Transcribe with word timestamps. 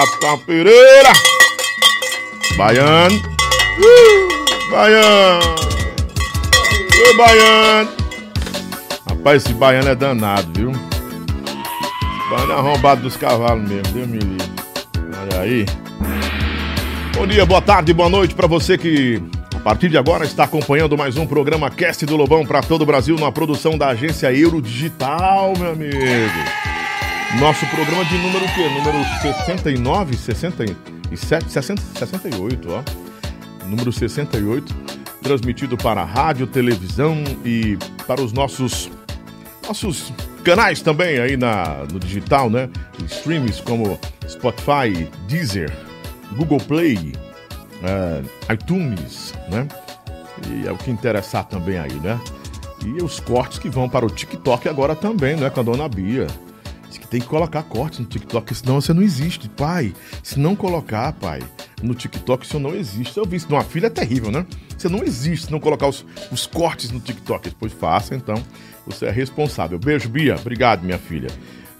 Planeta, 0.00 0.38
Pereira. 0.46 1.12
Baiano. 2.56 3.16
Uh, 3.16 4.70
baiano. 4.70 5.54
Ô, 6.96 7.16
baiano. 7.16 7.90
Rapaz, 9.06 9.44
esse 9.44 9.52
baiano 9.52 9.88
é 9.90 9.94
danado, 9.94 10.50
viu? 10.58 10.70
Esse 10.70 12.30
baiano 12.30 12.52
é 12.52 12.56
arrombado 12.56 13.02
dos 13.02 13.16
cavalos 13.16 13.68
mesmo, 13.68 13.92
Deus 13.92 14.08
me 14.08 14.18
livre. 14.18 14.52
Olha 15.20 15.40
aí. 15.40 15.66
Bom 17.14 17.26
dia, 17.26 17.44
boa 17.44 17.60
tarde, 17.60 17.92
boa 17.92 18.08
noite 18.08 18.34
para 18.34 18.46
você 18.46 18.78
que 18.78 19.22
a 19.54 19.58
partir 19.60 19.90
de 19.90 19.98
agora 19.98 20.24
está 20.24 20.44
acompanhando 20.44 20.96
mais 20.96 21.18
um 21.18 21.26
programa 21.26 21.68
Cast 21.68 22.06
do 22.06 22.16
Lobão 22.16 22.46
para 22.46 22.62
todo 22.62 22.82
o 22.82 22.86
Brasil 22.86 23.16
na 23.16 23.30
produção 23.30 23.76
da 23.76 23.88
agência 23.88 24.32
Euro 24.32 24.62
Digital, 24.62 25.52
meu 25.58 25.72
amigo. 25.72 25.98
Nosso 27.38 27.64
programa 27.66 28.04
de 28.04 28.18
número 28.18 28.44
o 28.44 28.54
quê? 28.54 28.68
Número 28.68 29.04
69, 29.22 30.16
67, 30.16 31.50
60, 31.50 31.80
68, 31.94 32.68
ó. 32.72 32.82
Número 33.66 33.92
68, 33.92 34.74
transmitido 35.22 35.76
para 35.76 36.02
rádio, 36.02 36.46
televisão 36.48 37.22
e 37.44 37.78
para 38.04 38.20
os 38.20 38.32
nossos 38.32 38.90
nossos 39.64 40.12
canais 40.42 40.82
também 40.82 41.20
aí 41.20 41.36
na, 41.36 41.84
no 41.92 42.00
digital, 42.00 42.50
né? 42.50 42.68
Streams 43.06 43.62
como 43.62 43.98
Spotify, 44.28 45.08
Deezer, 45.28 45.70
Google 46.32 46.58
Play, 46.58 47.12
uh, 47.76 48.52
iTunes, 48.52 49.34
né? 49.48 49.68
E 50.48 50.66
é 50.66 50.72
o 50.72 50.76
que 50.76 50.90
interessar 50.90 51.44
também 51.44 51.78
aí, 51.78 51.94
né? 52.00 52.20
E 52.84 53.00
os 53.00 53.20
cortes 53.20 53.60
que 53.60 53.68
vão 53.68 53.88
para 53.88 54.04
o 54.04 54.10
TikTok 54.10 54.68
agora 54.68 54.96
também, 54.96 55.36
né? 55.36 55.48
Com 55.48 55.60
a 55.60 55.62
dona 55.62 55.88
Bia. 55.88 56.26
Que 56.98 57.06
tem 57.06 57.20
que 57.20 57.26
colocar 57.26 57.62
cortes 57.62 58.00
no 58.00 58.06
TikTok, 58.06 58.54
senão 58.54 58.80
você 58.80 58.92
não 58.92 59.02
existe. 59.02 59.48
Pai, 59.48 59.94
se 60.22 60.38
não 60.38 60.56
colocar, 60.56 61.12
pai, 61.12 61.40
no 61.82 61.94
TikTok, 61.94 62.44
isso 62.44 62.58
não 62.58 62.74
existe. 62.74 63.16
Eu 63.16 63.24
vi 63.24 63.36
isso 63.36 63.50
numa 63.50 63.64
filha 63.64 63.86
é 63.86 63.90
terrível, 63.90 64.30
né? 64.30 64.46
Você 64.76 64.88
não 64.88 65.02
existe 65.02 65.46
se 65.46 65.52
não 65.52 65.60
colocar 65.60 65.86
os, 65.86 66.04
os 66.30 66.46
cortes 66.46 66.90
no 66.90 67.00
TikTok. 67.00 67.50
Depois 67.50 67.72
faça, 67.72 68.14
então. 68.14 68.42
Você 68.86 69.06
é 69.06 69.10
responsável. 69.10 69.78
Beijo, 69.78 70.08
Bia. 70.08 70.36
Obrigado, 70.36 70.82
minha 70.82 70.98
filha. 70.98 71.28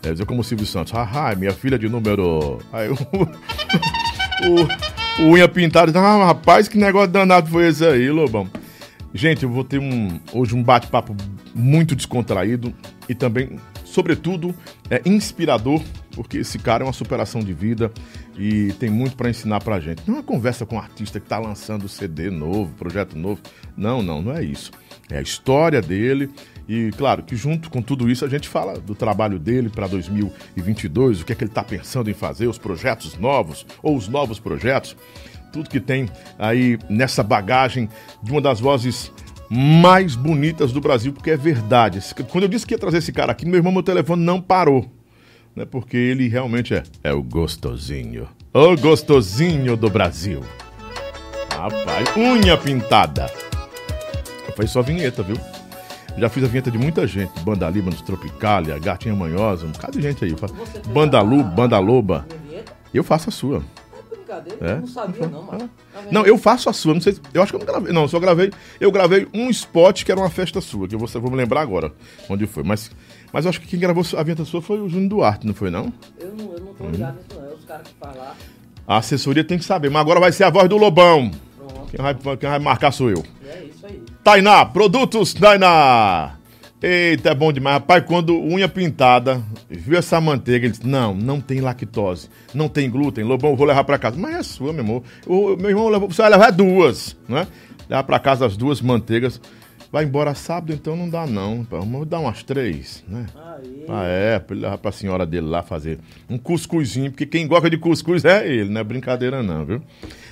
É 0.02 0.12
dizer 0.12 0.26
como 0.26 0.40
o 0.40 0.44
Silvio 0.44 0.66
Santos. 0.66 0.92
Haha, 0.92 1.34
minha 1.34 1.52
filha 1.52 1.78
de 1.78 1.88
número. 1.88 2.58
Aí, 2.72 2.88
o, 2.88 2.94
o, 5.22 5.24
o 5.24 5.32
unha 5.32 5.48
pintada. 5.48 5.98
Ah, 5.98 6.26
rapaz, 6.26 6.68
que 6.68 6.78
negócio 6.78 7.08
danado 7.08 7.50
foi 7.50 7.68
esse 7.68 7.84
aí, 7.84 8.10
Lobão. 8.10 8.48
Gente, 9.12 9.42
eu 9.42 9.50
vou 9.50 9.64
ter 9.64 9.78
um, 9.78 10.20
hoje 10.32 10.54
um 10.54 10.62
bate-papo 10.62 11.16
muito 11.54 11.96
descontraído 11.96 12.72
e 13.08 13.14
também, 13.14 13.58
sobretudo, 13.90 14.54
é 14.88 15.02
inspirador, 15.04 15.82
porque 16.12 16.38
esse 16.38 16.58
cara 16.58 16.84
é 16.84 16.86
uma 16.86 16.92
superação 16.92 17.40
de 17.40 17.52
vida 17.52 17.92
e 18.38 18.72
tem 18.74 18.88
muito 18.88 19.16
para 19.16 19.28
ensinar 19.28 19.60
pra 19.60 19.80
gente. 19.80 20.02
Não 20.06 20.14
é 20.14 20.18
uma 20.18 20.24
conversa 20.24 20.64
com 20.64 20.76
um 20.76 20.78
artista 20.78 21.20
que 21.20 21.26
tá 21.26 21.38
lançando 21.38 21.88
CD 21.88 22.30
novo, 22.30 22.72
projeto 22.76 23.18
novo. 23.18 23.40
Não, 23.76 24.02
não, 24.02 24.22
não 24.22 24.32
é 24.32 24.42
isso. 24.42 24.70
É 25.10 25.18
a 25.18 25.22
história 25.22 25.82
dele 25.82 26.30
e 26.68 26.92
claro 26.96 27.24
que 27.24 27.34
junto 27.34 27.68
com 27.68 27.82
tudo 27.82 28.08
isso 28.08 28.24
a 28.24 28.28
gente 28.28 28.48
fala 28.48 28.78
do 28.78 28.94
trabalho 28.94 29.38
dele 29.38 29.68
para 29.68 29.88
2022, 29.88 31.20
o 31.20 31.24
que 31.24 31.32
é 31.32 31.34
que 31.34 31.42
ele 31.42 31.50
está 31.50 31.64
pensando 31.64 32.08
em 32.08 32.14
fazer, 32.14 32.46
os 32.46 32.58
projetos 32.58 33.18
novos 33.18 33.66
ou 33.82 33.96
os 33.96 34.06
novos 34.06 34.38
projetos, 34.38 34.96
tudo 35.52 35.68
que 35.68 35.80
tem 35.80 36.08
aí 36.38 36.78
nessa 36.88 37.24
bagagem 37.24 37.88
de 38.22 38.30
uma 38.30 38.40
das 38.40 38.60
vozes 38.60 39.12
mais 39.50 40.14
bonitas 40.14 40.72
do 40.72 40.80
Brasil, 40.80 41.12
porque 41.12 41.32
é 41.32 41.36
verdade. 41.36 42.00
Quando 42.30 42.44
eu 42.44 42.48
disse 42.48 42.64
que 42.64 42.74
ia 42.74 42.78
trazer 42.78 42.98
esse 42.98 43.12
cara 43.12 43.32
aqui, 43.32 43.44
meu 43.44 43.56
irmão, 43.56 43.72
meu 43.72 43.82
telefone 43.82 44.22
não 44.22 44.40
parou. 44.40 44.88
Né, 45.56 45.64
porque 45.64 45.96
ele 45.96 46.28
realmente 46.28 46.72
é, 46.72 46.84
é 47.02 47.12
o 47.12 47.20
gostosinho. 47.20 48.28
O 48.54 48.76
gostosinho 48.76 49.76
do 49.76 49.90
Brasil. 49.90 50.44
Rapaz, 51.50 52.16
unha 52.16 52.56
pintada. 52.56 53.26
Foi 54.54 54.68
só 54.68 54.80
vinheta, 54.80 55.24
viu? 55.24 55.36
Já 56.16 56.28
fiz 56.28 56.44
a 56.44 56.46
vinheta 56.46 56.70
de 56.70 56.78
muita 56.78 57.06
gente. 57.06 57.32
Banda 57.40 57.68
Líbanos, 57.68 58.00
Tropicália, 58.02 58.78
Gatinha 58.78 59.14
Manhosa, 59.14 59.66
um 59.66 59.70
bocado 59.70 59.98
de 59.98 60.02
gente 60.02 60.24
aí. 60.24 60.34
Banda 60.92 61.20
Lu, 61.20 61.42
Banda 61.42 61.78
Loba. 61.78 62.26
Eu 62.94 63.02
faço 63.02 63.28
a 63.28 63.32
sua. 63.32 63.62
É? 64.60 64.72
Eu 64.72 64.80
não 64.80 64.86
sabia, 64.86 65.26
não, 65.26 65.42
mano. 65.42 65.70
Não, 66.10 66.24
eu 66.24 66.38
faço 66.38 66.68
a 66.70 66.72
sua, 66.72 66.94
não 66.94 67.00
sei. 67.00 67.16
Eu 67.34 67.42
acho 67.42 67.52
que 67.52 67.56
eu 67.56 67.58
não 67.60 67.66
gravei. 67.66 67.92
Não, 67.92 68.08
só 68.08 68.18
gravei. 68.18 68.50
Eu 68.80 68.90
gravei 68.90 69.28
um 69.34 69.50
spot 69.50 70.02
que 70.04 70.10
era 70.10 70.20
uma 70.20 70.30
festa 70.30 70.60
sua, 70.60 70.88
que 70.88 70.94
eu 70.94 70.98
vou, 70.98 71.08
vou 71.08 71.30
me 71.30 71.36
lembrar 71.36 71.60
agora 71.60 71.92
onde 72.28 72.46
foi. 72.46 72.62
Mas, 72.62 72.90
mas 73.32 73.44
eu 73.44 73.48
acho 73.50 73.60
que 73.60 73.66
quem 73.66 73.78
gravou 73.78 74.04
a 74.16 74.22
vinheta 74.22 74.44
sua 74.44 74.62
foi 74.62 74.80
o 74.80 74.88
Júnior 74.88 75.08
Duarte, 75.08 75.46
não 75.46 75.54
foi, 75.54 75.70
não? 75.70 75.92
Eu 76.18 76.34
não, 76.34 76.52
eu 76.52 76.60
não 76.60 76.74
tô 76.74 76.86
ligado 76.86 77.16
nisso, 77.16 77.28
não. 77.34 77.50
É 77.50 77.54
os 77.54 77.64
caras 77.64 77.86
que 77.86 77.94
falam 77.98 78.18
lá. 78.18 78.34
A 78.86 78.96
assessoria 78.98 79.44
tem 79.44 79.58
que 79.58 79.64
saber, 79.64 79.90
mas 79.90 80.00
agora 80.00 80.18
vai 80.20 80.32
ser 80.32 80.44
a 80.44 80.50
voz 80.50 80.68
do 80.68 80.76
Lobão. 80.76 81.30
Quem 81.90 82.00
vai, 82.00 82.14
quem 82.14 82.48
vai 82.48 82.58
marcar 82.58 82.92
sou 82.92 83.10
eu. 83.10 83.24
É 83.44 83.64
isso 83.64 83.84
aí. 83.86 84.02
Tainá, 84.22 84.64
produtos 84.64 85.34
Tainá. 85.34 86.39
Eita, 86.82 87.30
é 87.30 87.34
bom 87.34 87.52
demais. 87.52 87.74
Rapaz, 87.74 88.04
quando 88.06 88.34
unha 88.34 88.66
pintada, 88.66 89.42
viu 89.68 89.98
essa 89.98 90.18
manteiga, 90.18 90.64
ele 90.64 90.72
disse: 90.72 90.86
Não, 90.86 91.14
não 91.14 91.38
tem 91.38 91.60
lactose, 91.60 92.30
não 92.54 92.68
tem 92.68 92.88
glúten. 92.88 93.22
Lobão, 93.22 93.54
vou 93.54 93.66
levar 93.66 93.84
pra 93.84 93.98
casa. 93.98 94.16
Mas 94.18 94.36
é 94.36 94.42
sua, 94.42 94.72
meu 94.72 94.82
amor. 94.82 95.02
O 95.26 95.56
meu 95.56 95.68
irmão 95.68 95.90
você 96.08 96.22
vai 96.22 96.30
levar 96.30 96.50
duas, 96.50 97.16
né? 97.28 97.46
Levar 97.88 98.04
pra 98.04 98.18
casa 98.18 98.46
as 98.46 98.56
duas 98.56 98.80
manteigas. 98.80 99.38
Vai 99.92 100.04
embora 100.04 100.36
sábado, 100.36 100.72
então 100.72 100.96
não 100.96 101.10
dá, 101.10 101.26
não. 101.26 101.66
Vamos 101.68 102.06
dar 102.06 102.20
umas 102.20 102.44
três, 102.44 103.02
né? 103.08 103.26
Ah, 103.88 104.04
é, 104.04 104.38
pra 104.38 104.54
ele 104.54 104.62
levar 104.64 104.78
pra 104.78 104.92
senhora 104.92 105.26
dele 105.26 105.48
lá 105.48 105.64
fazer 105.64 105.98
um 106.28 106.38
cuscuzinho, 106.38 107.10
porque 107.10 107.26
quem 107.26 107.44
gosta 107.44 107.68
de 107.68 107.76
cuscuz 107.76 108.24
é 108.24 108.48
ele, 108.48 108.70
não 108.70 108.80
é 108.80 108.84
brincadeira, 108.84 109.42
não, 109.42 109.64
viu? 109.64 109.82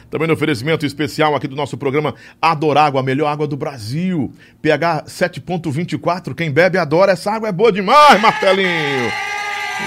Também 0.09 0.29
no 0.29 0.35
oferecimento 0.35 0.87
especial 0.87 1.35
aqui 1.35 1.49
do 1.49 1.57
nosso 1.57 1.77
programa 1.77 2.15
Adorágua, 2.41 3.01
a 3.01 3.03
melhor 3.03 3.27
água 3.27 3.49
do 3.49 3.57
Brasil. 3.57 4.33
pH 4.63 5.05
7.24, 5.07 6.35
quem 6.37 6.53
bebe 6.53 6.79
adora, 6.79 7.13
essa 7.13 7.33
água 7.33 7.49
é 7.49 7.53
boa 7.53 7.73
demais, 7.73 8.21
Martelinho. 8.23 8.69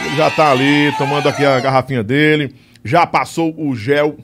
Ele 0.06 0.16
já 0.18 0.30
tá 0.30 0.52
ali 0.52 0.94
tomando 0.98 1.30
aqui 1.30 1.46
a 1.46 1.62
garrafinha 1.62 2.04
dele, 2.04 2.54
já 2.84 3.08
passou 3.08 3.54
o 3.58 3.74
gel 3.74 4.18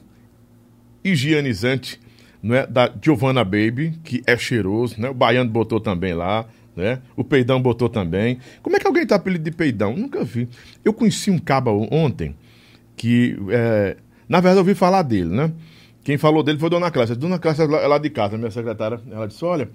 higienizante 1.02 1.98
não 2.42 2.54
é, 2.54 2.66
da 2.66 2.92
Giovanna 3.02 3.44
Baby, 3.44 3.98
que 4.04 4.22
é 4.26 4.36
cheiroso, 4.36 5.00
né? 5.00 5.08
O 5.08 5.14
Baiano 5.14 5.50
botou 5.50 5.80
também 5.80 6.14
lá, 6.14 6.46
né? 6.76 7.00
O 7.16 7.24
Peidão 7.24 7.60
botou 7.60 7.88
também. 7.88 8.38
Como 8.62 8.76
é 8.76 8.78
que 8.78 8.86
alguém 8.86 9.06
tá 9.06 9.16
apelido 9.16 9.44
de 9.44 9.50
Peidão? 9.50 9.96
Nunca 9.96 10.24
vi. 10.24 10.48
Eu 10.84 10.92
conheci 10.92 11.30
um 11.30 11.38
caba 11.38 11.70
ontem 11.72 12.36
que, 12.96 13.36
é, 13.50 13.96
na 14.28 14.38
verdade, 14.38 14.56
eu 14.56 14.60
ouvi 14.60 14.74
falar 14.74 15.02
dele, 15.02 15.30
né? 15.30 15.52
Quem 16.04 16.16
falou 16.16 16.42
dele 16.42 16.58
foi 16.58 16.70
Dona 16.70 16.90
Cláudia. 16.90 17.14
Dona 17.14 17.38
Cláudia 17.38 17.64
é 17.64 17.86
lá 17.86 17.98
de 17.98 18.10
casa, 18.10 18.38
minha 18.38 18.50
secretária. 18.50 19.00
Ela 19.10 19.26
disse: 19.26 19.44
Olha, 19.44 19.68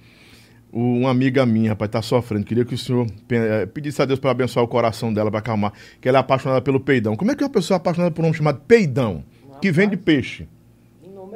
uma 0.71 1.11
amiga 1.11 1.45
minha, 1.45 1.69
rapaz, 1.69 1.91
tá 1.91 2.01
sofrendo. 2.01 2.43
Queria 2.45 2.65
que 2.65 2.73
o 2.73 2.77
senhor 2.77 3.05
eh, 3.29 3.67
pedisse 3.67 4.01
a 4.01 4.05
Deus 4.05 4.19
para 4.19 4.31
abençoar 4.31 4.65
o 4.65 4.67
coração 4.67 5.13
dela, 5.13 5.29
para 5.29 5.39
acalmar. 5.39 5.73
Que 6.01 6.09
ela 6.09 6.17
é 6.17 6.21
apaixonada 6.21 6.61
pelo 6.61 6.79
peidão. 6.79 7.15
Como 7.15 7.29
é 7.29 7.35
que 7.35 7.43
uma 7.43 7.49
pessoa 7.49 7.75
é 7.75 7.77
apaixonada 7.77 8.13
por 8.13 8.21
um 8.21 8.25
nome 8.25 8.37
chamado 8.37 8.61
peidão? 8.61 9.23
Que 9.61 9.71
vem 9.71 9.87
de 9.87 9.95
peixe. 9.95 10.47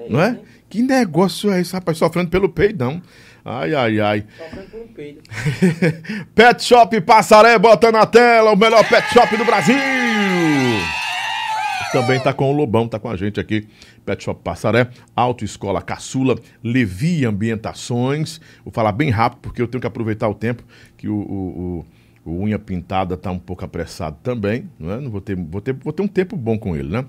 É 0.08 0.12
não 0.12 0.22
é? 0.22 0.40
Que 0.70 0.82
negócio 0.82 1.52
é 1.52 1.62
esse, 1.62 1.74
rapaz? 1.74 1.98
Sofrendo 1.98 2.30
pelo 2.30 2.50
peidão. 2.50 3.02
Ai, 3.44 3.74
ai, 3.74 4.00
ai. 4.00 4.26
Sofrendo 4.38 4.84
um 4.84 4.88
peido. 4.88 5.22
pet 6.36 6.64
Shop 6.64 7.02
Passaré, 7.02 7.58
bota 7.58 7.92
na 7.92 8.06
tela, 8.06 8.52
o 8.52 8.58
melhor 8.58 8.88
pet 8.88 9.08
shop 9.14 9.38
do 9.38 9.46
Brasil. 9.46 9.78
Também 11.92 12.20
tá 12.20 12.34
com 12.34 12.52
o 12.52 12.56
Lobão, 12.56 12.88
tá 12.88 13.00
com 13.00 13.10
a 13.10 13.16
gente 13.16 13.40
aqui. 13.40 13.68
Pet 14.06 14.22
Shop 14.24 14.42
Passaré, 14.44 14.90
Autoescola 15.16 15.82
Caçula, 15.82 16.36
Levi 16.62 17.26
Ambientações. 17.26 18.42
Vou 18.64 18.74
falar 18.74 18.92
bem 18.92 19.10
rápido, 19.10 19.40
porque 19.40 19.62
eu 19.62 19.68
tenho 19.68 19.82
que 19.82 19.88
aproveitar 19.88 20.28
o 20.28 20.34
tempo 20.34 20.64
que 20.98 21.08
o, 21.08 21.16
o, 21.16 21.86
o, 22.26 22.32
o 22.32 22.44
unha 22.44 22.60
pintada 22.60 23.16
tá 23.16 23.32
um 23.32 23.40
pouco 23.40 23.64
apressado 23.64 24.18
também, 24.22 24.70
não 24.78 24.92
é? 24.92 25.00
Não 25.00 25.10
vou 25.10 25.22
ter, 25.22 25.36
vou 25.38 25.62
ter, 25.62 25.74
vou 25.74 25.94
ter 25.94 26.04
um 26.04 26.08
tempo 26.08 26.36
bom 26.36 26.58
com 26.58 26.76
ele, 26.76 26.90
né? 26.90 27.06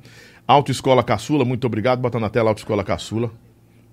Autoescola 0.49 1.05
Caçula, 1.05 1.45
muito 1.45 1.67
obrigado. 1.67 2.01
Bota 2.01 2.19
na 2.19 2.31
tela 2.31 2.49
Autoescola 2.51 2.83
Caçula, 2.83 3.31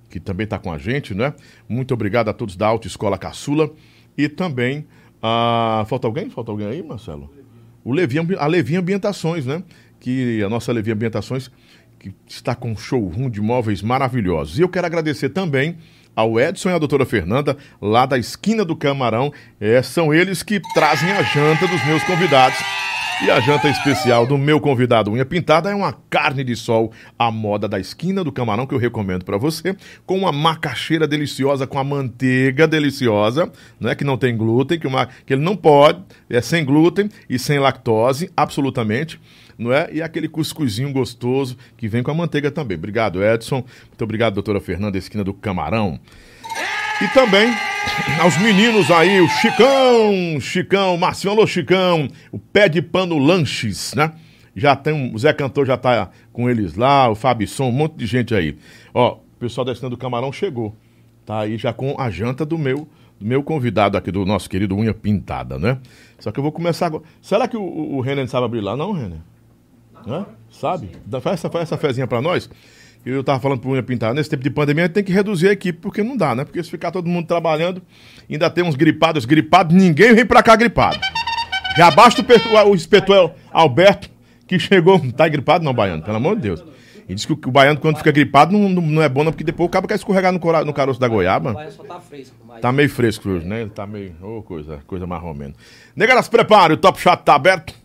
que 0.09 0.21
também 0.21 0.45
está 0.45 0.57
com 0.57 0.71
a 0.71 0.77
gente, 0.77 1.13
né? 1.13 1.33
Muito 1.67 1.93
obrigado 1.93 2.29
a 2.29 2.33
todos 2.33 2.55
da 2.55 2.65
Autoescola 2.67 3.17
Caçula. 3.17 3.69
E 4.17 4.29
também. 4.29 4.87
a 5.21 5.85
falta 5.89 6.07
alguém? 6.07 6.29
Falta 6.29 6.51
alguém 6.51 6.67
aí, 6.67 6.81
Marcelo? 6.81 7.29
O 7.83 7.91
Levi, 7.91 8.17
a 8.39 8.47
Levi 8.47 8.77
Ambientações, 8.77 9.45
né? 9.45 9.61
Que 9.99 10.41
a 10.41 10.47
nossa 10.47 10.71
Levi 10.71 10.91
Ambientações 10.91 11.51
que 11.99 12.13
está 12.27 12.55
com 12.55 12.71
um 12.71 12.77
showroom 12.77 13.29
de 13.29 13.41
móveis 13.41 13.81
maravilhosos. 13.81 14.57
E 14.57 14.61
eu 14.61 14.69
quero 14.69 14.85
agradecer 14.85 15.29
também 15.29 15.77
ao 16.15 16.39
Edson 16.39 16.69
e 16.69 16.73
à 16.73 16.77
doutora 16.77 17.05
Fernanda, 17.05 17.57
lá 17.81 18.05
da 18.05 18.17
esquina 18.17 18.63
do 18.63 18.75
Camarão. 18.75 19.33
É, 19.59 19.81
são 19.81 20.13
eles 20.13 20.41
que 20.41 20.61
trazem 20.73 21.11
a 21.11 21.21
janta 21.23 21.67
dos 21.67 21.85
meus 21.85 22.03
convidados 22.03 22.57
E 23.23 23.31
a 23.31 23.39
janta 23.39 23.69
especial 23.69 24.27
do 24.27 24.37
meu 24.37 24.59
convidado 24.59 25.09
Unha 25.09 25.25
Pintada 25.25 25.69
é 25.69 25.75
uma 25.75 25.93
carne 26.09 26.43
de 26.43 26.53
sol 26.53 26.91
à 27.17 27.31
moda 27.31 27.67
da 27.67 27.79
esquina 27.79 28.23
do 28.25 28.31
camarão 28.31 28.67
que 28.67 28.75
eu 28.75 28.77
recomendo 28.77 29.23
para 29.23 29.37
você, 29.37 29.75
com 30.05 30.17
uma 30.17 30.33
macaxeira 30.33 31.07
deliciosa 31.07 31.65
com 31.65 31.79
a 31.79 31.83
manteiga 31.83 32.67
deliciosa, 32.67 33.49
né, 33.79 33.95
que 33.95 34.03
não 34.03 34.17
tem 34.17 34.35
glúten, 34.35 34.77
que, 34.77 34.85
uma, 34.85 35.07
que 35.25 35.33
ele 35.33 35.41
não 35.41 35.55
pode, 35.55 36.03
é 36.29 36.41
sem 36.41 36.65
glúten 36.65 37.09
e 37.29 37.39
sem 37.39 37.57
lactose, 37.57 38.29
absolutamente 38.35 39.19
não 39.57 39.71
é? 39.73 39.89
E 39.91 40.01
aquele 40.01 40.27
cuscuzinho 40.27 40.91
gostoso 40.91 41.57
que 41.77 41.87
vem 41.87 42.03
com 42.03 42.11
a 42.11 42.13
manteiga 42.13 42.51
também. 42.51 42.77
Obrigado, 42.77 43.23
Edson. 43.23 43.63
Muito 43.87 44.03
obrigado, 44.03 44.33
doutora 44.33 44.59
Fernanda, 44.59 44.97
esquina 44.97 45.23
do 45.23 45.33
Camarão. 45.33 45.99
E 47.01 47.07
também 47.09 47.53
aos 48.21 48.37
meninos 48.37 48.89
aí, 48.91 49.19
o 49.19 49.27
Chicão, 49.27 50.39
Chicão, 50.39 50.97
Marcinho, 50.97 51.33
alô 51.33 51.45
Chicão, 51.45 52.07
o 52.31 52.39
Pé 52.39 52.69
de 52.69 52.81
Pano 52.81 53.17
Lanches, 53.17 53.93
né? 53.93 54.13
Já 54.55 54.75
tem, 54.75 55.13
o 55.13 55.19
Zé 55.19 55.33
Cantor 55.33 55.65
já 55.65 55.77
tá 55.77 56.09
com 56.31 56.49
eles 56.49 56.75
lá, 56.75 57.09
o 57.09 57.15
Fabisson, 57.15 57.65
um 57.65 57.71
monte 57.73 57.95
de 57.95 58.05
gente 58.05 58.33
aí. 58.33 58.57
Ó, 58.93 59.15
o 59.15 59.37
pessoal 59.37 59.65
da 59.65 59.73
esquina 59.73 59.89
do 59.89 59.97
Camarão 59.97 60.31
chegou. 60.31 60.73
Tá 61.25 61.39
aí 61.39 61.57
já 61.57 61.73
com 61.73 61.99
a 61.99 62.09
janta 62.09 62.45
do 62.45 62.57
meu 62.57 62.87
do 63.19 63.25
meu 63.25 63.41
convidado 63.43 63.97
aqui, 63.97 64.11
do 64.11 64.25
nosso 64.25 64.49
querido 64.49 64.75
Unha 64.75 64.93
Pintada, 64.93 65.57
né? 65.57 65.79
Só 66.19 66.31
que 66.31 66.39
eu 66.39 66.43
vou 66.43 66.51
começar 66.51 66.87
agora. 66.87 67.03
Será 67.21 67.47
que 67.47 67.57
o, 67.57 67.63
o 67.63 68.01
Renan 68.01 68.27
sabe 68.27 68.45
abrir 68.45 68.61
lá? 68.61 68.75
Não, 68.75 68.91
Renan? 68.91 69.21
Né? 70.05 70.25
Sabe? 70.51 70.89
Faz 71.21 71.39
essa, 71.39 71.49
faz 71.49 71.63
essa 71.63 71.77
fezinha 71.77 72.07
pra 72.07 72.21
nós. 72.21 72.49
Eu 73.05 73.23
tava 73.23 73.39
falando 73.39 73.59
pro 73.59 73.69
Unha 73.69 73.83
Pintada, 73.83 74.15
nesse 74.15 74.29
tempo 74.29 74.41
de 74.41 74.49
pandemia 74.49 74.89
tem 74.89 75.03
que 75.03 75.11
reduzir 75.11 75.49
a 75.49 75.51
equipe, 75.51 75.77
porque 75.79 76.01
não 76.01 76.17
dá, 76.17 76.33
né? 76.33 76.43
Porque 76.43 76.63
se 76.63 76.71
ficar 76.71 76.89
todo 76.89 77.07
mundo 77.07 77.27
trabalhando, 77.27 77.81
ainda 78.27 78.49
tem 78.49 78.63
uns 78.63 78.75
gripados, 78.75 79.25
gripados, 79.25 79.75
ninguém 79.75 80.15
vem 80.15 80.25
pra 80.25 80.41
cá 80.41 80.55
gripado. 80.55 80.99
Já 81.77 81.91
basta 81.91 82.23
o, 82.23 82.69
o 82.71 82.73
inspetor 82.73 83.33
Alberto, 83.51 84.09
que 84.47 84.57
chegou. 84.57 84.99
Tá 85.11 85.27
gripado 85.27 85.63
não, 85.63 85.73
Baiano? 85.73 86.01
Pelo 86.01 86.17
amor 86.17 86.35
de 86.35 86.41
Deus. 86.43 86.63
E 87.07 87.13
diz 87.13 87.25
que 87.25 87.33
o, 87.33 87.51
baiano, 87.51 87.79
quando 87.79 87.97
fica 87.97 88.11
gripado, 88.11 88.57
não, 88.57 88.67
não, 88.67 88.81
não 88.81 89.01
é 89.01 89.07
bom, 89.07 89.23
não, 89.23 89.31
porque 89.31 89.43
depois 89.43 89.67
o 89.67 89.69
cabo 89.69 89.87
quer 89.87 89.93
escorregar 89.93 90.33
no, 90.33 90.39
cora, 90.39 90.65
no 90.65 90.73
caroço 90.73 90.99
da 90.99 91.07
goiaba. 91.07 91.51
O 91.51 91.71
só 91.71 91.83
tá 91.83 91.99
fresco. 91.99 92.35
Mas... 92.47 92.61
Tá 92.61 92.71
meio 92.71 92.89
fresco 92.89 93.29
hoje, 93.29 93.45
né? 93.45 93.69
Tá 93.73 93.85
meio. 93.85 94.15
Ô, 94.19 94.37
oh, 94.37 94.41
coisa, 94.41 94.79
coisa 94.87 95.05
mais 95.05 95.23
ou 95.23 95.33
menos. 95.35 95.55
Nega, 95.95 96.19
se 96.23 96.29
prepare, 96.29 96.73
o 96.73 96.77
Top 96.77 96.99
Chat 96.99 97.21
tá 97.21 97.35
aberto. 97.35 97.84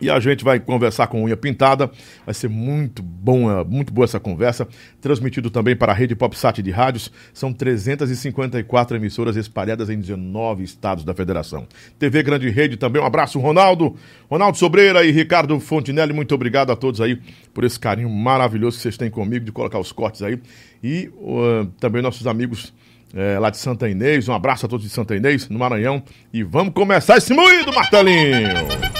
E 0.00 0.10
a 0.10 0.18
gente 0.18 0.44
vai 0.44 0.58
conversar 0.58 1.06
com 1.06 1.22
unha 1.22 1.36
pintada. 1.36 1.90
Vai 2.26 2.34
ser 2.34 2.48
muito 2.48 3.02
bom, 3.02 3.64
muito 3.64 3.92
boa 3.92 4.04
essa 4.04 4.18
conversa. 4.18 4.66
Transmitido 5.00 5.50
também 5.50 5.76
para 5.76 5.92
a 5.92 5.94
rede 5.94 6.16
PopSat 6.16 6.62
de 6.62 6.70
rádios. 6.70 7.10
São 7.32 7.52
354 7.52 8.96
emissoras 8.96 9.36
espalhadas 9.36 9.88
em 9.88 9.98
19 9.98 10.64
estados 10.64 11.04
da 11.04 11.14
federação. 11.14 11.66
TV 11.98 12.22
Grande 12.22 12.50
Rede 12.50 12.76
também. 12.76 13.00
Um 13.00 13.06
abraço, 13.06 13.38
Ronaldo. 13.38 13.96
Ronaldo 14.28 14.58
Sobreira 14.58 15.04
e 15.04 15.12
Ricardo 15.12 15.58
Fontinelli. 15.60 16.12
Muito 16.12 16.34
obrigado 16.34 16.72
a 16.72 16.76
todos 16.76 17.00
aí 17.00 17.20
por 17.52 17.64
esse 17.64 17.78
carinho 17.78 18.10
maravilhoso 18.10 18.76
que 18.76 18.82
vocês 18.82 18.96
têm 18.96 19.10
comigo 19.10 19.44
de 19.44 19.52
colocar 19.52 19.78
os 19.78 19.92
cortes 19.92 20.22
aí. 20.22 20.40
E 20.82 21.10
uh, 21.14 21.66
também 21.78 22.02
nossos 22.02 22.26
amigos 22.26 22.74
é, 23.14 23.38
lá 23.38 23.48
de 23.48 23.56
Santa 23.56 23.88
Inês. 23.88 24.28
Um 24.28 24.34
abraço 24.34 24.66
a 24.66 24.68
todos 24.68 24.84
de 24.84 24.92
Santa 24.92 25.14
Inês, 25.14 25.48
no 25.48 25.58
Maranhão. 25.58 26.02
E 26.32 26.42
vamos 26.42 26.74
começar 26.74 27.16
esse 27.16 27.32
moído, 27.32 27.72
martelinho! 27.72 28.93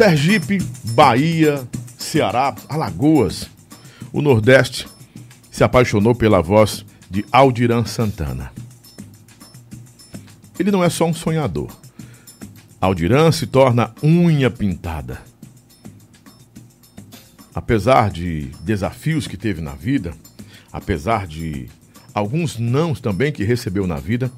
Sergipe, 0.00 0.56
Bahia, 0.94 1.68
Ceará, 1.98 2.54
Alagoas. 2.70 3.50
O 4.10 4.22
Nordeste 4.22 4.88
se 5.50 5.62
apaixonou 5.62 6.14
pela 6.14 6.40
voz 6.40 6.86
de 7.10 7.22
Aldiran 7.30 7.84
Santana. 7.84 8.50
Ele 10.58 10.70
não 10.70 10.82
é 10.82 10.88
só 10.88 11.04
um 11.04 11.12
sonhador. 11.12 11.68
Aldiran 12.80 13.30
se 13.30 13.46
torna 13.46 13.92
unha 14.02 14.50
pintada. 14.50 15.20
Apesar 17.54 18.10
de 18.10 18.46
desafios 18.62 19.26
que 19.26 19.36
teve 19.36 19.60
na 19.60 19.74
vida, 19.74 20.14
apesar 20.72 21.26
de 21.26 21.68
alguns 22.14 22.58
nãos 22.58 23.02
também 23.02 23.30
que 23.30 23.44
recebeu 23.44 23.86
na 23.86 23.96
vida, 23.96 24.32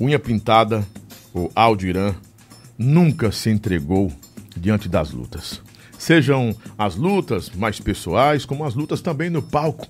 unha 0.00 0.20
pintada, 0.20 0.86
o 1.34 1.50
Aldiran, 1.56 2.14
nunca 2.78 3.32
se 3.32 3.50
entregou 3.50 4.12
diante 4.58 4.88
das 4.88 5.10
lutas. 5.10 5.60
Sejam 5.98 6.54
as 6.76 6.96
lutas 6.96 7.50
mais 7.54 7.80
pessoais, 7.80 8.44
como 8.44 8.64
as 8.64 8.74
lutas 8.74 9.00
também 9.00 9.30
no 9.30 9.42
palco. 9.42 9.86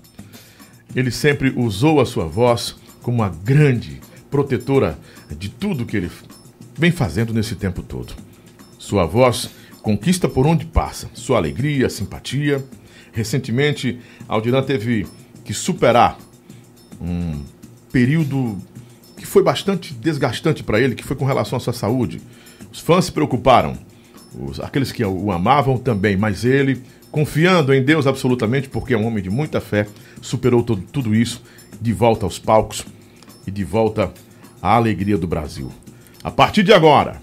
Ele 0.95 1.11
sempre 1.11 1.53
usou 1.55 1.99
a 1.99 2.05
sua 2.05 2.25
voz 2.25 2.75
como 3.01 3.17
uma 3.17 3.29
grande 3.29 3.99
protetora 4.29 4.97
de 5.37 5.49
tudo 5.49 5.85
que 5.85 5.97
ele 5.97 6.11
vem 6.75 6.91
fazendo 6.91 7.33
nesse 7.33 7.55
tempo 7.55 7.81
todo. 7.81 8.13
Sua 8.77 9.05
voz 9.05 9.49
conquista 9.81 10.27
por 10.29 10.45
onde 10.45 10.65
passa, 10.65 11.09
sua 11.13 11.37
alegria, 11.37 11.89
simpatia. 11.89 12.63
Recentemente, 13.11 13.99
Aldiran 14.27 14.63
teve 14.63 15.07
que 15.43 15.53
superar 15.53 16.17
um 17.01 17.41
período 17.91 18.57
que 19.15 19.25
foi 19.25 19.43
bastante 19.43 19.93
desgastante 19.93 20.63
para 20.63 20.79
ele, 20.79 20.95
que 20.95 21.03
foi 21.03 21.15
com 21.15 21.25
relação 21.25 21.57
à 21.57 21.59
sua 21.59 21.73
saúde. 21.73 22.21
Os 22.71 22.79
fãs 22.79 23.05
se 23.05 23.11
preocuparam 23.11 23.77
os, 24.35 24.59
aqueles 24.59 24.91
que 24.91 25.03
o 25.03 25.31
amavam 25.31 25.77
também, 25.77 26.17
mas 26.17 26.43
ele, 26.45 26.81
confiando 27.11 27.73
em 27.73 27.83
Deus 27.83 28.07
absolutamente, 28.07 28.69
porque 28.69 28.93
é 28.93 28.97
um 28.97 29.05
homem 29.05 29.23
de 29.23 29.29
muita 29.29 29.61
fé, 29.61 29.87
superou 30.21 30.63
todo, 30.63 30.81
tudo 30.91 31.15
isso, 31.15 31.41
de 31.79 31.93
volta 31.93 32.25
aos 32.25 32.39
palcos 32.39 32.85
e 33.45 33.51
de 33.51 33.63
volta 33.63 34.11
à 34.61 34.75
alegria 34.75 35.17
do 35.17 35.27
Brasil. 35.27 35.71
A 36.23 36.31
partir 36.31 36.63
de 36.63 36.73
agora, 36.73 37.21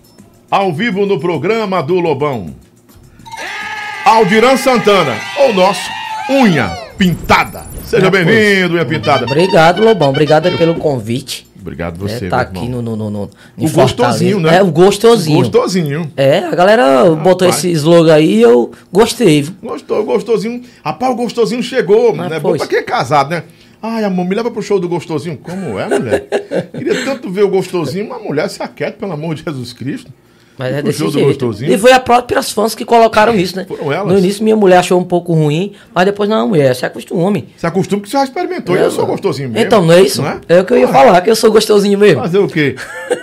ao 0.51 0.73
vivo 0.73 1.05
no 1.05 1.19
programa 1.19 1.83
do 1.83 1.99
Lobão, 2.01 2.55
Aldiran 4.05 4.57
Santana, 4.57 5.17
ou 5.41 5.55
nosso 5.55 5.91
Unha 6.31 6.69
Pintada. 6.97 7.67
Seja 7.85 8.11
bem-vindo, 8.11 8.75
Unha 8.75 8.85
Pintada. 8.85 9.25
Obrigado, 9.25 9.83
Lobão. 9.83 10.11
Obrigado 10.11 10.51
pelo 10.57 10.75
convite. 10.77 11.47
Obrigado 11.65 11.99
você, 11.99 12.27
é, 12.27 12.29
tá 12.29 12.43
aqui 12.43 12.69
no, 12.69 12.83
no, 12.83 12.95
no, 12.95 13.09
no 13.09 13.31
O 13.57 13.71
gostosinho, 13.71 14.39
né? 14.39 14.59
É, 14.59 14.63
o 14.63 14.71
gostosinho. 14.71 15.39
O 15.39 15.43
gostosinho. 15.45 16.13
É, 16.15 16.41
a 16.41 16.55
galera 16.55 17.09
botou 17.15 17.49
esse 17.49 17.71
slogan 17.71 18.17
aí 18.17 18.35
e 18.35 18.43
eu 18.43 18.71
gostei. 18.93 19.49
Gostou, 19.63 20.05
gostosinho. 20.05 20.61
Rapaz, 20.85 21.13
o 21.13 21.17
gostosinho 21.17 21.63
chegou, 21.63 22.15
Mas 22.15 22.29
né? 22.29 22.39
Bom 22.39 22.55
pra 22.55 22.67
quem 22.67 22.81
é 22.81 22.83
casado, 22.83 23.31
né? 23.31 23.45
Ai, 23.81 24.05
amor, 24.05 24.27
me 24.27 24.35
leva 24.35 24.51
pro 24.51 24.61
show 24.61 24.79
do 24.79 24.87
gostosinho. 24.87 25.39
Como 25.39 25.79
é, 25.79 25.89
mulher? 25.89 26.29
Queria 26.77 27.03
tanto 27.03 27.31
ver 27.31 27.45
o 27.45 27.49
gostosinho, 27.49 28.05
uma 28.05 28.19
mulher 28.19 28.51
se 28.51 28.63
aquieta, 28.63 28.99
pelo 28.99 29.13
amor 29.13 29.35
de 29.35 29.43
Jesus 29.43 29.73
Cristo. 29.73 30.13
Mas 30.57 30.75
é 30.75 30.83
desse 30.83 31.09
jeito. 31.11 31.51
E 31.63 31.77
foi 31.77 31.93
a 31.93 31.99
próprias 31.99 32.53
fãs 32.53 32.75
que 32.75 32.85
colocaram 32.85 33.35
isso, 33.35 33.57
né? 33.57 33.65
Foram 33.67 33.93
elas. 33.93 34.13
No 34.13 34.19
início 34.19 34.45
minha 34.45 34.55
mulher 34.55 34.79
achou 34.79 35.01
um 35.01 35.05
pouco 35.05 35.35
ruim, 35.35 35.73
mas 35.93 36.05
depois 36.05 36.29
não, 36.29 36.49
mulher, 36.49 36.75
se 36.77 36.87
acostume. 36.87 37.49
Se 37.57 37.67
acostume 37.67 38.03
que 38.03 38.09
você 38.09 38.17
já 38.17 38.25
experimentou, 38.25 38.77
é, 38.77 38.85
eu 38.85 38.91
sou 38.91 39.07
gostosinho 39.07 39.49
mesmo. 39.49 39.67
Então, 39.67 39.85
não 39.85 39.93
é 39.93 40.03
isso? 40.03 40.23
Não 40.23 40.29
é? 40.29 40.41
é 40.49 40.61
o 40.61 40.65
que 40.65 40.73
eu 40.73 40.79
ia 40.79 40.89
ah, 40.89 40.93
falar, 40.93 41.21
que 41.23 41.31
eu 41.31 41.37
sou 41.37 41.51
gostosinho 41.51 41.99
mesmo. 41.99 42.21
Fazer 42.23 42.39
o 42.39 42.47
quê? 42.47 42.77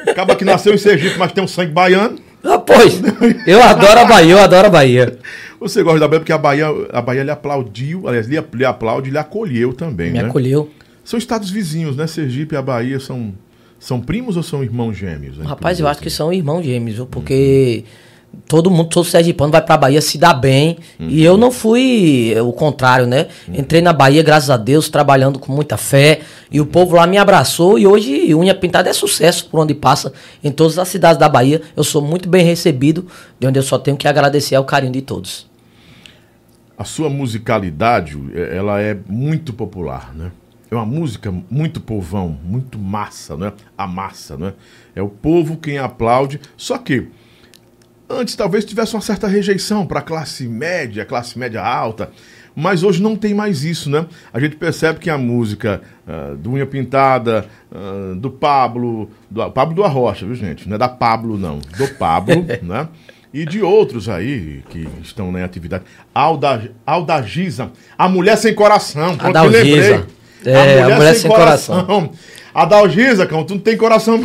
Acaba 0.08 0.36
que 0.36 0.44
nasceu 0.44 0.74
em 0.74 0.78
Sergipe, 0.78 1.18
mas 1.18 1.32
tem 1.32 1.44
um 1.44 1.48
sangue 1.48 1.72
baiano. 1.72 2.20
Ah, 2.44 2.58
pois. 2.58 3.00
Eu 3.48 3.62
adoro 3.62 4.00
a 4.00 4.06
Bahia, 4.06 4.34
eu 4.34 4.40
adoro 4.40 4.68
a 4.68 4.70
Bahia. 4.70 5.18
Você 5.60 5.84
gosta 5.84 6.00
da 6.00 6.08
Bahia 6.08 6.20
porque 6.20 6.34
a 6.34 6.38
Bahia, 6.38 6.68
a 6.92 7.02
Bahia 7.02 7.24
lhe 7.24 7.32
aplaudiu, 7.32 8.08
aliás, 8.08 8.28
lhe, 8.28 8.44
lhe 8.54 8.66
aplaude 8.66 9.10
e 9.10 9.12
lhe 9.12 9.18
acolheu 9.18 9.74
também, 9.74 10.12
Me 10.12 10.20
né? 10.20 10.28
acolheu. 10.28 10.70
São 11.04 11.18
estados 11.18 11.50
vizinhos, 11.50 11.96
né? 11.96 12.08
Sergipe 12.08 12.56
e 12.56 12.58
a 12.58 12.62
Bahia 12.62 13.00
são 13.00 13.34
são 13.82 14.00
primos 14.00 14.38
ou 14.38 14.44
são 14.44 14.64
irmãos 14.64 14.94
gêmeos? 14.94 15.40
Rapaz, 15.40 15.80
eu 15.80 15.88
acho 15.88 16.00
que 16.00 16.10
são 16.12 16.32
irmãos 16.32 16.62
gêmeos, 16.62 16.98
viu? 16.98 17.08
porque 17.08 17.84
uhum. 18.32 18.40
todo 18.48 18.70
mundo, 18.70 18.90
todo 18.90 19.04
sergipano 19.04 19.52
vai 19.52 19.60
pra 19.60 19.76
Bahia 19.76 20.00
se 20.00 20.20
dá 20.20 20.36
bem. 20.36 20.78
Uhum. 21.00 21.10
E 21.10 21.24
eu 21.24 21.36
não 21.36 21.52
fui 21.52 22.32
o 22.40 22.54
contrário, 22.54 23.08
né? 23.08 23.26
Uhum. 23.48 23.56
Entrei 23.56 23.82
na 23.82 23.92
Bahia, 23.92 24.22
graças 24.22 24.52
a 24.52 24.56
Deus, 24.56 24.88
trabalhando 24.88 25.40
com 25.40 25.52
muita 25.52 25.78
fé. 25.78 26.20
E 26.52 26.62
o 26.62 26.66
povo 26.68 26.96
lá 26.96 27.08
me 27.08 27.18
abraçou. 27.18 27.80
E 27.80 27.88
hoje, 27.88 28.36
Unha 28.36 28.54
Pintada 28.54 28.88
é 28.88 28.94
sucesso 28.94 29.48
por 29.50 29.60
onde 29.60 29.74
passa. 29.74 30.14
Em 30.44 30.52
todas 30.52 30.78
as 30.78 30.88
cidades 30.88 31.18
da 31.18 31.28
Bahia, 31.28 31.60
eu 31.76 31.84
sou 31.84 32.04
muito 32.04 32.30
bem 32.30 32.46
recebido, 32.46 33.08
de 33.40 33.48
onde 33.48 33.58
eu 33.58 33.64
só 33.64 33.80
tenho 33.80 33.98
que 33.98 34.08
agradecer 34.08 34.54
ao 34.54 34.64
carinho 34.64 34.94
de 34.94 35.02
todos. 35.02 35.50
A 36.78 36.84
sua 36.84 37.10
musicalidade, 37.10 38.16
ela 38.36 38.80
é 38.80 38.96
muito 39.10 39.52
popular, 39.52 40.14
né? 40.14 40.32
É 40.72 40.76
uma 40.76 40.86
música 40.86 41.34
muito 41.50 41.82
povão, 41.82 42.40
muito 42.46 42.80
massa, 42.80 43.36
não 43.36 43.48
é? 43.48 43.54
A 43.78 43.86
massa, 43.86 44.38
não 44.38 44.48
é? 44.48 44.54
É 44.96 45.02
o 45.02 45.10
povo 45.10 45.58
quem 45.58 45.78
aplaude. 45.78 46.40
Só 46.56 46.78
que 46.78 47.08
antes 48.10 48.38
talvez 48.38 48.64
tivesse 48.64 48.96
uma 48.96 49.02
certa 49.02 49.28
rejeição 49.28 49.86
para 49.86 50.00
a 50.00 50.02
classe 50.02 50.48
média, 50.48 51.04
classe 51.04 51.38
média 51.38 51.62
alta, 51.62 52.10
mas 52.56 52.84
hoje 52.84 53.02
não 53.02 53.18
tem 53.18 53.34
mais 53.34 53.66
isso, 53.66 53.90
né? 53.90 54.06
A 54.34 54.40
gente 54.40 54.56
percebe 54.56 55.00
que 55.00 55.10
a 55.10 55.18
música 55.18 55.82
uh, 56.08 56.38
do 56.38 56.52
Unha 56.52 56.66
Pintada, 56.66 57.48
uh, 57.70 58.16
do 58.16 58.32
Pablo, 58.32 59.10
do 59.30 59.52
Pablo 59.52 59.76
do 59.76 59.84
Arrocha, 59.84 60.26
viu 60.26 60.36
gente? 60.36 60.70
Não 60.70 60.76
é 60.76 60.78
da 60.78 60.88
Pablo 60.90 61.38
não, 61.38 61.60
do 61.60 61.88
Pablo, 61.96 62.46
né? 62.64 62.88
E 63.34 63.46
de 63.46 63.62
outros 63.62 64.08
aí 64.08 64.64
que 64.70 64.88
estão 65.02 65.34
na 65.34 65.44
atividade. 65.44 65.84
Alda, 66.14 66.72
Alda 66.86 67.22
Giza, 67.22 67.72
a 67.98 68.08
mulher 68.08 68.38
sem 68.38 68.54
coração. 68.54 69.18
Pronto, 69.18 69.38
lembrei. 69.44 70.21
É, 70.46 70.56
a 70.56 70.60
mulher, 70.60 70.84
a 70.84 70.96
mulher 70.96 71.14
sem, 71.14 71.22
sem 71.22 71.32
coração. 71.32 71.86
coração. 71.86 72.12
A 72.54 72.66
Dalgisa, 72.66 73.26
cão, 73.26 73.44
tu 73.46 73.56
não 73.56 73.62
tem 73.62 73.78
coração 73.78 74.20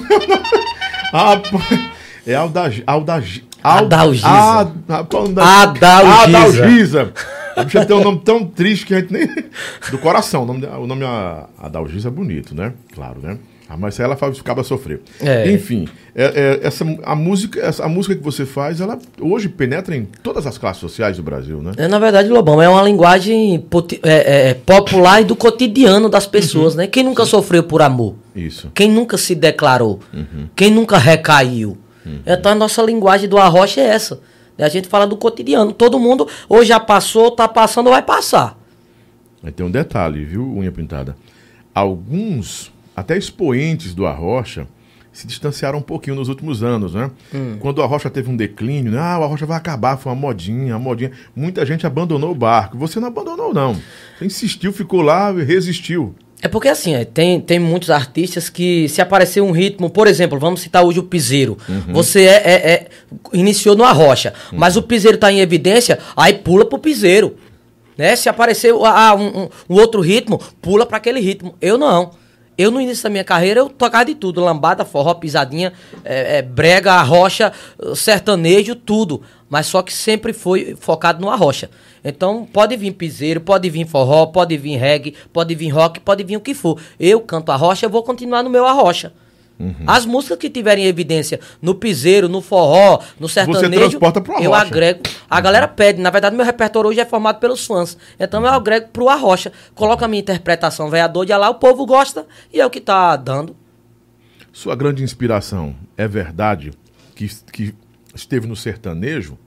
Rapaz, 1.12 1.90
é 2.26 2.34
Aldagi... 2.34 2.82
Aldagi... 2.86 3.44
Adalgisa. 3.62 4.28
Adalgisa. 4.28 5.42
Adalgisa. 5.42 6.24
Adalgisa. 6.24 7.12
A 7.56 7.64
bicha 7.64 7.86
tem 7.86 7.96
um 7.96 8.04
nome 8.04 8.20
tão 8.24 8.44
triste 8.44 8.86
que 8.86 8.94
a 8.94 9.00
gente 9.00 9.12
nem... 9.12 9.26
Do 9.90 9.98
coração. 9.98 10.42
O 10.42 10.46
nome, 10.46 10.66
o 10.66 10.86
nome 10.86 11.04
Adalgisa 11.58 12.08
é 12.08 12.10
bonito, 12.10 12.54
né? 12.54 12.72
Claro, 12.94 13.20
né? 13.20 13.38
Ah, 13.68 13.76
mas 13.76 13.98
ela 13.98 14.16
ficava 14.32 14.62
sofrer. 14.62 15.00
É. 15.20 15.50
Enfim, 15.50 15.88
é- 16.14 16.60
é- 16.62 16.66
essa, 16.66 16.84
a, 17.02 17.16
música, 17.16 17.58
essa, 17.60 17.84
a 17.84 17.88
música 17.88 18.14
que 18.14 18.22
você 18.22 18.46
faz, 18.46 18.80
ela 18.80 18.96
hoje 19.20 19.48
penetra 19.48 19.96
em 19.96 20.04
todas 20.22 20.46
as 20.46 20.56
classes 20.56 20.80
sociais 20.80 21.16
do 21.16 21.22
Brasil, 21.24 21.60
né? 21.60 21.72
É, 21.76 21.88
na 21.88 21.98
verdade, 21.98 22.28
Lobão, 22.28 22.62
é 22.62 22.68
uma 22.68 22.82
linguagem 22.82 23.58
poti- 23.68 23.98
é, 24.04 24.50
é, 24.50 24.54
popular 24.54 25.20
e 25.20 25.24
do 25.24 25.34
cotidiano 25.34 26.08
das 26.08 26.26
pessoas, 26.28 26.76
né? 26.76 26.86
Quem 26.86 27.02
nunca 27.02 27.24
sofreu 27.26 27.64
por 27.64 27.82
amor? 27.82 28.14
Isso. 28.36 28.70
Quem 28.72 28.88
nunca 28.88 29.18
se 29.18 29.34
declarou? 29.34 29.98
Quem 30.54 30.70
nunca 30.70 30.96
recaiu? 30.96 31.76
Então 32.24 32.52
a 32.52 32.54
nossa 32.54 32.80
linguagem 32.82 33.28
do 33.28 33.36
arrocha 33.36 33.80
é 33.80 33.86
essa. 33.86 34.20
A 34.58 34.68
gente 34.68 34.86
fala 34.86 35.08
do 35.08 35.16
cotidiano. 35.16 35.72
Todo 35.72 35.98
mundo 35.98 36.28
ou 36.48 36.64
já 36.64 36.78
passou, 36.78 37.32
tá 37.32 37.48
passando 37.48 37.88
ou 37.88 37.92
vai 37.92 38.00
passar. 38.02 38.56
Aí 39.42 39.50
tem 39.50 39.66
um 39.66 39.70
detalhe, 39.70 40.24
viu, 40.24 40.44
unha 40.56 40.70
pintada? 40.70 41.16
Alguns, 41.74 42.72
até 42.96 43.16
expoentes 43.16 43.94
do 43.94 44.06
Arrocha, 44.06 44.66
se 45.12 45.26
distanciaram 45.26 45.78
um 45.78 45.82
pouquinho 45.82 46.16
nos 46.16 46.28
últimos 46.28 46.62
anos, 46.62 46.94
né? 46.94 47.10
Quando 47.60 47.78
o 47.78 47.82
Arrocha 47.82 48.10
teve 48.10 48.28
um 48.30 48.36
declínio, 48.36 48.92
né? 48.92 48.98
ah, 48.98 49.18
o 49.18 49.24
Arrocha 49.24 49.46
vai 49.46 49.56
acabar, 49.56 49.96
foi 49.96 50.10
uma 50.12 50.18
modinha, 50.20 50.74
uma 50.74 50.78
modinha. 50.78 51.10
Muita 51.34 51.64
gente 51.64 51.86
abandonou 51.86 52.32
o 52.32 52.34
barco. 52.34 52.76
Você 52.76 52.98
não 53.00 53.08
abandonou, 53.08 53.54
não. 53.54 53.74
Você 54.18 54.24
insistiu, 54.26 54.72
ficou 54.72 55.00
lá, 55.00 55.30
resistiu. 55.32 56.14
É 56.42 56.48
porque 56.48 56.68
assim, 56.68 56.94
é, 56.94 57.02
tem, 57.04 57.40
tem 57.40 57.58
muitos 57.58 57.88
artistas 57.88 58.50
que 58.50 58.86
se 58.90 59.00
aparecer 59.00 59.40
um 59.40 59.52
ritmo, 59.52 59.88
por 59.88 60.06
exemplo, 60.06 60.38
vamos 60.38 60.60
citar 60.60 60.84
hoje 60.84 60.98
o 60.98 61.02
piseiro. 61.02 61.56
Você 61.94 62.24
é, 62.26 62.34
é- 62.44 62.70
é- 62.72 62.88
iniciou 63.32 63.74
no 63.74 63.84
arrocha, 63.84 64.34
mas 64.52 64.76
o 64.76 64.82
piseiro 64.82 65.16
tá 65.16 65.32
em 65.32 65.40
evidência, 65.40 65.98
aí 66.14 66.34
pula 66.34 66.66
pro 66.66 66.78
piseiro. 66.78 67.36
Né? 67.96 68.14
Se 68.16 68.28
aparecer 68.28 68.74
ah, 68.84 69.14
um, 69.14 69.44
um- 69.44 69.48
um 69.70 69.74
outro 69.80 70.02
ritmo, 70.02 70.38
pula 70.60 70.84
para 70.84 70.98
aquele 70.98 71.20
ritmo. 71.20 71.54
Eu 71.58 71.78
não. 71.78 72.10
Eu 72.58 72.70
no 72.70 72.80
início 72.80 73.02
da 73.02 73.10
minha 73.10 73.24
carreira 73.24 73.60
eu 73.60 73.68
tocava 73.68 74.04
de 74.06 74.14
tudo, 74.14 74.40
lambada, 74.40 74.84
forró, 74.84 75.14
pisadinha, 75.14 75.72
é, 76.04 76.38
é, 76.38 76.42
brega, 76.42 76.94
arrocha, 76.94 77.52
sertanejo, 77.94 78.74
tudo. 78.74 79.22
Mas 79.48 79.66
só 79.66 79.82
que 79.82 79.92
sempre 79.92 80.32
foi 80.32 80.76
focado 80.80 81.20
no 81.20 81.30
arrocha. 81.30 81.70
Então 82.04 82.46
pode 82.50 82.76
vir 82.76 82.92
piseiro, 82.92 83.40
pode 83.40 83.68
vir 83.68 83.86
forró, 83.86 84.26
pode 84.26 84.56
vir 84.56 84.76
reggae, 84.76 85.14
pode 85.32 85.54
vir 85.54 85.68
rock, 85.68 86.00
pode 86.00 86.24
vir 86.24 86.36
o 86.36 86.40
que 86.40 86.54
for. 86.54 86.80
Eu 86.98 87.20
canto 87.20 87.52
arrocha, 87.52 87.86
eu 87.86 87.90
vou 87.90 88.02
continuar 88.02 88.42
no 88.42 88.50
meu 88.50 88.66
arrocha. 88.66 89.12
As 89.86 90.04
músicas 90.04 90.36
que 90.38 90.50
tiverem 90.50 90.84
evidência 90.84 91.40
no 91.62 91.74
piseiro, 91.74 92.28
no 92.28 92.42
forró, 92.42 93.00
no 93.18 93.26
sertanejo, 93.28 93.88
transporta 93.88 94.20
pro 94.20 94.34
eu 94.42 94.52
agrego. 94.54 95.00
A 95.30 95.40
galera 95.40 95.66
pede. 95.66 96.00
Na 96.00 96.10
verdade, 96.10 96.36
meu 96.36 96.44
repertório 96.44 96.90
hoje 96.90 97.00
é 97.00 97.04
formado 97.06 97.38
pelos 97.40 97.64
fãs. 97.66 97.96
Então 98.20 98.42
eu 98.44 98.48
agrego 98.52 98.88
pro 98.88 99.08
arrocha. 99.08 99.50
Coloco 99.74 100.04
a 100.04 100.08
minha 100.08 100.20
interpretação 100.20 100.90
vereador 100.90 101.24
de 101.24 101.34
lá, 101.36 101.48
o 101.48 101.54
povo 101.54 101.86
gosta 101.86 102.26
e 102.52 102.60
é 102.60 102.66
o 102.66 102.70
que 102.70 102.80
tá 102.80 103.16
dando. 103.16 103.56
Sua 104.52 104.74
grande 104.76 105.02
inspiração 105.02 105.74
é 105.96 106.06
verdade 106.06 106.72
que, 107.14 107.28
que 107.52 107.74
esteve 108.14 108.46
no 108.46 108.56
sertanejo? 108.56 109.38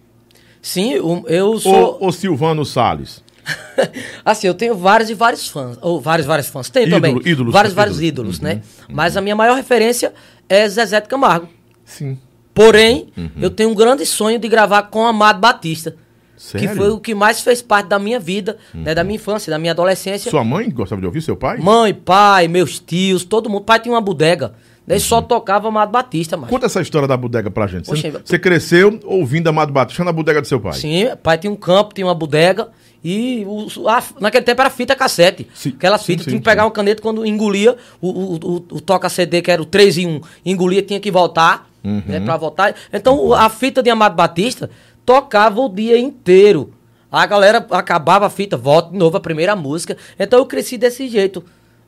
Sim, 0.61 0.97
o- 0.99 1.23
eu 1.27 1.57
sou. 1.59 1.73
Ou, 1.75 1.97
ou 2.01 2.11
Silvano 2.11 2.65
Salles? 2.65 3.23
Assim, 4.25 4.47
eu 4.47 4.53
tenho 4.53 4.75
vários 4.75 5.09
e 5.09 5.13
vários 5.13 5.47
fãs. 5.47 5.77
Ou 5.81 5.99
vários, 5.99 6.25
vários 6.27 6.47
fãs. 6.47 6.69
Tenho 6.69 6.87
Ídolo- 6.87 7.01
também. 7.01 7.31
ídolos, 7.31 7.53
vários, 7.53 7.71
ídolos. 7.73 7.75
vários 7.75 8.01
ídolos, 8.01 8.37
Uhum, 8.39 8.43
né? 8.45 8.61
Mas 8.89 9.15
a 9.17 9.21
minha 9.21 9.35
maior 9.35 9.55
referência 9.55 10.13
é 10.47 10.67
Zezé 10.67 10.99
de 11.01 11.07
Camargo. 11.07 11.47
Sim. 11.85 12.17
Porém, 12.53 13.07
Uhum. 13.17 13.29
eu 13.41 13.49
tenho 13.49 13.69
um 13.69 13.75
grande 13.75 14.05
sonho 14.05 14.37
de 14.37 14.47
gravar 14.47 14.83
com 14.83 15.05
Amado 15.05 15.39
Batista. 15.39 15.95
Sério? 16.35 16.69
Que 16.69 16.75
foi 16.75 16.89
o 16.89 16.99
que 16.99 17.13
mais 17.13 17.41
fez 17.41 17.61
parte 17.61 17.87
da 17.87 17.99
minha 17.99 18.17
vida, 18.19 18.57
né? 18.73 18.95
Da 18.95 19.03
minha 19.03 19.15
infância, 19.17 19.49
da 19.51 19.59
minha 19.59 19.71
adolescência. 19.73 20.31
Sua 20.31 20.43
mãe 20.43 20.69
gostava 20.69 21.01
de 21.01 21.05
ouvir 21.07 21.21
seu 21.21 21.35
pai? 21.35 21.57
Mãe, 21.57 21.93
pai, 21.93 22.47
meus 22.47 22.79
tios, 22.79 23.25
todo 23.25 23.49
mundo. 23.49 23.63
Pai 23.65 23.79
tinha 23.79 23.93
uma 23.93 23.99
bodega. 24.01 24.53
Daí 24.89 24.99
só 24.99 25.21
tocava 25.21 25.67
Amado 25.67 25.91
Batista, 25.91 26.35
mas. 26.35 26.49
Conta 26.49 26.65
essa 26.65 26.81
história 26.81 27.07
da 27.07 27.15
bodega 27.15 27.51
pra 27.51 27.67
gente. 27.67 27.85
Você, 27.85 28.07
Oxe, 28.09 28.21
você 28.25 28.39
cresceu 28.39 28.99
ouvindo 29.05 29.47
Amado 29.47 29.71
Batista 29.71 30.03
na 30.03 30.11
bodega 30.11 30.41
do 30.41 30.47
seu 30.47 30.59
pai? 30.59 30.73
Sim, 30.73 31.07
pai 31.21 31.37
tinha 31.37 31.51
um 31.51 31.55
campo, 31.55 31.93
tinha 31.93 32.07
uma 32.07 32.15
bodega. 32.15 32.69
E 33.03 33.45
o- 33.47 33.87
a- 33.87 34.03
naquele 34.19 34.43
tempo 34.43 34.59
era 34.59 34.69
fita 34.69 34.95
cassete. 34.95 35.47
Sim, 35.53 35.69
Aquela 35.69 35.97
fita, 35.99 36.23
sim, 36.23 36.29
tinha 36.31 36.39
que 36.39 36.43
sim. 36.45 36.49
pegar 36.51 36.65
uma 36.65 36.71
caneta 36.71 37.01
quando 37.01 37.25
engolia 37.25 37.77
o, 38.01 38.09
o, 38.09 38.33
o, 38.35 38.55
o 38.55 38.81
toca-CD, 38.81 39.41
que 39.43 39.51
era 39.51 39.61
o 39.61 39.65
3 39.65 39.99
em 39.99 40.07
1, 40.07 40.21
engolia, 40.45 40.81
tinha 40.81 40.99
que 40.99 41.11
voltar, 41.11 41.69
Uhum. 41.83 42.01
né, 42.05 42.19
pra 42.19 42.35
voltar. 42.35 42.75
Então 42.91 43.31
a 43.31 43.47
fita 43.47 43.81
de 43.81 43.89
Amado 43.89 44.15
Batista 44.15 44.69
tocava 45.05 45.61
o 45.61 45.69
dia 45.69 45.97
inteiro. 45.97 46.73
A 47.11 47.25
galera 47.25 47.65
acabava 47.71 48.25
a 48.25 48.29
fita, 48.29 48.57
volta 48.57 48.91
de 48.91 48.97
novo 48.97 49.15
a 49.15 49.19
primeira 49.21 49.55
música. 49.55 49.95
Então 50.19 50.39
eu 50.39 50.45
cresci 50.45 50.77
desse 50.77 51.07
jeito. 51.07 51.41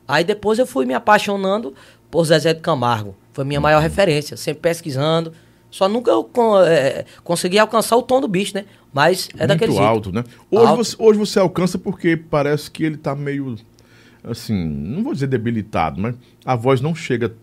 Aí 0.08 0.24
depois 0.24 0.58
eu 0.58 0.66
fui 0.66 0.84
me 0.86 0.94
apaixonando 0.94 1.74
por 2.12 2.26
Zezé 2.26 2.52
de 2.52 2.60
Camargo. 2.60 3.16
Foi 3.32 3.42
minha 3.42 3.58
maior 3.58 3.80
referência, 3.80 4.36
sempre 4.36 4.60
pesquisando. 4.60 5.32
Só 5.70 5.88
nunca 5.88 6.10
eu 6.10 6.28
é, 6.66 7.06
consegui 7.24 7.58
alcançar 7.58 7.96
o 7.96 8.02
tom 8.02 8.20
do 8.20 8.28
bicho, 8.28 8.54
né? 8.54 8.66
Mas 8.92 9.30
é 9.38 9.46
daquele 9.46 9.70
Muito 9.72 9.80
jeito. 9.80 9.90
alto, 9.90 10.12
né? 10.12 10.22
Hoje, 10.50 10.66
Alto. 10.66 10.84
Você, 10.84 10.96
hoje 10.98 11.18
você 11.18 11.38
alcança 11.38 11.78
porque 11.78 12.14
parece 12.14 12.70
que 12.70 12.84
ele 12.84 12.98
tá 12.98 13.16
meio, 13.16 13.56
assim, 14.22 14.54
não 14.54 15.02
vou 15.02 15.14
dizer 15.14 15.26
debilitado, 15.28 15.98
mas 15.98 16.14
a 16.44 16.54
voz 16.54 16.82
não 16.82 16.94
chega 16.94 17.34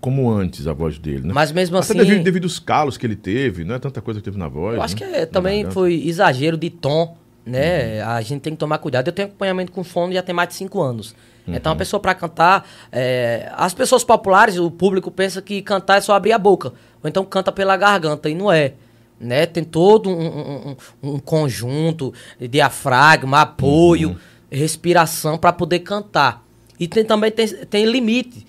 como 0.00 0.30
antes, 0.30 0.68
a 0.68 0.72
voz 0.72 1.00
dele, 1.00 1.26
né? 1.26 1.32
Mas 1.34 1.50
mesmo 1.50 1.76
Até 1.76 1.86
assim- 1.86 1.98
devido, 1.98 2.22
devido 2.22 2.44
aos 2.44 2.60
calos 2.60 2.96
que 2.96 3.04
ele 3.04 3.16
teve, 3.16 3.64
não 3.64 3.74
é 3.74 3.80
tanta 3.80 4.00
coisa 4.00 4.20
que 4.20 4.24
teve 4.24 4.38
na 4.38 4.46
voz. 4.46 4.76
Eu 4.76 4.82
acho 4.82 4.94
né? 4.94 4.98
que 5.00 5.04
é, 5.16 5.26
também 5.26 5.62
garganta. 5.62 5.74
foi 5.74 5.94
exagero 6.06 6.56
de 6.56 6.70
tom, 6.70 7.16
né? 7.44 8.04
Uhum. 8.04 8.10
A 8.10 8.20
gente 8.22 8.42
tem 8.42 8.52
que 8.52 8.58
tomar 8.60 8.78
cuidado. 8.78 9.08
Eu 9.08 9.12
tenho 9.12 9.26
acompanhamento 9.26 9.72
com 9.72 9.82
fono 9.82 10.12
já 10.12 10.22
tem 10.22 10.32
mais 10.32 10.50
de 10.50 10.54
cinco 10.54 10.80
anos. 10.80 11.16
Então, 11.48 11.70
Uhum. 11.72 11.76
a 11.76 11.78
pessoa 11.78 12.00
para 12.00 12.14
cantar, 12.14 12.68
é, 12.90 13.50
as 13.56 13.72
pessoas 13.72 14.02
populares, 14.02 14.58
o 14.58 14.70
público 14.70 15.10
pensa 15.10 15.40
que 15.40 15.62
cantar 15.62 15.98
é 15.98 16.00
só 16.00 16.14
abrir 16.14 16.32
a 16.32 16.38
boca, 16.38 16.72
ou 17.02 17.08
então 17.08 17.24
canta 17.24 17.52
pela 17.52 17.76
garganta, 17.76 18.28
e 18.28 18.34
não 18.34 18.50
é. 18.50 18.72
Né? 19.20 19.46
Tem 19.46 19.62
todo 19.64 20.10
um, 20.10 20.26
um- 20.26 20.76
um- 21.14 21.18
conjunto 21.18 22.12
de 22.38 22.48
diafragma, 22.48 23.40
apoio, 23.42 24.10
Uhum. 24.10 24.16
respiração 24.50 25.38
para 25.38 25.52
poder 25.52 25.78
cantar. 25.80 26.44
E 26.78 26.86
tem, 26.86 27.04
também 27.04 27.30
tem, 27.30 27.46
tem 27.48 27.84
limite. 27.86 28.46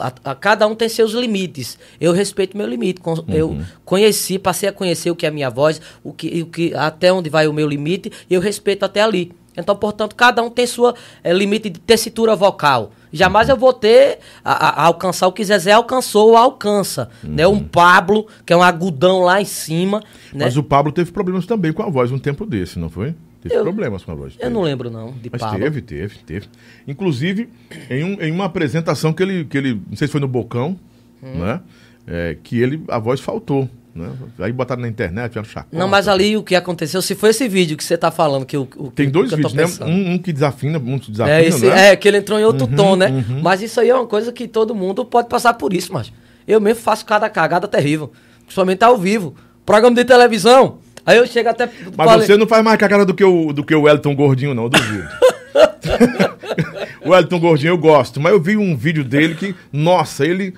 A, 0.00 0.12
a- 0.24 0.34
cada 0.34 0.66
um 0.66 0.74
tem 0.74 0.88
seus 0.88 1.12
limites. 1.12 1.78
Eu 2.00 2.12
respeito 2.12 2.56
meu 2.56 2.66
limite. 2.66 3.00
Con- 3.00 3.24
Eu 3.28 3.56
conheci, 3.84 4.38
passei 4.38 4.68
a 4.68 4.72
conhecer 4.72 5.10
o 5.10 5.16
que 5.16 5.24
é 5.24 5.28
a 5.28 5.32
minha 5.32 5.48
voz, 5.48 5.80
o 6.04 6.12
que, 6.12 6.42
o 6.42 6.46
que, 6.46 6.74
até 6.74 7.12
onde 7.12 7.30
vai 7.30 7.46
o 7.46 7.52
meu 7.52 7.66
limite, 7.68 8.10
e 8.28 8.34
eu 8.34 8.40
respeito 8.40 8.84
até 8.84 9.00
ali. 9.00 9.32
Então, 9.58 9.74
portanto, 9.76 10.14
cada 10.14 10.42
um 10.42 10.48
tem 10.48 10.66
sua 10.66 10.94
eh, 11.24 11.32
limite 11.32 11.68
de 11.68 11.80
tessitura 11.80 12.36
vocal. 12.36 12.92
Jamais 13.12 13.48
eu 13.48 13.56
vou 13.56 13.72
ter 13.72 14.18
a, 14.44 14.52
a- 14.52 14.84
alcançar 14.86 15.26
o 15.26 15.32
que 15.32 15.44
Zezé 15.44 15.72
alcançou 15.72 16.30
ou 16.30 16.36
alcança. 16.36 17.10
Né? 17.24 17.46
Um 17.46 17.58
Pablo, 17.62 18.26
que 18.46 18.52
é 18.52 18.56
um 18.56 18.62
agudão 18.62 19.20
lá 19.20 19.40
em 19.40 19.44
cima. 19.44 20.00
Né? 20.32 20.44
Mas 20.44 20.56
o 20.56 20.62
Pablo 20.62 20.92
teve 20.92 21.10
problemas 21.10 21.44
também 21.46 21.72
com 21.72 21.82
a 21.82 21.90
voz 21.90 22.12
um 22.12 22.18
tempo 22.18 22.46
desse, 22.46 22.78
não 22.78 22.88
foi? 22.88 23.14
Teve 23.42 23.54
Eu- 23.54 23.62
problemas 23.62 24.04
com 24.04 24.12
a 24.12 24.14
voz. 24.14 24.34
Eu 24.34 24.38
teve. 24.40 24.50
não 24.52 24.62
lembro, 24.62 24.90
não, 24.90 25.12
de 25.12 25.28
Mas 25.30 25.40
Pablo. 25.40 25.58
teve, 25.58 25.80
teve, 25.80 26.18
teve. 26.26 26.46
Inclusive, 26.86 27.48
em, 27.90 28.04
um- 28.04 28.20
em 28.22 28.30
uma 28.30 28.44
apresentação 28.44 29.12
que 29.12 29.22
ele, 29.22 29.44
que 29.44 29.56
ele, 29.56 29.80
não 29.88 29.96
sei 29.96 30.06
se 30.08 30.12
foi 30.12 30.20
no 30.20 30.28
Bocão, 30.28 30.78
Hum. 31.22 31.38
né? 31.40 31.60
É, 32.06 32.36
que 32.42 32.58
ele, 32.60 32.82
a 32.88 32.98
voz 32.98 33.20
faltou, 33.20 33.68
né? 33.98 34.10
Aí 34.38 34.52
botaram 34.52 34.82
na 34.82 34.88
internet, 34.88 35.28
fizeram 35.28 35.44
chacota. 35.48 35.76
Não, 35.76 35.88
mas 35.88 36.08
ali 36.08 36.36
o 36.36 36.42
que 36.42 36.54
aconteceu, 36.54 37.02
se 37.02 37.14
foi 37.14 37.30
esse 37.30 37.48
vídeo 37.48 37.76
que 37.76 37.84
você 37.84 37.96
tá 37.96 38.10
falando, 38.10 38.46
que 38.46 38.56
o, 38.56 38.68
o 38.76 38.90
Tem 38.90 39.10
dois 39.10 39.30
vídeos, 39.32 39.52
né? 39.52 39.64
Um, 39.82 40.12
um 40.14 40.18
que 40.18 40.32
desafina, 40.32 40.78
um 40.78 40.98
que 40.98 41.10
desafina, 41.10 41.38
É, 41.38 41.44
esse, 41.44 41.66
não 41.66 41.72
é? 41.72 41.96
que 41.96 42.08
ele 42.08 42.18
entrou 42.18 42.38
em 42.38 42.44
outro 42.44 42.66
tom, 42.66 42.96
né? 42.96 43.24
Mas 43.42 43.60
isso 43.62 43.80
aí 43.80 43.88
é 43.90 43.94
uma 43.94 44.06
coisa 44.06 44.32
que 44.32 44.48
todo 44.48 44.74
mundo 44.74 45.04
pode 45.04 45.28
passar 45.28 45.54
por 45.54 45.72
isso, 45.72 45.92
mas 45.92 46.12
eu 46.46 46.60
mesmo 46.60 46.82
faço 46.82 47.04
cada 47.04 47.28
cagada 47.28 47.68
terrível. 47.68 48.12
Principalmente 48.44 48.82
ao 48.82 48.96
vivo. 48.96 49.34
Programa 49.66 49.94
de 49.94 50.04
televisão. 50.04 50.78
Aí 51.04 51.18
eu 51.18 51.26
chego 51.26 51.48
até. 51.50 51.68
Mas 51.96 52.10
falei- 52.10 52.26
você 52.26 52.36
não 52.36 52.46
faz 52.46 52.64
mais 52.64 52.78
cagada 52.78 53.04
do 53.04 53.14
que 53.14 53.24
o, 53.24 53.52
do 53.52 53.62
que 53.62 53.74
o 53.74 53.82
Wellington 53.82 54.14
Gordinho, 54.14 54.54
não, 54.54 54.64
eu 54.64 54.68
duvido. 54.70 55.08
o 57.04 57.10
Wellington 57.10 57.40
Gordinho 57.40 57.70
eu 57.70 57.78
gosto, 57.78 58.20
mas 58.20 58.32
eu 58.32 58.40
vi 58.40 58.56
um 58.56 58.76
vídeo 58.76 59.04
dele 59.04 59.34
que, 59.34 59.54
nossa, 59.72 60.24
ele, 60.24 60.54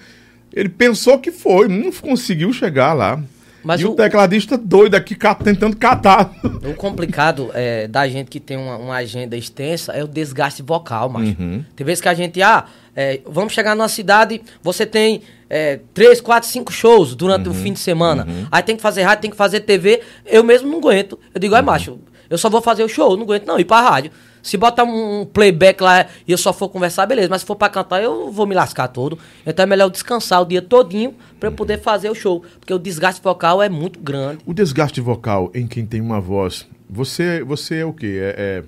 ele 0.54 0.68
pensou 0.68 1.18
que 1.18 1.30
foi, 1.30 1.68
não 1.68 1.90
conseguiu 1.92 2.52
chegar 2.52 2.92
lá. 2.92 3.22
Mas 3.62 3.80
e 3.82 3.84
o, 3.84 3.90
o- 3.90 3.94
tecladista 3.94 4.56
doido 4.56 4.94
aqui 4.94 5.14
tentando 5.44 5.76
catar. 5.76 6.32
O 6.66 6.72
complicado 6.74 7.50
é, 7.52 7.86
da 7.86 8.08
gente 8.08 8.28
que 8.30 8.40
tem 8.40 8.56
uma, 8.56 8.76
uma 8.78 8.94
agenda 8.96 9.36
extensa 9.36 9.92
é 9.92 10.02
o 10.02 10.08
desgaste 10.08 10.62
vocal, 10.62 11.10
macho. 11.10 11.36
Uhum. 11.38 11.62
Tem 11.76 11.84
vezes 11.84 12.00
que 12.00 12.08
a 12.08 12.14
gente, 12.14 12.40
ah, 12.42 12.64
é, 12.96 13.20
vamos 13.26 13.52
chegar 13.52 13.76
numa 13.76 13.88
cidade, 13.88 14.40
você 14.62 14.86
tem 14.86 15.20
é, 15.50 15.78
três, 15.92 16.22
quatro, 16.22 16.48
cinco 16.48 16.72
shows 16.72 17.14
durante 17.14 17.48
Uhum. 17.50 17.54
o 17.54 17.54
fim 17.54 17.72
de 17.74 17.80
semana. 17.80 18.26
Aí 18.50 18.62
tem 18.62 18.76
que 18.76 18.82
fazer 18.82 19.02
rádio, 19.02 19.22
tem 19.22 19.30
que 19.30 19.36
fazer 19.36 19.60
TV. 19.60 20.00
Eu 20.24 20.42
mesmo 20.42 20.66
não 20.70 20.78
aguento. 20.78 21.18
Eu 21.34 21.38
digo, 21.38 21.52
Uhum. 21.52 21.58
ai, 21.58 21.62
macho, 21.62 21.98
Eu 22.30 22.38
só 22.38 22.48
vou 22.48 22.62
fazer 22.62 22.84
o 22.84 22.88
show, 22.88 23.16
não 23.16 23.24
aguento 23.24 23.44
não 23.44 23.58
ir 23.58 23.64
pra 23.64 23.80
rádio. 23.80 24.12
Se 24.40 24.56
botar 24.56 24.84
um 24.84 25.26
playback 25.26 25.82
lá 25.82 26.06
e 26.26 26.32
eu 26.32 26.38
só 26.38 26.52
for 26.52 26.68
conversar, 26.68 27.04
beleza. 27.04 27.28
Mas 27.28 27.40
se 27.40 27.46
for 27.46 27.56
pra 27.56 27.68
cantar, 27.68 28.00
eu 28.02 28.30
vou 28.30 28.46
me 28.46 28.54
lascar 28.54 28.86
todo. 28.88 29.18
Então 29.44 29.64
é 29.64 29.66
melhor 29.66 29.86
eu 29.86 29.90
descansar 29.90 30.40
o 30.40 30.44
dia 30.46 30.62
todinho 30.62 31.14
pra 31.38 31.48
eu 31.48 31.52
poder 31.52 31.80
fazer 31.80 32.08
o 32.08 32.14
show. 32.14 32.42
Porque 32.58 32.72
o 32.72 32.78
desgaste 32.78 33.20
vocal 33.20 33.60
é 33.60 33.68
muito 33.68 33.98
grande. 33.98 34.38
O 34.46 34.54
desgaste 34.54 35.00
vocal 35.00 35.50
em 35.52 35.66
quem 35.66 35.84
tem 35.84 36.00
uma 36.00 36.20
voz. 36.20 36.66
Você, 36.88 37.42
você 37.42 37.78
é 37.78 37.84
o 37.84 37.92
quê? 37.92 38.18
É, 38.20 38.34
é, 38.38 38.64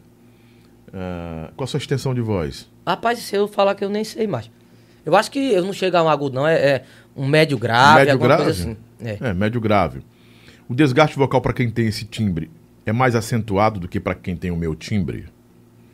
ah, 0.93 1.51
qual 1.57 1.65
a 1.65 1.69
sua 1.69 1.79
extensão 1.79 2.13
de 2.13 2.21
voz? 2.21 2.69
Rapaz, 2.87 3.21
se 3.21 3.37
eu 3.37 3.47
falar 3.47 3.77
que 3.77 3.85
eu 3.85 3.89
nem 3.89 4.05
sei 4.05 4.27
mais. 4.27 4.51
Eu 5.07 5.17
acho 5.17 5.31
que 5.31 5.39
eu 5.39 5.65
não 5.65 5.73
chego 5.73 5.97
a 5.97 6.03
um 6.03 6.09
agudo, 6.09 6.35
não. 6.35 6.47
É, 6.47 6.55
é 6.55 6.85
um 7.17 7.27
médio 7.27 7.57
grave, 7.57 8.01
médio 8.01 8.13
alguma 8.13 8.29
grave? 8.29 8.45
coisa 8.45 8.63
assim. 8.63 8.77
É. 9.01 9.19
É, 9.21 9.33
médio 9.33 9.61
grave. 9.61 10.03
O 10.69 10.75
desgaste 10.75 11.17
vocal 11.17 11.41
para 11.41 11.53
quem 11.53 11.71
tem 11.71 11.87
esse 11.87 12.05
timbre 12.05 12.51
é 12.85 12.93
mais 12.93 13.15
acentuado 13.15 13.81
do 13.81 13.89
que 13.89 14.01
para 14.01 14.15
quem 14.15 14.37
tem 14.37 14.51
o 14.51 14.57
meu 14.57 14.75
timbre? 14.75 15.27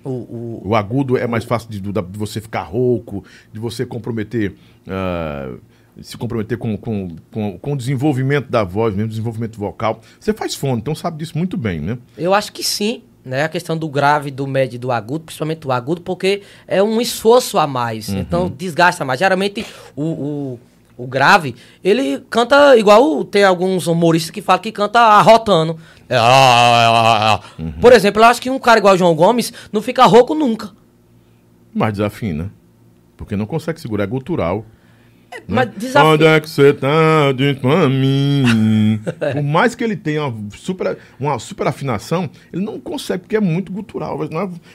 O, 0.04 0.10
o, 0.10 0.62
O 0.64 0.74
agudo 0.74 1.16
é 1.16 1.26
mais 1.26 1.44
fácil 1.44 1.68
de, 1.70 1.80
de 1.80 1.92
você 2.18 2.40
ficar 2.40 2.62
rouco, 2.62 3.24
de 3.52 3.60
você 3.60 3.84
comprometer. 3.84 4.54
ah, 4.86 5.56
se 6.00 6.16
comprometer 6.16 6.56
com, 6.56 6.76
com, 6.76 7.16
com, 7.32 7.58
com 7.58 7.72
o 7.72 7.76
desenvolvimento 7.76 8.48
da 8.48 8.62
voz, 8.62 8.94
mesmo 8.94 9.08
desenvolvimento 9.08 9.58
vocal. 9.58 10.00
Você 10.18 10.32
faz 10.32 10.54
fono, 10.54 10.78
então 10.78 10.94
sabe 10.94 11.18
disso 11.18 11.36
muito 11.36 11.56
bem, 11.56 11.80
né? 11.80 11.98
Eu 12.16 12.32
acho 12.34 12.52
que 12.52 12.62
sim, 12.62 13.02
né? 13.24 13.42
A 13.42 13.48
questão 13.48 13.76
do 13.76 13.88
grave, 13.88 14.30
do 14.30 14.46
médio 14.46 14.76
e 14.76 14.78
do 14.78 14.92
agudo, 14.92 15.24
principalmente 15.24 15.66
o 15.66 15.72
agudo, 15.72 16.00
porque 16.00 16.42
é 16.66 16.82
um 16.82 17.00
esforço 17.00 17.58
a 17.58 17.66
mais. 17.66 18.08
Então 18.10 18.48
desgasta 18.48 19.04
mais. 19.04 19.18
Geralmente 19.18 19.66
o, 19.96 20.04
o, 20.04 20.60
o 20.98 21.06
grave, 21.06 21.54
ele 21.82 22.18
canta 22.28 22.76
igual 22.76 23.24
tem 23.24 23.44
alguns 23.44 23.86
humoristas 23.86 24.32
que 24.32 24.42
falam 24.42 24.60
que 24.60 24.72
canta 24.72 24.98
arrotando. 24.98 25.78
É, 26.08 26.16
ah, 26.16 26.20
ah, 26.20 26.90
ah, 26.90 27.34
ah. 27.34 27.64
Por 27.80 27.92
exemplo, 27.92 28.20
eu 28.20 28.26
acho 28.26 28.42
que 28.42 28.50
um 28.50 28.58
cara 28.58 28.80
igual 28.80 28.94
o 28.94 28.98
João 28.98 29.14
Gomes 29.14 29.52
não 29.72 29.80
fica 29.80 30.04
rouco 30.06 30.34
nunca. 30.34 30.72
Mas 31.72 31.92
desafina. 31.92 32.52
Porque 33.16 33.36
não 33.36 33.46
consegue 33.46 33.80
segurar, 33.80 34.04
é 34.04 34.06
gutural. 34.08 34.66
Né? 35.32 35.42
Mas 35.46 35.70
desafio. 35.76 36.10
Onde 36.10 36.24
é 36.26 36.40
que 36.40 36.48
você 36.48 36.72
tá 36.72 37.32
de 37.32 37.54
pra 37.54 37.88
mim? 37.88 39.00
Por 39.32 39.42
mais 39.42 39.74
que 39.74 39.84
ele 39.84 39.96
tenha 39.96 40.24
uma 40.26 40.50
super, 40.56 40.98
uma 41.18 41.38
super 41.38 41.66
afinação, 41.66 42.28
ele 42.52 42.62
não 42.64 42.78
consegue, 42.80 43.20
porque 43.22 43.36
é 43.36 43.40
muito 43.40 43.72
gutural. 43.72 44.22
É- 44.24 44.28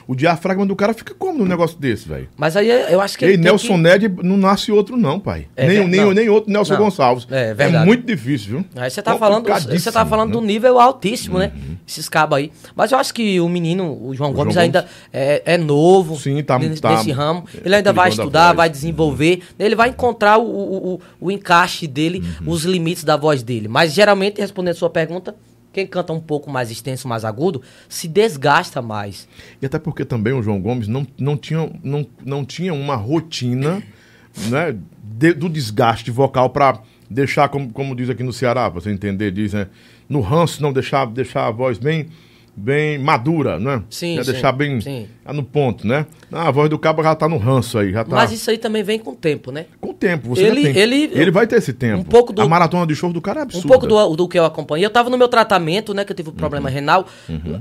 o 0.07 0.15
diafragma 0.15 0.65
do 0.65 0.75
cara 0.75 0.93
fica 0.93 1.13
como 1.13 1.39
num 1.39 1.45
negócio 1.45 1.77
desse, 1.79 2.07
velho? 2.07 2.27
Mas 2.37 2.55
aí 2.55 2.69
eu 2.69 3.01
acho 3.01 3.17
que 3.17 3.25
ele 3.25 3.33
tem 3.33 3.43
Nelson 3.43 3.75
que- 3.75 3.77
Ned 3.81 4.09
não 4.23 4.37
nasce 4.37 4.71
outro, 4.71 4.95
não, 4.97 5.19
pai. 5.19 5.47
É 5.55 5.67
nem, 5.67 5.77
ver- 5.79 5.87
nem, 5.87 6.01
não. 6.01 6.11
nem 6.13 6.29
outro 6.29 6.51
Nelson 6.51 6.73
Não. 6.73 6.81
Gonçalves. 6.83 7.27
É 7.29 7.53
verdade. 7.53 7.85
muito 7.85 8.05
difícil, 8.05 8.49
viu? 8.59 8.65
Aí 8.75 8.89
você 8.89 9.01
tá 9.01 9.17
falando, 9.17 9.43
você 9.45 9.49
tá 9.49 9.59
Complicadíssimo, 9.59 10.05
falando 10.07 10.31
do 10.31 10.41
né? 10.41 10.47
nível 10.47 10.79
altíssimo, 10.79 11.39
né? 11.39 11.51
Esses 11.87 12.07
cabos 12.09 12.37
aí. 12.37 12.51
Mas 12.75 12.91
eu 12.91 12.97
acho 12.97 13.13
que 13.13 13.39
o 13.39 13.47
menino, 13.49 13.97
o 14.01 14.13
João 14.15 14.31
Gomes, 14.33 14.53
João 14.53 14.63
ainda 14.63 14.85
é, 15.11 15.41
é 15.45 15.57
novo 15.57 16.15
Sim, 16.17 16.41
tá- 16.43 16.57
nesse, 16.59 16.81
tá- 16.81 16.91
nesse 16.97 17.11
ramo. 17.11 17.45
Ele 17.63 17.75
ainda 17.75 17.89
aquele 17.89 17.93
vai 18.01 18.09
estudar, 18.09 18.53
vai 18.53 18.69
desenvolver. 18.69 19.41
Ele 19.59 19.75
vai 19.75 19.89
encontrar 19.89 20.37
o, 20.37 20.42
o, 20.43 20.93
o, 20.95 21.01
o 21.21 21.31
encaixe 21.31 21.87
dele, 21.87 22.23
Uhum. 22.41 22.51
os 22.51 22.63
limites 22.63 23.03
da 23.03 23.15
voz 23.17 23.41
dele. 23.43 23.67
Mas 23.67 23.93
geralmente, 23.93 24.39
respondendo 24.39 24.73
a 24.73 24.77
sua 24.77 24.89
pergunta, 24.89 25.35
quem 25.71 25.87
canta 25.87 26.13
um 26.13 26.19
pouco 26.19 26.51
mais 26.51 26.69
extenso, 26.69 27.07
mais 27.07 27.25
agudo, 27.25 27.61
se 27.89 28.07
desgasta 28.07 28.81
mais. 28.81 29.27
E 29.61 29.65
até 29.65 29.79
porque 29.79 30.05
também 30.05 30.31
o 30.33 30.43
João 30.43 30.61
Gomes 30.61 30.87
não, 30.87 31.05
não, 31.17 31.35
tinha, 31.35 31.71
não, 31.83 32.05
não 32.23 32.45
tinha 32.45 32.73
uma 32.73 32.95
rotina 32.95 33.81
né, 34.49 34.75
de- 35.03 35.33
do 35.33 35.49
desgaste 35.49 36.11
vocal 36.11 36.49
para 36.51 36.79
deixar, 37.09 37.49
como, 37.49 37.71
como 37.71 37.95
diz 37.95 38.09
aqui 38.09 38.23
no 38.23 38.31
Ceará, 38.33 38.69
pra 38.69 38.81
você 38.81 38.91
entender, 38.91 39.31
diz, 39.31 39.53
né? 39.53 39.67
No 40.09 40.21
ranço, 40.21 40.61
não 40.61 40.71
deixar, 40.73 41.05
deixar 41.07 41.47
a 41.47 41.51
voz 41.51 41.77
bem, 41.77 42.07
bem 42.55 42.97
madura, 42.99 43.59
né? 43.59 43.83
Sim, 43.89 44.17
Né, 44.17 44.23
sim, 44.23 44.31
Deixar 44.31 44.51
bem 44.51 44.79
sim. 44.79 45.07
no 45.33 45.43
ponto, 45.43 45.85
né? 45.87 46.05
Ah, 46.31 46.47
a 46.47 46.51
voz 46.51 46.69
do 46.69 46.77
cabo 46.77 47.01
já 47.03 47.15
tá 47.15 47.27
no 47.27 47.37
ranço 47.37 47.77
aí, 47.77 47.91
já 47.91 48.03
tá. 48.03 48.15
Mas 48.15 48.31
isso 48.31 48.49
aí 48.49 48.57
também 48.57 48.83
vem 48.83 48.99
com 48.99 49.11
o 49.11 49.15
tempo, 49.15 49.51
né? 49.51 49.65
Com 49.81 49.89
o 49.89 49.93
tempo, 49.93 50.29
você 50.29 50.43
Ele- 50.43 50.61
tem. 50.73 50.77
ele- 50.77 51.09
ele 51.13 51.31
vai 51.31 51.47
ter 51.47 51.55
esse 51.57 51.73
tempo. 51.73 52.01
um 52.01 52.03
pouco 52.03 52.31
do- 52.31 52.41
A 52.41 52.47
maratona 52.47 52.85
de 52.85 52.95
show 52.95 53.11
do 53.11 53.21
cara 53.21 53.39
é 53.39 53.41
Um 53.41 53.43
absurda. 53.43 53.67
pouco 53.67 53.87
do, 53.87 54.15
do 54.15 54.27
que 54.27 54.37
eu 54.37 54.45
acompanhei. 54.45 54.85
Eu 54.85 54.89
tava 54.89 55.09
no 55.09 55.17
meu 55.17 55.27
tratamento, 55.27 55.93
né? 55.93 56.05
Que 56.05 56.11
eu 56.11 56.15
tive 56.15 56.29
um 56.29 56.33
problema 56.33 56.69
Uhum. 56.69 56.73
renal. 56.75 57.07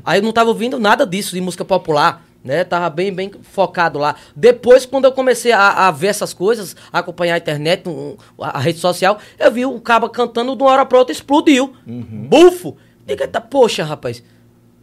Aí 0.05 0.19
eu 0.19 0.23
não 0.23 0.33
tava 0.33 0.51
ouvindo 0.51 0.79
nada 0.79 1.07
disso 1.07 1.35
de 1.35 1.41
música 1.41 1.65
popular. 1.65 2.25
Né, 2.45 2.65
tava 2.65 2.91
bem, 2.91 3.13
bem 3.15 3.31
focado 3.41 4.01
lá. 4.01 4.17
Depois, 4.35 4.85
quando 4.85 5.05
eu 5.05 5.13
comecei 5.13 5.53
a, 5.53 5.87
a 5.87 5.91
ver 5.93 6.09
essas 6.09 6.35
coisas, 6.35 6.75
a 6.93 6.99
acompanhar 6.99 7.35
a 7.35 7.39
internet, 7.39 7.89
um, 7.89 8.17
a, 8.41 8.59
a 8.59 8.61
rede 8.61 8.81
social, 8.81 9.17
eu 9.39 9.53
vi 9.53 9.65
o 9.65 9.79
caba 9.81 10.11
cantando 10.11 10.57
de 10.57 10.61
uma 10.61 10.73
hora 10.73 10.85
pra 10.85 10.99
outra 10.99 11.13
explodiu. 11.13 11.73
Uhum. 11.87 12.27
Bufo! 12.29 12.77
Diga, 13.07 13.29
tá, 13.29 13.41
poxa, 13.41 13.85
rapaz. 13.85 14.25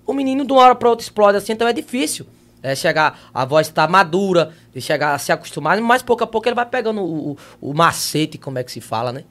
O 0.09 0.13
menino 0.13 0.45
de 0.45 0.51
uma 0.51 0.61
hora 0.61 0.75
pra 0.75 0.89
outra 0.89 1.03
explode 1.03 1.37
assim, 1.37 1.53
então 1.53 1.67
é 1.67 1.73
difícil. 1.73 2.25
É 2.61 2.75
chegar, 2.75 3.17
a 3.33 3.45
voz 3.45 3.69
tá 3.69 3.87
madura, 3.87 4.51
e 4.75 4.81
chegar 4.81 5.13
a 5.13 5.17
se 5.17 5.31
acostumar, 5.31 5.79
mas 5.79 6.01
pouco 6.01 6.23
a 6.23 6.27
pouco 6.27 6.47
ele 6.47 6.55
vai 6.55 6.65
pegando 6.65 6.99
o, 7.01 7.31
o, 7.31 7.37
o 7.69 7.73
macete, 7.73 8.37
como 8.37 8.57
é 8.59 8.63
que 8.63 8.71
se 8.71 8.81
fala, 8.81 9.13
né? 9.13 9.23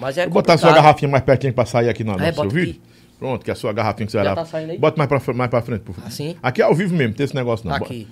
Mas 0.00 0.16
é 0.16 0.24
Vou 0.24 0.34
botar 0.34 0.54
a 0.54 0.58
sua 0.58 0.72
garrafinha 0.72 1.10
mais 1.10 1.22
pertinho 1.24 1.52
pra 1.52 1.66
sair 1.66 1.88
aqui 1.90 2.02
no, 2.02 2.16
no 2.16 2.22
É, 2.24 2.32
seu 2.32 2.48
vídeo. 2.48 2.70
aqui. 2.70 2.80
Pronto, 3.18 3.44
que 3.44 3.50
é 3.50 3.52
a 3.52 3.56
sua 3.56 3.72
garrafinha 3.72 4.06
que 4.06 4.12
você 4.12 4.24
Já 4.24 4.34
tá 4.34 4.44
saindo 4.46 4.70
aí? 4.72 4.78
Bota 4.78 4.96
mais 5.06 5.22
fr- 5.22 5.34
mais 5.34 5.50
pra 5.50 5.60
frente, 5.62 5.82
por 5.82 5.94
favor. 5.94 6.08
Assim? 6.08 6.34
Aqui 6.42 6.62
é 6.62 6.64
ao 6.64 6.74
vivo 6.74 6.94
mesmo, 6.94 7.14
tem 7.14 7.24
esse 7.24 7.34
negócio 7.34 7.68
não. 7.68 7.78
Tá 7.78 7.84
aqui. 7.84 8.08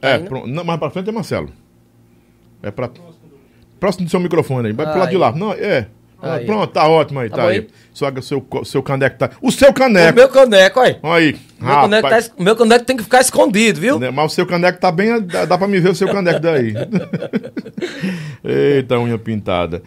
É, 0.00 0.14
Aí, 0.14 0.20
né? 0.22 0.28
pronto. 0.28 0.46
Não, 0.46 0.62
mais 0.64 0.78
pra 0.78 0.90
frente 0.90 1.08
é 1.08 1.12
Marcelo. 1.12 1.50
É 2.62 2.70
pra. 2.70 2.88
Próximo 3.80 4.04
do 4.04 4.10
seu 4.10 4.20
microfone 4.20 4.68
aí. 4.68 4.72
Vai 4.72 4.86
pro 4.86 4.94
Aí. 4.94 5.00
lado 5.00 5.10
de 5.10 5.16
lá. 5.16 5.32
Não, 5.32 5.52
é. 5.52 5.88
Ah, 6.24 6.34
Aí. 6.34 6.46
Pronto, 6.46 6.70
tá 6.72 6.86
ótimo 6.86 7.18
aí, 7.18 7.28
Tá 7.28 7.36
tá, 7.36 7.42
aí. 7.48 7.58
aí? 7.58 7.68
Sua, 7.92 8.22
seu, 8.22 8.40
co- 8.40 8.64
seu 8.64 8.80
caneco 8.82 9.18
tá. 9.18 9.30
O 9.42 9.50
seu 9.50 9.70
O 9.70 9.74
caneco! 9.74 10.14
meu 10.14 10.28
caneco, 10.28 10.78
aí. 10.80 10.92
O 11.02 11.06
meu 11.64 11.74
caneco, 11.74 12.02
tá, 12.02 12.08
Rapaz, 12.08 12.24
es- 12.26 12.32
o 12.38 12.42
meu 12.42 12.54
caneco 12.56 12.84
tem 12.84 12.96
que 12.96 13.02
ficar 13.02 13.20
escondido, 13.20 13.80
viu? 13.80 13.98
né, 13.98 14.10
Mas 14.10 14.32
o 14.32 14.34
seu 14.34 14.46
caneco 14.46 14.78
tá 14.78 14.92
bem. 14.92 15.20
Dá, 15.20 15.44
dá 15.44 15.58
pra 15.58 15.66
me 15.66 15.80
ver 15.80 15.90
o 15.90 15.94
seu 15.94 16.06
caneco 16.10 16.38
daí. 16.40 16.72
Eita, 18.44 18.98
unha 18.98 19.18
pintada. 19.18 19.82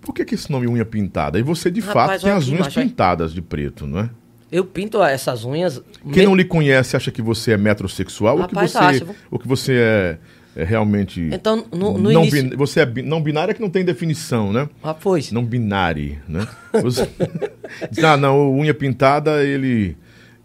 Por 0.00 0.14
que, 0.14 0.24
que 0.24 0.34
esse 0.34 0.50
nome 0.50 0.66
unha 0.66 0.84
pintada? 0.84 1.38
E 1.38 1.42
você, 1.42 1.70
de 1.70 1.80
Rapaz, 1.80 2.12
fato, 2.12 2.22
tem 2.22 2.32
as 2.32 2.48
unhas 2.48 2.66
aí. 2.76 2.84
pintadas 2.84 3.32
de 3.32 3.42
preto, 3.42 3.86
não 3.86 4.00
é? 4.00 4.10
Eu 4.50 4.64
pinto 4.64 5.00
essas 5.02 5.44
unhas. 5.44 5.80
Quem 6.12 6.22
me- 6.22 6.26
não 6.26 6.34
lhe 6.34 6.44
conhece 6.44 6.96
acha 6.96 7.10
que 7.12 7.22
você 7.22 7.52
é 7.52 7.56
metrosexual 7.56 8.38
ou 8.38 8.48
que 8.48 8.54
Rapaz, 8.54 8.72
você, 8.72 8.78
acha, 8.78 9.06
ou 9.30 9.38
que 9.38 9.46
você 9.46 9.74
é, 9.78 10.18
é 10.60 10.64
realmente. 10.64 11.28
Então, 11.32 11.64
no, 11.72 11.98
no 11.98 12.10
não 12.12 12.22
início. 12.22 12.50
bin- 12.50 12.56
você 12.56 12.80
é 12.80 12.86
não 13.02 13.20
binário 13.22 13.50
é 13.52 13.54
que 13.54 13.60
não 13.60 13.70
tem 13.70 13.84
definição, 13.84 14.52
né? 14.52 14.68
Ah, 14.82 14.94
pois. 14.94 15.30
Não 15.32 15.44
binário, 15.44 16.18
né? 16.28 16.46
Você... 16.82 17.08
Ah, 18.04 18.16
não, 18.16 18.52
unha 18.52 18.74
pintada, 18.74 19.44
ele, 19.44 19.96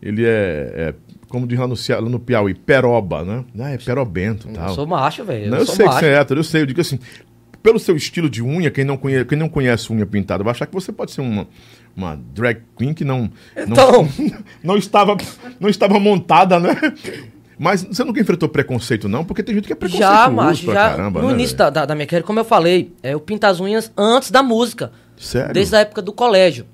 ele 0.01 0.23
é, 0.25 0.73
é, 0.75 0.93
como 1.28 1.47
diz 1.47 1.58
lá 1.58 1.67
no, 1.67 2.10
no 2.10 2.19
Piauí, 2.19 2.54
peroba, 2.54 3.23
né? 3.25 3.43
Ah, 3.60 3.71
é 3.71 3.78
perobento 3.78 4.47
e 4.47 4.51
Eu 4.51 4.56
tal. 4.56 4.75
sou 4.75 4.86
macho, 4.88 5.23
velho. 5.25 5.49
Não, 5.49 5.58
Eu, 5.58 5.62
eu 5.62 5.65
sou 5.65 5.75
sei 5.75 5.86
que 5.86 5.91
macho. 5.91 5.99
você 6.06 6.06
é 6.12 6.13
hétero, 6.19 6.39
eu 6.39 6.43
sei, 6.43 6.62
eu 6.62 6.65
digo 6.67 6.82
assim, 6.82 6.99
pelo 7.63 7.80
seu 7.80 7.95
estilo 7.95 8.30
de 8.30 8.43
unha, 8.43 8.69
quem 8.69 8.86
não 8.86 8.95
conhece, 8.95 9.25
quem 9.25 9.38
não 9.38 9.49
conhece 9.49 9.91
unha 9.91 10.06
pintada 10.06 10.43
vai 10.43 10.51
achar 10.51 10.67
que 10.67 10.73
você 10.73 10.91
pode 10.91 11.12
ser 11.13 11.21
uma, 11.21 11.47
uma 11.95 12.15
drag 12.32 12.62
queen 12.78 12.93
que 12.93 13.04
não, 13.04 13.32
Então. 13.58 14.04
não, 14.04 14.10
não, 14.63 14.78
estava, 14.78 15.17
não 15.60 15.67
estava 15.67 15.99
montada, 15.99 16.60
né? 16.60 16.75
Mas 17.57 17.83
você 17.83 18.03
nunca 18.03 18.19
enfrentou 18.19 18.49
preconceito, 18.49 19.07
não? 19.07 19.23
Porque 19.23 19.41
tem 19.41 19.55
gente 19.55 19.65
que 19.67 19.73
é 19.73 19.75
preconceituoso 19.75 20.21
Já, 20.23 20.29
macho, 20.29 20.65
pra 20.65 20.73
já. 20.73 20.89
caramba, 20.91 21.21
no 21.21 21.27
né, 21.27 21.33
início 21.33 21.55
da, 21.55 21.69
da, 21.69 21.85
da 21.85 21.95
minha 21.95 22.05
carreira, 22.05 22.25
como 22.25 22.39
eu 22.39 22.45
falei, 22.45 22.93
é, 23.01 23.13
eu 23.13 23.19
pinto 23.19 23.45
as 23.45 23.59
unhas 23.59 23.91
antes 23.97 24.29
da 24.31 24.43
música. 24.43 24.91
Sério? 25.17 25.47
Uhum. 25.47 25.53
Desde 25.53 25.75
a 25.75 25.79
época 25.79 26.01
do 26.01 26.11
colégio. 26.11 26.65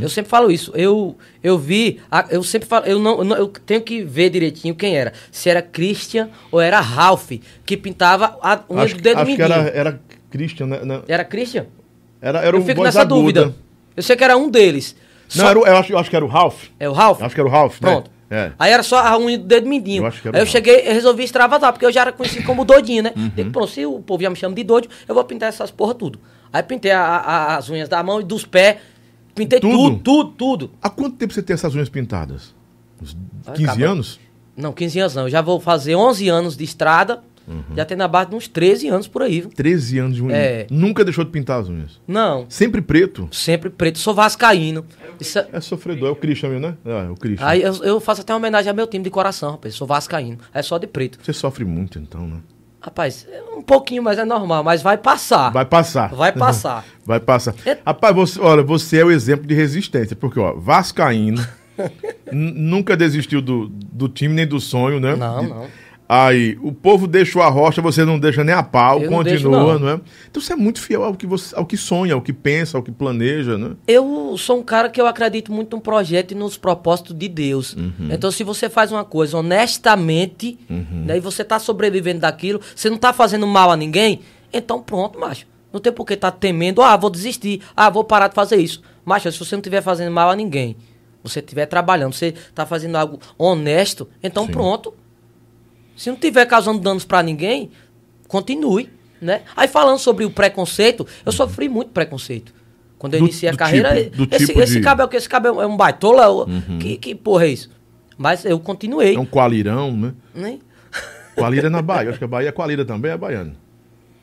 Eu 0.00 0.08
sempre 0.08 0.30
falo 0.30 0.50
isso. 0.50 0.72
Eu, 0.74 1.18
eu 1.42 1.58
vi, 1.58 2.00
eu 2.30 2.42
sempre 2.42 2.66
falo, 2.66 2.86
eu 2.86 2.98
não, 2.98 3.22
eu 3.22 3.36
eu 3.36 3.48
tenho 3.48 3.82
que 3.82 4.02
ver 4.02 4.30
direitinho 4.30 4.74
quem 4.74 4.96
era. 4.96 5.12
Se 5.30 5.50
era 5.50 5.60
Christian 5.60 6.30
ou 6.50 6.60
era 6.60 6.80
Ralph, 6.80 7.30
que 7.66 7.76
pintava 7.76 8.38
a 8.42 8.60
unha 8.70 8.84
Acho, 8.84 8.96
do 8.96 9.02
dedo 9.02 9.16
acho 9.18 9.26
que 9.26 9.30
mindinho. 9.36 9.44
era, 9.52 9.68
Era, 9.68 9.76
era 9.78 10.00
Christian, 10.30 10.66
né? 10.66 10.80
Não, 10.82 11.02
Christian? 11.28 11.66
Era, 12.22 12.38
era 12.40 12.56
eu 12.56 12.62
o 12.62 12.64
fico 12.64 12.82
nessa 12.82 13.02
aguda. 13.02 13.14
dúvida. 13.42 13.54
Eu 13.94 14.02
sei 14.02 14.16
que 14.16 14.24
era 14.24 14.36
um 14.36 14.48
deles. 14.48 14.96
Não, 15.34 15.44
Só- 15.44 15.50
era 15.50 15.58
eu, 15.58 15.76
acho, 15.76 15.92
eu 15.92 15.98
acho 15.98 16.08
que 16.10 16.16
era 16.16 16.24
o 16.24 16.28
Ralph. 16.28 16.64
É 16.78 16.88
o 16.88 16.92
Ralph? 16.92 17.22
Acho 17.22 17.34
que 17.34 17.40
era 17.40 17.48
o 17.48 17.52
Ralph, 17.52 17.80
né? 17.82 18.02
É. 18.30 18.52
Aí 18.58 18.70
era 18.72 18.82
só 18.84 18.98
a 19.04 19.18
unha 19.18 19.36
do 19.36 19.44
dedo 19.44 19.68
mindinho. 19.68 20.02
Eu 20.02 20.06
acho 20.06 20.22
que 20.22 20.28
era 20.28 20.36
Aí 20.38 20.42
eu 20.42 20.46
cheguei 20.46 20.86
e 20.88 20.92
resolvi 20.92 21.24
extravasar, 21.24 21.72
porque 21.72 21.84
eu 21.84 21.90
já 21.92 22.02
era 22.02 22.12
conhecido 22.12 22.46
como 22.46 22.64
doidinho, 22.64 23.02
né? 23.02 23.12
Uhum. 23.16 23.28
Digo, 23.34 23.50
pronto, 23.50 23.70
se 23.70 23.84
o 23.84 23.98
povo 24.00 24.22
já 24.22 24.30
me 24.30 24.36
chama 24.36 24.54
de 24.54 24.62
doido, 24.62 24.88
eu 25.08 25.14
vou 25.14 25.24
pintar 25.24 25.48
essas 25.48 25.70
porra 25.70 25.94
tudo. 25.94 26.20
Aí 26.52 26.62
pintei 26.62 26.92
a- 26.92 27.02
a- 27.02 27.56
as 27.56 27.68
unhas 27.68 27.88
da 27.88 28.02
mão 28.02 28.20
e 28.20 28.24
dos 28.24 28.44
pés. 28.46 28.76
Pintei 29.34 29.58
Tudo? 29.60 29.76
tudo, 29.76 29.98
tudo, 30.00 30.30
tudo. 30.32 30.70
Há 30.82 30.90
quanto 30.90 31.16
tempo 31.16 31.32
você 31.32 31.42
tem 31.42 31.54
essas 31.54 31.74
unhas 31.74 31.88
pintadas? 31.88 32.54
Uns 33.02 33.16
Vai 33.44 33.54
15 33.56 33.70
acabar. 33.70 33.86
anos? 33.92 34.20
Não, 34.56 34.72
15 34.72 34.98
anos 35.00 35.14
não. 35.14 35.22
Eu 35.22 35.30
já 35.30 35.40
vou 35.40 35.58
fazer 35.60 35.94
11 35.94 36.28
anos 36.28 36.56
de 36.56 36.64
estrada. 36.64 37.22
Uhum. 37.50 37.76
Já 37.76 37.84
tem 37.84 37.96
na 37.96 38.06
base 38.06 38.30
de 38.30 38.36
uns 38.36 38.46
13 38.46 38.88
anos 38.88 39.08
por 39.08 39.22
aí. 39.22 39.40
viu? 39.40 39.50
13 39.50 39.98
anos 39.98 40.14
de 40.16 40.22
unha. 40.22 40.36
É. 40.36 40.66
Nunca 40.70 41.04
deixou 41.04 41.24
de 41.24 41.30
pintar 41.30 41.60
as 41.60 41.68
unhas. 41.68 42.00
Não, 42.06 42.46
Sempre 42.48 42.80
preto. 42.80 43.28
sempre 43.32 43.68
preto. 43.68 43.98
Sou 43.98 44.14
vascaíno. 44.14 44.84
É- 45.20 45.56
É 45.56 45.60
sofredor, 45.60 46.08
é 46.08 46.12
o 46.12 46.16
Christian 46.16 46.50
mesmo, 46.50 46.68
né? 46.68 46.76
Ah, 46.86 47.06
é 47.06 47.10
o 47.10 47.14
Christian. 47.16 47.46
Aí 47.46 47.60
eu, 47.60 47.74
eu 47.82 48.00
faço 48.00 48.20
até 48.20 48.32
uma 48.32 48.38
homenagem 48.38 48.70
ao 48.70 48.74
meu 48.76 48.86
time 48.86 49.02
de 49.04 49.10
coração, 49.10 49.50
rapaz. 49.50 49.74
Sou 49.74 49.86
vascaíno. 49.86 50.38
É 50.54 50.62
só 50.62 50.78
de 50.78 50.86
preto. 50.86 51.18
Você 51.22 51.32
sofre 51.32 51.64
muito, 51.64 51.98
então, 51.98 52.26
né? 52.26 52.36
Rapaz, 52.80 53.26
é 53.30 53.42
um 53.54 53.60
pouquinho, 53.60 54.02
mas 54.02 54.18
é 54.18 54.24
normal. 54.24 54.64
Mas 54.64 54.80
vai 54.80 54.96
passar. 54.96 55.50
Vai 55.50 55.66
passar. 55.66 56.14
Vai 56.14 56.32
passar. 56.32 56.84
Vai 57.04 57.20
passar. 57.20 57.54
É- 57.66 57.76
Rapaz, 57.84 58.14
você, 58.14 58.40
olha, 58.40 58.62
você 58.62 58.98
é 58.98 59.04
o 59.04 59.10
exemplo 59.10 59.46
de 59.46 59.54
resistência. 59.54 60.14
Porque, 60.16 60.38
ó, 60.40 60.54
Vascaíno, 60.54 61.44
Nunca 62.32 62.96
desistiu 62.96 63.40
do, 63.40 63.68
do 63.68 64.08
time 64.08 64.34
nem 64.34 64.46
do 64.46 64.60
sonho, 64.60 65.00
né? 65.00 65.16
Não, 65.16 65.40
De- 65.40 65.48
não. 65.48 65.66
Aí, 66.12 66.58
o 66.60 66.72
povo 66.72 67.06
deixou 67.06 67.40
a 67.40 67.48
rocha, 67.48 67.80
você 67.80 68.04
não 68.04 68.18
deixa 68.18 68.42
nem 68.42 68.52
a 68.52 68.64
pau, 68.64 69.00
Eu 69.00 69.12
não 69.12 69.22
deixo, 69.22 69.48
continua, 69.48 69.74
não. 69.74 69.78
não. 69.78 69.88
é? 69.90 70.00
Então 70.28 70.42
você 70.42 70.54
é 70.54 70.56
muito 70.56 70.80
fiel 70.80 71.04
ao 71.04 71.14
que, 71.14 71.24
você, 71.24 71.54
ao 71.54 71.64
que 71.64 71.76
sonha, 71.76 72.14
ao 72.14 72.20
que 72.20 72.32
pensa, 72.32 72.76
ao 72.76 72.82
que 72.82 72.90
planeja, 72.90 73.56
né? 73.56 73.76
Eu 73.86 74.36
sou 74.36 74.58
um 74.58 74.62
cara 74.64 74.88
que 74.88 75.00
eu 75.00 75.06
acredito 75.06 75.52
muito 75.52 75.76
no 75.76 75.80
projeto 75.80 76.32
e 76.32 76.34
nos 76.34 76.58
propósitos 76.58 77.16
de 77.16 77.28
Deus. 77.28 77.74
Uhum. 77.74 78.08
Então, 78.10 78.28
se 78.32 78.42
você 78.42 78.68
faz 78.68 78.90
uma 78.90 79.04
coisa 79.04 79.38
honestamente, 79.38 80.58
né, 80.68 81.16
e 81.16 81.20
você 81.20 81.44
tá 81.44 81.60
sobrevivendo 81.60 82.18
daquilo, 82.22 82.60
você 82.74 82.90
não 82.90 82.98
tá 82.98 83.12
fazendo 83.12 83.46
mal 83.46 83.70
a 83.70 83.76
ninguém, 83.76 84.18
então 84.52 84.82
pronto, 84.82 85.16
macho. 85.16 85.46
Não 85.72 85.78
tem 85.78 85.92
por 85.92 86.04
que 86.04 86.16
tá 86.16 86.32
temendo, 86.32 86.82
ah, 86.82 86.96
vou 86.96 87.08
desistir, 87.08 87.60
ah, 87.76 87.88
vou 87.88 88.02
parar 88.02 88.26
de 88.26 88.34
fazer 88.34 88.56
isso. 88.56 88.82
Macho, 89.04 89.30
se 89.30 89.38
você 89.38 89.54
não 89.54 89.60
estiver 89.60 89.80
fazendo 89.80 90.10
mal 90.10 90.28
a 90.28 90.34
ninguém, 90.34 90.74
você 91.22 91.38
estiver 91.38 91.66
trabalhando, 91.66 92.14
você 92.14 92.34
tá 92.52 92.66
fazendo 92.66 92.96
algo 92.96 93.20
honesto, 93.38 94.08
então 94.20 94.46
Sim. 94.46 94.50
pronto. 94.50 94.92
Se 96.00 96.08
não 96.08 96.16
tiver 96.16 96.46
causando 96.46 96.78
danos 96.80 97.04
pra 97.04 97.22
ninguém, 97.22 97.70
continue, 98.26 98.88
né? 99.20 99.42
Aí 99.54 99.68
falando 99.68 99.98
sobre 99.98 100.24
o 100.24 100.30
preconceito, 100.30 101.06
eu 101.26 101.30
sofri 101.30 101.68
muito 101.68 101.90
preconceito. 101.90 102.54
Quando 102.98 103.12
eu 103.14 103.20
Do- 103.20 103.26
iniciei 103.26 103.50
a 103.50 103.54
carreira, 103.54 104.04
tipo- 104.04 104.16
do 104.26 104.34
esse, 104.34 104.46
tipo 104.46 104.60
esse 104.62 104.80
de- 104.80 104.88
é 104.88 105.04
o 105.04 105.08
que? 105.08 105.16
Esse 105.18 105.28
cabo 105.28 105.48
é 105.60 105.66
um- 105.66 105.76
baitola? 105.76 106.26
Ou- 106.28 106.46
Que, 106.80 106.96
que 106.96 107.14
porra 107.14 107.44
é 107.44 107.48
isso? 107.48 107.70
Mas 108.16 108.46
eu 108.46 108.58
continuei. 108.58 109.14
É 109.14 109.18
um 109.20 109.26
qualirão, 109.26 109.94
né? 109.94 110.14
né? 110.34 110.58
Qualira 111.34 111.66
é 111.66 111.70
na 111.70 111.82
Bahia. 111.82 112.08
Acho 112.08 112.18
que 112.18 112.24
a 112.24 112.28
Bahia 112.28 112.48
é 112.48 112.52
qualira 112.52 112.82
também, 112.82 113.10
é 113.12 113.16
baiano. 113.18 113.52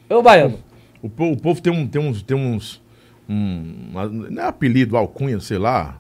Ô, 0.10 0.22
Baiano. 0.24 0.60
O, 1.00 1.08
po- 1.10 1.32
o 1.32 1.38
povo 1.38 1.62
tem, 1.62 1.72
um, 1.72 1.86
tem 1.88 2.02
uns. 2.02 2.24
Tem 2.24 2.36
uns 2.36 2.82
um, 3.30 3.92
não 4.32 4.42
é 4.42 4.48
apelido, 4.48 4.98
alcunha, 4.98 5.40
sei 5.40 5.60
lá. 5.60 6.00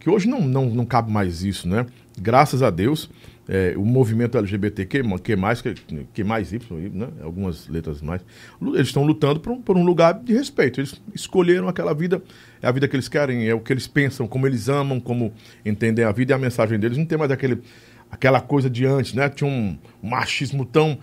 Que 0.00 0.08
hoje 0.08 0.26
não, 0.26 0.40
não, 0.40 0.66
não 0.70 0.86
cabe 0.86 1.12
mais 1.12 1.42
isso, 1.42 1.68
né? 1.68 1.84
Graças 2.18 2.62
a 2.62 2.70
Deus, 2.70 3.10
é, 3.48 3.74
o 3.76 3.84
movimento 3.84 4.36
LGBTQ, 4.36 5.02
que 5.22 5.34
mais, 5.34 5.62
que, 5.62 5.74
que 6.12 6.22
mais 6.22 6.52
Y, 6.52 6.90
né? 6.92 7.08
Algumas 7.22 7.66
letras 7.66 8.02
mais. 8.02 8.20
Eles 8.60 8.88
estão 8.88 9.04
lutando 9.04 9.40
por 9.40 9.52
um, 9.52 9.62
por 9.62 9.76
um 9.78 9.84
lugar 9.84 10.12
de 10.14 10.34
respeito. 10.34 10.80
Eles 10.80 11.00
escolheram 11.14 11.66
aquela 11.66 11.94
vida, 11.94 12.22
é 12.60 12.68
a 12.68 12.70
vida 12.70 12.86
que 12.86 12.94
eles 12.94 13.08
querem, 13.08 13.48
é 13.48 13.54
o 13.54 13.60
que 13.60 13.72
eles 13.72 13.86
pensam, 13.86 14.28
como 14.28 14.46
eles 14.46 14.68
amam, 14.68 15.00
como 15.00 15.32
entendem 15.64 16.04
a 16.04 16.12
vida 16.12 16.32
e 16.32 16.34
a 16.34 16.38
mensagem 16.38 16.78
deles. 16.78 16.98
Não 16.98 17.06
tem 17.06 17.16
mais 17.16 17.30
aquele, 17.30 17.62
aquela 18.10 18.40
coisa 18.42 18.68
de 18.68 18.84
antes, 18.84 19.14
né? 19.14 19.30
Tinha 19.30 19.48
um 19.48 19.78
machismo 20.02 20.66
tão 20.66 20.98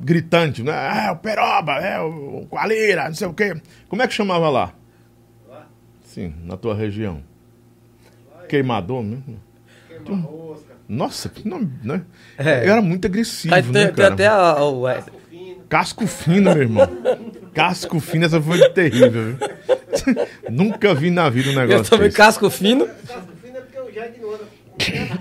gritante, 0.00 0.62
né? 0.62 0.72
Ah, 0.72 1.12
o 1.12 1.16
Peroba, 1.16 1.72
é 1.78 1.98
o, 2.00 2.46
Qualira, 2.50 3.06
não 3.06 3.14
sei 3.14 3.26
o 3.26 3.32
quê. 3.32 3.54
Como 3.88 4.02
é 4.02 4.06
que 4.06 4.12
chamava 4.12 4.50
lá? 4.50 4.74
Sim, 6.04 6.34
na 6.44 6.58
tua 6.58 6.74
região. 6.74 7.22
Queimador 8.46 9.02
mesmo? 9.02 9.40
Nossa, 10.94 11.28
que 11.30 11.48
nome, 11.48 11.70
né? 11.82 12.02
É. 12.36 12.66
Era 12.68 12.82
muito 12.82 13.06
agressivo, 13.06 13.54
Aí 13.54 13.62
né, 13.62 13.72
tem, 13.72 13.86
tem 13.86 13.94
cara? 13.94 14.12
até 14.14 14.26
a, 14.26 14.62
o- 14.62 14.86
é, 14.86 15.02
Casco 15.68 16.06
fino, 16.06 16.52
meu 16.52 16.62
irmão. 16.62 16.86
Casco 17.54 17.98
fino, 17.98 18.26
essa 18.26 18.38
foi 18.40 18.68
terrível? 18.70 19.36
Nunca 20.50 20.94
vi 20.94 21.10
na 21.10 21.30
vida 21.30 21.48
um 21.50 21.54
negócio 21.54 21.78
eu 21.80 21.84
também 21.84 22.06
desse. 22.08 22.16
casco 22.18 22.50
fino. 22.50 22.86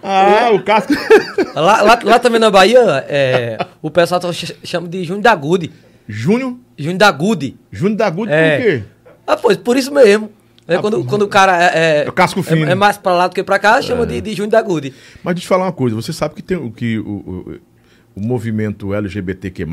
Ah, 0.03 0.49
o 0.53 0.63
casco... 0.63 0.93
Lá, 1.55 1.81
lá, 1.81 1.99
lá 2.03 2.19
também 2.19 2.39
na 2.39 2.49
Bahia, 2.49 2.79
é, 3.07 3.57
o 3.81 3.91
pessoal 3.91 4.19
tá 4.19 4.31
ch- 4.33 4.55
chama 4.63 4.87
de 4.87 5.03
Júnior 5.03 5.21
da 5.23 5.35
Gude. 5.35 5.71
Júnior? 6.07 6.55
Júnior 6.77 6.97
da 6.97 7.11
Gude. 7.11 7.57
Júnior 7.71 7.97
da 7.97 8.09
Gude 8.09 8.31
É. 8.31 8.57
por 8.57 8.63
quê? 8.65 8.83
Ah, 9.27 9.37
pois, 9.37 9.57
por 9.57 9.77
isso 9.77 9.93
mesmo. 9.93 10.31
É 10.67 10.77
quando, 10.77 11.03
quando 11.03 11.23
o 11.23 11.27
cara 11.27 11.61
é, 11.61 12.01
é, 12.03 12.07
É 12.07 12.11
casco 12.11 12.41
fino. 12.43 12.65
é, 12.65 12.71
é 12.71 12.75
mais 12.75 12.97
pra 12.97 13.13
lá 13.13 13.27
do 13.27 13.35
que 13.35 13.43
pra 13.43 13.57
cá, 13.59 13.81
chama 13.81 14.05
de, 14.05 14.21
de 14.21 14.31
Júnior 14.33 14.51
da 14.51 14.61
Gude. 14.61 14.93
Mas 15.23 15.35
deixa 15.35 15.39
eu 15.39 15.41
te 15.41 15.47
falar 15.47 15.65
uma 15.65 15.71
coisa, 15.73 15.95
você 15.95 16.13
sabe 16.13 16.35
que 16.35 16.41
tem 16.41 16.55
o 16.57 16.71
que 16.71 16.99
o, 16.99 17.03
o, 17.09 17.59
o 18.15 18.21
movimento 18.21 18.93
LGBTQ+, 18.93 19.65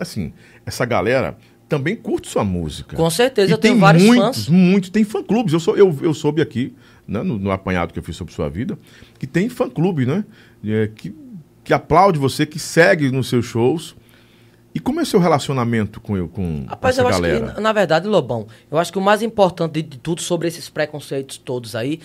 assim, 0.00 0.32
essa 0.64 0.84
galera 0.84 1.36
também 1.68 1.94
curte 1.94 2.28
sua 2.28 2.42
música. 2.42 2.96
Com 2.96 3.08
certeza, 3.10 3.48
E 3.50 3.52
eu 3.52 3.58
tenho 3.58 3.74
tem 3.74 3.80
vários 3.80 4.02
muitos, 4.02 4.46
fãs. 4.46 4.48
muitos, 4.48 4.90
tem 4.90 5.04
fã-clubes. 5.04 5.52
Eu, 5.52 5.60
sou, 5.60 5.76
eu, 5.76 5.96
eu 6.02 6.12
soube 6.12 6.42
aqui, 6.42 6.74
né, 7.06 7.22
no, 7.22 7.38
no 7.38 7.50
apanhado 7.52 7.92
que 7.92 7.98
eu 7.98 8.02
fiz 8.02 8.16
sobre 8.16 8.34
sua 8.34 8.48
vida, 8.48 8.76
que 9.18 9.26
tem 9.26 9.48
fã-clube, 9.48 10.04
né? 10.04 10.24
é, 10.66 10.88
que, 10.94 11.14
que 11.62 11.72
aplaude 11.72 12.18
você, 12.18 12.44
que 12.44 12.58
segue 12.58 13.10
nos 13.12 13.28
seus 13.28 13.44
shows. 13.46 13.94
E 14.74 14.78
como 14.78 15.00
é 15.00 15.02
o 15.02 15.06
seu 15.06 15.18
relacionamento 15.18 16.00
com, 16.00 16.28
com 16.28 16.64
Rapaz, 16.68 16.94
essa 16.96 17.02
eu 17.02 17.08
acho 17.08 17.20
galera? 17.20 17.52
que, 17.54 17.60
na 17.60 17.72
verdade, 17.72 18.06
Lobão, 18.06 18.46
eu 18.70 18.78
acho 18.78 18.92
que 18.92 18.98
o 18.98 19.02
mais 19.02 19.20
importante 19.22 19.82
de, 19.82 19.98
tudo 19.98 20.20
sobre 20.22 20.46
esses 20.46 20.68
preconceitos 20.68 21.38
todos 21.38 21.74
aí, 21.74 21.98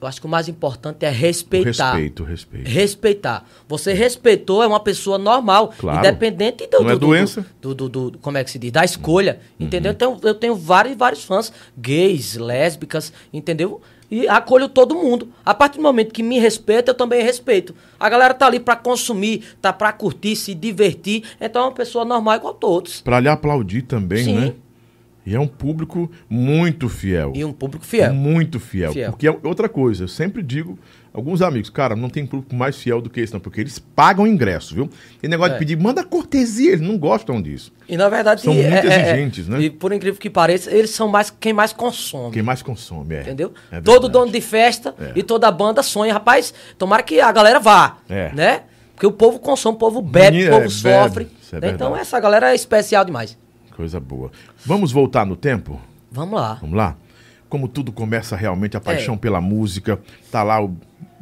eu 0.00 0.06
acho 0.06 0.20
que 0.20 0.26
o 0.26 0.30
mais 0.30 0.48
importante 0.48 1.04
é 1.04 1.10
respeitar. 1.10 1.92
respeito, 1.92 2.22
o 2.22 2.26
respeito. 2.26 2.68
Respeitar. 2.68 3.46
Você 3.68 3.92
respeitou, 3.92 4.62
é 4.62 4.66
uma 4.66 4.80
pessoa 4.80 5.18
normal, 5.18 5.72
Claro. 5.78 5.98
independente 5.98 6.66
do, 6.66 6.80
Não 6.82 6.90
é 6.90 6.92
do- 6.94 6.98
do- 7.00 7.06
doença. 7.06 7.46
Do, 7.60 7.74
do- 7.74 7.88
do- 7.88 8.18
como 8.18 8.36
é 8.38 8.44
que 8.44 8.50
se 8.50 8.58
diz? 8.58 8.70
Da 8.72 8.84
escolha, 8.84 9.40
entendeu? 9.60 9.92
Então, 9.92 10.18
eu 10.22 10.34
tenho 10.34 10.54
vários, 10.54 10.96
vários 10.96 11.24
fãs, 11.24 11.52
gays, 11.78 12.36
lésbicas, 12.36 13.12
entendeu? 13.32 13.80
E 14.10 14.28
acolho 14.28 14.68
todo 14.68 14.94
mundo. 14.94 15.28
A 15.44 15.52
partir 15.52 15.78
do 15.78 15.82
momento 15.82 16.12
que 16.12 16.22
me 16.22 16.38
respeita, 16.38 16.90
eu 16.90 16.94
também 16.94 17.22
respeito. 17.22 17.74
A 17.98 18.08
galera 18.08 18.34
tá 18.34 18.46
ali 18.46 18.60
pra 18.60 18.76
consumir, 18.76 19.42
tá 19.60 19.72
pra 19.72 19.92
curtir, 19.92 20.36
se 20.36 20.54
divertir. 20.54 21.24
Então 21.40 21.62
é 21.62 21.64
uma 21.66 21.72
pessoa 21.72 22.04
normal 22.04 22.36
igual 22.36 22.54
todos. 22.54 23.00
Pra 23.00 23.18
lhe 23.18 23.28
aplaudir 23.28 23.82
também, 23.82 24.24
Sim. 24.24 24.34
né? 24.34 24.52
E 25.26 25.34
é 25.34 25.40
um 25.40 25.48
público 25.48 26.08
muito 26.30 26.88
fiel. 26.88 27.32
E 27.34 27.44
um 27.44 27.52
público 27.52 27.84
fiel. 27.84 28.14
Muito 28.14 28.60
fiel. 28.60 28.92
Fiel. 28.92 29.10
Porque 29.10 29.26
é 29.26 29.36
outra 29.42 29.68
coisa, 29.68 30.04
eu 30.04 30.08
sempre 30.08 30.40
digo, 30.40 30.78
alguns 31.16 31.40
amigos, 31.42 31.70
cara, 31.70 31.96
não 31.96 32.08
tem 32.10 32.26
público 32.26 32.54
mais 32.54 32.76
fiel 32.76 33.00
do 33.00 33.08
que 33.08 33.20
esse, 33.20 33.32
não, 33.32 33.40
porque 33.40 33.60
eles 33.60 33.78
pagam 33.78 34.26
ingresso, 34.26 34.74
viu? 34.74 34.88
Tem 35.20 35.28
negócio 35.30 35.52
É. 35.52 35.54
de 35.54 35.58
pedir, 35.58 35.76
manda 35.76 36.04
cortesia, 36.04 36.72
eles 36.72 36.80
não 36.86 36.98
gostam 36.98 37.40
disso. 37.40 37.72
E 37.88 37.96
na 37.96 38.08
verdade. 38.08 38.42
São 38.42 38.52
é- 38.52 38.56
muito 38.70 38.86
é- 38.86 38.94
é- 38.94 39.00
exigentes, 39.12 39.48
né? 39.48 39.60
E 39.62 39.70
por 39.70 39.92
incrível 39.92 40.20
que 40.20 40.28
pareça, 40.28 40.70
eles 40.70 40.90
são 40.90 41.08
mais 41.08 41.30
quem 41.30 41.52
mais 41.52 41.72
consome. 41.72 42.32
Quem 42.34 42.42
mais 42.42 42.62
consome, 42.62 43.14
é. 43.14 43.20
Entendeu? 43.22 43.52
É 43.72 43.80
Todo 43.80 44.08
dono 44.08 44.30
de 44.30 44.40
festa 44.40 44.94
É. 45.00 45.12
e 45.16 45.22
toda 45.22 45.50
banda 45.50 45.82
sonha, 45.82 46.12
rapaz, 46.12 46.52
tomara 46.76 47.02
que 47.02 47.20
a 47.20 47.32
galera 47.32 47.58
vá, 47.58 47.96
É. 48.08 48.30
né? 48.34 48.62
Porque 48.94 49.06
o 49.06 49.12
povo 49.12 49.38
consome, 49.38 49.76
o 49.76 49.78
povo 49.78 50.00
bebe, 50.02 50.46
o 50.46 50.50
povo 50.50 50.66
é, 50.66 50.68
sofre. 50.68 51.28
é 51.52 51.60
né? 51.60 51.70
então 51.70 51.96
essa 51.96 52.18
galera 52.20 52.50
é 52.52 52.54
especial 52.54 53.04
demais. 53.04 53.36
Coisa 53.74 54.00
boa. 54.00 54.30
Vamos 54.64 54.90
voltar 54.92 55.26
no 55.26 55.36
tempo? 55.36 55.80
Vamos 56.10 56.40
lá. 56.40 56.54
Vamos 56.60 56.76
lá? 56.76 56.96
Como 57.56 57.68
tudo 57.68 57.90
começa 57.90 58.36
realmente, 58.36 58.76
a 58.76 58.80
paixão 58.82 59.14
É. 59.14 59.16
pela 59.16 59.40
música, 59.40 59.98
tá 60.30 60.42
lá 60.42 60.62
o, 60.62 60.76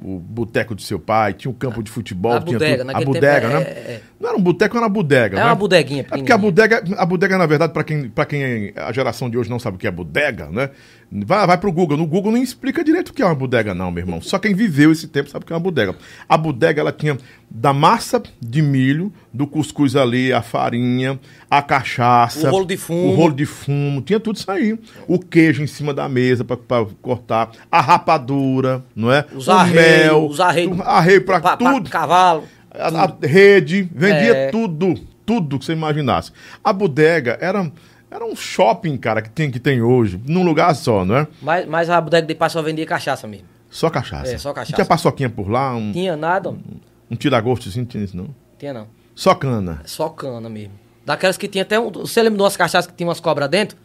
o 0.05 0.19
boteco 0.21 0.75
do 0.75 0.83
seu 0.83 0.99
pai, 0.99 1.33
tinha 1.33 1.51
um 1.51 1.55
campo 1.55 1.83
de 1.83 1.91
futebol, 1.91 2.35
A 2.35 2.41
tinha 2.43 2.59
bodega, 2.59 2.85
tudo. 2.85 2.97
A 2.97 3.01
bodega, 3.01 3.49
tempo, 3.49 3.61
né? 3.61 3.63
é- 3.63 3.71
é- 3.95 4.01
Não 4.21 4.29
era 4.29 4.39
um 4.39 4.43
boteco, 4.43 4.77
era 4.77 4.85
uma 4.85 4.93
bodega, 4.93 5.37
É 5.37 5.41
né? 5.41 5.47
uma 5.47 5.55
bodeguinha 5.55 6.01
É 6.03 6.17
porque 6.19 6.33
a 6.33 6.39
bodega, 6.39 6.85
a 6.97 7.07
bodega, 7.07 7.39
na 7.39 7.47
verdade, 7.47 7.73
para 7.73 7.85
quem, 7.85 8.09
pra 8.11 8.25
quem 8.27 8.73
a 8.77 8.93
geração 8.93 9.29
de 9.31 9.39
hoje 9.39 9.49
não 9.51 9.59
sabe 9.59 9.77
o 9.77 9.79
que 9.81 9.87
é 9.87 9.91
bodega, 9.91 10.49
né? 10.51 10.71
Vai, 11.11 11.47
vai 11.47 11.59
pro 11.59 11.71
Google. 11.73 11.97
No 11.97 12.07
Google 12.07 12.33
não 12.33 12.43
explica 12.43 12.83
direito 12.83 13.11
o 13.11 13.13
que 13.13 13.23
é 13.23 13.25
uma 13.25 13.35
bodega, 13.35 13.73
não, 13.75 13.91
meu 13.91 14.03
irmão. 14.03 14.21
Só 14.21 14.39
quem 14.39 14.53
viveu 14.55 14.91
esse 14.91 15.07
tempo 15.07 15.31
sabe 15.31 15.45
o 15.45 15.47
que 15.47 15.53
é 15.53 15.57
uma 15.57 15.61
bodega. 15.63 15.95
A 16.29 16.37
bodega, 16.37 16.81
ela 16.81 16.91
tinha 16.93 17.17
da 17.51 17.73
massa 17.73 18.21
de 18.41 18.61
milho, 18.61 19.13
do 19.33 19.47
cuscuz 19.47 19.95
ali, 19.95 20.33
a 20.33 20.43
farinha, 20.43 21.21
a 21.49 21.63
cachaça. 21.63 22.49
O 22.49 22.51
rolo 22.51 22.65
de 22.67 22.77
fumo. 22.77 23.13
O 23.13 23.15
rolo 23.15 23.35
de 23.35 23.47
fumo. 23.47 24.01
Tinha 24.03 24.19
tudo 24.19 24.37
isso 24.37 24.51
aí. 24.51 24.77
O 25.07 25.19
queijo 25.21 25.63
em 25.63 25.67
cima 25.69 25.95
da 25.95 26.09
mesa 26.09 26.43
para 26.45 26.57
cortar. 27.01 27.51
A 27.71 27.81
rapadura, 27.81 28.83
não 28.97 29.13
é? 29.13 29.25
Os 29.35 29.47
o 29.47 29.53
arreios, 29.53 29.79
mel. 29.99 30.27
os 30.27 30.41
arreios. 30.41 30.79
o 30.79 30.83
Arreio 30.83 31.25
pra, 31.25 31.41
Pa- 31.41 31.57
pa- 31.57 31.73
tudo. 31.73 31.91
cavalo. 31.91 32.45
A, 32.73 33.05
a 33.05 33.17
rede, 33.27 33.89
vendia 33.95 34.35
É. 34.37 34.51
tudo, 34.51 34.95
tudo 35.25 35.59
que 35.59 35.65
você 35.65 35.73
imaginasse. 35.73 36.33
A 36.63 36.73
bodega 36.73 37.39
era, 37.41 37.71
era 38.11 38.25
um 38.25 38.35
shopping, 38.35 38.97
cara, 38.97 39.23
que 39.23 39.31
tem, 39.31 39.51
que 39.51 39.61
tem 39.61 39.81
hoje, 39.81 40.21
num 40.27 40.45
lugar 40.45 40.75
só, 40.75 41.05
não 41.05 41.17
é? 41.19 41.27
Mas, 41.41 41.67
mas 41.67 41.89
a 41.91 42.01
bodega 42.01 42.27
de 42.27 42.35
pai 42.35 42.51
só 42.51 42.61
vendia 42.63 42.85
cachaça 42.87 43.27
mesmo. 43.29 43.47
Só 43.71 43.91
cachaça. 43.91 44.33
É, 44.33 44.39
só 44.39 44.53
cachaça. 44.53 44.73
Não 44.73 44.77
tinha 44.77 44.87
paçoquinha 44.87 45.31
por 45.31 45.49
lá, 45.49 45.75
um, 45.75 45.93
Tinha 45.93 46.17
nada, 46.17 46.49
homem. 46.51 46.63
um 47.11 47.17
tira-gosto 47.17 47.69
assim, 47.69 47.81
não 47.81 47.87
tinha 47.87 48.05
isso 48.05 48.17
não. 48.17 48.29
tinha 48.59 48.73
não. 48.73 48.87
Só 49.15 49.35
cana. 49.35 49.81
Só 49.85 50.09
cana 50.09 50.49
mesmo. 50.49 50.73
Daquelas 51.07 51.37
que 51.37 51.47
tinha 51.47 51.63
até 51.63 51.79
um. 51.79 51.91
Você 51.91 52.23
lembra 52.23 52.39
de 52.39 52.43
umas 52.43 52.57
cachaças 52.57 52.91
que 52.91 52.97
tinha 52.97 53.07
umas 53.09 53.21
cobras 53.21 53.49
dentro? 53.49 53.77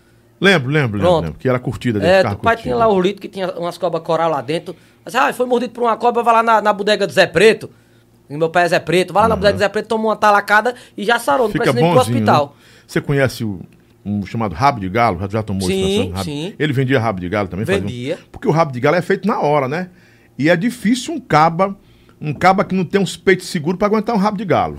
Lembro, 0.41 0.71
lembro, 0.71 0.97
lembro, 0.97 1.19
lembro, 1.19 1.33
que 1.39 1.49
era 1.49 1.59
curtida. 1.59 1.99
É, 2.03 2.17
ficava 2.19 2.35
do 2.35 2.41
pai 2.41 2.55
curtida. 2.55 2.75
tinha 2.75 2.75
lá 2.77 2.87
o 2.91 2.99
litro 3.01 3.21
que 3.21 3.27
tinha 3.27 3.51
umas 3.51 3.77
cobras 3.77 4.01
coral 4.03 4.29
lá 4.31 4.41
dentro. 4.41 4.75
Mas, 5.03 5.15
ah, 5.15 5.31
foi 5.33 5.45
mordido 5.45 5.73
por 5.73 5.83
uma 5.83 5.95
cobra, 5.97 6.21
vai 6.23 6.33
lá 6.35 6.43
na, 6.43 6.61
na 6.61 6.73
bodega 6.73 7.05
do 7.07 7.13
Zé 7.13 7.25
Preto. 7.27 7.69
E 8.29 8.37
meu 8.37 8.49
pai 8.49 8.65
é 8.65 8.69
Zé 8.69 8.79
Preto. 8.79 9.13
Vai 9.13 9.23
lá 9.23 9.29
na 9.29 9.35
bodega 9.35 9.53
do 9.53 9.59
Zé 9.59 9.69
Preto, 9.69 9.87
toma 9.87 10.05
uma 10.09 10.15
talacada 10.15 10.75
e 10.97 11.03
já 11.03 11.17
sarou. 11.19 11.47
Não 11.47 11.51
Fica 11.51 11.63
precisa 11.65 11.79
ir 11.85 11.89
pro 11.89 11.97
bonzinho. 11.99 12.15
hospital. 12.17 12.45
né? 12.57 12.63
Você 12.85 13.01
conhece 13.01 13.43
o 13.43 13.59
um 14.05 14.25
chamado 14.25 14.53
rabo 14.55 14.79
de 14.79 14.87
galo? 14.89 15.19
Já, 15.19 15.27
já 15.29 15.43
tomou 15.43 15.67
Sim, 15.67 16.13
sim. 16.23 16.53
Ele 16.57 16.71
vendia 16.73 16.99
rabo 16.99 17.19
de 17.19 17.27
galo 17.29 17.47
também? 17.47 17.65
Fazia 17.65 17.81
um- 17.81 17.85
Vendia. 17.85 18.19
Porque 18.31 18.47
o 18.47 18.51
rabo 18.51 18.71
de 18.71 18.79
galo 18.79 18.95
é 18.95 19.01
feito 19.01 19.27
na 19.27 19.39
hora, 19.39 19.67
né? 19.67 19.89
E 20.37 20.49
é 20.49 20.55
difícil 20.55 21.13
um 21.13 21.19
caba, 21.19 21.77
um 22.21 22.33
caba 22.33 22.63
que 22.63 22.73
não 22.73 22.85
tem 22.85 22.99
uns 23.01 23.17
peitos 23.17 23.47
seguros 23.47 23.77
para 23.77 23.87
aguentar 23.87 24.15
um 24.15 24.19
rabo 24.19 24.37
de 24.37 24.45
galo. 24.45 24.77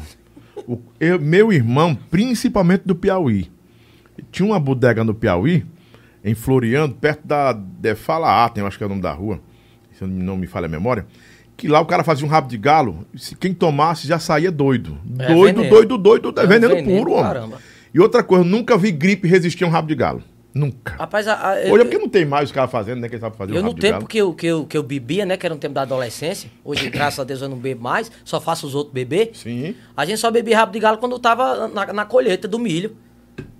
O- 0.66 0.78
eu- 0.98 1.20
meu 1.20 1.52
irmão, 1.52 1.94
principalmente 2.10 2.82
do 2.86 2.94
Piauí, 2.94 3.50
tinha 4.32 4.46
uma 4.46 4.58
bodega 4.60 5.02
no 5.04 5.14
Piauí, 5.14 5.64
em 6.24 6.34
Floriano, 6.34 6.92
perto 6.94 7.26
da 7.26 7.52
Defala 7.52 8.44
Atem, 8.44 8.64
acho 8.64 8.76
que 8.78 8.84
é 8.84 8.86
o 8.86 8.90
nome 8.90 9.02
da 9.02 9.12
rua, 9.12 9.40
se 10.00 10.10
não 10.10 10.36
me 10.36 10.46
falha 10.46 10.66
a 10.66 10.68
memória, 10.68 11.06
que 11.56 11.68
lá 11.68 11.80
o 11.80 11.86
cara 11.86 12.02
fazia 12.02 12.26
um 12.26 12.28
rabo 12.28 12.48
de 12.48 12.56
galo, 12.56 13.06
se 13.14 13.36
quem 13.36 13.52
tomasse 13.52 14.06
já 14.08 14.18
saía 14.18 14.50
doido. 14.50 14.98
É 15.18 15.26
doido, 15.32 15.56
veneno. 15.56 15.74
doido, 15.74 15.98
doido, 15.98 16.34
é 16.40 16.42
É 16.42 16.46
veneno, 16.46 16.74
veneno, 16.74 16.98
puro, 16.98 17.12
homem. 17.12 17.24
caramba. 17.24 17.58
E 17.92 18.00
outra 18.00 18.22
coisa, 18.22 18.44
eu 18.44 18.48
nunca 18.48 18.78
vi 18.78 18.90
gripe 18.90 19.28
resistir 19.28 19.64
a 19.64 19.66
um 19.66 19.70
rabo 19.70 19.88
de 19.88 19.94
galo. 19.94 20.22
Nunca. 20.52 20.96
Rapaz, 20.96 21.28
a, 21.28 21.34
a, 21.34 21.54
Hoje 21.70 21.82
é 21.82 21.84
porque 21.84 21.98
não 21.98 22.08
tem 22.08 22.24
mais 22.24 22.48
os 22.48 22.52
caras 22.52 22.70
fazendo, 22.70 23.00
né? 23.00 23.08
Quem 23.08 23.20
sabe 23.20 23.36
fazer 23.36 23.54
Eu 23.54 23.62
no 23.62 23.72
tempo 23.72 23.98
galo. 23.98 24.06
que 24.08 24.18
eu, 24.18 24.34
que, 24.34 24.46
eu, 24.46 24.66
que 24.66 24.76
eu 24.76 24.82
bebia, 24.82 25.24
né? 25.24 25.36
Que 25.36 25.46
era 25.46 25.54
no 25.54 25.60
tempo 25.60 25.74
da 25.74 25.82
adolescência. 25.82 26.50
Hoje, 26.64 26.90
graças 26.90 27.20
a 27.20 27.24
Deus, 27.24 27.40
eu 27.40 27.48
não 27.48 27.56
bebo 27.56 27.82
mais. 27.82 28.10
Só 28.24 28.40
faço 28.40 28.66
os 28.66 28.74
outros 28.74 28.92
beber. 28.92 29.30
Sim. 29.34 29.76
A 29.96 30.04
gente 30.04 30.18
só 30.18 30.28
bebia 30.30 30.56
rabo 30.56 30.72
de 30.72 30.80
galo 30.80 30.98
quando 30.98 31.16
tava 31.20 31.68
na, 31.68 31.92
na 31.92 32.04
colheita 32.04 32.48
do 32.48 32.58
milho. 32.58 32.96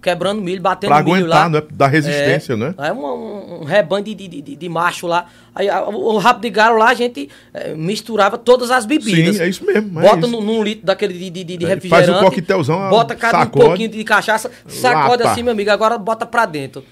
Quebrando 0.03 0.41
milho, 0.43 0.61
batendo 0.63 0.91
Pra 0.91 1.03
milho 1.03 1.17
aguentar, 1.17 1.45
lá. 1.45 1.61
né? 1.61 1.63
Da 1.73 1.87
resistência, 1.87 2.53
é, 2.53 2.57
né? 2.57 2.75
É 2.79 2.93
um, 2.93 3.05
um, 3.05 3.61
um 3.61 3.65
rebanho 3.65 4.05
de, 4.05 4.15
de, 4.15 4.29
de, 4.29 4.57
de 4.57 4.69
macho 4.69 5.07
lá. 5.07 5.27
Aí 5.55 5.69
a- 5.69 5.83
o 5.89 6.17
rabo 6.19 6.41
de 6.41 6.51
galo 6.51 6.79
lá 6.79 6.91
a 6.91 6.95
gente 6.95 7.29
eh, 7.53 7.75
misturava 7.75 8.37
todas 8.39 8.71
as 8.71 8.85
bebidas. 8.87 9.37
Sim, 9.37 9.43
é 9.43 9.49
isso 9.49 9.65
mesmo. 9.65 9.99
é 10.01 10.03
Bota 10.03 10.19
isso. 10.21 10.29
num, 10.29 10.41
num 10.41 10.63
litro 10.63 10.87
daquele 10.87 11.15
de, 11.15 11.31
de, 11.45 11.57
de 11.59 11.65
É, 11.65 11.69
refrigerante. 11.69 11.89
faz 12.07 12.09
um 12.09 12.25
coquetelzão, 12.25 12.89
Bota 12.91 13.15
cada 13.15 13.39
um 13.39 13.41
sacode. 13.43 13.65
pouquinho 13.67 13.89
de 13.89 14.05
cachaça, 14.05 14.51
sacode 14.67 15.23
Lapa. 15.23 15.33
assim, 15.33 15.43
meu 15.43 15.53
amigo. 15.53 15.71
Agora 15.71 15.97
bota 15.99 16.25
pra 16.27 16.47
dentro. 16.47 16.85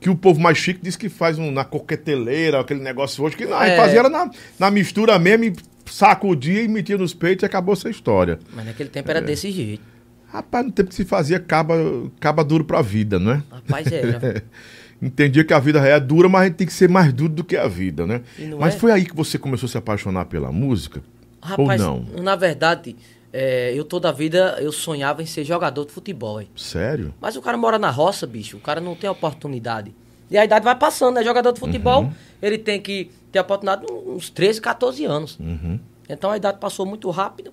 Que 0.00 0.10
o 0.10 0.16
povo 0.16 0.40
mais 0.40 0.58
chique 0.58 0.80
diz 0.82 0.96
que 0.96 1.08
faz 1.08 1.38
um, 1.38 1.50
na 1.52 1.64
coqueteleira, 1.64 2.58
aquele 2.60 2.80
negócio 2.80 3.22
hoje, 3.24 3.36
que 3.36 3.46
não, 3.46 3.62
É. 3.62 3.76
fazia 3.76 4.00
era 4.00 4.08
na, 4.08 4.28
na 4.58 4.70
mistura 4.70 5.16
mesmo, 5.18 5.44
e 5.44 5.52
sacudia 5.86 6.62
e 6.62 6.68
metia 6.68 6.96
nos 6.98 7.14
peitos 7.14 7.42
e 7.42 7.46
acabou 7.46 7.72
essa 7.74 7.88
história. 7.88 8.38
Mas 8.54 8.64
naquele 8.66 8.88
tempo 8.88 9.10
era 9.10 9.20
desse 9.20 9.50
jeito. 9.50 9.91
Rapaz, 10.32 10.64
no 10.64 10.72
tempo 10.72 10.88
que 10.88 10.94
se 10.94 11.04
fazia 11.04 11.38
caba, 11.38 11.74
caba 12.18 12.42
duro 12.42 12.64
pra 12.64 12.80
vida, 12.80 13.18
não 13.18 13.32
é? 13.32 13.42
Rapaz, 13.50 13.86
era. 13.92 14.42
Entendia 15.02 15.44
que 15.44 15.52
a 15.52 15.58
vida 15.58 15.80
é 15.80 15.98
dura, 15.98 16.28
mas 16.28 16.42
a 16.42 16.44
gente 16.46 16.54
tem 16.54 16.66
que 16.66 16.72
ser 16.72 16.88
mais 16.88 17.12
duro 17.12 17.32
do 17.32 17.44
que 17.44 17.56
a 17.56 17.66
vida, 17.66 18.06
né? 18.06 18.22
Mas 18.58 18.74
é? 18.76 18.78
foi 18.78 18.92
aí 18.92 19.04
que 19.04 19.14
você 19.16 19.36
começou 19.36 19.66
a 19.66 19.70
se 19.70 19.76
apaixonar 19.76 20.26
pela 20.26 20.52
música? 20.52 21.02
Rapaz, 21.42 21.80
Ou 21.82 22.04
não? 22.04 22.22
na 22.22 22.36
verdade, 22.36 22.94
é, 23.32 23.72
eu 23.74 23.84
toda 23.84 24.08
a 24.08 24.12
vida 24.12 24.56
eu 24.60 24.70
sonhava 24.70 25.20
em 25.20 25.26
ser 25.26 25.44
jogador 25.44 25.84
de 25.84 25.90
futebol. 25.92 26.40
hein. 26.40 26.48
Sério? 26.56 27.12
Mas 27.20 27.34
o 27.36 27.42
cara 27.42 27.56
mora 27.58 27.80
na 27.80 27.90
roça, 27.90 28.26
bicho, 28.28 28.56
o 28.56 28.60
cara 28.60 28.80
não 28.80 28.94
tem 28.94 29.10
oportunidade. 29.10 29.92
E 30.30 30.38
a 30.38 30.44
idade 30.44 30.64
vai 30.64 30.76
passando, 30.76 31.16
né? 31.16 31.24
Jogador 31.24 31.52
de 31.52 31.58
futebol, 31.60 32.04
Uhum. 32.04 32.12
ele 32.40 32.56
tem 32.56 32.80
que 32.80 33.10
ter 33.32 33.40
oportunidade 33.40 33.84
uns 34.06 34.30
13, 34.30 34.60
14 34.60 35.04
anos. 35.04 35.36
Uhum. 35.40 35.80
Então 36.08 36.30
a 36.30 36.36
idade 36.36 36.58
passou 36.58 36.86
muito 36.86 37.10
rápido. 37.10 37.52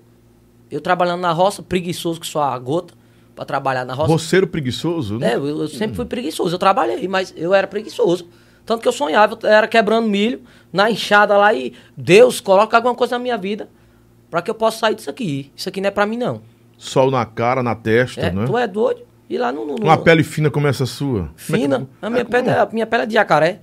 Eu 0.70 0.80
trabalhando 0.80 1.20
na 1.20 1.32
roça, 1.32 1.62
preguiçoso 1.62 2.20
que 2.20 2.26
só 2.26 2.42
a 2.42 2.58
gota, 2.58 2.94
pra 3.34 3.44
trabalhar 3.44 3.84
na 3.84 3.94
roça. 3.94 4.08
Roceiro 4.12 4.46
preguiçoso? 4.46 5.18
né? 5.18 5.32
É, 5.32 5.36
eu, 5.36 5.46
eu 5.46 5.68
sempre 5.68 5.96
fui 5.96 6.04
preguiçoso. 6.04 6.54
Eu 6.54 6.58
trabalhei, 6.58 7.08
mas 7.08 7.32
eu 7.36 7.52
era 7.54 7.66
preguiçoso. 7.66 8.28
Tanto 8.64 8.82
que 8.82 8.88
eu 8.88 8.92
sonhava, 8.92 9.36
eu 9.42 9.48
era 9.48 9.66
quebrando 9.66 10.06
milho 10.08 10.42
na 10.72 10.90
enxada 10.90 11.36
lá 11.36 11.52
e 11.52 11.72
Deus 11.96 12.40
coloca 12.40 12.76
alguma 12.76 12.94
coisa 12.94 13.16
na 13.16 13.22
minha 13.22 13.36
vida 13.36 13.68
pra 14.30 14.40
que 14.42 14.50
eu 14.50 14.54
possa 14.54 14.78
sair 14.78 14.94
disso 14.94 15.10
aqui. 15.10 15.50
Isso 15.56 15.68
aqui 15.68 15.80
não 15.80 15.88
é 15.88 15.90
pra 15.90 16.06
mim, 16.06 16.16
não. 16.16 16.42
Sol 16.78 17.10
na 17.10 17.24
cara, 17.26 17.62
na 17.62 17.74
testa, 17.74 18.20
É, 18.20 18.30
né? 18.30 18.44
Tu 18.46 18.56
é 18.56 18.68
doido? 18.68 19.00
E 19.28 19.36
lá 19.38 19.50
no. 19.52 19.66
no, 19.66 19.74
no 19.76 19.84
Uma 19.84 19.98
pele 19.98 20.22
fina 20.22 20.50
como 20.50 20.66
essa 20.66 20.86
sua. 20.86 21.30
fina. 21.36 21.78
Como 21.78 21.84
é 21.84 21.98
que- 21.98 22.06
A 22.06 22.10
minha, 22.10 22.20
é 22.22 22.24
pele, 22.24 22.42
como- 22.44 22.56
é- 22.56 22.60
a 22.60 22.68
minha 22.72 22.86
pele 22.86 23.02
é 23.02 23.06
de 23.06 23.14
jacaré. 23.14 23.60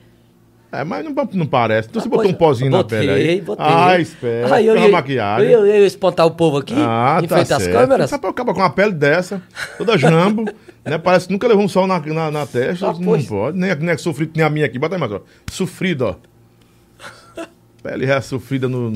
É, 0.72 0.84
mas 0.84 1.06
não, 1.06 1.14
não 1.34 1.46
parece. 1.46 1.88
Então 1.90 2.02
você 2.02 2.08
Ah, 2.08 2.12
botou 2.12 2.24
pois 2.26 2.34
um 2.34 2.36
é. 2.36 2.38
pozinho 2.38 2.72
Botei, 2.72 3.00
na 3.00 3.06
pele 3.14 3.30
aí. 3.30 3.42
Botei. 3.42 3.66
Ah, 3.66 4.00
espera. 4.00 4.56
Aí 4.56 4.68
eu 4.68 4.74
Fica 4.76 4.86
ia, 4.88 4.92
maquiagem. 4.92 5.50
Eu, 5.50 5.60
eu 5.66 5.80
ia 5.82 5.86
espantar 5.88 6.26
o 6.26 6.32
povo 6.32 6.58
aqui, 6.58 6.74
Ah, 6.76 7.20
em 7.24 7.28
tá 7.28 7.36
frente 7.38 7.54
às 7.54 7.64
certo. 7.64 7.78
câmeras. 7.78 8.10
Sabe 8.10 8.28
acabar 8.28 8.54
com 8.54 8.60
uma 8.60 8.70
pele 8.70 8.92
dessa, 8.92 9.42
toda 9.78 9.98
jambo, 9.98 10.44
né? 10.84 10.98
Parece 10.98 11.28
que 11.28 11.34
nunca 11.34 11.48
levou 11.48 11.64
um 11.64 11.70
sol 11.70 11.88
na, 11.88 12.00
na, 12.00 12.30
na 12.32 12.46
testa. 12.46 12.90
Ah, 12.90 12.94
não 12.94 13.02
pois. 13.02 13.26
pode. 13.28 13.58
Nem, 13.58 13.74
nem 13.76 13.90
é 13.92 13.98
sofrido, 13.98 14.34
nem 14.36 14.46
a 14.46 14.50
minha 14.50 14.66
aqui. 14.66 14.78
Bota 14.78 14.96
aí 14.96 15.00
mais, 15.00 15.12
ó. 15.14 15.22
Sofrido, 15.50 16.06
ó. 16.06 16.16
Pele 17.82 18.06
já 18.08 18.20
sofrida 18.20 18.68
no, 18.68 18.92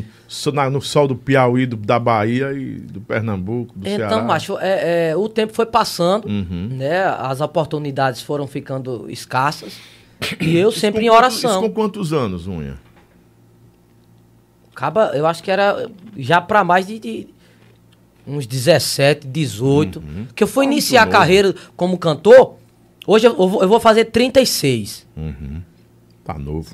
na- 0.54 0.70
no 0.70 0.82
sol 0.82 1.08
do 1.08 1.16
Piauí, 1.16 1.66
do- 1.66 1.78
da 1.78 1.98
Bahia 2.00 2.52
e 2.52 2.76
do 2.82 3.00
Pernambuco, 3.00 3.74
do 3.78 3.88
Então, 3.88 4.10
Ceará. 4.10 4.24
macho, 4.24 4.58
é, 4.60 5.12
é, 5.12 5.16
o 5.16 5.30
tempo 5.30 5.54
foi 5.54 5.66
passando, 5.66 6.28
Uhum. 6.28 6.68
né? 6.74 7.04
As 7.18 7.40
oportunidades 7.40 8.22
foram 8.22 8.46
ficando 8.48 9.06
escassas. 9.10 9.78
E 10.40 10.58
eu 10.58 10.70
Isso 10.70 10.80
sempre 10.80 11.06
em 11.06 11.10
quantos- 11.10 11.38
Isso 11.38 11.48
oração. 11.48 11.62
com 11.64 11.72
quantos 11.74 12.14
anos, 12.14 12.48
Unha? 12.48 12.78
Acaba, 14.74 15.12
eu 15.16 15.26
acho 15.28 15.44
que 15.44 15.52
era 15.52 15.90
já 16.18 16.40
pra 16.42 16.64
mais 16.64 16.88
de, 16.88 16.98
de 17.00 17.28
uns 18.26 18.48
17, 18.48 19.28
18. 19.28 20.02
Que 20.36 20.44
eu 20.44 20.48
fui 20.48 20.66
Ah, 20.66 20.68
muito 20.68 20.78
iniciar 20.80 21.02
a 21.04 21.06
novo. 21.06 21.18
carreira 21.18 21.56
como 21.76 21.98
cantor. 21.98 22.56
Hoje 23.06 23.28
eu, 23.28 23.36
eu 23.38 23.68
vou, 23.68 23.80
fazer 23.80 24.06
36. 24.06 25.08
Tá 26.24 26.38
novo. 26.38 26.74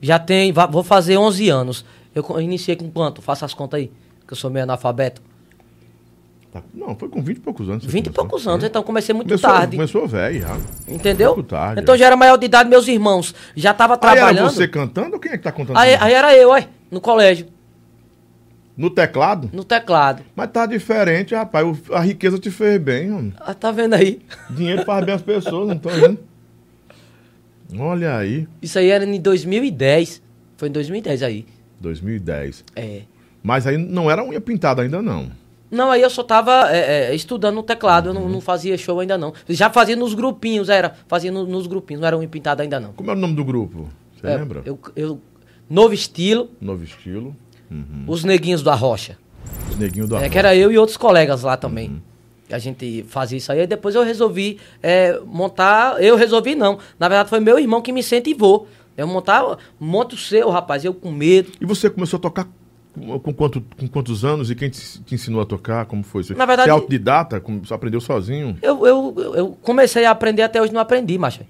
Já 0.00 0.18
tem, 0.18 0.52
vou 0.52 0.82
fazer 0.82 1.16
11 1.16 1.48
anos. 1.48 1.84
Eu 2.14 2.40
iniciei 2.40 2.74
com 2.76 2.90
quanto? 2.90 3.22
Faça 3.22 3.44
as 3.46 3.54
contas 3.54 3.78
aí, 3.80 3.90
que 4.26 4.32
eu 4.32 4.36
sou 4.36 4.50
meio 4.50 4.64
analfabeto. 4.64 5.22
Tá- 6.52 6.62
Não, 6.74 6.94
foi 6.94 7.08
com 7.08 7.22
20 7.22 7.38
e 7.38 7.40
poucos 7.40 7.66
anos. 7.68 7.82
você 7.84 7.90
20 7.90 8.08
e 8.08 8.10
poucos 8.10 8.46
anos, 8.46 8.62
então 8.62 8.82
comecei 8.82 9.14
muito 9.14 9.28
Começou, 9.28 9.50
tarde. 9.50 9.76
começou 9.76 10.06
velho 10.06 10.40
já. 10.42 10.58
Entendeu? 10.86 11.34
muito 11.34 11.48
tarde, 11.48 11.80
então 11.80 11.94
é. 11.94 11.98
já 11.98 12.06
era 12.06 12.16
maior 12.16 12.36
de 12.36 12.44
idade, 12.44 12.68
meus 12.68 12.86
irmãos. 12.88 13.34
Já 13.56 13.72
tava 13.72 13.94
Aí 13.94 14.00
trabalhando. 14.00 14.38
era 14.38 14.50
você 14.50 14.68
cantando 14.68 15.14
ou 15.14 15.18
quem 15.20 15.32
é 15.32 15.38
que 15.38 15.42
tá 15.44 15.50
contando? 15.50 15.78
Aí, 15.78 15.94
aí 15.98 16.12
era 16.12 16.36
eu, 16.36 16.50
ué, 16.50 16.68
no 16.90 17.00
colégio, 17.00 17.46
No 18.76 18.90
teclado? 18.90 19.48
no 19.52 19.64
teclado. 19.64 20.22
Mas 20.36 20.50
tá 20.50 20.66
diferente, 20.66 21.34
rapaz. 21.34 21.66
O- 21.66 21.94
A 21.94 22.00
riqueza 22.00 22.38
te 22.38 22.50
fez 22.50 22.78
bem, 22.80 23.10
homem. 23.12 23.32
Ah, 23.40 23.54
tá 23.54 23.70
vendo 23.70 23.94
aí? 23.94 24.20
Dinheiro 24.50 24.84
faz 24.84 25.04
bem 25.06 25.14
as 25.14 25.22
pessoas, 25.22 25.68
não 25.68 25.78
tô 25.78 25.88
vendo. 25.88 26.18
Olha 27.78 28.16
aí, 28.18 28.46
Isso 28.60 28.78
aí 28.78 28.90
era 28.90 29.04
em 29.04 29.18
2010. 29.20 30.20
Foi 30.58 30.68
em 30.68 30.72
2010 30.72 31.22
aí. 31.22 31.46
2010. 31.80 32.62
É. 32.76 33.02
Mas 33.42 33.66
aí 33.66 33.76
não 33.78 34.10
era 34.10 34.22
unha 34.22 34.40
pintada 34.40 34.82
ainda, 34.82 35.00
não. 35.00 35.30
Não, 35.72 35.90
aí 35.90 36.02
eu 36.02 36.10
só 36.10 36.22
tava 36.22 36.70
é, 36.70 37.10
é, 37.10 37.14
estudando 37.14 37.54
no 37.56 37.62
teclado, 37.62 38.10
eu 38.10 38.14
não, 38.14 38.22
Uhum. 38.24 38.28
não 38.28 38.40
fazia 38.42 38.76
show 38.76 39.00
ainda 39.00 39.16
não. 39.16 39.32
Já 39.48 39.70
fazia 39.70 39.96
nos 39.96 40.12
grupinhos, 40.14 40.68
era. 40.68 40.94
Fazia 41.08 41.32
no- 41.32 41.46
nos 41.46 41.66
grupinhos, 41.66 42.00
não 42.02 42.06
era 42.06 42.16
um 42.18 42.28
pintado 42.28 42.60
ainda 42.60 42.78
não. 42.78 42.92
Como 42.92 43.10
era 43.10 43.18
o 43.18 43.20
nome 43.20 43.34
do 43.34 43.42
grupo? 43.44 43.88
Você 44.20 44.26
É, 44.26 44.36
lembra? 44.36 44.62
Eu, 44.66 44.78
eu, 44.94 45.18
novo 45.70 45.94
estilo, 45.94 46.50
Novo 46.60 46.84
estilo. 46.84 47.34
os 48.06 48.22
neguinhos 48.22 48.62
da 48.62 48.74
rocha. 48.74 49.16
Os 49.70 49.76
neguinhos 49.78 50.08
do 50.10 50.14
É, 50.14 50.18
Arroz. 50.18 50.30
que 50.32 50.38
era 50.38 50.54
eu 50.54 50.70
e 50.70 50.76
outros 50.78 50.98
colegas 50.98 51.42
lá 51.42 51.56
também. 51.56 51.88
Uhum. 51.88 52.00
A 52.50 52.58
gente 52.58 53.04
fazia 53.08 53.38
isso 53.38 53.50
aí. 53.50 53.66
Depois 53.66 53.94
eu 53.94 54.02
resolvi 54.04 54.58
é, 54.82 55.18
montar. 55.24 56.02
Eu 56.02 56.16
resolvi 56.16 56.54
não. 56.54 56.78
Na 56.98 57.08
verdade 57.08 57.30
foi 57.30 57.40
meu 57.40 57.58
irmão 57.58 57.80
que 57.80 57.90
me 57.92 58.00
incentivou. 58.00 58.68
Eu 58.94 59.06
montar. 59.06 59.56
Monta 59.80 60.14
o 60.14 60.18
seu, 60.18 60.50
rapaz. 60.50 60.84
Eu 60.84 60.92
com 60.92 61.10
medo. 61.10 61.50
E 61.58 61.64
você 61.64 61.88
começou 61.88 62.18
a 62.18 62.20
tocar 62.20 62.46
com, 62.94 63.32
quanto- 63.32 63.62
com 63.78 63.88
quantos 63.88 64.24
anos? 64.24 64.50
E 64.50 64.54
quem 64.54 64.68
te, 64.70 65.02
te 65.02 65.14
ensinou 65.14 65.40
a 65.40 65.46
tocar? 65.46 65.86
Como 65.86 66.02
foi 66.02 66.20
isso? 66.22 66.34
Na 66.36 66.44
verdade- 66.46 66.66
Você 66.66 66.70
é 66.70 66.72
autodidata? 66.72 67.40
Como- 67.40 67.62
aprendeu 67.70 68.00
sozinho? 68.00 68.56
Eu, 68.62 68.86
eu, 68.86 69.14
eu 69.34 69.58
comecei 69.62 70.04
a 70.04 70.10
aprender 70.10 70.42
até 70.42 70.60
hoje 70.60 70.72
não 70.72 70.80
aprendi, 70.80 71.16
macho. 71.18 71.40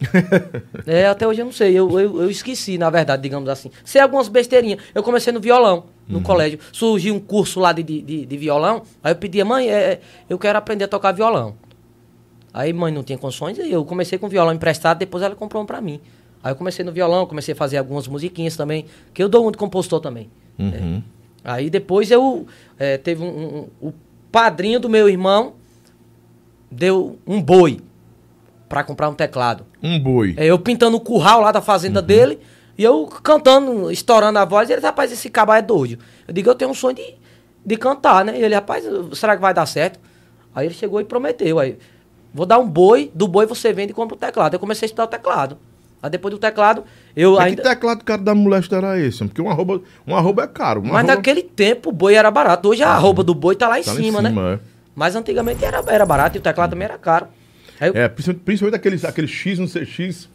é, 0.86 1.06
até 1.06 1.26
hoje 1.26 1.40
eu 1.40 1.44
não 1.44 1.52
sei. 1.52 1.72
Eu, 1.74 1.98
eu, 1.98 2.22
eu 2.22 2.30
esqueci, 2.30 2.78
na 2.78 2.88
verdade, 2.90 3.22
digamos 3.22 3.48
assim. 3.48 3.70
Sei 3.84 4.00
algumas 4.00 4.28
besteirinhas. 4.28 4.80
Eu 4.94 5.02
comecei 5.02 5.32
no 5.32 5.40
violão, 5.40 5.84
no 6.08 6.20
colégio. 6.20 6.58
Surgiu 6.72 7.14
um 7.14 7.20
curso 7.20 7.58
lá 7.60 7.72
de, 7.72 7.82
de, 7.82 8.24
de- 8.26 8.36
violão. 8.36 8.82
Aí 9.02 9.12
eu 9.12 9.16
pedi, 9.16 9.42
mãe, 9.42 9.68
é, 9.68 10.00
eu 10.28 10.38
quero 10.38 10.58
aprender 10.58 10.84
a 10.84 10.88
tocar 10.88 11.12
violão. 11.12 11.54
Aí 12.54 12.72
mãe 12.72 12.92
não 12.92 13.02
tinha 13.02 13.18
condições, 13.18 13.58
aí 13.58 13.70
eu 13.70 13.84
comecei 13.84 14.18
com 14.18 14.28
violão 14.28 14.52
emprestado, 14.52 14.98
depois 14.98 15.22
ela 15.22 15.34
comprou 15.36 15.62
um 15.62 15.66
pra 15.66 15.80
mim. 15.80 16.00
Aí 16.42 16.50
eu 16.52 16.56
comecei 16.56 16.84
no 16.84 16.90
violão, 16.92 17.26
comecei 17.26 17.52
a 17.52 17.56
fazer 17.56 17.76
algumas 17.76 18.08
musiquinhas 18.08 18.56
também, 18.56 18.86
que 19.12 19.22
eu 19.22 19.28
dou 19.28 19.42
muito 19.42 19.58
compositor 19.58 20.00
também. 20.00 20.30
Uhum. 20.58 21.02
Aí 21.44 21.70
depois 21.70 22.10
eu 22.10 22.46
eh, 22.78 22.98
teve 22.98 23.22
um, 23.22 23.26
um- 23.80 23.88
o 23.88 23.92
padrinho 24.32 24.80
do 24.80 24.88
meu 24.88 25.08
irmão 25.08 25.54
deu 26.70 27.18
um 27.26 27.40
boi 27.40 27.80
pra 28.68 28.84
comprar 28.84 29.08
um 29.08 29.14
teclado. 29.14 29.64
Um 29.82 29.98
boi. 29.98 30.34
É, 30.36 30.44
eu 30.46 30.58
pintando 30.58 30.96
o 30.96 31.00
curral 31.00 31.40
lá 31.40 31.52
da 31.52 31.60
fazenda 31.62 32.02
dele 32.02 32.38
e 32.76 32.84
eu 32.84 33.06
cantando, 33.06 33.90
estourando 33.90 34.38
a 34.38 34.44
voz. 34.44 34.68
E 34.68 34.72
ele, 34.72 34.82
rapaz, 34.82 35.10
esse 35.10 35.30
cabo 35.30 35.52
é 35.52 35.62
doido. 35.62 36.02
Eu 36.26 36.34
digo, 36.34 36.50
eu 36.50 36.54
tenho 36.54 36.70
um 36.70 36.74
sonho 36.74 36.96
de, 36.96 37.14
de 37.64 37.76
cantar, 37.76 38.24
né? 38.24 38.38
E 38.38 38.42
ele, 38.44 38.54
rapaz, 38.54 38.84
será 39.14 39.34
que 39.36 39.40
vai 39.42 39.54
dar 39.54 39.64
certo? 39.66 39.98
Aí 40.54 40.66
ele 40.66 40.74
chegou 40.74 41.00
e 41.00 41.04
prometeu. 41.04 41.58
Aí, 41.58 41.78
vou 42.34 42.44
dar 42.44 42.58
um 42.58 42.68
boi, 42.68 43.10
do 43.14 43.26
boi 43.26 43.46
você 43.46 43.72
vende 43.72 43.92
e 43.92 43.94
compra 43.94 44.14
o 44.14 44.18
teclado. 44.18 44.54
Eu 44.54 44.60
comecei 44.60 44.84
a 44.84 44.88
estudar 44.88 45.04
o 45.04 45.08
teclado. 45.08 45.56
Aí 46.02 46.10
depois 46.10 46.32
do 46.34 46.38
teclado, 46.38 46.84
eu 47.20 47.32
Mas 47.34 47.44
ainda. 47.46 47.62
que 47.62 47.68
teclado 47.68 48.04
cara 48.04 48.22
da 48.22 48.34
molesta 48.34 48.76
era 48.76 48.98
esse? 49.00 49.24
Porque 49.24 49.42
um 49.42 49.50
arroba, 49.50 49.80
um 50.06 50.14
arroba 50.16 50.44
é 50.44 50.46
caro. 50.46 50.80
Mas 50.82 50.92
arroba 50.94 51.14
naquele 51.16 51.42
tempo 51.42 51.90
o 51.90 51.92
boi 51.92 52.14
era 52.14 52.30
barato. 52.30 52.68
Hoje 52.68 52.82
a 52.82 52.88
arroba 52.90 53.22
do 53.24 53.34
boi 53.34 53.56
tá 53.56 53.66
lá 53.68 53.78
em 53.80 53.82
tá 53.82 53.92
lá 53.92 54.00
em 54.00 54.02
cima, 54.04 54.22
né? 54.22 54.28
cima, 54.30 54.52
é. 54.54 54.58
Mas 54.94 55.14
antigamente 55.16 55.64
era, 55.64 55.82
era 55.88 56.04
barato 56.06 56.36
e 56.36 56.38
o 56.38 56.42
teclado 56.42 56.70
também 56.70 56.84
era 56.86 56.98
caro. 56.98 57.26
Aí 57.80 57.88
eu- 57.88 57.94
É, 57.96 58.08
principalmente, 58.08 58.42
principalmente 58.44 58.76
aquele, 58.76 59.06
aquele 59.06 59.26
X 59.28 59.58
no 59.58 59.68
CX. 59.68 60.28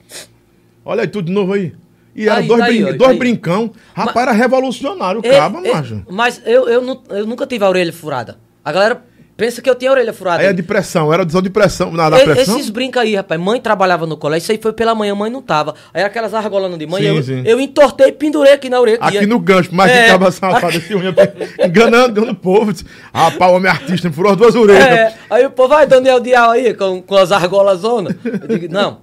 Olha 0.85 1.01
aí 1.01 1.07
tudo 1.07 1.25
de 1.27 1.31
novo 1.31 1.53
aí. 1.53 1.73
E 2.15 2.27
era 2.27 2.39
Aí, 2.41 2.47
dois, 2.47 2.59
daí, 2.59 2.77
brin- 2.83 2.93
ó, 2.93 2.97
dois 2.97 3.11
aí. 3.11 3.17
brincão. 3.17 3.71
Rapaz, 3.93 4.27
era 4.27 4.31
revolucionário 4.31 5.21
o 5.21 5.25
É, 5.25 5.31
cabo, 5.31 5.59
é, 5.65 5.73
macho. 5.73 6.03
Mas 6.09 6.41
eu, 6.45 6.67
eu, 6.69 7.01
eu 7.09 7.25
nunca 7.25 7.47
tive 7.47 7.63
a 7.65 7.69
orelha 7.69 7.91
furada. 7.91 8.37
A 8.63 8.71
galera 8.71 9.03
Pensa 9.35 9.63
que 9.63 9.69
eu 9.69 9.73
tinha 9.73 9.89
a 9.89 9.93
orelha 9.93 10.13
furada. 10.13 10.43
Aí 10.43 10.49
é 10.49 10.53
de 10.53 10.61
pressão, 10.61 11.11
era 11.11 11.25
de 11.25 11.49
pressão, 11.49 11.91
na 11.91 12.07
da 12.07 12.19
E- 12.19 12.23
pressão. 12.23 12.55
Esses 12.55 12.69
brincos 12.69 13.01
aí, 13.01 13.15
rapaz. 13.15 13.41
Mãe 13.41 13.59
trabalhava 13.59 14.05
no 14.05 14.15
colégio, 14.15 14.43
isso 14.43 14.51
aí 14.51 14.59
foi 14.61 14.71
pela 14.73 14.93
manhã, 14.93 15.15
mãe 15.15 15.31
não 15.31 15.41
tava. 15.41 15.73
Aí 15.91 16.01
era 16.01 16.07
aquelas 16.07 16.35
argolando 16.35 16.77
de 16.77 16.85
mãe, 16.85 17.01
Sim, 17.01 17.07
eu, 17.09 17.23
sim. 17.23 17.41
eu 17.43 17.59
entortei 17.59 18.09
e 18.09 18.11
pendurei 18.11 18.53
aqui 18.53 18.69
na 18.69 18.79
orelha. 18.79 18.99
Aqui 19.01 19.25
no 19.25 19.39
gancho, 19.39 19.69
mas 19.73 19.91
É. 19.91 20.03
que 20.03 20.09
caba 20.11 20.31
safado 20.31 20.77
esse 20.77 20.93
unha, 20.93 21.11
enganando, 21.65 22.23
o 22.29 22.35
povo. 22.35 22.71
Rapaz, 23.11 23.51
o 23.51 23.55
homem 23.55 23.71
artista, 23.71 24.07
me 24.07 24.13
furou 24.13 24.33
as 24.33 24.37
duas 24.37 24.53
orelhas. 24.53 24.83
É, 24.85 25.15
aí 25.31 25.43
o 25.47 25.49
povo, 25.49 25.69
vai, 25.69 25.87
Daniel 25.87 26.19
Dial 26.19 26.51
aí, 26.51 26.71
com, 26.75 27.01
com 27.01 27.15
as 27.15 27.31
argolas 27.31 27.79
zona. 27.79 28.15
Eu 28.23 28.47
digo, 28.59 28.71
não, 28.71 28.99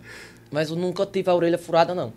mas 0.48 0.70
eu 0.70 0.76
nunca 0.76 1.04
tive 1.06 1.28
a 1.28 1.34
orelha 1.34 1.58
furada, 1.58 1.92
não. 1.92 2.12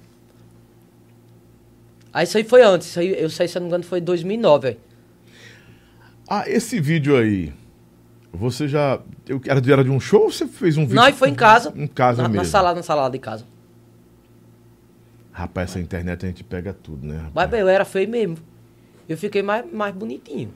Aí 2.13 2.25
isso 2.25 2.37
aí 2.37 2.43
foi 2.43 2.61
antes, 2.61 2.89
isso 2.89 2.99
aí, 2.99 3.15
eu 3.19 3.27
sei, 3.29 3.47
se 3.47 3.57
eu 3.57 3.61
não 3.61 3.65
me 3.65 3.69
engano, 3.69 3.83
foi 3.83 3.97
em 3.97 4.03
2009, 4.03 4.67
velho. 4.67 4.77
Ah, 6.29 6.43
esse 6.47 6.79
vídeo 6.79 7.17
aí, 7.17 7.51
você 8.33 8.67
já. 8.67 8.99
eu- 9.27 9.39
Era 9.45 9.61
de, 9.61 9.71
era 9.71 9.83
de 9.83 9.89
um 9.89 9.99
show 9.99 10.23
ou 10.23 10.31
você 10.31 10.47
fez 10.47 10.75
um 10.77 10.81
vídeo? 10.81 10.95
Não, 10.95 11.07
e 11.07 11.13
foi 11.13 11.29
em 11.29 11.35
casa. 11.35 11.71
Em 11.75 11.87
casa 11.87 12.23
na, 12.23 12.29
mesmo. 12.29 12.43
Na 12.43 12.49
salada, 12.49 12.75
na 12.75 12.83
salada 12.83 13.11
de 13.11 13.19
casa. 13.19 13.45
Rapaz, 15.31 15.71
essa 15.71 15.79
internet 15.79 16.25
a 16.25 16.27
gente 16.27 16.43
pega 16.43 16.73
tudo, 16.73 17.05
né? 17.07 17.15
Mas, 17.15 17.23
rapaz? 17.25 17.49
bem, 17.49 17.59
eu 17.61 17.67
era 17.67 17.85
feio 17.85 18.09
mesmo. 18.09 18.37
Eu 19.07 19.17
fiquei 19.17 19.41
mais, 19.41 19.65
mais 19.71 19.93
bonitinho. 19.93 20.51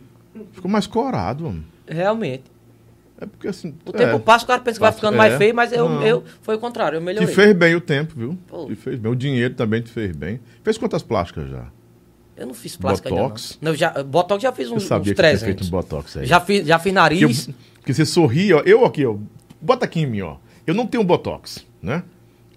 Ficou 0.52 0.70
mais 0.70 0.86
corado, 0.86 1.46
mano. 1.46 1.64
Realmente. 1.88 2.44
É 3.20 3.26
porque 3.26 3.48
assim. 3.48 3.74
O 3.86 3.90
é, 3.90 3.94
tempo 3.94 4.20
passa, 4.20 4.46
o 4.46 4.48
cara 4.48 4.62
pensa 4.62 4.78
que 4.78 4.82
vai 4.82 4.92
ficando 4.92 5.18
mais 5.18 5.34
é. 5.34 5.38
feio, 5.38 5.56
mas 5.56 5.72
eu, 5.74 5.90
Não. 5.90 6.04
eu 6.04 6.24
foi 6.44 6.56
o 6.56 6.60
contrário, 6.60 6.98
eu 6.98 7.02
Te 7.02 7.06
melhorei. 7.06 7.34
fez 7.34 7.56
bem 7.56 7.76
o 7.76 7.82
tempo, 7.82 8.14
viu? 8.16 8.38
Pô. 8.48 8.68
Te 8.68 8.76
fez 8.76 9.00
bem. 9.00 9.12
O 9.12 9.16
dinheiro 9.16 9.56
também 9.56 9.82
te 9.82 9.90
fez 9.92 10.16
bem. 10.16 10.40
Fez 10.64 10.78
quantas 10.78 11.02
plásticas 11.02 11.50
já? 11.50 11.66
Eu 12.38 12.46
não 12.48 12.54
fiz 12.54 12.76
plástica 12.76 13.10
Botox? 13.10 13.54
ainda, 13.54 13.58
não. 13.62 13.66
não 13.66 13.72
eu 13.72 13.76
já, 13.76 14.04
Botox 14.04 14.44
já 14.44 14.52
fiz 14.52 14.68
Eu 14.68 14.76
uns, 14.76 14.84
sabia 14.84 15.14
uns 15.14 15.16
que 15.16 15.22
você 15.22 15.22
tinha 15.22 15.40
300. 15.40 15.44
feito 15.44 15.64
um 15.66 15.70
botox 15.70 16.18
aí. 16.18 16.26
Já 16.26 16.40
fiz, 16.40 16.68
já 16.68 16.78
fiz 16.80 16.94
nariz. 16.94 17.48
eu- 17.48 17.54
porque 17.80 17.94
você 17.94 18.06
sorri, 18.06 18.54
ó. 18.54 18.62
Eu 18.66 18.86
aqui, 18.86 19.06
ó. 19.06 19.16
Bota 19.62 19.86
aqui 19.86 20.02
em 20.02 20.06
mim, 20.06 20.22
ó. 20.22 20.36
Eu 20.66 20.74
não 20.76 20.86
tenho 20.86 21.04
botox, 21.04 21.66
né? 21.82 22.04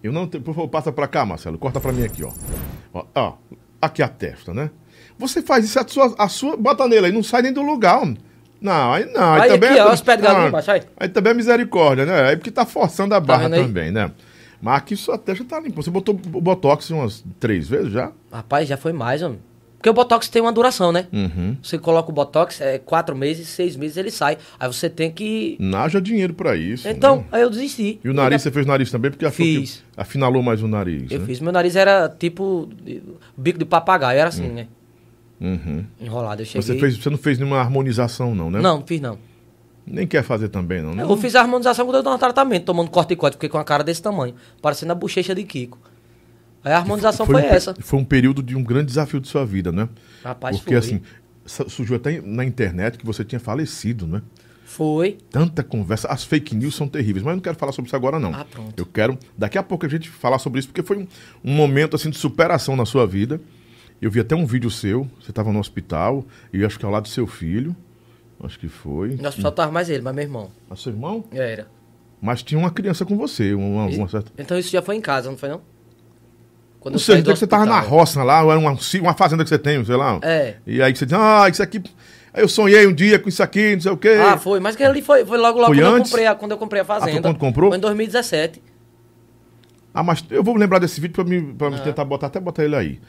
Eu 0.03 0.13
não 0.13 0.27
tenho. 0.27 0.43
Por 0.43 0.55
favor, 0.55 0.69
passa 0.69 0.91
pra 0.93 1.07
cá, 1.07 1.25
Marcelo. 1.25 1.57
Corta 1.57 1.81
pra 1.81 1.93
mim 1.93 2.05
aqui, 2.05 2.25
ó. 2.25 2.33
Ó, 2.93 3.05
ó. 3.15 3.35
Aqui 3.81 4.03
a 4.03 4.09
testa, 4.09 4.53
né? 4.53 4.71
Você 5.19 5.41
faz 5.43 5.65
isso, 5.65 5.79
a 5.79 5.87
sua, 5.87 6.15
a 6.19 6.29
sua. 6.29 6.57
Bota 6.57 6.87
nele 6.89 7.07
aí, 7.07 7.13
não 7.13 7.23
sai 7.23 7.43
nem 7.43 7.53
do 7.53 7.63
lugar, 7.63 8.03
homem. 8.03 8.19
Não, 8.61 8.93
aí 8.93 9.07
não. 9.07 9.33
Aí, 9.35 9.43
Aí 9.43 9.49
também 9.51 9.71
aqui, 9.71 9.79
é, 9.79 9.85
ó, 9.87 9.93
os 9.95 10.03
pés 10.03 10.19
de 10.19 10.23
galinha 10.25 10.45
ah, 10.45 10.49
embaixo, 10.49 10.71
aí. 10.71 10.83
aí 10.99 11.09
também 11.09 11.31
é 11.31 11.35
misericórdia, 11.35 12.05
né? 12.05 12.29
Aí 12.29 12.37
porque 12.37 12.51
tá 12.51 12.67
forçando 12.67 13.15
a 13.15 13.21
barra 13.21 13.45
vendo 13.45 13.55
aí? 13.55 13.63
também, 13.63 13.91
né? 13.91 14.11
Mas 14.61 14.77
aqui 14.77 14.97
sua 14.97 15.17
testa 15.17 15.45
tá 15.45 15.59
limpa. 15.61 15.81
Você 15.81 15.91
botou 15.91 16.15
o 16.15 16.41
botox 16.41 16.91
umas 16.91 17.25
três 17.39 17.67
vezes 17.69 17.93
já? 17.93 18.13
Rapaz, 18.31 18.69
já 18.69 18.77
foi 18.77 18.93
mais, 18.93 19.23
homem. 19.23 19.39
Porque 19.81 19.89
o 19.89 19.95
Botox 19.95 20.29
tem 20.29 20.43
uma 20.43 20.53
duração, 20.53 20.93
né? 20.93 21.07
Uhum. 21.11 21.57
Você 21.63 21.79
coloca 21.79 22.11
o 22.11 22.13
Botox, 22.13 22.61
é 22.61 22.79
quatro 22.79 23.17
meses, 23.17 23.49
seis 23.49 23.77
meses 23.77 23.97
ele 23.97 24.11
sai. 24.11 24.37
Aí 24.59 24.69
você 24.69 24.91
tem 24.91 25.11
que. 25.11 25.57
Naja 25.59 26.03
dinheiro 26.03 26.35
pra 26.35 26.55
isso. 26.55 26.87
Então, 26.87 27.17
né? 27.17 27.25
aí 27.33 27.41
eu 27.41 27.49
desisti. 27.49 27.99
E 28.05 28.09
o 28.11 28.13
nariz, 28.13 28.43
você 28.43 28.51
fez 28.51 28.67
nariz 28.67 28.91
também? 28.91 29.11
Porque 29.11 29.29
Fiz. 29.31 29.83
afinalou 29.97 30.43
mais 30.43 30.63
o 30.63 30.69
nariz. 30.69 31.11
Eu 31.11 31.21
né? 31.21 31.27
fiz. 31.27 31.41
Meu 31.41 31.51
nariz 31.51 31.77
era 31.77 32.11
tipo 32.11 32.69
bico 33.35 33.59
de 33.59 33.65
papagaio, 33.65 34.19
era 34.19 34.29
assim, 34.29 34.49
né? 34.49 34.67
Uhum. 35.41 35.87
Enrolado. 35.99 36.43
Eu 36.43 36.47
cheguei. 36.47 36.61
Você, 36.61 36.79
fez, 36.79 36.99
você 36.99 37.09
não 37.09 37.17
fez 37.17 37.39
nenhuma 37.39 37.57
harmonização, 37.57 38.35
não, 38.35 38.51
né? 38.51 38.61
Não, 38.61 38.81
não 38.81 38.87
fiz 38.87 39.01
não. 39.01 39.17
Nem 39.87 40.07
quer 40.07 40.23
fazer 40.23 40.51
também, 40.51 40.83
não, 40.83 40.95
né? 40.95 41.05
Eu 41.05 41.17
fiz 41.17 41.35
a 41.35 41.41
harmonização 41.41 41.87
quando 41.87 41.97
eu 41.97 42.03
tava 42.03 42.17
no 42.17 42.21
tratamento, 42.21 42.67
tomando 42.67 42.91
corticoide, 42.91 43.37
fiquei 43.37 43.49
com 43.49 43.57
a 43.57 43.65
cara 43.65 43.83
desse 43.83 44.03
tamanho, 44.03 44.35
parecendo 44.61 44.93
a 44.93 44.95
bochecha 44.95 45.35
de 45.35 45.43
Kiko. 45.43 45.79
Aí 46.65 46.73
a 46.73 46.79
harmonização 46.79 47.25
foi, 47.27 47.37
um, 47.37 47.41
pe- 47.41 47.47
essa. 47.47 47.75
Foi 47.81 47.99
um 47.99 48.05
período 48.05 48.43
de 48.43 48.55
um 48.57 48.63
grande 48.63 48.87
desafio 48.87 49.21
de 49.21 49.29
sua 49.29 49.45
vida, 49.47 49.73
né? 49.73 49.89
Rapaz, 50.23 50.57
Porque 50.59 50.71
foi. 50.71 50.79
assim, 50.79 51.01
su- 51.47 51.69
surgiu 51.71 51.97
até 51.97 52.21
na 52.21 52.45
internet 52.45 52.99
que 52.99 53.07
você 53.07 53.25
tinha 53.25 53.41
falecido, 53.41 54.07
né? 54.07 54.23
Foi. 54.65 55.19
Tanta 55.31 55.65
conversa. 55.65 56.07
As 56.09 56.23
fake 56.23 56.55
news 56.55 56.75
são 56.77 56.87
terríveis, 56.87 57.25
mas 57.25 57.33
eu 57.33 57.37
não 57.37 57.43
quero 57.43 57.57
falar 57.59 57.73
sobre 57.73 57.89
isso 57.89 57.97
agora, 57.97 58.21
não. 58.21 58.33
Ah, 58.35 58.45
pronto. 58.45 58.73
Eu 58.77 58.87
quero, 58.87 59.19
daqui 59.37 59.59
a 59.59 59.63
pouco, 59.63 59.85
a 59.85 59.89
gente 59.89 60.09
falar 60.09 60.39
sobre 60.39 60.61
isso, 60.61 60.69
porque 60.69 60.83
foi 60.83 60.99
um, 60.99 61.07
um 61.45 61.53
momento 61.55 61.97
assim 61.97 62.09
de 62.11 62.17
superação 62.19 62.77
na 62.77 62.85
sua 62.87 63.07
vida. 63.07 63.41
Eu 64.01 64.11
vi 64.11 64.21
até 64.21 64.35
um 64.37 64.47
vídeo 64.47 64.71
seu, 64.71 65.09
você 65.21 65.31
estava 65.31 65.53
no 65.53 65.59
hospital, 65.59 66.25
e 66.53 66.61
eu 66.61 66.67
acho 66.67 66.79
que 66.79 66.85
ao 66.85 66.91
lado 66.93 67.03
do 67.05 67.09
seu 67.09 67.27
filho. 67.27 67.75
Acho 68.43 68.59
que 68.59 68.69
foi. 68.69 69.17
No 69.17 69.29
hospital 69.29 69.53
tava 69.53 69.73
mais 69.73 69.91
ele, 69.91 70.03
mas 70.03 70.15
meu 70.15 70.25
irmão. 70.25 70.51
A 70.71 70.77
seu 70.77 70.93
irmão? 70.93 71.25
Era. 71.33 71.69
Mas 72.23 72.43
tinha 72.43 72.59
uma 72.59 72.71
criança 72.71 73.05
com 73.05 73.17
você, 73.17 73.53
uma, 73.55 73.87
uma 73.87 74.09
certa. 74.09 74.31
Então 74.39 74.59
isso 74.59 74.71
já 74.71 74.81
foi 74.81 74.95
em 74.97 75.01
casa, 75.01 75.31
não 75.31 75.37
foi 75.37 75.49
não? 75.49 75.61
Quando 76.81 76.95
Não 76.95 76.99
sei, 76.99 77.17
saí 77.17 77.23
do 77.23 77.33
que 77.33 77.39
você 77.39 77.47
tava 77.47 77.67
na 77.67 77.79
roça 77.79 78.23
lá, 78.25 78.39
era 78.41 78.59
uma, 78.59 78.75
uma 79.03 79.15
fazenda 79.15 79.43
que 79.45 79.51
você 79.51 79.59
tem, 79.59 79.85
sei 79.85 79.97
lá. 79.97 80.19
É. 80.23 80.55
E 80.67 80.81
aí 80.83 80.97
você 80.97 81.05
diz, 81.05 81.13
ah, 81.15 81.47
isso 81.51 81.63
aqui. 81.63 81.83
Aí 82.33 82.43
eu 82.43 82.49
sonhei 82.49 82.87
um 82.87 82.93
dia 82.93 83.19
com 83.19 83.29
isso 83.29 83.43
aqui, 83.43 83.75
não 83.75 83.81
sei 83.83 83.93
o 83.93 83.97
quê. 83.99 84.17
Ah, 84.19 84.39
foi. 84.39 84.61
Mas 84.61 84.77
que 84.77 84.83
ali 84.83 85.03
foi, 85.03 85.25
foi 85.27 85.37
logo, 85.37 85.59
logo 85.59 85.75
Foi 85.75 85.77
quando, 85.83 85.87
eu 85.91 85.95
antes? 85.97 86.11
comprei 86.11 86.27
a, 86.27 86.35
quando 86.35 86.51
eu 86.53 86.57
comprei 86.59 86.81
a 86.81 86.85
fazenda. 86.85 87.21
quando 87.21 87.39
comprou? 87.39 87.71
Foi 87.71 87.77
em 87.77 87.81
2017. 87.81 88.63
Ah, 89.93 90.03
mas 90.03 90.25
eu 90.31 90.43
vou 90.43 90.55
lembrar 90.57 90.79
desse 90.79 91.01
vídeo 91.01 91.15
pra, 91.15 91.25
me, 91.25 91.53
pra 91.53 91.67
Ah. 91.67 91.71
me 91.71 91.81
tentar 91.81 92.05
botar, 92.05 92.29
até 92.29 92.41
botar 92.41 92.65
ele 92.65 92.77
aí. 92.77 93.01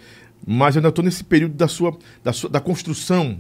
Mas 0.46 0.76
eu 0.76 0.80
ainda 0.80 0.92
tô 0.92 1.02
nesse 1.02 1.24
período 1.24 1.54
da 1.54 1.68
sua, 1.68 1.96
da 2.24 2.34
sua, 2.34 2.50
da 2.50 2.60
construção, 2.60 3.38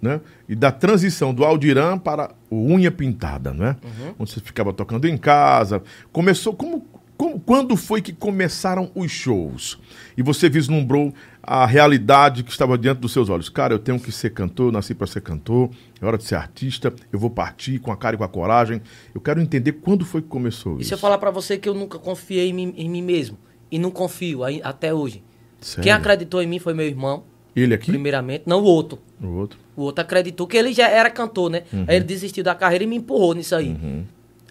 né? 0.00 0.20
E 0.48 0.54
da 0.54 0.70
transição 0.70 1.34
do 1.34 1.44
Aldirã 1.44 1.98
para 1.98 2.30
o 2.48 2.72
Unha 2.72 2.90
Pintada, 2.92 3.52
né? 3.52 3.76
Uhum. 3.82 4.14
Onde 4.20 4.30
você 4.30 4.40
ficava 4.40 4.72
tocando 4.72 5.06
em 5.08 5.16
casa. 5.18 5.82
Começou, 6.12 6.54
como, 6.54 6.86
como, 7.16 7.38
quando 7.40 7.76
foi 7.76 8.00
que 8.02 8.12
começaram 8.12 8.90
os 8.94 9.10
shows? 9.10 9.78
E 10.16 10.22
você 10.22 10.48
vislumbrou 10.48 11.12
a 11.42 11.66
realidade 11.66 12.42
que 12.42 12.50
estava 12.50 12.76
diante 12.78 12.98
dos 12.98 13.12
seus 13.12 13.28
olhos. 13.28 13.48
Cara, 13.48 13.74
eu 13.74 13.78
tenho 13.78 14.00
que 14.00 14.10
ser 14.10 14.30
cantor, 14.30 14.68
eu 14.68 14.72
nasci 14.72 14.94
para 14.94 15.06
ser 15.06 15.20
cantor, 15.20 15.70
é 16.00 16.06
hora 16.06 16.16
de 16.18 16.24
ser 16.24 16.34
artista, 16.36 16.92
eu 17.12 17.18
vou 17.18 17.30
partir 17.30 17.78
com 17.78 17.92
a 17.92 17.96
cara 17.96 18.14
e 18.14 18.18
com 18.18 18.24
a 18.24 18.28
coragem. 18.28 18.80
Eu 19.14 19.20
quero 19.20 19.40
entender 19.40 19.72
quando 19.72 20.04
foi 20.04 20.22
que 20.22 20.28
começou 20.28 20.78
E 20.78 20.80
isso. 20.80 20.88
se 20.88 20.94
eu 20.94 20.98
falar 20.98 21.18
pra 21.18 21.30
você 21.30 21.56
que 21.58 21.68
eu 21.68 21.74
nunca 21.74 21.98
confiei 21.98 22.48
em 22.48 22.52
mim, 22.52 22.74
em 22.76 22.88
mim 22.88 23.02
mesmo? 23.02 23.36
E 23.70 23.78
não 23.78 23.90
confio 23.90 24.40
até 24.62 24.92
hoje. 24.94 25.22
Sério? 25.60 25.82
Quem 25.84 25.92
acreditou 25.92 26.42
em 26.42 26.46
mim 26.46 26.58
foi 26.58 26.74
meu 26.74 26.86
irmão, 26.86 27.24
Ele 27.56 27.74
aqui? 27.74 27.86
primeiramente. 27.90 28.44
Não 28.46 28.60
o 28.60 28.64
outro. 28.64 28.98
O 29.22 29.28
outro. 29.28 29.58
O 29.76 29.82
outro 29.82 30.02
acreditou 30.02 30.46
que 30.46 30.56
ele 30.56 30.72
já 30.72 30.88
era 30.88 31.10
cantor, 31.10 31.50
né? 31.50 31.62
Uhum. 31.72 31.84
Aí 31.88 31.96
ele 31.96 32.04
desistiu 32.04 32.44
da 32.44 32.54
carreira 32.54 32.84
e 32.84 32.86
me 32.86 32.96
empurrou 32.96 33.34
nisso 33.34 33.54
aí. 33.56 33.70
Aí 33.70 34.04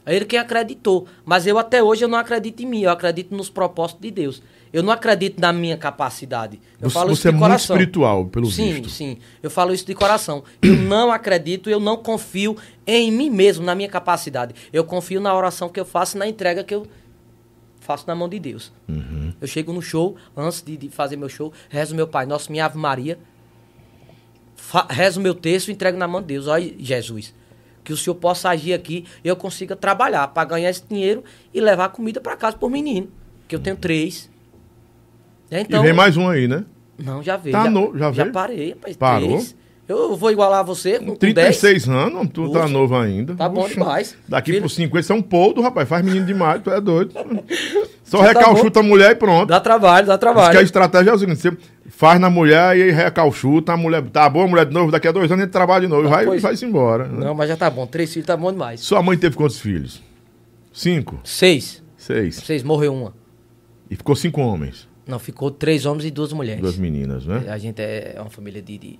ele 0.05 0.25
quem 0.25 0.37
acreditou. 0.39 1.07
Mas 1.25 1.47
eu 1.47 1.57
até 1.57 1.81
hoje 1.81 2.03
eu 2.03 2.07
não 2.07 2.17
acredito 2.17 2.61
em 2.61 2.65
mim, 2.65 2.81
eu 2.81 2.89
acredito 2.91 3.35
nos 3.35 3.49
propósitos 3.49 4.01
de 4.01 4.11
Deus. 4.11 4.41
Eu 4.71 4.81
não 4.81 4.91
acredito 4.91 5.39
na 5.39 5.53
minha 5.53 5.77
capacidade. 5.77 6.59
Eu 6.81 6.89
Você, 6.89 6.93
falo 6.95 7.11
isso 7.11 7.21
você 7.21 7.27
é 7.27 7.31
de 7.31 7.37
muito 7.37 7.47
coração. 7.47 7.75
espiritual, 7.75 8.25
pelo 8.25 8.47
sim, 8.49 8.73
visto. 8.73 8.89
sim. 8.89 9.17
Eu 9.43 9.51
falo 9.51 9.71
isso 9.71 9.85
de 9.85 9.93
coração. 9.93 10.43
Eu 10.63 10.75
não 10.75 11.11
acredito, 11.11 11.69
eu 11.69 11.79
não 11.79 11.95
confio 11.95 12.57
em 12.87 13.11
mim 13.11 13.29
mesmo, 13.29 13.63
na 13.63 13.75
minha 13.75 13.87
capacidade. 13.87 14.55
Eu 14.73 14.83
confio 14.83 15.21
na 15.21 15.31
oração 15.35 15.69
que 15.69 15.79
eu 15.79 15.85
faço, 15.85 16.17
na 16.17 16.27
entrega 16.27 16.63
que 16.63 16.73
eu 16.73 16.87
faço 17.81 18.05
na 18.07 18.15
mão 18.15 18.27
de 18.27 18.39
Deus. 18.39 18.71
Uhum. 18.89 19.31
Eu 19.39 19.47
chego 19.47 19.71
no 19.71 19.81
show, 19.81 20.15
antes 20.35 20.63
de, 20.63 20.75
de 20.75 20.89
fazer 20.89 21.17
meu 21.17 21.29
show, 21.29 21.53
rezo 21.69 21.93
meu 21.93 22.07
Pai 22.07 22.25
Nosso, 22.25 22.51
minha 22.51 22.65
Ave 22.65 22.77
Maria, 22.79 23.19
rezo 24.89 25.21
meu 25.21 25.35
texto 25.35 25.67
e 25.67 25.71
entrego 25.71 25.97
na 25.97 26.07
mão 26.07 26.21
de 26.21 26.27
Deus. 26.27 26.47
Olha, 26.47 26.73
Jesus, 26.79 27.33
que 27.83 27.91
o 27.93 27.97
Senhor 27.97 28.15
possa 28.15 28.49
agir 28.49 28.73
aqui 28.73 29.05
e 29.23 29.27
eu 29.27 29.35
consiga 29.35 29.75
trabalhar 29.75 30.27
para 30.29 30.45
ganhar 30.47 30.69
esse 30.69 30.83
dinheiro 30.87 31.23
e 31.53 31.59
levar 31.61 31.89
comida 31.89 32.21
para 32.21 32.35
casa 32.35 32.55
por 32.57 32.69
menino. 32.69 33.07
Que 33.47 33.55
eu 33.55 33.59
tenho 33.59 33.75
três. 33.75 34.29
É, 35.51 35.61
e 35.61 35.79
vem 35.81 35.93
mais 35.93 36.17
um 36.17 36.27
aí, 36.27 36.47
né? 36.47 36.63
Não, 36.97 37.21
já 37.21 37.37
veio. 37.37 37.51
Tá 37.55 37.65
já, 37.65 37.69
no- 37.69 37.97
já 37.97 38.09
veio? 38.11 38.31
parei, 38.31 38.69
rapaz. 38.71 38.97
Parou? 38.97 39.27
três. 39.29 39.55
Eu 39.85 40.15
vou 40.15 40.31
igualar 40.31 40.63
você 40.63 40.97
com, 40.97 41.07
com 41.07 41.11
10. 41.17 41.19
36 41.19 41.89
anos, 41.89 42.29
tu 42.33 42.49
tá 42.53 42.63
Oxe, 42.63 42.71
novo 42.73 42.95
ainda. 42.95 43.35
tá 43.35 43.49
bom 43.49 43.63
Oxe, 43.63 43.73
demais. 43.73 44.15
Daqui 44.29 44.51
Filho- 44.51 44.61
por 44.63 44.69
50, 44.69 45.03
você 45.05 45.11
é 45.11 45.15
um 45.15 45.21
poldo, 45.21 45.61
rapaz. 45.61 45.89
Faz 45.89 46.05
menino 46.05 46.25
demais, 46.25 46.61
tu 46.63 46.71
é 46.71 46.79
doido. 46.79 47.11
Só 48.05 48.19
Você 48.19 48.33
tá 48.33 48.39
recalchuta 48.39 48.79
a 48.79 48.83
mulher 48.83 49.11
e 49.11 49.15
pronto. 49.15 49.49
Dá 49.49 49.59
trabalho, 49.59 50.07
dá 50.07 50.13
Diz 50.15 50.19
que 50.21 50.27
a 50.27 50.33
trabalho. 50.33 50.61
estratégia 50.61 51.11
é 51.11 51.13
o 51.13 51.17
seguinte: 51.17 51.39
você 51.41 51.51
faz 51.89 52.19
na 52.19 52.29
mulher 52.29 52.77
e 52.77 52.83
aí 52.83 52.91
recalchuta, 52.91 53.73
a 53.73 53.77
mulher. 53.77 54.01
Tá 54.09 54.29
bom, 54.29 54.47
mulher 54.47 54.65
de 54.65 54.73
novo, 54.73 54.91
daqui 54.91 55.07
a 55.07 55.11
dois 55.11 55.31
anos 55.31 55.41
a 55.41 55.45
gente 55.45 55.51
trabalha 55.53 55.81
de 55.81 55.87
novo. 55.87 56.07
Ah, 56.07 56.11
vai, 56.11 56.25
pois. 56.25 56.41
vai-se 56.41 56.65
embora. 56.65 57.07
né? 57.07 57.25
Não, 57.25 57.33
mas 57.35 57.49
já 57.49 57.57
tá 57.57 57.69
bom. 57.69 57.85
Três 57.87 58.11
filhos 58.13 58.25
tá 58.27 58.35
bom 58.37 58.51
demais. 58.51 58.79
Sua 58.81 59.01
mãe 59.01 59.17
teve 59.17 59.35
quantos 59.35 59.59
filhos? 59.59 60.01
Cinco? 60.71 61.19
Seis. 61.23 61.83
Seis. 61.97 62.35
Seis, 62.37 62.63
morreu 62.63 62.93
uma. 62.93 63.13
E 63.89 63.95
ficou 63.95 64.15
cinco 64.15 64.41
homens, 64.41 64.87
Não, 65.05 65.19
ficou 65.19 65.51
três 65.51 65.85
homens 65.85 66.05
e 66.05 66.11
duas 66.11 66.33
mulheres. 66.33 66.61
duas 66.61 66.77
meninas, 66.77 67.25
né? 67.25 67.45
A 67.49 67.57
gente 67.57 67.79
é 67.81 68.15
uma 68.19 68.29
família 68.29 68.61
de, 68.61 68.77
de, 68.77 68.99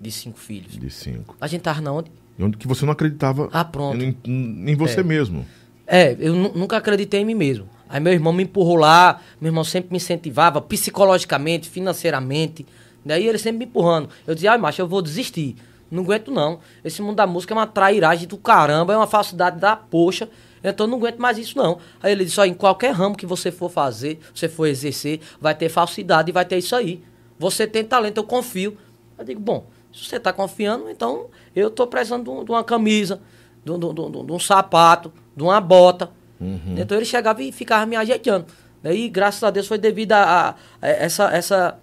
de 0.00 0.10
cinco 0.10 0.38
filhos. 0.38 0.76
De 0.76 0.90
cinco. 0.90 1.36
A 1.40 1.46
gente 1.46 1.60
tava 1.62 1.80
na 1.80 1.92
onde? 1.92 2.10
Onde 2.40 2.56
que 2.56 2.66
você 2.66 2.84
não 2.84 2.92
acreditava 2.92 3.48
Ah, 3.52 3.64
pronto. 3.64 3.96
em, 4.02 4.16
em 4.26 4.74
você 4.74 5.02
mesmo. 5.04 5.46
É, 5.86 6.16
eu 6.18 6.34
nu- 6.34 6.52
nunca 6.54 6.76
acreditei 6.78 7.20
em 7.20 7.24
mim 7.24 7.34
mesmo. 7.34 7.68
Aí 7.94 8.00
meu 8.00 8.12
irmão 8.12 8.32
me 8.32 8.42
empurrou 8.42 8.74
lá, 8.74 9.20
meu 9.40 9.50
irmão 9.50 9.62
sempre 9.62 9.92
me 9.92 9.98
incentivava 9.98 10.60
psicologicamente, 10.60 11.70
financeiramente. 11.70 12.66
Daí 13.04 13.24
ele 13.28 13.38
sempre 13.38 13.58
me 13.60 13.64
empurrando. 13.66 14.08
Eu 14.26 14.34
dizia, 14.34 14.50
ai, 14.50 14.58
macho, 14.58 14.82
eu 14.82 14.88
vou 14.88 15.00
desistir. 15.00 15.54
Não 15.88 16.02
aguento 16.02 16.32
não. 16.32 16.58
Esse 16.84 17.00
mundo 17.00 17.14
da 17.14 17.24
música 17.24 17.54
é 17.54 17.56
uma 17.56 17.68
trairagem 17.68 18.26
do 18.26 18.36
caramba, 18.36 18.92
é 18.92 18.96
uma 18.96 19.06
falsidade 19.06 19.60
da 19.60 19.76
poxa. 19.76 20.28
Então 20.64 20.88
não 20.88 20.98
aguento 20.98 21.18
mais 21.18 21.38
isso 21.38 21.56
não. 21.56 21.78
Aí 22.02 22.10
ele 22.10 22.24
disse, 22.24 22.40
ó, 22.40 22.44
em 22.44 22.52
qualquer 22.52 22.92
ramo 22.92 23.14
que 23.14 23.26
você 23.26 23.52
for 23.52 23.70
fazer, 23.70 24.18
você 24.34 24.48
for 24.48 24.66
exercer, 24.66 25.20
vai 25.40 25.54
ter 25.54 25.68
falsidade 25.68 26.30
e 26.30 26.32
vai 26.32 26.44
ter 26.44 26.58
isso 26.58 26.74
aí. 26.74 27.00
Você 27.38 27.64
tem 27.64 27.84
talento, 27.84 28.16
eu 28.16 28.24
confio. 28.24 28.76
Eu 29.16 29.24
digo, 29.24 29.38
bom, 29.40 29.66
se 29.92 30.04
você 30.04 30.16
está 30.16 30.32
confiando, 30.32 30.90
então 30.90 31.26
eu 31.54 31.68
estou 31.68 31.86
precisando 31.86 32.24
de 32.24 32.30
um- 32.30 32.42
uma 32.52 32.64
camisa, 32.64 33.20
de 33.64 33.70
um- 33.70 33.78
de 33.78 33.86
um 33.86 34.26
de 34.26 34.32
um 34.32 34.38
sapato, 34.40 35.12
de 35.36 35.44
uma 35.44 35.60
bota. 35.60 36.10
Uhum. 36.40 36.74
Então 36.76 36.96
ele 36.96 37.04
chegava 37.04 37.42
e 37.42 37.52
ficava 37.52 37.86
me 37.86 37.96
ajeitando. 37.96 38.46
né? 38.82 38.94
E 38.94 39.08
graças 39.08 39.42
a 39.42 39.50
Deus 39.50 39.66
foi 39.66 39.78
devido 39.78 40.12
a, 40.12 40.50
a- 40.50 40.54
essa, 40.86 41.24
essa, 41.34 41.78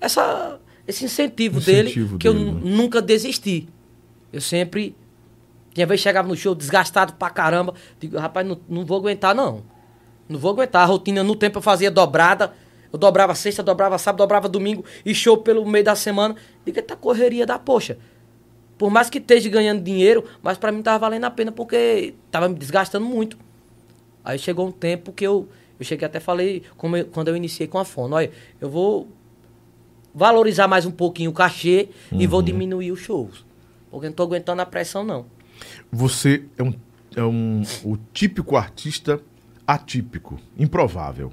essa, 0.00 0.58
esse 0.86 1.04
incentivo, 1.04 1.60
dele 1.60 1.90
Incentivo 1.90 2.18
que 2.18 2.26
eu 2.28 2.34
dele, 2.34 2.52
né? 2.52 2.60
nunca 2.64 3.00
desisti. 3.00 3.68
Eu 4.32 4.40
sempre. 4.40 4.96
Tinha 5.74 5.86
vez 5.86 6.00
que 6.00 6.02
chegava 6.02 6.28
no 6.28 6.36
show 6.36 6.54
desgastado 6.54 7.14
pra 7.14 7.30
caramba. 7.30 7.74
Digo, 7.98 8.18
rapaz, 8.18 8.46
não, 8.46 8.58
não 8.68 8.84
vou 8.84 8.98
aguentar, 8.98 9.34
não. 9.34 9.62
Não 10.28 10.38
vou 10.38 10.50
aguentar. 10.50 10.82
A 10.82 10.84
rotina 10.84 11.22
no 11.24 11.34
tempo 11.34 11.58
eu 11.58 11.62
fazia 11.62 11.90
dobrada. 11.90 12.52
Eu 12.92 12.98
dobrava 12.98 13.34
sexta, 13.34 13.62
dobrava 13.62 13.96
sábado, 13.96 14.18
dobrava 14.18 14.48
domingo 14.50 14.84
e 15.06 15.14
show 15.14 15.38
pelo 15.38 15.64
meio 15.66 15.82
da 15.84 15.94
semana. 15.94 16.36
Digo, 16.66 16.78
eita 16.78 16.94
correria 16.94 17.46
da 17.46 17.58
poxa. 17.58 17.96
Por 18.76 18.90
mais 18.90 19.08
que 19.08 19.16
esteja 19.16 19.48
ganhando 19.48 19.80
dinheiro, 19.82 20.24
mas 20.42 20.58
pra 20.58 20.70
mim 20.70 20.82
tava 20.82 20.98
valendo 20.98 21.24
a 21.24 21.30
pena 21.30 21.50
porque 21.52 22.14
tava 22.30 22.48
me 22.50 22.54
desgastando 22.54 23.06
muito. 23.06 23.38
Aí 24.24 24.38
chegou 24.38 24.66
um 24.68 24.72
tempo 24.72 25.12
que 25.12 25.24
eu, 25.26 25.48
eu 25.78 25.84
cheguei 25.84 26.06
até 26.06 26.20
falei, 26.20 26.62
como 26.76 26.96
eu- 26.96 27.06
quando 27.06 27.28
eu 27.28 27.36
iniciei 27.36 27.66
com 27.66 27.78
a 27.78 27.84
Fono, 27.84 28.14
olha, 28.16 28.30
eu 28.60 28.70
vou 28.70 29.08
valorizar 30.14 30.68
mais 30.68 30.84
um 30.86 30.90
pouquinho 30.90 31.30
o 31.30 31.34
cachê 31.34 31.88
e 32.12 32.26
vou 32.26 32.42
diminuir 32.42 32.92
os 32.92 33.00
shows. 33.00 33.44
Porque 33.90 34.06
não 34.06 34.14
tô 34.14 34.22
aguentando 34.22 34.62
a 34.62 34.66
pressão, 34.66 35.04
não. 35.04 35.26
Você 35.90 36.44
é 36.56 36.62
um, 36.62 36.72
é 37.16 37.22
um 37.22 37.62
o 37.84 37.96
típico 38.12 38.56
artista 38.56 39.20
atípico, 39.66 40.38
improvável. 40.58 41.32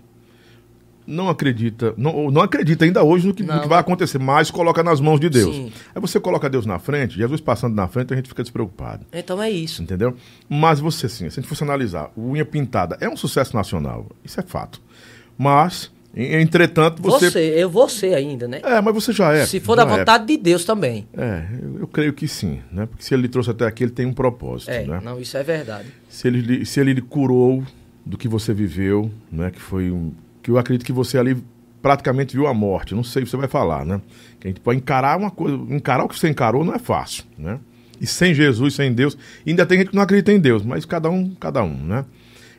Não 1.10 1.28
acredita, 1.28 1.94
não, 1.98 2.30
não 2.30 2.42
acredita 2.42 2.86
ainda 2.86 3.04
hoje 3.04 3.28
no 3.28 3.34
que, 3.34 3.42
no 3.42 3.62
que 3.62 3.68
vai 3.68 3.80
acontecer, 3.80 4.20
mas 4.20 4.52
coloca 4.52 4.84
nas 4.84 5.02
mãos 5.02 5.20
de 5.20 5.28
Deus. 5.30 5.56
Sim. 5.56 5.72
Aí 5.96 6.00
você 6.00 6.20
coloca 6.20 6.48
Deus 6.50 6.66
na 6.68 6.78
frente, 6.78 7.16
Jesus 7.18 7.42
passando 7.42 7.76
na 7.76 7.88
frente, 7.88 8.14
a 8.14 8.16
gente 8.16 8.30
fica 8.30 8.44
despreocupado. 8.44 9.06
Então 9.12 9.42
é 9.42 9.50
isso. 9.50 9.82
Entendeu? 9.82 10.16
Mas 10.48 10.80
você, 10.80 11.10
sim, 11.10 11.28
se 11.30 11.40
a 11.40 11.42
gente 11.42 11.50
fosse 11.50 11.64
analisar, 11.64 12.12
o 12.16 12.30
Unha 12.32 12.46
Pintada 12.46 12.96
é 13.02 13.10
um 13.10 13.18
sucesso 13.18 13.56
nacional, 13.56 14.06
isso 14.24 14.40
é 14.40 14.44
fato. 14.44 14.80
Mas, 15.38 15.92
en- 16.16 16.42
entretanto, 16.42 17.02
você. 17.02 17.32
Você, 17.32 17.40
eu 17.58 17.70
vou 17.70 17.88
ser 17.90 18.14
ainda, 18.14 18.48
né? 18.48 18.60
É, 18.64 18.82
mas 18.82 18.94
você 18.94 19.12
já 19.14 19.34
é. 19.34 19.46
Se 19.46 19.60
for 19.60 19.76
da 19.76 19.86
vontade 19.86 20.26
de 20.28 20.38
Deus 20.38 20.66
também. 20.66 21.08
É, 21.18 21.24
é 21.24 21.48
eu, 21.64 21.80
eu 21.80 21.88
creio 21.88 22.14
que 22.14 22.28
sim, 22.28 22.60
né? 22.72 22.86
Porque 22.86 23.04
se 23.04 23.14
ele 23.14 23.24
lhe 23.24 23.30
trouxe 23.30 23.50
até 23.52 23.66
aqui, 23.66 23.84
ele 23.84 23.92
tem 23.92 24.06
um 24.06 24.14
propósito, 24.14 24.70
É, 24.70 24.84
né? 24.86 25.02
não, 25.04 25.20
isso 25.20 25.36
é 25.38 25.44
verdade. 25.44 25.88
Se 26.08 26.28
ele, 26.28 26.66
se 26.66 26.80
ele 26.80 26.94
lhe 26.94 27.02
curou 27.02 27.64
do 28.06 28.18
que 28.18 28.28
você 28.28 28.54
viveu, 28.54 29.10
né? 29.32 29.50
Que 29.52 29.62
foi 29.62 29.90
um. 29.92 30.12
Que 30.42 30.52
eu 30.52 30.58
acredito 30.58 30.86
que 30.86 30.92
você 30.92 31.18
ali 31.18 31.44
praticamente 31.82 32.36
viu 32.36 32.48
a 32.48 32.54
morte. 32.54 32.96
Não 32.96 33.04
sei 33.04 33.24
o 33.24 33.26
que 33.26 33.32
você 33.32 33.38
vai 33.38 33.48
falar, 33.48 33.86
né? 33.86 34.02
Que 34.40 34.48
a 34.48 34.50
gente 34.50 34.60
pode 34.60 34.80
encarar 34.80 35.18
uma 35.18 35.32
coisa. 35.32 35.58
Encarar 35.74 36.04
o 36.04 36.08
que 36.08 36.18
você 36.18 36.30
encarou 36.30 36.64
não 36.64 36.74
é 36.74 36.80
fácil, 36.80 37.24
né? 37.38 37.60
E 38.00 38.08
sem 38.08 38.34
Jesus, 38.34 38.76
sem 38.76 38.94
Deus. 38.94 39.18
ainda 39.46 39.66
tem 39.66 39.80
gente 39.80 39.90
que 39.90 39.96
não 39.96 40.04
acredita 40.04 40.32
em 40.32 40.40
Deus, 40.40 40.64
mas 40.64 40.86
cada 40.86 41.10
um, 41.10 41.32
cada 41.36 41.64
um, 41.64 41.76
né? 41.76 42.06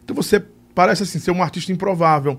Então 0.04 0.14
você 0.14 0.44
parece 0.74 1.02
assim 1.02 1.18
ser 1.18 1.30
um 1.30 1.42
artista 1.42 1.72
improvável. 1.72 2.38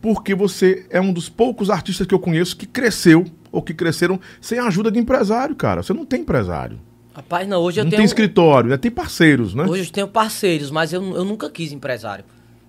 Porque 0.00 0.34
você 0.34 0.84
é 0.90 1.00
um 1.00 1.12
dos 1.12 1.30
poucos 1.30 1.70
artistas 1.70 2.06
que 2.06 2.14
eu 2.14 2.18
conheço 2.18 2.56
que 2.56 2.66
cresceu 2.66 3.24
ou 3.50 3.62
que 3.62 3.72
cresceram 3.72 4.20
sem 4.38 4.58
a 4.58 4.66
ajuda 4.66 4.90
de 4.90 4.98
empresário, 4.98 5.56
cara. 5.56 5.82
Você 5.82 5.94
não 5.94 6.04
tem 6.04 6.20
empresário. 6.20 6.78
Rapaz, 7.14 7.48
não, 7.48 7.62
hoje 7.62 7.80
eu 7.80 7.84
não 7.84 7.90
tenho. 7.90 8.00
tem 8.00 8.04
escritório, 8.04 8.68
né? 8.68 8.76
tem 8.76 8.90
parceiros, 8.90 9.54
né? 9.54 9.64
Hoje 9.64 9.84
eu 9.84 9.92
tenho 9.92 10.08
parceiros, 10.08 10.70
mas 10.70 10.92
eu, 10.92 11.02
eu 11.14 11.24
nunca 11.24 11.48
quis 11.48 11.72
empresário. 11.72 12.24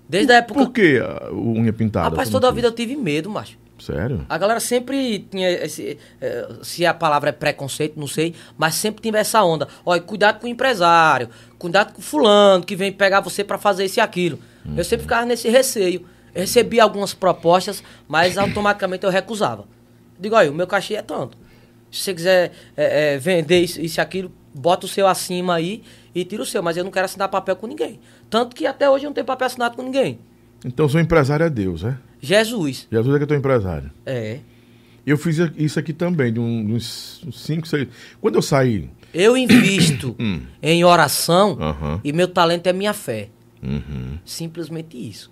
Desde 0.07 0.31
a 0.31 0.37
época. 0.37 0.59
Por 0.59 0.71
que 0.71 0.99
o 1.31 1.53
unha 1.53 1.73
pintada? 1.73 2.09
Rapaz, 2.09 2.29
toda 2.29 2.47
a 2.47 2.51
vida 2.51 2.67
eu 2.67 2.71
tive 2.71 2.95
medo, 2.95 3.29
macho. 3.29 3.57
Sério? 3.79 4.25
A 4.29 4.37
galera 4.37 4.59
sempre 4.59 5.19
tinha 5.29 5.49
esse. 5.49 5.97
eh, 6.21 6.47
se 6.61 6.85
a 6.85 6.93
palavra 6.93 7.29
é 7.29 7.33
preconceito, 7.33 7.99
não 7.99 8.07
sei, 8.07 8.33
mas 8.57 8.75
sempre 8.75 9.01
tinha 9.01 9.17
essa 9.19 9.43
onda. 9.43 9.67
Olha, 9.85 10.01
cuidado 10.01 10.39
com 10.39 10.47
o 10.47 10.49
empresário, 10.49 11.29
cuidado 11.57 11.93
com 11.93 11.99
o 11.99 12.03
fulano 12.03 12.63
que 12.63 12.75
vem 12.75 12.91
pegar 12.91 13.19
você 13.19 13.43
pra 13.43 13.57
fazer 13.57 13.85
isso 13.85 13.99
e 13.99 14.01
aquilo. 14.01 14.39
Eu 14.75 14.83
sempre 14.83 15.03
ficava 15.03 15.25
nesse 15.25 15.49
receio. 15.49 16.05
Eu 16.33 16.41
recebia 16.41 16.83
algumas 16.83 17.13
propostas, 17.13 17.83
mas 18.07 18.37
automaticamente 18.39 19.03
eu 19.05 19.09
recusava. 19.11 19.65
Digo, 20.19 20.35
olha, 20.35 20.49
o 20.49 20.55
meu 20.55 20.67
cachê 20.67 20.95
é 20.95 21.01
tanto. 21.01 21.37
Se 21.91 21.99
você 21.99 22.13
quiser 22.13 22.51
eh, 22.77 23.13
eh, 23.13 23.17
vender 23.17 23.59
isso 23.59 23.79
e 23.81 24.01
aquilo, 24.01 24.31
bota 24.53 24.85
o 24.85 24.89
seu 24.89 25.05
acima 25.05 25.55
aí 25.55 25.83
e 26.16 26.24
tira 26.26 26.41
o 26.41 26.45
seu. 26.45 26.63
Mas 26.63 26.78
eu 26.78 26.84
não 26.84 26.89
quero 26.91 27.05
assinar 27.05 27.28
papel 27.30 27.55
com 27.57 27.68
ninguém. 27.68 27.99
Tanto 28.30 28.55
que 28.55 28.66
até 28.66 28.89
hoje 28.89 29.05
eu 29.05 29.09
não 29.09 29.13
tenho 29.13 29.28
papel 29.28 29.45
assinado 29.47 29.76
com 29.76 29.84
ninguém. 29.84 30.18
Então 30.66 30.88
seu 30.89 30.99
empresário 31.01 31.45
é 31.45 31.49
Deus, 31.49 31.84
é? 31.84 31.97
Jesus. 32.22 32.88
Jesus 32.91 33.13
é 33.16 33.18
que 33.20 33.24
é 33.26 33.28
teu 33.28 33.38
empresário. 33.38 33.91
É. 34.05 34.39
Eu 35.05 35.18
fiz 35.20 35.38
isso 35.55 35.78
aqui 35.78 35.93
também, 35.93 36.34
de 36.34 36.39
uns 36.39 37.22
5, 37.32 37.68
6. 37.68 37.88
Quando 38.20 38.36
eu 38.36 38.41
saí. 38.41 38.89
Eu 39.13 39.38
invisto 39.38 40.16
em 40.63 40.84
oração 40.84 41.55
Aham. 41.61 42.01
e 42.03 42.11
meu 42.11 42.28
talento 42.28 42.66
é 42.68 42.74
minha 42.74 42.93
fé. 42.93 43.30
Uhum. 43.61 44.18
Simplesmente 44.26 44.97
isso. 44.97 45.32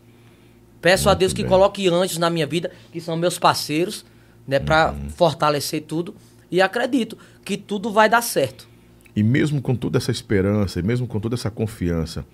Peço 0.79 1.09
a 1.09 1.13
Deus 1.15 1.33
que 1.33 1.41
bem. 1.41 1.49
coloque 1.49 1.87
anjos 1.89 2.17
na 2.19 2.29
minha 2.29 2.45
vida, 2.45 2.69
que 2.91 3.01
são 3.01 3.15
meus 3.17 3.39
parceiros, 3.39 4.05
né, 4.47 4.59
para 4.59 4.91
Uhum. 4.91 5.09
fortalecer 5.09 5.81
tudo. 5.83 6.13
E 6.51 6.61
acredito 6.61 7.17
que 7.43 7.57
tudo 7.57 7.91
vai 7.91 8.07
dar 8.07 8.21
certo. 8.21 8.67
E 9.15 9.21
mesmo 9.23 9.61
com 9.61 9.75
toda 9.75 9.97
essa 9.97 10.11
esperança, 10.11 10.79
e 10.79 10.83
mesmo 10.83 11.05
com 11.07 11.19
toda 11.19 11.35
essa 11.35 11.51
confiança, 11.51 12.25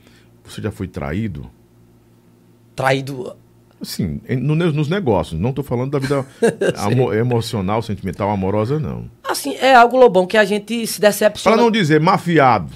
você 0.43 0.61
já 0.61 0.71
foi 0.71 0.88
traído? 0.88 1.49
Traído. 2.75 3.36
Em- 4.27 4.36
no- 4.36 4.55
nos 4.55 4.89
negócios. 4.89 5.39
Não 5.39 5.49
estou 5.51 5.63
falando 5.63 5.91
da 5.91 5.99
vida 5.99 6.25
amo- 6.77 7.13
emocional, 7.13 7.82
sentimental, 7.82 8.30
amorosa, 8.30 8.77
não. 8.80 9.09
Assim, 9.23 9.55
é 9.55 9.73
algo 9.73 9.97
lobão 9.97 10.25
que 10.27 10.38
a 10.38 10.43
gente 10.45 10.86
se 10.86 10.99
decepciona. 10.99 11.55
Para 11.55 11.63
não 11.63 11.71
dizer 11.71 11.99
mafiado. 11.99 12.71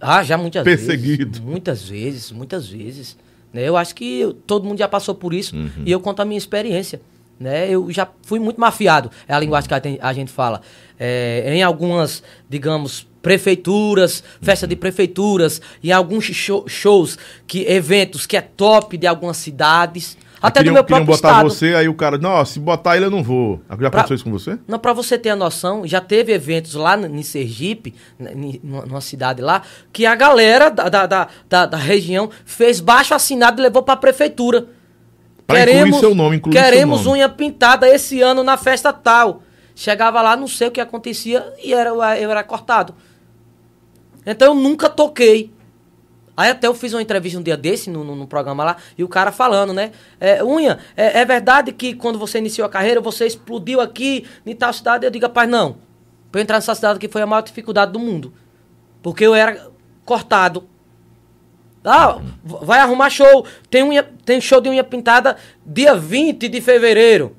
Ah, 0.00 0.22
já 0.22 0.36
muitas 0.38 0.62
Perseguido. 0.64 1.26
vezes. 1.32 1.40
Muitas 1.40 1.88
vezes, 1.88 2.32
muitas 2.32 2.68
vezes. 2.68 3.16
Né? 3.52 3.68
Eu 3.68 3.76
acho 3.76 3.94
que 3.94 4.34
todo 4.46 4.64
mundo 4.66 4.78
já 4.78 4.86
passou 4.88 5.14
por 5.14 5.32
isso 5.34 5.56
Uhum. 5.56 5.70
e 5.84 5.90
eu 5.90 6.00
conto 6.00 6.20
a 6.22 6.24
minha 6.24 6.38
experiência. 6.38 7.00
Né? 7.38 7.68
Eu 7.70 7.90
já 7.92 8.06
fui 8.22 8.38
muito 8.40 8.60
mafiado, 8.60 9.10
é 9.28 9.32
a 9.34 9.38
linguagem 9.40 9.68
que 9.68 9.74
a 9.74 9.80
ten- 9.80 9.98
a 10.00 10.12
gente 10.12 10.30
fala. 10.30 10.60
É, 10.98 11.52
em 11.54 11.62
algumas, 11.62 12.22
digamos, 12.48 13.07
prefeituras, 13.22 14.22
festa 14.40 14.66
de 14.66 14.76
prefeituras, 14.76 15.60
em 15.82 15.92
alguns 15.92 16.24
show- 16.24 16.64
shows, 16.68 17.18
que 17.46 17.64
eventos 17.66 18.26
que 18.26 18.36
é 18.36 18.40
top 18.40 18.96
de 18.96 19.06
algumas 19.06 19.36
cidades, 19.36 20.16
até 20.40 20.60
queriam, 20.60 20.72
do 20.72 20.74
meu 20.76 20.84
próprio 20.84 21.06
botar 21.06 21.28
estado. 21.30 21.48
você, 21.50 21.74
aí 21.74 21.88
o 21.88 21.94
cara, 21.94 22.16
não, 22.16 22.44
se 22.44 22.60
botar 22.60 22.96
ele 22.96 23.06
eu 23.06 23.10
não 23.10 23.22
vou. 23.24 23.60
Já 23.68 23.76
Pra- 23.76 23.88
aconteceu 23.88 24.14
isso 24.14 24.24
com 24.24 24.30
você? 24.30 24.56
Não, 24.68 24.78
pra 24.78 24.92
você 24.92 25.18
ter 25.18 25.30
a 25.30 25.36
noção, 25.36 25.84
já 25.86 26.00
teve 26.00 26.32
eventos 26.32 26.74
lá 26.74 26.96
em 26.96 27.22
Sergipe, 27.24 27.94
numa 28.62 29.00
cidade 29.00 29.42
lá, 29.42 29.62
que 29.92 30.06
a 30.06 30.14
galera 30.14 30.70
da, 30.70 30.88
da, 30.88 31.06
da, 31.48 31.66
da- 31.66 31.76
região 31.76 32.30
fez 32.44 32.78
baixo 32.80 33.14
assinado 33.14 33.60
e 33.60 33.62
levou 33.62 33.82
pra 33.82 33.96
prefeitura. 33.96 34.66
Pra 35.46 35.62
incluir 35.62 35.94
seu 35.98 36.14
nome, 36.14 36.36
incluir 36.36 36.54
seu 36.54 36.62
queremos 36.62 37.04
nome. 37.04 37.16
unha 37.18 37.28
pintada 37.28 37.88
esse 37.88 38.20
ano 38.20 38.44
na 38.44 38.56
festa 38.56 38.92
tal. 38.92 39.42
Chegava 39.74 40.20
lá, 40.20 40.36
não 40.36 40.46
sei 40.48 40.68
o 40.68 40.70
que 40.70 40.80
acontecia 40.80 41.44
e 41.64 41.72
era, 41.72 41.90
eu 41.90 42.30
era 42.30 42.42
cortado. 42.44 42.94
Então 44.26 44.48
eu 44.48 44.54
nunca 44.54 44.88
toquei. 44.88 45.52
Aí 46.36 46.50
até 46.50 46.66
eu 46.68 46.74
fiz 46.74 46.92
uma 46.94 47.02
entrevista 47.02 47.38
um 47.38 47.42
dia 47.42 47.56
desse 47.56 47.90
no, 47.90 48.04
no- 48.04 48.14
no 48.14 48.26
programa 48.26 48.62
lá, 48.64 48.76
e 48.96 49.02
o 49.02 49.08
cara 49.08 49.32
falando, 49.32 49.72
né? 49.72 49.90
É, 50.20 50.42
Unha, 50.44 50.78
é, 50.96 51.20
é 51.20 51.24
verdade 51.24 51.72
que 51.72 51.94
quando 51.94 52.16
você 52.18 52.38
iniciou 52.38 52.64
a 52.64 52.68
carreira, 52.68 53.00
você 53.00 53.26
explodiu 53.26 53.80
aqui 53.80 54.24
em 54.46 54.54
tal 54.54 54.72
cidade? 54.72 55.04
Eu 55.04 55.10
digo, 55.10 55.26
rapaz, 55.26 55.48
não. 55.50 55.78
Pra 56.30 56.40
eu 56.40 56.42
entrar 56.42 56.56
nessa 56.58 56.74
cidade 56.76 56.96
aqui 56.98 57.08
foi 57.08 57.22
a 57.22 57.26
maior 57.26 57.40
dificuldade 57.42 57.90
do 57.92 57.98
mundo. 57.98 58.32
Porque 59.02 59.24
eu 59.26 59.34
era 59.34 59.68
cortado. 60.04 60.68
Ah, 61.84 62.20
vai 62.44 62.80
arrumar 62.80 63.08
show. 63.10 63.46
Tem, 63.70 63.82
unha, 63.82 64.02
tem 64.24 64.40
show 64.40 64.60
de 64.60 64.68
unha 64.68 64.84
pintada 64.84 65.36
dia 65.64 65.94
20 65.94 66.46
de 66.48 66.60
fevereiro. 66.60 67.34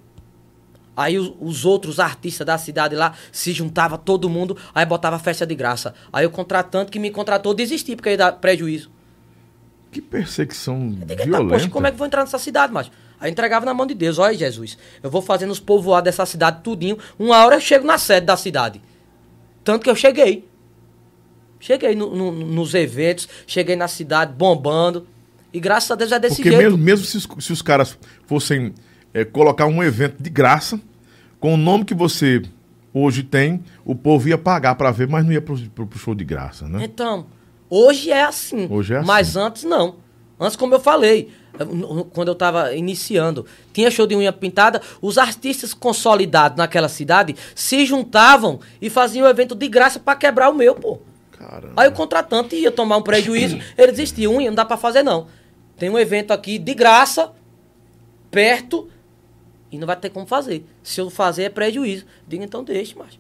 Aí 0.99 1.17
os, 1.17 1.31
os 1.39 1.63
outros 1.65 1.97
artistas 1.99 2.45
da 2.45 2.57
cidade 2.57 2.93
lá 2.95 3.13
se 3.31 3.53
juntava 3.53 3.97
todo 3.97 4.29
mundo, 4.29 4.57
aí 4.75 4.85
botava 4.85 5.17
festa 5.17 5.45
de 5.47 5.55
graça. 5.55 5.93
Aí 6.11 6.25
o 6.25 6.29
contratante 6.29 6.91
que 6.91 6.99
me 6.99 7.09
contratou 7.09 7.53
desistiu 7.53 7.95
porque 7.95 8.09
ia 8.09 8.17
dar 8.17 8.33
prejuízo. 8.33 8.91
Que 9.91 10.01
perseguição 10.01 10.89
Diga, 10.89 11.13
"Eita, 11.13 11.23
violenta. 11.25 11.53
poxa, 11.53 11.69
como 11.69 11.87
é 11.87 11.89
que 11.89 11.95
eu 11.95 11.97
vou 11.99 12.07
entrar 12.07 12.21
nessa 12.21 12.37
cidade, 12.37 12.73
macho? 12.73 12.91
Aí 13.19 13.31
entregava 13.31 13.65
na 13.65 13.73
mão 13.73 13.85
de 13.87 13.93
Deus, 13.93 14.17
olha 14.19 14.37
Jesus, 14.37 14.77
eu 15.01 15.09
vou 15.09 15.21
fazendo 15.21 15.51
os 15.51 15.59
povoados 15.59 16.05
dessa 16.05 16.25
cidade 16.25 16.61
tudinho, 16.63 16.97
uma 17.17 17.43
hora 17.45 17.55
eu 17.55 17.61
chego 17.61 17.85
na 17.87 17.97
sede 17.97 18.25
da 18.25 18.35
cidade. 18.37 18.81
Tanto 19.63 19.83
que 19.83 19.89
eu 19.89 19.95
cheguei. 19.95 20.47
Cheguei 21.59 21.95
no- 21.95 22.15
no- 22.15 22.31
nos 22.31 22.73
eventos, 22.73 23.27
cheguei 23.47 23.75
na 23.75 23.87
cidade 23.87 24.31
bombando. 24.33 25.07
E 25.51 25.59
graças 25.59 25.89
a 25.91 25.95
Deus 25.95 26.11
é 26.11 26.19
desse 26.19 26.35
Porque 26.37 26.49
jeito. 26.51 26.63
mesmo, 26.63 26.77
mesmo 26.77 27.05
se, 27.05 27.17
os, 27.17 27.27
se 27.39 27.51
os 27.51 27.61
caras 27.61 27.97
fossem 28.27 28.73
é, 29.13 29.25
colocar 29.25 29.65
um 29.65 29.81
evento 29.83 30.21
de 30.21 30.29
graça, 30.29 30.79
com 31.39 31.53
o 31.53 31.57
nome 31.57 31.85
que 31.85 31.93
você 31.93 32.41
hoje 32.93 33.23
tem, 33.23 33.63
o 33.85 33.95
povo 33.95 34.27
ia 34.27 34.37
pagar 34.37 34.75
para 34.75 34.91
ver, 34.91 35.07
mas 35.07 35.23
não 35.25 35.31
ia 35.31 35.41
pro, 35.41 35.57
pro- 35.69 35.87
pro 35.87 35.99
show 35.99 36.13
de 36.15 36.23
graça, 36.25 36.67
né? 36.67 36.79
Então, 36.83 37.27
hoje 37.69 38.11
é 38.11 38.23
assim. 38.23 38.67
Hoje 38.69 38.93
é 38.93 38.97
assim. 38.97 39.07
Mas 39.07 39.35
antes 39.35 39.63
não. 39.63 39.95
Antes, 40.39 40.55
como 40.55 40.73
eu 40.73 40.79
falei, 40.79 41.29
quando 42.13 42.29
eu 42.29 42.33
estava 42.33 42.73
iniciando, 42.73 43.45
tinha 43.73 43.91
show 43.91 44.07
de 44.07 44.15
unha 44.15 44.31
pintada, 44.31 44.81
os 45.01 45.17
artistas 45.17 45.73
consolidados 45.73 46.57
naquela 46.57 46.87
cidade 46.87 47.35
se 47.53 47.85
juntavam 47.85 48.59
e 48.81 48.89
faziam 48.89 49.27
o 49.27 49.29
evento 49.29 49.53
de 49.53 49.67
graça 49.67 49.99
para 49.99 50.15
quebrar 50.17 50.49
o 50.49 50.53
meu, 50.55 50.75
pô. 50.75 50.99
Caramba. 51.31 51.73
Aí 51.75 51.87
o 51.89 51.91
contratante 51.91 52.55
ia 52.55 52.71
tomar 52.71 52.97
um 52.97 53.01
prejuízo, 53.01 53.59
ele 53.77 53.91
desistia. 53.91 54.29
Um, 54.29 54.39
não 54.41 54.53
dá 54.55 54.63
pra 54.65 54.77
fazer 54.77 55.03
não. 55.03 55.27
Tem 55.77 55.89
um 55.89 55.99
evento 55.99 56.31
aqui 56.31 56.57
de 56.57 56.73
graça, 56.73 57.31
perto, 58.31 58.87
e 59.71 59.77
não 59.77 59.85
vai 59.87 59.95
ter 59.95 60.09
como 60.09 60.25
fazer. 60.25 60.65
Se 60.83 60.99
eu 61.01 61.09
fazer 61.09 61.43
é 61.43 61.49
prejuízo. 61.49 62.05
Diga, 62.27 62.43
então 62.43 62.63
deixe, 62.63 62.95
mas. 62.97 63.19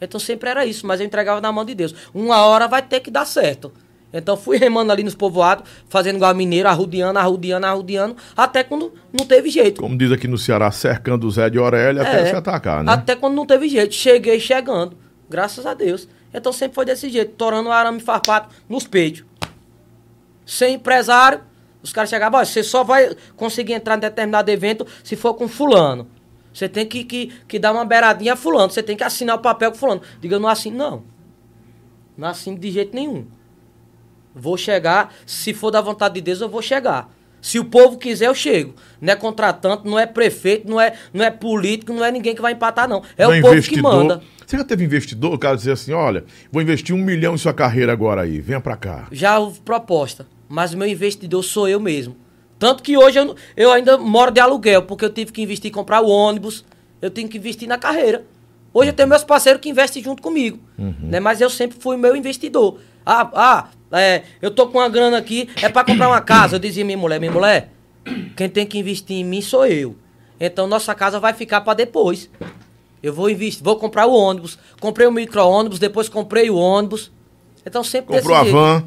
Então 0.00 0.18
sempre 0.18 0.50
era 0.50 0.66
isso, 0.66 0.86
mas 0.86 1.00
eu 1.00 1.06
entregava 1.06 1.40
na 1.40 1.52
mão 1.52 1.64
de 1.64 1.74
Deus. 1.74 1.94
Uma 2.12 2.44
hora 2.44 2.66
vai 2.66 2.82
ter 2.82 3.00
que 3.00 3.10
dar 3.10 3.24
certo. 3.24 3.72
Então 4.12 4.36
fui 4.36 4.58
remando 4.58 4.92
ali 4.92 5.02
nos 5.02 5.14
povoados, 5.14 5.64
fazendo 5.88 6.16
igual 6.16 6.34
mineiro, 6.34 6.68
arrudeando, 6.68 7.18
arrudeando, 7.18 7.66
arrudeando, 7.66 8.16
até 8.36 8.62
quando 8.62 8.92
não 9.12 9.24
teve 9.24 9.48
jeito. 9.48 9.80
Como 9.80 9.96
diz 9.96 10.12
aqui 10.12 10.28
no 10.28 10.36
Ceará, 10.36 10.70
cercando 10.70 11.26
o 11.26 11.30
Zé 11.30 11.48
de 11.48 11.58
Orelha 11.58 12.02
até 12.02 12.20
É. 12.20 12.26
se 12.26 12.36
atacar, 12.36 12.84
né? 12.84 12.92
Até 12.92 13.16
quando 13.16 13.34
não 13.34 13.46
teve 13.46 13.68
jeito. 13.68 13.94
Cheguei 13.94 14.38
chegando. 14.38 14.96
Graças 15.30 15.64
a 15.64 15.72
Deus. 15.72 16.06
Então 16.34 16.52
sempre 16.52 16.74
foi 16.74 16.84
desse 16.84 17.08
jeito, 17.08 17.32
torando 17.36 17.68
o 17.70 17.72
arame 17.72 18.00
farpato 18.00 18.54
nos 18.68 18.86
peitos. 18.86 19.24
Sem 20.44 20.74
empresário, 20.74 21.40
os 21.82 21.92
caras 21.92 22.10
chegavam, 22.10 22.40
"Ó, 22.40 22.44
você 22.44 22.62
só 22.62 22.84
vai 22.84 23.14
conseguir 23.36 23.72
entrar 23.72 23.96
em 23.96 24.00
determinado 24.00 24.50
evento 24.50 24.86
se 25.02 25.16
for 25.16 25.34
com 25.34 25.48
fulano. 25.48 26.06
Você 26.52 26.68
tem 26.68 26.86
que, 26.86 27.04
que, 27.04 27.32
que 27.48 27.58
dar 27.58 27.72
uma 27.72 27.84
beiradinha 27.84 28.34
a 28.34 28.36
fulano, 28.36 28.70
você 28.70 28.82
tem 28.82 28.96
que 28.96 29.02
assinar 29.04 29.36
o 29.36 29.40
papel 29.40 29.70
com 29.72 29.78
fulano. 29.78 30.02
Diga, 30.20 30.36
eu 30.36 30.40
não 30.40 30.48
assino, 30.48 30.76
não. 30.76 31.02
Não 32.16 32.28
assino 32.28 32.58
de 32.58 32.70
jeito 32.70 32.94
nenhum. 32.94 33.26
Vou 34.34 34.56
chegar, 34.56 35.14
se 35.26 35.52
for 35.52 35.70
da 35.70 35.80
vontade 35.80 36.14
de 36.14 36.20
Deus, 36.20 36.40
eu 36.40 36.48
vou 36.48 36.62
chegar. 36.62 37.08
Se 37.40 37.58
o 37.58 37.64
povo 37.64 37.98
quiser, 37.98 38.28
eu 38.28 38.34
chego. 38.34 38.74
Não 39.00 39.12
é 39.12 39.16
contratante, 39.16 39.84
não 39.84 39.98
é 39.98 40.06
prefeito, 40.06 40.70
não 40.70 40.80
é, 40.80 40.94
não 41.12 41.24
é 41.24 41.30
político, 41.30 41.92
não 41.92 42.04
é 42.04 42.10
ninguém 42.12 42.34
que 42.36 42.40
vai 42.40 42.52
empatar, 42.52 42.88
não. 42.88 43.02
É 43.16 43.26
Não 43.26 43.36
o 43.36 43.42
povo 43.42 43.60
que 43.62 43.82
manda. 43.82 44.22
Você 44.46 44.56
já 44.56 44.64
teve 44.64 44.84
investidor, 44.84 45.34
o 45.34 45.38
cara 45.38 45.56
dizer 45.56 45.72
assim, 45.72 45.92
olha, 45.92 46.24
vou 46.52 46.62
investir 46.62 46.94
um 46.94 46.98
milhão 46.98 47.34
em 47.34 47.38
sua 47.38 47.52
carreira 47.52 47.92
agora 47.92 48.22
aí, 48.22 48.40
venha 48.40 48.60
pra 48.60 48.76
cá. 48.76 49.08
Já 49.10 49.38
houve 49.38 49.60
proposta, 49.60 50.26
mas 50.52 50.74
o 50.74 50.76
meu 50.76 50.86
investidor 50.86 51.42
sou 51.42 51.66
eu 51.66 51.80
mesmo. 51.80 52.14
Tanto 52.58 52.82
que 52.82 52.94
hoje 52.94 53.18
eu, 53.18 53.34
eu 53.56 53.72
ainda 53.72 53.96
moro 53.96 54.30
de 54.30 54.38
aluguel, 54.38 54.82
porque 54.82 55.02
eu 55.02 55.08
tive 55.08 55.32
que 55.32 55.40
investir 55.40 55.70
em 55.70 55.72
comprar 55.72 56.02
o 56.02 56.10
ônibus, 56.10 56.62
eu 57.00 57.10
tenho 57.10 57.26
que 57.26 57.38
investir 57.38 57.66
na 57.66 57.78
carreira. 57.78 58.26
Hoje 58.70 58.90
eu 58.90 58.92
tenho 58.92 59.08
meus 59.08 59.24
parceiros 59.24 59.62
que 59.62 59.70
investem 59.70 60.02
junto 60.02 60.20
comigo, 60.20 60.58
né? 61.08 61.20
mas 61.20 61.40
eu 61.40 61.48
sempre 61.48 61.78
fui 61.80 61.96
meu 61.96 62.14
investidor. 62.14 62.78
Ah, 63.04 63.30
ah 63.32 63.98
é, 63.98 64.24
eu 64.42 64.50
tô 64.50 64.66
com 64.68 64.76
uma 64.76 64.90
grana 64.90 65.16
aqui, 65.16 65.48
é 65.62 65.70
para 65.70 65.86
comprar 65.86 66.08
uma 66.08 66.20
casa. 66.20 66.56
Eu 66.56 66.60
dizia 66.60 66.84
minha 66.84 66.98
mulher, 66.98 67.18
minha 67.18 67.32
mulher, 67.32 67.72
quem 68.36 68.46
tem 68.46 68.66
que 68.66 68.78
investir 68.78 69.16
em 69.16 69.24
mim 69.24 69.40
sou 69.40 69.64
eu. 69.64 69.96
Então 70.38 70.66
nossa 70.66 70.94
casa 70.94 71.18
vai 71.18 71.32
ficar 71.32 71.62
para 71.62 71.72
depois. 71.72 72.28
Eu 73.02 73.14
vou 73.14 73.30
investir, 73.30 73.64
vou 73.64 73.76
comprar 73.76 74.04
o 74.04 74.12
ônibus. 74.12 74.58
Comprei 74.78 75.06
o 75.06 75.12
micro-ônibus, 75.12 75.78
depois 75.78 76.10
comprei 76.10 76.50
o 76.50 76.56
ônibus. 76.56 77.10
Então 77.64 77.82
sempre 77.82 78.16
Comprou 78.18 78.36
a 78.36 78.44
van, 78.44 78.84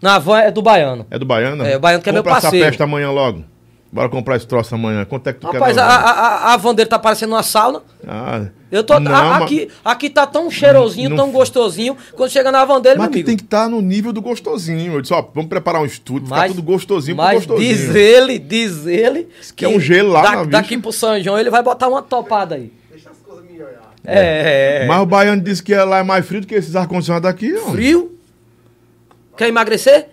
Na 0.00 0.18
van 0.18 0.38
é 0.40 0.50
do 0.50 0.62
baiano. 0.62 1.06
é 1.10 1.18
do 1.18 1.24
Baiano? 1.26 1.64
É, 1.64 1.76
o 1.76 1.80
Baiano 1.80 2.02
que 2.02 2.08
é 2.08 2.12
meu 2.12 2.22
Compra 2.22 2.40
parceiro. 2.40 2.56
essa 2.64 2.70
peste 2.70 2.82
amanhã 2.82 3.10
logo. 3.10 3.44
Bora 3.90 4.08
comprar 4.10 4.36
esse 4.36 4.46
troço 4.46 4.74
amanhã. 4.74 5.04
Quanto 5.06 5.26
é 5.28 5.32
que 5.32 5.40
tu 5.40 5.46
Rapaz, 5.46 5.74
quer? 5.74 5.82
van? 5.82 5.88
a, 5.88 5.94
a, 5.96 6.52
a 6.52 6.56
van 6.58 6.74
dele 6.74 6.90
tá 6.90 6.98
parecendo 6.98 7.32
uma 7.34 7.42
sauna. 7.42 7.80
Ah, 8.06 8.46
Eu 8.70 8.84
tô. 8.84 9.00
não, 9.00 9.14
a- 9.14 9.22
mas- 9.24 9.42
aqui, 9.44 9.68
aqui 9.82 10.10
tá 10.10 10.26
tão 10.26 10.50
cheirosinho, 10.50 11.08
Não- 11.08 11.16
tão 11.16 11.30
gostosinho. 11.32 11.96
Quando 12.14 12.30
chega 12.30 12.52
na 12.52 12.66
van 12.66 12.82
dele, 12.82 12.98
Mas 12.98 13.08
meu 13.10 13.24
tem 13.24 13.34
que 13.34 13.42
estar 13.42 13.66
no 13.66 13.80
nível 13.80 14.12
do 14.12 14.20
gostosinho. 14.20 14.92
Eu 14.92 15.00
disse, 15.00 15.14
ó, 15.14 15.24
vamos 15.34 15.48
preparar 15.48 15.80
um 15.80 15.86
estúdio, 15.86 16.26
ficar 16.26 16.36
Mas- 16.40 16.50
tudo 16.50 16.62
gostosinho 16.62 17.16
pro 17.16 17.24
Mas 17.24 17.46
gostosinho. 17.46 17.74
diz 17.76 17.94
ele, 17.94 18.38
diz 18.38 18.86
ele. 18.86 19.26
que 19.56 19.64
é 19.64 19.68
um 19.68 19.80
gelo 19.80 20.10
lá 20.12 20.20
da- 20.22 20.30
na 20.36 20.44
Daqui 20.44 20.68
bicha. 20.76 20.82
pro 20.82 20.92
São 20.92 21.18
João 21.22 21.38
ele 21.38 21.48
vai 21.50 21.62
botar 21.62 21.88
uma 21.88 22.02
topada 22.02 22.56
aí. 22.56 22.70
Deixa 22.90 23.08
as 23.08 23.16
coisas 23.26 23.42
melhorar. 23.50 23.94
É. 24.04 24.84
Mas 24.86 25.00
o 25.00 25.06
baiano 25.06 25.40
disse 25.40 25.62
que 25.62 25.74
lá 25.74 26.00
é 26.00 26.02
mais 26.02 26.26
frio 26.26 26.42
do 26.42 26.46
que 26.46 26.54
esses 26.54 26.76
ar-condicionados 26.76 27.26
daqui. 27.26 27.54
ó. 27.66 27.70
Frio? 27.70 28.17
Quer 29.38 29.48
emagrecer? 29.48 30.08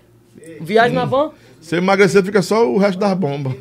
Viagem 0.61 0.93
na 0.93 1.03
van? 1.03 1.31
Se 1.59 1.75
emagrecer, 1.77 2.23
fica 2.23 2.43
só 2.43 2.71
o 2.71 2.77
resto 2.77 2.99
das 2.99 3.17
bombas. 3.17 3.55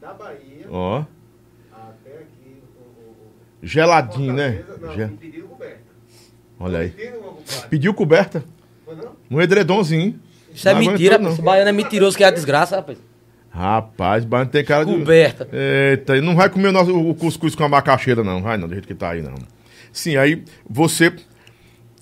Da 0.00 0.14
Bahia 0.14 0.66
Ó, 0.70 1.04
até 1.70 2.10
aqui. 2.14 2.62
Geladinho, 3.62 4.32
né? 4.32 4.64
Não, 4.80 5.08
pediram 5.16 5.46
coberta. 5.48 5.80
Olha 6.58 6.78
aí. 6.78 6.94
Pediu 7.68 7.92
coberta. 7.92 8.42
Foi 8.86 8.96
não? 8.96 9.12
Um 9.30 9.38
edredomzinho. 9.38 10.18
Isso 10.54 10.66
é 10.66 10.74
mentira, 10.74 11.18
não. 11.18 11.30
esse 11.30 11.42
baiano 11.42 11.68
é 11.68 11.72
mentiroso 11.72 12.16
que 12.16 12.24
é 12.24 12.28
a 12.28 12.30
desgraça, 12.30 12.76
rapaz. 12.76 12.96
Rapaz, 13.50 14.24
o 14.24 14.28
baiano 14.28 14.50
tem 14.50 14.64
cara 14.64 14.86
de... 14.86 14.92
Coberta. 14.92 15.46
Eita, 15.52 16.16
e 16.16 16.22
não 16.22 16.34
vai 16.34 16.48
comer 16.48 16.68
o, 16.68 16.72
nosso, 16.72 16.98
o 16.98 17.14
cuscuz 17.14 17.54
com 17.54 17.64
a 17.64 17.68
macaxeira, 17.68 18.24
não. 18.24 18.40
Vai 18.40 18.56
não, 18.56 18.66
do 18.66 18.72
jeito 18.72 18.88
que 18.88 18.94
tá 18.94 19.10
aí, 19.10 19.20
não. 19.20 19.34
Sim, 19.92 20.16
aí 20.16 20.42
você 20.68 21.12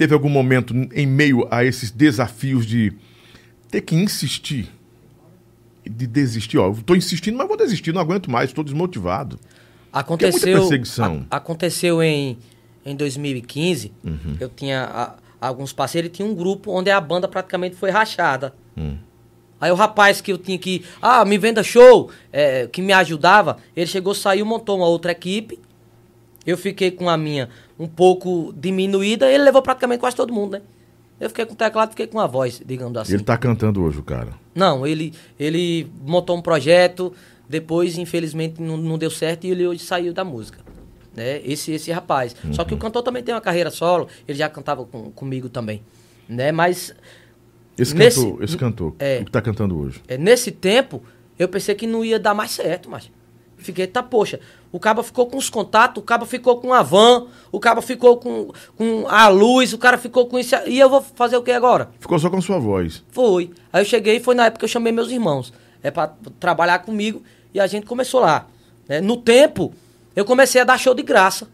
teve 0.00 0.14
algum 0.14 0.30
momento 0.30 0.72
em 0.94 1.06
meio 1.06 1.46
a 1.50 1.62
esses 1.62 1.90
desafios 1.90 2.64
de 2.64 2.90
ter 3.70 3.82
que 3.82 3.94
insistir, 3.94 4.70
de 5.84 6.06
desistir. 6.06 6.56
Ó, 6.56 6.68
eu 6.68 6.76
tô 6.82 6.94
insistindo, 6.96 7.36
mas 7.36 7.46
vou 7.46 7.54
desistir, 7.54 7.92
não 7.92 8.00
aguento 8.00 8.30
mais, 8.30 8.48
estou 8.48 8.64
desmotivado. 8.64 9.38
Aconteceu. 9.92 10.58
perseguição. 10.60 11.26
a- 11.30 11.36
aconteceu 11.36 12.02
em, 12.02 12.38
em 12.82 12.96
2015. 12.96 13.92
Uhum. 14.02 14.36
Eu 14.40 14.48
tinha 14.48 14.84
a- 14.84 15.14
alguns 15.38 15.70
parceiros 15.70 16.08
e 16.08 16.12
tinha 16.12 16.26
um 16.26 16.34
grupo 16.34 16.72
onde 16.72 16.90
a 16.90 16.98
banda 16.98 17.28
praticamente 17.28 17.76
foi 17.76 17.90
rachada. 17.90 18.54
Hum. 18.74 18.96
Aí 19.60 19.70
o 19.70 19.74
rapaz 19.74 20.22
que 20.22 20.32
eu 20.32 20.38
tinha 20.38 20.56
que. 20.56 20.82
Ah, 21.02 21.22
me 21.26 21.36
venda 21.36 21.62
show, 21.62 22.10
é, 22.32 22.66
que 22.68 22.80
me 22.80 22.94
ajudava, 22.94 23.58
ele 23.76 23.86
chegou, 23.86 24.14
saiu, 24.14 24.46
montou 24.46 24.78
uma 24.78 24.86
outra 24.86 25.12
equipe. 25.12 25.58
Eu 26.46 26.56
fiquei 26.56 26.90
com 26.90 27.06
a 27.10 27.18
minha 27.18 27.50
um 27.80 27.88
pouco 27.88 28.52
diminuída, 28.56 29.30
ele 29.30 29.42
levou 29.42 29.62
praticamente 29.62 30.00
quase 30.00 30.14
todo 30.14 30.32
mundo, 30.32 30.52
né? 30.52 30.62
Eu 31.18 31.28
fiquei 31.28 31.44
com 31.46 31.54
o 31.54 31.56
teclado, 31.56 31.90
fiquei 31.90 32.06
com 32.06 32.20
a 32.20 32.26
voz, 32.26 32.62
digamos 32.64 32.96
assim. 32.96 33.14
Ele 33.14 33.22
tá 33.24 33.36
cantando 33.36 33.82
hoje, 33.82 33.98
o 33.98 34.02
cara. 34.02 34.28
Não, 34.54 34.86
ele, 34.86 35.12
ele 35.38 35.90
montou 36.06 36.36
um 36.36 36.42
projeto, 36.42 37.12
depois, 37.48 37.98
infelizmente, 37.98 38.60
não, 38.60 38.76
não 38.76 38.96
deu 38.98 39.10
certo 39.10 39.44
e 39.46 39.50
ele 39.50 39.66
hoje 39.66 39.80
saiu 39.80 40.12
da 40.12 40.24
música. 40.24 40.60
Né? 41.16 41.40
Esse, 41.44 41.72
esse 41.72 41.90
rapaz. 41.90 42.36
Só 42.52 42.64
que 42.64 42.72
o 42.72 42.76
cantor 42.76 43.02
também 43.02 43.22
tem 43.22 43.34
uma 43.34 43.40
carreira 43.40 43.70
solo, 43.70 44.08
ele 44.28 44.38
já 44.38 44.48
cantava 44.48 44.84
com- 44.84 45.10
comigo 45.10 45.48
também. 45.48 45.82
Né? 46.28 46.52
Mas 46.52 46.94
Esse 47.78 47.94
Nesse- 47.94 48.20
cantor, 48.22 48.44
esse 48.44 48.56
cantor, 48.56 48.94
É. 48.98 49.20
o 49.20 49.24
que 49.24 49.30
tá 49.30 49.40
cantando 49.42 49.78
hoje. 49.78 50.00
é, 50.06 50.16
nesse 50.18 50.50
tempo, 50.50 51.02
eu 51.38 51.48
pensei 51.48 51.74
que 51.74 51.86
não 51.86 52.04
ia 52.04 52.18
dar 52.18 52.34
mais 52.34 52.50
certo, 52.50 52.88
mas. 52.90 53.10
Fiquei, 53.60 53.86
tá, 53.86 54.02
poxa, 54.02 54.40
o 54.72 54.78
cabo 54.78 55.02
ficou 55.02 55.26
com 55.26 55.36
os 55.36 55.50
contatos, 55.50 56.02
o 56.02 56.06
cabo 56.06 56.24
ficou 56.24 56.60
com 56.60 56.72
a 56.72 56.82
van, 56.82 57.26
o 57.50 57.58
cabo 57.58 57.80
ficou 57.80 58.16
com, 58.16 58.50
com 58.76 59.06
a 59.08 59.28
luz, 59.28 59.72
o 59.72 59.78
cara 59.78 59.98
ficou 59.98 60.26
com 60.26 60.38
isso. 60.38 60.54
E 60.66 60.78
eu 60.78 60.88
vou 60.88 61.02
fazer 61.02 61.36
o 61.36 61.42
que 61.42 61.50
agora? 61.50 61.90
Ficou 61.98 62.18
só 62.18 62.30
com 62.30 62.40
sua 62.40 62.58
voz. 62.58 63.02
Foi. 63.10 63.50
Aí 63.72 63.82
eu 63.82 63.86
cheguei 63.86 64.16
e 64.16 64.20
foi 64.20 64.34
na 64.34 64.46
época 64.46 64.60
que 64.60 64.64
eu 64.64 64.68
chamei 64.68 64.92
meus 64.92 65.10
irmãos. 65.10 65.52
É 65.82 65.90
pra 65.90 66.12
trabalhar 66.38 66.80
comigo 66.80 67.22
e 67.52 67.60
a 67.60 67.66
gente 67.66 67.86
começou 67.86 68.20
lá. 68.20 68.46
né? 68.88 69.00
No 69.00 69.16
tempo, 69.16 69.74
eu 70.14 70.24
comecei 70.24 70.60
a 70.60 70.64
dar 70.64 70.78
show 70.78 70.94
de 70.94 71.02
graça. 71.02 71.48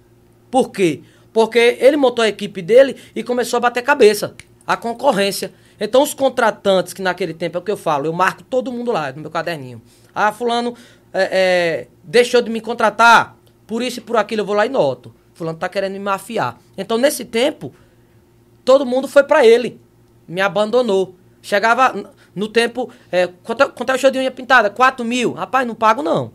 Por 0.51 0.71
quê? 0.71 1.03
Porque 1.33 1.79
ele 1.81 1.97
montou 1.97 2.23
a 2.23 2.29
equipe 2.29 2.63
dele 2.63 2.97
e 3.15 3.23
começou 3.23 3.59
a 3.59 3.61
bater 3.61 3.83
cabeça. 3.83 4.35
A 4.67 4.77
concorrência. 4.77 5.53
Então 5.81 6.03
os 6.03 6.15
contratantes, 6.15 6.93
que 6.93 7.03
naquele 7.03 7.35
tempo 7.35 7.59
é 7.59 7.61
o 7.61 7.63
que 7.63 7.71
eu 7.71 7.77
falo, 7.77 8.07
eu 8.07 8.13
marco 8.13 8.43
todo 8.43 8.73
mundo 8.73 8.91
lá 8.91 9.13
no 9.13 9.21
meu 9.21 9.31
caderninho. 9.31 9.81
Ah, 10.15 10.33
fulano 10.33 10.75
é, 11.13 11.29
é, 11.33 11.87
deixou 12.07 12.41
de 12.41 12.49
me 12.51 12.61
contratar, 12.61 13.37
por 13.67 13.83
isso 13.83 13.99
e 13.99 14.03
por 14.03 14.17
aquilo 14.17 14.43
eu 14.43 14.47
vou 14.47 14.55
lá 14.55 14.65
e 14.65 14.69
noto. 14.69 15.15
Fulano 15.35 15.59
tá 15.59 15.69
querendo 15.69 15.93
me 15.93 15.99
mafiar. 15.99 16.59
Então 16.79 16.97
nesse 16.97 17.25
tempo, 17.25 17.75
todo 18.65 18.87
mundo 18.87 19.07
foi 19.09 19.23
pra 19.25 19.45
ele. 19.45 19.81
Me 20.27 20.41
abandonou. 20.41 21.15
Chegava 21.43 22.11
no 22.35 22.49
tempo. 22.49 22.91
É, 23.13 23.27
quanto, 23.43 23.63
é- 23.63 23.69
quanto 23.69 23.91
é 23.93 23.95
o 23.95 23.99
show 23.99 24.11
de 24.11 24.19
unha 24.19 24.31
pintada? 24.31 24.71
4 24.71 25.05
mil. 25.05 25.33
Rapaz, 25.33 25.67
não 25.67 25.75
pago 25.75 26.03
não. 26.03 26.33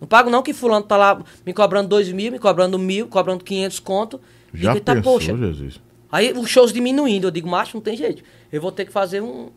Não 0.00 0.06
pago 0.06 0.28
não, 0.28 0.42
que 0.42 0.52
fulano 0.52 0.84
tá 0.84 0.96
lá 0.96 1.22
me 1.46 1.52
cobrando 1.54 1.88
2 1.88 2.10
mil, 2.12 2.32
me 2.32 2.38
cobrando 2.38 2.78
mil, 2.78 3.06
cobrando 3.08 3.42
500 3.44 3.78
conto. 3.80 4.20
Já 4.52 4.72
Digo, 4.72 4.78
"Eita, 4.78 4.94
pensou, 4.96 5.12
poxa. 5.14 5.36
Jesus? 5.36 5.80
Aí 6.10 6.32
os 6.32 6.50
shows 6.50 6.72
diminuindo. 6.72 7.28
Eu 7.28 7.30
digo, 7.30 7.48
macho, 7.48 7.76
não 7.76 7.82
tem 7.82 7.96
jeito. 7.96 8.22
Eu 8.52 8.60
vou 8.60 8.70
ter 8.70 8.84
que 8.84 8.92
fazer 8.92 9.22
um, 9.22 9.48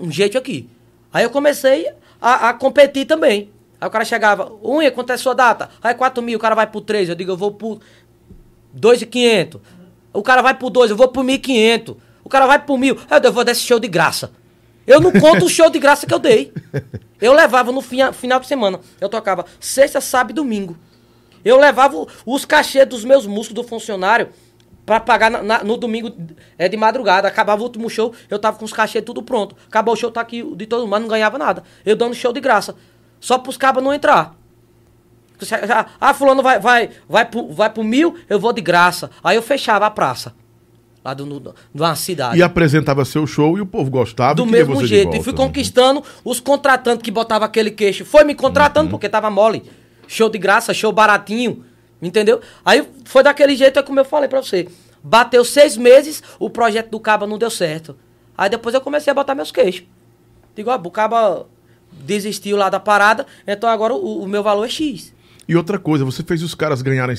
um 0.00 0.10
jeito 0.10 0.38
aqui. 0.38 0.68
Aí 1.12 1.24
eu 1.24 1.30
comecei 1.30 1.88
a, 2.20 2.48
a 2.48 2.54
competir 2.54 3.04
também. 3.04 3.50
Aí 3.80 3.86
o 3.86 3.90
cara 3.90 4.04
chegava, 4.04 4.52
unha, 4.64 4.90
quanto 4.90 5.10
é 5.10 5.14
a 5.14 5.18
sua 5.18 5.34
data? 5.34 5.70
Aí 5.82 5.94
4 5.94 6.22
mil, 6.22 6.36
o 6.36 6.40
cara 6.40 6.54
vai 6.54 6.66
por 6.66 6.80
3. 6.80 7.08
Eu 7.08 7.14
digo, 7.14 7.30
eu 7.32 7.36
vou 7.36 7.52
por 7.52 7.80
2,500. 8.72 9.60
O 10.12 10.22
cara 10.22 10.42
vai 10.42 10.54
por 10.54 10.70
2, 10.70 10.90
eu 10.90 10.96
vou 10.96 11.08
por 11.08 11.24
1.500. 11.24 11.96
O 12.24 12.28
cara 12.28 12.46
vai 12.46 12.58
por 12.64 12.78
mil. 12.78 12.98
Aí 13.08 13.20
eu 13.22 13.32
vou 13.32 13.44
dar 13.44 13.52
esse 13.52 13.62
show 13.62 13.78
de 13.78 13.88
graça. 13.88 14.32
Eu 14.86 15.00
não 15.00 15.12
conto 15.12 15.44
o 15.44 15.48
show 15.48 15.70
de 15.70 15.78
graça 15.78 16.06
que 16.06 16.12
eu 16.14 16.18
dei. 16.18 16.52
Eu 17.20 17.32
levava 17.32 17.70
no 17.72 17.80
fina- 17.80 18.12
final 18.12 18.40
de 18.40 18.46
semana. 18.46 18.80
Eu 19.00 19.08
tocava 19.08 19.44
sexta, 19.60 20.00
sábado 20.00 20.30
e 20.30 20.34
domingo. 20.34 20.76
Eu 21.44 21.58
levava 21.58 22.06
os 22.26 22.44
cachês 22.44 22.86
dos 22.86 23.04
meus 23.04 23.26
músicos 23.26 23.54
do 23.54 23.62
funcionário 23.62 24.28
pra 24.84 24.98
pagar 24.98 25.30
na- 25.30 25.42
na- 25.42 25.64
no 25.64 25.76
domingo 25.76 26.10
é, 26.58 26.68
de 26.68 26.76
madrugada. 26.76 27.28
Acabava 27.28 27.60
o 27.60 27.64
último 27.64 27.88
show, 27.88 28.12
eu 28.30 28.38
tava 28.38 28.58
com 28.58 28.64
os 28.64 28.72
cachês 28.72 29.04
tudo 29.04 29.22
pronto. 29.22 29.54
Acabou 29.68 29.94
o 29.94 29.96
show, 29.96 30.10
tá 30.10 30.20
aqui 30.20 30.42
de 30.56 30.66
todo 30.66 30.80
mundo, 30.82 30.90
mas 30.90 31.00
não 31.02 31.08
ganhava 31.08 31.38
nada. 31.38 31.62
Eu 31.84 31.94
dando 31.94 32.14
show 32.14 32.32
de 32.32 32.40
graça. 32.40 32.74
Só 33.20 33.38
pros 33.38 33.56
cabas 33.56 33.82
não 33.82 33.92
entrar. 33.94 34.34
Ah, 36.00 36.12
fulano 36.14 36.42
vai, 36.42 36.58
vai, 36.58 36.90
vai, 37.08 37.24
pro, 37.24 37.52
vai 37.52 37.70
pro 37.70 37.84
mil, 37.84 38.16
eu 38.28 38.40
vou 38.40 38.52
de 38.52 38.60
graça. 38.60 39.10
Aí 39.22 39.36
eu 39.36 39.42
fechava 39.42 39.86
a 39.86 39.90
praça. 39.90 40.34
lá 41.04 41.14
do, 41.14 41.24
no, 41.24 41.38
de 41.40 41.52
uma 41.74 41.94
cidade. 41.94 42.38
E 42.38 42.42
apresentava 42.42 43.04
seu 43.04 43.24
show 43.26 43.56
e 43.56 43.60
o 43.60 43.66
povo 43.66 43.88
gostava. 43.90 44.34
Do 44.34 44.44
mesmo 44.44 44.84
jeito. 44.84 45.04
volta, 45.04 45.18
e 45.18 45.22
fui 45.22 45.32
né? 45.32 45.38
conquistando 45.38 46.02
os 46.24 46.40
contratantes 46.40 47.02
que 47.02 47.10
botavam 47.10 47.46
aquele 47.46 47.70
queixo. 47.70 48.04
Foi 48.04 48.24
me 48.24 48.34
contratando 48.34 48.86
Uhum. 48.86 48.90
porque 48.90 49.08
tava 49.08 49.30
mole. 49.30 49.62
Show 50.08 50.28
de 50.28 50.38
graça, 50.38 50.74
show 50.74 50.90
baratinho. 50.92 51.64
Entendeu? 52.02 52.40
Aí 52.64 52.86
foi 53.04 53.22
daquele 53.22 53.54
jeito, 53.56 53.78
é 53.78 53.82
como 53.82 54.00
eu 54.00 54.04
falei 54.04 54.28
pra 54.28 54.42
você. 54.42 54.68
Bateu 55.02 55.44
seis 55.44 55.76
meses, 55.76 56.22
o 56.40 56.50
projeto 56.50 56.90
do 56.90 56.98
Caba 57.00 57.26
não 57.26 57.38
deu 57.38 57.50
certo. 57.50 57.96
Aí 58.36 58.50
depois 58.50 58.74
eu 58.74 58.80
comecei 58.80 59.10
a 59.10 59.14
botar 59.14 59.34
meus 59.36 59.50
queixos. 59.52 59.84
Digo, 60.56 60.70
ó, 60.70 60.76
o 60.76 60.90
Caba 60.90 61.46
desistiu 61.92 62.56
lá 62.56 62.68
da 62.68 62.80
parada, 62.80 63.26
então 63.46 63.68
agora 63.68 63.94
o, 63.94 64.22
o 64.22 64.26
meu 64.26 64.42
valor 64.42 64.64
é 64.64 64.68
X. 64.68 65.12
E 65.48 65.56
outra 65.56 65.78
coisa, 65.78 66.04
você 66.04 66.22
fez 66.22 66.42
os 66.42 66.54
caras 66.54 66.82
ganharem 66.82 67.16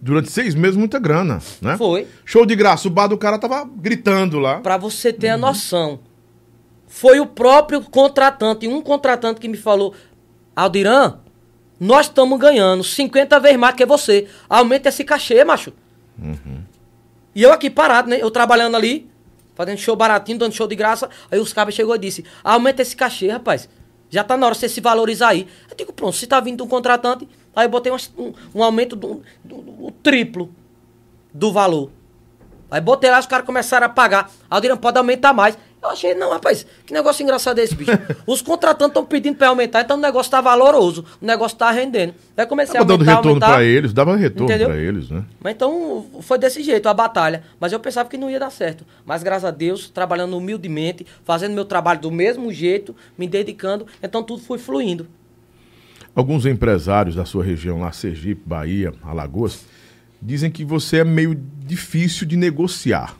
durante 0.00 0.30
seis 0.30 0.54
meses 0.54 0.76
muita 0.76 0.98
grana, 0.98 1.40
né? 1.60 1.76
Foi. 1.76 2.06
Show 2.24 2.46
de 2.46 2.54
graça, 2.54 2.86
o 2.86 2.90
bar 2.90 3.08
do 3.08 3.18
cara 3.18 3.38
tava 3.38 3.68
gritando 3.76 4.38
lá. 4.38 4.60
Pra 4.60 4.76
você 4.76 5.12
ter 5.12 5.28
a 5.28 5.36
noção. 5.36 5.98
Foi 6.86 7.18
o 7.18 7.26
próprio 7.26 7.80
contratante, 7.82 8.68
um 8.68 8.80
contratante 8.80 9.40
que 9.40 9.48
me 9.48 9.56
falou: 9.56 9.92
Aldiran, 10.54 11.18
nós 11.80 12.06
estamos 12.06 12.38
ganhando 12.38 12.84
50 12.84 13.40
vezes 13.40 13.58
mais 13.58 13.74
que 13.74 13.84
você. 13.84 14.28
Aumenta 14.48 14.88
esse 14.88 15.02
cachê, 15.02 15.42
macho. 15.42 15.72
E 17.34 17.42
eu 17.42 17.52
aqui 17.52 17.68
parado, 17.68 18.08
né? 18.08 18.18
Eu 18.20 18.30
trabalhando 18.30 18.76
ali, 18.76 19.10
fazendo 19.56 19.78
show 19.78 19.96
baratinho, 19.96 20.38
dando 20.38 20.52
show 20.54 20.68
de 20.68 20.76
graça. 20.76 21.10
Aí 21.30 21.40
os 21.40 21.52
cabos 21.52 21.74
chegou 21.74 21.96
e 21.96 21.98
disse: 21.98 22.24
aumenta 22.44 22.82
esse 22.82 22.94
cachê, 22.94 23.28
rapaz. 23.28 23.68
Já 24.14 24.24
tá 24.24 24.36
na 24.36 24.46
hora 24.46 24.54
de 24.54 24.60
você 24.60 24.68
se 24.68 24.80
valorizar 24.80 25.28
aí. 25.28 25.46
Eu 25.70 25.76
digo, 25.76 25.92
pronto, 25.92 26.16
se 26.16 26.26
tá 26.26 26.40
vindo 26.40 26.62
um 26.64 26.68
contratante, 26.68 27.28
aí 27.54 27.66
eu 27.66 27.70
botei 27.70 27.92
um, 27.92 27.96
um, 28.18 28.32
um 28.54 28.62
aumento 28.62 28.94
do, 28.96 29.22
do- 29.44 29.62
do- 29.62 29.90
triplo 30.02 30.50
do 31.32 31.52
valor. 31.52 31.90
Aí 32.70 32.80
botei 32.80 33.10
lá, 33.10 33.18
os 33.18 33.26
caras 33.26 33.44
começaram 33.46 33.86
a 33.86 33.88
pagar. 33.88 34.30
Aldiran, 34.48 34.76
pode 34.76 34.96
aumentar 34.98 35.32
mais. 35.32 35.56
Eu 35.84 35.90
achei, 35.90 36.14
não, 36.14 36.30
rapaz, 36.30 36.66
que 36.86 36.94
negócio 36.94 37.22
engraçado 37.22 37.58
é 37.58 37.62
esse, 37.62 37.74
bicho. 37.74 37.90
Os 38.26 38.40
contratantes 38.40 38.88
estão 38.88 39.04
pedindo 39.04 39.36
pra 39.36 39.48
aumentar, 39.48 39.82
então 39.82 39.98
o 39.98 40.00
negócio 40.00 40.30
tá 40.30 40.40
valoroso, 40.40 41.04
o 41.20 41.26
negócio 41.26 41.58
tá 41.58 41.70
rendendo. 41.70 42.14
Aí 42.34 42.46
comecei 42.46 42.72
Tava 42.72 42.84
a 42.84 42.86
dando 42.86 43.02
aumentar, 43.02 43.16
retorno 43.16 43.30
aumentar. 43.32 43.52
pra 43.52 43.64
eles, 43.64 43.92
dava 43.92 44.16
retorno 44.16 44.64
pra 44.64 44.78
eles, 44.78 45.10
né? 45.10 45.22
Mas 45.38 45.52
então 45.52 46.06
foi 46.22 46.38
desse 46.38 46.62
jeito 46.62 46.88
a 46.88 46.94
batalha. 46.94 47.42
Mas 47.60 47.70
eu 47.70 47.78
pensava 47.78 48.08
que 48.08 48.16
não 48.16 48.30
ia 48.30 48.40
dar 48.40 48.48
certo. 48.48 48.82
Mas 49.04 49.22
graças 49.22 49.44
a 49.44 49.50
Deus, 49.50 49.90
trabalhando 49.90 50.38
humildemente, 50.38 51.06
fazendo 51.22 51.52
meu 51.52 51.66
trabalho 51.66 52.00
do 52.00 52.10
mesmo 52.10 52.50
jeito, 52.50 52.96
me 53.18 53.28
dedicando, 53.28 53.86
então 54.02 54.22
tudo 54.22 54.42
foi 54.42 54.56
fluindo. 54.56 55.06
Alguns 56.14 56.46
empresários 56.46 57.14
da 57.14 57.26
sua 57.26 57.44
região 57.44 57.80
lá, 57.80 57.92
Sergipe, 57.92 58.40
Bahia, 58.46 58.94
Alagoas, 59.02 59.66
dizem 60.22 60.50
que 60.50 60.64
você 60.64 61.00
é 61.00 61.04
meio 61.04 61.38
difícil 61.58 62.26
de 62.26 62.38
negociar. 62.38 63.14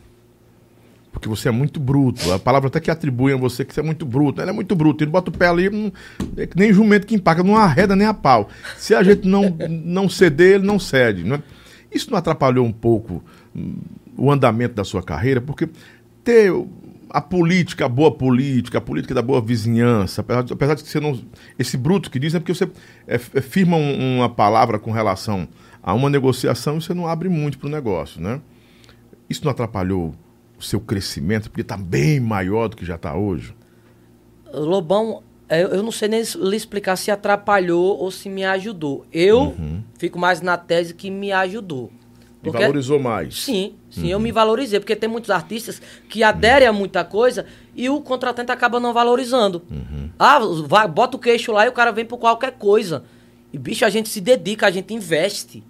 Porque 1.15 1.29
você 1.29 1.49
é 1.49 1.53
muito 1.53 1.79
bruto. 1.81 2.31
A 2.33 2.39
palavra 2.39 2.67
até 2.69 2.81
que 2.81 2.91
atribuem 2.91 3.35
a 3.35 3.39
você 3.39 3.65
que 3.65 3.73
você 3.73 3.81
é 3.81 3.83
muito 3.83 4.05
bruto. 4.05 4.43
Ele 4.43 4.51
é 4.51 4.53
muito 4.53 4.75
bruto. 4.77 5.03
Ele 5.03 5.11
bota 5.11 5.31
o 5.31 5.33
pé 5.33 5.47
ali, 5.47 5.71
não- 5.71 5.91
é 6.37 6.47
que 6.47 6.59
nem 6.59 6.73
jumento 6.73 7.07
que 7.07 7.15
empaca, 7.15 7.43
não 7.43 7.57
arreda 7.57 7.95
nem 7.97 8.07
a 8.07 8.13
pau. 8.13 8.49
Se 8.77 8.95
a 8.95 9.03
gente 9.03 9.27
não, 9.27 9.57
não 9.71 10.09
ceder, 10.09 10.57
ele 10.57 10.67
não 10.67 10.79
cede. 10.79 11.23
Né? 11.25 11.41
Isso 11.91 12.11
não 12.11 12.19
atrapalhou 12.19 12.67
um 12.67 12.73
pouco 12.73 13.23
hum, 13.57 13.77
o 14.19 14.31
andamento 14.31 14.75
da 14.75 14.85
sua 14.85 15.03
carreira? 15.03 15.41
Porque 15.41 15.69
ter 16.25 16.53
a 17.09 17.21
política, 17.21 17.85
a 17.87 17.89
boa 17.89 18.11
política, 18.11 18.79
a 18.79 18.81
política 18.81 19.15
da 19.15 19.23
boa 19.23 19.41
vizinhança, 19.41 20.21
apesar 20.21 20.43
de, 20.43 20.53
apesar 20.53 20.75
de 20.75 20.83
que 20.83 20.89
você 20.91 20.99
não. 20.99 21.19
Esse 21.57 21.77
bruto 21.77 22.11
que 22.11 22.19
diz 22.19 22.35
é 22.35 22.41
porque 22.41 22.53
você 22.53 22.65
é, 23.07 23.15
é, 23.15 23.41
firma 23.41 23.77
um- 23.77 24.17
uma 24.19 24.29
palavra 24.29 24.81
com 24.81 24.91
relação 24.91 25.47
a 25.81 25.95
uma 25.95 26.11
negociação 26.11 26.77
e 26.79 26.83
você 26.83 26.93
não 26.93 27.07
abre 27.07 27.29
muito 27.29 27.57
para 27.57 27.69
o 27.69 27.71
negócio, 27.71 28.21
né? 28.21 28.41
Isso 29.31 29.45
não 29.45 29.53
atrapalhou 29.53 30.13
seu 30.65 30.81
crescimento, 30.81 31.51
porque 31.51 31.61
está 31.63 31.77
bem 31.77 32.19
maior 32.21 32.69
do 32.69 32.77
que 32.77 32.85
já 32.85 32.95
está 32.97 33.17
hoje? 33.17 33.55
Lobão, 34.53 35.23
eu, 35.49 35.69
eu 35.69 35.83
não 35.83 35.93
sei 35.93 36.09
nem 36.09 36.23
lhe 36.23 36.57
explicar 36.57 36.97
se 36.97 37.11
atrapalhou 37.11 37.99
ou 37.99 38.11
se 38.11 38.29
me 38.29 38.45
ajudou. 38.45 39.05
Eu 39.13 39.55
fico 39.99 40.19
mais 40.19 40.41
na 40.41 40.57
tese 40.57 40.95
que 40.95 41.11
me 41.11 41.33
ajudou. 41.33 41.91
E 42.43 42.45
Porque- 42.51 42.59
valorizou 42.63 42.99
mais? 43.01 43.43
Sim, 43.43 43.75
sim, 43.91 44.09
eu 44.09 44.21
me 44.21 44.31
valorizei, 44.31 44.79
porque 44.79 44.95
tem 44.95 45.09
muitos 45.09 45.31
artistas 45.31 45.81
que 46.11 46.23
aderem 46.23 46.69
a 46.69 46.73
muita 46.73 47.03
coisa 47.03 47.47
e 47.75 47.89
o 47.89 48.01
contratante 48.03 48.53
acaba 48.53 48.79
não 48.79 48.93
valorizando. 48.93 49.63
Ah, 50.19 50.39
vai, 50.67 50.87
bota 50.87 51.17
o 51.17 51.21
queixo 51.21 51.53
lá 51.53 51.65
e 51.65 51.69
o 51.69 51.73
cara 51.73 51.91
vem 51.91 52.05
por 52.05 52.19
qualquer 52.19 52.53
coisa. 52.53 53.05
E, 53.53 53.59
bicho, 53.59 53.85
a 53.85 53.91
gente 53.91 54.09
se 54.09 54.21
dedica, 54.21 54.67
a 54.67 54.71
gente 54.71 54.93
investe. 54.93 55.63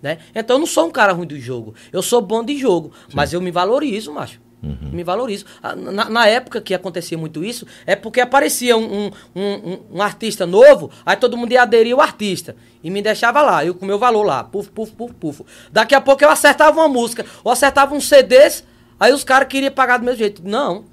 Né? 0.00 0.18
Então 0.34 0.56
eu 0.56 0.60
não 0.60 0.66
sou 0.66 0.86
um 0.86 0.90
cara 0.90 1.12
ruim 1.12 1.26
do 1.26 1.38
jogo. 1.38 1.74
Eu 1.92 2.02
sou 2.02 2.20
bom 2.20 2.42
de 2.42 2.56
jogo, 2.56 2.92
mas 3.14 3.32
eu 3.32 3.40
me 3.40 3.50
valorizo, 3.52 4.12
macho. 4.12 4.40
Me 4.62 5.02
valorizo. 5.02 5.44
Ah, 5.60 5.74
Na, 5.74 6.08
na 6.08 6.26
época 6.28 6.60
que 6.60 6.72
acontecia 6.72 7.18
muito 7.18 7.42
isso, 7.44 7.66
é 7.84 7.96
porque 7.96 8.20
aparecia 8.20 8.76
um, 8.76 9.06
um, 9.06 9.10
um- 9.34 9.78
um 9.94 10.02
artista 10.02 10.46
novo, 10.46 10.88
aí 11.04 11.16
todo 11.16 11.36
mundo 11.36 11.50
ia 11.52 11.62
aderir 11.62 11.94
ao 11.94 12.00
artista. 12.00 12.54
E 12.84 12.88
me 12.90 13.02
deixava 13.02 13.42
lá, 13.42 13.64
eu 13.64 13.74
com 13.74 13.84
meu 13.84 13.98
valor 13.98 14.22
lá. 14.22 14.44
Puf, 14.44 14.70
puf, 14.70 14.92
puf, 14.92 15.12
puf. 15.14 15.42
Daqui 15.72 15.94
a 15.96 16.00
pouco 16.00 16.22
eu 16.22 16.30
acertava 16.30 16.78
uma 16.80 16.88
música, 16.88 17.26
ou 17.42 17.50
acertava 17.50 17.92
um 17.94 18.00
CDs, 18.00 18.62
aí 19.00 19.12
os 19.12 19.24
caras 19.24 19.48
queriam 19.48 19.72
pagar 19.72 19.98
do 19.98 20.04
meu 20.04 20.14
jeito. 20.14 20.40
Não. 20.44 20.84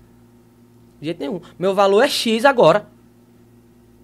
De 0.99 1.05
jeito 1.05 1.19
nenhum. 1.19 1.39
Meu 1.57 1.75
valor 1.75 2.01
é 2.03 2.09
X 2.09 2.45
agora. 2.45 2.87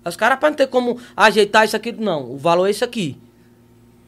Aí 0.03 0.09
Os 0.09 0.15
caras, 0.15 0.37
para 0.39 0.49
não 0.49 0.55
ter 0.57 0.67
como 0.67 0.99
ajeitar 1.17 1.65
isso 1.65 1.75
aqui, 1.75 1.91
não. 1.91 2.31
O 2.33 2.37
valor 2.37 2.67
é 2.67 2.69
isso 2.69 2.83
aqui. 2.85 3.17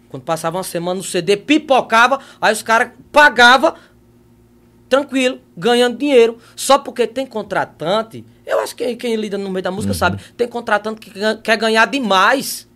Quando 0.09 0.21
passava 0.23 0.57
uma 0.57 0.63
semana, 0.63 0.99
o 0.99 1.03
CD 1.03 1.35
pipocava, 1.35 2.19
aí 2.39 2.53
os 2.53 2.61
caras 2.61 2.91
pagavam, 3.11 3.73
tranquilo, 4.89 5.39
ganhando 5.55 5.97
dinheiro. 5.97 6.37
Só 6.55 6.77
porque 6.77 7.05
tem 7.07 7.25
contratante. 7.25 8.23
Eu 8.45 8.59
acho 8.59 8.75
que 8.75 8.95
quem 8.95 9.15
lida 9.15 9.37
no 9.37 9.49
meio 9.49 9.63
da 9.63 9.71
música 9.71 9.93
sabe. 9.93 10.21
Tem 10.37 10.47
contratante 10.47 10.99
que 11.01 11.11
quer 11.43 11.57
ganhar 11.57 11.85
demais. 11.87 12.67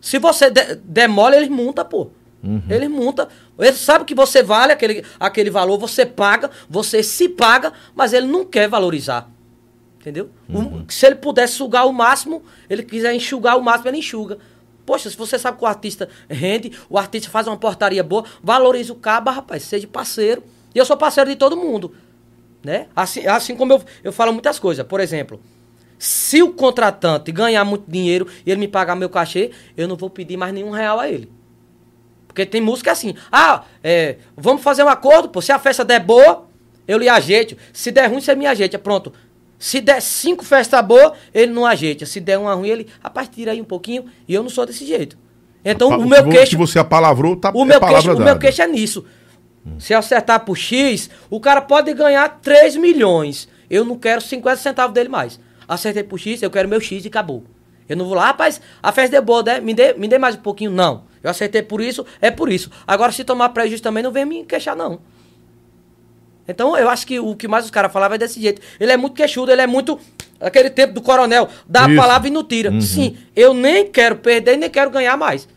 Se 0.00 0.18
você 0.18 0.50
de, 0.50 0.76
demole, 0.76 1.36
eles 1.36 1.48
montam, 1.48 1.84
pô. 1.84 2.08
Eles 2.70 2.88
montam. 2.88 3.26
Ele 3.58 3.72
sabe 3.72 4.04
que 4.04 4.14
você 4.14 4.42
vale 4.42 4.72
aquele, 4.72 5.04
aquele 5.18 5.50
valor, 5.50 5.78
você 5.78 6.06
paga, 6.06 6.50
você 6.68 7.02
se 7.02 7.28
paga, 7.28 7.72
mas 7.94 8.12
ele 8.12 8.26
não 8.26 8.44
quer 8.44 8.68
valorizar. 8.68 9.28
Entendeu? 10.00 10.30
O- 10.48 10.84
se 10.88 11.04
ele 11.06 11.16
pudesse 11.16 11.54
sugar 11.54 11.86
o 11.86 11.92
máximo, 11.92 12.42
ele 12.70 12.84
quiser 12.84 13.12
enxugar 13.14 13.56
o 13.58 13.62
máximo, 13.62 13.88
ele 13.90 13.98
enxuga. 13.98 14.38
Poxa, 14.84 15.10
se 15.10 15.16
você 15.16 15.36
sabe 15.36 15.58
que 15.58 15.64
o 15.64 15.66
artista 15.66 16.08
rende, 16.30 16.70
o 16.88 16.96
artista 16.96 17.28
faz 17.28 17.48
uma 17.48 17.56
portaria 17.56 18.04
boa, 18.04 18.24
valorize 18.40 18.92
o 18.92 18.94
caba, 18.94 19.32
rapaz, 19.32 19.64
seja 19.64 19.88
parceiro. 19.88 20.44
E 20.76 20.78
eu 20.78 20.84
sou 20.84 20.94
parceiro 20.94 21.30
de 21.30 21.36
todo 21.36 21.56
mundo. 21.56 21.94
Né? 22.62 22.88
Assim, 22.94 23.26
assim 23.26 23.56
como 23.56 23.72
eu, 23.72 23.82
eu 24.04 24.12
falo 24.12 24.30
muitas 24.30 24.58
coisas. 24.58 24.84
Por 24.86 25.00
exemplo, 25.00 25.40
se 25.98 26.42
o 26.42 26.52
contratante 26.52 27.32
ganhar 27.32 27.64
muito 27.64 27.90
dinheiro 27.90 28.26
e 28.44 28.50
ele 28.50 28.60
me 28.60 28.68
pagar 28.68 28.94
meu 28.94 29.08
cachê, 29.08 29.52
eu 29.74 29.88
não 29.88 29.96
vou 29.96 30.10
pedir 30.10 30.36
mais 30.36 30.52
nenhum 30.52 30.68
real 30.68 31.00
a 31.00 31.08
ele. 31.08 31.32
Porque 32.26 32.44
tem 32.44 32.60
música 32.60 32.92
assim. 32.92 33.14
Ah, 33.32 33.64
é, 33.82 34.16
vamos 34.36 34.62
fazer 34.62 34.82
um 34.82 34.88
acordo, 34.88 35.30
pô. 35.30 35.40
Se 35.40 35.50
a 35.50 35.58
festa 35.58 35.82
der 35.82 36.00
boa, 36.00 36.46
eu 36.86 36.98
lhe 36.98 37.08
ajeito. 37.08 37.56
Se 37.72 37.90
der 37.90 38.10
ruim, 38.10 38.20
você 38.20 38.34
me 38.34 38.46
ajeita. 38.46 38.78
Pronto. 38.78 39.14
Se 39.58 39.80
der 39.80 40.02
cinco 40.02 40.44
festas 40.44 40.84
boas, 40.84 41.12
ele 41.32 41.52
não 41.52 41.64
ajeita. 41.64 42.04
Se 42.04 42.20
der 42.20 42.36
uma 42.38 42.52
ruim, 42.52 42.68
ele, 42.68 42.86
rapaz, 43.02 43.30
tira 43.30 43.52
aí 43.52 43.62
um 43.62 43.64
pouquinho. 43.64 44.04
E 44.28 44.34
eu 44.34 44.42
não 44.42 44.50
sou 44.50 44.66
desse 44.66 44.84
jeito. 44.84 45.16
Então, 45.64 45.88
Pa- 45.88 45.96
o 45.96 46.06
meu 46.06 46.28
queixo. 46.28 46.50
Que 46.50 46.56
você 46.56 46.78
apalavrou, 46.78 47.34
tá 47.34 47.50
O 47.54 47.62
é 47.62 47.64
meu, 47.64 47.80
palavra 47.80 48.02
queixo, 48.02 48.20
o 48.20 48.24
meu 48.24 48.38
queixo 48.38 48.60
é 48.60 48.66
nisso. 48.66 49.06
Se 49.78 49.92
eu 49.92 49.98
acertar 49.98 50.44
por 50.44 50.56
X, 50.56 51.10
o 51.28 51.40
cara 51.40 51.60
pode 51.60 51.92
ganhar 51.92 52.28
3 52.40 52.76
milhões. 52.76 53.48
Eu 53.68 53.84
não 53.84 53.98
quero 53.98 54.20
50 54.20 54.56
centavos 54.56 54.94
dele 54.94 55.08
mais. 55.08 55.40
Acertei 55.68 56.04
por 56.04 56.18
X, 56.18 56.42
eu 56.42 56.50
quero 56.50 56.68
meu 56.68 56.80
X 56.80 57.04
e 57.04 57.08
acabou. 57.08 57.44
Eu 57.88 57.96
não 57.96 58.04
vou 58.04 58.14
lá, 58.14 58.26
rapaz, 58.26 58.60
a 58.82 58.90
festa 58.92 59.16
é 59.16 59.20
boa, 59.20 59.42
né? 59.42 59.60
Me 59.60 59.74
dê, 59.74 59.92
me 59.94 60.08
dê 60.08 60.18
mais 60.18 60.34
um 60.34 60.40
pouquinho. 60.40 60.70
Não. 60.70 61.04
Eu 61.22 61.30
acertei 61.30 61.62
por 61.62 61.80
isso, 61.80 62.04
é 62.20 62.30
por 62.30 62.50
isso. 62.50 62.70
Agora, 62.86 63.12
se 63.12 63.24
tomar 63.24 63.48
prejuízo 63.50 63.82
também, 63.82 64.02
não 64.02 64.12
vem 64.12 64.24
me 64.24 64.44
queixar, 64.44 64.76
não. 64.76 65.00
Então, 66.48 66.76
eu 66.76 66.88
acho 66.88 67.06
que 67.06 67.18
o 67.18 67.34
que 67.34 67.48
mais 67.48 67.64
os 67.64 67.70
caras 67.70 67.92
falavam 67.92 68.14
é 68.14 68.18
desse 68.18 68.40
jeito. 68.40 68.62
Ele 68.78 68.92
é 68.92 68.96
muito 68.96 69.14
queixudo, 69.14 69.50
ele 69.50 69.62
é 69.62 69.66
muito. 69.66 69.98
Aquele 70.40 70.70
tempo 70.70 70.92
do 70.92 71.00
coronel, 71.00 71.48
dá 71.66 71.88
Isso. 71.88 71.98
a 71.98 72.02
palavra 72.02 72.28
e 72.28 72.30
não 72.30 72.44
tira. 72.44 72.70
Sim, 72.80 73.16
eu 73.34 73.54
nem 73.54 73.90
quero 73.90 74.16
perder, 74.16 74.56
nem 74.56 74.68
quero 74.68 74.90
ganhar 74.90 75.16
mais. 75.16 75.48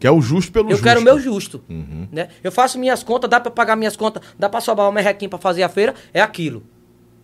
Que 0.00 0.06
é 0.06 0.10
o 0.10 0.20
justo 0.20 0.50
pelo 0.50 0.66
Eu 0.66 0.70
justo. 0.72 0.82
quero 0.82 1.00
o 1.00 1.04
meu 1.04 1.20
justo. 1.20 1.62
Uhum. 1.68 2.08
Né? 2.10 2.28
Eu 2.42 2.50
faço 2.50 2.78
minhas 2.78 3.02
contas, 3.02 3.30
dá 3.30 3.38
pra 3.38 3.50
pagar 3.50 3.76
minhas 3.76 3.96
contas, 3.96 4.22
dá 4.38 4.48
pra 4.48 4.60
sobrar 4.60 4.88
um 4.88 4.92
merrequinho 4.92 5.28
pra 5.30 5.38
fazer 5.38 5.62
a 5.62 5.68
feira, 5.68 5.94
é 6.12 6.20
aquilo. 6.22 6.62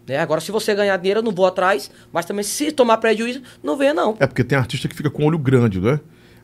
Né? 0.07 0.19
Agora, 0.19 0.41
se 0.41 0.53
você 0.53 0.75
ganhar 0.75 0.97
dinheiro, 0.99 1.21
eu 1.21 1.25
não 1.25 1.33
vou 1.33 1.47
atrás, 1.47 1.91
mas 2.13 2.25
também 2.27 2.45
se 2.45 2.71
tomar 2.71 2.99
prejuízo, 2.99 3.43
não 3.63 3.77
venha 3.77 3.93
não. 3.95 4.15
É 4.21 4.27
porque 4.27 4.45
tem 4.45 4.57
artista 4.59 4.87
que 4.87 4.95
fica 4.95 5.11
com 5.11 5.25
olho 5.25 5.39
grande, 5.39 5.81
né? 5.81 5.99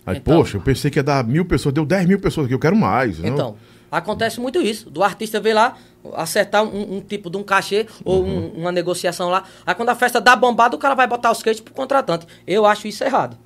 Aí, 0.05 0.17
Então. 0.17 0.37
poxa, 0.39 0.57
eu 0.57 0.61
pensei 0.63 0.91
que 0.91 0.99
ia 0.99 1.03
dar 1.03 1.23
mil 1.23 1.45
pessoas, 1.45 1.73
deu 1.75 1.85
10 1.87 2.07
mil 2.07 2.19
pessoas 2.19 2.47
aqui, 2.47 2.55
eu 2.55 2.59
quero 2.59 2.75
mais. 2.75 3.19
não? 3.21 3.29
Então, 3.29 3.57
acontece 3.91 4.41
muito 4.41 4.61
isso. 4.61 4.91
Do 4.91 5.03
artista 5.05 5.39
vir 5.39 5.53
lá, 5.55 5.77
acertar 6.15 6.65
um, 6.65 6.97
um 6.97 7.01
tipo 7.01 7.31
de 7.31 7.37
um 7.37 7.43
cachê 7.45 7.87
ou 8.05 8.25
um- 8.25 8.49
uma 8.57 8.73
negociação 8.73 9.29
lá. 9.29 9.45
Aí 9.65 9.75
quando 9.77 9.91
a 9.91 9.95
festa 9.95 10.21
dá 10.21 10.35
bombada, 10.35 10.75
o 10.75 10.79
cara 10.79 10.95
vai 10.97 11.07
botar 11.07 11.31
os 11.31 11.41
queixos 11.43 11.61
pro 11.61 11.73
contratante. 11.75 12.27
Eu 12.47 12.67
acho 12.67 12.89
isso 12.89 13.05
errado. 13.05 13.37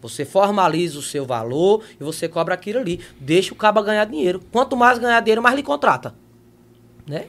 Você 0.00 0.24
formaliza 0.24 0.98
o 0.98 1.02
seu 1.02 1.26
valor 1.26 1.82
e 2.00 2.04
você 2.04 2.28
cobra 2.28 2.54
aquilo 2.54 2.78
ali. 2.78 3.00
Deixa 3.20 3.52
o 3.52 3.56
caba 3.56 3.82
ganhar 3.82 4.04
dinheiro. 4.04 4.40
Quanto 4.52 4.76
mais 4.76 4.98
ganhar 4.98 5.20
dinheiro, 5.20 5.42
mais 5.42 5.56
lhe 5.56 5.62
contrata. 5.62 6.14
né? 7.06 7.24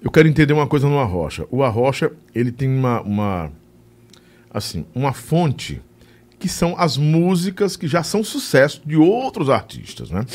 Eu 0.00 0.10
quero 0.10 0.28
entender 0.28 0.52
uma 0.52 0.66
coisa 0.66 0.86
no 0.88 0.98
Arrocha. 0.98 1.46
O 1.50 1.62
Arrocha, 1.62 2.12
ele 2.34 2.52
tem 2.52 2.68
uma, 2.68 3.00
uma 3.00 3.52
assim, 4.50 4.84
uma 4.94 5.12
fonte 5.12 5.80
que 6.38 6.48
são 6.48 6.74
as 6.78 6.96
músicas 6.98 7.74
que 7.76 7.88
já 7.88 8.02
são 8.02 8.22
sucesso 8.22 8.82
de 8.84 8.96
outros 8.96 9.48
artistas, 9.48 10.10
né? 10.10 10.26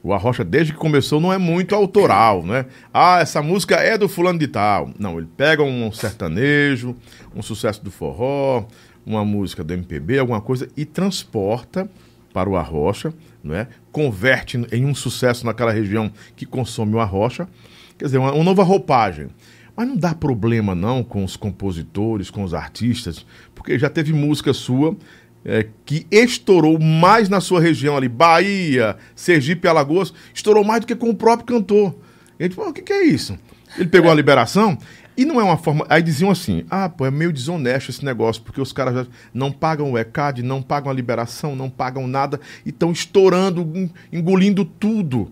O 0.00 0.12
Arrocha, 0.12 0.44
desde 0.44 0.72
que 0.72 0.78
começou, 0.78 1.18
não 1.18 1.32
é 1.32 1.38
muito 1.38 1.74
autoral, 1.74 2.42
né? 2.44 2.66
Ah, 2.92 3.18
essa 3.20 3.42
música 3.42 3.76
é 3.76 3.96
do 3.98 4.08
fulano 4.08 4.38
de 4.38 4.46
tal. 4.46 4.90
Não, 4.98 5.18
ele 5.18 5.28
pega 5.36 5.62
um 5.62 5.90
sertanejo, 5.90 6.94
um 7.34 7.42
sucesso 7.42 7.82
do 7.82 7.90
forró, 7.90 8.64
uma 9.06 9.24
música 9.24 9.62
do 9.62 9.72
MPB, 9.72 10.18
alguma 10.18 10.40
coisa, 10.40 10.68
e 10.76 10.84
transporta 10.84 11.88
para 12.32 12.48
o 12.48 12.56
Arrocha, 12.56 13.14
né? 13.42 13.68
converte 13.92 14.60
em 14.72 14.84
um 14.84 14.94
sucesso 14.94 15.46
naquela 15.46 15.72
região 15.72 16.10
que 16.34 16.44
consome 16.44 16.94
o 16.94 17.00
Arrocha. 17.00 17.48
Quer 17.96 18.06
dizer, 18.06 18.18
uma, 18.18 18.32
uma 18.32 18.44
nova 18.44 18.62
roupagem. 18.62 19.28
Mas 19.76 19.88
não 19.88 19.96
dá 19.96 20.14
problema 20.14 20.74
não 20.74 21.02
com 21.02 21.24
os 21.24 21.36
compositores, 21.36 22.30
com 22.30 22.42
os 22.42 22.54
artistas, 22.54 23.26
porque 23.54 23.78
já 23.78 23.90
teve 23.90 24.12
música 24.12 24.52
sua 24.52 24.96
é, 25.44 25.66
que 25.84 26.06
estourou 26.10 26.78
mais 26.78 27.28
na 27.28 27.40
sua 27.40 27.60
região 27.60 27.96
ali, 27.96 28.08
Bahia, 28.08 28.96
Sergipe, 29.14 29.68
Alagoas, 29.68 30.12
estourou 30.32 30.64
mais 30.64 30.80
do 30.80 30.86
que 30.86 30.96
com 30.96 31.10
o 31.10 31.14
próprio 31.14 31.46
cantor. 31.46 31.94
E 32.38 32.44
a 32.44 32.46
gente 32.46 32.56
falou, 32.56 32.70
o 32.70 32.74
que, 32.74 32.82
que 32.82 32.92
é 32.92 33.04
isso? 33.04 33.38
Ele 33.76 33.88
pegou 33.88 34.10
a 34.10 34.14
liberação 34.14 34.78
e 35.16 35.24
não 35.24 35.40
é 35.40 35.44
uma 35.44 35.56
forma. 35.56 35.86
Aí 35.88 36.02
diziam 36.02 36.30
assim: 36.30 36.64
ah, 36.70 36.88
pô, 36.88 37.06
é 37.06 37.10
meio 37.10 37.32
desonesto 37.32 37.90
esse 37.90 38.04
negócio, 38.04 38.42
porque 38.42 38.60
os 38.60 38.72
caras 38.72 39.06
não 39.32 39.50
pagam 39.52 39.92
o 39.92 39.98
ECAD, 39.98 40.42
não 40.42 40.60
pagam 40.62 40.90
a 40.90 40.94
liberação, 40.94 41.54
não 41.54 41.70
pagam 41.70 42.06
nada 42.06 42.40
e 42.64 42.70
estão 42.70 42.90
estourando, 42.92 43.62
en- 43.74 43.90
engolindo 44.12 44.64
tudo. 44.64 45.30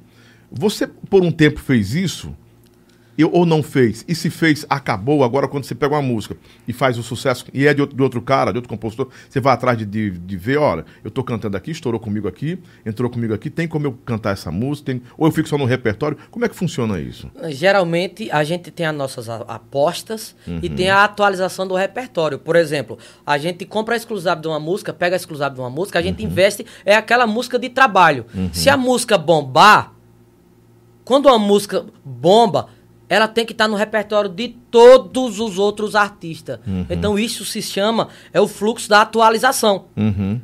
Você, 0.51 0.87
por 0.87 1.23
um 1.23 1.33
tempo, 1.33 1.61
fez 1.61 1.95
isso? 1.95 2.37
Eu, 3.23 3.31
ou 3.33 3.47
não 3.47 3.63
fez? 3.63 4.05
E 4.09 4.15
se 4.15 4.29
fez, 4.31 4.67
acabou. 4.69 5.23
Agora, 5.25 5.47
quando 5.49 5.65
você 5.65 5.75
pega 5.75 5.95
uma 5.95 6.03
música 6.03 6.37
e 6.67 6.73
faz 6.73 6.99
o 6.99 7.03
sucesso, 7.03 7.47
e 7.55 7.67
é 7.67 7.73
de 7.75 7.81
outro, 7.81 7.97
de 7.97 8.03
outro 8.03 8.21
cara, 8.23 8.51
de 8.53 8.59
outro 8.59 8.69
compositor, 8.69 9.09
você 9.29 9.41
vai 9.41 9.55
atrás 9.55 9.79
de, 9.79 9.85
de, 9.87 10.11
de 10.11 10.37
ver: 10.37 10.59
olha, 10.59 10.85
eu 11.05 11.11
tô 11.11 11.23
cantando 11.25 11.57
aqui, 11.57 11.71
estourou 11.71 12.01
comigo 12.01 12.27
aqui, 12.29 12.59
entrou 12.85 13.09
comigo 13.11 13.33
aqui, 13.33 13.49
tem 13.51 13.67
como 13.69 13.87
eu 13.87 13.93
cantar 14.05 14.33
essa 14.33 14.51
música? 14.51 14.87
Tem- 14.93 15.03
ou 15.17 15.27
eu 15.27 15.33
fico 15.33 15.49
só 15.49 15.57
no 15.57 15.65
repertório? 15.65 16.17
Como 16.31 16.45
é 16.45 16.49
que 16.49 16.55
funciona 16.57 17.01
isso? 17.01 17.31
Geralmente 17.49 18.31
a 18.31 18.43
gente 18.45 18.71
tem 18.71 18.87
as 18.87 18.95
nossas 18.95 19.29
apostas 19.29 20.35
e 20.63 20.69
tem 20.69 20.91
a 20.91 21.05
atualização 21.05 21.67
do 21.67 21.75
repertório. 21.75 22.39
Por 22.39 22.57
exemplo, 22.57 22.99
a 23.27 23.39
gente 23.39 23.65
compra 23.65 23.95
a 23.95 23.97
exclusividade 23.97 24.43
de 24.43 24.49
uma 24.49 24.59
música, 24.61 24.93
pega 24.93 25.15
a 25.15 25.19
exclusividade 25.19 25.55
de 25.55 25.61
uma 25.61 25.71
música, 25.71 25.99
a 25.99 26.03
gente 26.03 26.25
investe, 26.25 26.67
é 26.85 26.95
aquela 26.95 27.27
música 27.27 27.59
de 27.59 27.69
trabalho. 27.69 28.27
Se 28.53 28.69
a 28.69 28.77
música 28.77 29.17
bombar, 29.17 29.93
quando 31.05 31.27
uma 31.27 31.39
música 31.39 31.85
bomba, 32.05 32.69
ela 33.13 33.29
tem 33.29 33.45
que 33.45 33.53
estar 33.53 33.69
no 33.69 33.77
repertório 33.77 34.31
de 34.31 34.49
todos 34.71 35.39
os 35.39 35.59
outros 35.59 35.95
artistas. 35.95 36.59
Então 36.89 37.19
isso 37.19 37.45
se 37.45 37.61
chama, 37.61 38.09
é 38.33 38.41
o 38.41 38.49
fluxo 38.49 38.89
da 38.89 39.03
atualização. 39.03 39.85
Uhum. 39.95 40.41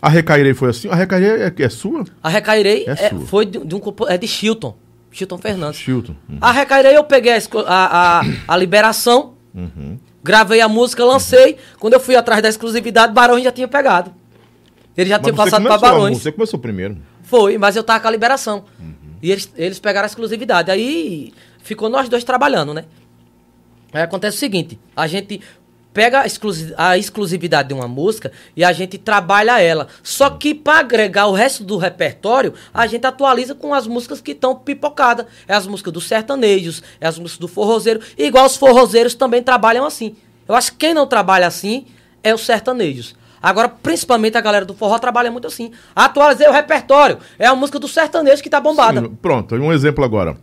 A 0.00 0.08
Recairei 0.08 0.54
foi 0.54 0.70
assim? 0.70 0.88
A 0.88 0.94
Recairei 0.94 1.42
é, 1.42 1.52
é 1.54 1.68
sua? 1.68 2.04
A 2.22 2.30
Recairei 2.30 2.86
É 2.86 2.92
é- 2.92 3.10
foi 3.26 3.44
de, 3.44 3.58
de 3.58 3.74
um 3.74 3.80
é 4.08 4.16
de 4.16 4.26
Chilton, 4.26 4.74
Chilton 5.12 5.36
Fernandes. 5.36 5.78
Chilton. 5.78 6.14
Uhum. 6.26 6.38
A 6.40 6.50
Recairei 6.50 6.96
eu 6.96 7.04
peguei 7.04 7.34
a, 7.34 7.40
a, 7.66 8.22
a- 8.48 8.56
liberação, 8.56 9.34
gravei 10.24 10.62
a 10.62 10.68
música, 10.68 11.04
lancei. 11.04 11.58
Quando 11.78 11.92
eu 11.92 12.00
fui 12.00 12.16
atrás 12.16 12.42
da 12.42 12.48
exclusividade, 12.48 13.12
Barões 13.12 13.44
já 13.44 13.52
tinha 13.52 13.68
pegado. 13.68 14.10
Ele 14.96 15.10
já 15.10 15.16
Mas 15.18 15.24
tinha 15.24 15.34
passado 15.34 15.62
para 15.64 15.76
Barões. 15.76 16.16
Você 16.16 16.32
começou 16.32 16.58
primeiro. 16.58 16.96
Foi, 17.24 17.58
mas 17.58 17.76
eu 17.76 17.84
tava 17.84 18.00
com 18.00 18.08
a 18.08 18.10
liberação. 18.10 18.64
E 19.22 19.30
eles, 19.30 19.52
eles 19.54 19.78
pegaram 19.78 20.04
a 20.04 20.08
exclusividade. 20.08 20.70
Aí 20.70 21.32
ficou 21.62 21.88
nós 21.88 22.08
dois 22.08 22.24
trabalhando, 22.24 22.72
né? 22.74 22.84
Aí 23.92 24.02
acontece 24.02 24.36
o 24.36 24.40
seguinte: 24.40 24.78
a 24.94 25.06
gente 25.06 25.40
pega 25.92 26.20
a, 26.20 26.26
exclusi- 26.26 26.72
a 26.78 26.96
exclusividade 26.96 27.68
de 27.68 27.74
uma 27.74 27.88
música 27.88 28.30
e 28.56 28.62
a 28.64 28.72
gente 28.72 28.96
trabalha 28.96 29.60
ela. 29.60 29.88
Só 30.02 30.30
que 30.30 30.54
para 30.54 30.78
agregar 30.80 31.26
o 31.26 31.32
resto 31.32 31.64
do 31.64 31.76
repertório, 31.76 32.54
a 32.72 32.86
gente 32.86 33.04
atualiza 33.06 33.54
com 33.54 33.74
as 33.74 33.86
músicas 33.88 34.20
que 34.20 34.30
estão 34.32 34.54
pipocadas. 34.54 35.26
É 35.48 35.54
as 35.54 35.66
músicas 35.66 35.92
dos 35.92 36.06
sertanejos, 36.06 36.82
é 37.00 37.06
as 37.08 37.18
músicas 37.18 37.40
do 37.40 37.48
forrozeiro. 37.48 38.00
Igual 38.16 38.46
os 38.46 38.56
forrozeiros 38.56 39.14
também 39.14 39.42
trabalham 39.42 39.84
assim. 39.84 40.14
Eu 40.46 40.54
acho 40.54 40.72
que 40.72 40.78
quem 40.78 40.94
não 40.94 41.06
trabalha 41.06 41.46
assim 41.46 41.86
é 42.22 42.32
os 42.34 42.42
sertanejos. 42.42 43.16
Agora, 43.42 43.68
principalmente 43.68 44.36
a 44.36 44.40
galera 44.40 44.66
do 44.66 44.74
forró 44.74 44.98
trabalha 44.98 45.30
muito 45.30 45.46
assim. 45.46 45.72
Atualizei 45.96 46.46
o 46.46 46.52
repertório. 46.52 47.18
É 47.38 47.46
a 47.46 47.54
música 47.54 47.78
do 47.78 47.88
sertanejo 47.88 48.42
que 48.42 48.50
tá 48.50 48.60
bombada. 48.60 49.00
Sim, 49.00 49.14
pronto, 49.20 49.54
um 49.56 49.72
exemplo 49.72 50.04
agora. 50.04 50.36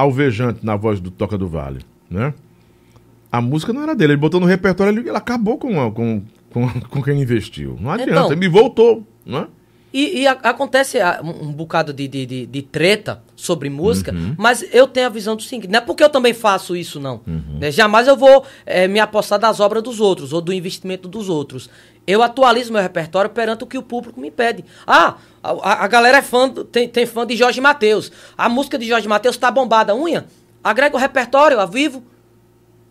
Alvejante 0.00 0.64
na 0.64 0.76
voz 0.76 1.00
do 1.00 1.10
Toca 1.10 1.36
do 1.38 1.48
Vale, 1.48 1.80
né? 2.10 2.32
A 3.32 3.40
música 3.40 3.72
não 3.72 3.82
era 3.82 3.94
dele, 3.94 4.12
ele 4.14 4.20
botou 4.20 4.40
no 4.40 4.46
repertório, 4.46 4.90
ele, 4.98 5.08
ele 5.08 5.16
acabou 5.16 5.56
com, 5.58 5.80
a- 5.80 5.90
com, 5.92 6.22
com, 6.52 6.68
com 6.90 7.02
quem 7.02 7.20
investiu. 7.20 7.76
Não 7.80 7.90
adianta, 7.90 8.10
Então- 8.12 8.32
ele 8.32 8.48
voltou, 8.48 9.06
né? 9.24 9.46
E, 9.92 10.20
e 10.20 10.26
a- 10.26 10.32
acontece 10.42 11.00
ah, 11.00 11.20
um, 11.22 11.50
bocado 11.52 11.92
de, 11.92 12.06
de, 12.06 12.24
de, 12.24 12.46
de 12.46 12.62
treta 12.62 13.22
sobre 13.34 13.68
música, 13.68 14.12
Uhum. 14.12 14.34
mas 14.38 14.64
eu 14.72 14.86
tenho 14.86 15.06
a 15.06 15.10
visão 15.10 15.34
do 15.34 15.42
seguinte: 15.42 15.68
não 15.68 15.78
é 15.78 15.80
porque 15.80 16.04
eu 16.04 16.08
também 16.08 16.32
faço 16.32 16.76
isso, 16.76 17.00
não. 17.00 17.20
Uhum. 17.26 17.58
Né? 17.60 17.70
Jamais 17.72 18.06
eu 18.06 18.16
vou 18.16 18.44
eh, 18.64 18.86
me 18.86 19.00
apostar 19.00 19.38
das 19.38 19.58
obras 19.58 19.82
dos 19.82 19.98
outros 20.00 20.32
ou 20.32 20.40
do 20.40 20.52
investimento 20.52 21.08
dos 21.08 21.28
outros. 21.28 21.68
Eu 22.06 22.22
atualizo 22.22 22.72
meu 22.72 22.80
repertório 22.82 23.30
perante 23.30 23.64
o 23.64 23.66
que 23.66 23.76
o 23.78 23.82
público 23.82 24.20
me 24.20 24.30
pede. 24.30 24.64
Ah, 24.86 25.16
a, 25.42 25.84
a- 25.84 25.88
galera 25.88 26.18
é 26.18 26.22
fã, 26.22 26.48
tem, 26.70 26.88
tem 26.88 27.04
fã 27.06 27.26
de 27.26 27.36
Jorge 27.36 27.60
Mateus. 27.60 28.10
A 28.38 28.48
música 28.48 28.78
de 28.78 28.86
Jorge 28.86 29.08
Mateus 29.08 29.36
tá 29.36 29.50
bombada, 29.50 29.94
unha. 29.94 30.24
Agrega 30.62 30.96
o 30.96 30.98
repertório, 31.00 31.58
a 31.58 31.66
vivo. 31.66 32.02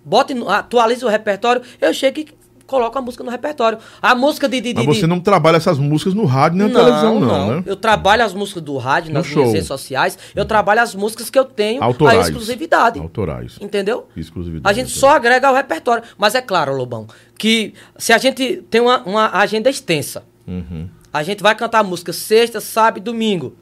Bote, 0.04 0.34
no- 0.34 0.50
atualize 0.50 1.04
o 1.04 1.08
repertório. 1.10 1.62
Eu 1.80 1.94
chego 1.94 2.20
e 2.20 2.28
coloco 2.70 2.98
a 2.98 3.02
música 3.02 3.24
no 3.24 3.32
repertório. 3.32 3.80
A 4.02 4.14
música 4.16 4.48
de. 4.48 4.62
de, 4.62 4.74
Mas 4.74 4.86
de- 4.86 4.94
você 4.96 5.08
não 5.08 5.20
trabalha 5.20 5.58
essas 5.58 5.78
músicas 5.80 6.14
no 6.14 6.26
rádio 6.26 6.58
nem 6.60 6.68
na 6.70 6.80
televisão, 6.80 7.20
não, 7.20 7.56
né? 7.58 7.64
Eu 7.66 7.76
trabalho 7.76 8.24
as 8.24 8.34
músicas 8.34 8.62
do 8.64 8.78
rádio, 8.78 9.12
nas 9.12 9.28
minhas 9.28 9.52
redes 9.52 9.68
sociais. 9.68 10.18
Eu 10.36 10.46
trabalho 10.46 10.82
as 10.82 10.94
músicas 10.96 11.30
que 11.30 11.38
eu 11.40 11.46
tenho 11.46 11.84
Autorais. 11.84 12.20
a 12.20 12.22
exclusividade. 12.30 13.00
Autorais. 13.00 13.58
Entendeu? 13.60 14.08
Exclusividade. 14.16 14.72
A 14.72 14.74
gente 14.80 14.92
só 14.92 15.10
agrega 15.16 15.48
ao 15.48 15.56
repertório. 15.56 16.04
Mas 16.18 16.36
é 16.36 16.42
claro, 16.42 16.76
Lobão, 16.76 17.08
que 17.38 17.74
se 17.98 18.14
a 18.14 18.18
gente 18.18 18.64
tem 18.70 18.80
uma, 18.82 19.00
uma 19.04 19.30
agenda 19.38 19.70
extensa, 19.70 20.24
Uhum. 20.48 20.88
a 21.14 21.22
gente 21.24 21.44
vai 21.44 21.56
cantar 21.56 21.84
música 21.84 22.12
sexta, 22.14 22.60
sábado 22.62 22.98
e 22.98 23.02
domingo. 23.02 23.56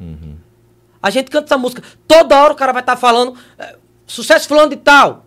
A 1.02 1.10
gente 1.10 1.30
canta 1.30 1.46
essa 1.46 1.58
música. 1.58 1.82
Toda 2.08 2.36
hora 2.42 2.54
o 2.54 2.56
cara 2.56 2.74
vai 2.74 2.82
estar 2.82 2.96
falando 2.98 3.36
é, 3.58 3.76
sucesso 4.06 4.48
fulano 4.48 4.70
de 4.70 4.78
tal. 4.78 5.26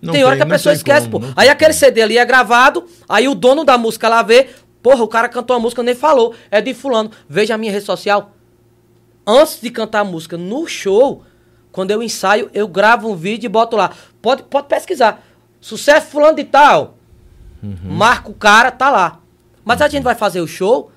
Não 0.00 0.12
tem 0.12 0.24
hora 0.24 0.36
que 0.36 0.42
a 0.42 0.46
pessoa 0.46 0.72
tem 0.72 0.78
esquece, 0.78 1.08
como, 1.08 1.26
pô. 1.26 1.32
Aí 1.36 1.46
tem 1.46 1.50
aquele 1.50 1.72
CD 1.72 2.02
ali 2.02 2.18
é 2.18 2.24
gravado, 2.24 2.86
aí 3.08 3.28
o 3.28 3.34
dono 3.34 3.64
da 3.64 3.76
música 3.76 4.08
lá 4.08 4.22
vê, 4.22 4.48
porra, 4.82 5.02
o 5.02 5.08
cara 5.08 5.28
cantou 5.28 5.56
a 5.56 5.58
música, 5.58 5.82
nem 5.82 5.94
falou, 5.94 6.34
é 6.50 6.60
de 6.60 6.72
fulano. 6.74 7.10
Veja 7.28 7.54
a 7.54 7.58
minha 7.58 7.72
rede 7.72 7.84
social. 7.84 8.32
Antes 9.26 9.60
de 9.60 9.70
cantar 9.70 10.00
a 10.00 10.04
música 10.04 10.36
no 10.36 10.66
show, 10.66 11.22
quando 11.72 11.90
eu 11.90 12.02
ensaio, 12.02 12.50
eu 12.54 12.66
gravo 12.66 13.10
um 13.10 13.16
vídeo 13.16 13.46
e 13.46 13.48
boto 13.48 13.76
lá. 13.76 13.92
Pode, 14.22 14.42
pode 14.44 14.68
pesquisar. 14.68 15.22
Sucesso 15.60 16.06
fulano 16.06 16.36
de 16.36 16.44
tal. 16.44 16.96
Marca 17.84 18.30
o 18.30 18.34
cara, 18.34 18.70
tá 18.70 18.90
lá. 18.90 19.20
Mas 19.64 19.82
a 19.82 19.88
gente 19.88 20.02
vai 20.02 20.14
fazer 20.14 20.40
o 20.40 20.46
show. 20.46 20.90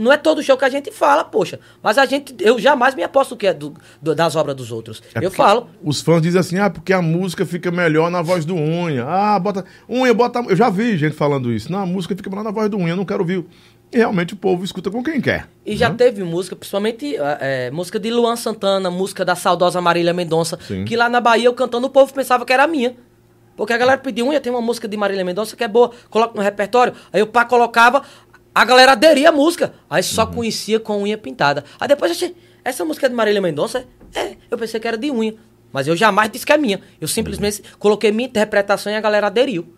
Não 0.00 0.10
é 0.12 0.16
todo 0.16 0.42
show 0.42 0.56
que 0.56 0.64
a 0.64 0.68
gente 0.70 0.90
fala, 0.90 1.22
poxa. 1.24 1.60
Mas 1.82 1.98
a 1.98 2.06
gente, 2.06 2.34
eu 2.40 2.58
jamais 2.58 2.94
me 2.94 3.02
aposto 3.02 3.36
que 3.36 3.46
é 3.46 3.52
do- 3.52 3.74
do- 4.00 4.14
das 4.14 4.34
obras 4.34 4.56
dos 4.56 4.72
outros. 4.72 5.02
É 5.14 5.24
eu 5.24 5.30
falo. 5.30 5.68
Os 5.82 6.00
fãs 6.00 6.22
dizem 6.22 6.40
assim, 6.40 6.58
ah, 6.58 6.70
porque 6.70 6.92
a 6.92 7.02
música 7.02 7.44
fica 7.44 7.70
melhor 7.70 8.10
na 8.10 8.22
voz 8.22 8.44
do 8.44 8.54
Unha. 8.54 9.04
Ah, 9.06 9.38
bota. 9.38 9.64
Unha, 9.88 10.14
bota. 10.14 10.40
Eu 10.48 10.56
já 10.56 10.70
vi 10.70 10.96
gente 10.96 11.14
falando 11.14 11.52
isso. 11.52 11.70
Não, 11.70 11.80
a 11.80 11.86
música 11.86 12.16
fica 12.16 12.30
melhor 12.30 12.44
na 12.44 12.50
voz 12.50 12.70
do 12.70 12.78
Unha, 12.78 12.92
eu 12.92 12.96
não 12.96 13.04
quero 13.04 13.20
ouvir. 13.20 13.44
E 13.92 13.96
realmente 13.98 14.34
o 14.34 14.36
povo 14.36 14.64
escuta 14.64 14.90
com 14.90 15.02
quem 15.02 15.20
quer. 15.20 15.48
E 15.66 15.76
já 15.76 15.88
né? 15.88 15.96
teve 15.96 16.22
música, 16.22 16.54
principalmente 16.56 17.16
é, 17.16 17.38
é, 17.66 17.70
música 17.70 17.98
de 17.98 18.10
Luan 18.10 18.36
Santana, 18.36 18.88
música 18.90 19.24
da 19.24 19.34
saudosa 19.34 19.80
Marília 19.80 20.14
Mendonça, 20.14 20.58
Sim. 20.66 20.84
que 20.84 20.96
lá 20.96 21.08
na 21.08 21.20
Bahia 21.20 21.46
eu 21.46 21.54
cantando, 21.54 21.88
o 21.88 21.90
povo 21.90 22.14
pensava 22.14 22.46
que 22.46 22.52
era 22.52 22.66
minha. 22.66 22.94
Porque 23.56 23.72
a 23.74 23.76
galera 23.76 23.98
pediu, 23.98 24.26
unha, 24.26 24.40
tem 24.40 24.50
uma 24.50 24.62
música 24.62 24.88
de 24.88 24.96
Marília 24.96 25.24
Mendonça 25.24 25.54
que 25.54 25.62
é 25.62 25.68
boa, 25.68 25.90
coloca 26.08 26.34
no 26.34 26.40
repertório. 26.42 26.94
Aí 27.12 27.20
o 27.20 27.26
pá 27.26 27.44
colocava, 27.44 28.02
a 28.54 28.64
galera 28.64 28.92
aderia 28.92 29.28
à 29.28 29.32
música. 29.32 29.72
Aí 29.88 30.02
só 30.02 30.24
Uhum. 30.24 30.32
conhecia 30.34 30.80
com 30.80 31.02
unha 31.02 31.16
pintada. 31.18 31.64
Aí 31.78 31.86
depois 31.88 32.10
eu 32.10 32.16
achei, 32.16 32.36
essa 32.64 32.84
música 32.84 33.06
é 33.06 33.08
de 33.08 33.14
Marília 33.14 33.40
Mendonça? 33.40 33.84
É, 34.14 34.36
eu 34.50 34.58
pensei 34.58 34.78
que 34.80 34.88
era 34.88 34.98
de 34.98 35.10
unha. 35.10 35.34
Mas 35.72 35.86
eu 35.86 35.96
jamais 35.96 36.30
disse 36.30 36.44
que 36.44 36.52
é 36.52 36.56
minha. 36.58 36.80
Eu 37.00 37.06
simplesmente 37.06 37.62
coloquei 37.78 38.10
minha 38.10 38.28
interpretação 38.28 38.92
e 38.92 38.96
a 38.96 39.00
galera 39.00 39.28
aderiu. 39.28 39.72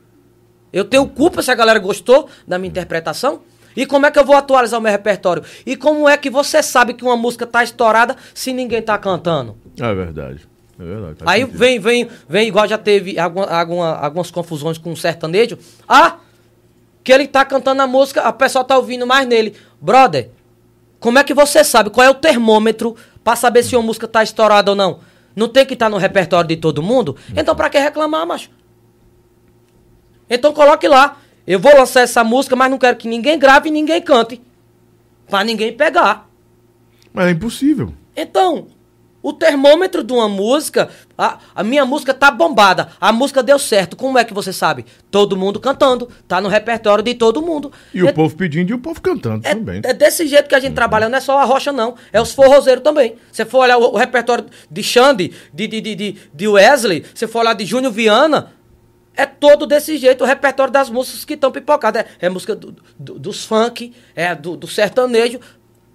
Eu 0.72 0.84
tenho 0.86 1.06
culpa 1.06 1.42
se 1.42 1.50
a 1.50 1.54
galera 1.54 1.78
gostou 1.78 2.28
da 2.48 2.58
minha 2.58 2.70
interpretação? 2.70 3.42
E 3.76 3.84
como 3.86 4.06
é 4.06 4.10
que 4.10 4.18
eu 4.18 4.24
vou 4.24 4.34
atualizar 4.36 4.78
o 4.80 4.82
meu 4.82 4.90
repertório? 4.90 5.42
E 5.66 5.76
como 5.76 6.08
é 6.08 6.16
que 6.16 6.30
você 6.30 6.62
sabe 6.62 6.94
que 6.94 7.04
uma 7.04 7.16
música 7.16 7.46
tá 7.46 7.62
estourada 7.62 8.16
se 8.34 8.52
ninguém 8.52 8.80
tá 8.82 8.96
cantando? 8.98 9.56
É 9.78 9.94
verdade. 9.94 10.46
É 10.80 10.82
verdade. 10.84 11.16
faz 11.18 11.30
Aí 11.30 11.40
sentido. 11.42 11.58
vem, 11.58 11.78
vem, 11.78 12.08
vem, 12.28 12.48
igual 12.48 12.66
já 12.66 12.78
teve 12.78 13.18
alguma, 13.18 13.46
alguma- 13.46 13.94
algumas 13.96 14.30
confusões 14.30 14.78
com 14.78 14.92
o 14.92 14.96
sertanejo. 14.96 15.58
Ah, 15.86 16.16
que 17.02 17.12
ele 17.12 17.26
tá 17.26 17.44
cantando 17.44 17.82
a 17.82 17.86
música, 17.86 18.22
a 18.22 18.32
pessoa 18.32 18.64
tá 18.64 18.76
ouvindo 18.76 19.06
mais 19.06 19.26
nele. 19.26 19.56
Brother, 19.80 20.30
como 21.00 21.18
é 21.18 21.24
que 21.24 21.34
você 21.34 21.64
sabe 21.64 21.90
qual 21.90 22.06
é 22.06 22.10
o 22.10 22.14
termômetro 22.14 22.96
pra 23.24 23.34
saber 23.34 23.62
se 23.62 23.74
uma 23.74 23.82
música 23.82 24.06
tá 24.06 24.22
estourada 24.22 24.70
ou 24.70 24.76
não? 24.76 25.00
Não 25.34 25.48
tem 25.48 25.66
que 25.66 25.74
estar 25.74 25.88
no 25.88 25.96
repertório 25.96 26.48
de 26.48 26.56
todo 26.56 26.82
mundo? 26.82 27.16
Então 27.34 27.56
pra 27.56 27.70
que 27.70 27.78
reclamar, 27.78 28.26
macho? 28.26 28.50
Então 30.28 30.52
coloque 30.52 30.86
lá. 30.86 31.18
Eu 31.46 31.58
vou 31.58 31.74
lançar 31.76 32.02
essa 32.02 32.22
música, 32.22 32.54
mas 32.54 32.70
não 32.70 32.78
quero 32.78 32.96
que 32.96 33.08
ninguém 33.08 33.38
grave 33.38 33.68
e 33.68 33.72
ninguém 33.72 34.00
cante. 34.00 34.40
Pra 35.28 35.42
ninguém 35.42 35.72
pegar. 35.72 36.28
Mas 37.12 37.26
é 37.26 37.30
impossível. 37.30 37.92
Então, 38.16 38.68
o 39.22 39.32
termômetro 39.32 40.04
de 40.04 40.12
uma 40.12 40.28
música, 40.28 40.88
a, 41.22 41.38
a 41.54 41.62
minha 41.62 41.84
música 41.84 42.12
tá 42.12 42.30
bombada, 42.30 42.88
a 43.00 43.12
música 43.12 43.42
deu 43.42 43.58
certo. 43.58 43.96
Como 43.96 44.18
é 44.18 44.24
que 44.24 44.34
você 44.34 44.52
sabe? 44.52 44.84
Todo 45.10 45.36
mundo 45.36 45.60
cantando, 45.60 46.08
tá 46.26 46.40
no 46.40 46.48
repertório 46.48 47.04
de 47.04 47.14
todo 47.14 47.40
mundo. 47.40 47.70
E 47.94 48.02
o 48.02 48.08
É- 48.08 48.12
povo 48.12 48.34
pedindo 48.36 48.70
e 48.70 48.74
o 48.74 48.78
povo 48.78 49.00
cantando 49.00 49.46
é, 49.46 49.54
também. 49.54 49.80
é 49.84 49.92
desse 49.94 50.26
jeito 50.26 50.48
que 50.48 50.54
a 50.54 50.60
gente 50.60 50.74
trabalha, 50.74 51.08
não 51.08 51.18
é 51.18 51.20
só 51.20 51.38
a 51.38 51.44
rocha, 51.44 51.70
não. 51.72 51.94
É 52.12 52.20
os 52.20 52.32
forrozeiros 52.32 52.82
também. 52.82 53.16
Você 53.30 53.44
for 53.44 53.58
olhar 53.58 53.78
o, 53.78 53.92
o 53.92 53.96
repertório 53.96 54.46
de 54.70 54.82
Xande, 54.82 55.32
de, 55.54 55.66
de, 55.68 55.80
de, 55.80 55.94
de, 55.94 56.16
de 56.34 56.48
Wesley, 56.48 57.04
você 57.14 57.26
for 57.28 57.40
olhar 57.40 57.54
de 57.54 57.64
Júnior 57.64 57.92
Viana, 57.92 58.52
é 59.14 59.26
todo 59.26 59.66
desse 59.66 59.98
jeito 59.98 60.24
o 60.24 60.26
repertório 60.26 60.72
das 60.72 60.88
músicas 60.88 61.24
que 61.24 61.34
estão 61.34 61.50
pipocadas. 61.52 62.04
É, 62.20 62.26
é 62.26 62.28
música 62.28 62.56
do- 62.56 62.74
do- 62.98 63.18
dos 63.18 63.44
funk, 63.44 63.92
é 64.16 64.34
do, 64.34 64.56
do 64.56 64.66
sertanejo. 64.66 65.38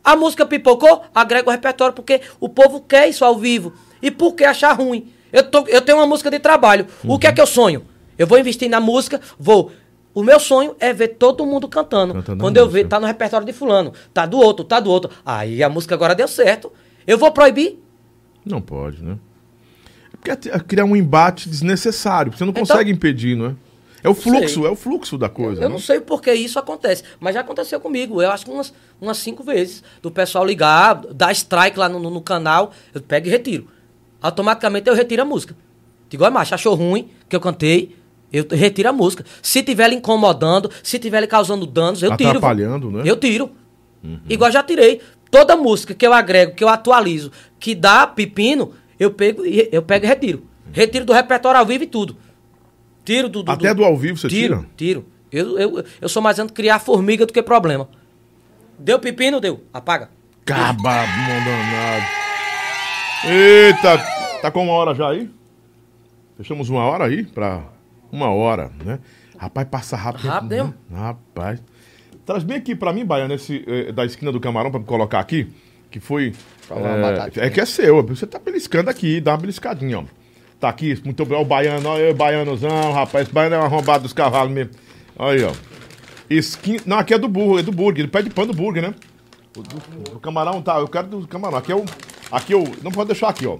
A 0.03 0.15
música 0.15 0.45
pipocou, 0.45 1.01
agrega 1.13 1.49
o 1.49 1.51
repertório, 1.51 1.93
porque 1.93 2.21
o 2.39 2.47
povo 2.47 2.79
quer 2.79 3.09
isso 3.09 3.25
ao 3.25 3.35
vivo. 3.37 3.73
E 4.01 4.09
por 4.11 4.35
que 4.35 4.45
achar 4.45 4.71
ruim? 4.73 5.11
Eu, 5.31 5.43
tô, 5.43 5.65
eu 5.67 5.81
tenho 5.81 5.97
uma 5.97 6.07
música 6.07 6.29
de 6.31 6.39
trabalho. 6.39 6.87
O 7.03 7.17
que 7.19 7.27
é 7.27 7.31
que 7.31 7.41
eu 7.41 7.47
sonho? 7.47 7.85
Eu 8.17 8.25
vou 8.27 8.37
investir 8.39 8.69
na 8.69 8.79
música, 8.79 9.19
vou. 9.37 9.71
O 10.13 10.23
meu 10.23 10.39
sonho 10.39 10.75
é 10.79 10.91
ver 10.93 11.09
todo 11.09 11.45
mundo 11.45 11.67
cantando. 11.67 12.13
Cantando 12.15 12.43
Quando 12.43 12.57
eu 12.57 12.65
música. 12.65 12.83
ver, 12.83 12.87
tá 12.89 12.99
no 12.99 13.05
repertório 13.05 13.45
de 13.45 13.53
fulano, 13.53 13.93
tá 14.13 14.25
do 14.25 14.37
outro, 14.39 14.65
tá 14.65 14.79
do 14.79 14.89
outro. 14.89 15.11
Aí 15.25 15.61
a 15.61 15.69
música 15.69 15.93
agora 15.93 16.15
deu 16.15 16.27
certo. 16.27 16.71
Eu 17.05 17.17
vou 17.17 17.31
proibir? 17.31 17.79
Não 18.43 18.59
pode, 18.61 19.03
né? 19.03 19.17
É 20.13 20.17
porque 20.17 20.49
é- 20.49 20.55
é 20.55 20.59
criar 20.59 20.85
um 20.85 20.95
embate 20.95 21.47
desnecessário. 21.49 22.31
Você 22.35 22.43
não 22.43 22.49
Então- 22.51 22.65
consegue 22.65 22.89
impedir, 22.91 23.35
não 23.37 23.47
é? 23.47 23.55
É 24.03 24.09
o 24.09 24.13
fluxo, 24.15 24.61
sei. 24.61 24.65
é 24.65 24.69
o 24.69 24.75
fluxo 24.75 25.17
da 25.17 25.27
coisa. 25.27 25.61
Eu 25.63 25.69
né? 25.69 25.73
não 25.73 25.79
sei 25.81 25.99
por 25.99 26.21
que 26.21 26.31
isso 26.33 26.57
acontece, 26.57 27.03
mas 27.19 27.33
já 27.33 27.41
aconteceu 27.41 27.79
comigo. 27.79 28.21
Eu 28.21 28.31
acho 28.31 28.45
que 28.45 28.51
umas, 28.51 28.73
umas 29.01 29.17
cinco 29.17 29.43
vezes. 29.43 29.83
Do 30.01 30.09
pessoal 30.09 30.45
ligar, 30.45 30.95
dar 31.13 31.31
strike 31.31 31.77
lá 31.77 31.89
no, 31.89 31.99
no- 31.99 32.09
no 32.09 32.21
canal, 32.21 32.71
eu 32.93 33.01
pego 33.01 33.27
e 33.27 33.29
retiro. 33.29 33.67
Automaticamente 34.21 34.89
eu 34.89 34.95
retiro 34.95 35.21
a 35.21 35.25
música. 35.25 35.55
Digo, 36.09 36.23
olha, 36.23 36.31
macho, 36.31 36.55
achou 36.55 36.73
ruim 36.73 37.09
que 37.27 37.35
eu 37.35 37.39
cantei, 37.39 37.95
eu 38.31 38.45
retiro 38.49 38.89
a 38.89 38.93
música. 38.93 39.25
Se 39.41 39.63
tiver 39.63 39.89
lhe 39.89 39.95
incomodando, 39.95 40.69
se 40.83 40.99
tiver 40.99 41.21
lhe 41.21 41.27
causando 41.27 41.65
danos, 41.65 42.01
eu 42.01 42.15
tiro. 42.17 42.29
Atrapalhando, 42.29 42.91
né? 42.91 43.03
Eu 43.05 43.15
tiro. 43.15 43.51
Igual 44.29 44.51
já 44.51 44.63
tirei. 44.63 45.01
Toda 45.29 45.57
música 45.57 45.93
que 45.93 46.07
eu 46.07 46.13
agrego, 46.13 46.53
que 46.53 46.63
eu 46.63 46.69
atualizo, 46.69 47.31
que 47.59 47.75
dá 47.75 48.07
pepino, 48.07 48.71
eu 48.97 49.11
pego 49.11 49.45
e 49.45 49.67
eu 49.71 49.81
pego 49.81 50.05
e 50.05 50.07
retiro. 50.07 50.43
Retiro 50.71 51.05
do 51.05 51.13
repertório 51.13 51.59
ao 51.59 51.65
vivo 51.65 51.83
e 51.83 51.87
tudo. 51.87 52.15
Tiro 53.03 53.27
do. 53.27 53.43
do 53.43 53.51
Até 53.51 53.73
do 53.73 53.83
ao 53.83 53.97
vivo 53.97 54.17
você 54.17 54.29
tiro, 54.29 54.55
tira? 54.55 54.69
Tiro. 54.77 55.05
Eu, 55.29 55.59
eu, 55.59 55.85
eu 55.99 56.09
sou 56.09 56.21
mais 56.21 56.39
antes 56.39 56.53
criar 56.53 56.79
formiga 56.79 57.25
do 57.25 57.33
que 57.33 57.41
problema. 57.43 57.89
Deu 58.79 58.99
pepino? 58.99 59.41
Deu. 59.41 59.61
Apaga. 59.73 60.09
Caba, 60.45 61.05
danado. 61.05 62.26
Eita, 63.25 63.97
tá 64.41 64.51
com 64.51 64.63
uma 64.63 64.73
hora 64.73 64.93
já 64.93 65.09
aí? 65.09 65.29
Fechamos 66.37 66.69
uma 66.69 66.83
hora 66.83 67.05
aí 67.05 67.25
pra 67.25 67.63
uma 68.11 68.29
hora, 68.29 68.71
né? 68.85 68.99
Rapaz, 69.37 69.67
passa 69.67 69.95
rápido. 69.95 70.27
Rápido, 70.27 70.55
né? 70.55 70.73
Rapaz. 70.91 71.61
Traz 72.25 72.43
bem 72.43 72.57
aqui 72.57 72.75
pra 72.75 72.93
mim, 72.93 73.05
Baiano, 73.05 73.33
esse 73.33 73.63
eh, 73.65 73.91
da 73.91 74.05
esquina 74.05 74.31
do 74.31 74.39
camarão 74.39 74.69
pra 74.69 74.79
me 74.79 74.85
colocar 74.85 75.19
aqui, 75.19 75.47
que 75.89 75.99
foi... 75.99 76.33
Batatinha. 76.69 77.45
é 77.45 77.49
que 77.49 77.61
é 77.61 77.65
seu, 77.65 78.05
você 78.05 78.27
tá 78.27 78.37
beliscando 78.37 78.89
aqui, 78.89 79.21
dá 79.21 79.31
uma 79.31 79.37
beliscadinha, 79.37 79.99
ó. 79.99 80.03
Tá 80.59 80.69
aqui, 80.69 80.99
muito 81.05 81.23
obrigado, 81.23 81.45
o 81.45 81.47
Baiano, 81.47 81.87
olha 81.87 82.11
o 82.11 82.13
Baianozão, 82.13 82.91
rapaz, 82.91 83.25
esse 83.25 83.33
Baiano 83.33 83.55
é 83.55 83.59
um 83.59 83.63
arrombado 83.63 84.03
dos 84.03 84.13
cavalos 84.13 84.51
mesmo. 84.51 84.73
Olha 85.17 85.37
aí, 85.37 85.43
ó. 85.43 85.53
Esquina... 86.29 86.81
Não, 86.85 86.97
aqui 86.99 87.13
é 87.13 87.17
do 87.17 87.29
burro, 87.29 87.57
é 87.57 87.63
do 87.63 87.71
burger, 87.71 88.01
ele 88.01 88.11
pede 88.11 88.29
pano 88.29 88.51
do 88.51 88.57
burger, 88.57 88.83
né? 88.83 88.93
Do- 89.63 90.15
o 90.15 90.19
camarão 90.19 90.61
tá, 90.61 90.77
eu 90.79 90.87
quero 90.87 91.07
do 91.07 91.27
camarão. 91.27 91.57
Aqui 91.57 91.71
é 91.71 91.75
o. 91.75 91.85
Aqui 92.31 92.53
eu. 92.53 92.63
Não 92.83 92.91
pode 92.91 93.07
deixar 93.07 93.29
aqui, 93.29 93.45
ó. 93.47 93.57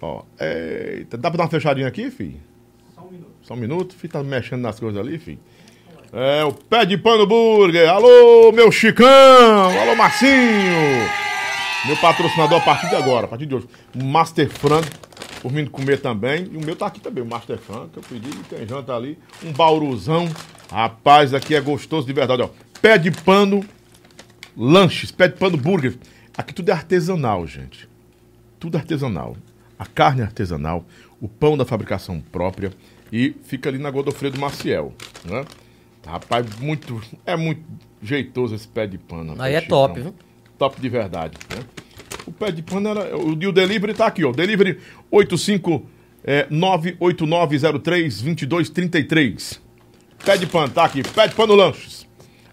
Ó. 0.00 0.22
Eita, 0.38 1.16
dá 1.16 1.30
pra 1.30 1.38
dar 1.38 1.44
uma 1.44 1.50
fechadinha 1.50 1.86
aqui, 1.88 2.10
filho? 2.10 2.40
Só 2.94 3.02
um 3.02 3.10
minuto. 3.10 3.30
Só 3.42 3.54
um 3.54 3.56
minuto, 3.56 3.94
filho, 3.94 4.12
tá 4.12 4.22
mexendo 4.22 4.60
nas 4.60 4.78
coisas 4.78 5.00
ali, 5.00 5.18
filho. 5.18 5.38
É, 6.12 6.44
o 6.44 6.52
pé 6.52 6.84
de 6.84 6.96
pano 6.96 7.26
burger. 7.26 7.88
Alô, 7.90 8.52
meu 8.52 8.70
Chicão! 8.70 9.06
Alô, 9.80 9.94
Marcinho! 9.96 10.30
Meu 11.86 11.96
patrocinador 11.98 12.58
a 12.58 12.64
partir 12.64 12.88
de 12.88 12.94
agora, 12.96 13.26
a 13.26 13.28
partir 13.28 13.46
de 13.46 13.54
hoje. 13.54 13.66
Master 13.94 14.48
Frango, 14.48 14.86
por 15.42 15.52
mim 15.52 15.66
comer 15.66 16.00
também. 16.00 16.48
E 16.52 16.56
o 16.56 16.60
meu 16.64 16.74
tá 16.74 16.86
aqui 16.86 17.00
também, 17.00 17.22
o 17.22 17.26
Master 17.26 17.58
Frango, 17.58 17.88
que 17.88 17.98
eu 17.98 18.02
pedi, 18.02 18.28
tem 18.48 18.66
janta 18.66 18.94
ali. 18.94 19.18
Um 19.44 19.52
bauruzão. 19.52 20.28
Rapaz, 20.70 21.32
aqui 21.34 21.54
é 21.54 21.60
gostoso 21.60 22.06
de 22.06 22.12
verdade, 22.12 22.42
ó. 22.42 22.48
Pé 22.80 22.98
de 22.98 23.10
pano 23.10 23.64
lanches, 24.56 25.10
pé 25.10 25.28
de 25.28 25.36
pano 25.36 25.56
burger. 25.56 25.96
Aqui 26.36 26.54
tudo 26.54 26.70
é 26.70 26.72
artesanal, 26.72 27.46
gente. 27.46 27.88
Tudo 28.58 28.76
artesanal. 28.76 29.36
A 29.78 29.84
carne 29.84 30.22
é 30.22 30.24
artesanal, 30.24 30.84
o 31.20 31.28
pão 31.28 31.56
da 31.56 31.64
fabricação 31.64 32.20
própria 32.20 32.72
e 33.12 33.34
fica 33.44 33.68
ali 33.68 33.78
na 33.78 33.90
Godofredo 33.90 34.40
Maciel, 34.40 34.94
né? 35.24 35.44
Rapaz, 36.06 36.46
muito, 36.60 37.00
é 37.24 37.36
muito 37.36 37.62
jeitoso 38.00 38.54
esse 38.54 38.66
pé 38.66 38.86
de 38.86 38.96
pano. 38.96 39.34
Aí 39.38 39.54
é 39.54 39.60
top, 39.60 40.00
viu? 40.00 40.14
Top 40.58 40.80
de 40.80 40.88
verdade, 40.88 41.36
né? 41.50 41.62
O 42.26 42.32
pé 42.32 42.50
de 42.50 42.62
pano 42.62 42.88
era. 42.88 43.16
O, 43.16 43.32
o 43.32 43.52
delivery 43.52 43.92
tá 43.92 44.06
aqui, 44.06 44.24
ó. 44.24 44.32
Delivery 44.32 44.78
85 45.10 45.84
é, 46.24 46.46
98903 46.48 48.22
2233. 48.22 49.60
Pé 50.24 50.36
de 50.36 50.46
pano, 50.46 50.72
tá 50.72 50.84
aqui. 50.84 51.02
Pé 51.02 51.28
de 51.28 51.34
pano 51.34 51.54
lanches. 51.54 52.05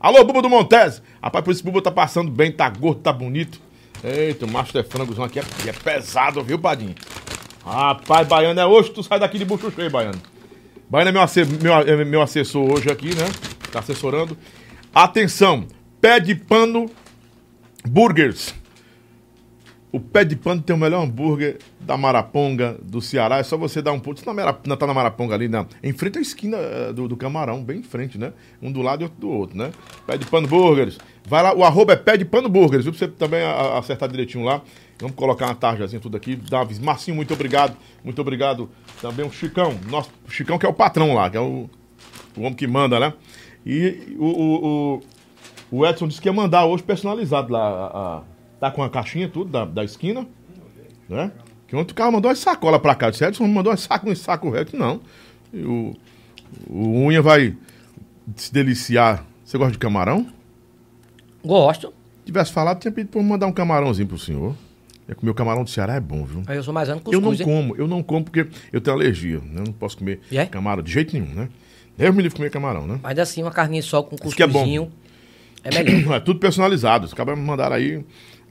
Alô, 0.04 0.22
Buba 0.26 0.42
do 0.42 0.50
Montese. 0.50 1.02
Rapaz, 1.22 1.46
por 1.46 1.52
esse 1.52 1.64
Buba 1.64 1.82
tá 1.82 1.90
passando 1.90 2.30
bem, 2.30 2.52
tá 2.52 2.70
gordo, 2.70 3.00
tá 3.00 3.14
bonito. 3.14 3.58
Eita, 4.04 4.46
o 4.46 4.52
Master 4.52 4.86
Frangozão 4.86 5.24
aqui 5.24 5.40
é, 5.40 5.44
é 5.66 5.72
pesado, 5.72 6.44
viu, 6.44 6.60
Padinho? 6.60 6.94
Rapaz, 7.66 8.28
Baiano 8.28 8.60
é 8.60 8.66
hoje, 8.66 8.90
tu 8.92 9.02
sai 9.02 9.18
daqui 9.18 9.38
de 9.38 9.46
bucho 9.46 9.72
cheio, 9.72 9.90
Baiano. 9.90 10.22
Baiano 10.90 11.08
é 11.10 11.12
meu, 11.14 11.22
asse- 11.22 11.46
meu, 11.46 11.74
é 11.74 12.04
meu 12.04 12.22
assessor 12.22 12.70
hoje 12.70 12.92
aqui, 12.92 13.16
né? 13.16 13.24
Tá 13.72 13.80
assessorando. 13.80 14.38
Atenção, 14.94 15.66
pé 16.02 16.20
de 16.20 16.36
pano 16.36 16.92
burgers. 17.88 18.54
O 19.94 20.00
pé 20.00 20.26
de 20.26 20.36
pano 20.36 20.60
tem 20.60 20.76
o 20.76 20.80
melhor 20.80 21.04
hambúrguer 21.04 21.60
da 21.80 21.96
Maraponga, 21.96 22.76
do 22.82 23.00
Ceará. 23.00 23.38
É 23.38 23.44
só 23.44 23.56
você 23.56 23.80
dar 23.80 23.92
um 23.92 24.00
pulo. 24.00 24.18
Você 24.18 24.26
não 24.68 24.76
tá 24.76 24.88
na 24.88 24.94
Maraponga 24.94 25.36
ali, 25.36 25.48
não. 25.48 25.68
Em 25.84 25.94
frente 25.94 26.18
à 26.18 26.22
esquina 26.22 26.58
eh, 26.58 26.92
do, 26.92 27.08
do 27.08 27.16
Camarão, 27.16 27.64
bem 27.64 27.78
em 27.80 27.84
frente, 27.84 28.18
né? 28.18 28.34
Um 28.60 28.72
do 28.72 28.82
lado 28.82 29.02
e 29.02 29.04
outro 29.04 29.20
do 29.22 29.30
outro, 29.30 29.56
né? 29.56 29.70
Pé 30.08 30.18
de 30.18 30.26
pano 30.26 30.48
burgers. 30.48 30.98
Vai 31.28 31.44
lá, 31.44 31.54
o 31.56 31.64
arroba 31.64 31.94
é 31.94 31.96
pé 31.96 32.18
de 32.18 32.26
pano 32.26 32.50
burgers, 32.50 32.84
viu? 32.86 32.92
Pra 32.92 32.98
você 32.98 33.08
também 33.08 33.44
acertar 33.78 34.10
direitinho 34.10 34.44
lá. 34.44 34.64
Vamos 35.00 35.16
colocar 35.16 35.46
uma 35.46 35.54
tarjazinha 35.56 36.00
tudo 36.00 36.18
aqui. 36.18 36.36
Davis, 36.36 36.80
Marcinho, 36.80 37.16
muito 37.16 37.32
obrigado. 37.36 37.78
Muito 38.04 38.20
obrigado 38.20 38.70
também 39.00 39.24
o 39.24 39.32
Chicão. 39.32 39.78
Nosso 39.92 40.10
Chicão 40.28 40.58
que 40.58 40.66
é 40.66 40.70
o 40.70 40.74
patrão 40.74 41.14
lá, 41.14 41.30
que 41.30 41.38
é 41.38 41.40
o, 41.40 41.70
o 42.36 42.40
homem 42.40 42.56
que 42.56 42.66
manda, 42.66 43.00
né? 43.00 43.14
E 43.64 44.16
o, 44.18 44.26
o, 44.26 45.00
o, 45.72 45.78
o 45.80 45.86
Edson 45.86 46.08
disse 46.08 46.20
que 46.20 46.28
ia 46.28 46.34
mandar 46.34 46.66
hoje 46.66 46.82
personalizado 46.82 47.54
lá. 47.54 47.60
a- 47.60 47.98
a- 48.18 48.33
tá 48.64 48.72
com 48.72 48.82
a 48.82 48.90
caixinha 48.90 49.28
tudo 49.28 49.52
da, 49.52 49.66
da 49.66 49.84
esquina, 49.84 50.26
né? 51.10 51.34
Que 51.68 51.76
ontem 51.76 51.92
o 51.92 51.96
cara 51.96 52.10
mandou 52.10 52.30
uma 52.30 52.36
sacola 52.36 52.80
pra 52.80 52.96
cá. 52.96 53.08
Eu 53.08 53.12
disse, 53.12 53.26
Edson 53.26 53.46
mandou 53.46 53.74
um 53.74 53.76
saco, 53.76 54.10
um 54.10 54.16
saco 54.16 54.50
reto. 54.50 54.78
Não. 54.78 55.02
E 55.52 55.64
o, 55.64 55.94
o 56.70 57.08
Unha 57.08 57.22
vai 57.22 57.58
se 58.38 58.54
deliciar. 58.54 59.26
Você 59.44 59.58
gosta 59.58 59.74
de 59.74 59.80
camarão? 59.80 60.28
Gosto. 61.44 61.88
Se 62.20 62.28
tivesse 62.28 62.54
falado, 62.54 62.80
tinha 62.80 62.92
pedido 62.92 63.12
pra 63.12 63.20
eu 63.20 63.26
mandar 63.26 63.48
um 63.48 63.52
camarãozinho 63.52 64.08
pro 64.08 64.18
senhor. 64.18 64.56
É 65.10 65.14
que 65.14 65.22
o 65.22 65.26
meu 65.26 65.34
camarão 65.34 65.66
do 65.66 65.70
Ceará 65.70 65.96
é 65.96 66.00
bom, 66.00 66.24
viu? 66.24 66.44
Aí 66.48 66.56
eu 66.56 66.64
sou 66.64 66.74
mais 66.74 66.88
ano 66.88 67.02
Eu 67.12 67.20
não 67.20 67.34
hein? 67.34 67.40
como, 67.44 67.76
eu 67.76 67.86
não 67.86 68.02
como 68.02 68.24
porque 68.24 68.48
eu 68.72 68.80
tenho 68.80 68.96
alergia, 68.96 69.40
né? 69.40 69.60
Eu 69.60 69.66
não 69.66 69.74
posso 69.74 69.98
comer 69.98 70.22
é? 70.32 70.46
camarão 70.46 70.82
de 70.82 70.94
jeito 70.94 71.12
nenhum, 71.12 71.34
né? 71.34 71.50
Deus 71.98 72.16
me 72.16 72.22
livre 72.24 72.38
comer 72.38 72.50
camarão, 72.50 72.88
né? 72.88 72.98
Mas 73.04 73.20
assim, 73.20 73.42
uma 73.42 73.52
carninha 73.52 73.82
só 73.82 74.02
com 74.02 74.16
Isso 74.16 74.34
que 74.34 74.42
é 74.42 74.48
bom. 74.48 74.60
cuscuzinho. 74.60 74.90
É 75.64 75.84
melhor. 75.84 76.16
É 76.16 76.20
tudo 76.22 76.40
personalizado. 76.40 77.06
Os 77.06 77.14
cabas 77.14 77.38
me 77.38 77.44
mandaram 77.44 77.76
aí, 77.76 78.04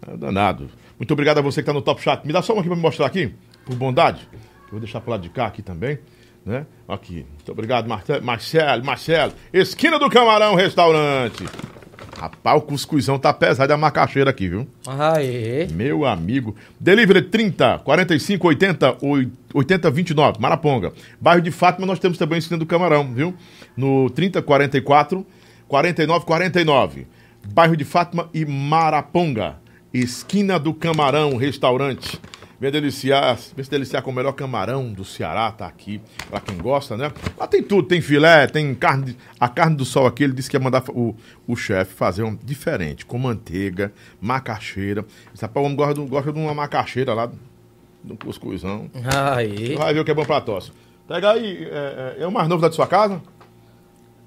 é 0.07 0.17
danado. 0.17 0.69
Muito 0.99 1.13
obrigado 1.13 1.39
a 1.39 1.41
você 1.41 1.63
que 1.63 1.67
tá 1.67 1.73
no 1.73 1.83
Top 1.83 2.01
Chat. 2.03 2.25
Me 2.27 2.33
dá 2.33 2.43
só 2.43 2.53
uma 2.53 2.61
aqui 2.61 2.69
pra 2.69 2.77
me 2.77 2.83
mostrar 2.83 3.07
aqui, 3.07 3.35
por 3.65 3.75
bondade. 3.77 4.29
Eu 4.33 4.71
vou 4.73 4.81
deixar 4.81 5.01
pro 5.01 5.11
lado 5.11 5.23
de 5.23 5.29
cá 5.29 5.47
aqui 5.47 5.63
também, 5.63 5.99
né? 6.45 6.67
Aqui. 6.89 7.27
Muito 7.35 7.53
obrigado, 7.53 7.89
Marcelo, 7.89 8.85
Marcelo. 8.85 9.33
Esquina 9.53 9.99
do 9.99 10.09
Camarão 10.11 10.55
Restaurante. 10.55 11.45
Rapaz, 12.19 12.59
o 12.59 12.63
cuscuzão 12.63 13.19
tá 13.19 13.33
pesado, 13.33 13.73
é 13.73 13.75
a 13.75 13.79
macaxeira 13.79 14.31
aqui, 14.31 14.49
viu? 14.49 14.69
Aê. 14.87 15.67
Meu 15.73 16.05
amigo. 16.05 16.55
Delivery 16.79 17.23
30 17.23 17.81
45 17.81 18.47
80 18.47 18.97
80 19.53 19.91
29, 19.91 20.41
Maraponga. 20.41 20.93
Bairro 21.21 21.43
de 21.43 21.51
Fátima, 21.51 21.87
nós 21.87 21.99
temos 21.99 22.19
também 22.19 22.39
esquina 22.39 22.59
do 22.59 22.67
Camarão, 22.67 23.13
viu? 23.13 23.35
No 23.77 24.09
30 24.11 24.41
44 24.43 25.27
49 25.67 26.25
49. 26.25 27.07
Bairro 27.53 27.77
de 27.77 27.85
Fátima 27.85 28.29
e 28.33 28.45
Maraponga. 28.45 29.62
Esquina 29.93 30.59
do 30.59 30.73
Camarão, 30.73 31.37
restaurante. 31.37 32.21
Vem 32.59 32.71
deliciar, 32.71 33.37
vem 33.57 33.65
se 33.65 33.71
deliciar 33.71 34.03
com 34.03 34.13
o 34.13 34.15
melhor 34.15 34.31
camarão 34.35 34.93
do 34.93 35.05
Ceará, 35.05 35.51
tá 35.51 35.67
aqui, 35.67 36.01
pra 36.31 36.39
quem 36.39 36.57
gosta, 36.59 36.97
né? 36.97 37.11
Lá 37.37 37.49
tem 37.49 37.61
tudo, 37.61 37.89
tem 37.89 38.01
filé, 38.01 38.47
tem 38.47 38.73
carne, 38.73 39.17
a 39.41 39.49
carne 39.49 39.75
do 39.75 39.85
sol 39.85 40.07
aqui, 40.07 40.23
ele 40.23 40.33
disse 40.33 40.49
que 40.49 40.55
ia 40.57 40.61
mandar 40.61 40.85
o, 40.91 41.13
o 41.45 41.57
chefe 41.57 41.93
fazer 41.93 42.23
um 42.23 42.37
diferente, 42.37 43.05
com 43.05 43.19
manteiga, 43.19 43.93
macaxeira. 44.21 45.05
Esse 45.35 45.43
rapaz, 45.43 45.61
o 45.61 45.67
homem 45.67 45.77
gosta, 45.77 45.95
de- 45.95 46.07
gosta 46.09 46.33
de 46.33 46.39
uma 46.39 46.55
macaxeira 46.55 47.13
lá, 47.15 47.27
de 48.05 48.13
um 48.13 48.17
cuscuzão. 48.17 48.89
Aí. 49.35 49.75
Vai 49.75 49.93
ver 49.93 49.99
o 50.01 50.05
que 50.05 50.13
é 50.13 50.15
bom 50.15 50.25
pra 50.25 50.41
tosse. 50.41 50.71
Pega 51.09 51.33
aí, 51.33 51.65
é, 51.69 52.15
é, 52.19 52.23
é 52.23 52.27
o 52.29 52.31
mais 52.31 52.47
novo 52.47 52.63
da 52.63 52.71
sua 52.71 52.87
casa? 52.87 53.21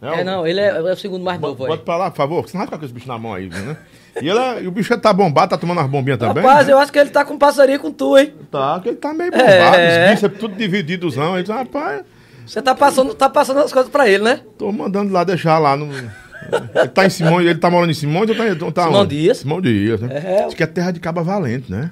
É, 0.02 0.12
o- 0.22 0.26
não, 0.26 0.46
ele 0.46 0.60
é, 0.60 0.68
é 0.76 0.82
o 0.92 0.98
segundo 0.98 1.24
mais 1.24 1.40
novo 1.40 1.56
Bota 1.56 1.72
aí. 1.74 1.80
pra 1.80 1.96
lá, 1.96 2.12
por 2.12 2.18
favor, 2.18 2.36
porque 2.42 2.52
senão 2.52 2.64
vai 2.64 2.68
ficar 2.68 2.80
com 2.80 2.84
esse 2.86 2.94
bicho 2.94 3.08
na 3.08 3.18
mão 3.18 3.34
aí, 3.34 3.48
né? 3.48 3.78
E, 4.22 4.30
ele 4.30 4.40
é- 4.40 4.64
e 4.64 4.68
o 4.68 4.72
bicho 4.72 4.98
tá 4.98 5.12
bombado, 5.12 5.50
tá 5.50 5.58
tomando 5.58 5.80
umas 5.80 5.90
bombinhas 5.90 6.18
também. 6.20 6.44
Rapaz, 6.44 6.68
né? 6.68 6.74
eu 6.74 6.78
acho 6.80 6.92
que 6.92 7.00
ele 7.00 7.10
tá 7.10 7.26
com 7.26 7.38
parceria 7.38 7.78
com 7.78 7.92
tu, 7.92 8.18
hein? 8.18 8.34
Tá, 8.50 8.80
que 8.82 8.90
ele 8.90 8.96
tá 8.98 9.14
meio 9.14 9.30
bombado, 9.32 9.50
É. 9.78 10.06
os 10.06 10.10
bichos 10.12 10.24
é 10.24 10.30
tudo 10.40 10.56
divididozão. 10.56 11.34
Ele 11.36 11.44
diz, 11.44 11.54
rapaz, 11.54 12.04
Você 12.46 12.62
tá 12.62 12.74
passando, 12.76 13.14
tá 13.14 13.28
passando 13.30 13.60
as 13.60 13.74
coisas 13.74 13.92
pra 13.92 14.08
ele, 14.08 14.24
né? 14.24 14.40
tô 14.58 14.72
mandando 14.72 15.12
lá 15.12 15.24
deixar 15.24 15.58
lá 15.58 15.76
no. 15.76 15.90
Ele 15.92 16.88
tá 16.94 17.06
em 17.06 17.10
Simões, 17.10 17.46
ele 17.48 17.58
tá 17.60 17.70
morando 17.72 17.90
em 17.90 17.94
Simões 17.96 18.30
ou 18.30 18.36
tá, 18.36 18.72
tá 18.72 18.84
Simão 18.88 19.02
onde? 19.02 19.16
Dias. 19.18 19.38
Simão 19.40 19.60
Dias, 19.62 20.00
né? 20.00 20.10
É. 20.12 20.46
Diz 20.46 20.54
que 20.54 20.62
é 20.62 20.68
terra 20.68 20.92
de 20.92 21.00
Caba 21.00 21.24
Valente, 21.24 21.72
né? 21.72 21.90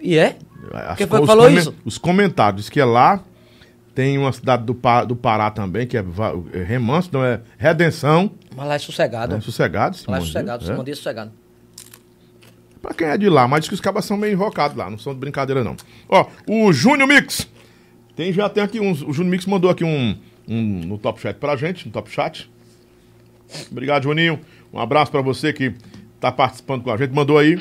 E 0.00 0.18
é? 0.18 0.36
As 0.88 0.96
Quem 0.98 1.06
foi 1.06 1.18
que 1.18 1.22
os 1.22 1.28
falou 1.28 1.48
isso? 1.48 1.74
Os 1.84 1.96
comentários, 1.98 2.62
diz 2.62 2.68
que 2.70 2.80
é 2.80 2.84
lá. 2.84 3.20
Tem 3.98 4.16
uma 4.16 4.30
cidade 4.32 4.62
do, 4.62 4.76
Pa- 4.76 5.02
do 5.02 5.16
Pará 5.16 5.50
também, 5.50 5.84
que 5.84 5.96
é, 5.98 6.04
é 6.52 6.62
Remanso, 6.62 7.10
não 7.12 7.24
é 7.24 7.40
Redenção. 7.58 8.30
Mas 8.54 8.68
lá 8.68 8.74
é 8.76 8.78
sossegado. 8.78 9.34
É 9.34 9.40
sossegado, 9.40 9.96
lá 9.96 9.98
Simão 10.00 10.14
é 10.14 10.20
Dias, 10.20 10.28
sossegado, 10.32 10.62
é. 10.62 10.66
Simão 10.68 10.84
Dias 10.84 10.98
é 10.98 11.00
sossegado. 11.00 11.32
Pra 12.80 12.94
quem 12.94 13.08
é 13.08 13.18
de 13.18 13.28
lá, 13.28 13.48
mas 13.48 13.62
diz 13.62 13.68
que 13.70 13.74
os 13.74 13.80
cabas 13.80 14.04
são 14.04 14.16
meio 14.16 14.34
invocados 14.34 14.76
lá, 14.76 14.88
não 14.88 14.98
são 14.98 15.12
de 15.12 15.18
brincadeira 15.18 15.64
não. 15.64 15.74
Ó, 16.08 16.28
o 16.46 16.72
Júnior 16.72 17.08
Mix. 17.08 17.48
Tem, 18.14 18.32
já 18.32 18.48
tem 18.48 18.62
aqui 18.62 18.78
uns. 18.78 19.02
O 19.02 19.12
Júnior 19.12 19.32
Mix 19.32 19.46
mandou 19.46 19.68
aqui 19.68 19.82
um, 19.82 20.16
um 20.48 20.62
no 20.86 20.96
top 20.96 21.20
chat 21.20 21.34
pra 21.36 21.56
gente, 21.56 21.84
no 21.84 21.90
top 21.90 22.08
chat. 22.08 22.48
Obrigado, 23.68 24.04
Juninho. 24.04 24.38
Um 24.72 24.78
abraço 24.78 25.10
pra 25.10 25.22
você 25.22 25.52
que 25.52 25.74
tá 26.20 26.30
participando 26.30 26.84
com 26.84 26.92
a 26.92 26.96
gente, 26.96 27.10
mandou 27.12 27.36
aí, 27.36 27.56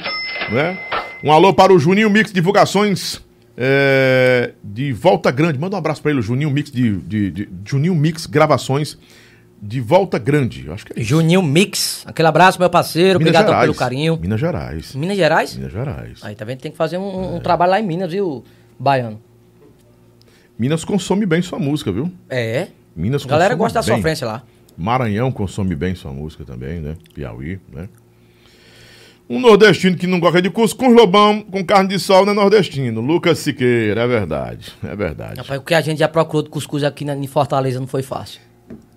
né? 0.52 0.78
Um 1.24 1.32
alô 1.32 1.52
para 1.52 1.74
o 1.74 1.80
Juninho 1.80 2.12
Mix 2.12 2.32
Divulgações 2.32 3.26
é, 3.58 4.54
de 4.64 4.94
Volta 4.94 5.32
Grande. 5.32 5.58
Manda 5.60 5.76
um 5.76 5.80
abraço 5.80 6.02
pra 6.02 6.12
ele, 6.12 6.20
o 6.20 6.24
Juninho 6.24 6.52
Mix 6.52 6.72
de, 6.72 6.98
de, 7.00 7.32
de- 7.32 7.50
Juninho 7.66 7.96
Mix 7.96 8.26
Gravações 8.28 8.98
de 9.60 9.82
Volta 9.82 10.20
Grande. 10.20 10.70
Acho 10.70 10.86
que 10.86 10.94
é 10.94 11.02
isso. 11.02 11.10
Juninho 11.10 11.42
Mix. 11.42 12.04
Aquele 12.06 12.28
abraço, 12.28 12.60
meu 12.60 12.70
parceiro. 12.70 13.18
Minas 13.20 13.32
Obrigado 13.32 13.46
Gerais. 13.48 13.64
pelo 13.66 13.74
carinho. 13.76 14.18
Minas 14.22 14.40
Gerais. 14.40 14.94
Minas 14.96 15.18
Gerais? 15.18 15.56
Minas 15.58 15.72
Gerais. 15.72 16.20
Aí, 16.22 16.36
tá 16.36 16.46
vendo? 16.46 16.60
Tem 16.60 16.72
que 16.72 16.78
fazer 16.78 16.98
um, 17.00 17.36
um 17.38 17.40
trabalho 17.40 17.72
lá 17.72 17.80
em 17.80 17.86
Minas, 17.88 18.12
viu, 18.12 18.44
Baiano? 18.80 19.20
Minas 20.60 20.84
consome 20.86 21.26
bem 21.26 21.42
sua 21.42 21.58
música, 21.60 21.92
viu? 21.92 22.12
É. 22.30 22.68
Minas 22.96 23.26
A 23.26 23.28
galera 23.28 23.56
gosta 23.56 23.80
da 23.80 23.86
bem. 23.86 23.96
sofrência 23.96 24.26
lá. 24.28 24.44
Maranhão 24.78 25.32
consome 25.32 25.76
bem 25.76 25.96
sua 25.96 26.12
música 26.12 26.44
também, 26.46 26.80
né? 26.80 26.96
Piauí, 27.14 27.60
né? 27.74 27.90
Um 29.30 29.40
nordestino 29.42 29.98
que 29.98 30.08
não 30.08 30.20
gosta 30.22 30.42
de 30.42 30.50
cuscuz 30.50 30.94
lobão 30.94 31.42
com 31.42 31.64
carne 31.66 31.90
de 31.90 32.00
sol 32.00 32.26
não 32.26 32.32
é 32.32 32.36
nordestino. 32.36 33.02
Lucas 33.02 33.40
Siqueira, 33.40 34.02
é 34.02 34.08
verdade. 34.08 34.72
É 34.84 34.96
verdade. 34.96 35.38
Rapaz, 35.40 35.60
o 35.60 35.64
que 35.64 35.74
a 35.74 35.82
gente 35.82 35.98
já 36.00 36.08
procurou 36.08 36.44
de 36.44 36.50
cuscuz 36.50 36.82
aqui 36.84 37.04
na, 37.04 37.14
em 37.16 37.28
Fortaleza 37.28 37.78
não 37.80 37.88
foi 37.88 38.02
fácil. 38.02 38.40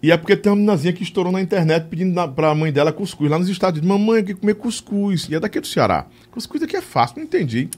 E 0.02 0.10
é 0.12 0.16
porque 0.16 0.36
tem 0.36 0.50
uma 0.50 0.56
meninazinha 0.56 0.92
que 0.92 1.02
estourou 1.02 1.32
na 1.32 1.40
internet 1.40 1.86
pedindo 1.90 2.14
na, 2.14 2.28
pra 2.28 2.54
mãe 2.54 2.72
dela 2.72 2.92
cuscuz 2.92 3.28
lá 3.30 3.38
nos 3.38 3.48
Estados 3.48 3.80
Unidos. 3.80 3.98
Mamãe, 3.98 4.20
eu 4.20 4.24
quero 4.24 4.38
comer 4.38 4.54
cuscuz. 4.54 5.28
E 5.28 5.34
é 5.34 5.40
daqui 5.40 5.58
do 5.60 5.66
Ceará. 5.66 6.06
Cuscuz 6.30 6.62
aqui 6.62 6.76
é 6.76 6.80
fácil, 6.80 7.16
não 7.18 7.24
entendi. 7.24 7.68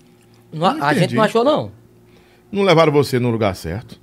Não- 0.52 0.74
Não 0.76 0.84
a 0.84 0.92
gente 0.92 0.98
entendi. 1.04 1.16
não 1.16 1.22
achou, 1.24 1.42
não. 1.42 1.72
Não 2.50 2.62
levaram 2.64 2.92
você 2.92 3.18
no 3.18 3.30
lugar 3.30 3.56
certo. 3.56 3.98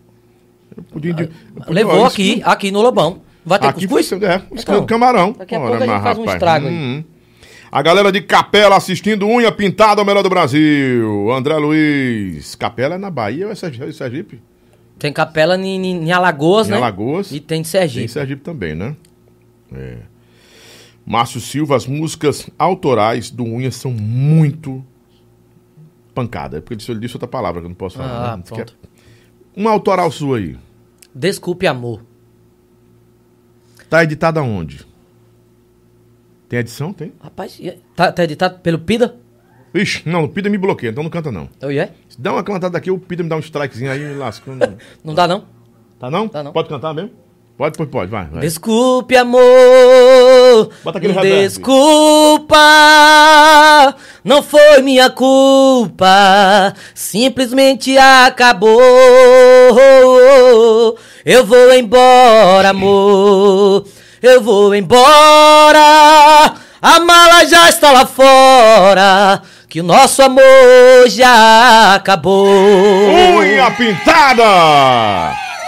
Eu 0.76 0.82
podia, 0.84 1.12
eu 1.12 1.16
podia- 1.16 1.32
Levou 1.68 2.04
aqui, 2.06 2.42
aqui 2.44 2.72
no 2.72 2.82
Lobão. 2.82 3.22
Vai 3.46 3.60
ter 3.60 3.68
Aqui 3.68 3.88
cuscuz? 3.88 4.10
foi, 4.10 4.26
é, 4.28 4.42
Então, 4.52 4.86
camarão. 4.88 5.34
daqui 5.34 5.54
a 5.56 5.60
pouco 5.60 5.76
a 5.76 5.80
gente 5.80 5.88
mas, 5.90 6.04
faz 6.04 6.18
um 6.18 6.26
estrago 6.26 6.68
aí. 6.68 7.06
A 7.72 7.82
galera 7.84 8.12
de 8.12 8.22
Capela 8.22 8.76
assistindo 8.78 9.28
unha 9.28 9.52
pintada 9.52 10.02
ao 10.02 10.06
melhor 10.06 10.24
do 10.24 10.30
Brasil. 10.30 11.32
André 11.32 11.56
Luiz. 11.58 12.56
Capela 12.56 12.96
é 12.96 12.98
na 12.98 13.12
Bahia 13.12 13.46
ou 13.46 13.52
é 13.52 13.54
é 13.54 13.92
Sergipe? 13.92 14.42
Tem 14.98 15.14
capela 15.14 15.56
em, 15.56 15.64
em- 15.86 16.04
em 16.08 16.12
Alagoas, 16.12 16.68
Em 16.68 16.72
né? 16.72 16.78
Alagoas. 16.78 17.32
E 17.32 17.40
tem 17.40 17.60
em 17.60 17.62
Tem 17.62 17.64
Sergipe. 17.64 18.08
Sergipe 18.08 18.42
também, 18.42 18.76
né? 18.76 18.96
É. 19.74 19.98
Márcio 21.06 21.40
Silva, 21.40 21.76
as 21.76 21.86
músicas 21.88 22.50
autorais 22.58 23.30
do 23.32 23.44
Unha 23.44 23.72
são 23.72 23.92
muito 23.92 24.84
pancada. 26.14 26.58
É 26.58 26.62
porque 26.62 26.74
ele 26.92 27.00
disse- 27.00 27.16
outra 27.16 27.28
palavra 27.28 27.62
que 27.62 27.66
eu 27.66 27.70
não 27.70 27.76
posso 27.76 27.98
falar. 27.98 28.34
Ah, 28.34 28.38
né? 28.38 28.44
Que 28.44 28.50
pronto. 28.54 28.76
é- 28.84 29.60
Uma 29.60 29.72
autoral 29.72 30.12
sua 30.12 30.38
aí. 30.38 30.58
Desculpe, 31.14 31.66
amor. 31.68 32.04
Tá 33.90 34.04
editada 34.04 34.42
onde? 34.44 34.86
Tem 36.50 36.60
edição? 36.60 36.92
Tem? 36.92 37.14
Rapaz, 37.22 37.58
e- 37.60 37.78
tá, 37.96 38.12
tá 38.12 38.24
editado 38.24 38.60
pelo 38.60 38.80
Pida? 38.80 39.16
Ixi, 39.74 40.02
não, 40.10 40.24
o 40.24 40.30
Pida 40.30 40.50
me 40.50 40.58
bloqueia, 40.58 40.90
então 40.90 41.04
não 41.04 41.12
canta 41.12 41.32
não. 41.32 41.48
Eu 41.62 41.72
ia? 41.72 41.94
Se 42.10 42.20
dá 42.20 42.34
uma 42.34 42.44
cantada 42.44 42.72
daqui, 42.74 42.90
o 42.90 42.98
Pida 42.98 43.22
me 43.22 43.30
dá 43.30 43.36
um 43.36 43.40
strikezinho 43.40 43.92
aí 43.92 44.02
e 44.02 44.16
lasca. 44.16 44.52
Não- 44.52 44.78
Não 45.06 45.14
dá, 45.14 45.28
não? 45.28 45.46
Tá 46.00 46.10
não? 46.10 46.28
Tá 46.28 46.42
não. 46.42 46.52
Pode 46.52 46.68
cantar 46.70 46.94
mesmo? 46.94 47.12
Pode, 47.56 47.78
pode, 47.78 47.92
pode, 47.92 48.10
vai. 48.10 48.26
vai. 48.26 48.40
Desculpe, 48.40 49.18
amor. 49.18 49.42
Bota 50.82 50.98
aquele 50.98 51.12
reverb. 51.12 51.42
Desculpa. 51.44 52.58
Não 54.24 54.42
foi 54.42 54.82
minha 54.82 55.10
culpa. 55.10 56.74
Simplesmente 56.96 57.98
acabou. 57.98 58.80
Eu 61.26 61.46
vou 61.46 61.74
embora, 61.74 62.70
amor. 62.70 63.86
Eu 64.22 64.42
vou 64.42 64.74
embora. 64.76 66.56
A 66.82 67.00
mala 67.00 67.46
já 67.46 67.70
está 67.70 67.92
lá 67.92 68.06
fora. 68.06 69.42
Que 69.68 69.80
o 69.82 69.84
nosso 69.84 70.22
amor 70.22 70.42
já 71.08 71.94
acabou. 71.96 72.48
Unha 73.38 73.70
pintada! 73.72 74.44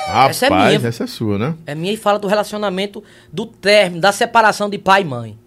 Rapaz, 0.08 0.30
Essa 0.32 0.48
é 0.48 0.50
minha. 0.50 0.88
essa 0.90 1.04
é 1.04 1.08
sua, 1.08 1.38
né? 1.38 1.56
É 1.66 1.74
minha 1.76 1.94
e 1.94 1.98
fala 1.98 2.20
do 2.20 2.28
relacionamento 2.28 3.02
do 3.32 3.46
término, 3.46 4.02
da 4.02 4.12
separação 4.12 4.70
de 4.70 4.78
pai 4.78 5.04
e 5.04 5.06
mãe. 5.06 5.40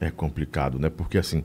É 0.00 0.10
complicado, 0.10 0.78
né? 0.78 0.90
Porque 0.90 1.16
assim, 1.16 1.44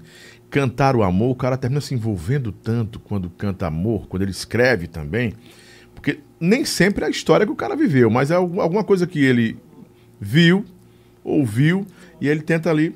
cantar 0.50 0.96
o 0.96 1.04
amor, 1.04 1.30
o 1.32 1.36
cara 1.36 1.56
termina 1.56 1.80
se 1.80 1.94
envolvendo 1.94 2.52
tanto 2.52 3.00
quando 3.00 3.30
canta 3.30 3.68
amor, 3.68 4.08
quando 4.08 4.24
ele 4.24 4.32
escreve 4.32 4.88
também. 4.88 5.34
Porque 5.96 6.20
nem 6.40 6.66
sempre 6.66 7.06
é 7.06 7.08
a 7.08 7.12
história 7.12 7.46
que 7.46 7.52
o 7.52 7.56
cara 7.56 7.76
viveu, 7.78 8.10
mas 8.10 8.30
é 8.30 8.36
algum- 8.36 8.60
alguma 8.60 8.84
coisa 8.84 9.08
que 9.08 9.24
ele 9.24 9.58
viu, 10.20 10.66
ouviu, 11.24 11.86
e 12.20 12.28
ele 12.28 12.42
tenta 12.42 12.70
ali, 12.70 12.96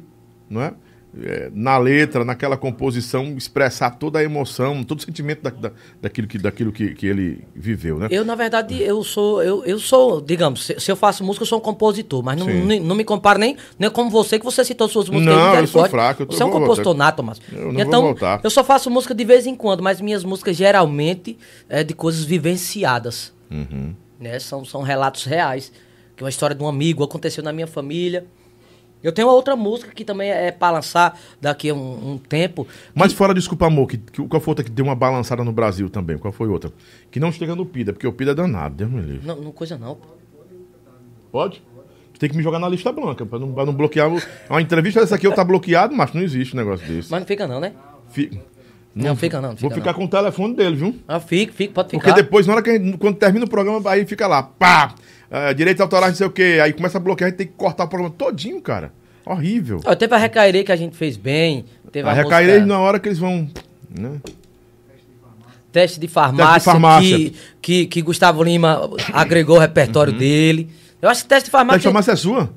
não 0.49 0.61
é? 0.61 0.73
É, 1.19 1.49
na 1.51 1.79
letra, 1.79 2.23
naquela 2.23 2.55
composição, 2.55 3.35
expressar 3.35 3.89
toda 3.91 4.19
a 4.19 4.23
emoção, 4.23 4.83
todo 4.83 4.99
o 4.99 5.01
sentimento 5.01 5.41
da, 5.41 5.49
da- 5.49 5.71
daquilo, 5.99 6.27
que, 6.27 6.37
daquilo 6.37 6.71
que, 6.71 6.93
que 6.93 7.07
ele 7.07 7.43
viveu, 7.55 7.97
né? 7.97 8.07
Eu, 8.11 8.23
na 8.23 8.35
verdade, 8.35 8.79
eu 8.83 9.03
sou, 9.03 9.41
eu, 9.41 9.65
eu 9.65 9.79
sou, 9.79 10.21
digamos, 10.21 10.65
se, 10.65 10.79
se 10.79 10.91
eu 10.91 10.95
faço 10.95 11.23
música, 11.23 11.41
eu 11.41 11.47
sou 11.47 11.57
um 11.57 11.61
compositor, 11.61 12.21
mas 12.21 12.37
não, 12.37 12.45
nem- 12.45 12.79
não 12.79 12.93
me 12.95 13.03
comparo 13.03 13.39
nem, 13.39 13.57
nem 13.79 13.89
como 13.89 14.11
você, 14.11 14.37
que 14.37 14.45
você 14.45 14.63
citou 14.63 14.87
suas 14.87 15.09
músicas 15.09 15.35
Não, 15.35 15.55
eu 15.55 15.65
sou 15.65 15.89
fraco, 15.89 16.21
eu 16.21 16.25
tô- 16.27 16.35
Você 16.35 16.43
é 16.43 16.45
um 16.45 16.51
vou 16.51 16.59
compositor 16.59 16.93
nato, 16.93 17.23
Márcio. 17.23 17.43
Eu 17.51 17.65
não 17.65 17.71
vou 17.73 17.81
Então, 17.81 18.01
voltar. 18.03 18.41
eu 18.43 18.49
só 18.51 18.63
faço 18.63 18.91
música 18.91 19.15
de 19.15 19.23
vez 19.25 19.47
em 19.47 19.55
quando, 19.55 19.81
mas 19.81 19.99
minhas 19.99 20.23
músicas 20.23 20.55
geralmente 20.55 21.35
é 21.67 21.83
de 21.83 21.95
coisas 21.95 22.25
vivenciadas. 22.25 23.33
Uhum. 23.49 23.95
Né? 24.19 24.37
São, 24.37 24.63
são 24.63 24.83
relatos 24.83 25.23
reais, 25.23 25.71
que 26.17 26.23
é 26.23 26.25
uma 26.25 26.29
história 26.29 26.53
de 26.55 26.61
um 26.63 26.67
amigo, 26.67 27.03
aconteceu 27.03 27.41
na 27.43 27.53
minha 27.53 27.67
família. 27.67 28.25
Eu 29.03 29.11
tenho 29.11 29.27
uma 29.27 29.35
outra 29.35 29.55
música 29.55 29.91
que 29.93 30.03
também 30.03 30.31
é 30.31 30.51
para 30.51 30.73
lançar 30.73 31.17
daqui 31.39 31.69
a 31.69 31.73
um, 31.75 32.13
um 32.13 32.17
tempo. 32.17 32.67
Mas 32.95 33.13
fora 33.13 33.31
Desculpa 33.33 33.67
Amor, 33.67 33.87
que, 33.87 33.97
que, 33.97 34.27
qual 34.27 34.41
foi 34.41 34.51
outra 34.51 34.65
que 34.65 34.71
deu 34.71 34.83
uma 34.83 34.95
balançada 34.95 35.43
no 35.43 35.51
Brasil 35.51 35.87
também? 35.89 36.17
Qual 36.17 36.33
foi 36.33 36.47
outra? 36.49 36.73
Que 37.11 37.19
não 37.19 37.31
chega 37.31 37.55
no 37.55 37.63
Pida, 37.65 37.93
porque 37.93 38.07
o 38.07 38.11
Pida 38.11 38.31
é 38.31 38.35
danado, 38.35 38.73
Deus 38.75 38.89
me 38.89 38.99
livre. 39.01 39.27
Não, 39.27 39.35
não 39.39 39.51
coisa 39.51 39.77
não. 39.77 39.97
Pode? 41.31 41.61
Tem 42.19 42.27
que 42.27 42.35
me 42.35 42.41
jogar 42.41 42.57
na 42.57 42.67
lista 42.67 42.91
branca, 42.91 43.23
pra 43.27 43.37
não, 43.37 43.53
pra 43.53 43.63
não 43.63 43.73
bloquear. 43.73 44.09
Uma 44.49 44.59
entrevista 44.61 44.99
dessa 45.01 45.13
aqui 45.13 45.27
eu 45.27 45.35
tá 45.35 45.43
bloqueado, 45.43 45.95
mas 45.95 46.11
não 46.13 46.21
existe 46.23 46.55
um 46.55 46.57
negócio 46.57 46.85
desse. 46.87 47.11
Mas 47.11 47.19
não 47.19 47.27
fica 47.27 47.47
não, 47.47 47.59
né? 47.59 47.73
Fi- 48.09 48.41
Não, 48.95 49.15
fica 49.15 49.39
não, 49.39 49.49
não 49.49 49.55
Vou 49.55 49.69
fica 49.69 49.75
ficar 49.75 49.91
não. 49.91 49.99
com 49.99 50.05
o 50.05 50.07
telefone 50.09 50.55
dele, 50.55 50.75
viu? 50.75 50.95
Ah, 51.07 51.19
fica, 51.19 51.53
fica, 51.53 51.73
pode 51.73 51.89
ficar. 51.91 52.01
Porque 52.03 52.19
depois, 52.23 52.47
na 52.47 52.53
hora 52.53 52.63
que 52.63 52.71
a 52.71 52.73
gente- 52.79 52.97
quando 52.97 53.17
termina 53.17 53.45
o 53.45 53.47
programa, 53.49 53.87
aí 53.91 54.03
fica 54.07 54.25
lá, 54.25 54.41
pá! 54.41 54.95
Eh, 55.31 55.53
direitos 55.53 55.81
autorais, 55.81 56.11
não 56.13 56.17
sei 56.17 56.27
o 56.27 56.31
quê. 56.31 56.59
Aí 56.63 56.73
começa 56.73 56.97
a 56.97 57.01
bloquear, 57.01 57.27
a 57.27 57.29
gente 57.29 57.37
tem 57.37 57.47
que 57.47 57.53
cortar 57.53 57.83
o 57.85 57.87
programa 57.87 58.13
todinho, 58.17 58.61
cara. 58.61 58.91
Horrível. 59.25 59.81
Ó, 59.85 59.93
teve 59.95 60.13
a 60.15 60.17
Recairê 60.17 60.63
que 60.63 60.71
a 60.71 60.75
gente 60.75 60.95
fez 60.95 61.17
bem. 61.17 61.65
Teve 61.91 62.07
A 62.07 62.11
a, 62.11 62.15
recairei 62.15 62.55
música 62.55 62.65
na 62.67 62.79
hora 62.79 62.99
que 62.99 63.07
eles 63.09 63.19
vão. 63.19 63.49
Né? 63.89 64.21
Teste 65.71 65.99
de 65.99 66.07
farmácia, 66.07 66.53
Teste 66.53 66.59
de 66.59 66.65
farmácia. 66.65 67.17
Que, 67.17 67.33
que, 67.61 67.85
que 67.87 68.01
Gustavo 68.01 68.41
Lima 68.43 68.89
agregou 69.13 69.57
o 69.57 69.59
repertório 69.59 70.13
dele. 70.13 70.69
Eu 71.01 71.09
acho 71.09 71.23
que 71.23 71.29
teste 71.29 71.49
de 71.49 71.55
Uhum. 71.55 71.59
Farmácia 71.59 71.79
a 71.79 71.83
farmácia 71.83 72.11
é 72.11 72.15
sua? 72.15 72.49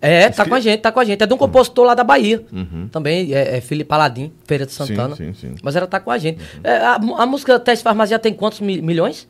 É, 0.00 0.28
tá 0.28 0.44
com 0.44 0.54
a 0.54 0.60
gente, 0.60 0.80
tá 0.80 0.92
com 0.92 1.00
a 1.00 1.04
gente. 1.04 1.22
É 1.22 1.26
de 1.26 1.34
um 1.34 1.36
compositor 1.36 1.84
lá 1.86 1.94
da 1.94 2.04
Bahia. 2.04 2.44
Uhum. 2.52 2.88
Também, 2.92 3.32
é, 3.34 3.56
é 3.56 3.60
Felipe 3.60 3.92
Aladim, 3.92 4.32
Feira 4.46 4.66
de 4.66 4.72
Santana. 4.72 5.16
sim, 5.16 5.32
sim. 5.34 5.54
Mas 5.62 5.74
ela 5.76 5.86
tá 5.86 5.98
com 5.98 6.10
a 6.10 6.18
gente. 6.18 6.38
É, 6.62 6.76
a, 6.76 6.94
a 6.94 7.26
música 7.26 7.58
Teste 7.58 7.82
Farmácia 7.82 8.14
já 8.14 8.18
tem 8.18 8.32
quantos 8.32 8.60
mi- 8.60 8.80
milhões? 8.82 9.26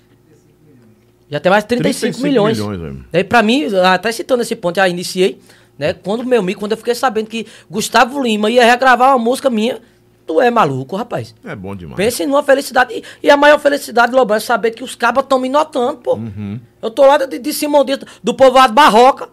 Já 1.30 1.40
tem 1.40 1.50
mais 1.50 1.64
de 1.64 1.68
35, 1.68 2.18
35 2.18 2.22
milhões. 2.22 2.58
milhões. 2.58 3.04
Daí, 3.10 3.24
pra 3.24 3.42
mim, 3.42 3.66
até 3.92 4.12
citando 4.12 4.42
esse 4.42 4.54
ponto, 4.54 4.76
já 4.76 4.88
iniciei, 4.88 5.40
né? 5.78 5.92
Quando 5.94 6.24
meu 6.24 6.40
amigo, 6.40 6.60
quando 6.60 6.72
eu 6.72 6.78
fiquei 6.78 6.94
sabendo 6.94 7.28
que 7.28 7.46
Gustavo 7.70 8.22
Lima 8.22 8.50
ia 8.50 8.64
regravar 8.64 9.16
uma 9.16 9.18
música 9.24 9.48
minha, 9.50 9.80
tu 10.26 10.40
é 10.40 10.50
maluco, 10.50 10.94
rapaz. 10.96 11.34
É 11.44 11.56
bom 11.56 11.74
demais. 11.74 11.96
Pense 11.96 12.26
numa 12.26 12.42
felicidade. 12.42 12.94
E, 12.94 13.02
e 13.26 13.30
a 13.30 13.36
maior 13.36 13.58
felicidade, 13.58 14.12
Lobão, 14.12 14.36
é 14.36 14.40
saber 14.40 14.70
que 14.72 14.84
os 14.84 14.94
cabas 14.94 15.24
estão 15.24 15.38
me 15.38 15.48
notando, 15.48 15.98
pô. 15.98 16.14
Uhum. 16.14 16.60
Eu 16.82 16.90
tô 16.90 17.06
lá 17.06 17.16
de, 17.18 17.38
de 17.38 17.52
Simão 17.52 17.84
Dito, 17.84 18.06
do 18.22 18.34
povoado 18.34 18.72
Barroca, 18.74 19.28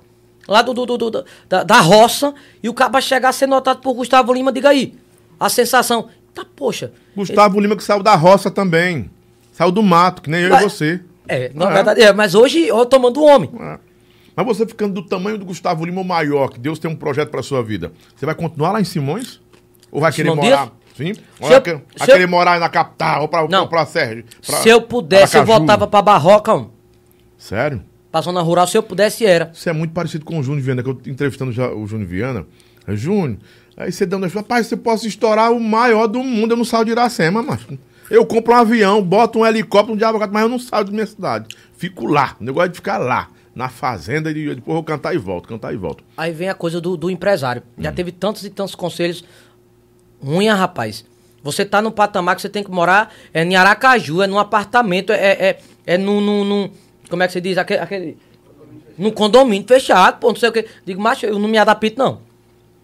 lá 0.48 0.62
do, 0.62 0.74
do, 0.74 0.86
do- 0.86 0.98
do- 0.98 1.26
da, 1.48 1.64
da 1.64 1.80
roça, 1.82 2.34
e 2.64 2.70
o 2.70 2.74
caba 2.74 3.00
chegar 3.02 3.30
a 3.30 3.34
ser 3.34 3.48
notado 3.48 3.80
por 3.82 3.94
Gustavo 3.94 4.34
Lima, 4.34 4.52
diga 4.52 4.70
aí. 4.70 4.96
A 5.40 5.50
sensação. 5.50 6.08
Tá, 6.34 6.46
poxa. 6.56 6.92
Gustavo 7.16 7.60
Lima 7.60 7.76
que 7.76 7.84
saiu 7.84 8.02
da 8.02 8.16
roça 8.16 8.50
também. 8.50 9.10
Saiu 9.52 9.72
do 9.72 9.84
mato, 9.84 10.22
que 10.22 10.30
nem 10.30 10.42
eu 10.44 10.56
e 10.56 10.64
você. 10.64 11.02
É, 11.34 11.52
na 11.54 11.70
É. 11.70 11.74
verdade, 11.74 12.02
é, 12.02 12.12
mas 12.14 12.36
hoje 12.36 12.68
eu 12.68 12.86
tomando 12.86 13.24
homem. 13.24 13.50
É. 13.60 13.80
Mas 14.36 14.46
você 14.46 14.66
ficando 14.66 14.94
do 14.94 15.04
tamanho 15.08 15.38
do 15.38 15.46
Gustavo 15.46 15.86
Lima 15.86 16.04
maior, 16.04 16.50
que 16.50 16.60
Deus 16.60 16.80
tem 16.80 16.90
um 16.90 16.96
projeto 16.96 17.30
pra 17.30 17.42
sua 17.44 17.62
vida, 17.64 17.92
você 18.16 18.26
vai 18.26 18.36
continuar 18.36 18.72
lá 18.72 18.82
em 18.82 18.84
Simões? 18.86 19.40
Ou 19.92 20.02
vai 20.02 20.12
querer 20.12 20.34
morar? 20.34 20.72
Sim? 20.96 21.14
Ou 21.40 21.48
vai, 21.48 21.58
eu- 21.58 21.62
que- 21.62 21.72
vai 21.74 21.82
eu- 22.02 22.06
querer 22.06 22.28
morar 22.28 22.60
na 22.60 22.70
capital 22.70 23.22
ou 23.24 23.28
pra, 23.28 23.42
Não. 23.48 23.68
pra, 23.68 23.80
pra 23.80 23.86
Sérgio? 23.86 24.26
pra- 24.46 24.58
Se 24.58 24.70
eu 24.70 24.82
pudesse, 24.82 25.38
eu 25.38 25.46
voltava 25.46 25.88
pra 25.88 26.02
Barroca, 26.02 26.54
homem. 26.54 26.70
Sério? 27.38 27.82
Pra 28.12 28.20
zona 28.22 28.42
rural, 28.42 28.68
se 28.68 28.78
eu 28.78 28.84
pudesse, 28.84 29.26
era. 29.26 29.52
Você 29.54 29.70
é 29.70 29.74
muito 29.74 29.94
parecido 29.94 30.26
com 30.26 30.38
o 30.38 30.44
Júnior 30.44 30.64
Viana, 30.64 30.84
que 30.84 30.90
eu 30.90 30.96
tô 30.96 31.10
entrevistando 31.10 31.52
já 31.52 31.70
o 31.72 31.88
Júnior 31.88 32.08
Viana. 32.10 32.46
É, 32.88 32.96
Júnior, 32.96 33.38
aí 33.78 33.92
você 33.92 34.06
dando. 34.06 34.28
Rapaz, 34.28 34.68
você 34.68 34.76
pode 34.76 35.08
estourar 35.08 35.52
o 35.52 35.60
maior 35.60 36.08
do 36.08 36.22
mundo, 36.24 36.52
eu 36.52 36.58
não 36.58 36.66
saio 36.66 36.84
de 36.86 36.92
Iracema, 36.92 37.42
macho. 37.42 37.68
Eu 38.12 38.26
compro 38.26 38.54
um 38.54 38.58
avião, 38.58 39.02
boto 39.02 39.40
um 39.40 39.46
helicóptero, 39.46 39.94
um 39.94 39.98
diabo, 39.98 40.20
mas 40.20 40.44
eu 40.44 40.50
não 40.50 40.60
saio 40.60 40.84
da 40.84 40.92
minha 40.92 41.06
cidade. 41.06 41.56
Fico 41.78 42.06
lá. 42.06 42.36
O 42.42 42.44
negócio 42.44 42.66
é 42.66 42.68
de 42.68 42.76
ficar 42.76 42.98
lá, 42.98 43.30
na 43.56 43.70
fazenda, 43.70 44.30
e 44.30 44.34
depois 44.34 44.58
eu 44.68 44.74
vou 44.74 44.84
cantar 44.84 45.16
e 45.16 45.18
volto, 45.18 45.48
cantar 45.48 45.74
e 45.74 45.78
volto. 45.78 46.04
Aí 46.18 46.34
vem 46.34 46.50
a 46.50 46.54
coisa 46.54 46.82
do, 46.82 46.98
do 46.98 47.10
empresário. 47.10 47.64
Hum. 47.78 47.84
Já 47.84 47.94
teve 47.94 48.12
tantos 48.12 48.44
e 48.44 48.50
tantos 48.50 48.76
conselhos. 48.76 49.24
Unha, 50.22 50.54
rapaz. 50.54 51.06
Você 51.42 51.64
tá 51.64 51.82
num 51.82 51.90
patamar 51.90 52.36
que 52.36 52.42
você 52.42 52.50
tem 52.50 52.66
que 52.66 52.70
morar 52.70 53.14
é 53.34 53.46
em 53.46 53.56
Aracaju, 53.56 54.22
é 54.22 54.28
num 54.28 54.38
apartamento, 54.38 55.14
é, 55.14 55.32
é, 55.32 55.60
é 55.88 55.98
num, 55.98 56.20
num, 56.20 56.44
num- 56.44 56.70
Como 57.10 57.24
é 57.24 57.28
que 57.28 57.32
você 57.34 57.40
diz? 57.40 57.58
Aquele. 57.58 57.80
aquele 57.80 58.18
num 58.98 59.10
condomínio 59.10 59.66
fechado, 59.66 60.20
pô, 60.20 60.28
não 60.28 60.36
sei 60.36 60.50
o 60.50 60.52
quê. 60.52 60.68
Digo, 60.86 61.02
macho, 61.02 61.26
eu 61.26 61.40
não 61.40 61.48
me 61.48 61.58
adapto, 61.58 61.98
não. 61.98 62.20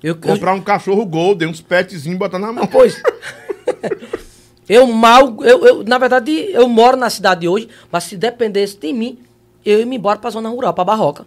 Eu, 0.01 0.13
eu, 0.13 0.15
Comprar 0.15 0.53
um 0.53 0.61
cachorro 0.61 1.05
golden, 1.05 1.49
uns 1.49 1.59
petzinhos 1.59 2.05
e 2.05 2.15
botar 2.15 2.39
na 2.39 2.53
mão. 2.53 2.65
Pois. 2.65 2.95
eu 4.67 4.85
mal, 4.87 5.37
eu, 5.43 5.65
eu, 5.65 5.83
na 5.83 5.97
verdade, 5.97 6.31
eu 6.51 6.67
moro 6.67 6.97
na 6.97 7.09
cidade 7.09 7.47
hoje, 7.47 7.67
mas 7.91 8.03
se 8.05 8.17
dependesse 8.17 8.77
de 8.77 8.91
mim, 8.93 9.17
eu 9.65 9.79
ia 9.79 9.85
me 9.85 9.95
embora 9.95 10.19
pra 10.19 10.29
zona 10.29 10.49
rural, 10.49 10.73
pra 10.73 10.83
Barroca. 10.83 11.25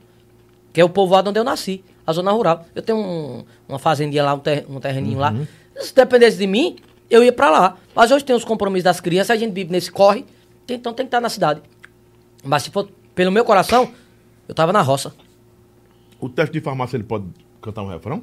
Que 0.72 0.80
é 0.80 0.84
o 0.84 0.88
povoado 0.88 1.30
onde 1.30 1.38
eu 1.38 1.44
nasci, 1.44 1.82
a 2.06 2.12
zona 2.12 2.30
rural. 2.32 2.64
Eu 2.74 2.82
tenho 2.82 2.98
um- 2.98 3.44
uma 3.68 3.78
fazendinha 3.78 4.22
lá, 4.22 4.34
um, 4.34 4.38
ter, 4.38 4.64
um 4.68 4.78
terreninho 4.80 5.18
lá. 5.18 5.34
Se 5.80 5.94
dependesse 5.94 6.36
de 6.38 6.46
mim, 6.46 6.76
eu 7.08 7.24
ia 7.24 7.32
pra 7.32 7.50
lá. 7.50 7.76
Mas 7.94 8.10
hoje 8.10 8.24
tem 8.24 8.36
os 8.36 8.44
compromissos 8.44 8.84
das 8.84 9.00
crianças, 9.00 9.30
a 9.30 9.36
gente 9.36 9.52
vive 9.52 9.70
nesse 9.72 9.90
corre, 9.90 10.24
então 10.68 10.92
tem 10.92 11.04
que 11.06 11.08
estar 11.08 11.20
na 11.20 11.28
cidade. 11.28 11.60
Mas 12.44 12.62
se 12.62 12.70
for 12.70 12.88
pelo 13.14 13.32
meu 13.32 13.44
coração, 13.44 13.90
eu 14.48 14.54
tava 14.54 14.72
na 14.72 14.80
roça. 14.82 15.12
O 16.20 16.28
teste 16.28 16.52
de 16.52 16.60
farmácia, 16.60 16.96
ele 16.96 17.04
pode 17.04 17.24
cantar 17.60 17.82
um 17.82 17.88
refrão? 17.88 18.22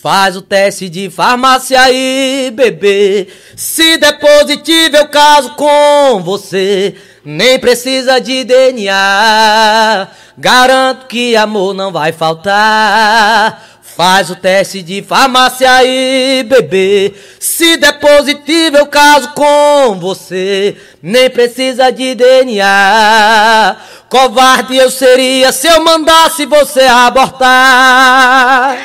Faz 0.00 0.36
o 0.36 0.42
teste 0.42 0.88
de 0.88 1.10
farmácia 1.10 1.80
aí, 1.80 2.50
bebê. 2.52 3.28
Se 3.54 3.98
der 3.98 4.18
positivo, 4.18 4.96
eu 4.96 5.06
caso 5.06 5.50
com 5.50 6.20
você. 6.24 6.96
Nem 7.24 7.56
precisa 7.60 8.18
de 8.18 8.42
DNA. 8.42 10.08
Garanto 10.36 11.06
que 11.06 11.36
amor 11.36 11.72
não 11.72 11.92
vai 11.92 12.10
faltar. 12.10 13.80
Faz 13.82 14.30
o 14.30 14.34
teste 14.34 14.82
de 14.82 15.02
farmácia 15.02 15.70
aí, 15.70 16.42
bebê. 16.48 17.14
Se 17.38 17.76
der 17.76 18.00
positivo, 18.00 18.78
eu 18.78 18.86
caso 18.86 19.28
com 19.34 20.00
você. 20.00 20.74
Nem 21.00 21.30
precisa 21.30 21.92
de 21.92 22.16
DNA. 22.16 23.76
Covarde 24.08 24.74
eu 24.74 24.90
seria 24.90 25.52
se 25.52 25.68
eu 25.68 25.84
mandasse 25.84 26.44
você 26.46 26.80
abortar. 26.80 28.76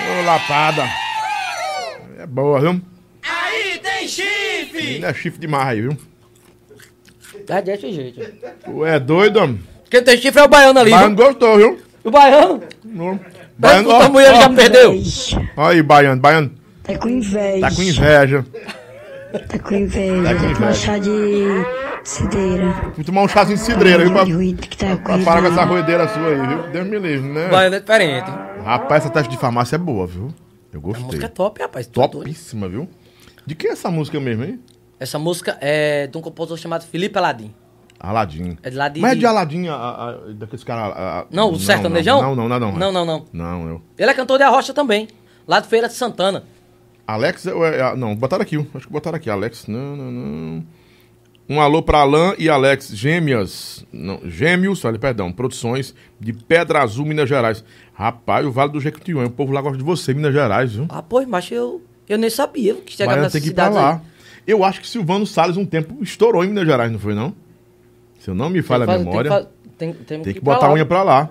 Ô, 0.00 0.24
lapada. 0.24 0.84
É 2.18 2.26
boa, 2.26 2.60
viu? 2.60 2.80
Aí 3.22 3.78
tem 3.82 4.08
chifre! 4.08 4.94
Ainda 4.94 5.08
é 5.08 5.14
chifre 5.14 5.38
demais 5.40 5.68
aí, 5.68 5.80
viu? 5.82 5.96
É 7.48 7.62
desse 7.62 7.92
jeito. 7.92 8.20
Tu 8.64 8.84
é 8.84 8.98
doido, 8.98 9.36
homem? 9.38 9.60
Quem 9.90 10.02
tem 10.02 10.16
chifre 10.18 10.40
é 10.40 10.44
o 10.44 10.48
baiano 10.48 10.78
ali. 10.80 10.90
Baiano 10.90 11.16
viu? 11.16 11.26
gostou, 11.26 11.56
viu? 11.56 11.78
O 12.04 12.10
baiano. 12.10 12.62
Não. 12.84 13.20
Baiano, 13.58 13.90
ó, 13.90 14.02
a 14.02 14.08
mulher 14.08 14.32
ó. 14.34 14.40
já 14.40 14.50
perdeu. 14.50 15.00
Olha 15.56 15.74
aí, 15.76 15.82
Baiano. 15.82 16.20
Baiano 16.20 16.50
Tá 16.82 16.96
com 16.98 17.08
inveja. 17.08 17.60
tá 17.60 17.74
com 17.74 17.82
inveja. 17.82 18.44
Tá 19.48 19.58
com 19.58 19.74
inveja. 19.74 20.22
Tá 20.22 20.34
com 20.34 20.40
Tá 20.40 20.44
com 20.44 20.50
inveja. 20.50 20.74
chá 20.74 20.98
de 20.98 21.10
cedeira. 22.04 22.74
Vou 22.94 23.04
tomar 23.04 23.22
um 23.22 23.28
chazinho 23.28 23.58
de 23.58 23.64
cidreira, 23.64 24.04
viu? 24.04 24.12
Pra, 24.12 24.24
que 24.24 24.76
tá 24.76 24.96
pra 24.96 25.18
parar 25.18 25.42
com 25.42 25.48
essa 25.48 25.64
roedeira 25.64 26.08
sua 26.08 26.28
aí, 26.28 26.46
viu? 26.46 26.62
Deus 26.70 26.86
me 26.86 26.98
livre, 26.98 27.28
né? 27.28 27.48
Baiano 27.48 27.74
é 27.76 27.80
diferente. 27.80 28.30
Rapaz, 28.66 29.04
essa 29.04 29.12
teste 29.12 29.30
de 29.30 29.38
farmácia 29.38 29.76
é 29.76 29.78
boa, 29.78 30.06
viu? 30.06 30.28
Eu 30.72 30.80
A 30.80 30.82
gostei. 30.82 31.04
música 31.06 31.24
é 31.26 31.28
top, 31.28 31.62
rapaz. 31.62 31.86
é. 31.86 31.90
Topíssima, 31.90 32.68
viu? 32.68 32.88
De 33.46 33.54
quem 33.54 33.70
é 33.70 33.72
essa 33.72 33.90
música 33.90 34.18
mesmo, 34.20 34.44
hein? 34.44 34.60
Essa 34.98 35.18
música 35.18 35.56
é 35.60 36.06
de 36.06 36.16
um 36.18 36.20
compositor 36.20 36.58
chamado 36.58 36.84
Felipe 36.84 37.16
Aladim. 37.16 37.54
Aladim. 37.98 38.58
É 38.62 38.70
de 38.70 38.76
lá 38.76 38.88
de- 38.88 39.00
Mas 39.00 39.12
é 39.12 39.14
de- 39.14 39.26
Aladim, 39.26 39.68
a, 39.68 39.74
a, 39.74 40.08
a- 40.10 40.16
daqueles 40.34 40.64
caras... 40.64 40.96
a- 40.96 41.20
a- 41.20 41.26
Não, 41.30 41.52
o 41.52 41.58
sertanejão? 41.58 42.20
Não, 42.20 42.34
não, 42.36 42.48
não, 42.48 42.58
não. 42.58 42.72
Não, 42.76 42.92
não, 42.92 43.04
não. 43.06 43.24
Não, 43.32 43.68
eu... 43.68 43.82
Ele 43.98 44.10
é 44.10 44.14
cantor 44.14 44.36
de 44.38 44.44
Arrocha 44.44 44.74
também. 44.74 45.08
Lá 45.46 45.60
de 45.60 45.68
Feira 45.68 45.86
de 45.88 45.94
Santana. 45.94 46.44
Alex, 47.06 47.46
é- 47.46 47.50
é- 47.80 47.96
não, 47.96 48.14
botaram 48.16 48.42
aqui, 48.42 48.56
acho 48.74 48.86
que 48.86 48.92
botaram 48.92 49.16
aqui, 49.16 49.30
Alex, 49.30 49.66
não, 49.68 49.96
não, 49.96 50.10
não. 50.10 50.64
Um 51.48 51.60
alô 51.60 51.80
pra 51.80 51.98
Alain 51.98 52.34
e 52.38 52.48
Alex, 52.48 52.88
gêmeas, 52.92 53.84
não, 53.92 54.20
gêmeos, 54.24 54.84
olha, 54.84 54.98
perdão, 54.98 55.30
produções 55.30 55.94
de 56.18 56.32
Pedra 56.32 56.82
Azul, 56.82 57.06
Minas 57.06 57.28
Gerais. 57.28 57.62
Rapaz, 57.94 58.44
o 58.44 58.50
Vale 58.50 58.72
do 58.72 58.80
Jequitinhonha, 58.80 59.28
o 59.28 59.30
povo 59.30 59.52
lá 59.52 59.60
gosta 59.60 59.78
de 59.78 59.84
você, 59.84 60.12
Minas 60.12 60.32
Gerais, 60.32 60.72
viu? 60.74 60.86
Ah, 60.88 61.02
pois, 61.02 61.26
mas 61.28 61.48
eu, 61.52 61.80
eu 62.08 62.18
nem 62.18 62.28
sabia 62.30 62.74
que 62.74 62.92
chegava 62.96 63.20
nessa 63.20 63.32
tem 63.34 63.42
que 63.42 63.48
ir 63.50 63.54
pra 63.54 63.68
lá. 63.68 64.02
Eu 64.44 64.64
acho 64.64 64.80
que 64.80 64.88
Silvano 64.88 65.24
Salles 65.26 65.56
um 65.56 65.64
tempo 65.64 66.02
estourou 66.02 66.44
em 66.44 66.48
Minas 66.48 66.66
Gerais, 66.66 66.90
não 66.90 66.98
foi 66.98 67.14
não? 67.14 67.32
Se 68.18 68.28
eu 68.30 68.34
não 68.34 68.50
me 68.50 68.60
falha 68.60 68.82
a 68.84 68.98
memória, 68.98 69.48
Tem, 69.78 69.92
tem, 69.92 70.22
tem 70.22 70.34
que 70.34 70.40
pra 70.40 70.54
botar 70.54 70.66
a 70.66 70.68
lá. 70.70 70.74
unha 70.74 70.84
pra 70.86 71.02
lá. 71.04 71.30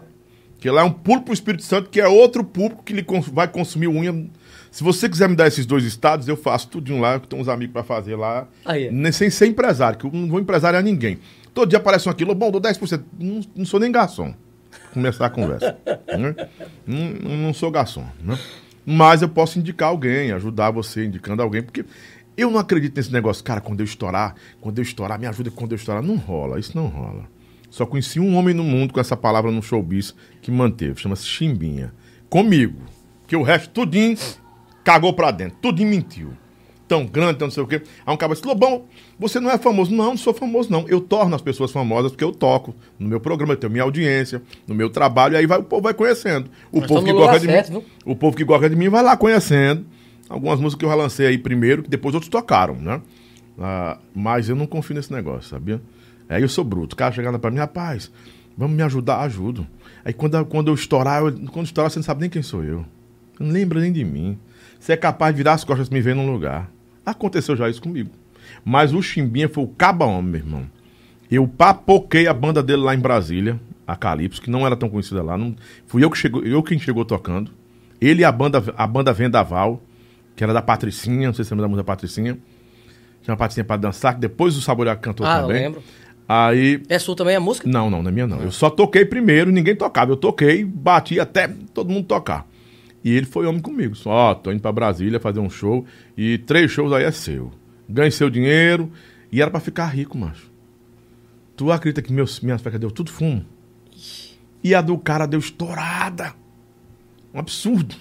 Que 0.61 0.69
lá 0.71 0.81
é 0.81 0.83
um 0.85 0.91
público 0.91 1.25
pro 1.25 1.33
Espírito 1.33 1.63
Santo, 1.63 1.89
que 1.89 1.99
é 1.99 2.07
outro 2.07 2.43
público 2.43 2.83
que 2.83 2.93
ele 2.93 3.03
cons- 3.03 3.27
vai 3.27 3.47
consumir 3.49 3.87
unha. 3.87 4.27
Se 4.75 4.83
você 4.83 5.07
quiser 5.07 5.29
me 5.29 5.37
dar 5.37 5.47
esses 5.47 5.65
dois 5.65 5.85
estados, 5.85 6.27
eu 6.27 6.35
faço 6.35 6.67
tudinho 6.67 6.99
lá, 6.99 7.17
que 7.17 7.29
tem 7.29 7.39
uns 7.39 7.47
amigos 7.47 7.71
pra 7.71 7.81
fazer 7.81 8.17
lá. 8.17 8.45
Aí. 8.65 8.91
Nem 8.91 9.09
sem 9.09 9.29
ser 9.29 9.45
empresário, 9.47 9.97
que 9.97 10.05
eu 10.05 10.11
não 10.11 10.27
vou 10.27 10.37
empresariar 10.37 10.83
ninguém. 10.83 11.17
Todo 11.53 11.69
dia 11.69 11.79
aparece 11.79 12.09
um 12.09 12.11
aquilo, 12.11 12.35
bom, 12.35 12.51
dou 12.51 12.59
10%. 12.59 13.01
Não, 13.17 13.39
não 13.55 13.65
sou 13.65 13.79
nem 13.79 13.89
garçom. 13.89 14.35
Começar 14.93 15.27
a 15.27 15.29
conversa. 15.29 15.77
né? 16.19 16.35
não, 16.85 17.37
não 17.37 17.53
sou 17.53 17.71
garçom, 17.71 18.05
né? 18.21 18.37
Mas 18.85 19.21
eu 19.21 19.29
posso 19.29 19.59
indicar 19.59 19.87
alguém, 19.87 20.33
ajudar 20.33 20.71
você 20.71 21.05
indicando 21.05 21.41
alguém, 21.41 21.63
porque 21.63 21.85
eu 22.35 22.51
não 22.51 22.59
acredito 22.59 22.97
nesse 22.97 23.13
negócio, 23.13 23.41
cara, 23.45 23.61
quando 23.61 23.79
eu 23.79 23.85
estourar, 23.85 24.35
quando 24.59 24.77
eu 24.79 24.83
estourar, 24.83 25.17
me 25.17 25.25
ajuda 25.25 25.51
quando 25.51 25.71
eu 25.71 25.77
estourar. 25.77 26.03
Não 26.03 26.17
rola, 26.17 26.59
isso 26.59 26.75
não 26.75 26.87
rola. 26.87 27.23
Só 27.69 27.85
conheci 27.85 28.19
um 28.19 28.35
homem 28.35 28.53
no 28.53 28.65
mundo 28.65 28.93
com 28.93 28.99
essa 28.99 29.15
palavra 29.15 29.51
no 29.51 29.63
showbiz 29.63 30.13
que 30.41 30.51
manteve, 30.51 30.99
chama-se 30.99 31.25
Chimbinha. 31.25 31.93
Comigo. 32.29 32.81
Que 33.25 33.37
o 33.37 33.41
resto, 33.41 33.69
tudinho, 33.69 34.17
cagou 34.85 35.11
pra 35.11 35.31
dentro, 35.31 35.57
tudinho 35.61 35.89
mentiu. 35.89 36.31
Tão 36.87 37.03
grande, 37.03 37.39
tão 37.39 37.47
não 37.47 37.51
sei 37.51 37.63
o 37.63 37.67
quê. 37.67 37.81
Aí 38.05 38.13
um 38.13 38.17
cara 38.17 38.31
disse, 38.33 38.45
Lobão, 38.45 38.83
você 39.17 39.39
não 39.39 39.49
é 39.49 39.57
famoso. 39.57 39.91
Não, 39.91 40.05
não 40.05 40.17
sou 40.17 40.35
famoso, 40.35 40.71
não. 40.71 40.87
Eu 40.87 41.01
torno 41.01 41.35
as 41.35 41.41
pessoas 41.41 41.71
famosas 41.71 42.11
porque 42.11 42.23
eu 42.23 42.31
toco 42.31 42.75
no 42.99 43.07
meu 43.09 43.19
programa, 43.19 43.53
eu 43.53 43.57
tenho 43.57 43.71
minha 43.73 43.81
audiência, 43.83 44.39
no 44.67 44.75
meu 44.75 44.87
trabalho, 44.91 45.33
e 45.33 45.37
aí 45.37 45.47
vai, 45.47 45.57
o 45.57 45.63
povo 45.63 45.81
vai 45.81 45.95
conhecendo. 45.95 46.47
O 46.71 46.79
Nós 46.81 46.87
povo 46.87 47.03
que 47.03 47.11
gosta 47.11 47.39
de 47.39 47.45
certo, 47.47 47.71
mim. 47.73 47.79
viu? 47.79 47.87
O 48.05 48.15
povo 48.15 48.37
que 48.37 48.43
gosta 48.43 48.69
de 48.69 48.75
mim 48.75 48.87
vai 48.87 49.01
lá 49.01 49.17
conhecendo. 49.17 49.83
Algumas 50.29 50.59
músicas 50.59 50.79
que 50.79 50.85
eu 50.85 50.89
já 50.89 50.95
lancei 50.95 51.25
aí 51.25 51.37
primeiro, 51.39 51.81
que 51.81 51.89
depois 51.89 52.13
outros 52.13 52.29
tocaram, 52.29 52.75
né? 52.75 53.01
Ah, 53.59 53.97
mas 54.13 54.47
eu 54.47 54.55
não 54.55 54.67
confio 54.67 54.95
nesse 54.95 55.11
negócio, 55.11 55.49
sabia? 55.49 55.81
Aí 56.29 56.43
eu 56.43 56.49
sou 56.49 56.63
bruto. 56.63 56.93
O 56.93 56.97
cara 56.97 57.11
chegando 57.11 57.39
pra 57.39 57.49
mim, 57.49 57.57
rapaz, 57.57 58.11
vamos 58.55 58.75
me 58.77 58.83
ajudar, 58.83 59.21
ajudo. 59.21 59.65
Aí 60.03 60.13
quando, 60.13 60.45
quando 60.45 60.67
eu 60.67 60.75
estourar, 60.75 61.23
eu- 61.23 61.33
quando 61.51 61.65
estourar, 61.65 61.89
você 61.89 61.97
não 61.97 62.03
sabe 62.03 62.21
nem 62.21 62.29
quem 62.29 62.43
sou 62.43 62.63
eu. 62.63 62.85
Não 63.39 63.49
lembra 63.49 63.79
nem 63.81 63.91
de 63.91 64.03
mim. 64.05 64.37
Você 64.85 64.93
é 64.93 64.97
capaz 64.97 65.33
de 65.33 65.37
virar 65.39 65.53
as 65.53 65.63
costas 65.63 65.89
me 65.89 65.99
ver 65.99 66.13
num 66.13 66.31
lugar. 66.31 66.69
Aconteceu 67.03 67.55
já 67.55 67.67
isso 67.67 67.81
comigo. 67.81 68.11
Mas 68.63 68.93
o 68.93 69.01
Chimbinha 69.01 69.49
foi 69.49 69.63
o 69.63 69.67
caba 69.67 70.05
homem, 70.05 70.29
meu 70.33 70.39
irmão. 70.41 70.65
Eu 71.29 71.47
papoquei 71.47 72.27
a 72.27 72.33
banda 72.35 72.61
dele 72.61 72.83
lá 72.83 72.93
em 72.93 72.99
Brasília. 72.99 73.59
a 73.87 73.95
Calypso, 73.95 74.39
que 74.39 74.47
não 74.49 74.63
era 74.63 74.75
tão 74.75 74.87
conhecida 74.87 75.23
lá. 75.23 75.35
Não, 75.39 75.55
fui 75.87 76.03
eu 76.03 76.11
que 76.11 76.17
chegou, 76.19 76.43
eu 76.43 76.61
quem 76.61 76.77
chegou 76.77 77.03
tocando. 77.03 77.49
Ele 77.99 78.21
e 78.21 78.23
a 78.23 78.31
banda, 78.31 78.63
a 78.77 78.85
banda 78.85 79.11
Vendaval, 79.11 79.81
que 80.35 80.43
era 80.43 80.53
da 80.53 80.61
Patricinha, 80.61 81.29
não 81.29 81.33
sei 81.33 81.43
se 81.43 81.49
você 81.49 81.55
lembra 81.55 81.63
da 81.63 81.69
música 81.69 81.83
da 81.83 81.91
Patricinha. 81.91 82.33
Tinha 83.23 83.31
uma 83.33 83.37
Patricinha 83.37 83.63
pra 83.63 83.77
dançar, 83.77 84.13
que 84.13 84.19
depois 84.19 84.55
o 84.55 84.61
Saborear 84.61 84.99
cantou 84.99 85.25
Ah, 85.25 85.37
eu 85.39 85.47
também. 85.47 85.63
lembro. 85.63 85.83
Aí 86.29 86.83
É 86.89 86.99
sua 86.99 87.15
também 87.15 87.35
a 87.35 87.39
música? 87.39 87.67
não, 87.67 87.89
não, 87.89 88.03
não 88.03 88.09
é 88.09 88.13
minha 88.13 88.27
não. 88.27 88.39
Eu 88.39 88.51
só 88.51 88.69
toquei 88.69 89.03
primeiro, 89.03 89.51
ninguém 89.51 89.75
tocava. 89.75 90.11
Eu 90.11 90.15
toquei, 90.17 90.63
bati 90.63 91.19
até 91.19 91.47
todo 91.73 91.89
mundo 91.91 92.05
tocar. 92.05 92.45
E 93.05 93.15
ele 93.15 93.27
foi 93.27 93.45
homem 93.45 93.61
comigo. 93.61 93.93
Só, 93.95 94.09
ó, 94.09 94.33
tô 94.33 94.51
indo 94.51 94.59
pra 94.61 94.71
Brasília 94.71 95.19
fazer 95.19 95.39
um 95.39 95.49
show 95.49 95.85
e 96.17 96.39
três 96.39 96.71
shows 96.71 96.91
aí 96.91 97.03
é 97.03 97.11
seu. 97.11 97.51
Ganhe 97.87 98.09
seu 98.09 98.31
dinheiro 98.31 98.91
e 99.31 99.41
era 99.43 99.51
pra 99.51 99.59
ficar 99.59 99.85
rico, 99.85 100.17
macho. 100.17 100.51
Tu 101.55 101.71
acredita 101.71 102.01
que 102.01 102.11
meus, 102.11 102.39
minhas 102.41 102.61
fecas 102.63 102.79
deu 102.79 102.89
tudo 102.89 103.11
fumo? 103.11 103.45
E 104.63 104.73
a 104.73 104.81
do 104.81 104.97
cara 104.97 105.27
deu 105.27 105.39
estourada. 105.39 106.33
Um 107.31 107.37
absurdo. 107.39 107.95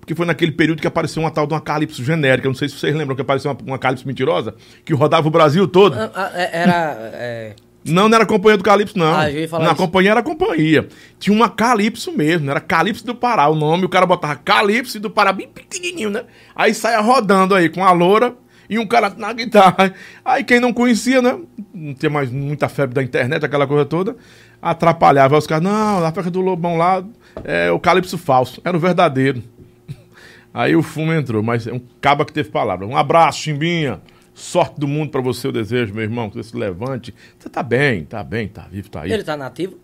Porque 0.00 0.14
foi 0.14 0.24
naquele 0.24 0.52
período 0.52 0.80
que 0.80 0.86
apareceu 0.86 1.22
uma 1.22 1.30
tal 1.30 1.46
de 1.46 1.52
uma 1.52 1.60
Calypso 1.60 2.02
genérica. 2.02 2.48
Não 2.48 2.54
sei 2.54 2.68
se 2.70 2.76
vocês 2.78 2.96
lembram 2.96 3.14
que 3.14 3.20
apareceu 3.22 3.50
uma, 3.50 3.58
uma 3.64 3.78
Calypso 3.78 4.08
mentirosa 4.08 4.54
que 4.86 4.94
rodava 4.94 5.28
o 5.28 5.30
Brasil 5.30 5.68
todo. 5.68 5.94
Ah, 5.94 6.10
ah, 6.14 6.30
é- 6.34 6.50
Era. 6.62 6.96
é, 7.12 7.56
Não, 7.84 8.08
não 8.08 8.14
era 8.14 8.24
a 8.24 8.26
companhia 8.26 8.58
do 8.58 8.64
Calypso, 8.64 8.98
não. 8.98 9.14
Ah, 9.16 9.30
eu 9.30 9.40
ia 9.40 9.48
falar 9.48 9.64
Na 9.64 9.70
isso. 9.70 9.80
companhia 9.80 10.10
era 10.10 10.20
a 10.20 10.22
companhia. 10.22 10.86
Tinha 11.18 11.34
uma 11.34 11.48
Calypso 11.48 12.12
mesmo, 12.12 12.50
era 12.50 12.60
Calypso 12.60 13.06
do 13.06 13.14
Pará 13.14 13.48
o 13.48 13.54
nome. 13.54 13.84
O 13.86 13.88
cara 13.88 14.04
botava 14.04 14.36
Calypso 14.36 15.00
do 15.00 15.08
Pará 15.10 15.32
bem 15.32 15.48
pequenininho, 15.48 16.10
né? 16.10 16.24
Aí 16.54 16.74
saia 16.74 17.00
rodando 17.00 17.54
aí 17.54 17.68
com 17.70 17.82
a 17.84 17.90
loura 17.92 18.34
e 18.68 18.78
um 18.78 18.86
cara 18.86 19.12
na 19.16 19.32
guitarra. 19.32 19.94
Aí 20.24 20.44
quem 20.44 20.60
não 20.60 20.72
conhecia, 20.72 21.22
né? 21.22 21.38
Não 21.72 21.94
tinha 21.94 22.10
mais 22.10 22.30
muita 22.30 22.68
febre 22.68 22.94
da 22.94 23.02
internet, 23.02 23.44
aquela 23.44 23.66
coisa 23.66 23.86
toda. 23.86 24.14
Atrapalhava. 24.60 25.34
Aí 25.34 25.38
os 25.38 25.46
caras, 25.46 25.64
não, 25.64 26.00
na 26.00 26.12
festa 26.12 26.30
do 26.30 26.40
Lobão 26.42 26.76
lá 26.76 27.02
é 27.44 27.70
o 27.70 27.80
Calypso 27.80 28.18
falso. 28.18 28.60
Era 28.62 28.76
o 28.76 28.80
verdadeiro. 28.80 29.42
Aí 30.52 30.76
o 30.76 30.82
fumo 30.82 31.12
entrou, 31.14 31.42
mas 31.42 31.66
é 31.66 31.72
um 31.72 31.80
caba 32.00 32.26
que 32.26 32.32
teve 32.32 32.50
palavra. 32.50 32.86
Um 32.86 32.96
abraço, 32.96 33.38
Chimbinha. 33.40 34.00
Sorte 34.40 34.80
do 34.80 34.88
mundo 34.88 35.10
pra 35.10 35.20
você, 35.20 35.46
eu 35.46 35.52
desejo, 35.52 35.92
meu 35.92 36.02
irmão, 36.02 36.30
que 36.30 36.36
você 36.36 36.50
se 36.50 36.56
levante. 36.56 37.14
Você 37.38 37.48
tá 37.50 37.62
bem, 37.62 38.04
tá 38.04 38.24
bem, 38.24 38.48
tá 38.48 38.62
vivo, 38.70 38.88
tá 38.88 39.02
aí. 39.02 39.12
Ele 39.12 39.22
tá 39.22 39.36
nativo? 39.36 39.78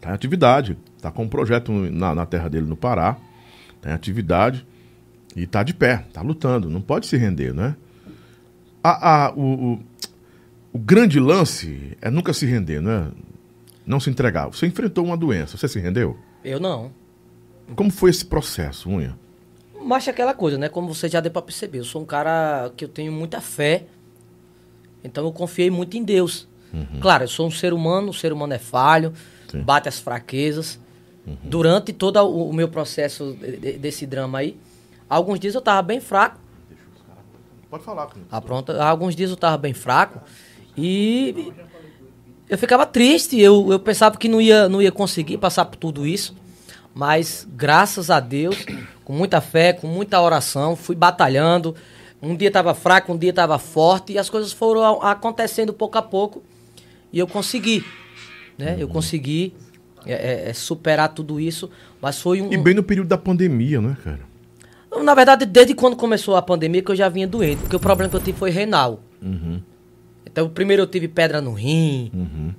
Tá 0.00 0.10
em 0.10 0.12
atividade. 0.12 0.76
Tá 1.00 1.10
com 1.10 1.22
um 1.24 1.28
projeto 1.28 1.72
na, 1.72 2.14
na 2.14 2.26
terra 2.26 2.48
dele 2.50 2.66
no 2.66 2.76
Pará. 2.76 3.16
Tá 3.80 3.90
em 3.90 3.92
atividade. 3.94 4.66
E 5.34 5.46
tá 5.46 5.62
de 5.62 5.72
pé, 5.72 6.04
tá 6.12 6.20
lutando. 6.20 6.68
Não 6.68 6.82
pode 6.82 7.06
se 7.06 7.16
render, 7.16 7.54
né? 7.54 7.74
A, 8.82 9.26
a- 9.28 9.32
o, 9.34 9.72
o, 9.72 9.80
o 10.74 10.78
grande 10.78 11.18
lance 11.18 11.96
é 12.02 12.10
nunca 12.10 12.32
se 12.34 12.44
render, 12.44 12.80
né? 12.82 13.10
Não 13.86 13.98
se 13.98 14.10
entregar. 14.10 14.46
Você 14.48 14.66
enfrentou 14.66 15.04
uma 15.04 15.16
doença, 15.16 15.56
você 15.56 15.66
se 15.66 15.80
rendeu? 15.80 16.18
Eu 16.44 16.60
não. 16.60 16.90
Como 17.74 17.90
foi 17.90 18.10
esse 18.10 18.24
processo, 18.26 18.90
Unha? 18.90 19.16
Mas 19.82 20.06
é 20.06 20.10
aquela 20.10 20.34
coisa, 20.34 20.56
né? 20.58 20.68
Como 20.68 20.92
você 20.94 21.08
já 21.08 21.20
deu 21.20 21.32
pra 21.32 21.42
perceber, 21.42 21.78
eu 21.78 21.84
sou 21.84 22.02
um 22.02 22.06
cara 22.06 22.70
que 22.76 22.84
eu 22.84 22.88
tenho 22.88 23.10
muita 23.12 23.40
fé. 23.40 23.84
Então 25.04 25.24
eu 25.24 25.32
confiei 25.32 25.70
muito 25.70 25.96
em 25.96 26.02
Deus. 26.02 26.48
Claro, 27.00 27.22
eu 27.24 27.28
sou 27.28 27.46
um 27.46 27.50
ser 27.52 27.72
humano, 27.72 28.08
o 28.10 28.14
ser 28.14 28.32
humano 28.32 28.52
é 28.52 28.58
falho, 28.58 29.12
Sim. 29.48 29.60
bate 29.60 29.88
as 29.88 30.00
fraquezas. 30.00 30.80
Durante 31.42 31.92
todo 31.92 32.16
o, 32.18 32.50
o 32.50 32.52
meu 32.52 32.68
processo 32.68 33.36
de- 33.40 33.56
de- 33.56 33.72
desse 33.78 34.04
drama 34.06 34.38
aí, 34.38 34.58
alguns 35.08 35.38
dias 35.38 35.54
eu 35.54 35.60
tava 35.60 35.80
bem 35.82 36.00
fraco. 36.00 36.40
Pode 37.70 37.84
falar. 37.84 38.08
Ah, 38.30 38.40
pronto. 38.40 38.72
Alguns 38.72 39.14
dias 39.14 39.30
eu 39.30 39.36
tava 39.36 39.56
bem 39.56 39.72
fraco 39.72 40.20
e 40.76 41.52
eu 42.48 42.58
ficava 42.58 42.84
triste. 42.86 43.40
Eu, 43.40 43.70
eu 43.72 43.78
pensava 43.78 44.16
que 44.16 44.28
não 44.28 44.40
ia, 44.40 44.68
não 44.68 44.82
ia 44.82 44.92
conseguir 44.92 45.38
passar 45.38 45.64
por 45.66 45.76
tudo 45.76 46.06
isso. 46.06 46.34
Mas, 46.94 47.46
graças 47.52 48.10
a 48.10 48.20
Deus, 48.20 48.64
com 49.04 49.12
muita 49.12 49.40
fé, 49.40 49.72
com 49.72 49.86
muita 49.88 50.20
oração, 50.20 50.76
fui 50.76 50.94
batalhando. 50.94 51.74
Um 52.24 52.36
dia 52.36 52.48
estava 52.48 52.74
fraco, 52.74 53.12
um 53.12 53.18
dia 53.18 53.30
estava 53.30 53.58
forte 53.58 54.12
e 54.12 54.18
as 54.18 54.30
coisas 54.30 54.52
foram 54.52 55.02
acontecendo 55.02 55.72
pouco 55.72 55.98
a 55.98 56.02
pouco. 56.02 56.42
E 57.12 57.18
eu 57.18 57.26
consegui. 57.26 57.84
Né? 58.58 58.76
Eu 58.78 58.88
consegui 58.88 59.54
é, 60.06 60.12
é, 60.12 60.50
é, 60.50 60.52
superar 60.52 61.10
tudo 61.10 61.38
isso. 61.38 61.70
Mas 62.00 62.20
foi 62.20 62.40
um. 62.40 62.52
E 62.52 62.56
bem 62.56 62.74
no 62.74 62.82
período 62.82 63.08
da 63.08 63.18
pandemia, 63.18 63.80
né, 63.80 63.96
cara? 64.02 64.20
Na 65.02 65.14
verdade, 65.14 65.44
desde 65.44 65.74
quando 65.74 65.96
começou 65.96 66.36
a 66.36 66.42
pandemia 66.42 66.80
que 66.80 66.90
eu 66.90 66.96
já 66.96 67.08
vinha 67.08 67.26
doente, 67.26 67.60
porque 67.60 67.76
o 67.76 67.80
problema 67.80 68.08
que 68.08 68.16
eu 68.16 68.20
tive 68.20 68.38
foi 68.38 68.50
renal. 68.50 69.00
Então, 70.24 70.48
primeiro 70.48 70.82
eu 70.82 70.86
tive 70.86 71.08
pedra 71.08 71.40
no 71.40 71.52
rim, 71.52 72.54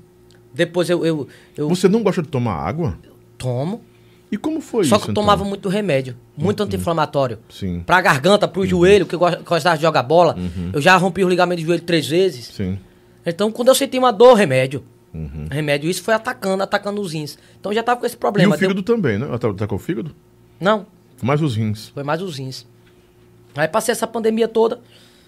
depois 0.53 0.89
eu, 0.89 1.05
eu, 1.05 1.27
eu 1.55 1.69
Você 1.69 1.87
não 1.87 2.03
gosta 2.03 2.21
de 2.21 2.27
tomar 2.27 2.55
água? 2.55 2.97
tomo, 3.37 3.81
E 4.31 4.37
como 4.37 4.59
foi 4.59 4.83
só 4.85 4.95
isso? 4.95 5.05
que 5.05 5.11
eu 5.11 5.15
tomava 5.15 5.41
então? 5.41 5.49
muito 5.49 5.69
remédio, 5.69 6.15
muito 6.35 6.61
anti-inflamatório. 6.63 7.37
Sim. 7.49 7.81
Pra 7.85 8.01
garganta, 8.01 8.47
pro 8.47 8.65
joelho, 8.65 9.05
que 9.05 9.15
eu 9.15 9.19
gostava 9.19 9.75
de 9.77 9.81
jogar 9.83 10.03
bola, 10.03 10.35
eu 10.73 10.81
já 10.81 10.97
rompi 10.97 11.23
o 11.23 11.29
ligamento 11.29 11.61
do 11.61 11.65
joelho 11.67 11.83
três 11.83 12.07
vezes. 12.07 12.47
Sim. 12.47 12.77
Então, 13.25 13.51
quando 13.51 13.69
eu 13.69 13.75
senti 13.75 13.97
uma 13.97 14.11
dor, 14.11 14.33
remédio. 14.33 14.83
Uhum. 15.13 15.47
Remédio, 15.49 15.89
isso 15.89 16.03
foi 16.03 16.13
atacando, 16.13 16.61
atacando 16.63 16.99
os 16.99 17.13
rins. 17.13 17.37
Então 17.59 17.71
já 17.73 17.81
tava 17.81 17.99
com 17.99 18.05
esse 18.05 18.15
E 18.15 18.19
problema. 18.19 18.53
o 18.55 18.57
fígado 18.57 18.83
também, 18.83 19.17
né? 19.17 19.25
Tá, 19.37 19.53
tá 19.53 19.65
com 19.67 19.75
o 19.75 19.79
fígado? 19.79 20.09
Deu- 20.09 20.15
Não, 20.59 20.85
Mais 21.21 21.41
os 21.41 21.55
rins. 21.55 21.89
Foi 21.89 22.03
mais 22.03 22.21
os 22.21 22.37
rins. 22.37 22.65
Aí 23.55 23.67
passei 23.69 23.93
essa 23.93 24.05
pandemia 24.05 24.47
toda, 24.49 24.81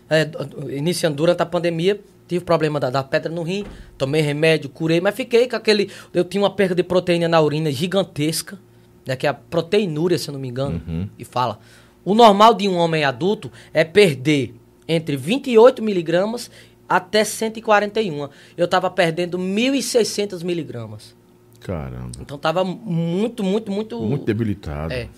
é, 0.10 0.28
iniciando 0.76 1.16
durante 1.16 1.42
a 1.42 1.46
pandemia, 1.46 2.02
tive 2.28 2.44
problema 2.44 2.78
da, 2.82 2.90
da 2.90 3.02
pedra 3.02 3.32
no 3.32 3.42
rim, 3.44 3.66
tomei 3.98 4.22
remédio, 4.22 4.70
curei, 4.70 5.00
mas 5.00 5.16
fiquei 5.16 5.48
com 5.48 5.56
aquele. 5.56 5.90
Eu 6.14 6.26
tinha 6.26 6.44
uma 6.44 6.50
perda 6.54 6.76
de 6.76 6.84
proteína 6.84 7.30
na 7.30 7.40
urina 7.40 7.72
gigantesca, 7.72 8.60
né, 9.08 9.16
que 9.16 9.26
é 9.26 9.30
a 9.30 9.34
proteinúria, 9.34 10.18
se 10.18 10.30
eu 10.30 10.34
não 10.34 10.40
me 10.40 10.48
engano, 10.50 11.10
e 11.18 11.24
fala. 11.24 11.60
O 12.04 12.14
normal 12.14 12.54
de 12.54 12.68
um 12.70 12.76
homem 12.78 13.04
adulto 13.04 13.52
é 13.74 13.84
perder 13.84 14.54
entre 14.88 15.16
28 15.18 15.82
miligramas 15.82 16.50
até 16.88 17.24
141. 17.24 18.30
Eu 18.56 18.68
tava 18.68 18.90
perdendo 18.90 19.38
1.600 19.38 20.44
miligramas. 20.44 21.16
Caramba. 21.60 22.12
Então 22.22 22.38
tava 22.38 22.64
muito, 22.64 23.44
muito, 23.44 23.72
muito. 23.72 24.00
Muito 24.02 24.26
debilitado. 24.26 24.94
É. 24.94 25.10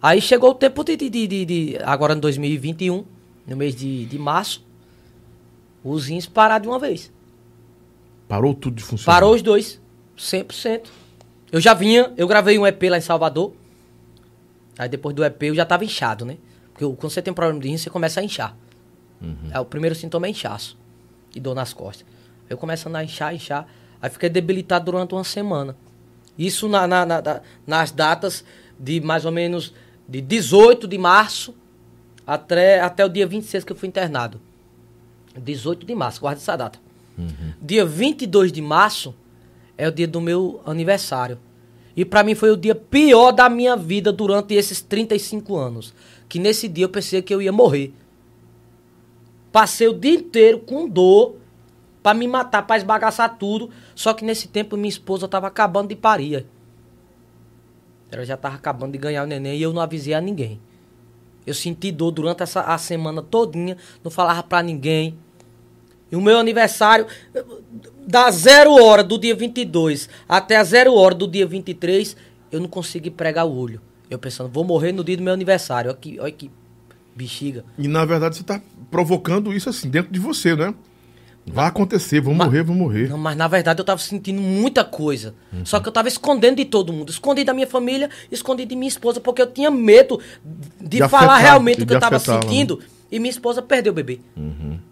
Aí 0.00 0.20
chegou 0.20 0.50
o 0.50 0.54
tempo 0.54 0.82
de, 0.84 0.96
de, 0.96 1.10
de, 1.10 1.26
de- 1.26 1.44
de- 1.46 1.76
agora 1.82 2.14
em 2.14 2.20
2021, 2.20 3.04
no 3.46 3.56
mês 3.56 3.74
de, 3.74 4.04
de 4.06 4.18
março, 4.18 4.64
os 5.82 6.06
rins 6.06 6.26
pararam 6.26 6.62
de 6.62 6.68
uma 6.68 6.78
vez. 6.78 7.12
Parou 8.28 8.54
tudo 8.54 8.76
de 8.76 8.82
funcionar. 8.82 9.16
Parou 9.20 9.34
os 9.34 9.42
dois, 9.42 9.80
100%. 10.16 10.86
Eu 11.52 11.60
já 11.60 11.72
vinha, 11.74 12.12
eu 12.16 12.26
gravei 12.26 12.58
um 12.58 12.66
EP 12.66 12.82
lá 12.84 12.98
em 12.98 13.00
Salvador. 13.00 13.52
Aí 14.78 14.88
depois 14.88 15.14
do 15.14 15.24
EP 15.24 15.42
eu 15.44 15.54
já 15.54 15.64
tava 15.64 15.84
inchado, 15.84 16.24
né? 16.24 16.36
Porque 16.72 16.84
quando 16.96 17.10
você 17.12 17.22
tem 17.22 17.30
um 17.30 17.34
problema 17.34 17.60
de 17.60 17.68
rim, 17.68 17.76
você 17.76 17.88
começa 17.90 18.20
a 18.20 18.24
inchar. 18.24 18.56
É, 19.52 19.60
o 19.60 19.64
primeiro 19.64 19.94
sintoma 19.94 20.26
é 20.26 20.30
inchaço 20.30 20.76
e 21.34 21.40
dor 21.40 21.54
nas 21.54 21.72
costas. 21.72 22.04
Eu 22.50 22.58
começando 22.58 22.96
a 22.96 23.04
inchar, 23.04 23.34
inchar. 23.34 23.66
Aí 24.02 24.10
fiquei 24.10 24.28
debilitado 24.28 24.84
durante 24.86 25.14
uma 25.14 25.24
semana. 25.24 25.76
Isso 26.36 26.68
na, 26.68 26.86
na- 26.86 27.06
na- 27.06 27.40
nas 27.66 27.90
datas 27.92 28.44
de 28.78 29.00
mais 29.00 29.24
ou 29.24 29.30
menos 29.32 29.72
de 30.08 30.20
18 30.20 30.86
de 30.88 30.98
março 30.98 31.54
até, 32.26 32.80
até 32.80 33.04
o 33.04 33.08
dia 33.08 33.26
26 33.26 33.64
que 33.64 33.72
eu 33.72 33.76
fui 33.76 33.88
internado. 33.88 34.40
18 35.36 35.86
de 35.86 35.94
março, 35.94 36.20
guarda 36.20 36.40
essa 36.40 36.56
data. 36.56 36.78
Dia 37.62 37.84
22 37.86 38.50
de 38.52 38.60
março 38.60 39.14
é 39.76 39.88
o 39.88 39.92
dia 39.92 40.06
do 40.06 40.20
meu 40.20 40.60
aniversário. 40.64 41.38
E 41.96 42.04
pra 42.04 42.24
mim 42.24 42.34
foi 42.34 42.50
o 42.50 42.56
dia 42.56 42.74
pior 42.74 43.32
da 43.32 43.48
minha 43.48 43.76
vida 43.76 44.12
durante 44.12 44.54
esses 44.54 44.80
35 44.80 45.56
anos. 45.56 45.94
Que 46.28 46.38
nesse 46.38 46.68
dia 46.68 46.84
eu 46.84 46.88
pensei 46.88 47.22
que 47.22 47.32
eu 47.32 47.40
ia 47.40 47.52
morrer. 47.52 47.92
Passei 49.52 49.86
o 49.86 49.94
dia 49.94 50.14
inteiro 50.14 50.58
com 50.58 50.88
dor 50.88 51.36
pra 52.02 52.12
me 52.12 52.26
matar, 52.26 52.66
pra 52.66 52.76
esbagaçar 52.76 53.38
tudo. 53.38 53.70
Só 53.94 54.12
que 54.12 54.24
nesse 54.24 54.48
tempo 54.48 54.76
minha 54.76 54.88
esposa 54.88 55.28
tava 55.28 55.46
acabando 55.46 55.88
de 55.88 55.96
parir. 55.96 56.46
Ela 58.10 58.24
já 58.24 58.36
tava 58.36 58.56
acabando 58.56 58.92
de 58.92 58.98
ganhar 58.98 59.22
o 59.22 59.26
neném 59.26 59.56
e 59.56 59.62
eu 59.62 59.72
não 59.72 59.80
avisei 59.80 60.14
a 60.14 60.20
ninguém. 60.20 60.60
Eu 61.46 61.54
senti 61.54 61.92
dor 61.92 62.10
durante 62.10 62.42
essa 62.42 62.62
a 62.62 62.78
semana 62.78 63.22
todinha, 63.22 63.76
não 64.02 64.10
falava 64.10 64.42
pra 64.42 64.62
ninguém. 64.62 65.16
E 66.10 66.16
o 66.16 66.20
meu 66.20 66.38
aniversário, 66.38 67.06
da 68.06 68.30
zero 68.30 68.72
hora 68.74 69.02
do 69.02 69.18
dia 69.18 69.34
22 69.34 70.08
até 70.28 70.56
a 70.56 70.64
zero 70.64 70.94
hora 70.94 71.14
do 71.14 71.26
dia 71.26 71.46
23, 71.46 72.16
eu 72.52 72.60
não 72.60 72.68
consegui 72.68 73.10
pregar 73.10 73.46
o 73.46 73.56
olho. 73.56 73.80
Eu 74.08 74.18
pensando, 74.18 74.48
vou 74.48 74.64
morrer 74.64 74.92
no 74.92 75.02
dia 75.02 75.16
do 75.16 75.22
meu 75.22 75.32
aniversário. 75.32 75.90
Olha 75.90 75.98
que, 75.98 76.20
olha 76.20 76.30
que 76.32 76.50
bexiga. 77.16 77.64
E 77.78 77.88
na 77.88 78.04
verdade 78.04 78.36
você 78.36 78.44
tá 78.44 78.60
provocando 78.90 79.52
isso 79.52 79.68
assim, 79.68 79.88
dentro 79.88 80.12
de 80.12 80.20
você, 80.20 80.54
né? 80.54 80.74
Vai 81.46 81.66
acontecer, 81.66 82.20
vou 82.20 82.34
morrer, 82.34 82.62
vou 82.62 82.74
morrer. 82.74 83.08
Não, 83.08 83.18
mas 83.18 83.36
na 83.36 83.46
verdade 83.46 83.78
eu 83.78 83.84
tava 83.84 84.00
sentindo 84.00 84.40
muita 84.40 84.82
coisa. 84.82 85.34
Só 85.62 85.78
que 85.78 85.86
eu 85.86 85.92
tava 85.92 86.08
escondendo 86.08 86.56
de 86.56 86.64
todo 86.64 86.90
mundo. 86.90 87.10
Escondi 87.10 87.44
da 87.44 87.52
minha 87.52 87.66
família, 87.66 88.08
escondi 88.32 88.64
de 88.64 88.74
minha 88.74 88.88
esposa, 88.88 89.20
porque 89.20 89.42
eu 89.42 89.46
tinha 89.46 89.70
medo 89.70 90.18
de, 90.80 91.00
De 91.00 91.08
falar 91.08 91.34
afetar, 91.34 91.40
realmente 91.42 91.82
o 91.82 91.86
que 91.86 91.92
eu 91.92 92.00
tava 92.00 92.16
afetá-la, 92.16 92.38
né? 92.38 92.42
sentindo. 92.48 92.80
E 93.12 93.18
minha 93.18 93.30
esposa 93.30 93.60
perdeu 93.60 93.92
o 93.92 93.94
bebê. 93.94 94.20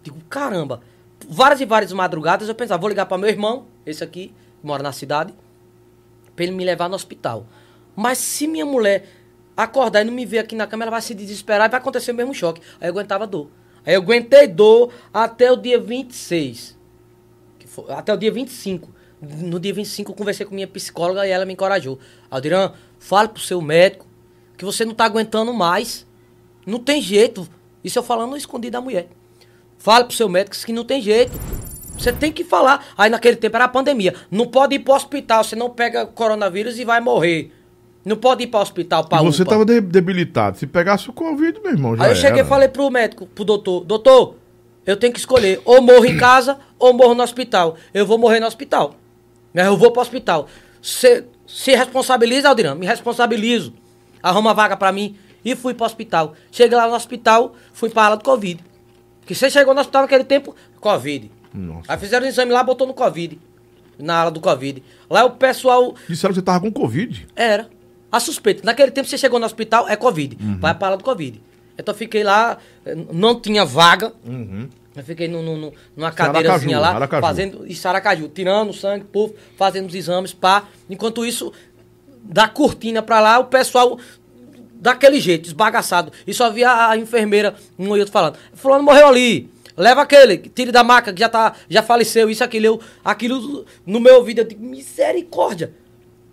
Digo, 0.03 0.17
caramba. 0.29 0.81
Várias 1.29 1.61
e 1.61 1.65
várias 1.65 1.91
madrugadas 1.93 2.47
eu 2.47 2.55
pensava, 2.55 2.79
vou 2.79 2.89
ligar 2.89 3.05
para 3.05 3.17
meu 3.17 3.29
irmão, 3.29 3.65
esse 3.85 4.03
aqui, 4.03 4.33
que 4.61 4.67
mora 4.67 4.81
na 4.83 4.91
cidade. 4.91 5.33
pra 6.35 6.43
ele 6.45 6.51
me 6.53 6.65
levar 6.65 6.89
no 6.89 6.95
hospital. 6.95 7.45
Mas 7.95 8.17
se 8.17 8.47
minha 8.47 8.65
mulher 8.65 9.07
acordar 9.55 10.01
e 10.01 10.05
não 10.05 10.13
me 10.13 10.25
ver 10.25 10.39
aqui 10.39 10.55
na 10.55 10.65
cama, 10.65 10.83
ela 10.83 10.89
vai 10.91 11.01
se 11.01 11.13
desesperar 11.13 11.67
e 11.67 11.71
vai 11.71 11.79
acontecer 11.79 12.11
o 12.11 12.15
mesmo 12.15 12.33
choque. 12.33 12.59
Aí 12.81 12.87
eu 12.87 12.91
aguentava 12.91 13.27
dor. 13.27 13.49
Aí 13.85 13.93
eu 13.93 14.01
aguentei 14.01 14.47
dor 14.47 14.91
até 15.13 15.51
o 15.51 15.55
dia 15.55 15.79
26. 15.79 16.75
Que 17.59 17.67
foi- 17.67 17.91
até 17.93 18.11
o 18.11 18.17
dia 18.17 18.31
25. 18.31 18.89
No 19.21 19.59
dia 19.59 19.71
25 19.73 20.11
eu 20.11 20.15
conversei 20.15 20.43
com 20.43 20.55
minha 20.55 20.67
psicóloga 20.67 21.27
e 21.27 21.29
ela 21.29 21.45
me 21.45 21.53
encorajou. 21.53 21.99
Aldiran, 22.31 22.73
fale 22.97 23.29
pro 23.29 23.41
seu 23.41 23.61
médico 23.61 24.07
que 24.57 24.65
você 24.65 24.83
não 24.83 24.95
tá 24.95 25.05
aguentando 25.05 25.53
mais. 25.53 26.03
Não 26.65 26.79
tem 26.79 26.99
jeito. 26.99 27.47
Isso 27.83 27.99
eu 27.99 28.03
falando 28.03 28.35
escondido 28.35 28.71
da 28.73 28.81
mulher. 28.81 29.07
Fale 29.83 30.05
pro 30.05 30.15
seu 30.15 30.29
médico 30.29 30.55
que 30.65 30.71
não 30.71 30.85
tem 30.85 31.01
jeito. 31.01 31.37
Você 31.97 32.13
tem 32.13 32.31
que 32.31 32.45
falar. 32.45 32.85
Aí 32.97 33.09
naquele 33.09 33.35
tempo 33.35 33.57
era 33.57 33.65
a 33.65 33.67
pandemia. 33.67 34.15
Não 34.31 34.47
pode 34.47 34.75
ir 34.75 34.79
pro 34.79 34.93
hospital, 34.93 35.43
você 35.43 35.57
não 35.57 35.69
pega 35.69 36.05
coronavírus 36.05 36.79
e 36.79 36.85
vai 36.85 37.01
morrer. 37.01 37.51
Não 38.05 38.15
pode 38.15 38.45
ir 38.45 38.47
pro 38.47 38.61
hospital 38.61 39.03
pra 39.03 39.21
E 39.21 39.25
você 39.25 39.41
UPA. 39.41 39.51
tava 39.51 39.65
de- 39.65 39.81
debilitado. 39.81 40.57
Se 40.57 40.65
pegasse 40.65 41.09
o 41.09 41.13
Covid, 41.13 41.59
meu 41.61 41.73
irmão, 41.73 41.97
já 41.97 42.05
Aí 42.05 42.11
eu 42.11 42.15
cheguei 42.15 42.43
e 42.43 42.45
falei 42.45 42.69
pro 42.69 42.89
médico, 42.89 43.25
pro 43.27 43.43
doutor, 43.43 43.83
doutor, 43.83 44.35
eu 44.85 44.95
tenho 44.95 45.11
que 45.11 45.19
escolher, 45.19 45.61
ou 45.65 45.81
morro 45.81 46.05
em 46.05 46.15
casa, 46.17 46.57
ou 46.79 46.93
morro 46.93 47.13
no 47.13 47.21
hospital. 47.21 47.75
Eu 47.93 48.05
vou 48.05 48.17
morrer 48.17 48.39
no 48.39 48.47
hospital. 48.47 48.95
Mas 49.53 49.65
eu 49.65 49.75
vou 49.75 49.91
pro 49.91 50.01
hospital. 50.01 50.47
Cê, 50.81 51.25
se 51.45 51.75
responsabiliza, 51.75 52.47
Aldirão, 52.47 52.75
me 52.75 52.85
responsabilizo. 52.85 53.73
Arruma 54.21 54.49
uma 54.51 54.53
vaga 54.53 54.77
pra 54.77 54.93
mim 54.93 55.17
e 55.43 55.57
fui 55.57 55.73
pro 55.73 55.85
hospital. 55.85 56.33
Cheguei 56.53 56.77
lá 56.77 56.87
no 56.87 56.95
hospital, 56.95 57.53
fui 57.73 57.89
pra 57.89 58.05
ala 58.05 58.15
do 58.15 58.23
Covid. 58.23 58.63
Porque 59.23 59.33
você 59.35 59.49
chegou 59.49 59.73
no 59.73 59.79
hospital 59.79 60.01
naquele 60.03 60.23
tempo, 60.25 60.53
Covid. 60.79 61.31
Nossa. 61.53 61.91
Aí 61.93 61.97
fizeram 61.97 62.25
o 62.25 62.29
exame 62.29 62.51
lá, 62.51 62.61
botou 62.63 62.85
no 62.85 62.93
Covid. 62.93 63.39
Na 63.97 64.21
ala 64.21 64.31
do 64.31 64.41
Covid. 64.41 64.83
Lá 65.09 65.23
o 65.23 65.31
pessoal 65.31 65.95
Disseram 66.09 66.33
que 66.33 66.39
você 66.39 66.45
tava 66.45 66.59
com 66.61 66.71
Covid. 66.71 67.27
era. 67.35 67.69
A 68.11 68.19
suspeita. 68.19 68.61
Naquele 68.63 68.91
tempo 68.91 69.07
você 69.07 69.17
chegou 69.17 69.39
no 69.39 69.45
hospital, 69.45 69.87
é 69.89 69.95
Covid. 69.95 70.37
Vai 70.59 70.75
pra 70.75 70.89
lá 70.89 70.95
do 70.95 71.03
Covid. 71.03 71.41
Então 71.77 71.93
eu 71.93 71.97
fiquei 71.97 72.23
lá, 72.23 72.57
não 73.11 73.39
tinha 73.39 73.65
vaga. 73.65 74.13
Eu 74.95 75.03
fiquei 75.03 75.27
no, 75.27 75.41
no, 75.41 75.57
no- 75.57 75.73
numa 75.95 76.11
cadeirazinha 76.11 76.77
Aracaju, 76.77 76.81
lá, 76.81 76.95
Aracaju. 76.95 77.21
fazendo 77.21 77.65
isso 77.65 77.87
Aracaju, 77.87 78.27
tirando 78.27 78.71
sangue, 78.73 79.05
puf, 79.05 79.33
fazendo 79.57 79.87
os 79.87 79.95
exames, 79.95 80.31
pá. 80.33 80.65
Enquanto 80.87 81.25
isso, 81.25 81.51
da 82.23 82.47
cortina 82.47 83.01
pra 83.01 83.19
lá, 83.19 83.39
o 83.39 83.45
pessoal 83.45 83.97
daquele 84.83 85.19
jeito, 85.19 85.47
esbagaçado. 85.47 86.11
E 86.27 86.33
só 86.33 86.49
via 86.49 86.89
a, 86.89 86.97
enfermeira, 86.97 87.55
um 87.79 87.95
e 87.95 87.99
outro 87.99 88.11
falando, 88.11 88.37
fulano 88.53 88.83
morreu 88.83 89.07
ali. 89.07 89.49
Leva 89.77 90.01
aquele, 90.01 90.37
tire 90.37 90.71
da 90.71 90.83
maca, 90.83 91.13
que 91.13 91.19
já 91.21 91.29
tá, 91.29 91.53
já 91.69 91.81
faleceu, 91.81 92.29
isso, 92.29 92.43
aquilo, 92.43 92.65
eu, 92.65 92.81
aquilo 93.03 93.65
no 93.87 93.99
meu 93.99 94.17
ouvido, 94.17 94.39
eu 94.39 94.45
digo, 94.45 94.63
misericórdia. 94.63 95.73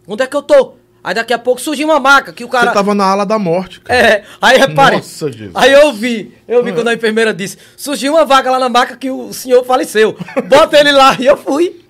Onde 0.06 0.24
é 0.24 0.27
que 0.27 0.36
eu 0.36 0.43
tô? 0.43 0.74
Aí 1.02 1.14
daqui 1.14 1.32
a 1.32 1.39
pouco 1.39 1.60
surgiu 1.60 1.86
uma 1.86 1.98
maca 1.98 2.32
que 2.32 2.44
o 2.44 2.48
cara. 2.48 2.66
Você 2.66 2.74
tava 2.74 2.94
na 2.94 3.05
ala 3.05 3.24
da 3.24 3.39
morte. 3.39 3.81
cara. 3.81 3.98
É, 3.98 4.24
aí 4.43 4.59
repare. 4.59 4.97
Nossa, 4.97 5.32
Jesus. 5.32 5.52
Aí 5.55 5.72
eu 5.72 5.93
vi, 5.94 6.35
eu 6.47 6.62
vi 6.62 6.72
quando 6.74 6.89
a 6.89 6.94
enfermeira 6.94 7.32
disse: 7.32 7.56
surgiu 7.74 8.12
uma 8.12 8.27
vaga 8.27 8.51
lá 8.51 8.59
na 8.59 8.68
maca 8.68 8.97
que 8.97 9.10
o 9.10 9.32
senhor 9.32 9.64
faleceu. 9.64 10.14
Bota 10.47 10.78
ele 10.78 10.93
lá. 10.93 11.16
E 11.18 11.24
eu 11.24 11.39
fui. 11.39 11.81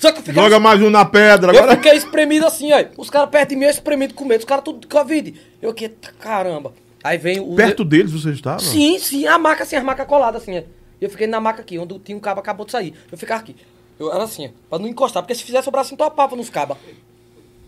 Só 0.00 0.10
que 0.10 0.20
eu 0.20 0.22
fiquei, 0.22 0.42
Joga 0.42 0.58
mais 0.58 0.80
um 0.80 0.88
na 0.88 1.04
pedra. 1.04 1.52
eu 1.52 1.58
Agora... 1.58 1.76
fiquei 1.76 1.92
espremido 1.92 2.46
assim, 2.46 2.72
ó. 2.72 2.82
Os 2.96 3.10
caras 3.10 3.28
perto 3.28 3.50
de 3.50 3.56
mim, 3.56 3.64
eu 3.64 3.70
espremido 3.70 4.14
com 4.14 4.24
medo. 4.24 4.40
Os 4.40 4.46
caras 4.46 4.64
tudo 4.64 4.80
de 4.80 4.86
Covid. 4.86 5.34
Eu 5.60 5.74
que, 5.74 5.90
caramba. 6.18 6.72
Aí 7.04 7.18
vem 7.18 7.38
o. 7.38 7.54
Perto 7.54 7.84
deles 7.84 8.10
você 8.10 8.30
estava? 8.30 8.60
Sim, 8.60 8.98
sim, 8.98 9.26
a 9.26 9.38
maca 9.38 9.62
assim, 9.62 9.76
as 9.76 9.84
macas 9.84 10.06
coladas 10.06 10.40
assim. 10.40 10.56
E 10.56 10.64
eu 11.04 11.10
fiquei 11.10 11.26
na 11.26 11.38
maca 11.38 11.60
aqui, 11.60 11.78
onde 11.78 11.98
tinha 11.98 12.16
um 12.16 12.20
cabo 12.20 12.40
acabou 12.40 12.64
de 12.64 12.72
sair. 12.72 12.94
Eu 13.12 13.18
ficava 13.18 13.42
aqui. 13.42 13.54
Eu 13.98 14.10
era 14.10 14.24
assim, 14.24 14.46
ó, 14.46 14.50
pra 14.70 14.78
não 14.78 14.88
encostar, 14.88 15.22
porque 15.22 15.34
se 15.34 15.44
fizesse 15.44 15.68
o 15.68 15.70
braço, 15.70 15.94
topava 15.94 16.34
nos 16.34 16.48
cabos. 16.48 16.78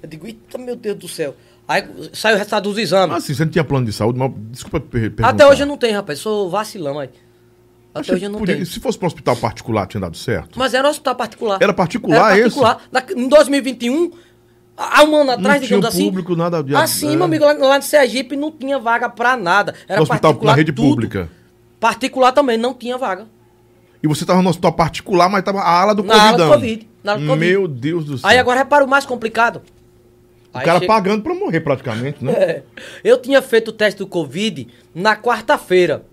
Eu 0.03 0.09
digo, 0.09 0.27
eita, 0.27 0.57
meu 0.57 0.75
Deus 0.75 0.97
do 0.97 1.09
céu. 1.09 1.37
Aí 1.69 1.85
saiu 2.15 2.37
o 2.37 2.39
resultado 2.39 2.65
dos 2.65 2.79
exames. 2.79 3.15
Ah, 3.15 3.21
sim, 3.21 3.35
você 3.35 3.45
não 3.45 3.53
tinha 3.53 3.63
plano 3.63 3.85
de 3.85 3.93
saúde, 3.93 4.19
mas 4.19 4.33
desculpa 4.51 4.81
per 4.81 5.11
perguntar. 5.11 5.29
Até 5.29 5.47
hoje 5.47 5.63
eu 5.63 5.67
não 5.67 5.77
tenho, 5.77 5.95
rapaz. 5.95 6.19
Sou 6.19 6.49
vacilão 6.49 6.99
aí. 6.99 7.11
Até 7.95 8.15
hoje 8.15 8.25
eu 8.25 8.31
não 8.31 8.39
podia- 8.39 8.55
tenho. 8.55 8.67
Se 8.67 8.81
fosse 8.81 8.97
para 8.99 9.07
um 9.07 9.09
hospital 9.09 9.37
particular, 9.37 9.87
tinha 9.87 10.01
dado 10.01 10.17
certo? 10.17 10.59
Mas 10.59 10.73
era 10.75 10.87
um 10.87 10.91
hospital 10.91 11.15
particular. 11.15 11.59
Era 11.61 11.75
particular 11.75 12.33
Era 12.33 12.43
particular. 12.45 12.81
Na- 12.91 13.05
em 13.15 13.29
2021, 13.29 14.11
há 14.77 15.03
um 15.05 15.17
ano 15.17 15.31
atrás, 15.33 15.59
tinha 15.59 15.77
digamos 15.79 15.87
assim. 15.87 16.05
público, 16.07 16.35
nada 16.35 16.63
de- 16.63 16.75
Assim, 16.75 17.13
é. 17.13 17.17
meu 17.17 17.25
amigo, 17.25 17.45
lá, 17.45 17.53
lá 17.53 17.79
de 17.79 17.85
Sergipe 17.85 18.35
não 18.37 18.51
tinha 18.51 18.79
vaga 18.79 19.09
pra 19.11 19.37
nada. 19.37 19.75
Era 19.87 19.99
No 19.99 20.03
hospital, 20.05 20.31
particular. 20.33 20.53
na 20.53 20.57
rede 20.57 20.73
tudo. 20.73 20.89
pública. 20.89 21.29
Particular 21.79 22.33
também, 22.33 22.57
não 22.57 22.73
tinha 22.73 22.97
vaga. 22.97 23.27
E 24.03 24.09
você 24.09 24.25
estava 24.25 24.41
no 24.43 24.49
hospital 24.49 24.73
particular, 24.73 25.29
mas 25.29 25.41
estava 25.41 25.61
a 25.61 25.81
ala 25.81 25.95
do 25.95 26.03
Na 26.03 26.29
ala 26.29 26.39
do 26.39 26.49
Covid, 26.49 26.89
na 27.05 27.13
ala 27.13 27.21
do 27.21 27.27
Covid. 27.27 27.47
Meu 27.51 27.69
Deus 27.69 28.05
do 28.05 28.19
céu. 28.19 28.29
Aí 28.31 28.39
agora 28.39 28.59
repara 28.61 28.85
o 28.85 28.89
mais 28.89 29.05
complicado. 29.07 29.61
o 30.55 30.59
Aí 30.59 30.65
cara 30.65 30.81
che- 30.81 30.87
pagando 30.87 31.23
para 31.23 31.35
morrer 31.35 31.61
praticamente, 31.61 32.23
né? 32.25 32.33
É. 32.37 32.63
Eu 33.05 33.17
tinha 33.19 33.41
feito 33.41 33.69
o 33.69 33.73
teste 33.73 33.99
do 33.99 34.07
Covid 34.07 34.69
na 34.95 35.17
quarta-feira 35.17 36.05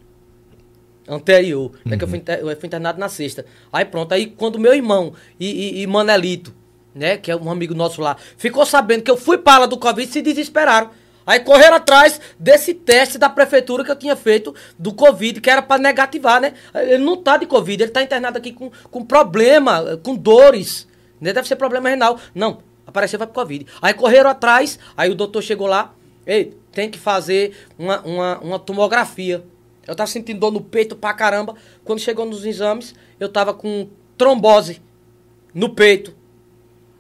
anterior. 1.10 1.72
né, 1.86 1.98
que 1.98 2.04
eu, 2.04 2.08
fui, 2.08 2.18
inter- 2.20 2.40
eu 2.40 2.56
fui 2.58 2.68
internado 2.68 3.00
na 3.00 3.10
sexta. 3.10 3.46
Aí 3.74 3.84
pronto, 3.86 4.14
aí 4.14 4.28
quando 4.28 4.60
meu 4.60 4.74
irmão 4.74 5.14
e, 5.40 5.80
e- 5.80 5.82
e 5.82 5.88
Manelito, 5.88 6.54
né, 6.94 7.18
que 7.18 7.32
é 7.32 7.36
um 7.36 7.50
amigo 7.52 7.74
nosso 7.74 8.02
lá, 8.02 8.16
ficou 8.38 8.66
sabendo 8.66 9.04
que 9.04 9.12
eu 9.12 9.18
fui 9.18 9.38
para 9.38 9.66
do 9.66 9.78
Covid, 9.78 10.12
se 10.12 10.22
desesperaram. 10.22 10.90
Aí 11.26 11.40
correram 11.42 11.76
atrás 11.76 12.20
desse 12.40 12.74
teste 12.74 13.18
da 13.20 13.30
prefeitura 13.30 13.84
que 13.84 13.92
eu 13.92 13.96
tinha 13.96 14.16
feito 14.16 14.56
do 14.80 14.92
Covid, 14.94 15.40
que 15.40 15.50
era 15.50 15.62
para 15.62 15.80
negativar, 15.80 16.42
né? 16.42 16.54
Ele 16.74 17.04
não 17.04 17.16
tá 17.18 17.38
de 17.38 17.46
Covid, 17.46 17.84
ele 17.84 17.92
tá 17.92 18.02
internado 18.02 18.38
aqui 18.40 18.52
com, 18.52 18.72
com 18.90 19.06
problema, 19.06 20.00
com 20.02 20.16
dores. 20.16 20.88
Né? 21.22 21.32
Deve 21.32 21.48
ser 21.48 21.56
problema 21.56 21.88
renal. 21.90 22.20
Não, 22.34 22.60
apareceu 22.88 23.20
vai 23.20 23.28
pro 23.28 23.36
Covid. 23.36 23.68
Aí 23.80 23.94
correram 23.94 24.28
atrás, 24.30 24.80
aí 24.98 25.12
o 25.12 25.16
doutor 25.16 25.44
chegou 25.44 25.68
lá, 25.68 25.94
ei, 26.26 26.58
tem 26.72 26.90
que 26.90 26.98
fazer 26.98 27.56
uma, 27.78 28.02
uma, 28.02 28.40
uma 28.40 28.58
tomografia. 28.60 29.44
Eu 29.90 29.96
tava 29.96 30.08
sentindo 30.08 30.40
dor 30.40 30.52
no 30.52 30.62
peito 30.62 30.96
pra 30.96 31.14
caramba. 31.14 31.56
Quando 31.84 32.00
chegou 32.00 32.24
nos 32.24 32.46
exames, 32.46 32.94
eu 33.20 33.28
tava 33.28 33.56
com 33.56 33.90
trombose 34.16 34.82
no 35.52 35.70
peito. 35.70 36.16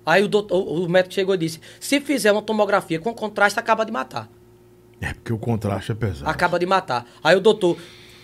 Aí 0.04 0.24
o, 0.24 0.28
doutor, 0.28 0.68
o 0.68 0.90
médico 0.90 1.14
chegou 1.14 1.36
e 1.36 1.38
disse: 1.38 1.62
se 1.80 2.02
fizer 2.02 2.32
uma 2.32 2.42
tomografia 2.42 3.00
com 3.00 3.14
contraste, 3.14 3.60
acaba 3.60 3.86
de 3.86 3.92
matar. 3.92 4.28
É 5.00 5.14
porque 5.14 5.32
o 5.32 5.38
contraste 5.38 5.92
é 5.92 5.96
pesado. 5.96 6.28
Acaba 6.28 6.58
de 6.58 6.66
matar. 6.66 7.06
Aí 7.24 7.36
o 7.36 7.40
doutor 7.40 7.78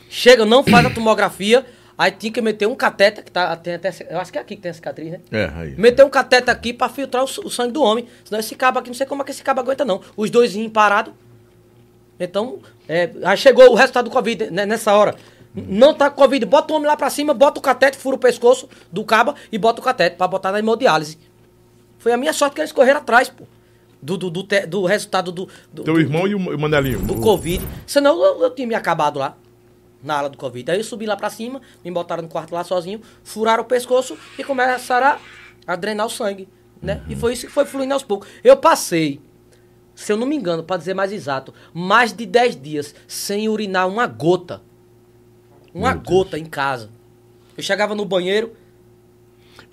chega, 0.09 0.45
não 0.45 0.63
faz 0.63 0.83
a 0.83 0.89
tomografia, 0.89 1.63
aí 1.95 2.09
tinha 2.09 2.31
que 2.33 2.41
meter 2.41 2.67
um 2.67 2.75
cateter, 2.75 3.23
que 3.23 3.31
tá, 3.31 3.55
tem 3.55 3.75
até, 3.75 3.91
eu 4.09 4.19
acho 4.19 4.31
que 4.31 4.37
é 4.39 4.41
aqui 4.41 4.55
que 4.55 4.63
tem 4.63 4.71
a 4.71 4.73
cicatriz, 4.73 5.11
né? 5.11 5.19
É, 5.31 5.51
aí. 5.55 5.75
Meter 5.77 6.03
um 6.03 6.09
cateter 6.09 6.49
aqui 6.49 6.73
pra 6.73 6.89
filtrar 6.89 7.23
o, 7.23 7.27
o 7.27 7.49
sangue 7.51 7.71
do 7.71 7.83
homem. 7.83 8.07
Senão 8.23 8.39
esse 8.39 8.55
cabo 8.55 8.79
aqui, 8.79 8.89
não 8.89 8.95
sei 8.95 9.05
como 9.05 9.21
é 9.21 9.25
que 9.25 9.31
esse 9.31 9.43
cabo 9.43 9.61
aguenta, 9.61 9.85
não. 9.85 10.01
Os 10.17 10.31
dois 10.31 10.55
parados. 10.69 11.13
Então, 12.19 12.59
é, 12.87 13.11
aí 13.23 13.37
chegou 13.37 13.71
o 13.71 13.75
resultado 13.75 14.05
do 14.05 14.11
Covid 14.11 14.49
né, 14.51 14.65
nessa 14.65 14.93
hora. 14.93 15.15
Não 15.53 15.93
tá 15.93 16.09
com 16.09 16.21
Covid, 16.21 16.45
bota 16.45 16.73
o 16.73 16.75
homem 16.75 16.87
lá 16.87 16.97
pra 16.97 17.09
cima, 17.09 17.33
bota 17.33 17.59
o 17.59 17.61
catete, 17.63 17.97
fura 17.97 18.15
o 18.17 18.19
pescoço 18.19 18.67
do 18.91 19.03
cabo 19.05 19.33
e 19.51 19.57
bota 19.57 19.79
o 19.79 19.83
catete 19.83 20.17
pra 20.17 20.27
botar 20.27 20.51
na 20.51 20.59
hemodiálise. 20.59 21.17
Foi 21.97 22.11
a 22.11 22.17
minha 22.17 22.33
sorte 22.33 22.55
que 22.55 22.61
eles 22.61 22.71
correram 22.73 22.99
atrás, 22.99 23.29
pô. 23.29 23.45
Do, 24.01 24.17
do, 24.17 24.29
do, 24.29 24.43
te- 24.43 24.67
do 24.67 24.85
resultado 24.85 25.31
do, 25.31 25.47
do, 25.73 25.83
Teu 25.83 25.93
do- 25.95 25.99
irmão 25.99 26.27
e 26.27 26.35
o 26.35 26.59
Manelinho. 26.59 26.99
do 26.99 27.15
Covid. 27.15 27.65
Senão 27.87 28.21
eu, 28.23 28.43
eu 28.43 28.51
tinha 28.51 28.67
me 28.67 28.75
acabado 28.75 29.17
lá, 29.17 29.35
na 30.03 30.17
ala 30.19 30.29
do 30.29 30.37
Covid. 30.37 30.69
Aí 30.69 30.77
eu 30.77 30.83
subi 30.83 31.05
lá 31.07 31.15
pra 31.15 31.29
cima, 31.31 31.59
me 31.83 31.89
botaram 31.89 32.21
no 32.21 32.29
quarto 32.29 32.53
lá 32.53 32.63
sozinho, 32.63 33.01
furaram 33.23 33.63
o 33.63 33.65
pescoço 33.65 34.15
e 34.37 34.43
começaram 34.43 35.07
a, 35.07 35.17
a 35.65 35.75
drenar 35.75 36.05
o 36.05 36.09
sangue, 36.09 36.47
né? 36.81 37.01
E 37.09 37.15
foi 37.15 37.33
isso 37.33 37.47
que 37.47 37.51
foi 37.53 37.65
fluindo 37.65 37.93
aos 37.95 38.03
poucos. 38.03 38.27
Eu 38.43 38.57
passei, 38.57 39.19
se 39.95 40.11
eu 40.11 40.17
não 40.17 40.27
me 40.27 40.35
engano, 40.35 40.63
pra 40.63 40.77
dizer 40.77 40.93
mais 40.93 41.11
exato, 41.11 41.53
mais 41.73 42.11
de 42.13 42.25
10 42.25 42.61
dias 42.61 42.93
sem 43.07 43.47
urinar 43.49 43.87
uma 43.87 44.05
gota. 44.05 44.61
Uma 45.73 45.93
gota 45.93 46.37
em 46.37 46.45
casa. 46.45 46.89
Eu 47.57 47.63
chegava 47.63 47.95
no 47.95 48.05
banheiro, 48.05 48.53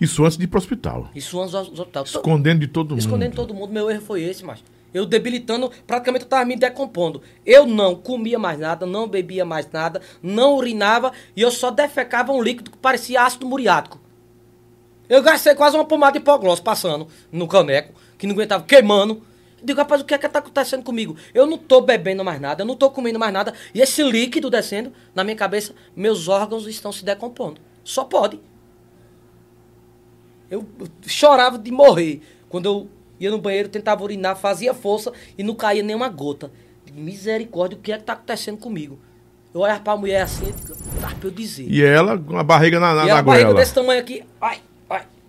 Isso 0.01 0.24
antes 0.24 0.36
de 0.36 0.44
ir 0.44 0.47
pro 0.47 0.59
hospital. 0.59 1.11
isso 1.15 1.40
antes 1.40 1.53
do 1.53 1.81
hospital. 1.82 2.05
Escondendo 2.05 2.61
de 2.61 2.66
todo 2.69 2.90
mundo. 2.90 2.99
Escondendo 3.01 3.35
todo 3.35 3.55
mundo, 3.55 3.73
meu 3.73 3.90
erro 3.90 4.01
foi 4.03 4.23
esse, 4.23 4.44
mas 4.44 4.62
eu 4.94 5.07
debilitando, 5.07 5.70
praticamente 5.86 6.24
eu 6.24 6.28
tava 6.28 6.44
me 6.44 6.57
decompondo. 6.57 7.23
Eu 7.47 7.66
não 7.66 7.94
comia 7.94 8.39
mais 8.39 8.59
nada, 8.59 8.85
não 8.85 9.09
bebia 9.09 9.44
mais 9.44 9.69
nada, 9.70 10.01
não 10.23 10.57
urinava 10.57 11.12
e 11.36 11.40
eu 11.43 11.51
só 11.51 11.70
defecava 11.70 12.32
um 12.32 12.43
líquido 12.43 12.70
que 12.73 12.78
parecia 12.78 13.23
ácido 13.23 13.47
muriático. 13.47 14.01
Eu 15.09 15.23
gastei 15.23 15.55
quase 15.55 15.77
uma 15.77 15.85
pomada 15.85 16.12
de 16.12 16.19
hipoglós 16.19 16.61
passando 16.61 17.07
no 17.31 17.47
caneco, 17.47 17.93
que 18.19 18.27
não 18.27 18.35
aguentava, 18.35 18.65
queimando. 18.65 19.23
Digo, 19.62 19.78
rapaz, 19.78 20.01
o 20.01 20.05
que 20.05 20.14
é 20.14 20.18
que 20.18 20.28
tá 20.28 20.40
acontecendo 20.40 20.82
comigo? 20.82 21.16
Eu 21.32 21.47
não 21.47 21.56
tô 21.56 21.80
bebendo 21.80 22.24
mais 22.24 22.40
nada, 22.40 22.62
eu 22.62 22.66
não 22.66 22.74
tô 22.74 22.90
comendo 22.90 23.18
mais 23.18 23.32
nada. 23.32 23.55
E 23.72 23.80
esse 23.80 24.02
líquido 24.02 24.51
descendo 24.51 24.93
na 25.14 25.22
minha 25.22 25.36
cabeça, 25.36 25.74
meus 25.94 26.26
órgãos 26.26 26.66
estão 26.66 26.90
se 26.90 27.05
decompondo. 27.05 27.60
Só 27.84 28.05
pode. 28.05 28.40
Eu 30.51 30.66
eu 30.78 30.89
chorava 31.06 31.59
de 31.59 31.70
morrer. 31.70 32.20
Quando 32.48 32.66
eu 32.66 32.89
ia 33.20 33.30
no 33.30 33.39
banheiro, 33.39 33.68
tentava 33.68 34.02
urinar, 34.02 34.36
fazia 34.36 34.74
força 34.74 35.12
e 35.39 35.43
não 35.43 35.55
caía 35.55 35.82
nenhuma 35.82 36.09
gota. 36.09 36.51
Digo, 36.84 37.01
Misericórdia, 37.01 37.78
o 37.78 37.80
que 37.80 37.93
é 37.93 37.98
que 37.98 38.05
tá 38.05 38.14
acontecendo 38.14 38.59
comigo? 38.59 38.98
Eu 39.55 39.60
olhava 39.60 39.80
pra 39.80 39.97
mulher 39.97 40.22
assim, 40.22 40.47
dá 41.01 41.09
pra 41.09 41.28
eu 41.28 41.30
dizer. 41.30 41.66
E 41.68 41.82
ela 41.82 42.18
com 42.18 42.36
a 42.36 42.43
barriga 42.43 42.80
na, 42.80 42.94
na, 42.94 43.05
E 43.05 43.09
na 43.09 43.18
a 43.18 43.22
barriga 43.22 43.55
desse 43.55 43.74
tamanho 43.74 44.01
aqui, 44.01 44.24
ai, 44.40 44.60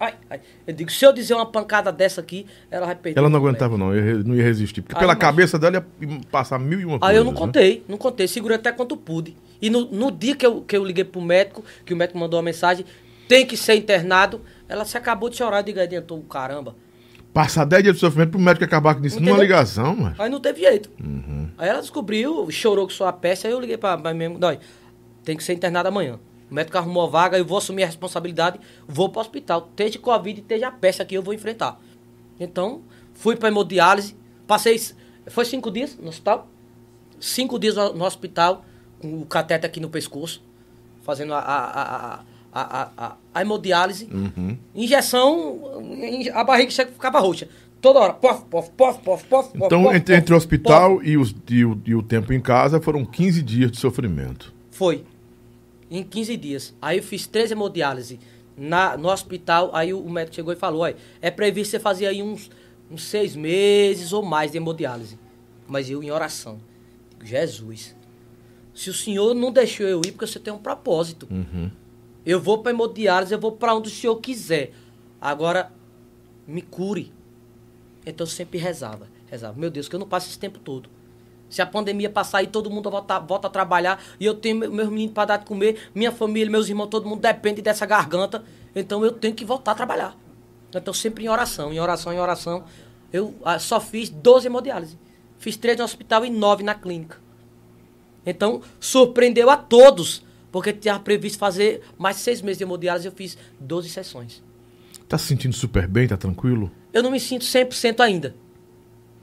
ai, 0.04 0.14
ai. 0.30 0.42
Eu 0.68 0.74
digo, 0.74 0.92
se 0.92 1.06
eu 1.06 1.12
dizer 1.14 1.34
uma 1.34 1.46
pancada 1.46 1.92
dessa 1.92 2.22
aqui, 2.22 2.46
ela 2.70 2.86
vai 2.86 2.96
perder. 2.96 3.20
Ela 3.20 3.30
não 3.30 3.40
aguentava, 3.40 3.78
não, 3.78 3.92
re- 3.92 4.24
não 4.24 4.36
ia 4.36 4.44
resistir. 4.44 4.82
Porque 4.82 4.96
Aí, 4.96 5.00
pela 5.00 5.14
mas- 5.14 5.22
cabeça 5.22 5.58
dela 5.60 5.76
ia 6.02 6.20
passar 6.32 6.60
mil 6.60 6.80
e 6.80 6.86
uma 6.86 7.00
coisas. 7.00 7.10
Aí 7.16 7.18
eu 7.20 7.24
não 7.24 7.32
né? 7.32 7.38
contei, 7.38 7.84
não 7.88 7.98
contei, 7.98 8.28
segurei 8.28 8.58
até 8.58 8.72
quanto 8.72 8.96
pude. 8.98 9.36
E 9.62 9.70
no, 9.70 9.86
no 9.92 10.12
dia 10.12 10.36
que 10.36 10.46
eu, 10.46 10.62
que 10.62 10.76
eu 10.76 10.84
liguei 10.84 11.04
pro 11.04 11.22
médico, 11.22 11.64
que 11.86 11.94
o 11.94 11.98
médico 11.98 12.18
mandou 12.20 12.38
uma 12.38 12.44
mensagem, 12.44 12.86
tem 13.28 13.46
que 13.46 13.56
ser 13.56 13.76
internado, 13.76 14.42
ela 14.68 14.84
se 14.86 14.98
acabou 14.98 15.30
de 15.30 15.38
chorar, 15.38 15.60
eu 15.60 15.64
digo, 15.64 15.80
adiantou, 15.80 16.22
caramba. 16.24 16.76
Passar 17.34 17.66
10 17.66 17.82
dias 17.84 17.96
de 17.96 18.00
sofrimento 18.02 18.32
pro 18.32 18.40
médico 18.40 18.64
acabar 18.64 18.94
com 18.94 19.04
isso 19.06 19.20
numa 19.20 19.38
ligação, 19.40 19.96
mano. 19.96 20.16
Aí 20.20 20.30
não 20.30 20.40
teve 20.40 20.60
jeito. 20.62 20.92
Uhum. 21.04 21.50
Aí 21.58 21.68
ela 21.68 21.80
descobriu, 21.80 22.52
chorou 22.52 22.86
com 22.86 22.94
sua 22.94 23.12
peste, 23.12 23.48
aí 23.48 23.54
eu 23.54 23.60
liguei 23.60 23.78
pra, 23.78 23.98
pra 23.98 24.14
mesmo, 24.14 24.38
dói, 24.38 24.60
tem 25.24 25.36
que 25.36 25.44
ser 25.44 25.54
internado 25.54 25.88
amanhã. 25.88 26.20
O 26.54 26.56
médico 26.56 26.78
arrumou 26.78 27.02
a 27.02 27.08
vaga, 27.08 27.36
eu 27.36 27.44
vou 27.44 27.58
assumir 27.58 27.82
a 27.82 27.88
responsabilidade, 27.88 28.60
vou 28.88 29.10
pro 29.10 29.20
hospital. 29.20 29.68
Esteja 29.72 29.98
Covid, 29.98 30.40
esteja 30.40 30.68
a 30.68 30.72
peste 30.72 31.02
aqui, 31.02 31.16
eu 31.16 31.24
vou 31.24 31.34
enfrentar. 31.34 31.82
Então, 32.40 32.84
fui 33.16 33.36
pra 33.36 33.50
hemodiálise, 33.50 34.16
passei, 34.46 34.80
foi 35.32 35.46
cinco 35.46 35.72
dias 35.72 35.98
no 36.00 36.10
hospital, 36.10 36.48
cinco 37.20 37.58
dias 37.58 37.76
no, 37.76 38.06
hospital, 38.06 38.64
com 39.02 39.22
o 39.22 39.26
cateter 39.26 39.68
aqui 39.68 39.80
no 39.80 39.90
pescoço, 39.90 40.44
fazendo 41.02 41.34
a, 41.34 41.40
a, 41.40 41.64
a, 41.82 42.20
a, 42.54 42.92
a, 43.08 43.18
a, 43.34 43.42
hemodiálise. 43.42 44.08
Uhum. 44.14 44.56
Injeção, 44.76 45.82
in- 45.82 46.30
a 46.30 46.44
barriga 46.44 46.70
chega- 46.70 46.92
ficava 46.92 47.20
roxa. 47.20 47.50
Toda 47.82 48.00
hora, 48.00 48.14
pof, 48.14 48.46
pof, 48.46 48.70
pof, 48.78 49.00
pof, 49.00 49.24
pof, 49.28 49.50
Então, 49.56 49.82
pof, 49.86 49.96
entre, 49.96 50.14
pof, 50.14 50.20
entre 50.22 50.34
o 50.36 50.38
hospital 50.38 50.96
pof. 50.98 51.10
e, 51.10 51.18
os- 51.18 51.36
e 51.50 51.66
o, 51.66 51.82
e 51.84 51.96
o 51.96 52.04
tempo 52.04 52.32
em 52.32 52.40
casa, 52.40 52.80
foram 52.80 53.04
15 53.04 53.42
dias 53.42 53.72
de 53.72 53.80
sofrimento. 53.80 54.54
Foi. 54.70 55.04
Em 55.94 56.04
15 56.04 56.38
dias. 56.38 56.74
Aí 56.82 56.98
eu 56.98 57.04
fiz 57.04 57.28
três 57.28 57.52
hemodiálise 57.52 58.20
na, 58.58 58.98
no 58.98 59.10
hospital. 59.10 59.70
Aí 59.74 59.94
o, 59.94 60.10
médico 60.10 60.36
chegou 60.36 60.52
e 60.52 60.56
falou: 60.56 60.82
olha, 60.82 60.98
é 61.22 61.30
previsto 61.30 61.70
você 61.70 61.80
fazer 61.80 62.08
aí 62.08 62.24
uns, 62.24 62.50
uns 62.90 63.04
seis 63.04 63.36
meses 63.36 64.12
ou 64.12 64.24
mais 64.24 64.52
de 64.52 64.58
hemodiálise. 64.58 65.20
Mas 65.68 65.92
eu 65.92 66.02
em 66.02 66.10
oração. 66.10 66.60
Jesus, 67.24 67.96
se 68.74 68.90
o 68.90 68.94
senhor 68.94 69.36
não 69.36 69.52
deixou 69.52 69.86
eu 69.86 70.02
ir, 70.04 70.12
porque 70.12 70.26
você 70.26 70.40
tem 70.40 70.52
um 70.52 70.58
propósito. 70.58 71.28
Eu 72.26 72.40
vou 72.42 72.58
para 72.64 72.72
hemodiálise, 72.72 73.32
eu 73.32 73.40
vou 73.40 73.52
para 73.52 73.76
onde 73.76 73.90
o 73.90 73.92
senhor 73.92 74.16
quiser. 74.16 74.72
Agora, 75.22 75.72
me 76.48 76.64
cure. 76.64 77.14
Então 78.04 78.26
eu 78.26 78.30
sempre 78.30 78.58
rezava, 78.58 79.08
rezava. 79.28 79.60
Meu 79.60 79.70
Deus, 79.70 79.88
que 79.88 79.96
eu 79.96 80.00
não 80.00 80.08
passe 80.08 80.30
esse 80.30 80.40
tempo 80.40 80.58
todo. 80.58 80.90
Se 81.54 81.62
a 81.62 81.68
pandemia 81.68 82.10
passar 82.10 82.42
e 82.42 82.48
todo 82.48 82.68
mundo 82.68 82.90
volta, 82.90 83.20
volta 83.20 83.46
a 83.46 83.50
trabalhar 83.50 84.04
e 84.20 84.26
eu 84.26 84.34
tenho 84.34 84.56
meu- 84.56 84.72
meus 84.72 84.90
meninos 84.90 85.14
para 85.14 85.26
dar 85.26 85.38
de 85.38 85.46
comer, 85.46 85.92
minha 85.94 86.12
família, 86.12 86.50
meus 86.50 86.68
irmãos, 86.68 86.88
todo 86.88 87.08
mundo 87.08 87.22
depende 87.22 87.62
dessa 87.62 87.86
garganta, 87.86 88.44
então 88.76 89.06
eu 89.06 89.12
tenho 89.12 89.36
que 89.36 89.46
voltar 89.46 89.74
a 89.74 89.76
trabalhar. 89.76 90.18
Então 90.74 90.92
sempre 90.92 91.26
em 91.26 91.30
oração, 91.30 91.72
em 91.72 91.80
oração, 91.80 92.12
em 92.12 92.20
oração. 92.20 92.64
Eu 93.12 93.36
ah, 93.46 93.60
só 93.60 93.80
fiz 93.80 94.10
12 94.10 94.48
hemodiálise. 94.48 94.98
Fiz 95.38 95.56
três 95.56 95.78
no 95.78 95.84
hospital 95.84 96.26
e 96.26 96.32
nove 96.32 96.64
na 96.64 96.74
clínica. 96.74 97.18
Então, 98.26 98.62
surpreendeu 98.80 99.52
a 99.52 99.58
todos, 99.58 100.26
porque 100.52 100.74
tinha 100.74 100.98
previsto 100.98 101.38
fazer 101.38 101.84
mais 102.00 102.16
seis 102.18 102.42
meses 102.42 102.58
de 102.58 102.64
hemodiálise 102.64 103.06
eu 103.06 103.12
fiz 103.12 103.38
12 103.60 103.90
sessões. 103.90 104.42
Tá 105.08 105.20
se 105.20 105.28
sentindo 105.28 105.54
super 105.54 105.88
bem, 105.88 106.08
tá 106.08 106.18
tranquilo? 106.18 106.72
Eu 106.92 107.04
não 107.04 107.12
me 107.12 107.20
sinto 107.20 107.46
100% 107.46 108.00
ainda. 108.00 108.36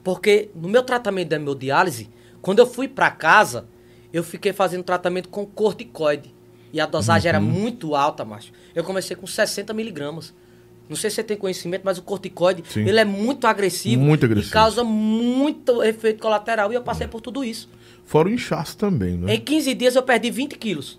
Porque 0.05 0.51
no 0.55 0.69
meu 0.69 0.83
tratamento 0.83 1.29
da 1.29 1.37
hemodiálise, 1.37 2.09
quando 2.43 2.59
eu 2.61 2.67
fui 2.67 2.89
para 2.89 3.11
casa, 3.11 3.67
eu 4.13 4.23
fiquei 4.25 4.53
fazendo 4.53 4.83
tratamento 4.83 5.29
com 5.29 5.45
corticoide. 5.47 6.35
E 6.73 6.81
a 6.81 6.87
dosagem 6.87 7.29
era 7.29 7.41
muito 7.41 7.95
alta, 7.97 8.25
macho. 8.25 8.53
Eu 8.75 8.85
comecei 8.85 9.17
com 9.17 9.27
60 9.27 9.73
miligramas. 9.75 10.33
Não 10.89 10.97
sei 10.97 11.11
se 11.11 11.17
você 11.17 11.25
tem 11.25 11.37
conhecimento, 11.37 11.83
mas 11.85 11.99
o 11.99 12.03
corticoide, 12.03 12.63
Sim. 12.69 12.81
ele 12.87 12.99
é 12.99 13.05
muito 13.05 13.47
agressivo. 13.47 14.01
Muito 14.03 14.25
agressivo. 14.25 14.51
E 14.51 14.53
causa 14.53 14.83
muito 14.85 15.83
efeito 15.83 16.21
colateral. 16.21 16.73
E 16.73 16.75
eu 16.75 16.83
passei 16.83 17.07
por 17.07 17.21
tudo 17.21 17.45
isso. 17.45 17.69
Fora 18.05 18.29
o 18.29 18.33
inchaço 18.33 18.77
também, 18.77 19.17
né? 19.17 19.35
Em 19.35 19.41
15 19.41 19.75
dias 19.75 19.95
eu 19.95 20.03
perdi 20.03 20.31
20 20.31 20.57
quilos 20.59 20.99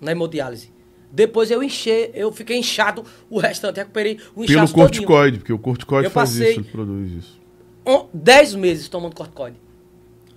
na 0.00 0.12
hemodiálise. 0.12 0.70
Depois 1.10 1.50
eu 1.50 1.62
enchei, 1.62 2.10
eu 2.14 2.30
fiquei 2.30 2.58
inchado 2.58 3.02
o 3.30 3.38
restante, 3.38 3.78
recuperei 3.78 4.18
o 4.34 4.42
Pelo 4.42 4.44
inchaço 4.44 4.74
todinho. 4.74 5.06
corticoide, 5.06 5.38
porque 5.38 5.52
o 5.52 5.58
corticoide 5.58 6.04
Eu 6.06 6.10
faz 6.10 6.34
isso, 6.36 6.60
ele 6.60 6.62
produz 6.64 7.10
isso. 7.12 7.40
um- 7.86 8.04
10 8.12 8.54
meses 8.54 8.88
tomando 8.88 9.14
corticoide. 9.16 9.56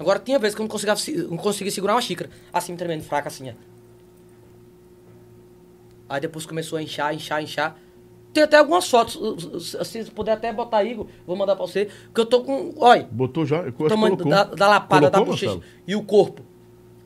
Agora 0.01 0.19
tinha 0.19 0.37
vezes 0.39 0.55
que 0.55 0.61
eu 0.61 0.63
não 0.63 0.69
conseguia, 0.69 0.95
se- 0.95 1.15
não 1.29 1.37
conseguia 1.37 1.71
segurar 1.71 1.93
uma 1.95 2.01
xícara. 2.01 2.29
Assim, 2.51 2.75
tremendo, 2.75 3.03
fraca, 3.03 3.27
assim, 3.29 3.49
ó. 3.49 3.53
Aí 6.09 6.19
depois 6.19 6.45
começou 6.45 6.77
a 6.77 6.83
inchar, 6.83 7.13
inchar, 7.13 7.41
inchar. 7.41 7.77
Tem 8.33 8.43
até 8.43 8.57
algumas 8.57 8.87
fotos. 8.89 9.15
uh, 9.15 9.35
uh, 9.57 9.85
Se 9.85 10.03
puder 10.11 10.33
até 10.33 10.51
botar, 10.51 10.83
Igor, 10.83 11.07
vou 11.25 11.35
mandar 11.35 11.55
pra 11.55 11.65
você. 11.65 11.89
Que 12.13 12.21
eu 12.21 12.25
tô 12.25 12.41
com. 12.43 12.73
Olha, 12.77 13.07
Botou 13.11 13.45
já? 13.45 13.57
Eu 13.57 13.73
tamanho 13.87 14.15
da, 14.15 14.43
da 14.43 14.67
lapada 14.67 15.09
da 15.09 15.17
Colocou, 15.17 15.33
bochecha 15.33 15.53
Marcelo? 15.55 15.73
e 15.87 15.95
o 15.95 16.03
corpo. 16.03 16.41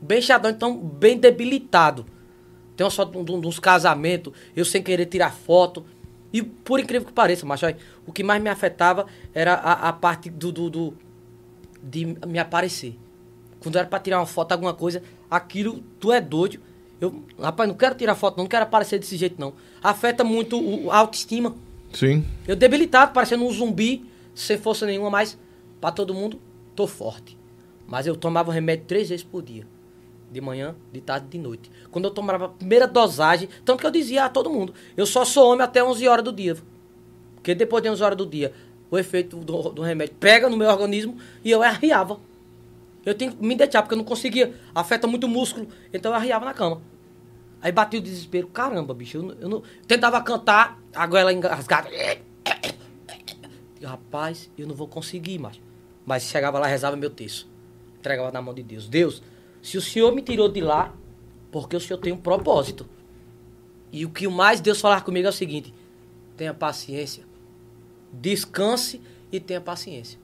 Bem 0.00 0.20
chadão, 0.20 0.50
então 0.50 0.76
bem 0.76 1.18
debilitado. 1.18 2.06
Tem 2.76 2.84
uma 2.84 2.90
foto 2.90 3.24
de 3.24 3.46
uns 3.46 3.58
casamentos, 3.58 4.32
eu 4.54 4.64
sem 4.64 4.82
querer 4.82 5.06
tirar 5.06 5.32
foto. 5.32 5.84
E 6.32 6.42
por 6.42 6.78
incrível 6.78 7.06
que 7.06 7.14
pareça, 7.14 7.46
macho, 7.46 7.64
olha, 7.64 7.76
o 8.06 8.12
que 8.12 8.22
mais 8.22 8.42
me 8.42 8.50
afetava 8.50 9.06
era 9.32 9.54
a, 9.54 9.88
a 9.88 9.92
parte 9.92 10.28
do, 10.28 10.52
do, 10.52 10.68
do- 10.68 10.94
de 11.86 12.16
me 12.26 12.38
aparecer. 12.38 12.98
Quando 13.60 13.76
era 13.76 13.86
pra 13.86 13.98
tirar 13.98 14.18
uma 14.18 14.26
foto, 14.26 14.52
alguma 14.52 14.74
coisa, 14.74 15.02
aquilo, 15.30 15.82
tu 16.00 16.12
é 16.12 16.20
doido. 16.20 16.60
Eu, 17.00 17.22
rapaz, 17.38 17.68
não 17.68 17.76
quero 17.76 17.94
tirar 17.94 18.14
foto, 18.14 18.36
não, 18.36 18.44
não 18.44 18.48
quero 18.48 18.64
aparecer 18.64 18.98
desse 18.98 19.16
jeito, 19.16 19.38
não. 19.38 19.54
Afeta 19.82 20.24
muito 20.24 20.90
a 20.90 20.98
autoestima. 20.98 21.54
Sim. 21.92 22.24
Eu 22.46 22.56
debilitado, 22.56 23.12
parecendo 23.12 23.44
um 23.44 23.52
zumbi, 23.52 24.04
sem 24.34 24.58
força 24.58 24.86
nenhuma, 24.86 25.10
mas 25.10 25.38
pra 25.80 25.92
todo 25.92 26.14
mundo, 26.14 26.40
tô 26.74 26.86
forte. 26.86 27.38
Mas 27.86 28.06
eu 28.06 28.16
tomava 28.16 28.52
remédio 28.52 28.84
três 28.86 29.08
vezes 29.08 29.24
por 29.24 29.42
dia. 29.42 29.66
De 30.30 30.40
manhã, 30.40 30.74
de 30.92 31.00
tarde 31.00 31.26
e 31.28 31.30
de 31.30 31.38
noite. 31.38 31.70
Quando 31.90 32.06
eu 32.06 32.10
tomava 32.10 32.46
a 32.46 32.48
primeira 32.48 32.86
dosagem, 32.86 33.48
tanto 33.64 33.80
que 33.80 33.86
eu 33.86 33.90
dizia 33.90 34.24
a 34.24 34.28
todo 34.28 34.50
mundo, 34.50 34.74
eu 34.96 35.06
só 35.06 35.24
sou 35.24 35.52
homem 35.52 35.62
até 35.62 35.84
11 35.84 36.08
horas 36.08 36.24
do 36.24 36.32
dia. 36.32 36.56
Porque 37.36 37.54
depois 37.54 37.82
de 37.82 37.88
11 37.88 38.02
horas 38.02 38.18
do 38.18 38.26
dia, 38.26 38.52
o 38.90 38.98
efeito 38.98 39.36
do, 39.38 39.70
do 39.70 39.82
remédio 39.82 40.14
pega 40.18 40.48
no 40.48 40.56
meu 40.56 40.68
organismo 40.68 41.16
e 41.44 41.50
eu 41.50 41.62
arriava. 41.62 42.18
Eu 43.04 43.14
tenho 43.14 43.32
que 43.32 43.44
me 43.44 43.54
deixar, 43.54 43.82
porque 43.82 43.94
eu 43.94 43.98
não 43.98 44.04
conseguia. 44.04 44.54
Afeta 44.74 45.06
muito 45.06 45.24
o 45.24 45.28
músculo. 45.28 45.68
Então 45.92 46.10
eu 46.10 46.16
arriava 46.16 46.44
na 46.44 46.52
cama. 46.52 46.82
Aí 47.62 47.70
bati 47.70 47.96
o 47.96 48.00
desespero. 48.00 48.48
Caramba, 48.48 48.92
bicho. 48.92 49.18
Eu, 49.18 49.36
eu 49.40 49.48
não. 49.48 49.62
Tentava 49.86 50.20
cantar, 50.22 50.80
a 50.94 51.06
goela 51.06 51.32
engasgada. 51.32 51.88
Rapaz, 53.82 54.50
eu 54.58 54.66
não 54.66 54.74
vou 54.74 54.88
conseguir 54.88 55.38
mais. 55.38 55.60
Mas 56.04 56.24
chegava 56.24 56.58
lá, 56.58 56.66
rezava 56.66 56.96
meu 56.96 57.10
texto. 57.10 57.46
Entregava 57.98 58.32
na 58.32 58.42
mão 58.42 58.52
de 58.52 58.62
Deus. 58.62 58.88
Deus, 58.88 59.22
se 59.62 59.78
o 59.78 59.82
Senhor 59.82 60.12
me 60.12 60.22
tirou 60.22 60.48
de 60.48 60.60
lá, 60.60 60.92
porque 61.52 61.76
o 61.76 61.80
Senhor 61.80 61.98
tem 61.98 62.12
um 62.12 62.16
propósito. 62.16 62.88
E 63.92 64.04
o 64.04 64.10
que 64.10 64.26
mais 64.28 64.60
Deus 64.60 64.80
falar 64.80 65.02
comigo 65.02 65.26
é 65.26 65.30
o 65.30 65.32
seguinte: 65.32 65.72
tenha 66.36 66.52
paciência, 66.52 67.24
descanse 68.20 69.00
e 69.30 69.40
tenha 69.40 69.60
paciência. 69.60 70.18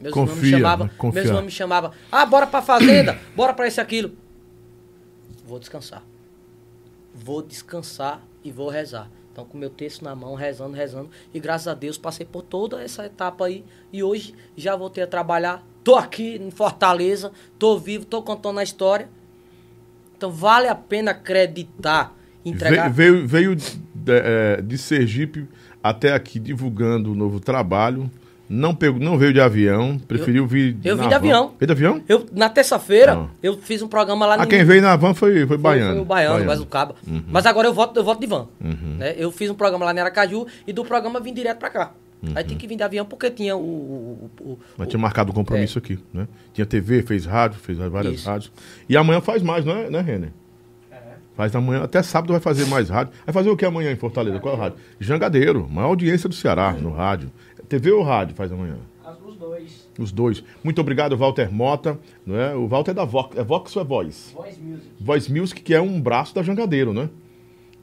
Meus 0.00 0.14
irmãos 0.14 0.30
me 0.30 0.34
Confia, 0.34 0.58
chamavam, 0.58 0.86
né? 0.86 0.92
Meus 1.12 1.26
irmãos 1.26 1.44
me 1.44 1.50
chamavam, 1.50 1.92
ah, 2.10 2.26
bora 2.26 2.46
pra 2.46 2.62
fazenda, 2.62 3.18
bora 3.34 3.54
pra 3.54 3.68
isso 3.68 3.80
aquilo. 3.80 4.12
Vou 5.46 5.58
descansar. 5.58 6.02
Vou 7.14 7.42
descansar 7.42 8.20
e 8.42 8.50
vou 8.50 8.68
rezar. 8.68 9.08
Então, 9.32 9.44
com 9.44 9.58
meu 9.58 9.70
texto 9.70 10.02
na 10.02 10.14
mão, 10.14 10.34
rezando, 10.34 10.76
rezando. 10.76 11.10
E 11.32 11.40
graças 11.40 11.66
a 11.66 11.74
Deus 11.74 11.98
passei 11.98 12.24
por 12.24 12.42
toda 12.42 12.82
essa 12.82 13.04
etapa 13.04 13.46
aí. 13.46 13.64
E 13.92 14.02
hoje 14.02 14.34
já 14.56 14.76
voltei 14.76 15.02
a 15.02 15.06
trabalhar. 15.06 15.64
Tô 15.82 15.96
aqui 15.96 16.36
em 16.36 16.50
Fortaleza, 16.50 17.32
tô 17.58 17.78
vivo, 17.78 18.04
tô 18.04 18.22
contando 18.22 18.60
a 18.60 18.62
história. 18.62 19.08
Então 20.16 20.30
vale 20.30 20.68
a 20.68 20.74
pena 20.74 21.10
acreditar, 21.10 22.16
entregar. 22.44 22.88
Veio, 22.90 23.26
veio, 23.26 23.54
veio 23.54 23.56
de, 23.56 24.12
é, 24.12 24.62
de 24.62 24.78
Sergipe 24.78 25.48
até 25.84 26.12
aqui 26.14 26.40
divulgando 26.40 27.12
o 27.12 27.14
novo 27.14 27.38
trabalho. 27.38 28.10
Não, 28.48 28.74
pegou, 28.74 29.00
não 29.00 29.16
veio 29.16 29.32
de 29.32 29.40
avião, 29.40 29.98
preferiu 29.98 30.46
vir 30.46 30.76
eu 30.84 30.96
na 30.96 31.02
vim 31.02 31.08
de 31.08 31.14
van. 31.14 31.16
avião. 31.16 31.52
Veio 31.58 31.66
de 31.66 31.72
avião? 31.72 32.02
Eu, 32.06 32.26
na 32.32 32.48
terça-feira, 32.50 33.14
Ah. 33.14 33.26
eu 33.42 33.56
fiz 33.56 33.80
um 33.80 33.88
programa 33.88 34.26
lá 34.26 34.34
Ah, 34.34 34.38
no. 34.38 34.46
quem 34.46 34.62
veio 34.64 34.82
na 34.82 34.94
van 34.96 35.14
foi, 35.14 35.32
foi 35.38 35.46
Foi, 35.46 35.56
baiano. 35.58 35.92
foi 35.92 36.00
o 36.02 36.04
baiano, 36.04 36.44
mas 36.44 36.60
o 36.60 36.66
caba. 36.66 36.94
Uhum. 37.06 37.22
Mas 37.30 37.46
agora 37.46 37.68
eu 37.68 37.72
volto, 37.72 37.96
eu 37.96 38.04
volto 38.04 38.20
de 38.20 38.26
van. 38.26 38.46
né? 38.60 39.14
Eu 39.16 39.30
fiz 39.32 39.50
um 39.50 39.54
programa 39.54 39.84
lá 39.86 39.94
em 39.94 39.98
Aracaju 39.98 40.46
e 40.66 40.72
do 40.74 40.84
programa 40.84 41.20
vim 41.20 41.32
direto 41.32 41.58
pra 41.58 41.70
cá. 41.70 41.92
Aí 42.34 42.42
tem 42.44 42.56
que 42.56 42.66
vir 42.66 42.76
de 42.76 42.82
avião 42.82 43.04
porque 43.04 43.30
tinha 43.30 43.54
o. 43.56 43.60
o, 43.60 44.30
o- 44.40 44.50
o- 44.52 44.58
Mas 44.78 44.88
tinha 44.88 44.98
marcado 45.00 45.30
um 45.30 45.34
compromisso 45.34 45.78
aqui, 45.78 45.98
né? 46.12 46.26
Tinha 46.54 46.64
TV, 46.66 47.02
fez 47.02 47.24
rádio, 47.26 47.58
fez 47.60 47.76
várias 47.78 48.14
Isso. 48.14 48.28
rádios. 48.28 48.52
E 48.88 48.96
amanhã 48.96 49.20
faz 49.20 49.42
mais, 49.42 49.62
não 49.64 49.74
é, 49.76 49.90
né, 49.90 50.00
Renner? 50.00 50.30
Faz 51.36 51.54
amanhã, 51.56 51.82
até 51.82 52.02
sábado 52.02 52.32
vai 52.32 52.40
fazer 52.40 52.66
mais 52.66 52.88
rádio. 52.88 53.12
Vai 53.26 53.32
fazer 53.32 53.50
o 53.50 53.56
que 53.56 53.64
amanhã 53.64 53.90
em 53.90 53.96
Fortaleza? 53.96 54.38
Qual 54.38 54.54
é 54.54 54.56
o 54.56 54.60
rádio? 54.60 54.78
Jangadeiro, 55.00 55.68
maior 55.68 55.88
audiência 55.88 56.28
do 56.28 56.34
Ceará 56.34 56.72
no 56.72 56.90
rádio. 56.92 57.30
TV 57.68 57.90
ou 57.90 58.02
rádio 58.02 58.36
faz 58.36 58.52
amanhã? 58.52 58.76
Os 59.26 59.36
dois. 59.36 59.88
Os 59.98 60.12
dois. 60.12 60.44
Muito 60.62 60.80
obrigado, 60.80 61.16
Walter 61.16 61.52
Mota. 61.52 61.98
Não 62.24 62.36
é? 62.38 62.54
O 62.54 62.68
Walter 62.68 62.92
é 62.92 62.94
da 62.94 63.04
Vox. 63.04 63.36
É 63.36 63.42
Vox 63.42 63.74
ou 63.76 63.82
é 63.82 63.84
Voz? 63.84 64.32
Voice 64.34 64.60
Music. 64.60 64.86
Voice 65.00 65.32
Music, 65.32 65.60
que 65.62 65.74
é 65.74 65.80
um 65.80 66.00
braço 66.00 66.34
da 66.34 66.42
Jangadeiro, 66.42 66.92
né? 66.92 67.08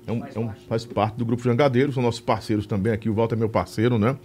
É 0.08 0.12
um- 0.12 0.26
é 0.26 0.40
um- 0.40 0.50
faz 0.68 0.86
parte 0.86 1.16
do 1.18 1.26
Grupo 1.26 1.44
Jangadeiro, 1.44 1.92
são 1.92 2.02
nossos 2.02 2.22
parceiros 2.22 2.66
também 2.66 2.92
aqui. 2.94 3.10
O 3.10 3.14
Walter 3.14 3.36
é 3.36 3.38
meu 3.38 3.50
parceiro, 3.50 3.98
né? 4.00 4.16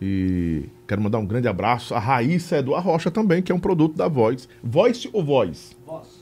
E 0.00 0.64
quero 0.86 1.00
mandar 1.00 1.18
um 1.18 1.26
grande 1.26 1.48
abraço. 1.48 1.94
A 1.94 1.98
Raíssa 1.98 2.56
é 2.56 2.62
do 2.62 2.74
Arrocha 2.74 3.10
também, 3.10 3.42
que 3.42 3.50
é 3.50 3.54
um 3.54 3.58
produto 3.58 3.96
da 3.96 4.06
Voz. 4.08 4.48
Voice 4.62 5.08
ou 5.12 5.24
Voz? 5.24 5.74
Voz. 5.86 6.15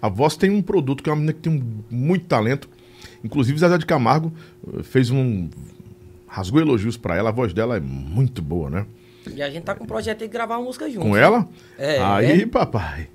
A 0.00 0.08
Voz 0.08 0.36
tem 0.36 0.50
um 0.50 0.62
produto 0.62 1.02
que 1.02 1.08
é 1.10 1.12
uma 1.12 1.16
menina 1.16 1.32
que 1.32 1.40
tem 1.40 1.52
um- 1.52 1.82
muito 1.90 2.26
talento. 2.26 2.68
Inclusive, 3.24 3.58
Zezé 3.58 3.76
de 3.78 3.86
Camargo 3.86 4.32
eh, 4.78 4.82
fez 4.82 5.10
um. 5.10 5.48
rasgou 6.28 6.60
elogios 6.60 6.96
pra 6.96 7.16
ela. 7.16 7.30
A 7.30 7.32
voz 7.32 7.52
dela 7.52 7.76
é 7.76 7.80
muito 7.80 8.42
boa, 8.42 8.68
né? 8.70 8.86
E 9.34 9.42
a 9.42 9.50
gente 9.50 9.64
tá 9.64 9.74
com 9.74 9.84
um 9.84 9.86
projeto 9.86 10.20
de 10.20 10.28
gravar 10.28 10.58
uma 10.58 10.66
música 10.66 10.88
junto. 10.88 11.06
Com 11.06 11.16
ela? 11.16 11.48
É. 11.78 11.98
Aí, 12.00 12.46
papai. 12.46 13.08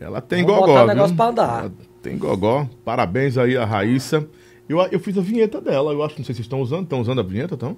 Ela 0.00 0.20
tem 0.20 0.42
Vamos 0.44 0.60
gogó. 0.60 0.72
botar 0.72 0.84
viu? 0.86 0.94
negócio 0.94 1.16
pra 1.16 1.26
andar. 1.26 1.60
Ela 1.64 1.72
tem 2.02 2.16
gogó. 2.18 2.68
Parabéns 2.84 3.36
aí 3.36 3.56
a 3.56 3.64
Raíssa. 3.64 4.26
Eu, 4.68 4.78
eu 4.90 4.98
fiz 5.00 5.18
a 5.18 5.20
vinheta 5.20 5.60
dela. 5.60 5.92
Eu 5.92 6.02
acho, 6.02 6.16
não 6.18 6.24
sei 6.24 6.34
se 6.34 6.38
vocês 6.38 6.46
estão 6.46 6.60
usando. 6.60 6.84
Estão 6.84 7.00
usando 7.00 7.20
a 7.20 7.22
vinheta, 7.24 7.54
estão? 7.54 7.76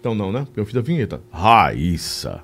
Então 0.00 0.14
não, 0.14 0.30
né? 0.30 0.46
Eu 0.54 0.66
fiz 0.66 0.76
a 0.76 0.82
vinheta. 0.82 1.22
Raíssa. 1.30 2.42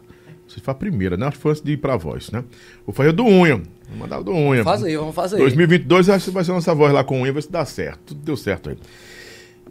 Você 0.50 0.58
foi 0.60 0.72
a 0.72 0.74
primeira, 0.74 1.16
né? 1.16 1.26
Acho 1.26 1.36
que 1.36 1.42
foi 1.42 1.52
antes 1.52 1.62
de 1.62 1.72
ir 1.72 1.76
pra 1.76 1.96
voz, 1.96 2.32
né? 2.32 2.42
Vou 2.84 2.92
fazer 2.92 3.12
do 3.12 3.24
Unha. 3.24 3.62
Vou 3.88 3.98
mandar 3.98 4.18
o 4.18 4.24
do 4.24 4.32
Unha. 4.32 4.64
Vamos 4.64 4.80
fazer, 4.80 4.98
vamos 4.98 5.14
fazer. 5.14 5.36
2022 5.38 6.08
acho 6.08 6.24
que 6.24 6.30
vai 6.32 6.42
ser 6.42 6.50
nossa 6.50 6.74
voz 6.74 6.92
lá 6.92 7.04
com 7.04 7.22
unha, 7.22 7.32
ver 7.32 7.42
se 7.42 7.52
dá 7.52 7.64
certo. 7.64 8.00
Tudo 8.06 8.20
deu 8.22 8.36
certo 8.36 8.70
aí. 8.70 8.76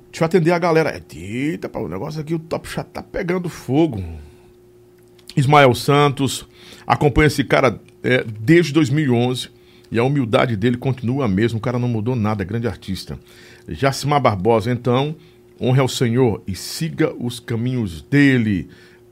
Deixa 0.10 0.24
eu 0.24 0.26
atender 0.26 0.52
a 0.52 0.60
galera. 0.60 1.04
Eita, 1.14 1.68
pá, 1.68 1.80
o 1.80 1.90
negócio 1.90 2.22
aqui, 2.22 2.34
o 2.34 2.40
Top 2.40 2.66
Chat 2.68 2.88
tá 2.88 3.04
pegando 3.04 3.50
fogo. 3.50 4.02
Ismael 5.36 5.76
Santos 5.76 6.48
acompanha 6.88 7.28
esse 7.28 7.44
cara 7.44 7.80
é, 8.02 8.24
desde 8.24 8.72
2011 8.72 9.50
e 9.92 10.00
a 10.00 10.04
humildade 10.04 10.56
dele 10.56 10.78
continua 10.78 11.26
a 11.26 11.28
mesma. 11.28 11.58
O 11.58 11.62
cara 11.62 11.78
não 11.78 11.90
mudou 11.90 12.16
nada, 12.16 12.42
é 12.44 12.46
grande 12.46 12.68
artista. 12.68 13.20
Jacimar 13.68 14.22
Barbosa, 14.22 14.72
então, 14.72 15.14
honre 15.62 15.82
ao 15.82 15.90
Senhor 15.90 16.42
e 16.48 16.56
siga 16.56 17.14
os 17.14 17.40
caminhos 17.40 18.02
dele, 18.02 18.70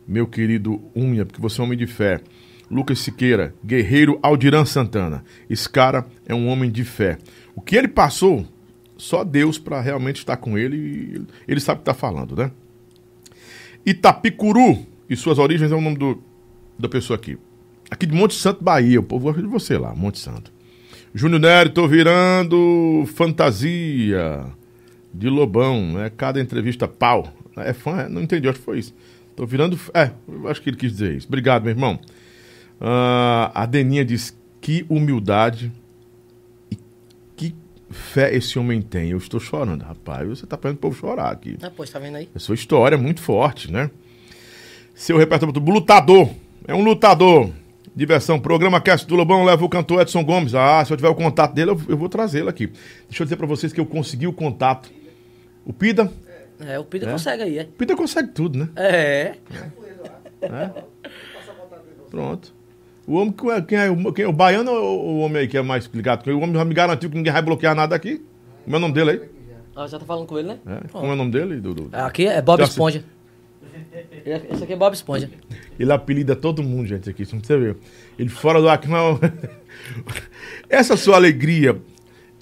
meu 0.07 0.25
querido 0.25 0.81
Unha, 0.95 1.25
porque 1.25 1.41
você 1.41 1.59
é 1.59 1.63
um 1.63 1.67
homem 1.67 1.77
de 1.77 1.88
fé. 1.88 2.21
Lucas 2.69 2.99
Siqueira, 2.99 3.53
guerreiro 3.63 4.19
Aldiran 4.21 4.65
Santana. 4.65 5.23
Esse 5.49 5.69
cara 5.69 6.05
é 6.25 6.34
um 6.34 6.47
homem 6.47 6.69
de 6.69 6.84
fé. 6.84 7.17
O 7.55 7.61
que 7.61 7.75
ele 7.75 7.88
passou, 7.88 8.45
só 8.97 9.23
Deus 9.23 9.57
para 9.57 9.79
realmente 9.81 10.17
estar 10.17 10.38
com 10.38 10.57
ele. 10.57 10.77
e 11.47 11.51
Ele 11.51 11.59
sabe 11.59 11.79
o 11.79 11.84
que 11.84 11.89
está 11.89 11.93
falando, 11.93 12.35
né? 12.35 12.51
Itapicuru 13.85 14.85
e 15.09 15.15
suas 15.15 15.39
origens 15.39 15.71
é 15.71 15.75
o 15.75 15.81
nome 15.81 15.97
do, 15.97 16.21
da 16.77 16.89
pessoa 16.89 17.15
aqui. 17.17 17.38
Aqui 17.89 18.05
de 18.05 18.13
Monte 18.13 18.35
Santo, 18.35 18.63
Bahia. 18.63 18.99
O 18.99 19.03
povo 19.03 19.25
gosta 19.25 19.41
de 19.41 19.47
você 19.47 19.77
lá, 19.77 19.95
Monte 19.95 20.19
Santo. 20.19 20.51
Júnior 21.13 21.39
Nery, 21.39 21.69
tô 21.69 21.88
virando 21.88 23.05
fantasia 23.15 24.45
de 25.13 25.29
Lobão. 25.29 25.99
É 26.01 26.09
cada 26.09 26.41
entrevista 26.41 26.85
pau. 26.85 27.34
É 27.55 27.71
fã? 27.71 28.01
É? 28.01 28.09
Não 28.09 28.21
entendi, 28.21 28.49
acho 28.49 28.59
que 28.59 28.65
foi 28.65 28.79
isso. 28.79 28.93
Tô 29.38 29.45
virando. 29.45 29.80
É, 29.93 30.09
eu 30.27 30.47
acho 30.47 30.59
que 30.59 30.72
ele 30.72 30.77
quis 30.77 30.91
dizer 30.91 31.15
isso. 31.15 31.27
Obrigado, 31.27 31.61
meu 31.61 31.72
irmão. 31.72 31.99
Ah, 32.81 33.51
a 33.53 33.68
Deninha 33.68 34.03
diz: 34.03 34.35
que 34.59 34.84
humildade 34.89 35.72
e 36.72 36.77
que 37.35 37.55
fé 37.91 38.35
esse 38.35 38.57
homem 38.57 38.81
tem. 38.81 39.11
Eu 39.11 39.19
estou 39.19 39.39
chorando, 39.39 39.84
rapaz. 39.84 40.27
Você 40.27 40.47
tá 40.47 40.57
fazendo 40.57 40.77
o 40.77 40.80
povo 40.80 40.97
chorar 40.97 41.31
aqui. 41.31 41.55
Ah, 41.61 41.69
pois, 41.69 41.88
tá 41.91 41.99
vendo 41.99 42.15
aí? 42.15 42.27
A 42.34 42.39
sua 42.39 42.55
história 42.55 42.95
é 42.95 42.97
muito 42.97 43.22
forte, 43.22 43.72
né? 43.72 43.91
Seu 44.95 45.19
repertório 45.19 45.53
lutador. 45.64 46.31
É 46.68 46.73
um 46.73 46.84
lutador. 46.84 47.51
Diversão. 47.95 48.39
Programa 48.39 48.81
Cast 48.81 49.05
do 49.05 49.15
Lobão 49.15 49.43
leva 49.43 49.64
o 49.64 49.69
cantor 49.69 50.01
Edson 50.01 50.23
Gomes. 50.23 50.55
Ah, 50.55 50.84
se 50.84 50.91
eu 50.91 50.97
tiver 50.97 51.09
o 51.09 51.15
contato 51.15 51.53
dele, 51.53 51.69
eu, 51.69 51.81
eu 51.89 51.97
vou 51.97 52.09
trazê-lo 52.09 52.49
aqui. 52.49 52.72
Deixa 53.07 53.22
eu 53.22 53.26
dizer 53.26 53.35
pra 53.35 53.45
vocês 53.45 53.72
que 53.72 53.80
eu 53.80 53.85
consegui 53.85 54.26
o 54.26 54.34
contato. 54.34 54.89
O 55.64 55.72
Pida. 55.72 56.11
É, 56.59 56.79
o 56.79 56.84
Pida 56.84 57.07
É? 57.07 57.11
consegue 57.11 57.43
aí, 57.43 57.59
é. 57.59 57.63
O 57.63 57.67
Pida 57.67 57.95
consegue 57.95 58.29
tudo, 58.29 58.57
né? 58.59 58.69
É. 58.75 59.34
Pronto. 62.09 62.53
O 63.05 63.15
homem, 63.15 63.31
que 63.31 63.49
é- 63.49 63.61
quem 63.61 63.77
é, 63.77 63.89
o- 63.89 64.13
quem 64.13 64.25
é 64.25 64.27
o 64.27 64.34
baiano 64.34 64.71
ou 64.71 65.15
o 65.15 65.19
homem 65.19 65.41
aí 65.41 65.47
que 65.47 65.57
é 65.57 65.61
mais 65.61 65.85
ligado? 65.93 66.27
O 66.29 66.38
homem 66.39 66.53
já 66.55 66.65
me 66.65 66.73
garantiu 66.73 67.09
que 67.09 67.15
ninguém 67.15 67.31
vai 67.31 67.41
bloquear 67.41 67.73
nada 67.75 67.95
aqui. 67.95 68.21
Como 68.63 68.75
é 68.75 68.79
o 68.79 68.81
nome 68.81 68.93
dele 68.93 69.11
aí? 69.11 69.21
Ah, 69.75 69.88
já 69.88 69.99
tá 69.99 70.05
falando 70.05 70.25
com 70.25 70.38
ele, 70.38 70.47
né? 70.49 70.59
É, 70.65 70.88
Como 70.89 71.05
é 71.07 71.13
o 71.13 71.15
nome 71.15 71.31
dele, 71.31 71.57
Dudu? 71.61 71.89
Aqui 71.93 72.25
é 72.27 72.41
Bob 72.41 72.61
Esponja. 72.63 73.03
Esse 74.25 74.63
aqui 74.63 74.73
é 74.73 74.75
Bob 74.75 74.93
Esponja. 74.93 75.29
Ele 75.79 75.91
apelida 75.91 76.35
todo 76.35 76.63
mundo, 76.63 76.88
gente, 76.88 77.07
aqui. 77.09 77.21
Não 77.31 77.39
precisa 77.39 77.59
ver. 77.59 77.77
Ele 78.17 78.29
fora 78.29 78.59
do 78.59 78.67
ar 78.67 78.81
não. 78.88 79.19
Essa 80.67 80.97
sua 80.97 81.15
alegria. 81.15 81.79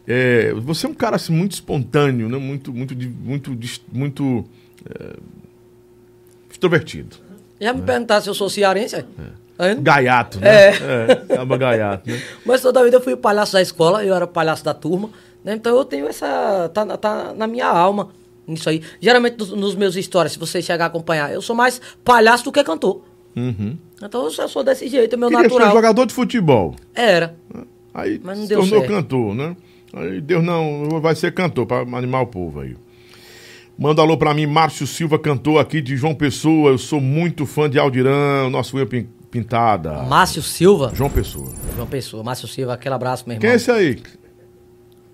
É, 0.07 0.53
você 0.53 0.85
é 0.85 0.89
um 0.89 0.93
cara 0.93 1.15
assim, 1.15 1.33
muito 1.33 1.53
espontâneo, 1.53 2.29
né? 2.29 2.37
muito, 2.37 2.73
muito, 2.73 2.95
muito, 2.95 3.57
muito 3.91 4.45
é, 4.87 5.15
extrovertido. 6.49 7.17
Já 7.59 7.73
me 7.73 7.81
perguntaram 7.81 8.21
se 8.21 8.29
eu 8.29 8.33
sou 8.33 8.49
cearense, 8.49 9.05
vendo? 9.57 9.81
Gaiato, 9.81 10.39
né? 10.39 10.49
É. 10.49 10.69
é 10.69 11.33
acaba 11.33 11.57
gaiato, 11.57 12.09
né? 12.09 12.21
Mas 12.45 12.61
toda 12.61 12.83
vida 12.83 12.97
eu 12.97 13.01
fui 13.01 13.13
o 13.13 13.17
palhaço 13.17 13.53
da 13.53 13.61
escola, 13.61 14.03
eu 14.03 14.13
era 14.13 14.25
o 14.25 14.27
palhaço 14.27 14.63
da 14.63 14.73
turma, 14.73 15.09
né? 15.43 15.53
Então 15.55 15.75
eu 15.75 15.85
tenho 15.85 16.07
essa. 16.07 16.69
Tá, 16.73 16.83
na- 16.83 16.97
tá 16.97 17.33
na 17.33 17.47
minha 17.47 17.67
alma 17.67 18.09
isso 18.47 18.69
aí. 18.69 18.81
Geralmente 18.99 19.37
nos, 19.37 19.49
nos 19.51 19.75
meus 19.75 19.95
histórias, 19.95 20.33
se 20.33 20.39
você 20.39 20.61
chegar 20.61 20.85
a 20.85 20.87
acompanhar, 20.87 21.33
eu 21.33 21.41
sou 21.41 21.55
mais 21.55 21.81
palhaço 22.03 22.43
do 22.43 22.51
que 22.51 22.63
cantor. 22.63 23.01
Uhum. 23.35 23.77
Então 24.01 24.25
eu 24.25 24.47
sou 24.47 24.63
desse 24.63 24.87
jeito, 24.87 25.13
é 25.13 25.17
meu 25.17 25.29
Queria 25.29 25.43
ser 25.43 25.49
natural. 25.49 25.73
jogador 25.73 26.05
de 26.05 26.13
futebol. 26.13 26.75
Era. 26.93 27.35
Aí 27.93 28.19
Mas 28.23 28.37
não 28.37 28.43
se 28.43 28.49
deu 28.49 28.59
tornou 28.59 28.79
certo. 28.79 28.91
cantor, 28.91 29.35
né? 29.35 29.55
Aí 29.93 30.19
Deus 30.21 30.43
não, 30.43 30.99
vai 31.01 31.15
ser 31.15 31.33
cantor 31.33 31.65
para 31.65 31.81
animar 31.97 32.21
o 32.23 32.27
povo 32.27 32.59
aí. 32.61 32.75
Manda 33.77 34.01
alô 34.01 34.17
pra 34.17 34.33
mim, 34.33 34.45
Márcio 34.45 34.87
Silva, 34.87 35.19
cantor 35.19 35.59
aqui 35.59 35.81
de 35.81 35.97
João 35.97 36.15
Pessoa. 36.15 36.71
Eu 36.71 36.77
sou 36.77 37.01
muito 37.01 37.45
fã 37.45 37.69
de 37.69 37.77
Aldirão, 37.77 38.49
nosso 38.49 38.77
pin- 38.85 39.07
pintada. 39.29 40.03
Márcio 40.03 40.41
Silva. 40.41 40.91
João 40.95 41.09
Pessoa. 41.09 41.51
João 41.75 41.87
Pessoa, 41.87 42.23
Márcio 42.23 42.47
Silva, 42.47 42.73
aquele 42.73 42.95
abraço, 42.95 43.23
meu 43.27 43.33
irmão. 43.35 43.41
Quem 43.41 43.49
é 43.49 43.55
esse 43.55 43.69
aí? 43.69 44.01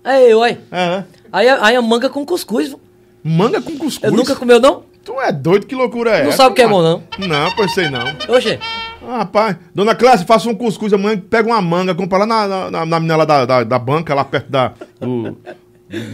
É 0.04 0.32
eu, 0.32 0.42
aí. 0.42 0.58
É, 0.70 0.86
né? 0.88 1.06
Aí, 1.32 1.48
aí 1.48 1.74
é 1.74 1.80
manga 1.80 2.08
com 2.08 2.24
cuscuz. 2.24 2.74
Manga 3.22 3.60
com 3.60 3.76
cuscuz. 3.78 4.10
Eu 4.10 4.16
nunca 4.16 4.34
comeu, 4.36 4.60
não? 4.60 4.84
Tu 5.04 5.20
é 5.20 5.32
doido, 5.32 5.66
que 5.66 5.74
loucura 5.74 6.10
é 6.10 6.22
Não 6.22 6.28
essa? 6.28 6.36
sabe 6.38 6.52
o 6.52 6.54
que 6.54 6.62
é 6.62 6.68
bom, 6.68 6.82
não? 6.82 7.02
Não, 7.18 7.50
pois 7.56 7.72
sei 7.74 7.88
não. 7.90 8.04
Oxê. 8.28 8.58
Ah, 9.06 9.18
rapaz, 9.18 9.56
dona 9.74 9.94
Clássica, 9.94 10.26
faça 10.26 10.48
um 10.48 10.54
cuscuz 10.54 10.92
amanhã, 10.92 11.18
pega 11.18 11.48
uma 11.48 11.60
manga, 11.60 11.94
compra 11.94 12.18
lá 12.18 12.26
na, 12.26 12.48
na, 12.48 12.70
na, 12.70 12.86
na 12.86 13.00
menina 13.00 13.16
lá 13.16 13.24
da, 13.24 13.44
da, 13.44 13.64
da 13.64 13.78
banca, 13.78 14.14
lá 14.14 14.24
perto 14.24 14.50
da, 14.50 14.72
do, 15.00 15.36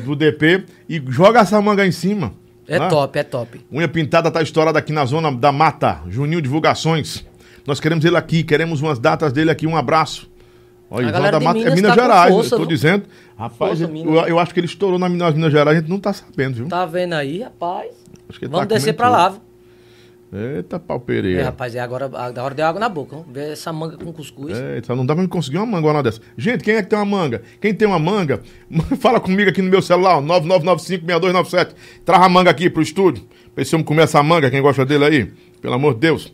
do 0.04 0.16
DP, 0.16 0.64
e 0.88 1.02
joga 1.08 1.40
essa 1.40 1.60
manga 1.60 1.86
em 1.86 1.92
cima. 1.92 2.32
É 2.66 2.78
né? 2.78 2.88
top, 2.88 3.18
é 3.18 3.22
top. 3.22 3.60
Unha 3.72 3.88
Pintada 3.88 4.30
tá 4.30 4.42
estourada 4.42 4.78
aqui 4.78 4.92
na 4.92 5.04
zona 5.04 5.32
da 5.32 5.50
Mata. 5.50 6.00
Juninho 6.08 6.42
Divulgações. 6.42 7.24
Nós 7.66 7.80
queremos 7.80 8.04
ele 8.04 8.16
aqui, 8.16 8.42
queremos 8.42 8.82
umas 8.82 8.98
datas 8.98 9.32
dele 9.32 9.50
aqui. 9.50 9.66
Um 9.66 9.76
abraço. 9.76 10.28
Olha, 10.90 11.08
A 11.08 11.10
galera 11.10 11.38
da 11.38 11.44
Mata 11.44 11.58
é 11.58 11.62
Minas 11.62 11.74
Minas 11.74 11.94
tá 11.96 12.02
Gerais, 12.02 12.34
força, 12.34 12.54
eu 12.54 12.58
tô 12.58 12.64
viu? 12.64 12.66
dizendo. 12.66 13.04
Rapaz, 13.38 13.56
Força, 13.78 13.84
eu, 13.84 13.88
Minas. 13.88 14.28
eu 14.28 14.38
acho 14.38 14.52
que 14.54 14.60
ele 14.60 14.66
estourou 14.66 14.98
na 14.98 15.08
nas 15.08 15.34
Minas 15.34 15.52
Gerais, 15.52 15.76
a 15.76 15.80
gente 15.80 15.90
não 15.90 16.00
tá 16.00 16.12
sabendo, 16.12 16.54
viu? 16.56 16.68
Tá 16.68 16.84
vendo 16.86 17.12
aí, 17.14 17.42
rapaz? 17.42 17.90
Ele 18.40 18.50
Vamos 18.50 18.66
tá 18.68 18.74
descer 18.74 18.94
pra 18.94 19.08
lá. 19.08 19.28
viu? 19.30 19.40
Eita, 20.30 20.78
pau 20.78 20.98
É, 20.98 21.00
pereira. 21.00 21.44
rapaz, 21.44 21.74
é 21.74 21.80
agora, 21.80 22.10
agora 22.12 22.54
deu 22.54 22.66
água 22.66 22.78
na 22.78 22.88
boca. 22.88 23.16
Vamos 23.16 23.32
ver 23.32 23.52
essa 23.52 23.72
manga 23.72 23.96
com 23.96 24.12
cuscuz. 24.12 24.58
Eita, 24.58 24.94
não 24.94 25.06
dá 25.06 25.14
pra 25.16 25.26
conseguir 25.26 25.56
uma 25.56 25.64
manga 25.66 25.88
uma 25.88 26.02
dessa. 26.02 26.20
Gente, 26.36 26.62
quem 26.62 26.74
é 26.74 26.82
que 26.82 26.88
tem 26.90 26.98
uma 26.98 27.04
manga? 27.06 27.42
Quem 27.60 27.72
tem 27.72 27.88
uma 27.88 27.98
manga, 27.98 28.42
fala 29.00 29.20
comigo 29.20 29.48
aqui 29.48 29.62
no 29.62 29.70
meu 29.70 29.80
celular, 29.80 30.18
ó, 30.18 30.22
9995-6297. 30.22 31.70
Traz 32.04 32.22
a 32.22 32.28
manga 32.28 32.50
aqui 32.50 32.68
pro 32.68 32.82
estúdio. 32.82 33.24
Pra 33.54 33.62
esse 33.62 33.74
homem 33.74 33.84
comer 33.84 34.02
essa 34.02 34.22
manga, 34.22 34.50
quem 34.50 34.60
gosta 34.60 34.84
dele 34.84 35.04
aí. 35.04 35.32
Pelo 35.62 35.74
amor 35.74 35.94
de 35.94 36.00
Deus. 36.00 36.32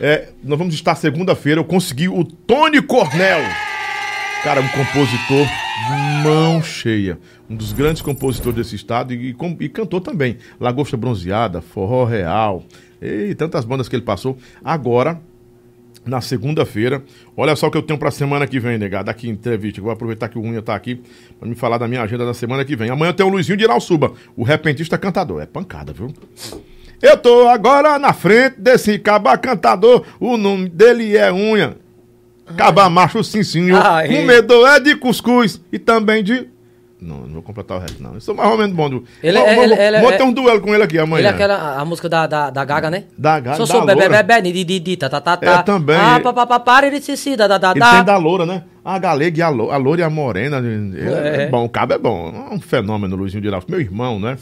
É, 0.00 0.28
nós 0.42 0.58
vamos 0.58 0.74
estar 0.74 0.94
segunda-feira. 0.94 1.60
Eu 1.60 1.64
consegui 1.64 2.08
o 2.08 2.24
Tony 2.24 2.80
Cornel. 2.80 3.40
Cara, 4.44 4.60
um 4.60 4.68
compositor 4.68 5.46
de 5.46 6.22
mão 6.28 6.62
cheia. 6.62 7.18
Um 7.48 7.56
dos 7.56 7.72
grandes 7.72 8.00
compositores 8.00 8.56
desse 8.56 8.76
estado 8.76 9.12
e, 9.12 9.30
e 9.30 9.36
e 9.60 9.68
cantor 9.68 10.00
também. 10.00 10.38
Lagosta 10.60 10.96
Bronzeada, 10.96 11.60
Forró 11.60 12.04
Real. 12.04 12.62
E 13.04 13.34
tantas 13.34 13.64
bandas 13.64 13.88
que 13.88 13.96
ele 13.96 14.02
passou. 14.02 14.38
Agora, 14.64 15.20
na 16.06 16.20
segunda-feira. 16.20 17.02
Olha 17.36 17.56
só 17.56 17.66
o 17.66 17.70
que 17.70 17.78
eu 17.78 17.82
tenho 17.82 17.98
pra 17.98 18.10
semana 18.10 18.46
que 18.46 18.60
vem, 18.60 18.78
negado. 18.78 19.10
Aqui 19.10 19.28
entrevista. 19.28 19.80
Vou 19.80 19.90
aproveitar 19.90 20.28
que 20.28 20.38
o 20.38 20.42
Unha 20.42 20.62
tá 20.62 20.74
aqui 20.74 21.00
pra 21.38 21.48
me 21.48 21.54
falar 21.54 21.78
da 21.78 21.88
minha 21.88 22.02
agenda 22.02 22.24
da 22.24 22.34
semana 22.34 22.64
que 22.64 22.76
vem. 22.76 22.90
Amanhã 22.90 23.12
tem 23.12 23.24
o 23.24 23.28
Luizinho 23.28 23.56
de 23.56 23.64
Irauçuba, 23.64 24.12
o 24.36 24.42
repentista 24.42 24.98
cantador. 24.98 25.42
É 25.42 25.46
pancada, 25.46 25.92
viu? 25.92 26.08
Eu 27.02 27.16
tô 27.16 27.48
agora 27.48 27.98
na 27.98 28.12
frente 28.12 28.60
desse 28.60 28.98
caba 28.98 29.36
cantador. 29.36 30.04
O 30.20 30.36
nome 30.36 30.68
dele 30.68 31.16
é 31.16 31.32
Unha. 31.32 31.76
Caba 32.56 32.90
macho, 32.90 33.24
sim, 33.24 33.42
senhor. 33.42 33.80
Ai. 33.84 34.08
Comedor 34.08 34.68
é 34.68 34.80
de 34.80 34.96
cuscuz 34.96 35.60
e 35.72 35.78
também 35.78 36.22
de. 36.22 36.48
Não, 37.04 37.18
não 37.26 37.34
vou 37.34 37.42
completar 37.42 37.76
o 37.76 37.80
resto, 37.80 38.02
não. 38.02 38.14
Eu 38.14 38.20
sou 38.20 38.34
mais 38.34 38.50
ou 38.50 38.56
menos 38.56 38.74
bom. 38.74 38.88
Do... 38.88 39.04
Ele 39.22 39.36
Vamos- 39.38 39.50
é- 39.52 39.54
vamos- 39.54 39.70
ele- 39.72 39.82
ele 39.82 39.96
é- 39.96 40.00
vamos 40.00 40.16
ter 40.16 40.22
um 40.22 40.32
duelo 40.32 40.60
com 40.60 40.74
ele 40.74 40.82
aqui 40.82 40.98
amanhã. 40.98 41.20
Ele 41.20 41.26
é 41.28 41.30
aquela 41.30 41.78
a, 41.78 41.84
música 41.84 42.08
da, 42.08 42.26
da, 42.26 42.50
da 42.50 42.64
Gaga, 42.64 42.90
né? 42.90 43.04
Da 43.16 43.38
Gaga, 43.38 43.56
Sou 43.58 43.66
sou 43.66 43.84
bebê 43.84 44.08
bebê 44.08 44.96
tá 44.96 45.08
tá 45.08 45.20
tá 45.20 45.38
É, 45.42 45.62
também. 45.62 45.96
Ah, 45.96 46.18
pa 46.22 46.32
pa 46.32 46.46
pa 46.46 46.58
para 46.60 46.90
de 46.90 47.00
se 47.16 47.36
da 47.36 47.46
da 47.46 47.58
da 47.58 47.70
Ele 47.72 47.80
tem 47.80 48.04
da 48.04 48.16
loura, 48.16 48.46
né? 48.46 48.64
A 48.84 48.98
Galega 48.98 49.38
e 49.38 49.42
a, 49.42 49.48
Lo- 49.48 49.70
a 49.70 49.76
Loura 49.76 50.00
e 50.00 50.04
a 50.04 50.10
Morena. 50.10 50.62
É, 50.96 51.42
É. 51.44 51.46
bom, 51.48 51.64
o 51.64 51.68
cabo 51.68 51.92
é 51.94 51.98
bom. 51.98 52.48
É 52.50 52.54
um 52.54 52.60
fenômeno, 52.60 53.16
Luizinho 53.16 53.42
de. 53.42 53.50
Meu 53.68 53.80
irmão, 53.80 54.18
né? 54.18 54.36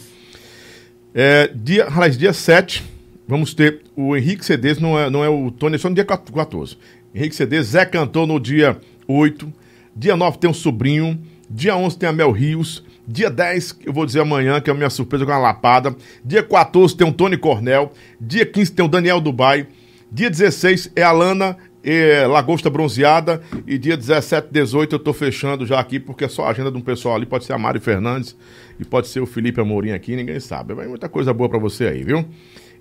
É, 1.14 1.50
dia, 1.54 1.86
aliás, 1.88 2.16
dia 2.16 2.32
7, 2.32 2.82
vamos 3.28 3.54
ter 3.54 3.82
o 3.96 4.16
Henrique 4.16 4.44
Cedês, 4.44 4.78
não 4.78 4.98
é, 4.98 5.10
não 5.10 5.22
é 5.24 5.28
o 5.28 5.50
Tony, 5.50 5.74
é 5.74 5.78
só 5.78 5.88
no 5.88 5.94
dia 5.94 6.04
14. 6.04 6.76
Henrique 7.14 7.34
Cedês, 7.34 7.66
Zé 7.66 7.84
Cantor 7.84 8.26
no 8.26 8.40
dia 8.40 8.76
8. 9.06 9.52
Dia 9.94 10.16
9 10.16 10.38
tem 10.38 10.48
o 10.50 10.54
Sobrinho. 10.54 11.20
Dia 11.54 11.76
11 11.76 11.98
tem 11.98 12.08
a 12.08 12.12
Mel 12.12 12.30
Rios. 12.30 12.82
Dia 13.06 13.28
10, 13.28 13.80
eu 13.84 13.92
vou 13.92 14.06
dizer 14.06 14.20
amanhã, 14.20 14.60
que 14.60 14.70
é 14.70 14.72
a 14.72 14.76
minha 14.76 14.88
surpresa 14.88 15.26
com 15.26 15.32
a 15.32 15.38
lapada. 15.38 15.94
Dia 16.24 16.42
14 16.42 16.96
tem 16.96 17.06
o 17.06 17.12
Tony 17.12 17.36
Cornel. 17.36 17.92
Dia 18.20 18.46
15 18.46 18.72
tem 18.72 18.84
o 18.84 18.88
Daniel 18.88 19.20
Dubai. 19.20 19.66
Dia 20.10 20.30
16 20.30 20.92
é 20.96 21.02
a 21.02 21.12
Lana 21.12 21.56
é, 21.84 22.26
Lagosta 22.26 22.70
Bronzeada. 22.70 23.42
E 23.66 23.76
dia 23.76 23.96
17, 23.96 24.48
18 24.50 24.94
eu 24.94 24.98
tô 24.98 25.12
fechando 25.12 25.66
já 25.66 25.78
aqui, 25.78 26.00
porque 26.00 26.24
é 26.24 26.28
só 26.28 26.46
a 26.46 26.50
agenda 26.50 26.70
de 26.70 26.78
um 26.78 26.80
pessoal 26.80 27.16
ali. 27.16 27.26
Pode 27.26 27.44
ser 27.44 27.52
a 27.52 27.58
Mari 27.58 27.80
Fernandes 27.80 28.34
e 28.80 28.84
pode 28.84 29.08
ser 29.08 29.20
o 29.20 29.26
Felipe 29.26 29.60
Amorim 29.60 29.90
aqui, 29.90 30.16
ninguém 30.16 30.40
sabe. 30.40 30.72
Vai 30.74 30.86
muita 30.86 31.08
coisa 31.08 31.34
boa 31.34 31.50
pra 31.50 31.58
você 31.58 31.86
aí, 31.88 32.02
viu? 32.04 32.24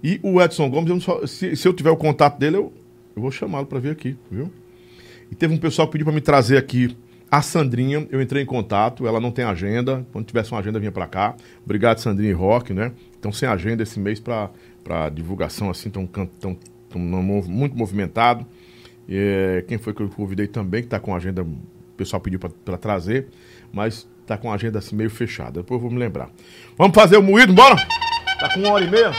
E 0.04 0.20
o 0.24 0.42
Edson 0.42 0.70
Gomes, 0.70 0.90
eu 0.90 1.00
só- 1.02 1.26
se, 1.28 1.56
se 1.56 1.68
eu 1.68 1.74
tiver 1.74 1.92
o 1.92 1.98
contato 1.98 2.40
dele, 2.40 2.56
eu, 2.58 2.72
eu 3.16 3.22
vou 3.22 3.32
chamá-lo 3.32 3.66
pra 3.66 3.80
vir 3.80 3.92
aqui, 3.92 4.16
viu? 4.32 4.50
E 5.32 5.36
teve 5.36 5.54
um 5.54 5.58
pessoal 5.58 5.88
que 5.88 5.94
pediu 5.94 6.06
pra 6.06 6.14
me 6.14 6.22
trazer 6.22 6.58
aqui 6.58 6.96
a 7.32 7.42
Sandrinha. 7.42 8.06
Eu 8.12 8.22
entrei 8.22 8.44
em 8.44 8.46
contato, 8.46 9.08
ela 9.08 9.20
não 9.20 9.32
tem 9.32 9.46
agenda. 9.46 10.06
Quando 10.12 10.26
tivesse 10.26 10.52
uma 10.52 10.60
agenda, 10.60 10.78
vinha 10.80 10.92
pra 10.92 11.08
cá. 11.08 11.34
Obrigado, 11.64 12.00
Sandrinha 12.00 12.30
e 12.32 12.34
Rock, 12.34 12.74
né? 12.74 12.92
Então, 13.18 13.32
sem 13.32 13.48
agenda 13.48 13.82
esse 13.84 14.00
mês 14.00 14.20
pra 14.20 14.50
divulgação, 15.14 15.70
assim, 15.70 15.90
tão, 15.90 16.06
can- 16.06 16.28
tão, 16.40 16.58
tão 16.90 17.00
muito 17.00 17.76
movimentado. 17.78 18.46
É, 19.10 19.64
quem 19.68 19.78
foi 19.78 19.94
que 19.94 20.02
eu 20.02 20.10
convidei 20.10 20.48
também, 20.48 20.82
que 20.84 20.88
tá 20.90 21.00
com 21.00 21.16
agenda, 21.16 21.42
o 21.44 21.58
pessoal 21.98 22.20
pediu 22.22 22.40
pra 22.40 22.78
trazer, 22.78 23.28
mas 23.72 24.08
tá 24.26 24.38
com 24.38 24.52
agenda 24.52 24.80
assim 24.80 24.96
meio 24.96 25.10
fechada. 25.10 25.62
Depois 25.62 25.78
eu 25.78 25.82
vou 25.82 25.92
me 25.92 25.98
lembrar. 26.00 26.30
Vamos 26.78 26.94
fazer 26.96 27.18
o 27.18 27.24
moído, 27.24 27.54
bora? 27.54 27.76
Tá 28.40 28.54
com 28.54 28.60
uma 28.60 28.72
hora 28.72 28.84
e 28.86 28.90
meia? 28.90 29.12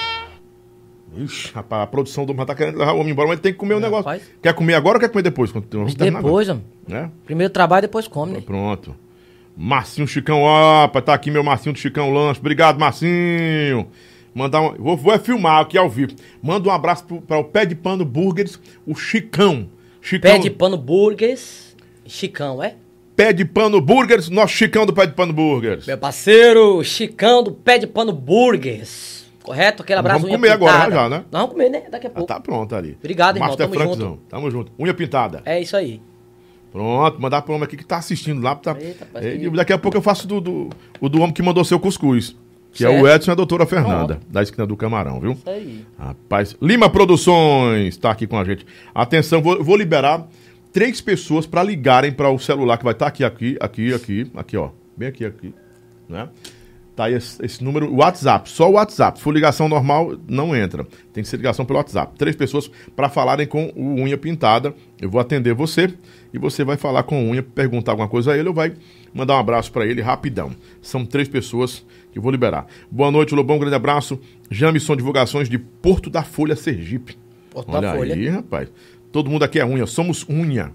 Ixi, 1.17 1.53
rapaz, 1.53 1.83
a 1.83 1.87
produção 1.87 2.25
do 2.25 2.33
homem 2.33 2.47
tá 2.47 2.55
querendo 2.55 2.79
levar 2.79 2.93
o 2.93 2.99
homem 3.01 3.13
embora, 3.13 3.29
mas 3.29 3.35
ele 3.37 3.43
tem 3.43 3.53
que 3.53 3.59
comer 3.59 3.75
o 3.75 3.81
negócio. 3.81 4.05
rapaz. 4.05 4.23
Quer 4.43 4.55
comer 4.55 4.75
agora 4.75 4.97
ou 4.97 5.01
quer 5.01 5.09
comer 5.09 5.23
depois? 5.23 5.53
Quando 5.53 5.67
vamos 5.71 5.95
Depois, 5.95 6.49
homem. 6.49 6.65
agora, 6.87 7.03
Né? 7.03 7.11
Primeiro 7.25 7.53
trabalho, 7.53 7.83
depois 7.83 8.09
come, 8.09 8.33
né? 8.33 8.41
Pronto. 8.41 8.95
Marcinho 9.57 10.09
Chicão, 10.09 10.41
ó, 10.43 10.89
tá 10.89 11.13
aqui 11.13 11.31
meu 11.31 11.45
Marcinho 11.45 11.75
do 11.75 11.79
Chicão 11.79 12.13
Lanche. 12.13 12.41
Obrigado, 12.41 12.79
Marcinho. 12.79 13.87
Mandar 14.35 14.63
um, 14.63 14.75
vou, 14.77 14.97
vou 14.97 15.13
é 15.13 15.19
filmar 15.19 15.61
aqui 15.61 15.77
ao 15.77 15.91
vivo. 15.91 16.13
Manda 16.43 16.69
um 16.69 16.73
abraço 16.73 17.05
para 17.05 17.39
o 17.39 17.45
Pé 17.45 17.67
de 17.67 17.75
Pano 17.75 18.05
Burgers, 18.05 18.59
o 18.87 18.95
Chicão. 18.95 19.69
Chicão. 20.01 20.33
Pé 20.33 20.39
de 20.39 20.51
pano 20.51 20.77
burgers, 20.77 21.77
Chicão, 22.07 22.63
é? 22.63 22.75
Pé 23.15 23.33
de 23.33 23.45
Pano 23.45 23.81
Burgers, 23.81 24.29
nosso 24.31 24.55
Chicão 24.55 24.87
do 24.87 24.93
Pé 24.93 25.07
de 25.07 25.13
Pano 25.13 25.33
Burgers. 25.33 25.87
Meu 25.87 25.99
parceiro, 25.99 26.83
Chicão 26.83 27.43
do 27.43 27.53
Pé 27.53 27.79
de 27.79 27.87
Pano 27.87 28.13
Burgers. 28.13 29.22
Correto? 29.43 29.83
Aquele 29.83 29.99
abraço 29.99 30.21
Vamos 30.21 30.37
comer 30.37 30.51
agora, 30.51 30.73
pintada. 30.85 30.95
já, 30.95 31.09
né? 31.09 31.17
Nós 31.31 31.41
vamos 31.43 31.51
comer, 31.51 31.69
né? 31.71 31.83
Daqui 31.91 32.07
a 32.07 32.11
Ah, 32.11 32.13
pouco. 32.13 32.29
tá 32.29 32.41
pronto 32.41 32.75
ali. 32.77 32.97
Obrigado, 32.99 33.37
irmão, 33.37 33.49
Master 33.49 33.67
tamo 33.69 33.79
Frankzão, 33.79 34.09
junto. 34.11 34.23
Tamo 34.29 34.51
junto. 34.51 34.73
Unha 34.79 34.95
pintada. 34.95 35.43
É 35.45 35.61
isso 35.61 35.77
aí. 35.77 36.01
Pronto, 36.71 37.21
mandar 37.21 37.43
pro 37.43 37.53
homem 37.55 37.65
aqui 37.65 37.77
que 37.77 37.85
tá 37.85 37.99
assistindo 37.99 38.41
lá. 38.43 38.55
Tá... 38.55 38.77
Eita, 38.81 39.07
É, 39.17 39.35
e 39.35 39.51
daqui 39.51 39.73
a 39.73 39.79
pouco 39.79 39.97
eu 39.99 40.03
faço 40.03 40.27
do, 40.27 40.41
do, 40.41 40.71
o 41.01 41.09
do 41.09 41.19
homem 41.21 41.33
que 41.33 41.43
mandou 41.43 41.65
seu 41.65 41.79
cuscuz. 41.79 42.35
Que 42.73 42.87
é 42.87 42.89
Certo. 42.89 43.03
o 43.05 43.09
Edson 43.09 43.31
e 43.31 43.33
a 43.33 43.35
doutora 43.35 43.67
Fernanda, 43.67 44.19
da 44.31 44.43
esquina 44.43 44.67
do 44.67 44.75
Camarão, 44.79 45.21
viu? 45.21 45.33
Isso 45.33 45.51
aí. 45.51 45.85
Rapaz, 45.99 46.57
Lima 46.63 46.89
Produções 46.89 47.99
tá 47.99 48.11
aqui 48.11 48.27
com 48.27 48.39
a 48.39 48.45
gente. 48.45 48.65
Atenção, 48.95 49.43
vou, 49.43 49.63
vou 49.63 49.77
liberar 49.77 50.27
três 50.73 50.99
pessoas 50.99 51.45
para 51.47 51.63
ligarem 51.63 52.11
para 52.13 52.31
o 52.31 52.39
celular 52.39 52.79
que 52.79 52.85
vai 52.85 52.95
estar 52.95 53.07
aqui, 53.09 53.23
aqui, 53.25 53.59
aqui, 53.61 53.93
aqui, 53.93 54.31
aqui, 54.35 54.57
ó. 54.57 54.71
Bem 54.97 55.09
aqui, 55.09 55.27
aqui, 55.27 55.53
né? 56.09 56.29
Tá 56.95 57.05
aí 57.05 57.15
esse, 57.15 57.43
esse 57.43 57.65
número, 57.65 57.91
o 57.91 57.97
WhatsApp, 57.97 58.51
só 58.51 58.69
o 58.69 58.73
WhatsApp. 58.73 59.19
Se 59.19 59.25
for 59.25 59.33
ligação 59.33 59.67
normal, 59.67 60.15
não 60.29 60.55
entra. 60.55 60.87
Tem 61.13 61.23
que 61.23 61.29
ser 61.29 61.39
ligação 61.39 61.65
pelo 61.65 61.79
WhatsApp. 61.79 62.15
Três 62.19 62.37
pessoas 62.37 62.71
para 62.95 63.09
falarem 63.09 63.47
com 63.47 63.73
o 63.75 63.95
Unha 63.95 64.19
Pintada. 64.19 64.75
Eu 65.01 65.09
vou 65.09 65.19
atender 65.19 65.55
você 65.55 65.95
e 66.35 66.39
você 66.39 66.65
vai 66.65 66.77
falar 66.77 67.05
com 67.05 67.25
o 67.27 67.31
Unha, 67.31 67.43
perguntar 67.43 67.93
alguma 67.93 68.09
coisa 68.09 68.33
a 68.33 68.37
ele 68.37 68.49
ou 68.49 68.55
vai 68.55 68.75
mandar 69.15 69.37
um 69.37 69.39
abraço 69.39 69.73
para 69.73 69.87
ele 69.87 70.03
rapidão. 70.03 70.51
São 70.83 71.05
três 71.05 71.29
pessoas 71.29 71.85
que 72.13 72.19
eu 72.19 72.23
vou 72.23 72.31
liberar. 72.31 72.67
Boa 72.91 73.11
noite, 73.11 73.35
Lobão, 73.35 73.57
um 73.57 73.61
grande 73.61 73.77
abraço. 73.77 74.21
Jamison 74.51 74.95
Divulgações 74.95 75.49
de 75.49 75.59
Porto 75.59 76.11
da 76.11 76.23
Folha, 76.23 76.55
Sergipe. 76.57 77.17
Porto 77.51 77.71
da 77.73 77.79
Olha 77.79 77.95
Folha. 77.95 78.15
aí, 78.15 78.29
rapaz. 78.29 78.69
Todo 79.11 79.31
mundo 79.31 79.45
aqui 79.45 79.59
é 79.59 79.65
unha, 79.65 79.87
somos 79.87 80.27
unha. 80.29 80.73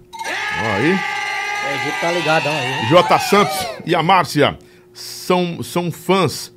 Olha 0.60 0.74
aí. 0.74 0.90
É, 0.90 1.74
a 1.74 1.76
gente 1.84 2.00
tá 2.00 2.10
ligadão 2.10 2.52
aí. 2.52 2.88
J. 2.88 3.18
Santos 3.20 3.66
e 3.86 3.94
a 3.94 4.02
Márcia 4.02 4.58
são, 4.98 5.62
são 5.62 5.90
fãs 5.90 6.54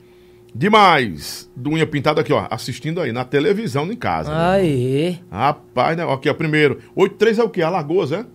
demais 0.53 1.49
do 1.55 1.69
Unha 1.72 1.85
Pintada 1.85 2.22
aqui, 2.22 2.34
ó, 2.34 2.45
assistindo 2.49 2.99
aí 2.99 3.11
na 3.11 3.23
televisão 3.23 3.85
em 3.91 3.95
casa. 3.95 4.31
né? 4.34 4.49
Aí. 4.55 5.19
Rapaz, 5.31 5.95
né? 5.95 6.11
Aqui, 6.11 6.30
ó, 6.30 6.34
primeiro. 6.34 6.80
83 6.95 7.39
é 7.39 7.43
o 7.43 7.49
quê? 7.49 7.61
Alagoas, 7.61 8.11
é? 8.11 8.26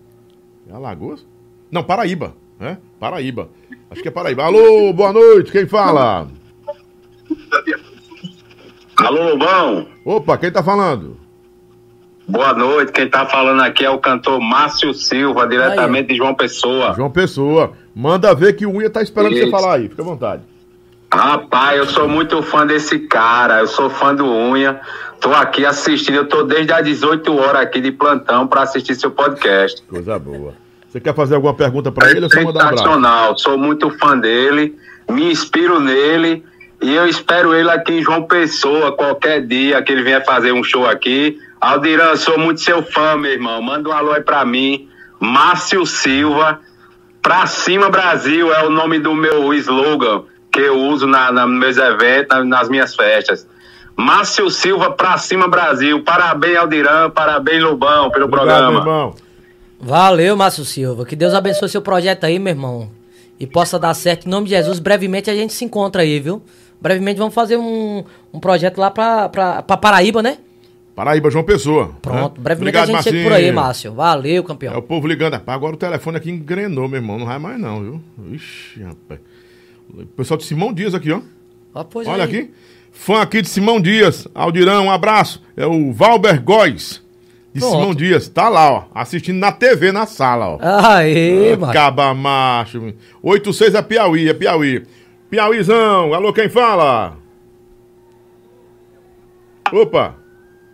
É 0.69 0.73
Alagoas? 0.73 1.25
Não, 1.69 1.83
Paraíba, 1.83 2.33
né? 2.59 2.77
Paraíba. 2.99 3.49
Acho 3.91 4.01
que 4.01 4.07
é 4.07 4.11
Paraíba. 4.11 4.43
Alô, 4.43 4.91
boa 4.93 5.11
noite, 5.13 5.51
quem 5.51 5.67
fala? 5.67 6.27
Alô, 8.97 9.29
Lobão. 9.31 9.87
Opa, 10.03 10.37
quem 10.37 10.51
tá 10.51 10.63
falando? 10.63 11.17
Boa 12.27 12.53
noite. 12.53 12.91
Quem 12.91 13.09
tá 13.09 13.25
falando 13.25 13.61
aqui 13.61 13.85
é 13.85 13.89
o 13.89 13.99
cantor 13.99 14.41
Márcio 14.41 14.93
Silva, 14.93 15.47
diretamente 15.47 16.09
de 16.09 16.15
João 16.17 16.35
Pessoa. 16.35 16.93
João 16.93 17.09
Pessoa. 17.09 17.71
Manda 17.97 18.35
ver 18.35 18.53
que 18.53 18.63
o 18.63 18.69
Unha 18.69 18.91
tá 18.91 19.01
esperando 19.01 19.33
você 19.33 19.45
Isso. 19.45 19.49
falar 19.49 19.77
aí, 19.77 19.89
fica 19.89 20.03
à 20.03 20.05
vontade. 20.05 20.43
Rapaz, 21.11 21.79
eu 21.79 21.87
sou 21.87 22.07
muito 22.07 22.43
fã 22.43 22.63
desse 22.63 22.99
cara. 22.99 23.61
Eu 23.61 23.67
sou 23.67 23.89
fã 23.89 24.13
do 24.13 24.23
Unha. 24.23 24.79
Tô 25.19 25.33
aqui 25.33 25.65
assistindo. 25.65 26.13
Eu 26.13 26.29
tô 26.29 26.43
desde 26.43 26.71
as 26.71 26.85
18 26.85 27.35
horas 27.35 27.63
aqui 27.63 27.81
de 27.81 27.91
plantão 27.91 28.45
para 28.45 28.61
assistir 28.61 28.93
seu 28.93 29.09
podcast. 29.09 29.81
Coisa 29.89 30.19
boa. 30.19 30.53
Você 30.87 30.99
quer 30.99 31.15
fazer 31.15 31.33
alguma 31.33 31.55
pergunta 31.55 31.91
pra 31.91 32.11
ele 32.11 32.23
ou 32.23 32.29
só 32.29 32.43
mandar 32.43 32.65
um 32.65 32.93
abraço? 32.93 33.41
Sou 33.41 33.57
muito 33.57 33.89
fã 33.97 34.15
dele. 34.15 34.77
Me 35.09 35.31
inspiro 35.31 35.79
nele. 35.79 36.45
E 36.79 36.93
eu 36.93 37.07
espero 37.07 37.55
ele 37.55 37.71
aqui 37.71 37.93
em 37.93 38.03
João 38.03 38.27
Pessoa, 38.27 38.95
qualquer 38.95 39.43
dia 39.43 39.81
que 39.81 39.91
ele 39.91 40.03
vier 40.03 40.23
fazer 40.23 40.51
um 40.51 40.63
show 40.63 40.85
aqui. 40.85 41.39
Aldiran, 41.59 42.15
sou 42.15 42.37
muito 42.37 42.61
seu 42.61 42.83
fã, 42.83 43.17
meu 43.17 43.31
irmão. 43.31 43.59
Manda 43.59 43.89
um 43.89 43.91
alô 43.91 44.11
aí 44.11 44.21
pra 44.21 44.45
mim. 44.45 44.87
Márcio 45.19 45.83
Silva. 45.83 46.59
Pra 47.27 47.45
cima, 47.45 47.89
Brasil, 47.89 48.53
é 48.53 48.63
o 48.63 48.69
nome 48.69 48.99
do 48.99 49.13
meu 49.13 49.53
slogan 49.53 50.23
que 50.49 50.61
eu 50.61 50.77
uso 50.79 51.05
na, 51.05 51.29
na- 51.29 51.45
nos 51.45 51.59
meus 51.59 51.75
eventos, 51.77 52.37
na- 52.37 52.45
nas 52.45 52.69
minhas 52.69 52.95
festas. 52.95 53.45
Márcio 53.97 54.49
Silva, 54.49 54.91
pra 54.91 55.17
cima, 55.17 55.45
Brasil. 55.49 56.01
Parabéns, 56.05 56.55
Aldiran. 56.57 57.09
Parabéns, 57.09 57.61
Lobão, 57.61 58.09
pelo 58.11 58.27
Obrigado, 58.27 58.47
programa. 58.47 58.79
irmão. 58.79 59.15
Valeu, 59.77 60.37
Márcio 60.37 60.63
Silva. 60.63 61.05
Que 61.05 61.17
Deus 61.17 61.33
abençoe 61.33 61.67
seu 61.67 61.81
projeto 61.81 62.23
aí, 62.23 62.39
meu 62.39 62.51
irmão. 62.53 62.89
E 63.37 63.45
possa 63.45 63.77
dar 63.77 63.93
certo. 63.93 64.25
Em 64.25 64.29
nome 64.29 64.45
de 64.45 64.51
Jesus, 64.55 64.79
brevemente 64.79 65.29
a 65.29 65.35
gente 65.35 65.51
se 65.51 65.65
encontra 65.65 66.03
aí, 66.03 66.21
viu? 66.21 66.41
Brevemente 66.79 67.17
vamos 67.17 67.33
fazer 67.33 67.57
um, 67.57 68.05
um 68.33 68.39
projeto 68.39 68.77
lá 68.77 68.89
pra, 68.89 69.27
pra, 69.27 69.61
pra 69.63 69.75
Paraíba, 69.75 70.23
né? 70.23 70.37
Paraíba, 70.97 71.29
João 71.29 71.43
Pessoa. 71.45 71.91
Pronto. 72.01 72.39
né? 72.39 72.43
Brevemente 72.43 72.75
Obrigado, 72.75 72.89
a 72.89 73.01
gente 73.01 73.03
chega 73.15 73.23
por 73.29 73.33
aí, 73.33 73.51
Marcinho. 73.51 73.55
Márcio. 73.55 73.93
Valeu, 73.93 74.41
É 74.43 74.45
campeão. 74.47 74.77
o 74.79 74.81
povo 74.81 75.05
ligando. 75.07 75.39
Agora 75.45 75.75
o 75.75 75.77
telefone 75.77 76.17
aqui 76.17 76.31
engrenou, 76.31 76.87
meu 76.87 76.97
irmão. 76.97 77.19
Não 77.19 77.27
vai 77.27 77.37
mais 77.37 77.59
não, 77.59 77.83
viu? 77.83 78.01
Ixi, 78.33 78.81
rapaz. 78.81 79.19
O 79.93 80.05
pessoal 80.07 80.39
de 80.39 80.45
Simão 80.45 80.73
Dias 80.73 80.95
aqui, 80.95 81.11
ó. 81.11 81.21
Pois 81.83 82.07
Olha 82.07 82.23
aí. 82.23 82.29
aqui. 82.37 82.51
Fã 82.91 83.21
aqui 83.21 83.43
de 83.43 83.47
Simão 83.47 83.79
Dias. 83.79 84.27
Aldirão, 84.33 84.85
um 84.87 84.91
abraço. 84.91 85.39
É 85.55 85.67
o 85.67 85.93
Valber 85.93 86.41
Góes. 86.41 87.05
De 87.53 87.59
Pronto. 87.59 87.75
Simão 87.75 87.93
Dias. 87.93 88.27
Tá 88.27 88.49
lá, 88.49 88.71
ó. 88.71 88.83
Assistindo 88.95 89.37
na 89.37 89.51
TV, 89.51 89.91
na 89.91 90.07
sala, 90.07 90.47
ó. 90.49 90.57
Aê, 90.59 91.55
Márcio. 91.55 91.73
Caba 91.79 92.11
macho. 92.15 92.91
86 93.21 93.75
é 93.75 93.81
Piauí, 93.83 94.29
é 94.29 94.33
Piauí. 94.33 94.83
Piauízão, 95.29 96.11
alô, 96.15 96.33
quem 96.33 96.49
fala? 96.49 97.17
Opa, 99.71 100.15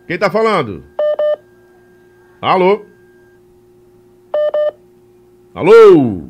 quem 0.06 0.18
tá 0.18 0.30
falando? 0.30 0.84
Alô? 2.40 2.84
Alô? 5.54 6.28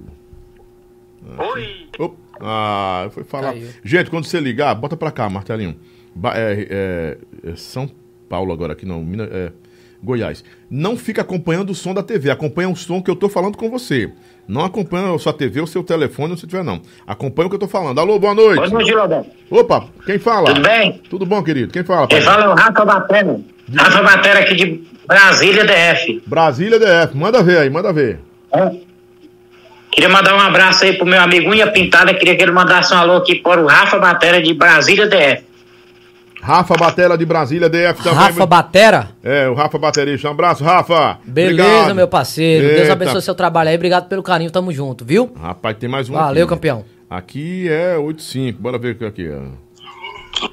Oi. 1.54 1.88
Opa. 1.98 2.14
Ah, 2.40 3.08
foi 3.10 3.24
falar. 3.24 3.52
Caiu. 3.52 3.68
Gente, 3.82 4.10
quando 4.10 4.24
você 4.26 4.38
ligar, 4.40 4.74
bota 4.74 4.96
pra 4.96 5.10
cá, 5.10 5.28
martelinho. 5.30 5.76
Ba- 6.14 6.34
é, 6.36 6.66
é- 6.70 7.18
é 7.50 7.56
São 7.56 7.90
Paulo 8.28 8.52
agora, 8.52 8.72
aqui 8.74 8.84
não, 8.86 9.02
Minas, 9.02 9.28
é, 9.32 9.52
Goiás. 10.04 10.44
Não 10.70 10.96
fica 10.96 11.22
acompanhando 11.22 11.70
o 11.70 11.74
som 11.74 11.94
da 11.94 12.02
TV, 12.02 12.30
acompanha 12.30 12.68
o 12.68 12.76
som 12.76 13.02
que 13.02 13.10
eu 13.10 13.16
tô 13.16 13.28
falando 13.28 13.56
com 13.56 13.70
você. 13.70 14.12
Não 14.46 14.62
acompanha 14.62 15.14
a 15.14 15.18
sua 15.18 15.32
TV 15.32 15.60
ou 15.60 15.66
seu 15.66 15.82
telefone, 15.82 16.36
se 16.36 16.46
tiver 16.46 16.62
não. 16.62 16.82
Acompanha 17.06 17.46
o 17.46 17.50
que 17.50 17.56
eu 17.56 17.60
tô 17.60 17.68
falando. 17.68 17.98
Alô, 17.98 18.18
boa 18.18 18.34
noite. 18.34 18.56
Boa 18.56 18.68
noite, 18.68 18.92
Lobão. 18.92 19.26
Opa, 19.50 19.86
quem 20.04 20.18
fala? 20.18 20.48
Tudo 20.48 20.60
bem? 20.60 21.00
Tudo 21.08 21.26
bom, 21.26 21.42
querido? 21.42 21.72
Quem 21.72 21.82
fala? 21.82 22.06
Quem 22.06 22.20
fala 22.20 22.44
é 22.44 22.48
o 22.48 22.54
Rafa 22.54 22.84
Batera. 22.84 23.40
Rafa 23.74 24.02
Batera 24.02 24.40
aqui 24.40 24.54
de 24.54 24.84
Brasília, 25.06 25.64
DF. 25.64 26.22
Brasília 26.26 26.78
DF. 26.78 27.16
Manda 27.16 27.42
ver 27.42 27.58
aí, 27.58 27.70
manda 27.70 27.92
ver. 27.92 28.20
É. 28.52 28.70
Queria 29.90 30.10
mandar 30.10 30.34
um 30.34 30.40
abraço 30.40 30.84
aí 30.84 30.92
pro 30.92 31.06
meu 31.06 31.20
amigo 31.20 31.50
Unha 31.50 31.68
Pintada. 31.68 32.12
Queria 32.12 32.36
que 32.36 32.42
ele 32.42 32.52
mandasse 32.52 32.92
um 32.92 32.98
alô 32.98 33.16
aqui 33.16 33.36
para 33.36 33.62
o 33.62 33.66
Rafa 33.66 33.98
Batera 33.98 34.42
de 34.42 34.52
Brasília 34.52 35.06
DF. 35.06 35.53
Rafa 36.44 36.74
Batela 36.76 37.16
de 37.16 37.24
Brasília, 37.24 37.70
DF 37.70 38.02
também. 38.02 38.18
Rafa 38.18 38.44
Batera. 38.44 39.08
É, 39.22 39.48
o 39.48 39.54
Rafa 39.54 39.78
Baterista. 39.78 40.28
Um 40.28 40.32
abraço, 40.32 40.62
Rafa. 40.62 41.18
Beleza, 41.24 41.62
Obrigado. 41.64 41.94
meu 41.94 42.06
parceiro. 42.06 42.66
Deus 42.68 42.80
Eita. 42.82 42.92
abençoe 42.92 43.22
seu 43.22 43.34
trabalho 43.34 43.70
aí. 43.70 43.76
Obrigado 43.76 44.08
pelo 44.08 44.22
carinho. 44.22 44.50
Tamo 44.50 44.70
junto, 44.70 45.06
viu? 45.06 45.32
Rapaz, 45.40 45.74
tem 45.78 45.88
mais 45.88 46.10
um 46.10 46.12
Valeu, 46.12 46.44
aqui. 46.44 46.54
campeão. 46.54 46.84
Aqui 47.08 47.66
é 47.70 47.96
85. 47.96 48.60
Bora 48.60 48.76
ver 48.78 48.94
o 48.94 48.98
que 48.98 49.04
é 49.04 49.08
aqui. 49.08 49.30
ó. 49.30 50.48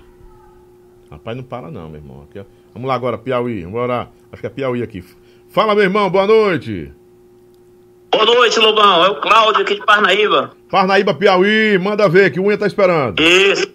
Rapaz, 1.12 1.36
não 1.36 1.44
para 1.44 1.70
não, 1.70 1.90
meu 1.90 2.00
irmão. 2.00 2.26
Aqui, 2.30 2.40
ó. 2.40 2.44
Vamos 2.74 2.88
lá 2.88 2.96
agora, 2.96 3.18
Piauí. 3.18 3.66
Bora. 3.66 4.08
Acho 4.32 4.40
que 4.42 4.48
é 4.48 4.50
Piauí 4.50 4.82
aqui. 4.82 5.04
Fala, 5.50 5.76
meu 5.76 5.84
irmão. 5.84 6.10
Boa 6.10 6.26
noite. 6.26 6.90
Boa 8.10 8.26
noite, 8.26 8.60
Lobão. 8.60 9.04
É 9.06 9.10
o 9.10 9.20
Cláudio 9.20 9.62
aqui 9.64 9.76
de 9.76 9.86
Parnaíba. 9.86 10.52
Parnaíba, 10.70 11.14
Piauí. 11.14 11.78
Manda 11.80 12.08
ver 12.08 12.32
que 12.32 12.40
o 12.40 12.46
Unha 12.46 12.58
tá 12.58 12.66
esperando. 12.66 13.22
Isso. 13.22 13.68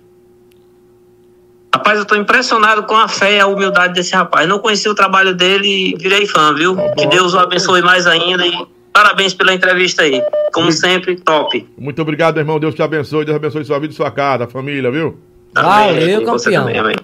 Rapaz, 1.77 1.99
eu 1.99 2.05
tô 2.07 2.15
impressionado 2.17 2.85
com 2.85 2.95
a 2.97 3.07
fé 3.07 3.37
e 3.37 3.41
a 3.41 3.47
humildade 3.47 3.93
desse 3.93 4.15
rapaz. 4.15 4.49
Não 4.49 4.59
conheci 4.59 4.89
o 4.89 4.95
trabalho 4.95 5.35
dele 5.35 5.69
e 5.69 5.97
virei 5.99 6.27
fã, 6.27 6.55
viu? 6.55 6.75
Que 6.97 7.07
Deus 7.07 7.35
o 7.35 7.39
abençoe 7.39 7.83
mais 7.83 8.07
ainda 8.07 8.47
e 8.47 8.67
parabéns 8.93 9.35
pela 9.35 9.53
entrevista 9.53 10.03
aí. 10.03 10.23
Como 10.55 10.73
sempre, 10.73 11.17
top. 11.17 11.69
Muito 11.77 12.01
obrigado, 12.01 12.39
irmão. 12.39 12.59
Deus 12.59 12.75
te 12.75 12.81
abençoe. 12.83 13.27
Deus 13.27 13.37
abençoe 13.37 13.63
sua 13.65 13.79
vida 13.79 13.93
e 13.93 13.97
sua 13.97 14.11
casa, 14.11 14.47
família, 14.47 14.91
viu? 14.91 15.19
Valeu, 15.55 16.23
E 16.23 16.25
campeão. 16.25 16.65
também, 16.65 16.79
amém. 16.79 16.97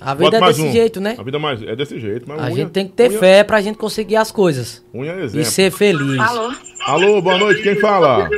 A 0.00 0.14
vida 0.14 0.30
Bota 0.30 0.44
é 0.44 0.48
desse 0.48 0.62
um. 0.62 0.72
jeito, 0.72 1.00
né? 1.00 1.16
A 1.18 1.22
vida 1.24 1.38
mais 1.40 1.62
é 1.62 1.74
desse 1.74 1.98
jeito, 1.98 2.24
mas 2.28 2.38
A 2.38 2.44
unha- 2.46 2.54
gente 2.54 2.70
tem 2.70 2.86
que 2.86 2.92
ter 2.92 3.10
unha- 3.10 3.18
fé 3.18 3.42
pra 3.44 3.60
gente 3.60 3.76
conseguir 3.78 4.14
as 4.16 4.30
coisas. 4.30 4.82
Unha 4.94 5.12
é 5.12 5.20
E 5.20 5.24
exemplo. 5.24 5.44
ser 5.50 5.70
feliz. 5.72 6.18
Alô? 6.20 6.52
Alô, 6.86 7.20
boa 7.20 7.36
noite. 7.36 7.62
Quem 7.62 7.74
fala? 7.80 8.28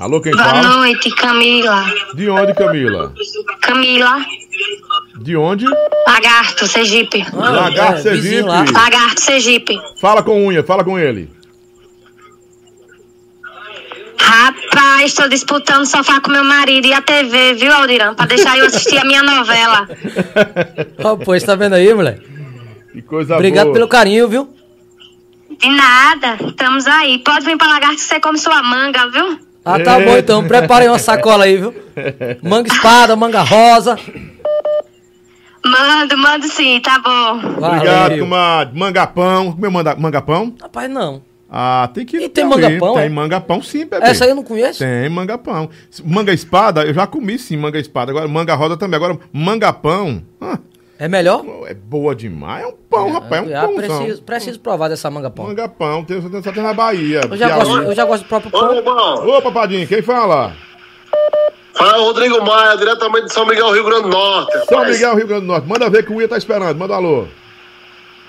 Alô, 0.00 0.18
quem 0.18 0.32
Boa 0.32 0.42
fala? 0.42 0.62
noite, 0.62 1.10
Camila. 1.10 1.84
De 2.14 2.30
onde, 2.30 2.54
Camila? 2.54 3.12
Camila. 3.60 4.24
De 5.20 5.36
onde? 5.36 5.66
Lagarto, 6.08 6.66
Sergipe. 6.66 7.22
Ah, 7.34 7.50
Lagarto, 7.50 7.98
é, 7.98 8.02
Sergipe. 8.02 8.72
Lagarto, 8.72 9.20
Sergipe. 9.20 9.78
Fala 10.00 10.22
com 10.22 10.46
unha, 10.46 10.64
fala 10.64 10.82
com 10.82 10.98
ele. 10.98 11.30
Rapaz, 14.18 15.12
tô 15.12 15.28
disputando 15.28 15.82
o 15.82 15.86
sofá 15.86 16.18
com 16.22 16.30
meu 16.30 16.44
marido 16.44 16.86
e 16.86 16.94
a 16.94 17.02
TV, 17.02 17.52
viu, 17.52 17.70
Aldirão? 17.70 18.14
Pra 18.14 18.24
deixar 18.24 18.56
eu 18.56 18.64
assistir 18.64 18.96
a 18.96 19.04
minha 19.04 19.22
novela. 19.22 19.86
Ó, 21.04 21.16
pois, 21.22 21.42
tá 21.42 21.54
vendo 21.54 21.74
aí, 21.74 21.92
moleque? 21.92 22.26
Que 22.92 23.02
coisa 23.02 23.34
Obrigado 23.34 23.66
boa. 23.66 23.74
pelo 23.74 23.88
carinho, 23.88 24.26
viu? 24.28 24.48
De 25.60 25.68
nada, 25.68 26.38
estamos 26.48 26.86
aí. 26.86 27.18
Pode 27.18 27.44
vir 27.44 27.58
pra 27.58 27.68
Lagarto 27.68 27.96
que 27.96 28.00
você 28.00 28.18
come 28.18 28.38
sua 28.38 28.62
manga, 28.62 29.06
viu? 29.10 29.49
Ah, 29.64 29.78
tá 29.78 30.00
bom 30.00 30.16
então. 30.16 30.46
Prepare 30.46 30.88
uma 30.88 30.98
sacola 30.98 31.44
aí, 31.44 31.56
viu? 31.56 31.74
Manga 32.42 32.68
espada, 32.72 33.14
manga 33.16 33.42
rosa. 33.42 33.98
Mando, 35.64 36.16
mando 36.16 36.48
sim, 36.48 36.80
tá 36.80 36.98
bom. 36.98 37.66
Obrigado, 37.66 38.10
Valeu. 38.10 38.24
comadre. 38.24 38.78
Mangapão. 38.78 39.52
Comeu 39.52 39.70
manda- 39.70 39.94
mangapão? 39.96 40.54
Rapaz, 40.60 40.90
não. 40.90 41.22
Ah, 41.52 41.90
tem 41.92 42.06
que 42.06 42.16
E 42.16 42.28
tem 42.28 42.44
mangapão, 42.44 42.94
Tem 42.94 43.04
é? 43.04 43.08
mangapão 43.08 43.60
sim, 43.60 43.84
bebê. 43.84 44.06
Essa 44.06 44.24
aí 44.24 44.30
eu 44.30 44.36
não 44.36 44.42
conheço. 44.44 44.78
Tem 44.78 45.08
mangapão. 45.10 45.68
Manga 46.04 46.32
espada, 46.32 46.84
eu 46.84 46.94
já 46.94 47.06
comi 47.06 47.38
sim 47.38 47.56
manga 47.56 47.78
espada. 47.78 48.10
Agora 48.12 48.28
manga 48.28 48.54
rosa 48.54 48.76
também. 48.76 48.96
Agora 48.96 49.18
mangapão. 49.32 50.22
ah, 50.40 50.58
É 51.00 51.08
melhor? 51.08 51.42
é 51.66 51.72
boa 51.72 52.14
demais. 52.14 52.62
É 52.62 52.66
um 52.66 52.72
pão, 52.72 53.10
rapaz. 53.10 53.50
É 53.50 53.62
um 53.62 53.74
pãozão. 53.74 53.98
preciso, 53.98 54.22
preciso 54.22 54.60
provar 54.60 54.88
dessa 54.88 55.10
manga 55.10 55.30
pão. 55.30 55.46
Mangapão. 55.46 56.04
Tem, 56.04 56.20
só 56.42 56.52
tem 56.52 56.62
na 56.62 56.74
Bahia. 56.74 57.22
Eu 57.30 57.36
já, 57.38 57.46
Piauí. 57.46 57.64
gosto, 57.64 57.82
eu 57.84 57.94
já 57.94 58.04
gosto 58.04 58.22
do 58.24 58.28
próprio 58.28 58.50
Ô, 58.54 58.60
pão. 58.60 58.74
Lobão, 58.74 59.28
Ô, 59.38 59.40
papadinho, 59.40 59.88
quem 59.88 60.02
fala? 60.02 60.54
fala 61.72 61.96
Rodrigo 62.04 62.44
Maia, 62.44 62.76
diretamente 62.76 63.28
de 63.28 63.32
São 63.32 63.46
Miguel, 63.46 63.72
Rio 63.72 63.84
Grande 63.84 64.02
do 64.02 64.08
Norte. 64.08 64.52
São 64.66 64.78
rapaz. 64.78 64.90
Miguel, 64.90 65.16
Rio 65.16 65.26
Grande 65.26 65.40
do 65.40 65.46
Norte. 65.46 65.66
Manda 65.66 65.88
ver 65.88 66.04
que 66.04 66.12
o 66.12 66.20
Ia 66.20 66.28
tá 66.28 66.36
esperando. 66.36 66.76
Manda 66.76 66.92
um 66.92 66.96
alô. 66.96 67.28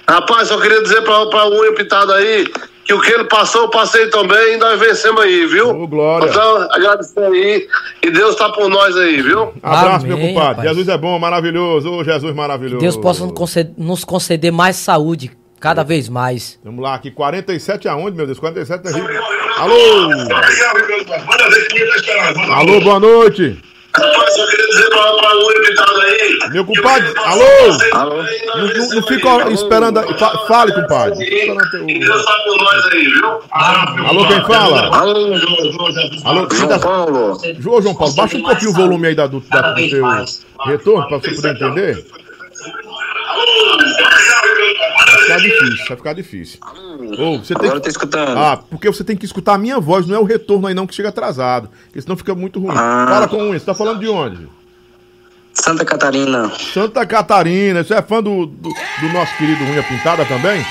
Rapaz, 0.09 0.47
só 0.47 0.57
queria 0.57 0.81
dizer 0.81 1.01
pra, 1.01 1.25
pra 1.25 1.49
unha 1.49 1.73
pitada 1.75 2.15
aí 2.15 2.47
que 2.85 2.93
o 2.93 3.01
que 3.01 3.11
ele 3.11 3.25
passou, 3.25 3.63
eu 3.63 3.69
passei 3.69 4.07
também 4.09 4.55
e 4.55 4.57
nós 4.57 4.79
vencemos 4.79 5.21
aí, 5.21 5.45
viu? 5.45 5.69
Ô, 5.69 5.87
glória. 5.87 6.27
Então, 6.29 6.67
agradecer 6.71 7.23
aí 7.23 7.67
e 8.03 8.09
Deus 8.11 8.35
tá 8.35 8.49
por 8.49 8.69
nós 8.69 8.95
aí, 8.97 9.21
viu? 9.21 9.53
Abraço, 9.61 10.05
Amém, 10.05 10.17
meu 10.17 10.27
compadre. 10.27 10.49
rapaz. 10.49 10.69
Jesus 10.69 10.87
é 10.87 10.97
bom, 10.97 11.17
maravilhoso. 11.19 11.91
Ô, 11.91 12.03
Jesus 12.03 12.33
maravilhoso. 12.35 12.79
Deus 12.79 12.97
possa 12.97 13.23
nos 13.23 13.33
conceder, 13.33 13.73
nos 13.77 14.03
conceder 14.03 14.51
mais 14.51 14.75
saúde, 14.75 15.31
cada 15.59 15.83
vez 15.83 16.09
mais. 16.09 16.59
Vamos 16.63 16.83
lá, 16.83 16.95
aqui 16.95 17.11
47 17.11 17.87
aonde, 17.87 18.17
meu 18.17 18.25
Deus? 18.25 18.39
47 18.39 18.87
é 18.87 18.91
Rio. 18.91 19.07
Alô! 19.57 20.11
Alô, 22.53 22.81
boa 22.81 22.99
noite. 22.99 23.61
Rapaz, 23.93 24.33
só 24.35 24.47
queria 24.47 24.67
dizer 24.67 24.89
pra, 24.89 25.03
pra 25.13 25.35
unha 25.37 25.61
pitada 25.67 26.01
aí. 26.03 26.39
Meu 26.51 26.65
compadre, 26.65 27.13
alô? 27.17 27.43
Alô? 27.93 28.23
Não, 28.55 28.67
não- 28.67 28.89
não 28.95 29.03
fica 29.07 29.49
esperando. 29.51 30.01
Fale, 30.47 30.73
compadre. 30.73 31.25
Tá 31.45 32.33
por 32.45 32.57
nós 32.57 32.85
aí, 32.93 33.03
viu? 33.05 33.39
Alô, 33.51 34.27
quem 34.27 34.41
fala? 34.45 34.95
Alô, 34.97 35.33
Alô, 36.25 36.47
João 36.51 36.67
da- 36.67 36.79
Paulo. 36.79 37.37
João, 37.59 37.81
João 37.81 37.95
Paulo, 37.95 38.13
baixa 38.15 38.37
um 38.37 38.43
pouquinho 38.43 38.71
o 38.71 38.73
volume 38.73 39.07
aí 39.09 39.15
da, 39.15 39.27
do, 39.27 39.39
da, 39.41 39.61
do 39.73 39.89
teu 39.89 40.05
retorno 40.65 41.07
pra 41.07 41.17
você 41.17 41.31
poder 41.35 41.51
entender. 41.55 42.05
Vai 44.97 45.10
ficar 45.21 45.37
difícil, 45.37 45.85
vai 45.87 45.97
ficar 45.97 46.13
difícil. 46.13 46.59
Ô, 47.17 47.37
você 47.37 47.53
tem 47.53 47.67
Agora 47.67 47.75
eu 47.75 47.75
que... 47.75 47.81
tô 47.81 47.89
escutando. 47.89 48.37
Ah, 48.37 48.57
porque 48.69 48.87
você 48.87 49.03
tem 49.03 49.15
que 49.15 49.25
escutar 49.25 49.55
a 49.55 49.57
minha 49.57 49.79
voz, 49.79 50.05
não 50.05 50.15
é 50.15 50.19
o 50.19 50.23
retorno 50.23 50.67
aí 50.67 50.73
não 50.73 50.87
que 50.87 50.95
chega 50.95 51.09
atrasado. 51.09 51.69
Porque 51.85 52.01
senão 52.01 52.17
fica 52.17 52.35
muito 52.35 52.59
ruim. 52.59 52.75
Ah. 52.75 53.07
Fala 53.09 53.27
com 53.27 53.41
um, 53.41 53.53
você 53.53 53.65
tá 53.65 53.73
falando 53.73 53.99
de 53.99 54.07
onde? 54.07 54.47
Santa 55.53 55.83
Catarina. 55.83 56.51
Santa 56.73 57.05
Catarina, 57.05 57.83
você 57.83 57.93
é 57.93 58.01
fã 58.01 58.23
do, 58.23 58.45
do, 58.45 58.69
do 58.69 59.09
nosso 59.13 59.35
querido 59.37 59.63
Unha 59.65 59.83
Pintada 59.83 60.25
também? 60.25 60.65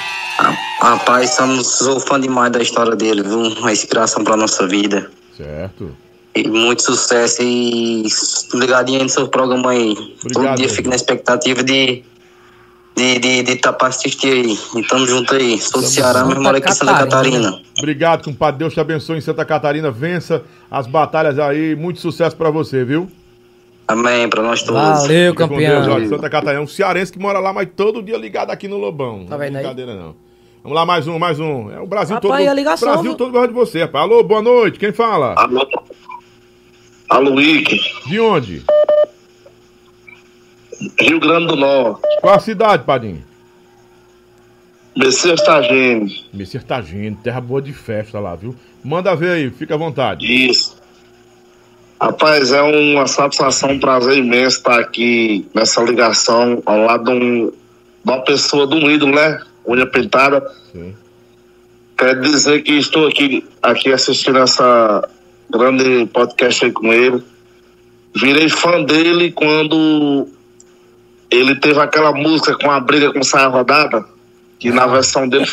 Rapaz, 0.80 1.30
somos, 1.30 1.66
sou 1.66 2.00
fã 2.00 2.18
demais 2.18 2.50
da 2.50 2.62
história 2.62 2.96
dele, 2.96 3.22
viu? 3.22 3.38
Uma 3.38 3.72
inspiração 3.72 4.24
pra 4.24 4.36
nossa 4.36 4.66
vida. 4.66 5.10
Certo. 5.36 5.94
E 6.34 6.48
muito 6.48 6.82
sucesso 6.82 7.42
e 7.42 8.06
ligadinho 8.54 9.02
no 9.02 9.08
seu 9.08 9.28
programa 9.28 9.72
aí. 9.72 9.92
Obrigado, 9.92 10.32
Todo 10.32 10.56
dia 10.56 10.68
fico 10.68 10.88
na 10.88 10.96
expectativa 10.96 11.62
de 11.62 12.02
de 13.00 13.18
de, 13.18 13.42
de 13.42 13.56
tá 13.56 13.72
pra 13.72 13.88
assistir 13.88 14.32
aí. 14.32 14.58
E 14.76 14.86
tamo 14.86 15.06
junto 15.06 15.34
aí. 15.34 15.58
Sou 15.60 15.80
do 15.80 15.86
Ceará, 15.86 16.20
mas 16.20 16.28
Santa 16.28 16.40
moro 16.40 16.56
aqui 16.58 16.68
em 16.68 16.72
Santa 16.72 16.94
Catarina. 16.94 17.62
Obrigado, 17.78 18.24
compadre. 18.24 18.58
Deus 18.58 18.74
te 18.74 18.80
abençoe 18.80 19.18
em 19.18 19.20
Santa 19.20 19.44
Catarina. 19.44 19.90
Vença 19.90 20.42
as 20.70 20.86
batalhas 20.86 21.38
aí. 21.38 21.74
Muito 21.74 22.00
sucesso 22.00 22.36
pra 22.36 22.50
você, 22.50 22.84
viu? 22.84 23.10
Amém, 23.88 24.28
pra 24.28 24.42
nós 24.42 24.62
todos. 24.62 24.80
Valeu, 24.80 25.08
Deus, 25.08 25.36
campeão. 25.36 25.90
olha, 25.90 26.08
Santa 26.08 26.30
Catarina. 26.30 26.62
Um 26.62 26.66
cearense 26.66 27.10
que 27.12 27.18
mora 27.18 27.38
lá, 27.38 27.52
mas 27.52 27.68
todo 27.74 28.02
dia 28.02 28.16
ligado 28.16 28.50
aqui 28.50 28.68
no 28.68 28.76
Lobão. 28.76 29.24
Tá 29.24 29.36
não 29.36 29.42
é 29.42 29.46
vendo 29.46 29.56
aí? 29.56 29.62
brincadeira, 29.62 29.94
não. 29.94 30.14
Vamos 30.62 30.76
lá, 30.76 30.84
mais 30.84 31.08
um, 31.08 31.18
mais 31.18 31.40
um. 31.40 31.70
É 31.70 31.80
o 31.80 31.86
Brasil 31.86 32.14
Rapaz, 32.16 32.38
todo. 32.42 32.50
a 32.50 32.54
ligação, 32.54 32.88
Brasil 32.88 33.02
viu? 33.10 33.14
todo 33.14 33.32
gosta 33.32 33.48
de 33.48 33.54
você, 33.54 33.80
rapaz. 33.80 34.04
Alô, 34.04 34.22
boa 34.22 34.42
noite. 34.42 34.78
Quem 34.78 34.92
fala? 34.92 35.34
Alô? 35.36 35.66
Alô, 37.08 37.40
Ike. 37.40 37.80
De 38.06 38.20
onde? 38.20 38.62
Rio 40.98 41.20
Grande 41.20 41.46
do 41.48 41.56
Norte. 41.56 42.00
Qual 42.20 42.34
a 42.34 42.38
cidade, 42.40 42.84
Padinho? 42.84 43.22
Messias 44.96 45.40
Tagine. 45.42 46.24
Messias 46.32 46.64
Tagino, 46.64 47.16
terra 47.22 47.40
boa 47.40 47.62
de 47.62 47.72
festa 47.72 48.18
lá, 48.18 48.34
viu? 48.34 48.54
Manda 48.82 49.14
ver 49.14 49.30
aí, 49.32 49.50
fica 49.50 49.74
à 49.74 49.78
vontade. 49.78 50.26
Isso. 50.26 50.76
Rapaz, 52.00 52.50
é 52.52 52.62
uma 52.62 53.06
satisfação, 53.06 53.72
um 53.72 53.78
prazer 53.78 54.16
imenso 54.18 54.56
estar 54.58 54.80
aqui 54.80 55.46
nessa 55.54 55.82
ligação 55.82 56.62
ao 56.64 56.78
lado 56.78 57.04
de, 57.04 57.10
um- 57.10 57.46
de 57.50 57.52
uma 58.10 58.20
pessoa, 58.22 58.66
de 58.66 58.74
um 58.74 58.90
ídolo, 58.90 59.14
né? 59.14 59.40
Unha 59.68 59.86
Pintada. 59.86 60.42
Sim. 60.72 60.94
Quero 61.96 62.22
dizer 62.22 62.62
que 62.62 62.72
estou 62.72 63.06
aqui, 63.06 63.44
aqui 63.62 63.92
assistindo 63.92 64.38
essa 64.38 65.06
grande 65.50 66.06
podcast 66.06 66.64
aí 66.64 66.72
com 66.72 66.90
ele. 66.92 67.22
Virei 68.16 68.48
fã 68.48 68.82
dele 68.82 69.30
quando 69.30 70.26
ele 71.30 71.54
teve 71.56 71.78
aquela 71.80 72.12
música 72.12 72.56
com 72.58 72.70
a 72.70 72.80
briga 72.80 73.12
com 73.12 73.22
Saia 73.22 73.48
Rodada, 73.48 74.04
que 74.58 74.70
na 74.70 74.86
versão 74.86 75.28
dele. 75.28 75.48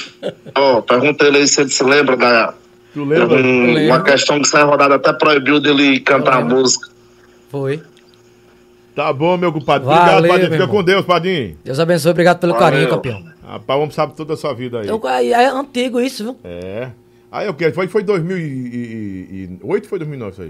Ó, 0.56 0.82
pergunta 0.82 1.26
ele 1.26 1.38
aí 1.38 1.48
se 1.48 1.62
ele 1.62 1.70
se 1.70 1.84
lembra 1.84 2.16
da. 2.18 2.54
Tu 2.94 3.04
lembra? 3.04 3.38
um- 3.38 3.86
uma 3.88 4.02
questão 4.02 4.42
que 4.42 4.48
Saia 4.48 4.66
Rodada 4.66 4.96
até 4.96 5.14
proibiu 5.14 5.60
dele 5.60 6.00
cantar 6.00 6.38
a 6.38 6.46
música. 6.46 6.90
Foi. 7.50 7.82
Tá 8.96 9.14
bom, 9.14 9.38
meu 9.38 9.54
compadre. 9.54 9.86
Valeu, 9.86 10.02
Obrigado, 10.02 10.22
Padinho. 10.28 10.38
meu 10.50 10.52
Fica 10.52 10.64
irmão. 10.64 10.76
com 10.78 10.84
Deus, 10.84 11.06
Padinho. 11.06 11.58
Deus 11.64 11.80
abençoe, 11.80 12.12
obrigado 12.12 12.40
pelo 12.40 12.54
Valeu. 12.54 12.66
carinho, 12.72 12.90
campeão. 12.90 13.24
Rapaz, 13.46 13.80
vamos 13.80 13.94
saber 13.96 14.14
toda 14.16 14.34
a 14.34 14.38
sua 14.38 14.54
vida 14.54 14.80
aí. 14.80 14.88
Eu, 14.88 15.00
é, 15.08 15.26
é 15.28 15.48
antigo 15.48 16.02
isso, 16.02 16.24
viu? 16.24 16.38
É. 16.44 16.90
Aí 17.32 17.48
o 17.48 17.54
que? 17.54 17.72
Foi, 17.72 17.88
foi 17.88 18.02
2008 18.04 19.88
foi 19.88 20.00
2009 20.00 20.32
isso 20.32 20.42
aí? 20.42 20.50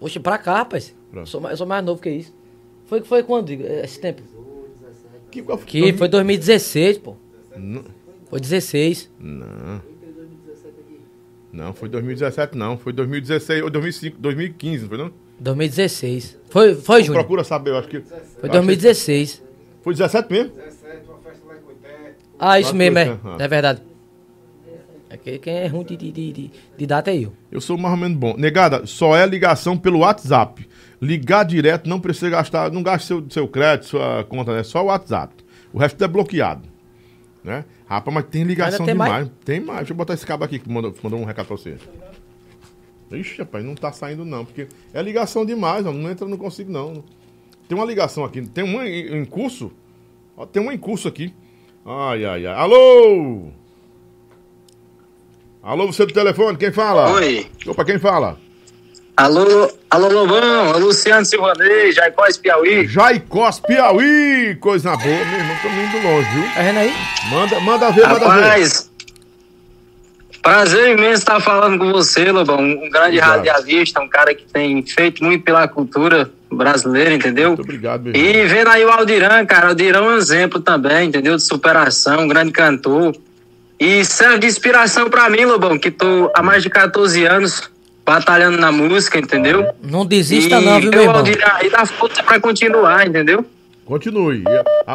Oxe, 0.00 0.18
pra 0.20 0.38
cá, 0.38 0.56
rapaz. 0.58 0.94
Eu 1.12 1.26
sou, 1.26 1.40
mais- 1.40 1.52
eu 1.52 1.56
sou 1.58 1.66
mais 1.66 1.84
novo 1.84 2.00
que 2.00 2.10
isso. 2.10 2.34
Foi, 2.86 3.02
foi 3.02 3.22
quando, 3.22 3.50
esse 3.50 4.00
tempo? 4.00 4.22
Que, 5.36 5.42
qual 5.42 5.58
Que 5.58 5.92
foi 5.92 6.08
2016, 6.08 6.98
pô. 6.98 7.14
Não. 7.56 7.84
Foi 8.30 8.40
16. 8.40 9.10
Não. 9.20 9.82
Não, 11.52 11.72
foi 11.72 11.88
2017 11.88 12.56
não, 12.56 12.76
foi 12.76 12.92
2016 12.92 13.62
ou 13.62 13.70
2005, 13.70 14.18
2015, 14.18 14.82
não 14.82 14.88
foi 14.88 14.98
não? 14.98 15.10
2016. 15.40 16.38
Foi, 16.50 16.74
foi 16.74 17.02
Júnior? 17.02 17.22
Procura 17.22 17.44
saber, 17.44 17.70
eu 17.70 17.78
acho 17.78 17.88
que... 17.88 18.00
Foi 18.40 18.48
2016. 18.50 19.42
Foi 19.82 19.94
17 19.94 20.30
mesmo? 20.32 20.52
Ah, 22.38 22.60
isso 22.60 22.72
Lá 22.72 22.76
mesmo, 22.78 22.94
foi, 22.94 23.02
é. 23.04 23.10
aham. 23.10 23.36
É 23.38 23.48
verdade. 23.48 23.82
É 25.08 25.16
que- 25.16 25.38
quem 25.38 25.54
é 25.54 25.66
ruim 25.66 25.84
de, 25.84 25.96
de, 25.96 26.12
de, 26.12 26.32
de, 26.32 26.50
de 26.76 26.86
data 26.86 27.10
é 27.10 27.16
eu. 27.16 27.32
Eu 27.50 27.60
sou 27.60 27.78
mais 27.78 27.94
ou 27.94 28.00
menos 28.00 28.18
bom. 28.18 28.34
Negada, 28.36 28.84
só 28.86 29.16
é 29.16 29.24
ligação 29.26 29.78
pelo 29.78 30.00
WhatsApp. 30.00 30.68
Ligar 31.00 31.44
direto 31.44 31.88
não 31.88 32.00
precisa 32.00 32.30
gastar, 32.30 32.70
não 32.70 32.82
gaste 32.82 33.06
seu, 33.06 33.24
seu 33.28 33.46
crédito, 33.46 33.86
sua 33.86 34.24
conta, 34.24 34.52
é 34.52 34.62
só 34.62 34.82
o 34.82 34.86
WhatsApp. 34.86 35.34
O 35.72 35.78
resto 35.78 36.02
é 36.02 36.08
bloqueado. 36.08 36.62
Né? 37.44 37.64
Rapaz, 37.86 38.14
mas 38.14 38.24
tem 38.24 38.42
ligação 38.42 38.84
tem 38.84 38.94
demais. 38.94 39.12
mais? 39.12 39.30
Tem 39.44 39.60
mais. 39.60 39.78
Deixa 39.80 39.92
eu 39.92 39.96
botar 39.96 40.14
esse 40.14 40.26
cabo 40.26 40.44
aqui 40.44 40.58
que 40.58 40.68
mandou, 40.68 40.94
mandou 41.02 41.20
um 41.20 41.24
recado 41.24 41.46
pra 41.46 41.56
você. 41.56 41.76
Ixi, 43.12 43.38
rapaz, 43.38 43.64
não 43.64 43.74
tá 43.74 43.92
saindo 43.92 44.24
não, 44.24 44.44
porque 44.44 44.66
é 44.92 45.00
ligação 45.00 45.46
demais, 45.46 45.84
não, 45.84 45.92
não 45.92 46.10
entra, 46.10 46.26
não 46.26 46.36
consigo 46.36 46.72
não. 46.72 47.04
Tem 47.68 47.76
uma 47.76 47.86
ligação 47.86 48.24
aqui, 48.24 48.42
tem 48.42 48.64
uma 48.64 48.88
em, 48.88 49.18
em 49.18 49.24
curso, 49.24 49.70
ó, 50.36 50.44
tem 50.44 50.60
uma 50.60 50.74
em 50.74 50.78
curso 50.78 51.06
aqui. 51.06 51.32
Ai, 51.84 52.24
ai, 52.24 52.46
ai. 52.46 52.54
Alô! 52.54 53.48
Alô, 55.62 55.86
você 55.86 56.04
do 56.04 56.12
telefone, 56.12 56.58
quem 56.58 56.72
fala? 56.72 57.12
Oi. 57.12 57.46
Opa, 57.66 57.84
quem 57.84 57.98
fala? 57.98 58.38
Alô, 59.16 59.70
alô, 59.88 60.08
Lobão, 60.08 60.74
é 60.74 60.76
Luciano 60.76 61.24
Silvanei, 61.24 61.90
Jaicós 61.90 62.36
Piauí. 62.36 62.86
Jaicós 62.86 63.58
Piauí, 63.60 64.54
coisa 64.60 64.90
boa, 64.90 65.00
meu 65.00 65.38
irmão, 65.38 65.56
tô 65.62 65.68
indo 65.68 66.06
longe, 66.06 66.28
viu? 66.34 66.44
Tá 66.54 66.60
vendo 66.60 66.78
aí? 66.80 66.94
Manda, 67.30 67.60
manda 67.60 67.90
ver, 67.92 68.06
manda 68.06 68.18
ver. 68.18 68.42
Rapaz, 68.42 68.90
prazer 70.42 70.98
imenso 70.98 71.20
estar 71.20 71.40
falando 71.40 71.78
com 71.78 71.90
você, 71.92 72.30
Lobão. 72.30 72.60
Um 72.60 72.90
grande 72.90 73.18
Obrigado. 73.18 73.36
radialista, 73.36 74.02
um 74.02 74.08
cara 74.08 74.34
que 74.34 74.44
tem 74.52 74.84
feito 74.84 75.24
muito 75.24 75.42
pela 75.42 75.66
cultura 75.66 76.30
brasileira, 76.52 77.14
entendeu? 77.14 77.48
Muito 77.48 77.62
obrigado, 77.62 78.02
meu 78.02 78.14
irmão. 78.14 78.42
E 78.42 78.46
vendo 78.46 78.68
aí 78.68 78.84
o 78.84 78.90
Aldiran, 78.90 79.46
cara, 79.46 79.64
o 79.64 79.68
Aldiran 79.70 79.98
é 79.98 80.02
um 80.02 80.16
exemplo 80.18 80.60
também, 80.60 81.08
entendeu? 81.08 81.36
De 81.36 81.42
superação, 81.42 82.24
um 82.24 82.28
grande 82.28 82.52
cantor. 82.52 83.16
E 83.80 84.04
serve 84.04 84.40
de 84.40 84.46
inspiração 84.46 85.08
pra 85.08 85.30
mim, 85.30 85.46
Lobão, 85.46 85.78
que 85.78 85.90
tô 85.90 86.30
há 86.34 86.42
mais 86.42 86.62
de 86.62 86.68
14 86.68 87.24
anos 87.24 87.74
batalhando 88.06 88.56
na 88.56 88.70
música, 88.70 89.18
entendeu? 89.18 89.66
Não 89.82 90.06
desista 90.06 90.60
e 90.60 90.64
não, 90.64 90.80
viu, 90.80 90.90
meu 90.90 91.02
eu, 91.02 91.08
irmão? 91.08 91.24
Aí 91.54 91.68
dá 91.68 91.84
força 91.84 92.22
pra 92.22 92.38
continuar, 92.38 93.04
entendeu? 93.04 93.44
Continue. 93.84 94.44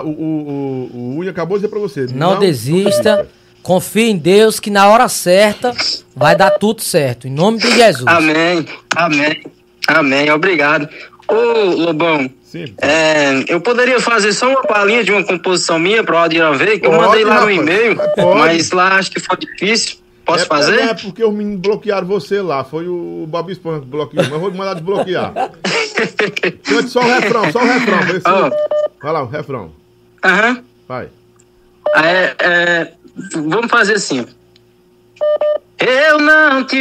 O, 0.04 0.08
o, 0.08 0.10
o, 0.10 0.92
o 0.94 1.18
Uni 1.18 1.28
acabou 1.28 1.58
de 1.58 1.64
dizer 1.64 1.70
pra 1.70 1.80
você. 1.80 2.08
Não, 2.14 2.40
desista. 2.40 3.28
Confie 3.62 4.10
em 4.10 4.18
Deus 4.18 4.60
que 4.60 4.72
na 4.72 4.88
hora 4.88 5.08
certa 5.08 5.72
vai 6.16 6.36
dar 6.36 6.50
tudo 6.52 6.82
certo. 6.82 7.28
Em 7.28 7.32
nome 7.32 7.60
de 7.60 7.70
Jesus. 7.70 8.08
Amém, 8.08 8.66
amém, 8.96 9.44
amém, 9.88 10.32
obrigado. 10.32 10.90
Ô, 11.28 11.70
Lobão, 11.76 12.28
Sim. 12.44 12.74
é, 12.82 13.44
eu 13.48 13.62
poderia 13.62 14.00
fazer 14.00 14.34
só 14.34 14.50
uma 14.50 14.64
palhinha 14.64 15.04
de 15.04 15.12
uma 15.12 15.24
composição 15.24 15.78
minha 15.78 16.04
para 16.04 16.16
o 16.16 16.18
Aldiran 16.18 16.54
ver, 16.54 16.80
que 16.80 16.88
eu 16.88 16.92
mandei 16.92 17.24
lá 17.24 17.42
no 17.42 17.52
e-mail, 17.52 17.96
mas 18.36 18.72
lá 18.72 18.96
acho 18.96 19.12
que 19.12 19.20
foi 19.20 19.38
difícil. 19.38 20.01
Posso 20.32 20.44
é, 20.44 20.48
fazer? 20.48 20.80
É 20.82 20.94
porque 20.94 21.24
os 21.24 21.34
meninos 21.34 21.62
bloquearam 21.62 22.08
você 22.08 22.42
lá. 22.42 22.64
Foi 22.64 22.88
o 22.88 23.26
Bob 23.28 23.52
Esponja 23.52 23.82
que 23.82 23.86
bloqueou. 23.88 24.24
Mas 24.24 24.32
eu 24.32 24.40
vou 24.40 24.52
mandar 24.52 24.74
desbloquear. 24.76 25.34
Cante 26.64 26.90
só 26.90 27.00
o 27.00 27.04
refrão, 27.04 27.52
só 27.52 27.60
o 27.60 27.66
refrão. 27.66 28.00
vê 28.04 28.20
se- 28.20 28.28
Ó. 28.28 28.50
Vai 29.02 29.12
lá, 29.14 29.24
o 29.24 29.28
refrão. 29.28 29.72
Aham. 30.24 30.64
Vai. 30.88 31.10
É, 31.96 32.36
é, 32.40 32.94
vamos 33.36 33.70
fazer 33.70 33.94
assim. 33.96 34.26
Eu 35.80 36.20
não 36.20 36.64
te 36.64 36.78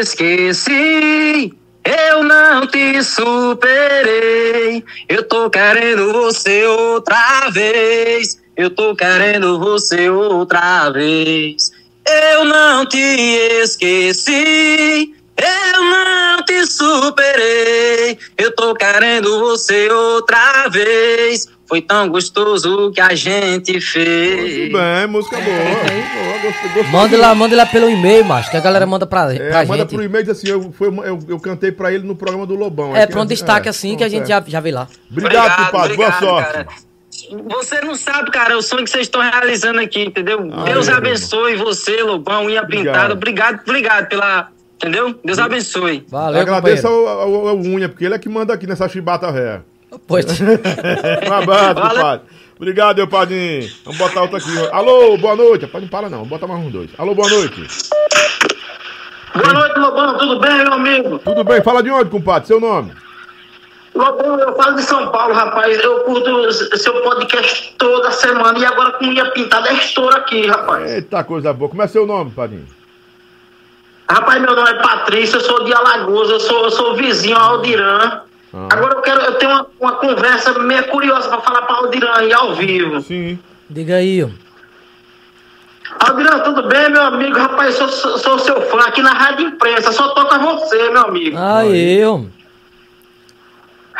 esqueci, 0.00 1.52
eu 1.84 2.22
não 2.24 2.66
te 2.66 3.02
superei. 3.02 4.82
Eu 5.08 5.22
tô 5.28 5.50
querendo 5.50 6.12
você 6.12 6.64
outra 6.66 7.50
vez. 7.50 8.40
Eu 8.56 8.70
tô 8.70 8.94
querendo 8.94 9.58
você 9.58 10.08
outra 10.10 10.90
vez. 10.90 11.70
Eu 12.34 12.44
não 12.44 12.86
te 12.86 12.98
esqueci, 13.62 15.14
eu 15.36 15.84
não 15.84 16.42
te 16.44 16.66
superei. 16.66 18.18
Eu 18.36 18.54
tô 18.54 18.74
querendo 18.74 19.40
você 19.40 19.88
outra 19.90 20.68
vez. 20.68 21.46
Foi 21.68 21.80
tão 21.80 22.08
gostoso 22.08 22.90
que 22.92 23.00
a 23.00 23.14
gente 23.14 23.80
fez. 23.80 24.70
Tudo 24.70 24.78
bem, 24.78 25.06
música 25.06 25.36
boa. 25.36 25.56
boa 25.56 26.38
gostei, 26.42 26.68
gostei. 26.74 26.90
Manda 26.90 27.16
lá, 27.16 27.32
manda 27.32 27.54
lá 27.56 27.64
pelo 27.64 27.88
e-mail, 27.88 28.24
macho, 28.24 28.50
que 28.50 28.56
a 28.56 28.60
galera 28.60 28.84
manda 28.86 29.06
pra, 29.06 29.32
É, 29.32 29.50
pra 29.50 29.64
manda 29.66 29.82
gente. 29.82 29.94
pro 29.94 30.02
e-mail 30.02 30.22
e 30.22 30.26
diz 30.26 30.36
assim, 30.36 30.48
eu, 30.48 30.72
foi, 30.72 30.88
eu, 30.88 31.18
eu 31.28 31.38
cantei 31.38 31.70
pra 31.70 31.92
ele 31.92 32.04
no 32.04 32.16
programa 32.16 32.44
do 32.44 32.56
Lobão. 32.56 32.96
É, 32.96 33.06
pra 33.06 33.20
um 33.20 33.22
que- 33.22 33.28
destaque 33.28 33.68
é, 33.68 33.70
assim 33.70 33.96
que 33.96 34.02
a 34.02 34.08
gente 34.08 34.24
é. 34.24 34.26
já, 34.26 34.42
já 34.44 34.58
vê 34.58 34.72
lá. 34.72 34.88
Obrigado, 35.08 35.66
compadre. 35.66 35.96
Boa 35.96 36.12
sorte. 36.18 36.52
cara. 36.52 36.66
Você 37.50 37.80
não 37.80 37.94
sabe, 37.94 38.30
cara, 38.30 38.56
o 38.56 38.62
sonho 38.62 38.84
que 38.84 38.90
vocês 38.90 39.06
estão 39.06 39.20
realizando 39.20 39.80
aqui, 39.80 40.02
entendeu? 40.02 40.48
Ah, 40.52 40.64
Deus 40.64 40.88
é, 40.88 40.92
abençoe 40.92 41.56
você, 41.56 42.02
Lobão, 42.02 42.46
unha 42.46 42.64
pintada. 42.66 43.14
Obrigado, 43.14 43.60
obrigado 43.62 44.08
pela. 44.08 44.48
Entendeu? 44.76 45.14
Deus 45.22 45.38
abençoe. 45.38 46.06
Valeu, 46.08 46.40
Agradeço 46.40 46.86
ao, 46.86 47.06
ao, 47.06 47.48
ao 47.48 47.56
Unha, 47.58 47.88
porque 47.88 48.04
ele 48.06 48.14
é 48.14 48.18
que 48.18 48.30
manda 48.30 48.54
aqui 48.54 48.66
nessa 48.66 48.88
chibata 48.88 49.30
ré. 49.30 49.60
Pois. 50.06 50.24
Um 51.28 51.32
abraço, 51.32 51.74
Valeu. 51.74 52.20
Obrigado, 52.56 52.96
meu 52.96 53.08
padrinho. 53.08 53.70
Vamos 53.84 53.98
botar 53.98 54.22
outro 54.22 54.36
aqui. 54.36 54.50
Alô, 54.72 55.16
boa 55.18 55.36
noite. 55.36 55.64
Rapaz, 55.64 55.82
não 55.82 55.88
para 55.88 56.08
não. 56.08 56.24
Bota 56.24 56.46
mais 56.46 56.60
um 56.64 56.70
dois. 56.70 56.90
Alô, 56.96 57.14
boa 57.14 57.28
noite. 57.28 57.66
Boa 59.34 59.52
noite, 59.52 59.78
Lobão. 59.78 60.18
Tudo 60.18 60.40
bem, 60.40 60.56
meu 60.58 60.72
amigo? 60.72 61.18
Tudo 61.20 61.44
bem? 61.44 61.62
Fala 61.62 61.82
de 61.82 61.90
onde, 61.90 62.10
compadre? 62.10 62.48
Seu 62.48 62.60
nome? 62.60 62.92
Lobão, 64.00 64.38
eu 64.40 64.56
falo 64.56 64.76
de 64.76 64.82
São 64.82 65.10
Paulo, 65.10 65.34
rapaz. 65.34 65.78
Eu 65.78 66.00
curto 66.00 66.52
seu 66.52 67.02
podcast 67.02 67.74
toda 67.76 68.10
semana 68.10 68.58
e 68.58 68.64
agora 68.64 68.92
com 68.92 69.04
unha 69.04 69.30
pintada 69.30 69.68
é 69.68 69.74
estouro 69.74 70.16
aqui, 70.16 70.46
rapaz. 70.46 70.90
Eita, 70.90 71.22
coisa 71.22 71.52
boa. 71.52 71.68
Como 71.68 71.82
é 71.82 71.86
seu 71.86 72.06
nome, 72.06 72.30
padrinho? 72.30 72.66
Rapaz, 74.08 74.42
meu 74.42 74.56
nome 74.56 74.70
é 74.70 74.74
Patrícia, 74.74 75.36
eu 75.36 75.40
sou 75.40 75.64
de 75.64 75.72
Alagoas, 75.72 76.30
eu 76.30 76.40
sou, 76.40 76.64
eu 76.64 76.70
sou 76.70 76.96
vizinho 76.96 77.36
ao 77.36 77.56
Aldiran. 77.56 78.22
Ah. 78.52 78.68
Agora 78.72 78.94
eu 78.94 79.02
quero, 79.02 79.20
eu 79.20 79.34
tenho 79.34 79.52
uma, 79.52 79.66
uma 79.78 79.92
conversa 79.92 80.58
meio 80.58 80.88
curiosa 80.88 81.28
pra 81.28 81.40
falar 81.42 81.62
pra 81.62 81.76
Aldiran 81.76 82.12
aí 82.14 82.32
ao 82.32 82.54
vivo. 82.54 83.00
Sim. 83.02 83.38
Diga 83.68 83.96
aí, 83.96 84.24
ó. 84.24 84.28
Aldiran, 86.08 86.40
tudo 86.40 86.66
bem, 86.66 86.90
meu 86.90 87.02
amigo? 87.02 87.38
Rapaz, 87.38 87.76
sou, 87.76 87.88
sou, 87.88 88.18
sou 88.18 88.38
seu 88.40 88.60
fã 88.62 88.78
aqui 88.80 89.02
na 89.02 89.12
Rádio 89.12 89.46
Imprensa, 89.46 89.92
só 89.92 90.08
toca 90.08 90.38
você, 90.38 90.90
meu 90.90 91.02
amigo. 91.02 91.36
Aí, 91.38 92.04
ó. 92.04 92.22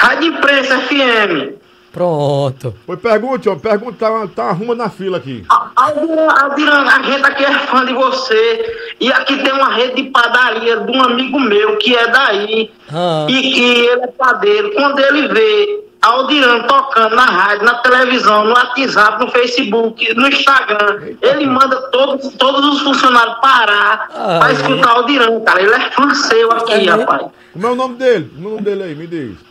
Rádio 0.01 0.33
Imprensa 0.33 0.79
FM. 0.79 1.61
Pronto. 1.93 2.75
Foi 2.87 2.97
pergunte, 2.97 3.51
ó. 3.51 3.57
Pergunta, 3.57 3.99
tá, 3.99 4.27
tá 4.35 4.45
arruma 4.45 4.75
na 4.75 4.89
fila 4.89 5.19
aqui. 5.19 5.45
Aldiran, 5.77 6.29
Aldiran, 6.41 6.85
a 6.85 7.03
gente 7.03 7.23
aqui 7.27 7.45
é 7.45 7.59
fã 7.67 7.85
de 7.85 7.93
você. 7.93 8.95
E 8.99 9.13
aqui 9.13 9.37
tem 9.43 9.53
uma 9.53 9.75
rede 9.75 10.03
de 10.03 10.11
padaria 10.11 10.79
de 10.79 10.91
um 10.91 11.03
amigo 11.03 11.39
meu 11.39 11.77
que 11.77 11.95
é 11.95 12.07
daí. 12.07 12.71
Ah. 12.91 13.27
E 13.29 13.43
que 13.43 13.63
ele 13.89 14.03
é 14.03 14.07
padeiro. 14.07 14.73
Quando 14.73 15.01
ele 15.01 15.29
vê 15.29 15.85
Aldiran 16.01 16.63
tocando 16.63 17.15
na 17.15 17.27
rádio, 17.27 17.67
na 17.67 17.75
televisão, 17.75 18.45
no 18.45 18.53
WhatsApp, 18.53 19.23
no 19.23 19.31
Facebook, 19.31 20.15
no 20.15 20.29
Instagram, 20.29 21.17
ele 21.21 21.45
manda 21.45 21.77
todos, 21.91 22.33
todos 22.39 22.65
os 22.73 22.81
funcionários 22.81 23.37
parar 23.43 24.09
pra 24.09 24.47
Aí. 24.47 24.55
escutar 24.55 24.93
Aldiran, 24.93 25.41
cara. 25.41 25.61
Ele 25.61 25.75
é 25.75 25.91
fã 25.91 26.15
seu 26.15 26.51
aqui, 26.53 26.73
Aí. 26.73 26.87
rapaz. 26.87 27.27
Como 27.53 27.67
é 27.67 27.71
o 27.71 27.75
nome 27.75 27.97
dele? 27.97 28.31
O 28.39 28.41
nome 28.41 28.63
dele 28.63 28.83
aí, 28.85 28.95
me 28.95 29.07
diz. 29.07 29.50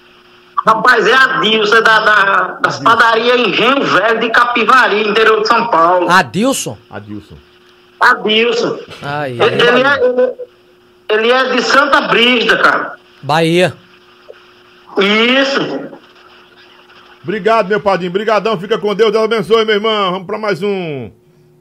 Rapaz, 0.65 1.07
é 1.07 1.14
Adilson, 1.14 1.76
é 1.77 1.81
da, 1.81 1.99
da, 1.99 2.48
das 2.61 2.80
padarias 2.80 3.40
Engenho 3.40 3.81
Velho 3.84 4.19
de 4.19 4.30
Capivari, 4.30 5.07
interior 5.07 5.41
de 5.41 5.48
São 5.48 5.68
Paulo. 5.68 6.10
Adilson. 6.10 6.77
Adilson. 6.90 7.38
Adilson. 7.99 8.80
Aí. 9.02 9.40
Ele, 9.41 9.61
ele 9.61 9.84
é, 9.84 10.06
ele, 10.06 10.34
ele 11.10 11.31
é 11.31 11.56
de 11.56 11.61
Santa 11.61 12.02
Brígida, 12.02 12.57
cara. 12.57 12.95
Bahia. 13.22 13.73
Isso. 14.98 15.99
Obrigado, 17.23 17.68
meu 17.68 17.80
padrinho. 17.80 18.11
Brigadão. 18.11 18.60
Fica 18.60 18.77
com 18.77 18.95
Deus. 18.95 19.11
Deus 19.11 19.23
abençoe, 19.23 19.65
meu 19.65 19.76
irmão. 19.76 20.11
Vamos 20.11 20.27
pra 20.27 20.38
mais 20.38 20.64
um. 20.64 21.11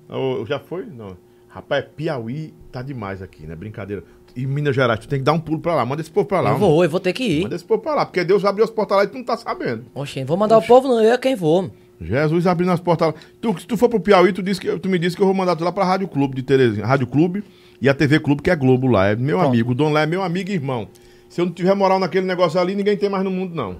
Ô, 0.09 0.45
já 0.47 0.59
foi? 0.59 0.87
Não. 0.87 1.17
Rapaz, 1.49 1.85
Piauí 1.97 2.55
tá 2.71 2.83
demais 2.83 3.21
aqui, 3.21 3.47
né? 3.47 3.55
Brincadeira. 3.55 4.05
E 4.39 4.47
Minas 4.47 4.73
Gerais, 4.73 5.01
tu 5.01 5.09
tem 5.09 5.19
que 5.19 5.25
dar 5.25 5.33
um 5.33 5.41
pulo 5.41 5.59
pra 5.59 5.75
lá. 5.75 5.85
Manda 5.85 6.01
esse 6.01 6.13
povo 6.13 6.25
pra 6.25 6.41
lá. 6.41 6.51
Eu 6.51 6.59
vou, 6.59 6.85
eu 6.85 6.89
vou 6.89 7.01
ter 7.01 7.13
que 7.13 7.25
ir. 7.25 7.43
Manda 7.43 7.57
esse 7.57 7.65
povo 7.65 7.83
pra 7.83 7.93
lá, 7.93 8.07
porque 8.07 8.23
Deus 8.23 8.45
abriu 8.45 8.65
as 8.65 8.71
portas 8.71 8.97
lá 8.97 9.03
e 9.03 9.09
tu 9.09 9.17
não 9.17 9.25
tá 9.25 9.37
sabendo. 9.37 9.87
Oxê, 9.93 10.25
vou 10.25 10.37
mandar 10.37 10.59
o 10.59 10.63
povo, 10.63 10.87
não. 10.87 11.03
Eu 11.03 11.13
é 11.15 11.19
quem 11.19 11.35
vou. 11.35 11.69
Jesus 12.01 12.47
abrindo 12.47 12.71
as 12.71 12.79
portas 12.79 13.09
lá. 13.09 13.15
Tu, 13.41 13.61
se 13.61 13.67
tu 13.67 13.77
for 13.77 13.89
pro 13.89 13.99
Piauí, 13.99 14.33
tu, 14.33 14.41
disse 14.41 14.61
que, 14.61 14.79
tu 14.79 14.89
me 14.89 14.97
disse 14.97 15.17
que 15.17 15.23
eu 15.23 15.27
vou 15.27 15.35
mandar 15.35 15.57
tu 15.57 15.65
lá 15.65 15.73
pra 15.73 15.85
Rádio 15.85 16.07
Clube 16.07 16.37
de 16.37 16.45
Terezinha. 16.45 16.87
Rádio 16.87 17.09
Clube 17.09 17.43
e 17.83 17.89
a 17.89 17.95
TV 17.95 18.21
Clube, 18.21 18.41
que 18.41 18.49
é 18.49 18.55
Globo 18.55 18.87
lá. 18.87 19.09
É 19.09 19.17
meu 19.17 19.39
Pronto. 19.39 19.49
amigo. 19.49 19.73
O 19.73 19.75
dono 19.75 19.93
lá 19.93 20.03
é 20.03 20.07
meu 20.07 20.23
amigo 20.23 20.51
e 20.51 20.55
irmão. 20.55 20.87
Se 21.29 21.41
eu 21.41 21.47
não 21.47 21.53
tiver 21.53 21.75
moral 21.75 21.99
naquele 21.99 22.25
negócio 22.25 22.61
ali, 22.61 22.77
ninguém 22.77 22.97
tem 22.97 23.11
mais 23.11 23.25
no 23.25 23.33
mundo, 23.33 23.57
não. 23.57 23.79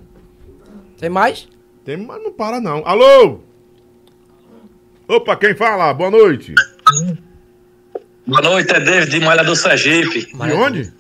Tem 0.99 1.09
mais? 1.09 1.47
Tem, 1.85 1.97
mas 1.97 2.21
não 2.21 2.33
para, 2.33 2.61
não. 2.61 2.83
Alô? 2.85 3.39
Opa, 5.07 5.37
quem 5.37 5.55
fala? 5.55 5.95
Boa 5.95 6.11
noite. 6.11 6.53
Boa 8.29 8.43
noite, 8.43 8.71
é 8.75 8.79
David 8.79 9.09
de 9.09 9.25
Malhador 9.25 9.57
Sergipe. 9.57 10.27
De 10.27 10.53
onde? 10.53 10.93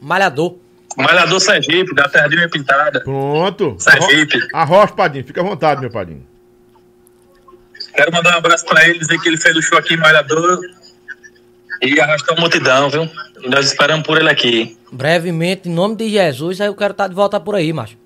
Malhador. 0.00 0.58
Malhador 0.96 1.40
Sergipe, 1.40 1.92
da 1.92 2.08
Terra 2.08 2.28
de 2.28 2.48
Pintada. 2.48 3.00
Pronto. 3.00 3.74
Sergipe. 3.80 4.38
Arrocha, 4.54 4.94
Padinho. 4.94 5.24
Fica 5.24 5.40
à 5.40 5.44
vontade, 5.44 5.80
meu 5.80 5.90
Padinho. 5.90 6.24
Quero 7.96 8.12
mandar 8.12 8.36
um 8.36 8.38
abraço 8.38 8.64
pra 8.64 8.88
ele, 8.88 9.00
dizer 9.00 9.18
que 9.18 9.28
ele 9.28 9.36
fez 9.36 9.56
o 9.56 9.60
show 9.60 9.76
aqui 9.76 9.94
em 9.94 9.96
Malhador 9.96 10.60
e 11.82 12.00
arrastou 12.00 12.36
a 12.36 12.40
multidão, 12.40 12.88
viu? 12.88 13.10
E 13.42 13.48
nós 13.48 13.66
esperamos 13.66 14.06
por 14.06 14.16
ele 14.16 14.30
aqui. 14.30 14.78
Brevemente, 14.92 15.68
em 15.68 15.72
nome 15.72 15.96
de 15.96 16.08
Jesus, 16.08 16.60
aí 16.60 16.68
eu 16.68 16.76
quero 16.76 16.92
estar 16.92 17.08
de 17.08 17.14
volta 17.14 17.40
por 17.40 17.56
aí, 17.56 17.72
macho. 17.72 17.96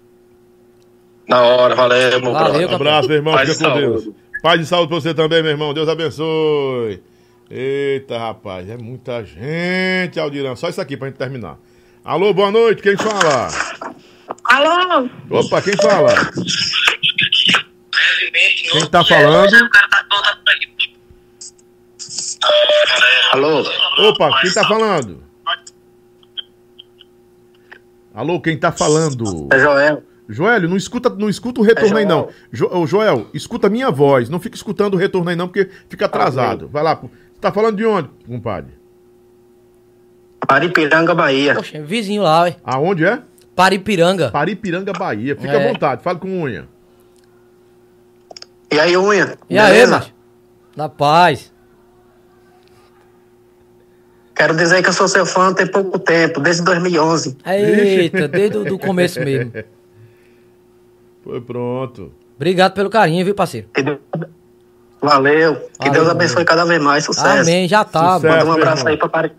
Na 1.29 1.43
hora, 1.43 1.75
valeu, 1.75 2.23
meu 2.23 2.33
Valeu. 2.33 2.71
Um 2.71 2.75
abraço, 2.75 3.07
meu 3.07 3.19
irmão. 3.19 3.35
Paz 3.35 3.51
Fica 3.51 3.65
e 3.65 3.67
com 3.67 3.75
saúde. 3.75 4.03
Deus. 4.03 4.17
Paz 4.43 4.61
de 4.61 4.67
saúde 4.67 4.89
pra 4.89 4.97
você 4.99 5.13
também, 5.13 5.43
meu 5.43 5.51
irmão. 5.51 5.75
Deus 5.75 5.91
abençoe. 5.91 7.12
Eita, 7.55 8.19
rapaz. 8.19 8.67
É 8.67 8.79
muita 8.79 9.23
gente, 9.23 10.19
Aldirão. 10.19 10.57
Só 10.57 10.71
isso 10.71 10.81
aqui 10.81 10.97
pra 10.97 11.09
gente 11.09 11.19
terminar. 11.19 11.59
Alô, 12.03 12.33
boa 12.33 12.51
noite. 12.51 12.81
Quem 12.81 12.97
fala? 12.97 13.49
Alô? 14.45 15.11
Opa, 15.29 15.61
quem 15.61 15.75
fala? 15.77 16.15
Quem 18.71 18.87
tá 18.87 19.05
falando? 19.05 19.71
Alô? 23.33 23.61
Opa, 24.09 24.41
quem 24.41 24.55
tá 24.55 24.67
falando? 24.67 25.23
Alô, 28.15 28.41
quem 28.41 28.57
tá 28.57 28.73
falando? 28.73 29.49
É 29.53 29.59
Joel. 29.59 30.03
Joelho, 30.27 30.71
não 30.71 30.77
escuta, 30.79 31.11
não 31.11 31.29
escuta 31.29 31.61
o 31.61 31.65
retorno 31.65 31.99
É 31.99 32.01
aí 32.01 32.07
não. 32.07 32.31
Joel. 32.51 32.71
Jo, 32.71 32.79
ô, 32.79 32.87
Joel, 32.87 33.27
escuta 33.35 33.67
a 33.67 33.71
minha 33.71 33.91
voz. 33.91 34.31
Não 34.31 34.41
fica 34.41 34.57
escutando 34.57 34.95
o 34.95 34.97
retorno 34.97 35.29
aí 35.29 35.37
não, 35.37 35.49
porque 35.49 35.69
fica 35.91 36.07
atrasado. 36.07 36.67
Vai 36.69 36.83
lá. 36.83 36.99
Tá 37.43 37.53
falando 37.53 37.77
de 37.77 37.85
onde, 37.85 38.09
compadre? 38.27 38.73
Paripiranga, 40.47 41.15
Bahia. 41.15 41.55
Poxa, 41.55 41.83
vizinho 41.83 42.23
lá, 42.23 42.43
ué. 42.43 42.57
Aonde 42.65 43.05
é? 43.05 43.21
Paripiranga. 43.55 44.31
Paripiranga, 44.31 44.93
Bahia. 44.93 45.37
Fica 45.37 45.53
É. 45.53 45.69
à 45.69 45.73
vontade, 45.73 46.03
fala 46.03 46.19
com 46.19 46.29
unha. 46.43 46.67
E 48.73 48.79
aí, 48.81 48.97
Unha? 48.97 49.37
E 49.51 49.59
aí, 49.59 49.87
macho? 49.87 50.13
Na 50.75 50.89
paz. 50.89 51.53
Quero 54.35 54.57
dizer 54.57 54.83
que 54.83 54.89
eu 54.89 54.93
sou 54.95 55.07
seu 55.07 55.27
fã 55.27 55.53
tem 55.53 55.67
pouco 55.67 55.99
tempo, 55.99 56.41
desde 56.41 56.63
2011. 56.65 57.37
Eita, 57.47 58.27
desde 58.27 58.57
o 58.59 58.65
do 58.65 58.79
começo 58.79 59.21
mesmo. 59.21 59.53
Foi 61.23 61.41
pronto. 61.41 62.13
Obrigado 62.35 62.73
pelo 62.75 62.89
carinho, 62.91 63.25
viu, 63.25 63.35
parceiro? 63.35 63.69
Valeu. 65.03 65.55
Que 65.57 65.89
Valeu, 65.89 65.93
Deus 65.95 66.09
abençoe 66.09 66.45
cada 66.45 66.65
vez 66.65 66.81
mais. 66.81 67.05
Sucesso. 67.05 67.43
Amém, 67.43 67.67
já 67.69 67.85
tá. 67.85 68.15
Sucesso. 68.17 68.27
Manda 68.37 68.45
um 68.45 68.47
meu 68.47 68.55
abraço 68.63 68.81
irmão. 68.81 68.93
aí 68.93 68.97
pra 68.99 69.09
Pari... 69.09 69.33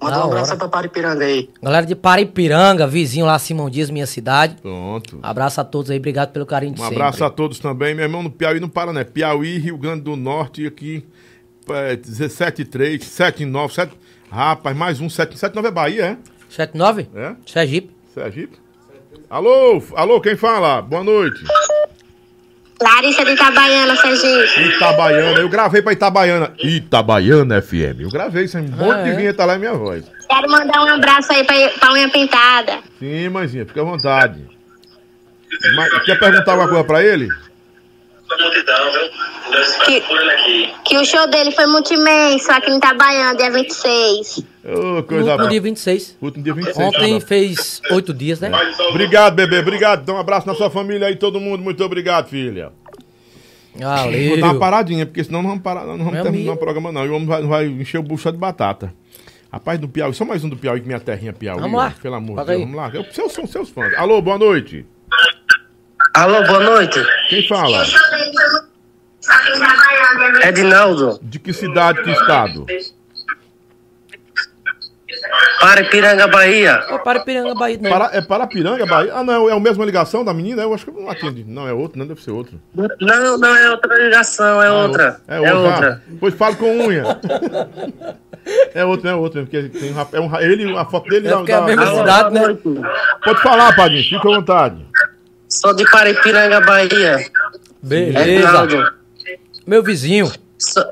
Manda 0.00 0.16
Da 0.16 0.22
um 0.22 0.24
abraço 0.30 0.44
hora. 0.46 0.52
aí 0.54 0.58
pra 0.58 0.68
Paripiranga 0.68 1.24
aí. 1.24 1.50
Galera 1.62 1.86
de 1.86 1.94
Paripiranga, 1.94 2.86
vizinho 2.86 3.26
lá, 3.26 3.38
Simão 3.38 3.68
Dias, 3.70 3.90
minha 3.90 4.06
cidade. 4.06 4.56
Pronto. 4.60 5.18
Abraço 5.22 5.60
a 5.60 5.64
todos 5.64 5.90
aí, 5.90 5.98
obrigado 5.98 6.32
pelo 6.32 6.46
carinho 6.46 6.74
de 6.74 6.80
Um 6.80 6.84
sempre. 6.84 6.96
abraço 7.00 7.22
a 7.24 7.30
todos 7.30 7.58
também. 7.60 7.94
Meu 7.94 8.04
irmão, 8.04 8.22
no 8.22 8.30
Piauí 8.30 8.58
não 8.58 8.68
para, 8.68 8.92
né? 8.92 9.04
Piauí, 9.04 9.58
Rio 9.58 9.76
Grande 9.76 10.00
do 10.00 10.16
Norte, 10.16 10.66
aqui, 10.66 11.04
é, 11.70 11.98
173, 12.02 13.04
79, 13.04 13.74
7... 13.74 13.92
Rapaz, 14.30 14.74
mais 14.74 14.98
um, 14.98 15.10
779 15.10 15.68
é 15.68 15.70
Bahia, 15.70 16.04
é? 16.04 16.16
79? 16.48 17.06
É? 17.14 17.34
Sergipe. 17.46 17.94
Sergipe? 18.14 18.56
Alô, 19.28 19.82
alô, 19.94 20.20
quem 20.22 20.36
fala? 20.36 20.80
Boa 20.80 21.04
noite. 21.04 21.44
Larissa 22.80 23.24
de 23.24 23.32
Itabaiana, 23.32 23.96
Sergipe. 23.96 24.60
Itabaiana, 24.76 25.40
eu 25.40 25.48
gravei 25.48 25.82
pra 25.82 25.92
Itabaiana. 25.92 26.52
Itabaiana 26.58 27.62
FM. 27.62 28.00
Eu 28.00 28.10
gravei, 28.10 28.44
isso 28.44 28.58
é 28.58 28.60
um 28.60 28.68
monte 28.68 29.04
de 29.04 29.10
é? 29.10 29.16
vinheta 29.16 29.44
lá 29.44 29.56
em 29.56 29.58
minha 29.58 29.74
voz. 29.74 30.04
Quero 30.28 30.50
mandar 30.50 30.82
um 30.82 30.88
abraço 30.88 31.32
aí 31.32 31.44
pra, 31.44 31.54
pra 31.78 31.92
unha 31.92 32.08
pintada. 32.08 32.78
Sim, 32.98 33.28
mãezinha, 33.28 33.66
fica 33.66 33.80
à 33.80 33.84
vontade. 33.84 34.40
Mas, 35.76 36.02
quer 36.04 36.18
perguntar 36.18 36.52
alguma 36.52 36.68
coisa 36.68 36.84
pra 36.84 37.02
ele? 37.04 37.28
multidão, 37.28 37.38
viu? 37.38 37.38
Nós 37.38 37.40
esperamos 37.42 38.20
Que-. 39.84 40.72
Que 40.84 40.96
o 40.98 41.04
show 41.04 41.26
dele 41.28 41.50
foi 41.52 41.66
muito 41.66 41.92
imenso 41.92 42.50
aqui 42.50 42.70
em 42.70 42.76
Itabaiana, 42.78 43.36
dia 43.36 43.50
26. 43.50 44.44
Ô, 44.64 44.68
No 44.96 45.02
coisa 45.02 45.22
último 45.24 45.36
boa. 45.38 45.48
dia 45.50 45.60
26. 45.60 46.16
Último 46.20 46.44
dia 46.44 46.54
26. 46.54 46.78
Ontem 46.78 47.20
fez 47.20 47.80
oito 47.90 48.14
dias, 48.14 48.40
né? 48.40 48.50
bom. 48.50 48.84
Obrigado, 48.90 49.34
bebê, 49.34 49.58
obrigado. 49.58 50.04
Dá 50.04 50.12
um 50.14 50.18
abraço 50.18 50.46
na 50.46 50.54
sua 50.54 50.70
família 50.70 51.08
aí, 51.08 51.16
todo 51.16 51.40
mundo. 51.40 51.62
Muito 51.62 51.82
obrigado, 51.84 52.28
filha. 52.28 52.72
Vou 53.74 53.80
dar 53.80 54.06
uma 54.06 54.36
Valeu. 54.46 54.60
paradinha, 54.60 55.06
porque 55.06 55.24
senão 55.24 55.42
não 55.42 55.48
vamos 55.50 55.64
parar, 55.64 55.86
não 55.86 55.96
vamos 55.98 56.12
Meu 56.12 56.22
terminar 56.22 56.50
amigo. 56.52 56.52
o 56.54 56.56
programa, 56.58 56.92
não. 56.92 57.04
E 57.06 57.08
o 57.08 57.14
homem 57.14 57.26
vai, 57.26 57.42
vai 57.42 57.66
encher 57.66 57.98
o 57.98 58.02
bucho 58.02 58.30
de 58.30 58.36
batata. 58.38 58.92
Rapaz, 59.50 59.78
do 59.78 59.88
Piauí, 59.88 60.14
só 60.14 60.24
mais 60.24 60.42
um 60.44 60.48
do 60.48 60.56
Piauí, 60.56 60.80
que 60.80 60.86
minha 60.86 61.00
terrinha 61.00 61.32
Piauí. 61.32 61.60
Vamos 61.60 61.78
lá. 61.78 61.94
Pelo 62.02 62.14
amor 62.14 62.40
de 62.40 62.46
Deus, 62.46 62.60
vamos 62.60 62.76
lá. 62.76 62.90
Eu, 62.92 63.04
seus, 63.12 63.32
são 63.32 63.46
seus 63.46 63.68
fãs. 63.70 63.92
Alô, 63.98 64.20
boa 64.22 64.38
noite. 64.38 64.86
Alô, 66.14 66.42
boa 66.46 66.60
noite. 66.60 67.00
Quem 67.28 67.46
fala? 67.48 67.84
Edinaldo, 70.46 71.18
De 71.22 71.38
que 71.38 71.52
cidade, 71.52 72.02
que 72.02 72.10
estado? 72.10 72.66
Paripiranga, 75.60 76.26
Bahia. 76.26 76.82
Ô, 76.90 76.98
Paripiranga, 76.98 77.54
Bahia. 77.54 77.78
Não. 77.80 77.90
Para, 77.90 78.10
é 78.16 78.20
Parapiranga, 78.20 78.84
Bahia? 78.84 79.12
Ah, 79.14 79.22
não, 79.22 79.48
é 79.48 79.52
a 79.52 79.60
mesma 79.60 79.84
ligação 79.84 80.24
da 80.24 80.34
menina? 80.34 80.62
Eu 80.62 80.74
acho 80.74 80.84
que 80.84 80.90
não 80.90 81.08
atende. 81.08 81.44
Não, 81.46 81.66
é 81.68 81.72
outro, 81.72 81.98
não 81.98 82.06
deve 82.06 82.20
ser 82.22 82.32
outro. 82.32 82.60
Não, 82.74 83.38
não 83.38 83.56
é 83.56 83.70
outra 83.70 83.96
ligação, 84.04 84.60
é 84.62 84.70
outra. 84.70 85.20
É 85.28 85.36
É 85.36 85.40
outro. 85.54 85.58
outra. 85.72 86.02
ah, 86.04 86.12
pois 86.18 86.34
fala 86.34 86.56
com 86.56 86.86
unha. 86.88 87.04
é 88.74 88.84
outro, 88.84 89.08
é 89.08 89.14
outro, 89.14 89.42
porque 89.44 89.62
tem 89.68 89.92
um 89.92 89.94
rap- 89.94 90.14
é 90.14 90.20
um, 90.20 90.36
ele, 90.40 90.76
a 90.76 90.84
foto 90.84 91.08
dele 91.08 91.28
É 91.28 91.36
porque 91.36 91.52
é 91.52 91.54
a 91.54 91.60
mesma 91.62 91.84
dá- 91.84 91.94
cidade, 91.94 92.34
né? 92.34 92.58
Pode 93.24 93.42
falar, 93.42 93.76
Padinho, 93.76 94.02
fica 94.02 94.18
à 94.28 94.34
vontade. 94.34 94.84
Sou 95.60 95.74
de 95.74 95.84
Paripiranga, 95.90 96.60
Bahia. 96.62 97.18
Beleza. 97.82 98.94
Meu 99.66 99.82
vizinho. 99.82 100.32
Sou, 100.58 100.84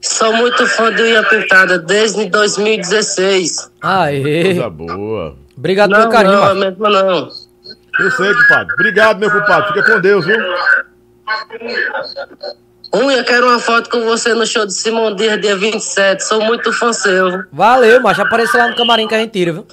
sou 0.00 0.32
muito 0.34 0.64
fã 0.68 0.92
de 0.94 1.02
Unha 1.02 1.22
Pintada 1.24 1.78
desde 1.80 2.26
2016. 2.30 3.70
Aê. 3.82 4.44
Coisa 4.44 4.70
boa. 4.70 5.36
Obrigado 5.56 5.90
Não, 5.90 5.98
pelo 5.98 6.10
carinho, 6.12 6.32
não, 6.34 6.42
é 6.44 6.46
macho. 6.54 6.60
mesmo 6.60 6.88
não. 6.88 7.28
Eu 7.98 8.10
sei, 8.12 8.34
compadre. 8.34 8.72
Obrigado, 8.74 9.18
meu 9.18 9.30
compadre. 9.30 9.68
Fica 9.74 9.82
com 9.94 10.00
Deus, 10.00 10.24
viu? 10.24 10.38
Unha, 12.94 13.24
quero 13.24 13.48
uma 13.48 13.58
foto 13.58 13.90
com 13.90 14.00
você 14.02 14.32
no 14.32 14.46
show 14.46 14.64
de 14.64 14.72
Simão 14.74 15.14
Dias, 15.14 15.40
dia 15.40 15.56
27. 15.56 16.22
Sou 16.24 16.40
muito 16.44 16.72
fã 16.72 16.92
seu. 16.92 17.44
Valeu, 17.52 18.00
macho. 18.00 18.22
Aparece 18.22 18.56
lá 18.56 18.68
no 18.68 18.76
camarim 18.76 19.08
que 19.08 19.14
a 19.14 19.18
gente 19.18 19.32
tira, 19.32 19.52
viu? 19.52 19.66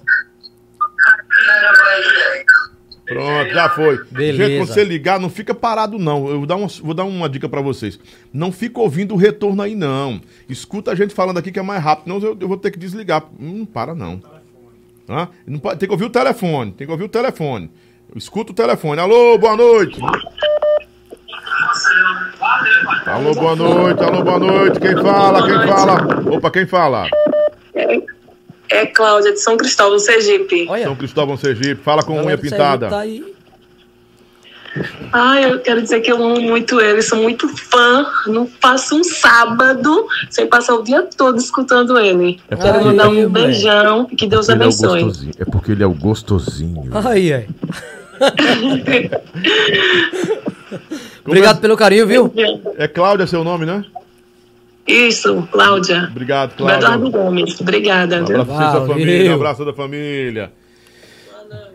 Pronto, 3.10 3.50
já 3.52 3.70
foi. 3.70 4.04
Beleza. 4.12 4.38
Gente, 4.46 4.58
quando 4.60 4.68
você 4.68 4.84
ligar, 4.84 5.20
não 5.20 5.30
fica 5.30 5.54
parado, 5.56 5.98
não. 5.98 6.30
Eu 6.30 6.38
vou 6.38 6.46
dar 6.46 6.56
uma, 6.56 6.68
vou 6.68 6.94
dar 6.94 7.04
uma 7.04 7.28
dica 7.28 7.50
pra 7.50 7.60
vocês. 7.60 8.00
Não 8.32 8.52
fica 8.52 8.80
ouvindo 8.80 9.16
o 9.16 9.18
retorno 9.18 9.62
aí, 9.64 9.74
não. 9.74 10.22
Escuta 10.48 10.92
a 10.92 10.96
gente 10.96 11.14
falando 11.14 11.40
aqui 11.40 11.52
que 11.52 11.60
é 11.60 11.64
mais 11.64 11.84
rápido, 11.84 12.08
não 12.08 12.20
eu, 12.20 12.38
eu 12.40 12.48
vou 12.48 12.58
ter 12.58 12.70
que 12.70 12.78
desligar. 12.78 13.24
Não 13.40 13.66
para, 13.66 13.96
não. 13.96 14.22
Tá? 15.08 15.28
Não 15.48 15.58
pode, 15.58 15.80
tem 15.80 15.90
que 15.90 15.94
ouvir 15.94 16.06
o 16.06 16.10
telefone. 16.10 16.72
Tem 16.72 16.86
que 16.86 16.92
ouvir 16.92 17.06
o 17.06 17.10
telefone. 17.10 17.72
Escuta 18.16 18.52
o 18.52 18.56
telefone. 18.56 19.02
Alô, 19.02 19.38
boa 19.40 19.58
noite. 19.58 20.00
Alô, 23.08 23.34
boa 23.34 23.56
noite. 23.56 24.04
Alô, 24.04 24.24
boa 24.24 24.40
noite. 24.40 24.80
Quem 24.80 24.96
fala? 25.02 25.48
Quem 25.48 25.68
fala? 25.68 26.36
Opa, 26.36 26.52
quem 26.52 26.66
fala? 26.68 27.08
É 28.70 28.86
Cláudia 28.86 29.34
de 29.34 29.40
São 29.40 29.58
Cristóvão, 29.58 29.98
Sergipe. 30.00 30.68
Olha. 30.70 30.86
São 30.86 30.96
Cristóvão 30.96 31.38
Sergipe. 31.38 31.82
Fala 31.82 32.04
com 32.04 32.22
unha 32.22 32.38
pintada. 32.38 32.90
Tá 32.90 33.00
aí. 33.00 33.24
Ah, 35.12 35.42
eu 35.42 35.60
quero 35.60 35.82
dizer 35.82 36.00
que 36.02 36.12
eu 36.12 36.24
amo 36.24 36.40
muito 36.40 36.80
ele, 36.80 37.02
sou 37.02 37.18
muito 37.18 37.48
fã. 37.48 38.06
Não 38.28 38.46
passo 38.46 38.96
um 38.96 39.04
sábado 39.04 40.08
sem 40.30 40.46
passar 40.48 40.76
o 40.76 40.84
dia 40.84 41.02
todo 41.18 41.40
escutando 41.40 41.98
ele. 41.98 42.40
É 42.50 42.56
quero 42.56 42.86
mandar 42.86 43.08
Ai, 43.08 43.26
um 43.26 43.30
beijão 43.30 44.08
e 44.12 44.16
que 44.16 44.28
Deus 44.28 44.48
é 44.48 44.54
abençoe. 44.54 45.04
gostosinho. 45.04 45.34
É 45.40 45.46
porque 45.46 45.72
ele 45.72 45.82
é 45.84 45.88
o 45.88 45.94
gostosinho. 45.94 46.92
Aí, 47.08 47.34
aí. 47.34 47.48
Obrigado 51.26 51.60
pelo 51.60 51.76
carinho, 51.76 52.06
viu? 52.06 52.32
É 52.78 52.88
Cláudia 52.88 53.26
seu 53.26 53.44
nome, 53.44 53.66
né? 53.66 53.84
Isso, 54.88 55.48
Cláudia. 55.52 56.08
Obrigado, 56.10 56.54
Eduardo 56.54 57.12
Cláudia. 57.12 57.12
Gomes, 57.12 57.62
obrigada. 57.62 58.22
Um 58.22 58.42
abraço 58.42 58.52
e 58.52 58.72
sua 58.72 58.88
família. 58.88 59.32
Um 59.32 59.36
abraço 59.36 59.66
da 59.66 59.74
família. 59.74 60.52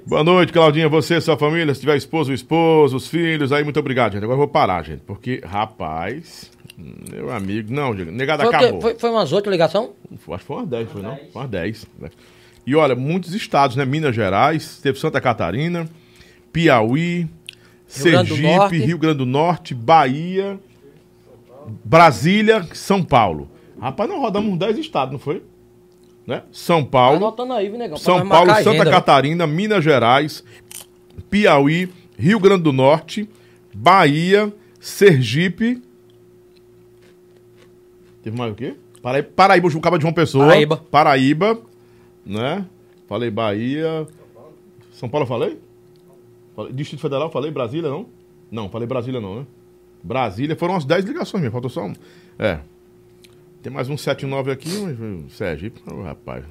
Boa 0.06 0.22
noite, 0.22 0.52
Claudinha. 0.52 0.88
Você, 0.88 1.20
sua 1.20 1.36
família, 1.36 1.74
se 1.74 1.80
tiver 1.80 1.96
esposo, 1.96 2.32
esposo, 2.32 2.96
os 2.96 3.08
filhos, 3.08 3.52
aí 3.52 3.64
muito 3.64 3.80
obrigado, 3.80 4.12
gente. 4.12 4.22
Agora 4.24 4.34
eu 4.34 4.38
vou 4.38 4.48
parar, 4.48 4.84
gente, 4.84 5.00
porque, 5.06 5.40
rapaz, 5.44 6.50
meu 6.76 7.32
amigo, 7.32 7.72
não, 7.72 7.94
negada 7.94 8.44
Foi, 8.44 8.54
acabou. 8.54 8.80
foi, 8.80 8.94
foi 8.96 9.10
umas 9.10 9.32
oito 9.32 9.48
ligações? 9.48 9.90
Acho 10.12 10.38
que 10.38 10.44
foi 10.44 10.56
umas 10.56 10.68
10, 10.68 10.90
foi 10.90 11.02
não? 11.02 11.16
Foi 11.16 11.42
umas 11.42 11.50
10. 11.50 11.86
né? 11.98 12.10
E 12.66 12.74
olha, 12.74 12.94
muitos 12.94 13.34
estados, 13.34 13.76
né? 13.76 13.84
Minas 13.84 14.14
Gerais, 14.14 14.78
teve 14.82 14.98
Santa 14.98 15.20
Catarina, 15.20 15.88
Piauí, 16.52 17.28
Grande 18.00 18.28
do 18.28 18.36
Sergipe, 18.36 18.42
Norte. 18.42 18.78
Rio 18.78 18.98
Grande 18.98 19.18
do 19.18 19.26
Norte, 19.26 19.74
Bahia, 19.74 20.58
Brasília, 21.84 22.66
São 22.72 23.02
Paulo. 23.02 23.48
Rapaz, 23.80 24.08
nós 24.08 24.18
rodamos 24.18 24.52
uns 24.52 24.58
10 24.58 24.78
estados, 24.78 25.12
não 25.12 25.18
foi? 25.18 25.42
Né? 26.26 26.42
São 26.50 26.84
Paulo. 26.84 27.18
Anotando 27.18 27.52
aí, 27.52 27.68
negão? 27.70 27.96
São 27.98 28.26
Paulo, 28.26 28.48
Santa 28.50 28.60
agenda, 28.70 28.84
viu? 28.84 28.92
Catarina, 28.92 29.46
Minas 29.46 29.84
Gerais, 29.84 30.42
Piauí, 31.28 31.90
Rio 32.16 32.40
Grande 32.40 32.62
do 32.62 32.72
Norte, 32.72 33.28
Bahia, 33.74 34.52
Sergipe. 34.80 35.82
Teve 38.22 38.36
mais 38.38 38.52
o 38.52 38.54
quê? 38.54 38.74
Paraíba, 39.02 39.28
Paraíba 39.36 39.68
Jucaba 39.68 39.98
de 39.98 40.02
João 40.02 40.14
Pessoa. 40.14 40.46
Paraíba. 40.46 40.76
Paraíba, 40.90 41.58
né? 42.24 42.64
Falei 43.06 43.30
Bahia. 43.30 44.06
São 44.92 45.08
Paulo 45.08 45.24
eu 45.24 45.28
falei? 45.28 45.58
Falei- 46.56 46.72
Distrito 46.72 47.00
Federal, 47.00 47.30
falei 47.30 47.50
Brasília, 47.50 47.90
não? 47.90 48.06
Não, 48.50 48.70
falei 48.70 48.86
Brasília 48.88 49.20
não, 49.20 49.40
né? 49.40 49.46
Brasília, 50.04 50.54
foram 50.54 50.74
umas 50.74 50.84
10 50.84 51.06
ligações 51.06 51.40
mesmo, 51.42 51.52
faltou 51.52 51.70
só 51.70 51.82
um. 51.86 51.94
É. 52.38 52.58
Tem 53.62 53.72
mais 53.72 53.88
um 53.88 53.96
79 53.96 54.50
aqui, 54.50 54.68
mas 54.80 55.00
o 55.00 55.24
Sergipe, 55.30 55.80
oh, 55.90 56.02
rapaz. 56.02 56.44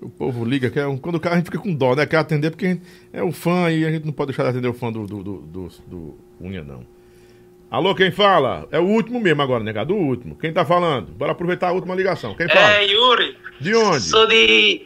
O 0.00 0.08
povo 0.08 0.44
liga, 0.44 0.70
quer, 0.70 0.86
um- 0.86 0.96
quando 0.96 1.16
o 1.16 1.20
cara 1.20 1.34
a 1.34 1.38
gente 1.38 1.46
fica 1.46 1.58
com 1.58 1.74
dó, 1.74 1.96
né? 1.96 2.06
Quer 2.06 2.18
atender 2.18 2.50
porque 2.50 2.78
é 3.12 3.24
um 3.24 3.32
fã 3.32 3.68
e 3.72 3.84
a 3.84 3.90
gente 3.90 4.04
não 4.04 4.12
pode 4.12 4.28
deixar 4.28 4.44
de 4.44 4.50
atender 4.50 4.68
o 4.68 4.72
fã 4.74 4.92
do, 4.92 5.04
do, 5.04 5.22
do, 5.22 5.38
do, 5.40 5.68
do 5.88 6.14
Unha, 6.40 6.62
não. 6.62 6.86
Alô, 7.68 7.92
quem 7.96 8.12
fala? 8.12 8.68
É 8.70 8.78
o 8.78 8.84
último 8.84 9.18
mesmo 9.18 9.42
agora, 9.42 9.64
negado, 9.64 9.92
o 9.92 9.98
último. 9.98 10.36
Quem 10.36 10.52
tá 10.52 10.64
falando? 10.64 11.10
Bora 11.10 11.32
aproveitar 11.32 11.68
a 11.70 11.72
última 11.72 11.96
ligação. 11.96 12.36
Quem 12.36 12.46
fala? 12.48 12.74
É, 12.74 12.86
Yuri. 12.86 13.36
De 13.60 13.74
onde? 13.74 14.02
Sou 14.04 14.28
de 14.28 14.82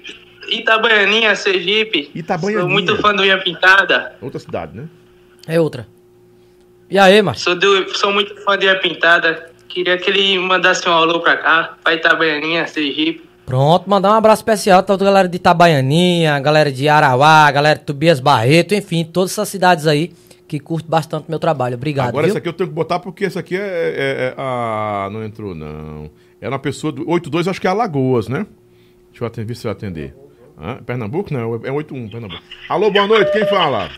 Itabaianinha, 0.49 1.35
Sergipe. 1.37 2.11
Itabaianinha. 2.15 2.63
Sou 2.63 2.71
muito 2.71 2.97
fã 2.97 3.15
do 3.15 3.23
Unha 3.23 3.37
Pintada. 3.43 4.17
Outra 4.23 4.39
cidade, 4.41 4.75
né? 4.75 4.89
É 5.47 5.61
outra. 5.61 5.87
E 6.91 6.99
aí, 6.99 7.23
macho? 7.23 7.41
Sou, 7.41 7.55
do, 7.55 7.97
sou 7.97 8.13
muito 8.13 8.35
fã 8.43 8.59
de 8.59 8.67
Unha 8.67 8.79
Pintada. 8.81 9.51
Queria 9.69 9.97
que 9.97 10.11
ele 10.11 10.39
mandasse 10.39 10.89
um 10.89 10.93
alô 10.93 11.21
pra 11.21 11.37
cá, 11.37 11.75
pra 11.85 11.95
Itabaianinha, 11.95 12.67
Sergipe. 12.67 13.23
Pronto, 13.47 13.89
mandar 13.89 14.11
um 14.11 14.15
abraço 14.15 14.41
especial 14.43 14.83
pra 14.83 14.87
toda 14.97 15.05
a 15.05 15.13
galera 15.13 15.29
de 15.29 15.37
Itabaianinha, 15.37 16.35
a 16.35 16.41
galera 16.41 16.71
de 16.73 16.89
Arauá, 16.89 17.47
a 17.47 17.51
galera 17.51 17.79
de 17.79 17.85
Tobias 17.85 18.19
Barreto, 18.21 18.75
enfim, 18.75 19.05
todas 19.05 19.33
essas 19.33 19.49
cidades 19.49 19.87
aí 19.87 20.13
que 20.49 20.59
curtem 20.59 20.91
bastante 20.91 21.27
meu 21.29 21.39
trabalho. 21.39 21.77
Obrigado, 21.77 22.09
Agora 22.09 22.25
viu? 22.27 22.31
esse 22.33 22.39
aqui 22.39 22.49
eu 22.49 22.53
tenho 22.53 22.69
que 22.69 22.75
botar 22.75 22.99
porque 22.99 23.25
esse 23.25 23.39
aqui 23.39 23.57
é. 23.57 23.61
é- 23.61 24.27
é- 24.29 24.35
ah, 24.37 25.09
não 25.13 25.25
entrou, 25.25 25.55
não. 25.55 26.11
É 26.41 26.49
uma 26.49 26.59
pessoa 26.59 26.93
do 26.93 27.09
82, 27.09 27.47
acho 27.47 27.61
que 27.61 27.67
é 27.69 27.71
Alagoas, 27.71 28.27
né? 28.29 28.47
Deixa 29.11 29.23
eu 29.25 29.27
atender, 29.29 29.47
ver 29.47 29.55
se 29.55 29.67
eu 29.67 29.71
atender. 29.71 30.15
Hã? 30.61 30.77
Pernambuco? 30.85 31.33
Não, 31.33 31.55
é 31.65 31.71
81, 31.71 32.09
Pernambuco. 32.09 32.43
Alô, 32.69 32.91
boa 32.91 33.07
noite, 33.07 33.31
quem 33.33 33.47
fala? 33.47 33.91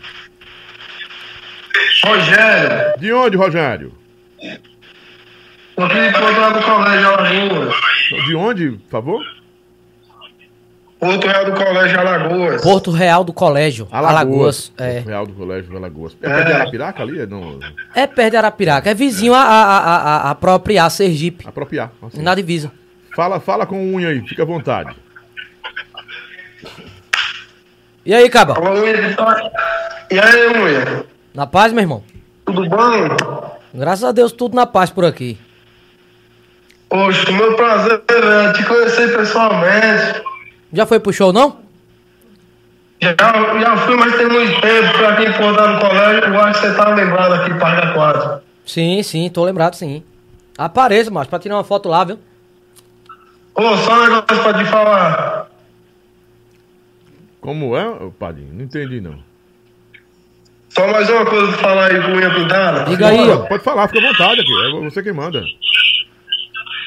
Rogério. 2.03 2.99
De 2.99 3.13
onde, 3.13 3.37
Rogério? 3.37 3.93
Eu 5.75 5.87
vim 5.87 6.07
encontrar 6.07 6.49
do 6.51 6.61
Colégio 6.61 7.07
Alagoas. 7.07 7.75
De 8.27 8.35
onde, 8.35 8.71
por 8.71 8.89
favor? 8.91 9.23
Porto 10.99 11.27
Real 11.27 11.45
do 11.45 11.51
Colégio 11.53 11.99
Alagoas. 11.99 12.61
Porto 12.61 12.91
Real 12.91 13.23
do 13.25 13.33
Colégio, 13.33 13.87
Alagoas. 13.91 14.71
é. 14.77 14.93
Porto 14.95 15.07
Real 15.09 15.27
do 15.27 15.33
Colégio 15.33 15.75
Alagoas. 15.77 16.17
É, 16.21 16.27
É. 16.27 16.29
perto 16.33 16.45
de 16.47 16.53
Arapiraca 16.53 17.03
ali? 17.03 17.19
É, 17.19 17.25
não, 17.25 17.59
É 17.93 18.07
perto 18.07 18.31
de 18.31 18.37
Arapiraca, 18.37 18.89
é 18.89 18.93
vizinho 18.93 19.33
a, 19.33 19.41
a, 19.41 19.63
a, 19.63 19.95
a, 19.97 20.31
a 20.31 20.35
própria 20.35 20.89
Sergipe. 20.89 21.45
apropriar. 21.47 21.91
assim. 22.01 22.21
Na 22.21 22.33
divisa. 22.35 22.71
Fala, 23.15 23.39
fala 23.41 23.65
com 23.65 23.75
o 23.75 23.95
unha 23.95 24.09
aí, 24.09 24.21
fica 24.27 24.43
à 24.43 24.45
vontade. 24.45 24.95
E 28.05 28.13
aí, 28.13 28.29
Caba? 28.29 28.55
E 30.11 30.19
aí, 30.19 30.47
Unha? 30.57 31.05
Na 31.33 31.47
paz, 31.47 31.73
meu 31.73 31.81
irmão? 31.81 32.03
Tudo 32.45 32.69
bom? 32.69 32.77
Graças 33.73 34.03
a 34.03 34.11
Deus, 34.11 34.31
tudo 34.31 34.55
na 34.55 34.67
paz 34.67 34.91
por 34.91 35.03
aqui. 35.03 35.37
Poxa, 36.89 37.31
meu 37.31 37.55
prazer, 37.55 38.03
velho, 38.07 38.53
te 38.53 38.63
conhecer 38.65 39.17
pessoalmente. 39.17 40.21
Já 40.71 40.85
foi 40.85 40.99
pro 40.99 41.11
show, 41.11 41.33
não? 41.33 41.57
Já, 43.01 43.15
já 43.59 43.77
fui, 43.77 43.95
mas 43.95 44.15
tem 44.15 44.27
muito 44.29 44.61
tempo 44.61 44.97
pra 44.97 45.15
quem 45.15 45.27
encontrar 45.27 45.73
no 45.73 45.79
colégio. 45.79 46.23
Eu 46.23 46.39
acho 46.41 46.61
que 46.61 46.67
você 46.67 46.75
tá 46.75 46.89
lembrado 46.89 47.33
aqui, 47.33 47.53
Parque 47.55 47.93
4. 47.93 48.41
Sim, 48.65 49.01
sim, 49.01 49.29
tô 49.29 49.43
lembrado, 49.43 49.73
sim. 49.73 50.03
Apareça, 50.55 51.09
macho, 51.09 51.29
pra 51.29 51.39
tirar 51.39 51.55
uma 51.55 51.63
foto 51.63 51.89
lá, 51.89 52.03
viu? 52.03 52.19
Ô, 53.55 53.75
só 53.77 53.95
um 53.95 54.03
negócio 54.03 54.43
pra 54.43 54.53
te 54.53 54.65
falar. 54.65 55.47
Como 57.41 57.75
é, 57.75 58.11
Padinho? 58.19 58.53
Não 58.53 58.63
entendi, 58.63 59.01
não. 59.01 59.32
Só 60.75 60.87
mais 60.91 61.09
uma 61.09 61.25
coisa 61.25 61.47
pra 61.53 61.57
falar 61.57 61.91
aí 61.91 62.01
com 62.01 62.11
unha 62.13 62.33
pintada. 62.33 62.83
Diga 62.85 63.07
aí, 63.07 63.29
ó. 63.29 63.37
Pode 63.45 63.63
falar, 63.63 63.87
fica 63.87 63.99
à 63.99 64.11
vontade 64.11 64.41
aqui. 64.41 64.51
É 64.51 64.89
você 64.89 65.03
quem 65.03 65.13
manda. 65.13 65.43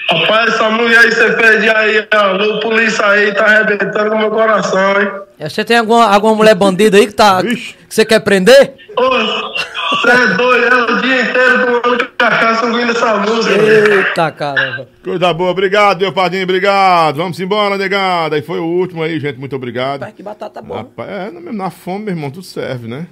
Rapaz, 0.09 0.55
essa 0.55 0.71
mulher 0.71 0.99
aí 1.01 1.11
você 1.13 1.33
pede 1.33 1.69
aí, 1.69 2.07
alô, 2.13 2.61
polícia 2.61 3.05
aí, 3.07 3.35
tá 3.35 3.45
arrebentando 3.45 4.11
com 4.11 4.19
meu 4.19 4.31
coração, 4.31 5.01
hein? 5.01 5.11
É, 5.39 5.49
Você 5.49 5.65
tem 5.65 5.79
alguma, 5.79 6.07
alguma 6.07 6.35
mulher 6.35 6.55
bandida 6.55 6.97
aí 6.97 7.09
que 7.09 7.13
tá. 7.13 7.43
que 7.43 7.75
você 7.89 8.05
quer 8.05 8.21
prender? 8.21 8.75
Ô, 8.97 9.03
você 9.11 10.11
é 10.11 10.27
doido, 10.35 10.65
é 10.65 10.93
o 10.93 11.03
dia 11.03 11.23
inteiro 11.23 11.83
tomando 11.83 12.09
cachaça 12.17 12.67
ouvindo 12.67 12.93
essa 12.93 13.17
música. 13.17 13.55
Eita, 13.55 14.31
caramba. 14.31 14.89
Coisa 15.03 15.35
boa, 15.35 15.51
obrigado, 15.51 16.01
meu 16.01 16.13
Padinho, 16.13 16.45
obrigado. 16.45 17.17
Vamos 17.17 17.39
embora, 17.41 17.77
negada. 17.77 18.39
E 18.39 18.43
foi 18.43 18.61
o 18.61 18.65
último 18.65 19.03
aí, 19.03 19.19
gente, 19.19 19.39
muito 19.41 19.57
obrigado. 19.57 20.01
Rapaz, 20.01 20.15
que 20.15 20.23
batata 20.23 20.63
boa. 20.63 20.79
Rapaz, 20.81 21.11
é, 21.11 21.31
na, 21.33 21.53
na 21.53 21.71
fome, 21.71 22.05
meu 22.07 22.15
irmão, 22.15 22.31
tudo 22.31 22.45
serve, 22.47 22.87
né? 22.89 23.07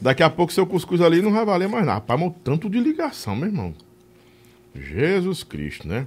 Daqui 0.00 0.22
a 0.22 0.30
pouco 0.30 0.52
seu 0.52 0.66
cuscuz 0.66 1.00
ali 1.00 1.20
não 1.20 1.32
vai 1.32 1.44
valer 1.44 1.68
mais 1.68 1.84
nada. 1.84 1.98
Rapaz, 1.98 2.18
mas 2.18 2.30
o 2.30 2.32
tanto 2.32 2.70
de 2.70 2.80
ligação, 2.80 3.36
meu 3.36 3.48
irmão. 3.48 3.74
Jesus 4.74 5.42
Cristo, 5.42 5.86
né? 5.86 6.06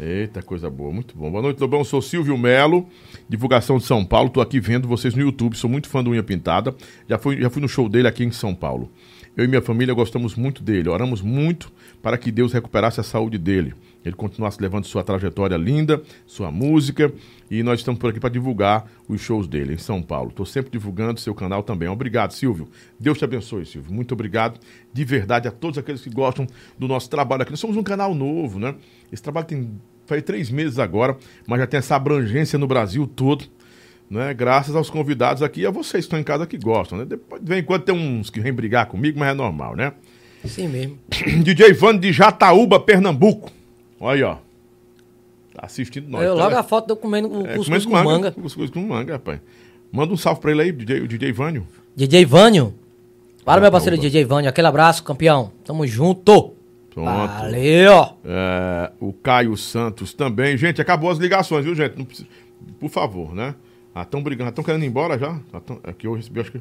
Eita, 0.00 0.40
coisa 0.42 0.70
boa, 0.70 0.92
muito 0.92 1.16
bom. 1.16 1.30
Boa 1.30 1.42
noite, 1.42 1.60
Lobão. 1.60 1.82
Sou 1.82 2.00
Silvio 2.00 2.38
Melo, 2.38 2.88
divulgação 3.28 3.78
de 3.78 3.84
São 3.84 4.04
Paulo. 4.04 4.30
Tô 4.30 4.40
aqui 4.40 4.60
vendo 4.60 4.86
vocês 4.86 5.14
no 5.14 5.20
YouTube. 5.20 5.56
Sou 5.56 5.68
muito 5.68 5.88
fã 5.88 6.02
do 6.02 6.10
Unha 6.10 6.22
Pintada. 6.22 6.74
Já 7.08 7.18
fui, 7.18 7.40
já 7.40 7.50
fui 7.50 7.60
no 7.60 7.68
show 7.68 7.88
dele 7.88 8.06
aqui 8.06 8.24
em 8.24 8.30
São 8.30 8.54
Paulo. 8.54 8.90
Eu 9.36 9.44
e 9.44 9.48
minha 9.48 9.60
família 9.60 9.92
gostamos 9.92 10.36
muito 10.36 10.62
dele. 10.62 10.88
Oramos 10.88 11.20
muito 11.20 11.70
para 12.00 12.16
que 12.16 12.30
Deus 12.30 12.52
recuperasse 12.52 13.00
a 13.00 13.02
saúde 13.02 13.36
dele. 13.38 13.74
Ele 14.04 14.14
continuasse 14.14 14.60
levando 14.60 14.84
sua 14.84 15.02
trajetória 15.02 15.56
linda, 15.56 16.02
sua 16.26 16.50
música. 16.50 17.12
E 17.50 17.62
nós 17.62 17.80
estamos 17.80 17.98
por 17.98 18.10
aqui 18.10 18.20
para 18.20 18.30
divulgar 18.30 18.90
os 19.08 19.20
shows 19.20 19.46
dele 19.46 19.74
em 19.74 19.78
São 19.78 20.00
Paulo. 20.02 20.30
Estou 20.30 20.46
sempre 20.46 20.70
divulgando 20.70 21.20
seu 21.20 21.34
canal 21.34 21.62
também. 21.62 21.88
Obrigado, 21.88 22.32
Silvio. 22.32 22.68
Deus 22.98 23.18
te 23.18 23.24
abençoe, 23.24 23.66
Silvio. 23.66 23.92
Muito 23.92 24.12
obrigado 24.12 24.60
de 24.92 25.04
verdade 25.04 25.48
a 25.48 25.50
todos 25.50 25.78
aqueles 25.78 26.00
que 26.00 26.10
gostam 26.10 26.46
do 26.78 26.86
nosso 26.86 27.10
trabalho 27.10 27.42
aqui. 27.42 27.50
Nós 27.50 27.60
somos 27.60 27.76
um 27.76 27.82
canal 27.82 28.14
novo, 28.14 28.58
né? 28.58 28.74
Esse 29.12 29.22
trabalho 29.22 29.46
tem 29.46 29.70
faz 30.06 30.22
três 30.22 30.50
meses 30.50 30.78
agora, 30.78 31.16
mas 31.46 31.60
já 31.60 31.66
tem 31.66 31.78
essa 31.78 31.94
abrangência 31.94 32.58
no 32.58 32.66
Brasil 32.66 33.06
todo. 33.06 33.44
Né? 34.10 34.32
Graças 34.32 34.74
aos 34.74 34.88
convidados 34.88 35.42
aqui 35.42 35.60
e 35.60 35.66
a 35.66 35.70
vocês 35.70 36.04
que 36.04 36.06
estão 36.06 36.18
em 36.18 36.24
casa 36.24 36.46
que 36.46 36.56
gostam. 36.56 36.98
Né? 36.98 37.04
Depois, 37.04 37.42
de 37.42 37.46
vez 37.46 37.62
em 37.62 37.64
quando 37.64 37.82
tem 37.82 37.94
uns 37.94 38.30
que 38.30 38.40
vêm 38.40 38.52
brigar 38.52 38.86
comigo, 38.86 39.18
mas 39.18 39.28
é 39.28 39.34
normal, 39.34 39.76
né? 39.76 39.92
Sim 40.46 40.68
mesmo. 40.68 40.98
DJ 41.44 41.74
Vando 41.74 42.00
de 42.00 42.10
Jataúba, 42.10 42.80
Pernambuco. 42.80 43.57
Olha 44.00 44.14
aí, 44.16 44.22
ó. 44.22 44.36
Tá 45.54 45.66
assistindo 45.66 46.08
nós. 46.08 46.22
Eu 46.22 46.36
tá? 46.36 46.44
logo 46.44 46.56
a 46.56 46.62
foto 46.62 46.90
eu 46.90 46.96
comendo 46.96 47.28
o 47.28 47.46
É, 47.46 47.56
cuscuz 47.56 47.84
comendo 47.84 48.04
com 48.04 48.10
manga. 48.10 48.30
Cuscuz 48.32 48.70
com 48.70 48.80
manga, 48.80 49.12
rapaz. 49.14 49.40
Manda 49.90 50.12
um 50.12 50.16
salve 50.16 50.40
pra 50.40 50.50
ele 50.50 50.62
aí, 50.62 50.72
DJ, 50.72 51.00
o 51.00 51.08
DJ 51.08 51.32
Vânio. 51.32 51.66
DJ 51.96 52.24
Vânio. 52.24 52.74
Para, 53.44 53.60
meu 53.60 53.70
parceiro 53.72 53.96
DJ 53.98 54.24
Vânio. 54.24 54.48
Aquele 54.50 54.66
abraço, 54.66 55.02
campeão. 55.02 55.50
Tamo 55.64 55.86
junto. 55.86 56.52
Pronto. 56.92 57.06
Valeu. 57.06 58.10
É, 58.24 58.92
o 59.00 59.12
Caio 59.12 59.56
Santos 59.56 60.12
também. 60.12 60.56
Gente, 60.56 60.80
acabou 60.80 61.10
as 61.10 61.18
ligações, 61.18 61.64
viu, 61.64 61.74
gente? 61.74 61.96
Não 61.96 62.04
precisa- 62.04 62.28
Por 62.78 62.90
favor, 62.90 63.34
né? 63.34 63.54
Ah, 63.94 64.02
estão 64.02 64.22
brigando, 64.22 64.50
estão 64.50 64.62
querendo 64.64 64.84
ir 64.84 64.88
embora 64.88 65.18
já? 65.18 65.38
Ah, 65.52 65.60
tão- 65.60 65.80
Aqui 65.82 66.06
eu 66.06 66.14
recebi, 66.14 66.40
acho 66.40 66.52
que. 66.52 66.60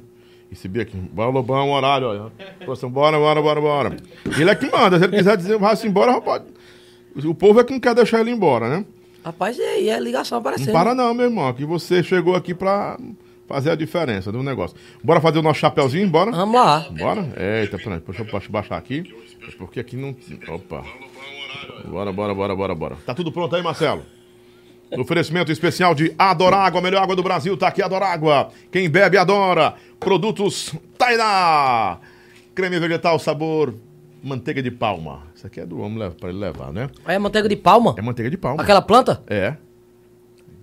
Recebi 0.49 0.79
aqui. 0.79 0.95
Bora, 0.95 1.29
Lobão, 1.29 1.71
horário, 1.71 2.07
olha. 2.07 2.31
Bora, 2.89 3.19
bora, 3.19 3.41
bora, 3.41 3.61
bora. 3.61 3.97
Ele 4.39 4.49
é 4.49 4.55
que 4.55 4.65
manda. 4.71 4.97
Se 4.97 5.03
ele 5.03 5.17
quiser 5.17 5.35
dizer, 5.35 5.57
vai-se 5.57 5.85
embora, 5.85 6.13
rapaz. 6.13 6.41
O 7.25 7.33
povo 7.33 7.59
é 7.59 7.63
que 7.63 7.73
não 7.73 7.79
quer 7.79 7.95
deixar 7.95 8.19
ele 8.19 8.31
embora, 8.31 8.69
né? 8.69 8.85
Rapaz, 9.23 9.57
e 9.57 9.61
aí? 9.61 9.89
É 9.89 9.99
ligação 9.99 10.37
aparecendo. 10.37 10.67
Não 10.67 10.73
para 10.73 10.95
não, 10.95 11.13
meu 11.13 11.25
irmão. 11.25 11.53
Que 11.53 11.65
você 11.65 12.03
chegou 12.03 12.35
aqui 12.35 12.53
pra 12.53 12.97
fazer 13.47 13.71
a 13.71 13.75
diferença 13.75 14.31
do 14.31 14.43
negócio. 14.43 14.77
Bora 15.03 15.19
fazer 15.19 15.39
o 15.39 15.41
nosso 15.41 15.59
chapéuzinho, 15.59 16.07
bora? 16.09 16.31
Vamos 16.31 16.55
lá. 16.55 16.87
Bora? 16.91 17.21
Eita, 17.61 17.77
peraí, 17.77 18.01
deixa 18.05 18.23
eu 18.23 18.51
baixar 18.51 18.77
aqui. 18.77 19.03
Porque 19.57 19.79
aqui 19.79 19.95
não. 19.95 20.15
Opa. 20.47 20.83
Bora, 21.85 22.11
bora, 22.11 22.33
bora, 22.33 22.55
bora, 22.55 22.75
bora. 22.75 22.97
Tá 23.05 23.13
tudo 23.13 23.31
pronto 23.31 23.55
aí, 23.55 23.63
Marcelo? 23.63 24.03
Oferecimento 24.97 25.51
especial 25.51 25.93
de 25.93 26.13
Adorágua, 26.17 26.79
a 26.79 26.83
melhor 26.83 27.03
água 27.03 27.15
do 27.15 27.23
Brasil, 27.23 27.57
tá 27.57 27.67
aqui 27.67 27.81
Adorágua. 27.81 28.51
Quem 28.71 28.89
bebe 28.89 29.17
adora. 29.17 29.73
Produtos 29.99 30.73
Tainá. 30.97 31.97
Creme 32.55 32.79
vegetal 32.79 33.19
sabor 33.19 33.73
manteiga 34.23 34.61
de 34.61 34.71
palma. 34.71 35.23
Isso 35.35 35.45
aqui 35.47 35.59
é 35.59 35.65
do 35.65 35.79
homem 35.79 36.11
pra 36.11 36.29
ele 36.29 36.39
levar, 36.39 36.71
né? 36.71 36.89
É 37.05 37.17
manteiga 37.17 37.47
de 37.47 37.55
palma? 37.55 37.95
É 37.97 38.01
manteiga 38.01 38.29
de 38.29 38.37
palma. 38.37 38.61
Aquela 38.61 38.81
planta? 38.81 39.23
É. 39.27 39.55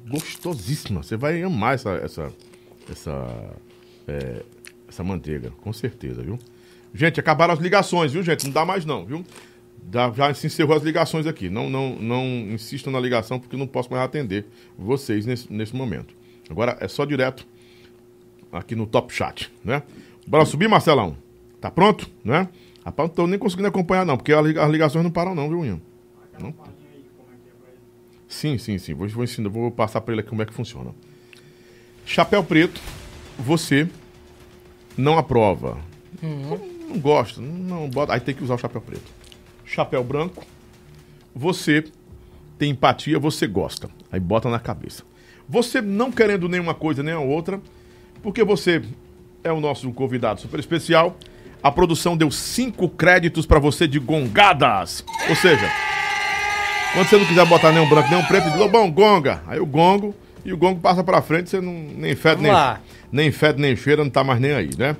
Gostosíssima. 0.08 1.02
Você 1.02 1.16
vai 1.16 1.42
amar 1.42 1.74
essa 1.74 1.90
essa 1.90 2.32
essa 2.90 3.56
é, 4.06 4.42
essa 4.88 5.02
manteiga, 5.02 5.50
com 5.62 5.72
certeza, 5.72 6.22
viu? 6.22 6.38
Gente, 6.92 7.18
acabaram 7.18 7.52
as 7.52 7.60
ligações, 7.60 8.12
viu, 8.12 8.22
gente? 8.22 8.44
Não 8.44 8.52
dá 8.52 8.64
mais 8.64 8.84
não, 8.84 9.04
viu? 9.04 9.24
Já, 9.92 10.10
já 10.12 10.34
se 10.34 10.46
encerrou 10.46 10.76
as 10.76 10.82
ligações 10.82 11.26
aqui. 11.26 11.50
Não, 11.50 11.68
não, 11.68 11.96
não 11.96 12.24
insistam 12.24 12.92
na 12.92 13.00
ligação 13.00 13.38
porque 13.40 13.56
eu 13.56 13.58
não 13.58 13.66
posso 13.66 13.90
mais 13.90 14.02
atender 14.02 14.46
vocês 14.78 15.26
nesse, 15.26 15.52
nesse 15.52 15.74
momento. 15.74 16.14
Agora 16.48 16.76
é 16.80 16.86
só 16.86 17.04
direto 17.04 17.46
aqui 18.52 18.76
no 18.76 18.86
Top 18.86 19.12
Chat, 19.12 19.52
né? 19.64 19.82
Bora 20.26 20.44
subir, 20.44 20.68
Marcelão? 20.68 21.16
Tá 21.60 21.70
pronto, 21.70 22.08
né? 22.24 22.48
Rapaz, 22.84 23.08
não 23.08 23.14
tô 23.14 23.26
nem 23.26 23.38
conseguindo 23.38 23.68
acompanhar 23.68 24.04
não, 24.04 24.16
porque 24.16 24.32
as 24.32 24.44
liga- 24.44 24.62
as 24.64 24.70
ligações 24.70 25.02
não 25.04 25.10
param 25.10 25.34
não, 25.34 25.48
viu, 25.48 25.64
Ian? 25.64 25.80
Não. 26.38 26.54
Sim, 28.28 28.58
sim, 28.58 28.78
sim. 28.78 28.94
Vou, 28.94 29.08
vou 29.08 29.24
ensinar, 29.24 29.48
vou 29.48 29.70
passar 29.70 30.00
para 30.00 30.12
ele 30.12 30.20
aqui 30.20 30.28
como 30.30 30.42
é 30.42 30.46
que 30.46 30.52
funciona. 30.52 30.90
Chapéu 32.04 32.42
preto, 32.44 32.80
você 33.38 33.88
não 34.96 35.16
aprova. 35.16 35.78
Uhum. 36.22 36.74
Não 36.90 36.98
gosta, 36.98 37.40
não 37.40 37.88
bota. 37.88 38.12
Aí 38.12 38.20
tem 38.20 38.34
que 38.34 38.42
usar 38.44 38.54
o 38.54 38.58
chapéu 38.58 38.80
preto. 38.80 39.10
Chapéu 39.64 40.04
branco, 40.04 40.44
você 41.34 41.84
tem 42.58 42.70
empatia, 42.70 43.18
você 43.18 43.46
gosta. 43.46 43.88
Aí 44.12 44.20
bota 44.20 44.50
na 44.50 44.58
cabeça. 44.58 45.02
Você 45.48 45.80
não 45.80 46.10
querendo 46.12 46.48
nenhuma 46.48 46.74
coisa 46.74 47.02
nem 47.02 47.14
a 47.14 47.20
outra, 47.20 47.60
porque 48.22 48.42
você 48.44 48.82
é 49.42 49.52
o 49.52 49.60
nosso 49.60 49.90
convidado 49.92 50.40
super 50.40 50.58
especial. 50.60 51.16
A 51.64 51.72
produção 51.72 52.14
deu 52.14 52.30
cinco 52.30 52.90
créditos 52.90 53.46
para 53.46 53.58
você 53.58 53.88
de 53.88 53.98
gongadas. 53.98 55.02
Ou 55.30 55.34
seja, 55.34 55.66
quando 56.92 57.08
você 57.08 57.16
não 57.16 57.24
quiser 57.24 57.46
botar 57.46 57.72
nem 57.72 57.80
um 57.80 57.88
branco 57.88 58.10
nem 58.10 58.18
um 58.18 58.24
preto, 58.26 58.50
diz, 58.50 58.58
Lobão, 58.58 58.90
gonga. 58.90 59.42
Aí 59.46 59.58
o 59.58 59.64
gongo, 59.64 60.14
e 60.44 60.52
o 60.52 60.58
gongo 60.58 60.78
passa 60.78 61.02
pra 61.02 61.22
frente, 61.22 61.48
você 61.48 61.62
não, 61.62 61.72
nem 61.72 62.14
fede, 62.14 62.42
nem, 62.42 62.52
nem 63.10 63.32
fede, 63.32 63.62
nem 63.62 63.74
cheira, 63.74 64.04
não 64.04 64.10
tá 64.10 64.22
mais 64.22 64.38
nem 64.38 64.52
aí, 64.52 64.68
né? 64.76 64.94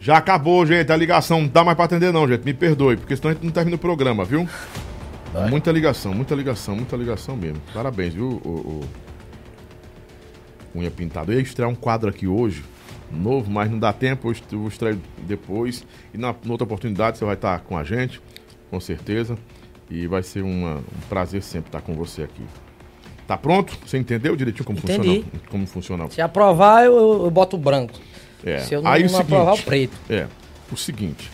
Já 0.00 0.16
acabou, 0.16 0.66
gente, 0.66 0.90
a 0.90 0.96
ligação 0.96 1.42
não 1.42 1.48
dá 1.48 1.62
mais 1.62 1.76
pra 1.76 1.84
atender 1.84 2.12
não, 2.12 2.26
gente, 2.26 2.44
me 2.44 2.52
perdoe, 2.52 2.96
porque 2.96 3.16
senão 3.16 3.30
a 3.30 3.34
gente 3.34 3.44
não 3.44 3.52
termina 3.52 3.76
o 3.76 3.78
programa, 3.78 4.24
viu? 4.24 4.48
Muita 5.48 5.70
ligação, 5.70 6.12
muita 6.12 6.34
ligação, 6.34 6.74
muita 6.74 6.96
ligação 6.96 7.36
mesmo. 7.36 7.62
Parabéns, 7.72 8.12
viu, 8.12 8.40
o, 8.44 8.48
o... 8.48 8.84
Unha 10.74 10.90
Pintado. 10.90 11.32
Eu 11.32 11.36
ia 11.36 11.42
estrear 11.42 11.70
um 11.70 11.76
quadro 11.76 12.10
aqui 12.10 12.26
hoje, 12.26 12.64
novo, 13.10 13.50
mas 13.50 13.70
não 13.70 13.78
dá 13.78 13.92
tempo, 13.92 14.32
eu 14.52 14.58
vou 14.58 14.68
extrair 14.68 14.98
depois. 15.26 15.84
E 16.14 16.18
na, 16.18 16.34
na 16.44 16.52
outra 16.52 16.64
oportunidade 16.64 17.18
você 17.18 17.24
vai 17.24 17.34
estar 17.34 17.60
com 17.60 17.76
a 17.76 17.84
gente, 17.84 18.20
com 18.70 18.80
certeza. 18.80 19.36
E 19.88 20.06
vai 20.06 20.22
ser 20.22 20.42
uma- 20.42 20.76
um 20.78 21.08
prazer 21.08 21.42
sempre 21.42 21.68
estar 21.68 21.80
com 21.80 21.94
você 21.94 22.22
aqui. 22.24 22.42
Tá 23.26 23.36
pronto? 23.36 23.76
Você 23.86 23.98
entendeu 23.98 24.34
direitinho 24.36 24.64
como 24.64 24.78
Entendi. 24.78 25.22
funciona? 25.22 25.42
Como 25.50 25.66
funciona? 25.66 26.10
Se 26.10 26.20
aprovar, 26.20 26.84
eu, 26.84 26.96
eu- 26.96 27.24
eu 27.24 27.30
boto 27.30 27.56
o 27.56 27.58
branco. 27.58 27.94
É. 28.44 28.58
Se 28.60 28.74
eu 28.74 28.82
não, 28.82 28.90
Aí 28.90 29.04
o 29.06 29.10
não 29.10 29.18
aprovar, 29.20 29.54
o 29.54 29.62
preto. 29.62 29.96
É. 30.10 30.26
O 30.70 30.76
seguinte. 30.76 31.30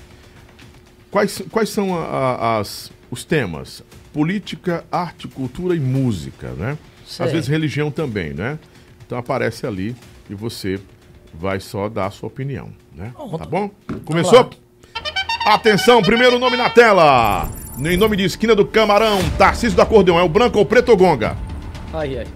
Quais, 1.10 1.42
quais 1.50 1.68
são 1.68 1.94
a- 1.98 2.04
a- 2.06 2.58
as, 2.60 2.90
os 3.10 3.24
temas? 3.24 3.82
Política, 4.12 4.84
arte, 4.90 5.28
cultura 5.28 5.74
e 5.74 5.80
música, 5.80 6.50
né? 6.52 6.76
Certo. 7.06 7.28
Às 7.28 7.32
vezes 7.32 7.48
religião 7.48 7.90
também, 7.90 8.32
né? 8.32 8.58
Então 9.06 9.18
aparece 9.18 9.66
ali 9.66 9.94
e 10.30 10.34
você 10.34 10.78
vai 11.34 11.60
só 11.60 11.88
dar 11.88 12.06
a 12.06 12.10
sua 12.10 12.28
opinião, 12.28 12.70
né? 12.94 13.12
Tá 13.38 13.44
bom? 13.44 13.70
Começou? 14.04 14.50
Atenção, 15.46 16.02
primeiro 16.02 16.38
nome 16.38 16.56
na 16.56 16.70
tela. 16.70 17.48
Em 17.78 17.96
nome 17.96 18.16
de 18.16 18.24
Esquina 18.24 18.54
do 18.54 18.64
Camarão, 18.66 19.18
Tarcísio 19.38 19.74
do 19.76 19.82
Acordeão. 19.82 20.18
É 20.18 20.22
o 20.22 20.28
branco 20.28 20.58
ou 20.58 20.66
preto 20.66 20.90
ou 20.90 20.96
gonga? 20.96 21.36
Aí, 21.92 22.18
aí. 22.18 22.26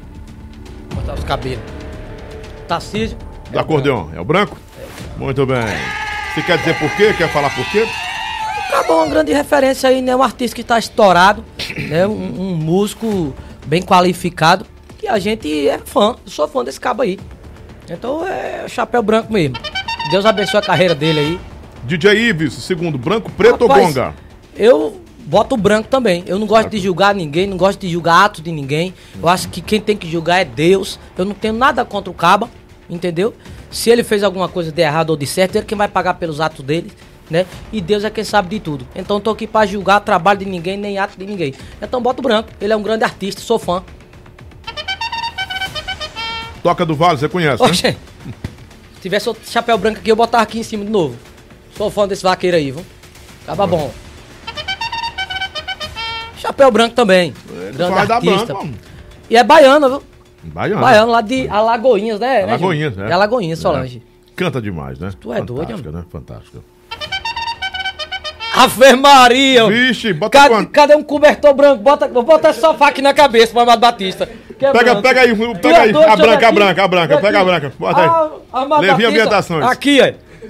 Botar 0.94 1.14
os 1.14 1.24
cabelos. 1.24 1.62
Tarcísio. 2.66 3.16
Do 3.50 3.58
acordeão. 3.58 4.10
É 4.14 4.20
o 4.20 4.24
branco? 4.24 4.56
Muito 5.16 5.46
bem. 5.46 5.62
Você 6.34 6.42
quer 6.42 6.58
dizer 6.58 6.78
por 6.78 6.90
quê? 6.96 7.14
Quer 7.16 7.28
falar 7.32 7.54
por 7.54 7.64
quê? 7.70 7.86
Acabou 8.68 8.96
uma 8.96 9.06
grande 9.06 9.32
referência 9.32 9.88
aí, 9.88 10.02
né? 10.02 10.14
Um 10.16 10.22
artista 10.22 10.54
que 10.56 10.64
tá 10.64 10.78
estourado, 10.78 11.44
né? 11.88 12.06
Um, 12.06 12.40
um 12.40 12.54
músico 12.56 13.34
bem 13.66 13.82
qualificado. 13.82 14.66
E 15.02 15.08
a 15.08 15.18
gente 15.18 15.68
é 15.68 15.78
fã, 15.78 16.16
sou 16.26 16.48
fã 16.48 16.64
desse 16.64 16.80
cabo 16.80 17.02
aí. 17.02 17.18
Então 17.88 18.26
é 18.26 18.66
chapéu 18.68 19.02
branco 19.02 19.32
mesmo. 19.32 19.56
Deus 20.10 20.24
abençoe 20.24 20.58
a 20.58 20.62
carreira 20.62 20.94
dele 20.94 21.20
aí. 21.20 21.40
DJ 21.84 22.28
Ives, 22.28 22.52
segundo, 22.54 22.98
branco, 22.98 23.30
preto 23.30 23.62
ou 23.62 23.68
Rapaz, 23.68 23.86
gonga? 23.86 24.14
Eu 24.56 25.00
boto 25.26 25.56
branco 25.56 25.88
também. 25.88 26.24
Eu 26.26 26.38
não 26.38 26.46
gosto 26.46 26.70
de 26.70 26.78
julgar 26.78 27.14
ninguém, 27.14 27.46
não 27.46 27.56
gosto 27.56 27.80
de 27.80 27.88
julgar 27.88 28.24
atos 28.24 28.42
de 28.42 28.50
ninguém. 28.50 28.94
Eu 29.20 29.28
acho 29.28 29.48
que 29.48 29.60
quem 29.60 29.80
tem 29.80 29.96
que 29.96 30.08
julgar 30.08 30.40
é 30.40 30.44
Deus. 30.44 30.98
Eu 31.16 31.24
não 31.24 31.34
tenho 31.34 31.54
nada 31.54 31.84
contra 31.84 32.10
o 32.10 32.14
caba, 32.14 32.48
entendeu? 32.88 33.34
Se 33.70 33.90
ele 33.90 34.02
fez 34.02 34.22
alguma 34.22 34.48
coisa 34.48 34.72
de 34.72 34.82
errado 34.82 35.10
ou 35.10 35.16
de 35.16 35.26
certo, 35.26 35.56
ele 35.56 35.64
quem 35.64 35.76
vai 35.76 35.88
pagar 35.88 36.14
pelos 36.14 36.40
atos 36.40 36.64
dele, 36.64 36.90
né? 37.28 37.46
E 37.72 37.80
Deus 37.80 38.04
é 38.04 38.10
quem 38.10 38.24
sabe 38.24 38.48
de 38.48 38.60
tudo. 38.60 38.86
Então 38.94 39.20
tô 39.20 39.30
aqui 39.30 39.46
pra 39.46 39.66
julgar 39.66 40.00
trabalho 40.00 40.38
de 40.38 40.46
ninguém, 40.46 40.76
nem 40.76 40.98
ato 40.98 41.18
de 41.18 41.26
ninguém. 41.26 41.54
Então 41.80 42.00
bota 42.00 42.20
o 42.20 42.22
branco. 42.22 42.48
Ele 42.60 42.72
é 42.72 42.76
um 42.76 42.82
grande 42.82 43.04
artista, 43.04 43.40
sou 43.40 43.58
fã. 43.58 43.82
Toca 46.66 46.84
do 46.84 46.96
Vale, 46.96 47.16
você 47.16 47.28
conhece, 47.28 47.62
né? 47.62 47.68
Oxe, 47.68 47.92
se 47.92 49.00
tivesse 49.00 49.28
outro 49.28 49.48
chapéu 49.48 49.78
branco 49.78 50.00
aqui, 50.00 50.10
eu 50.10 50.16
botava 50.16 50.42
aqui 50.42 50.58
em 50.58 50.64
cima 50.64 50.84
de 50.84 50.90
novo. 50.90 51.16
Sou 51.76 51.88
fã 51.92 52.08
desse 52.08 52.24
vaqueiro 52.24 52.56
aí, 52.56 52.72
viu? 52.72 52.84
Tava 53.46 53.68
bom. 53.68 53.92
Chapéu 56.38 56.68
branco 56.72 56.96
também. 56.96 57.32
Grande 57.72 57.94
vai 57.94 58.06
dar 58.08 58.16
artista. 58.16 58.46
branco, 58.46 58.64
mano. 58.64 58.78
e 59.30 59.36
é 59.36 59.44
baiano, 59.44 59.88
viu? 59.88 60.02
Baiano. 60.42 60.80
Baiano 60.80 61.12
lá 61.12 61.20
de 61.20 61.48
Alagoinhas, 61.48 62.18
né? 62.18 62.46
né, 62.46 62.54
Alagoinhas, 62.54 62.96
né? 62.96 63.10
É 63.10 63.12
Alagoinhas, 63.12 63.58
Solange. 63.60 64.02
Canta 64.34 64.60
demais, 64.60 64.98
né? 64.98 65.12
Tu 65.20 65.32
é 65.32 65.40
doido, 65.42 65.68
Fantástica, 65.68 65.92
né? 65.92 66.04
Fantástica. 66.10 66.58
Ave 68.56 68.96
Maria! 68.96 69.68
Vixe, 69.68 70.12
bota 70.12 70.36
cadê, 70.36 70.54
quanto? 70.54 70.70
cadê 70.70 70.96
um 70.96 71.02
cobertor 71.04 71.54
branco? 71.54 71.80
Bota, 71.80 72.08
bota 72.08 72.50
esse 72.50 72.58
sofá 72.58 72.88
aqui 72.88 73.02
na 73.02 73.14
cabeça, 73.14 73.52
pro 73.52 73.60
Amado 73.60 73.78
Batista. 73.78 74.28
É 74.58 74.72
Pega, 74.72 74.72
branco. 74.72 75.02
pega 75.02 75.20
aí, 75.20 75.36
pega 75.36 75.68
é 75.68 75.80
aí. 75.80 75.90
A 75.90 76.16
branca, 76.16 76.48
a 76.48 76.52
branca, 76.52 76.84
a 76.84 76.88
branca. 76.88 77.18
Pega 77.18 77.40
a 77.40 77.44
branca. 77.44 77.72
Bota 77.78 78.00
aí. 78.00 78.40
Ah, 78.52 78.78
Levinha 78.78 79.08
Ambientações. 79.08 79.66
Aqui, 79.66 80.00
ó. 80.00 80.04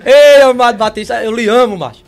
Ei, 0.04 0.42
Amado 0.42 0.78
Batista, 0.78 1.22
eu 1.24 1.32
lhe 1.32 1.48
amo, 1.48 1.76
macho. 1.76 2.04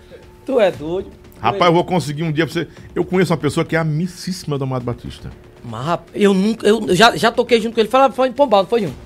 Tu 0.46 0.60
é 0.60 0.70
doido. 0.70 1.10
Rapaz, 1.40 1.66
eu 1.66 1.72
vou 1.72 1.84
conseguir 1.84 2.22
um 2.22 2.32
dia 2.32 2.46
pra 2.46 2.52
você. 2.52 2.68
Eu 2.94 3.04
conheço 3.04 3.32
uma 3.32 3.38
pessoa 3.38 3.64
que 3.64 3.74
é 3.74 3.78
amicíssima 3.78 4.56
do 4.56 4.64
Amado 4.64 4.84
Batista. 4.84 5.30
Mas, 5.64 5.84
rapaz, 5.84 6.10
eu 6.14 6.32
nunca. 6.32 6.66
Eu 6.66 6.94
já, 6.94 7.16
já 7.16 7.32
toquei 7.32 7.60
junto 7.60 7.74
com 7.74 7.80
ele. 7.80 7.88
Fala, 7.88 8.12
foi 8.12 8.28
em 8.28 8.32
Pombal, 8.32 8.62
não 8.62 8.68
foi 8.68 8.80
Júnior? 8.80 8.96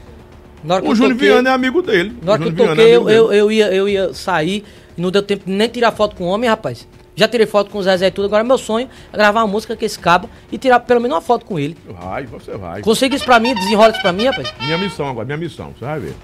Na 0.63 0.75
hora 0.75 0.83
que 0.83 0.91
O 0.91 0.95
Júnior 0.95 1.17
Viana 1.17 1.51
é 1.51 1.53
amigo 1.53 1.83
dele. 1.83 2.17
Na 2.23 2.33
hora 2.33 2.43
que 2.43 2.49
eu 2.49 2.53
Viana 2.53 2.71
toquei, 2.71 2.93
é 2.93 2.97
eu, 2.97 3.09
eu, 3.09 3.33
eu 3.33 3.53
ia, 3.53 3.73
eu 3.73 3.89
ia 3.89 4.13
sair 4.13 4.65
não 4.97 5.11
deu 5.11 5.23
tempo 5.23 5.45
nem 5.47 5.69
tirar 5.69 5.93
foto 5.93 6.17
com 6.17 6.25
o 6.25 6.29
homem, 6.29 6.49
rapaz. 6.49 6.87
Já 7.23 7.29
tirei 7.29 7.47
foto 7.47 7.71
com 7.71 7.79
o 7.79 7.83
Zezé 7.85 8.09
e 8.09 8.11
tudo. 8.11 8.25
Agora 8.25 8.43
meu 8.43 8.59
sonho 8.59 8.91
é 9.13 9.17
gravar 9.17 9.43
uma 9.43 9.47
música 9.47 9.77
com 9.77 9.85
esse 9.85 9.97
cabo 9.97 10.29
e 10.51 10.59
tirar 10.59 10.81
pelo 10.81 11.01
menos 11.01 11.15
uma 11.15 11.21
foto 11.21 11.47
com 11.47 11.57
ele. 11.57 11.79
Vai, 11.87 12.27
você 12.27 12.57
vai. 12.57 12.83
Consegue 12.83 13.15
isso 13.15 13.25
pra 13.25 13.39
mim, 13.39 13.55
desenrola 13.55 13.93
isso 13.93 14.03
pra 14.03 14.13
mim, 14.13 14.25
rapaz. 14.25 14.53
Minha 14.61 14.77
missão 14.77 15.09
agora, 15.09 15.25
minha 15.25 15.39
missão, 15.39 15.73
você 15.73 15.85
vai 15.85 16.01
ver. 16.01 16.17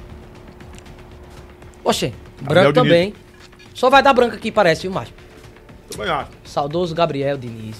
Oxê, 1.85 2.12
branco 2.41 2.73
Diniz. 2.73 2.75
também. 2.75 3.15
Só 3.73 3.89
vai 3.89 4.03
dar 4.03 4.12
branco 4.12 4.35
aqui, 4.35 4.51
parece, 4.51 4.83
viu, 4.83 4.91
macho? 4.91 5.12
Também 5.89 6.11
acho. 6.11 6.31
Saudoso 6.43 6.97
Gabriel 6.97 7.39
Diniz. 7.39 7.77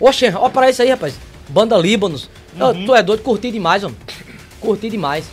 Oxê, 0.00 0.32
ó 0.34 0.48
para 0.48 0.68
isso 0.68 0.82
aí, 0.82 0.90
rapaz. 0.90 1.16
Banda 1.48 1.78
Líbanos. 1.78 2.28
Uhum. 2.58 2.86
Tu 2.86 2.94
é 2.96 3.04
doido, 3.04 3.22
curti 3.22 3.52
demais, 3.52 3.84
mano. 3.84 3.96
Curti 4.60 4.90
demais. 4.90 5.30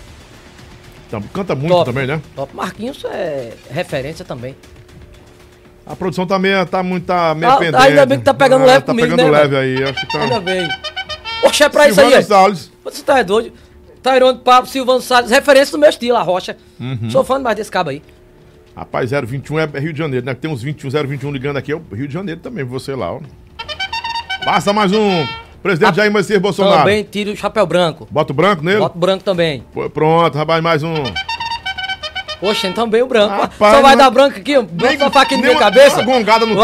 Canta 1.33 1.55
muito 1.55 1.69
Top. 1.71 1.85
também, 1.85 2.05
né? 2.07 2.21
Top. 2.35 2.55
Marquinhos 2.55 3.03
é 3.05 3.53
referência 3.69 4.23
também. 4.23 4.55
A 5.85 5.95
produção 5.95 6.25
tá 6.27 6.37
meio, 6.37 6.63
tá 6.67 6.83
muito, 6.83 7.05
tá 7.05 7.33
meio 7.33 7.51
Ah, 7.51 7.57
pendente. 7.57 7.77
ainda 7.83 8.05
bem 8.05 8.19
que 8.19 8.25
tá 8.25 8.33
pegando 8.33 8.61
Ah, 8.63 8.67
leve 8.67 8.81
Tá 8.81 8.85
comigo, 8.93 9.09
pegando 9.09 9.31
né, 9.31 9.39
leve 9.39 9.55
aí, 9.57 9.83
acho 9.83 10.01
que 10.05 10.11
tá... 10.11 10.21
Ainda 10.21 10.39
bem. 10.39 10.67
Oxe, 11.43 11.63
é 11.63 11.69
pra 11.69 11.85
isso 11.87 11.95
Silvano 11.95 12.15
aí. 12.15 12.21
é. 12.21 12.25
Salles. 12.25 12.71
Você 12.83 13.01
tá 13.03 13.23
doido? 13.23 13.51
Tairone 14.03 14.37
de 14.37 14.43
Papo, 14.43 14.67
Silvano 14.67 15.01
Salles, 15.01 15.31
referência 15.31 15.71
do 15.71 15.79
meu 15.79 15.89
estilo, 15.89 16.15
a 16.17 16.21
Rocha. 16.21 16.55
Uhum. 16.79 17.09
Sou 17.09 17.23
fã 17.23 17.37
demais 17.37 17.55
desse 17.57 17.71
cabo 17.71 17.89
aí. 17.89 18.03
Rapaz, 18.75 19.09
021 19.11 19.59
é 19.59 19.65
Rio 19.79 19.91
de 19.91 19.97
Janeiro, 19.99 20.25
né? 20.25 20.33
Tem 20.35 20.49
uns 20.49 20.61
21, 20.61 20.89
021 20.89 21.31
ligando 21.31 21.57
aqui, 21.57 21.71
é 21.71 21.75
o 21.75 21.81
Rio 21.91 22.07
de 22.07 22.13
Janeiro 22.13 22.39
também, 22.39 22.63
você 22.63 22.93
lá, 22.95 23.11
ó. 23.13 23.19
Passa 24.45 24.71
mais 24.71 24.91
um. 24.93 25.25
Presidente 25.61 25.95
Jair 25.95 26.11
Messias 26.11 26.41
Bolsonaro. 26.41 26.79
Também 26.79 27.03
tiro 27.03 27.31
o 27.31 27.35
chapéu 27.35 27.65
branco. 27.65 28.07
Bota 28.09 28.31
o 28.31 28.35
branco 28.35 28.63
nele? 28.63 28.79
Bota 28.79 28.95
o 28.95 28.99
branco 28.99 29.23
também. 29.23 29.63
Pô, 29.73 29.89
Pronto, 29.89 30.37
rapaz, 30.37 30.61
mais 30.63 30.83
um. 30.83 30.93
Oxe, 32.41 32.71
também 32.71 33.01
o 33.01 33.07
branco. 33.07 33.33
Rapaz, 33.35 33.75
Só 33.75 33.81
vai 33.81 33.91
não- 33.95 33.97
dar 34.05 34.09
branco 34.09 34.37
aqui, 34.37 34.57
ó. 34.57 34.61
Bota 34.61 34.97
só 34.97 35.11
faca 35.11 35.21
aqui 35.21 35.35
na 35.35 35.41
minha 35.41 35.51
uma- 35.53 35.59
cabeça. 35.59 35.95
uma 35.97 36.03
gongada 36.05 36.45
no. 36.45 36.55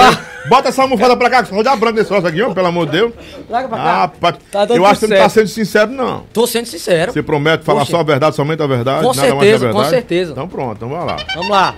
Bota 0.47 0.69
essa 0.69 0.81
almofada 0.83 1.17
pra 1.17 1.29
cá, 1.29 1.43
só 1.43 1.61
dá 1.61 1.75
branco 1.75 1.97
nesse 1.97 2.07
troço 2.07 2.25
aqui, 2.27 2.41
ó, 2.41 2.53
pelo 2.53 2.67
amor 2.67 2.85
de 2.85 2.93
Deus. 2.93 3.11
Larga 3.49 3.67
pra 3.67 3.77
cá. 3.77 3.83
Rapaz, 3.97 4.35
Tá 4.51 4.65
eu 4.69 4.85
acho 4.85 4.99
que 5.01 5.07
você 5.07 5.13
não 5.15 5.21
tá 5.23 5.27
sendo 5.29 5.47
sincero, 5.47 5.91
não. 5.91 6.23
Tô 6.31 6.47
sendo 6.47 6.65
sincero. 6.67 7.11
Você 7.11 7.21
promete 7.21 7.65
falar 7.65 7.81
Oxe. 7.81 7.91
só 7.91 7.99
a 7.99 8.03
verdade, 8.03 8.35
somente 8.37 8.61
a 8.63 8.67
verdade? 8.67 9.01
Com 9.03 9.07
nada 9.13 9.19
mais 9.19 9.19
que 9.19 9.35
a 9.35 9.39
certeza, 9.41 9.65
com 9.67 9.73
verdade? 9.73 9.89
certeza. 9.89 10.31
Então 10.31 10.47
pronto, 10.47 10.75
então 10.77 10.89
vai 10.89 11.05
lá. 11.05 11.17
Vamos 11.35 11.49
lá. 11.49 11.75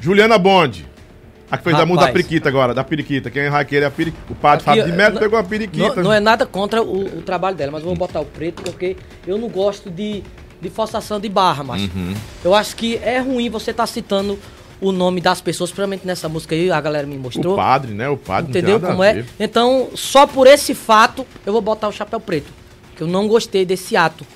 Juliana 0.00 0.38
Bonde. 0.38 0.85
A 1.50 1.56
que 1.56 1.64
fez 1.64 1.74
a 1.74 1.78
Rapaz. 1.78 1.88
música 1.88 2.06
da 2.06 2.12
periquita 2.12 2.48
agora, 2.48 2.74
da 2.74 2.84
periquita. 2.84 3.30
Quem 3.30 3.48
vai 3.48 3.64
querer 3.64 3.84
é 3.84 3.88
a 3.88 3.90
periquita. 3.90 4.32
O 4.32 4.34
padre 4.34 4.64
Fábio 4.64 4.84
de 4.84 4.92
Melo 4.92 5.18
pegou 5.18 5.38
a 5.38 5.44
periquita. 5.44 5.96
Não, 5.96 6.04
não 6.04 6.12
é 6.12 6.20
nada 6.20 6.44
contra 6.44 6.82
o, 6.82 7.18
o 7.18 7.22
trabalho 7.22 7.56
dela, 7.56 7.72
mas 7.72 7.82
vou 7.82 7.94
botar 7.94 8.20
o 8.20 8.24
preto 8.24 8.62
porque 8.62 8.96
eu 9.26 9.38
não 9.38 9.48
gosto 9.48 9.88
de, 9.90 10.22
de 10.60 10.70
forçação 10.70 11.20
de 11.20 11.28
barra, 11.28 11.62
macho. 11.62 11.90
Uhum. 11.94 12.14
Eu 12.44 12.54
acho 12.54 12.74
que 12.74 12.96
é 12.96 13.18
ruim 13.18 13.48
você 13.48 13.70
estar 13.70 13.86
citando 13.86 14.38
o 14.80 14.92
nome 14.92 15.20
das 15.20 15.40
pessoas, 15.40 15.70
principalmente 15.70 16.06
nessa 16.06 16.28
música 16.28 16.54
aí, 16.54 16.70
a 16.70 16.80
galera 16.80 17.06
me 17.06 17.16
mostrou. 17.16 17.54
O 17.54 17.56
padre, 17.56 17.94
né? 17.94 18.08
O 18.08 18.16
padre. 18.16 18.50
Entendeu 18.50 18.76
a 18.76 18.80
como 18.80 19.02
é? 19.02 19.24
Então, 19.38 19.88
só 19.94 20.26
por 20.26 20.46
esse 20.46 20.74
fato, 20.74 21.26
eu 21.44 21.52
vou 21.52 21.62
botar 21.62 21.88
o 21.88 21.92
chapéu 21.92 22.20
preto. 22.20 22.52
Que 22.94 23.02
eu 23.02 23.06
não 23.06 23.28
gostei 23.28 23.64
desse 23.64 23.96
ato. 23.96 24.26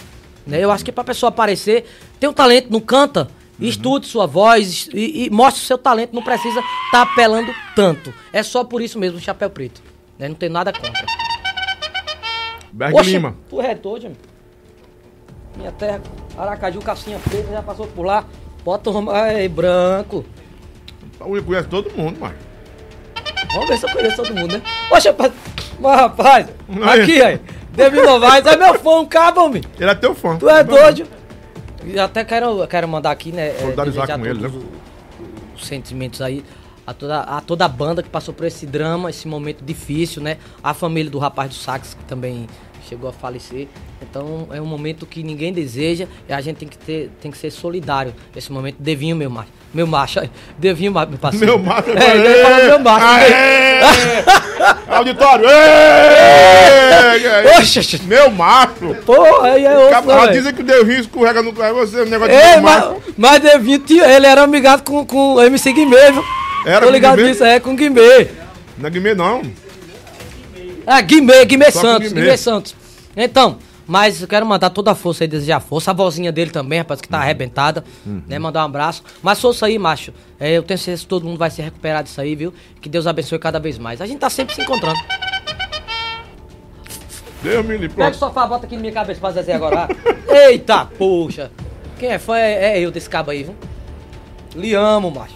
Né? 0.47 0.63
Eu 0.63 0.71
acho 0.71 0.85
que 0.85 0.93
pra 0.93 1.05
pessoa 1.05 1.29
aparecer, 1.29 1.85
tem 2.19 2.29
um 2.29 2.33
talento, 2.33 2.69
não 2.71 2.81
canta, 2.81 3.29
Uhum. 3.61 3.69
estude 3.69 4.07
sua 4.07 4.27
voz 4.27 4.89
e, 4.93 5.27
e 5.27 5.31
mostre 5.31 5.63
o 5.63 5.67
seu 5.67 5.77
talento, 5.79 6.15
não 6.15 6.23
precisa 6.23 6.61
estar 6.87 7.03
apelando 7.03 7.53
tanto. 7.77 8.13
É 8.33 8.43
só 8.43 8.65
por 8.65 8.81
isso 8.81 8.99
mesmo 8.99 9.19
o 9.19 9.21
chapéu 9.21 9.51
preto. 9.51 9.83
Né? 10.19 10.29
Não 10.29 10.35
tem 10.35 10.49
nada 10.49 10.73
contra. 10.73 11.07
Berg 12.73 12.95
Oxe, 12.95 13.11
Lima. 13.11 13.37
Tu 13.49 13.61
é 13.61 13.75
doido, 13.75 14.07
amigo. 14.07 14.21
Minha 15.57 15.73
terra, 15.73 16.01
Aracaju, 16.39 16.81
calcinha 16.81 17.19
preta, 17.19 17.51
já 17.53 17.63
passou 17.63 17.87
por 17.87 18.05
lá. 18.07 18.25
Bota 18.65 18.91
um 18.91 19.11
ai, 19.11 19.49
branco. 19.49 20.25
Eu 21.21 21.43
conheço 21.43 21.69
todo 21.69 21.91
mundo, 21.91 22.19
mano. 22.21 22.35
Vamos 23.53 23.69
ver 23.69 23.79
se 23.79 23.87
eu 23.87 23.93
conheço 23.93 24.17
todo 24.17 24.35
mundo, 24.35 24.53
né? 24.55 24.63
Oxe, 24.91 25.09
rapaz, 25.09 25.33
mas 25.79 26.01
rapaz, 26.01 26.47
Aí. 26.83 27.01
aqui, 27.03 27.23
aí. 27.23 27.41
David 27.73 28.03
Novaes 28.03 28.47
é 28.47 28.57
meu 28.57 28.75
fã, 28.79 29.01
um 29.01 29.07
cabo, 29.07 29.45
homem. 29.45 29.63
Ele 29.79 29.91
é 29.91 29.95
teu 29.95 30.15
fã. 30.15 30.37
Tu 30.37 30.49
é 30.49 30.63
doido? 30.63 31.07
E 31.85 31.99
até 31.99 32.25
quero, 32.25 32.67
quero 32.67 32.89
mandar 32.89 33.11
aqui, 33.11 33.33
né? 33.33 33.49
é, 33.49 33.59
Solidarizar 33.61 34.19
com 34.19 34.27
ele, 34.27 34.41
né? 34.41 34.51
os 35.55 35.67
sentimentos 35.67 36.21
aí 36.23 36.45
a 36.87 36.95
toda, 36.95 37.21
a 37.21 37.41
toda 37.41 37.65
a 37.65 37.69
banda 37.69 38.03
que 38.03 38.09
passou 38.09 38.35
por 38.35 38.47
esse 38.47 38.67
drama, 38.67 39.11
esse 39.11 39.29
momento 39.29 39.65
difícil, 39.65 40.23
né? 40.23 40.39
A 40.63 40.75
família 40.75 41.11
do 41.11 41.19
rapaz 41.19 41.51
do 41.51 41.55
sax 41.55 41.95
que 41.95 42.05
também 42.05 42.49
chegou 42.91 43.09
a 43.09 43.13
falecer. 43.13 43.69
Então 44.03 44.49
é 44.53 44.61
um 44.61 44.67
momento 44.67 45.07
que 45.07 45.23
ninguém 45.23 45.53
deseja 45.53 46.07
e 46.29 46.33
a 46.33 46.41
gente 46.41 46.57
tem 46.57 46.69
que 46.69 46.77
ter, 46.77 47.11
tem 47.23 47.31
que 47.31 47.39
ser 47.39 47.51
solidário. 47.51 48.13
Esse 48.37 48.53
momento, 48.53 48.77
Devinho, 48.81 49.17
meu 49.17 49.31
macho. 49.31 49.49
Meu 49.73 49.87
macho. 49.87 50.21
Devinho, 50.59 50.93
meu 50.93 51.19
parceiro. 51.19 51.47
Meu 51.47 51.59
macho. 51.59 51.91
É, 51.91 52.17
ele 52.17 52.35
fala 52.43 52.65
meu 52.65 52.79
macho. 52.81 53.27
Auditório. 54.91 55.47
Ê! 55.49 57.59
Oxe, 57.59 58.01
Meu 58.05 58.31
macho. 58.31 58.95
Porra, 59.07 59.53
aí 59.53 59.65
é 59.65 59.73
outro, 59.79 59.89
Acaba- 59.97 60.21
velho. 60.23 60.33
Dizem 60.33 60.53
que 60.55 60.63
o 60.63 60.65
Devinho 60.65 61.01
escorrega 61.01 61.43
no 61.43 61.53
carro. 61.53 61.75
Você, 61.77 62.01
o 62.03 62.07
negócio 62.07 62.35
Ei, 62.35 62.41
de 62.41 62.47
meu 62.55 62.63
mas, 62.63 62.85
macho. 62.85 63.03
mas 63.17 63.41
Devinho, 63.41 63.79
tinha- 63.79 64.05
ele 64.07 64.27
era 64.27 64.43
amigado 64.43 64.83
com, 64.83 65.07
com 65.07 65.35
o 65.35 65.43
MC 65.43 65.73
Guimê, 65.73 66.11
viu? 66.13 66.25
Era 66.67 66.85
Tô 66.87 66.93
ligado 66.93 67.23
nisso, 67.23 67.45
é, 67.45 67.61
com 67.61 67.75
Guimê. 67.77 68.27
Não 68.77 68.89
é 68.89 68.91
Guimê, 68.91 69.15
não. 69.15 69.43
Ah, 70.87 71.01
Guimê, 71.01 71.45
Guimê 71.45 71.71
Só 71.71 71.81
Santos, 71.81 72.09
Guimê. 72.09 72.23
Guimê 72.23 72.37
Santos. 72.37 72.75
Então, 73.17 73.59
mas 73.87 74.23
eu 74.23 74.29
quero 74.29 74.47
mandar 74.47 74.71
toda 74.71 74.93
a 74.93 74.95
força 74.95 75.25
aí, 75.25 75.29
desejar 75.29 75.59
força. 75.59 75.91
A 75.91 75.95
vozinha 75.95 76.31
dele 76.31 76.51
também, 76.51 76.79
rapaz, 76.79 77.01
que 77.01 77.09
tá 77.09 77.19
arrebentada, 77.19 77.85
né? 78.07 78.39
Mandar 78.39 78.63
um 78.63 78.67
abraço. 78.67 79.03
Mas 79.21 79.41
força 79.41 79.67
aí, 79.67 79.79
macho. 79.79 80.13
É, 80.39 80.53
eu 80.53 80.63
tenho 80.63 80.79
certeza 80.79 81.03
que 81.03 81.09
todo 81.09 81.27
mundo 81.27 81.39
vai 81.39 81.51
se 81.51 81.61
recuperar 81.61 82.05
disso 82.05 82.21
aí, 82.21 82.37
viu? 82.37 82.55
Que 82.81 82.89
Deus 82.89 83.07
abençoe 83.07 83.39
cada 83.39 83.59
vez 83.59 83.79
mais. 83.79 84.01
A 84.01 84.07
gente 84.07 84.21
tá 84.21 84.31
sempre 84.31 84.55
se 84.55 84.63
encontrando. 84.63 85.01
Deus 87.43 87.67
me 87.67 87.77
livre. 87.77 87.97
Pega 87.97 88.11
o 88.11 88.15
sofá, 88.15 88.47
bota 88.47 88.67
aqui 88.67 88.77
na 88.77 88.83
minha 88.83 88.93
cabeça 88.93 89.19
pra 89.19 89.33
Zezé 89.33 89.55
agora. 89.55 89.89
Eita, 90.29 90.85
poxa. 90.85 91.51
Quem 91.99 92.11
é 92.11 92.19
fã 92.19 92.37
é, 92.39 92.79
é 92.79 92.81
eu 92.81 92.91
desse 92.91 93.11
cabo 93.11 93.31
aí, 93.31 93.43
viu? 93.43 93.57
Lhe 94.55 94.75
amo, 94.75 95.11
macho. 95.11 95.35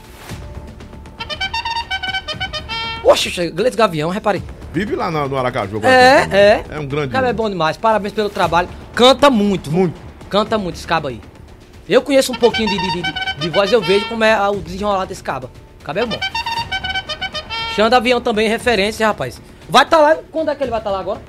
Oxe, 3.03 3.51
Gleice 3.51 3.77
Gavião, 3.77 4.11
reparei. 4.11 4.43
Vive 4.75 4.97
lá 4.97 5.09
no, 5.11 5.29
no 5.29 5.39
Aracaju. 5.39 5.77
agora. 5.77 5.93
É, 5.95 6.29
é. 6.33 6.65
É 6.69 6.81
um 6.81 6.87
grande. 6.87 7.07
O 7.09 7.11
cara 7.13 7.29
é 7.29 7.33
bom 7.33 7.49
demais. 7.49 7.77
Parabéns 7.77 8.13
pelo 8.13 8.29
trabalho. 8.29 8.69
Canta 8.93 9.31
muito. 9.31 9.71
Muito. 9.71 9.95
Canta 10.29 10.59
muito 10.59 10.75
esse 10.75 10.87
cabo 10.87 11.07
aí. 11.07 11.21
Eu 11.89 12.03
conheço 12.03 12.33
um 12.33 12.35
pouquinho 12.35 12.69
de, 12.69 12.77
de, 12.77 13.03
de, 13.03 13.41
de- 13.41 13.49
voz, 13.51 13.71
eu 13.71 13.81
vejo 13.81 14.07
como 14.09 14.25
é 14.25 14.49
o 14.51 14.57
desenrolar 14.57 15.05
desse 15.05 15.23
cabo. 15.23 15.49
Cabo 15.85 15.99
é 16.01 16.07
bom. 16.07 16.19
Xanda 17.77 17.99
Avião 17.99 18.21
também, 18.21 18.49
referência, 18.49 19.07
rapaz. 19.07 19.41
Vai 19.69 19.85
estar 19.85 19.99
lá. 19.99 20.17
Quando 20.33 20.51
é 20.51 20.55
que 20.57 20.63
ele 20.65 20.71
vai 20.71 20.81
estar 20.81 20.91
lá 20.91 20.99
agora? 21.01 21.21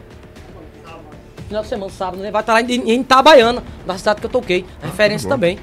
Final 1.47 1.61
de 1.61 1.69
semana, 1.69 1.91
sábado, 1.91 2.23
né? 2.23 2.31
Vai 2.31 2.41
estar 2.41 2.53
lá 2.53 2.61
em, 2.61 2.71
em 2.89 3.01
Itabaiana, 3.01 3.61
na 3.85 3.95
cidade 3.97 4.19
que 4.21 4.25
eu 4.25 4.29
toquei. 4.31 4.65
Referência 4.81 5.27
bom. 5.29 5.35
também. 5.35 5.59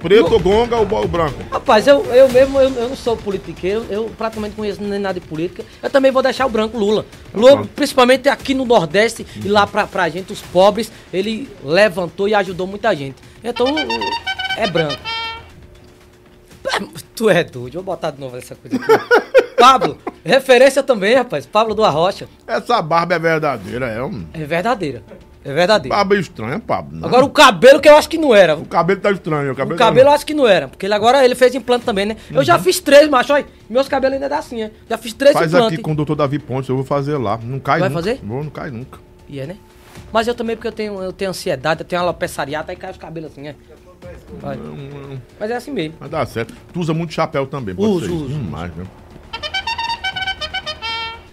Preto, 0.00 0.38
gonga 0.38 0.76
ou 0.76 1.04
o 1.04 1.08
branco? 1.08 1.36
Rapaz, 1.50 1.86
eu, 1.86 2.02
eu 2.06 2.28
mesmo, 2.30 2.58
eu, 2.58 2.70
eu 2.70 2.88
não 2.88 2.96
sou 2.96 3.16
politiqueiro, 3.16 3.84
eu 3.90 4.10
praticamente 4.16 4.56
conheço 4.56 4.82
nem 4.82 4.98
nada 4.98 5.20
de 5.20 5.26
política. 5.26 5.62
Eu 5.82 5.90
também 5.90 6.10
vou 6.10 6.22
deixar 6.22 6.46
o 6.46 6.48
branco 6.48 6.76
Lula. 6.78 7.04
Lula, 7.34 7.66
principalmente 7.76 8.28
aqui 8.28 8.54
no 8.54 8.64
Nordeste 8.64 9.26
e 9.44 9.48
lá 9.48 9.66
pra, 9.66 9.86
pra 9.86 10.08
gente, 10.08 10.32
os 10.32 10.40
pobres, 10.40 10.90
ele 11.12 11.48
levantou 11.62 12.26
e 12.26 12.34
ajudou 12.34 12.66
muita 12.66 12.96
gente. 12.96 13.16
Então, 13.44 13.66
é 14.56 14.66
branco. 14.66 15.00
É, 16.72 16.80
Tu 17.14 17.28
é 17.28 17.44
doido, 17.44 17.74
vou 17.74 17.82
botar 17.82 18.10
de 18.10 18.20
novo 18.20 18.36
essa 18.36 18.54
coisa 18.54 18.76
aqui. 18.76 19.20
Pablo, 19.60 19.98
referência 20.24 20.82
também, 20.82 21.14
rapaz. 21.14 21.44
Pablo 21.44 21.74
do 21.74 21.84
Arrocha. 21.84 22.26
Essa 22.46 22.80
barba 22.80 23.14
é 23.14 23.18
verdadeira, 23.18 23.86
é 23.88 24.02
um. 24.02 24.24
É 24.32 24.44
verdadeira. 24.44 25.02
É 25.42 25.54
verdadeiro. 25.54 26.14
Estranha, 26.20 26.58
Pablo. 26.60 26.98
né? 26.98 27.06
Agora 27.06 27.24
o 27.24 27.30
cabelo 27.30 27.80
que 27.80 27.88
eu 27.88 27.96
acho 27.96 28.08
que 28.08 28.18
não 28.18 28.34
era. 28.34 28.56
O 28.56 28.66
cabelo 28.66 29.00
tá 29.00 29.10
estranho. 29.10 29.52
O 29.52 29.56
cabelo, 29.56 29.74
O 29.74 29.78
cabelo 29.78 30.08
eu 30.10 30.12
acho 30.12 30.26
que 30.26 30.34
não 30.34 30.46
era, 30.46 30.68
porque 30.68 30.84
ele 30.84 30.92
agora 30.94 31.24
ele 31.24 31.34
fez 31.34 31.54
implante 31.54 31.84
também, 31.84 32.04
né? 32.04 32.16
Eu 32.30 32.44
já 32.44 32.58
fiz 32.58 32.78
três, 32.78 33.08
macho, 33.08 33.32
olha. 33.32 33.46
Meus 33.68 33.88
cabelos 33.88 34.14
ainda 34.14 34.28
dá 34.28 34.38
assim, 34.38 34.58
né? 34.60 34.70
Já 34.88 34.98
fiz 34.98 35.14
três 35.14 35.32
Faz 35.32 35.46
implantes. 35.52 35.74
aqui 35.74 35.82
com 35.82 35.92
o 35.92 35.94
doutor 35.94 36.14
Davi 36.14 36.38
Pontes, 36.38 36.68
eu 36.68 36.76
vou 36.76 36.84
fazer 36.84 37.16
lá. 37.16 37.38
Não 37.42 37.58
cai 37.58 37.80
Vai 37.80 37.88
nunca. 37.88 38.02
fazer? 38.02 38.20
Vou, 38.22 38.44
não 38.44 38.50
cai 38.50 38.70
nunca. 38.70 38.98
E 39.28 39.40
é, 39.40 39.46
né? 39.46 39.56
Mas 40.12 40.28
eu 40.28 40.34
também, 40.34 40.56
porque 40.56 40.68
eu 40.68 40.72
tenho, 40.72 41.00
eu 41.02 41.12
tenho 41.12 41.30
ansiedade, 41.30 41.80
eu 41.80 41.86
tenho 41.86 42.02
alopecia 42.02 42.42
areata, 42.42 42.72
aí 42.72 42.76
cai 42.76 42.90
os 42.90 42.96
cabelos 42.98 43.32
assim, 43.32 43.42
né? 43.42 43.54
Vai. 44.40 44.58
Mas 45.38 45.50
é 45.50 45.56
assim 45.56 45.70
mesmo. 45.70 45.94
Mas 46.00 46.10
dá 46.10 46.26
certo. 46.26 46.54
Tu 46.72 46.80
usa 46.80 46.92
muito 46.92 47.12
chapéu 47.14 47.46
também, 47.46 47.74
pode 47.74 47.88
Uso, 47.88 48.06
ser 48.06 48.12
uso, 48.12 48.34
Hum, 48.34 48.48
mais, 48.50 48.74
né? 48.74 48.84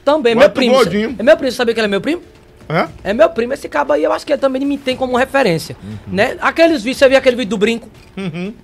Também, 0.06 0.34
Mas 0.36 0.46
meu 0.46 0.52
primo. 0.54 0.74
gordinho. 0.76 1.16
É 1.20 1.24
meu 1.24 1.36
primo, 1.36 1.52
sabia 1.52 1.74
que 1.74 1.80
ele 1.82 1.88
é 1.88 1.90
meu 1.90 2.00
primo? 2.02 2.22
É? 2.70 2.88
É 3.12 3.14
meu 3.14 3.30
primo, 3.30 3.54
esse 3.54 3.70
cabo 3.70 3.94
aí, 3.94 4.04
eu 4.04 4.12
acho 4.12 4.26
que 4.26 4.34
ele 4.34 4.42
também 4.42 4.66
me 4.66 4.78
tem 4.78 4.96
como 4.98 5.16
referência, 5.16 5.78
né? 6.06 6.36
Aqueles 6.42 6.84
vídeos, 6.84 6.98
você 6.98 7.08
viu 7.08 7.18
aquele 7.18 7.36
vídeo 7.38 7.52
do 7.52 7.58
brinco? 7.58 7.88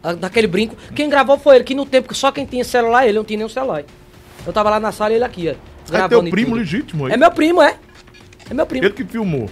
A- 0.03 0.13
Daquele 0.13 0.47
brinco. 0.47 0.75
Quem 0.93 1.09
gravou 1.09 1.37
foi 1.39 1.55
ele, 1.55 1.63
que 1.63 1.73
no 1.73 1.85
tempo 1.85 2.09
que 2.09 2.15
só 2.15 2.31
quem 2.31 2.45
tinha 2.45 2.63
celular, 2.65 3.05
ele 3.07 3.17
não 3.17 3.23
tinha 3.23 3.37
nenhum 3.37 3.49
celular. 3.49 3.83
Eu 4.45 4.51
tava 4.51 4.69
lá 4.69 4.79
na 4.79 4.91
sala 4.91 5.11
e 5.13 5.15
ele 5.15 5.23
aqui, 5.23 5.47
ó. 5.47 5.51
É 5.51 5.55
gravando 5.91 6.09
teu 6.21 6.27
e 6.27 6.31
primo 6.31 6.47
tudo. 6.51 6.59
legítimo 6.59 7.05
aí. 7.05 7.13
É 7.13 7.17
meu 7.17 7.31
primo, 7.31 7.61
é. 7.61 7.77
É 8.49 8.53
meu 8.53 8.65
primo. 8.65 8.85
Ele 8.85 8.93
que 8.93 9.05
filmou. 9.05 9.49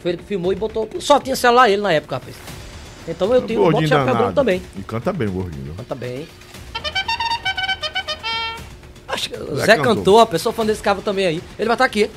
Foi 0.00 0.12
ele 0.12 0.18
que 0.18 0.24
filmou 0.24 0.52
e 0.52 0.56
botou. 0.56 0.88
Só 1.00 1.18
tinha 1.18 1.34
celular 1.34 1.68
ele 1.68 1.82
na 1.82 1.92
época, 1.92 2.16
rapaz. 2.16 2.36
Então 3.08 3.34
eu 3.34 3.42
tenho 3.42 3.60
um 3.60 3.64
bom 3.64 3.70
Gordinho 3.72 3.88
chapéu 3.88 4.14
branco 4.14 4.32
também. 4.34 4.62
E 4.76 4.82
canta 4.82 5.12
bem, 5.12 5.28
gordinho. 5.28 5.74
Canta 5.74 5.94
bem. 5.96 6.28
Acho 9.08 9.30
que 9.30 9.36
Zé 9.36 9.66
Zé 9.66 9.76
cantou. 9.76 9.94
cantou, 9.96 10.20
a 10.20 10.26
pessoa 10.26 10.52
fã 10.52 10.64
desse 10.64 10.82
cabo 10.82 11.00
também 11.02 11.26
aí. 11.26 11.42
Ele 11.58 11.66
vai 11.66 11.74
estar 11.74 11.84
aqui. 11.84 12.08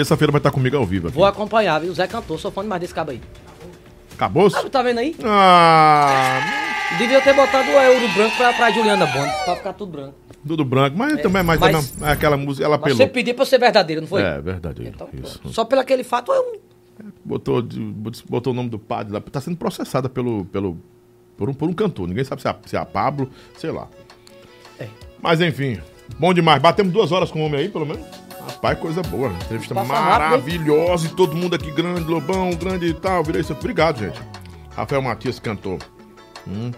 Terça-feira 0.00 0.32
vai 0.32 0.38
estar 0.38 0.50
comigo 0.50 0.74
ao 0.78 0.86
vivo 0.86 1.08
aqui. 1.08 1.16
Vou 1.16 1.26
acompanhar, 1.26 1.78
viu? 1.78 1.92
O 1.92 1.94
Zé 1.94 2.06
cantou, 2.06 2.38
sou 2.38 2.50
fã 2.50 2.62
demais 2.62 2.80
desse 2.80 2.94
cabo 2.94 3.10
aí. 3.10 3.20
Acabou? 4.14 4.48
Ah, 4.54 4.68
tá 4.70 4.82
vendo 4.82 4.96
aí? 4.98 5.14
Ah, 5.22 6.40
Devia 6.98 7.20
ter 7.20 7.34
botado 7.34 7.68
o 7.68 7.72
euro 7.74 8.08
branco 8.14 8.34
pra, 8.36 8.52
pra 8.54 8.70
Juliana 8.70 9.04
Bond, 9.04 9.30
pra 9.44 9.56
ficar 9.56 9.72
tudo 9.74 9.92
branco. 9.92 10.14
tudo 10.46 10.64
branco. 10.64 10.96
Mas 10.96 11.12
É, 11.12 11.16
também, 11.18 11.42
mas, 11.42 11.60
mas- 11.60 11.90
também 11.90 12.08
é 12.08 12.12
aquela 12.12 12.36
música, 12.38 12.64
ela 12.64 12.76
Mas 12.78 12.80
apelou. 12.92 12.96
você 12.96 13.06
pediu 13.08 13.34
pra 13.34 13.42
eu 13.42 13.46
ser 13.46 13.58
verdadeiro, 13.58 14.00
não 14.00 14.08
foi? 14.08 14.22
É, 14.22 14.40
verdade. 14.40 14.88
Então. 14.88 15.06
Só 15.52 15.66
pelo 15.66 15.82
aquele 15.82 16.02
fato, 16.02 16.32
eu... 16.32 16.60
Botou, 17.22 17.62
botou 18.28 18.52
o 18.54 18.56
nome 18.56 18.70
do 18.70 18.78
padre 18.78 19.12
lá. 19.12 19.20
Tá 19.20 19.40
sendo 19.40 19.56
processada 19.58 20.08
pelo, 20.08 20.46
pelo, 20.46 20.78
por, 21.36 21.48
um, 21.50 21.52
por 21.54 21.68
um 21.68 21.72
cantor. 21.74 22.08
Ninguém 22.08 22.24
sabe 22.24 22.40
se 22.40 22.48
é, 22.48 22.56
se 22.64 22.74
é 22.76 22.78
a 22.78 22.86
Pablo, 22.86 23.30
sei 23.58 23.70
lá. 23.70 23.86
É. 24.78 24.86
Mas 25.22 25.40
enfim, 25.42 25.78
bom 26.18 26.32
demais. 26.34 26.60
Batemos 26.60 26.90
duas 26.90 27.12
horas 27.12 27.30
com 27.30 27.42
o 27.42 27.44
homem 27.46 27.60
aí, 27.60 27.68
pelo 27.68 27.84
menos. 27.86 28.04
Rapaz, 28.46 28.78
coisa 28.78 29.02
boa. 29.02 29.28
Entrevista 29.44 29.74
Passa 29.74 29.92
rápido, 29.92 30.08
maravilhosa. 30.10 31.06
E 31.06 31.10
todo 31.10 31.36
mundo 31.36 31.54
aqui 31.54 31.70
grande, 31.70 32.02
Lobão, 32.02 32.50
grande 32.54 32.86
e 32.86 32.94
tal. 32.94 33.22
Virei 33.22 33.40
isso. 33.40 33.52
Obrigado, 33.52 33.98
gente. 34.00 34.20
Rafael 34.76 35.02
Matias 35.02 35.38
cantou. 35.38 35.78
Hum. 36.46 36.70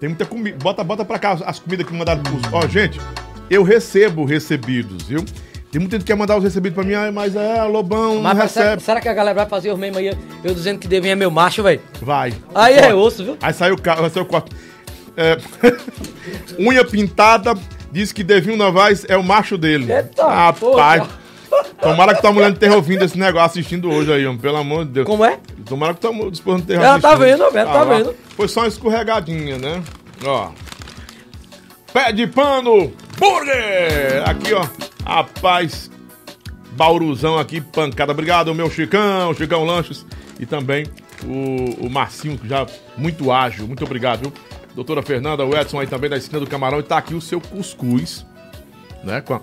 Tem 0.00 0.08
muita 0.08 0.24
comida. 0.26 0.56
Bota, 0.60 0.82
bota 0.82 1.04
pra 1.04 1.18
cá 1.18 1.32
as- 1.32 1.42
as 1.42 1.58
comidas 1.60 1.86
que 1.86 1.92
mandaram 1.94 2.22
pros. 2.22 2.42
Ó, 2.52 2.66
gente, 2.66 3.00
eu 3.48 3.62
recebo 3.62 4.24
recebidos, 4.24 5.04
viu? 5.04 5.24
Tem 5.70 5.80
muita 5.80 5.96
gente 5.96 6.04
que 6.04 6.12
quer 6.12 6.18
mandar 6.18 6.36
os 6.36 6.44
recebidos 6.44 6.74
pra 6.74 6.84
mim, 6.84 6.92
ah, 6.92 7.10
mas 7.10 7.34
é, 7.34 7.62
Lobão, 7.62 8.20
Mas 8.20 8.36
não 8.36 8.46
será, 8.48 8.64
recebe. 8.66 8.82
será 8.82 9.00
que 9.00 9.08
a 9.08 9.14
galera 9.14 9.34
vai 9.36 9.46
fazer 9.46 9.72
os 9.72 9.78
memes 9.78 9.96
aí, 9.96 10.14
eu 10.44 10.52
dizendo 10.54 10.78
que 10.78 10.86
Devinho 10.86 11.12
é 11.12 11.14
meu 11.14 11.30
macho, 11.30 11.62
velho? 11.62 11.80
Vai. 12.02 12.34
Aí 12.54 12.74
é 12.74 12.94
osso, 12.94 13.24
viu? 13.24 13.38
Aí 13.40 13.54
saiu 13.54 13.74
o 13.74 13.80
carro, 13.80 14.10
saiu 14.10 14.24
o 14.24 14.26
quarto. 14.28 14.54
É, 15.16 15.38
unha 16.60 16.84
pintada, 16.84 17.54
diz 17.92 18.10
que 18.12 18.24
Devinho 18.24 18.56
Novaes 18.56 19.04
é 19.08 19.16
o 19.16 19.22
macho 19.22 19.56
dele. 19.56 19.92
Eita, 19.92 20.26
Rapaz. 20.26 21.04
Tomara 21.80 22.14
que 22.14 22.22
tua 22.22 22.32
mulher 22.32 22.46
não 22.46 22.54
esteja 22.54 22.74
ouvindo 22.76 23.04
esse 23.04 23.18
negócio 23.18 23.60
assistindo 23.60 23.90
hoje 23.90 24.10
aí, 24.12 24.26
homem, 24.26 24.40
pelo 24.40 24.56
amor 24.56 24.84
de 24.86 24.92
Deus. 24.92 25.06
Como 25.06 25.24
é? 25.24 25.38
Tomara 25.66 25.92
que 25.94 26.00
tua 26.00 26.10
esposa 26.32 26.56
não 26.58 26.58
esteja 26.58 26.80
Ela 26.82 26.98
tá 27.00 27.14
vendo, 27.14 27.42
ela 27.42 27.64
tá 27.72 27.82
lá. 27.82 27.96
vendo. 27.96 28.14
Foi 28.36 28.48
só 28.48 28.60
uma 28.60 28.68
escorregadinha, 28.68 29.58
né? 29.58 29.82
Ó. 30.24 30.50
Pé 31.92 32.10
de 32.12 32.26
pano, 32.26 32.90
burger! 33.18 34.22
Aqui, 34.26 34.54
ó. 34.54 34.64
Rapaz, 35.04 35.90
Bauruzão 36.72 37.38
aqui, 37.38 37.60
pancada. 37.60 38.12
Obrigado, 38.12 38.54
meu 38.54 38.70
Chicão, 38.70 39.34
Chicão 39.34 39.64
Lanches. 39.64 40.06
E 40.40 40.46
também 40.46 40.86
O, 41.24 41.86
o 41.86 41.90
Marcinho, 41.90 42.38
que 42.38 42.48
já 42.48 42.66
muito 42.96 43.30
ágil. 43.30 43.66
Muito 43.66 43.84
obrigado, 43.84 44.20
viu? 44.22 44.32
Doutora 44.74 45.02
Fernanda, 45.02 45.44
o 45.44 45.54
Edson 45.56 45.80
aí 45.80 45.86
também 45.86 46.08
da 46.08 46.16
esquina 46.16 46.40
do 46.40 46.46
Camarão. 46.46 46.80
E 46.80 46.82
tá 46.82 46.96
aqui 46.98 47.14
o 47.14 47.20
seu 47.20 47.40
cuscuz, 47.40 48.26
né? 49.04 49.20
Com 49.20 49.34
a, 49.34 49.40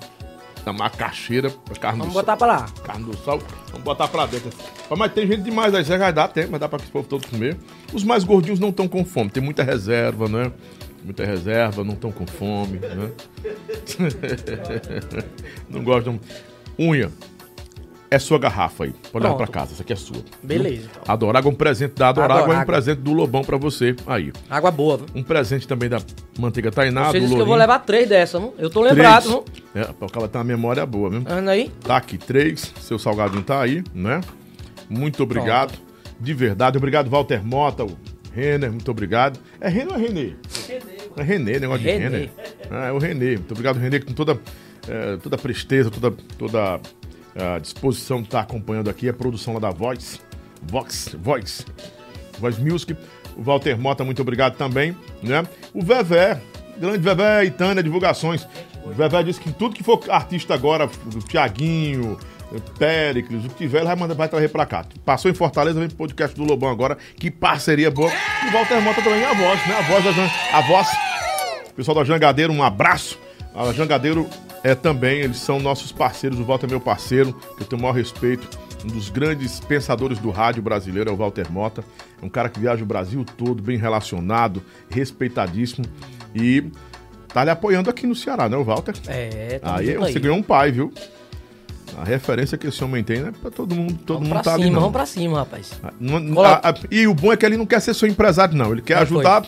a 0.66 0.74
macaxeira, 0.74 1.54
a 1.70 1.76
carne 1.80 2.00
Vamos 2.00 2.14
do 2.14 2.18
botar 2.20 2.36
pra 2.36 2.48
lá. 2.48 2.68
sol. 2.68 2.84
Carne 2.84 3.06
do 3.06 3.18
sol. 3.18 3.42
Vamos 3.72 3.84
botar 3.84 4.08
pra 4.08 4.26
dentro. 4.26 4.50
Mas 4.98 5.14
tem 5.14 5.28
gente 5.28 5.44
demais 5.44 5.74
aí. 5.76 5.84
Vai 5.84 6.12
dar 6.12 6.28
tempo, 6.30 6.50
mas 6.52 6.60
dá 6.60 6.68
pra 6.68 6.80
esse 6.80 6.92
povo 6.92 7.08
todo 7.08 7.28
comer. 7.28 7.58
Os 7.94 8.04
mais 8.04 8.24
gordinhos 8.24 8.60
não 8.60 8.70
estão 8.70 8.88
com 8.88 9.06
fome. 9.06 9.30
Tem 9.30 9.44
muita 9.44 9.64
reserva, 9.64 10.28
né? 10.28 10.52
Muita 11.04 11.24
reserva, 11.26 11.84
não 11.84 11.94
estão 11.94 12.12
com 12.12 12.26
fome, 12.28 12.80
né? 12.80 13.12
não 15.70 15.84
gostam. 15.84 16.20
Unha. 16.78 17.12
É 18.12 18.18
sua 18.18 18.40
garrafa 18.40 18.86
aí. 18.86 18.94
Pode 19.12 19.24
levar 19.24 19.38
pra 19.38 19.48
casa. 19.48 19.74
Essa 19.74 19.84
aqui 19.84 19.94
é 19.94 19.96
sua. 19.96 20.18
Beleza, 20.42 20.88
então. 20.90 21.04
Adorágua 21.08 21.50
é 21.50 21.54
um 21.54 21.56
presente 21.56 21.94
da 21.94 22.10
Adorágua, 22.10 22.56
é 22.56 22.60
um 22.60 22.66
presente 22.66 23.02
do 23.02 23.14
Lobão 23.14 23.44
pra 23.44 23.56
você. 23.56 23.96
Aí. 24.08 24.32
Água 24.50 24.72
boa, 24.72 24.98
viu? 24.98 25.06
Um 25.14 25.22
presente 25.22 25.68
também 25.68 25.88
da 25.90 26.02
Manteiga 26.40 26.72
Tainá, 26.72 27.06
Você 27.12 27.20
do 27.20 27.22
disse 27.22 27.36
que 27.36 27.42
eu 27.42 27.46
vou 27.46 27.56
Lourinho. 27.56 27.60
levar 27.60 27.80
três 27.80 28.10
dessas, 28.10 28.42
viu? 28.42 28.54
Eu 28.58 28.70
tô 28.70 28.82
lembrado? 28.82 29.44
Três. 29.74 29.88
É, 29.88 29.92
o 30.04 30.10
cara 30.10 30.28
tem 30.28 30.40
uma 30.40 30.44
memória 30.44 30.84
boa, 30.88 31.10
viu? 31.12 31.24
Anda 31.28 31.52
aí. 31.52 31.72
Tá 31.84 31.98
aqui, 31.98 32.18
três. 32.18 32.74
Seu 32.82 32.98
salgadinho 32.98 33.44
tá 33.44 33.62
aí, 33.62 33.84
né? 33.94 34.22
Muito 34.90 35.22
obrigado. 35.22 35.78
De 36.20 36.34
verdade. 36.34 36.78
Obrigado, 36.78 37.10
Walter 37.12 37.46
Mota, 37.46 37.86
o 37.86 37.96
Renner, 38.34 38.72
muito 38.72 38.90
obrigado. 38.90 39.40
É 39.62 39.70
Renner 39.70 39.94
ou 39.94 40.00
é 40.00 40.02
Renê? 40.02 40.34
É 41.16 41.22
Renê, 41.24 41.60
negócio 41.60 41.84
de 41.84 41.92
Renê. 41.92 42.04
Renner. 42.04 42.30
Ah, 42.72 42.88
é 42.88 42.92
o 42.92 42.98
Renê. 42.98 43.36
Muito 43.36 43.52
obrigado, 43.52 43.78
Renê, 43.78 44.00
com 44.00 44.14
toda, 44.14 44.40
eh, 44.88 45.18
toda 45.22 45.36
a 45.36 45.40
presteza, 45.40 45.90
toda, 45.92 46.16
toda 46.38 46.80
a 47.40 47.60
disposição 47.60 48.20
estar 48.22 48.42
acompanhando 48.42 48.90
aqui 48.90 49.08
a 49.10 49.14
produção 49.14 49.54
lá 49.54 49.60
da 49.60 49.70
Voice. 49.72 50.20
Vox, 50.64 51.16
Voice. 51.22 51.66
Voice 52.40 52.62
Music. 52.62 52.96
O 53.38 53.42
Walter 53.44 53.78
Mota, 53.78 54.04
muito 54.04 54.22
obrigado 54.22 54.56
também, 54.58 54.96
né? 55.24 55.46
O 55.74 55.82
Vevé, 55.82 56.42
grande 56.78 56.98
Vevé 57.00 57.46
e 57.46 57.52
Tânia 57.52 57.82
Divulgações. 57.82 58.46
O 58.84 58.90
Vevé 58.92 59.24
disse 59.24 59.40
que 59.40 59.52
tudo 59.52 59.76
que 59.76 59.84
for 59.84 60.00
artista 60.10 60.54
agora, 60.54 60.88
do 61.06 61.20
Tiaguinho, 61.20 62.18
Péricles, 62.78 63.46
o 63.46 63.50
que 63.50 63.56
tiver, 63.56 63.78
ele 63.80 63.88
vai, 63.88 63.96
mandar, 63.96 64.16
vai 64.16 64.28
trazer 64.28 64.50
pra 64.50 64.66
cá. 64.66 64.84
Passou 65.06 65.30
em 65.30 65.34
Fortaleza, 65.34 65.80
vem 65.80 65.88
pro 65.88 65.98
podcast 65.98 66.36
do 66.36 66.44
Lobão 66.44 66.70
agora. 66.70 66.98
Que 67.16 67.30
parceria 67.32 67.92
boa. 67.92 68.12
E 68.44 68.48
o 68.48 68.52
Walter 68.52 68.82
Mota 68.82 69.02
também 69.02 69.24
a 69.24 69.34
voz, 69.34 69.68
né? 69.68 69.76
A 69.78 69.82
voz 69.84 70.04
da 70.04 70.12
Jan- 70.12 70.30
a 70.54 70.62
voz. 70.62 70.88
Pessoal 71.76 71.96
da 71.96 72.04
Jangadeiro, 72.04 72.52
um 72.52 72.64
abraço. 72.64 73.18
A 73.60 73.74
Jangadeiro 73.74 74.28
é 74.64 74.74
também, 74.74 75.20
eles 75.20 75.38
são 75.38 75.60
nossos 75.60 75.92
parceiros. 75.92 76.40
O 76.40 76.44
Walter 76.46 76.66
é 76.68 76.70
meu 76.70 76.80
parceiro, 76.80 77.34
que 77.58 77.64
eu 77.64 77.68
tenho 77.68 77.80
o 77.80 77.84
maior 77.84 77.96
respeito. 77.96 78.48
Um 78.84 78.88
dos 78.88 79.10
grandes 79.10 79.60
pensadores 79.60 80.18
do 80.20 80.30
rádio 80.30 80.62
brasileiro 80.64 81.10
é 81.10 81.14
o 81.14 81.18
Walter 81.18 81.52
Mota. 81.52 81.84
É 82.22 82.26
um 82.26 82.30
cara 82.30 82.48
que 82.50 82.60
viaja 82.60 82.82
o 82.84 82.86
Brasil 82.88 83.26
todo, 83.38 83.62
bem 83.62 83.78
relacionado, 83.78 84.62
respeitadíssimo. 84.90 85.86
E 86.34 86.64
tá 87.34 87.44
lhe 87.44 87.50
apoiando 87.50 87.90
aqui 87.90 88.08
no 88.08 88.16
Ceará, 88.16 88.48
né, 88.48 88.56
o 88.56 88.64
Walter? 88.64 88.94
É, 89.08 89.60
tamo 89.60 89.76
Aí 89.76 89.94
você 89.98 90.18
aí. 90.18 90.20
ganhou 90.20 90.38
um 90.38 90.44
pai, 90.44 90.72
viu? 90.72 90.94
A 91.98 92.04
referência 92.06 92.58
que 92.58 92.68
esse 92.68 92.82
homem 92.82 93.04
tem, 93.04 93.20
né? 93.20 93.34
Pra 93.42 93.52
todo 93.52 93.76
mundo, 93.76 93.94
todo 94.06 94.20
Vamos 94.20 94.30
mundo 94.30 94.34
pra 94.36 94.44
tá 94.44 94.54
ali, 94.54 94.64
cima, 94.64 94.74
não. 94.76 94.82
vamos 94.82 94.94
pra 94.94 95.06
cima, 95.06 95.38
rapaz. 95.40 95.72
Não- 96.00 96.34
Coloca- 96.34 96.68
a- 96.68 96.70
a- 96.70 96.76
e 96.90 97.08
o 97.08 97.14
bom 97.14 97.34
é 97.34 97.36
que 97.38 97.46
ele 97.46 97.58
não 97.58 97.66
quer 97.66 97.82
ser 97.82 97.94
seu 97.94 98.08
empresário, 98.08 98.56
não. 98.56 98.72
Ele 98.72 98.82
quer 98.82 99.00
ajudar, 99.00 99.44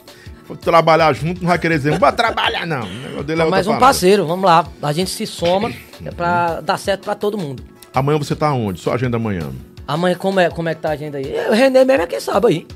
trabalhar 0.58 1.14
junto, 1.14 1.42
não 1.42 1.50
vai 1.50 1.60
querer 1.60 1.78
dizer, 1.78 1.98
vai 2.00 2.12
trabalhar, 2.14 2.66
não. 2.66 2.82
O 2.82 2.86
negócio 2.86 3.24
dele 3.24 3.42
é 3.42 3.46
Mais 3.46 3.68
um 3.68 3.72
parada. 3.72 3.86
parceiro, 3.86 4.26
vamos 4.28 4.46
lá. 4.46 4.68
A 4.82 4.92
gente 4.94 5.10
se 5.12 5.26
soma 5.26 5.72
é 6.06 6.12
pra 6.12 6.62
dar 6.62 6.78
certo 6.78 7.04
pra 7.06 7.16
todo 7.16 7.38
mundo. 7.38 7.64
Amanhã 7.94 8.18
você 8.18 8.36
tá 8.36 8.52
onde? 8.54 8.80
Sua 8.80 8.94
agenda 8.96 9.18
amanhã. 9.18 9.50
Amanhã, 9.88 10.16
como 10.16 10.40
é, 10.40 10.50
como 10.50 10.70
é 10.70 10.76
que 10.76 10.82
tá 10.82 10.90
a 10.90 10.94
agenda 10.94 11.18
aí? 11.18 11.50
O 11.50 11.54
René 11.54 11.84
mesmo 11.84 12.04
é 12.04 12.08
quem 12.08 12.20
sabe 12.20 12.48
aí. 12.48 12.68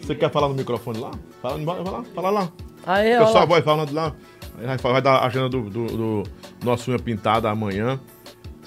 Você 0.00 0.14
quer 0.14 0.30
falar 0.30 0.48
no 0.48 0.54
microfone 0.54 0.98
lá? 0.98 1.10
Fala, 1.42 1.58
vai 1.58 1.84
lá, 1.84 2.04
fala 2.14 2.30
lá. 2.30 2.48
Aí, 2.86 3.18
pessoal 3.18 3.46
vai 3.46 3.60
falando 3.60 3.92
lá. 3.92 4.14
Aí 4.58 4.66
Vai, 4.66 4.76
vai 4.78 5.02
dar 5.02 5.16
a 5.16 5.26
agenda 5.26 5.48
do, 5.48 5.68
do, 5.68 5.86
do 5.86 6.22
nosso 6.64 6.90
unha 6.90 6.98
pintada 6.98 7.50
amanhã. 7.50 8.00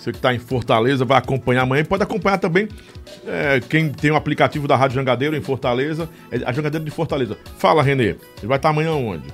Você 0.01 0.11
que 0.11 0.17
tá 0.19 0.33
em 0.33 0.39
Fortaleza 0.39 1.05
vai 1.05 1.19
acompanhar 1.19 1.61
amanhã. 1.61 1.81
E 1.81 1.85
Pode 1.85 2.01
acompanhar 2.01 2.39
também 2.39 2.67
é, 3.27 3.59
quem 3.69 3.87
tem 3.89 4.09
o 4.09 4.15
aplicativo 4.15 4.67
da 4.67 4.75
Rádio 4.75 4.95
Jangadeiro 4.95 5.35
em 5.35 5.41
Fortaleza. 5.41 6.09
É 6.31 6.37
a 6.43 6.51
Jangadeiro 6.51 6.83
de 6.83 6.89
Fortaleza. 6.89 7.37
Fala, 7.59 7.83
Renê. 7.83 8.15
Ele 8.39 8.47
vai 8.47 8.57
estar 8.57 8.69
amanhã 8.69 8.93
onde? 8.93 9.25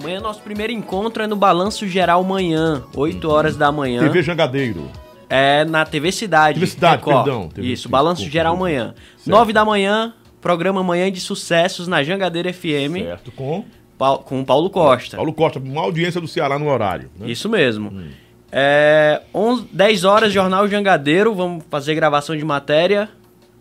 Amanhã 0.00 0.20
nosso 0.20 0.40
primeiro 0.42 0.72
encontro 0.72 1.22
é 1.22 1.26
no 1.28 1.36
Balanço 1.36 1.86
Geral 1.86 2.24
manhã, 2.24 2.82
8 2.96 3.30
horas 3.30 3.56
da 3.56 3.70
manhã. 3.70 4.00
TV 4.02 4.22
Jangadeiro. 4.22 4.90
É 5.30 5.64
na 5.64 5.84
TV 5.84 6.10
Cidade. 6.10 6.54
TV 6.58 6.66
Cidade, 6.66 6.96
Record. 6.96 7.24
perdão. 7.24 7.48
TV 7.48 7.68
Isso, 7.68 7.88
Balanço 7.88 8.22
desculpa, 8.22 8.32
Geral 8.32 8.54
amanhã. 8.56 8.94
Certo. 9.18 9.30
9 9.30 9.52
da 9.52 9.64
manhã, 9.64 10.14
programa 10.40 10.82
Manhã 10.82 11.12
de 11.12 11.20
Sucessos 11.20 11.86
na 11.86 12.02
Jangadeira 12.02 12.52
FM. 12.52 13.02
Certo, 13.04 13.30
com? 13.30 13.64
Pau- 13.96 14.18
com 14.20 14.40
o 14.40 14.44
Paulo 14.44 14.68
Costa. 14.70 15.16
Paulo 15.16 15.32
Costa, 15.32 15.58
uma 15.60 15.82
audiência 15.82 16.20
do 16.20 16.26
Ceará 16.26 16.58
no 16.58 16.68
horário. 16.68 17.08
né? 17.18 17.28
Isso 17.30 17.48
mesmo. 17.48 17.92
É, 18.50 19.20
11, 19.34 19.66
10 19.72 20.04
horas, 20.04 20.32
Jornal 20.32 20.66
Jangadeiro, 20.68 21.34
vamos 21.34 21.64
fazer 21.70 21.94
gravação 21.94 22.36
de 22.36 22.44
matéria. 22.44 23.08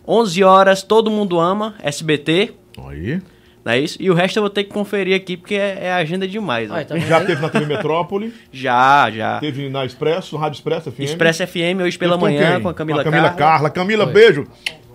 11 0.07 0.43
horas, 0.43 0.83
Todo 0.83 1.11
Mundo 1.11 1.39
Ama, 1.39 1.75
SBT. 1.83 2.53
Aí. 2.87 3.21
Não 3.65 3.73
é 3.73 3.79
isso? 3.79 3.97
E 3.99 4.09
o 4.09 4.13
resto 4.13 4.37
eu 4.37 4.43
vou 4.43 4.49
ter 4.49 4.63
que 4.63 4.69
conferir 4.69 5.13
aqui, 5.13 5.35
porque 5.35 5.55
é, 5.55 5.87
é 5.87 5.91
agenda 5.93 6.25
demais. 6.25 6.69
né? 6.69 6.85
Já 7.05 7.19
teve 7.25 7.41
na 7.41 7.49
TV 7.49 7.65
Metrópole? 7.65 8.33
Já, 8.49 9.11
já. 9.11 9.39
Teve 9.41 9.67
na 9.67 9.83
Expresso, 9.83 10.37
Rádio 10.37 10.55
Expresso 10.55 10.89
FM? 10.89 10.99
Expresso 11.01 11.45
FM, 11.45 11.81
hoje 11.83 11.97
pela 11.97 12.13
Teve 12.17 12.19
com 12.19 12.25
manhã, 12.33 12.53
quem? 12.53 12.61
com 12.63 12.69
a 12.69 12.73
Camila, 12.73 13.03
Com 13.03 13.09
a 13.09 13.11
Camila 13.11 13.29
Carla. 13.31 13.69
Camila, 13.69 14.05
beijo. 14.05 14.47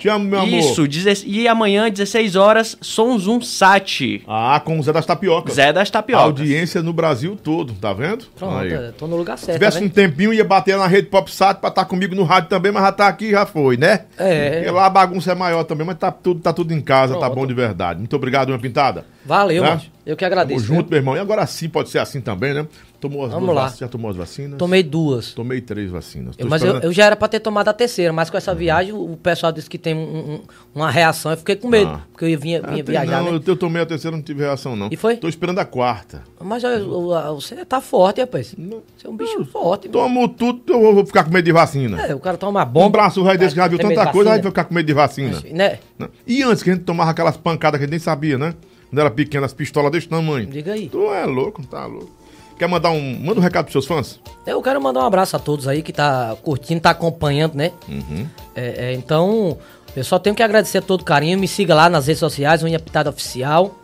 Te 0.03 0.09
amo, 0.09 0.25
meu 0.25 0.41
amor. 0.41 0.59
Isso, 0.59 0.89
deze- 0.89 1.25
e 1.29 1.47
amanhã, 1.47 1.89
16 1.89 2.35
horas, 2.35 2.77
Sons 2.81 3.29
um 3.29 3.41
Sat. 3.41 4.21
Ah, 4.27 4.61
com 4.65 4.77
o 4.79 4.83
Zé 4.83 4.93
das 4.93 5.07
Tapiocas. 5.07 5.55
Zé 5.55 5.73
das 5.73 5.89
Tapiocas. 5.91 6.25
Audiência 6.27 6.83
no 6.83 6.93
Brasil 6.93 7.37
todo, 7.41 7.73
tá 7.75 7.93
vendo? 7.93 8.25
Pronto, 8.37 8.57
Aí. 8.57 8.91
tô 8.99 9.07
no 9.07 9.15
lugar 9.17 9.39
Se 9.39 9.45
certo. 9.47 9.59
tivesse 9.59 9.79
tá 9.79 9.85
um 9.85 9.89
tempinho, 9.89 10.33
ia 10.35 10.45
bater 10.45 10.77
na 10.77 10.89
rede 10.89 11.07
PopSat 11.07 11.61
pra 11.61 11.69
estar 11.69 11.85
comigo 11.85 12.17
no 12.17 12.25
rádio 12.25 12.49
também, 12.49 12.73
mas 12.73 12.83
já 12.83 12.91
tá 12.91 13.07
aqui 13.07 13.31
já 13.31 13.47
foi, 13.47 13.77
né? 13.77 14.01
É. 14.19 14.57
Porque 14.57 14.71
lá 14.73 14.87
a 14.87 14.91
bagunça 14.91 15.31
é 15.31 15.35
maior 15.37 15.63
também, 15.63 15.87
mas 15.87 15.97
tá 15.99 16.11
tudo, 16.11 16.41
tá 16.41 16.53
tudo 16.53 16.75
em 16.75 16.81
casa, 16.81 17.15
tá 17.15 17.21
Pronto. 17.21 17.35
bom 17.37 17.47
de 17.47 17.55
verdade. 17.55 18.01
Muito 18.01 18.17
obrigado, 18.17 18.49
minha 18.49 18.59
pintada. 18.59 19.05
Valeu, 19.25 19.63
Né? 19.63 19.81
Eu 20.05 20.17
que 20.17 20.25
agradeço. 20.25 20.67
Tamo 20.67 20.77
junto, 20.79 20.91
meu 20.91 20.99
irmão. 20.99 21.17
E 21.17 21.21
agora 21.21 21.47
sim 21.47 21.69
pode 21.69 21.89
ser 21.89 22.01
assim 22.01 22.21
também, 22.21 22.53
né? 22.53 22.67
Tomou 23.01 23.25
as 23.25 23.31
Vamos 23.31 23.47
duas 23.47 23.55
lá. 23.57 23.63
vacinas? 23.63 23.79
Já 23.79 23.89
tomou 23.89 24.11
as 24.11 24.17
vacinas? 24.17 24.59
Tomei 24.59 24.83
duas. 24.83 25.33
Tomei 25.33 25.61
três 25.61 25.91
vacinas. 25.93 26.35
Tô 26.35 26.45
mas 26.49 26.61
eu, 26.61 26.67
esperando- 26.69 26.85
eu 26.85 26.93
já 26.93 27.05
era 27.07 27.15
pra 27.15 27.29
ter 27.29 27.39
tomado 27.39 27.69
a 27.69 27.73
terceira, 27.73 28.13
mas 28.13 28.29
com 28.29 28.37
essa 28.37 28.53
viagem 28.53 28.93
o 28.93 29.17
pessoal 29.17 29.53
disse 29.53 29.71
que 29.71 29.79
tem 29.79 29.95
um- 29.95 30.01
um- 30.35 30.41
uma 30.75 30.91
reação. 30.91 31.31
Eu 31.31 31.37
fiquei 31.39 31.55
com 31.55 31.69
medo, 31.69 31.89
Ah. 31.89 32.01
porque 32.11 32.25
eu 32.25 32.29
ia, 32.31 32.37
vinha, 32.37 32.61
Ah, 32.65 32.71
vinha 32.73 32.83
tem- 32.83 32.93
viajar, 32.95 33.19
não, 33.23 33.31
né? 33.31 33.39
eu, 33.39 33.43
eu 33.47 33.57
tomei 33.57 33.81
a 33.81 33.87
terceira, 33.87 34.17
não 34.17 34.25
tive 34.25 34.43
reação, 34.43 34.75
não. 34.75 34.89
E 34.91 34.97
foi? 34.97 35.17
Tô 35.17 35.29
esperando 35.29 35.61
a 35.61 35.65
quarta. 35.65 36.23
Mas 36.41 36.65
eu- 36.65 36.71
eu- 36.71 37.35
você 37.41 37.65
tá 37.65 37.81
forte, 37.81 38.21
rapaz. 38.21 38.57
Você 38.59 39.07
é 39.07 39.09
um 39.09 39.17
bicho 39.17 39.45
forte. 39.45 39.87
mano. 39.89 39.93
Tomo 40.01 40.29
tudo, 40.29 40.63
eu 40.73 40.95
vou- 40.95 41.07
ficar 41.07 41.23
com 41.23 41.31
medo 41.31 41.45
de 41.45 41.53
vacina. 41.53 42.03
É, 42.07 42.13
o 42.13 42.19
cara 42.19 42.37
toma 42.37 42.59
uma 42.59 42.65
bomba. 42.65 42.87
Um 42.89 42.91
braço 42.91 43.23
velho 43.23 43.39
desse 43.39 43.55
que 43.55 43.61
já 43.61 43.69
viu 43.69 43.79
tanta 43.79 44.05
coisa, 44.11 44.33
aí 44.33 44.41
vai 44.43 44.51
ficar 44.51 44.65
com 44.65 44.75
medo 44.75 44.87
de 44.87 44.93
vacina. 44.95 45.41
Né? 45.53 45.79
Né? 45.97 46.09
E 46.27 46.43
antes 46.43 46.61
que 46.65 46.71
a 46.71 46.75
gente 46.75 46.83
tomava 46.85 47.13
aquelas 47.13 47.37
pancadas 47.37 47.79
que 47.79 47.85
a 47.85 47.87
gente 47.87 47.93
nem 47.93 48.01
sabia, 48.01 48.37
né? 48.37 48.53
Quando 48.93 49.01
era 49.01 49.11
pequeno, 49.11 49.47
as 49.47 49.55
pistolas 49.55 49.91
desse 49.91 50.07
tamanho. 50.07 50.45
Diga 50.47 50.75
aí. 50.75 50.87
Tu 50.87 51.03
é 51.15 51.25
louco, 51.25 51.67
tá 51.67 51.87
louco. 51.87 52.11
Quer 52.59 52.69
mandar 52.69 52.91
um. 52.91 53.19
Manda 53.21 53.41
um 53.41 53.43
recado 53.43 53.65
pros 53.65 53.73
seus 53.73 53.87
fãs? 53.87 54.21
Eu 54.47 54.61
quero 54.61 54.83
mandar 54.83 55.01
um 55.01 55.07
abraço 55.07 55.35
a 55.35 55.39
todos 55.39 55.67
aí 55.67 55.83
que 55.83 55.95
tá 55.95 56.37
curtindo, 56.43 56.83
tá 56.83 56.91
acompanhando, 56.91 57.55
né? 57.55 57.73
Uhum. 57.89 58.27
É, 58.55 58.89
é, 58.89 58.93
então, 58.93 59.57
eu 59.97 60.05
só 60.05 60.19
tenho 60.19 60.37
que 60.37 60.43
agradecer 60.43 60.83
todo 60.83 61.01
o 61.01 61.05
carinho. 61.05 61.39
Me 61.39 61.49
siga 61.49 61.75
lá 61.75 61.89
nas 61.89 62.07
redes 62.07 62.21
sociais, 62.21 62.63
Unha 62.63 62.79
Pitada 62.79 63.09
Oficial. 63.09 63.75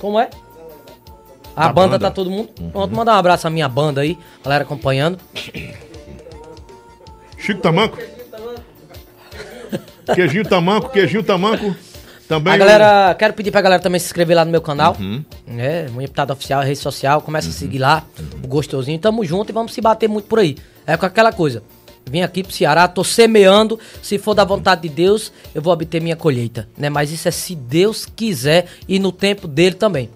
Como 0.00 0.18
é? 0.18 0.28
A 1.54 1.68
Da 1.68 1.72
banda, 1.72 1.88
banda. 1.90 1.98
tá 2.00 2.10
todo 2.10 2.28
mundo. 2.28 2.48
Pronto, 2.72 2.96
mandar 2.96 3.12
um 3.14 3.18
abraço 3.18 3.46
à 3.46 3.50
minha 3.50 3.68
banda 3.68 4.00
aí, 4.00 4.18
galera 4.42 4.64
acompanhando. 4.64 5.20
Chico 7.38 7.60
Tamanco? 7.60 7.96
queijinho 10.14 10.48
Tamanco, 10.48 10.88
queijinho 10.88 11.22
Tamanco. 11.22 11.76
Também. 12.28 12.52
a 12.52 12.56
galera, 12.58 13.14
quero 13.14 13.32
pedir 13.32 13.50
pra 13.50 13.62
galera 13.62 13.80
também 13.82 13.98
se 13.98 14.06
inscrever 14.06 14.36
lá 14.36 14.44
no 14.44 14.50
meu 14.50 14.60
canal. 14.60 14.94
Uhum. 15.00 15.24
É, 15.56 15.86
Unha 15.96 16.06
Pitada 16.06 16.34
Oficial, 16.34 16.62
rede 16.62 16.78
social. 16.78 17.22
Começa 17.22 17.48
a 17.48 17.52
seguir 17.52 17.78
lá, 17.78 18.04
o 18.44 18.46
gostosinho. 18.46 18.98
Tamo 18.98 19.24
junto 19.24 19.50
e 19.50 19.52
vamos 19.52 19.72
se 19.72 19.80
bater 19.80 20.08
muito 20.08 20.26
por 20.26 20.38
aí. 20.38 20.54
É 20.86 20.94
com 20.96 21.06
aquela 21.06 21.32
coisa. 21.32 21.62
Vim 22.04 22.20
aqui 22.20 22.42
pro 22.42 22.52
Ceará, 22.52 22.86
tô 22.86 23.02
semeando. 23.02 23.80
Se 24.02 24.18
for 24.18 24.34
da 24.34 24.44
vontade 24.44 24.82
de 24.82 24.90
Deus, 24.90 25.32
eu 25.54 25.62
vou 25.62 25.72
obter 25.72 26.02
minha 26.02 26.16
colheita. 26.16 26.68
Né? 26.76 26.90
Mas 26.90 27.10
isso 27.10 27.26
é 27.26 27.30
se 27.30 27.54
Deus 27.54 28.04
quiser 28.04 28.66
e 28.86 28.98
no 28.98 29.10
tempo 29.10 29.48
dele 29.48 29.74
também. 29.74 30.10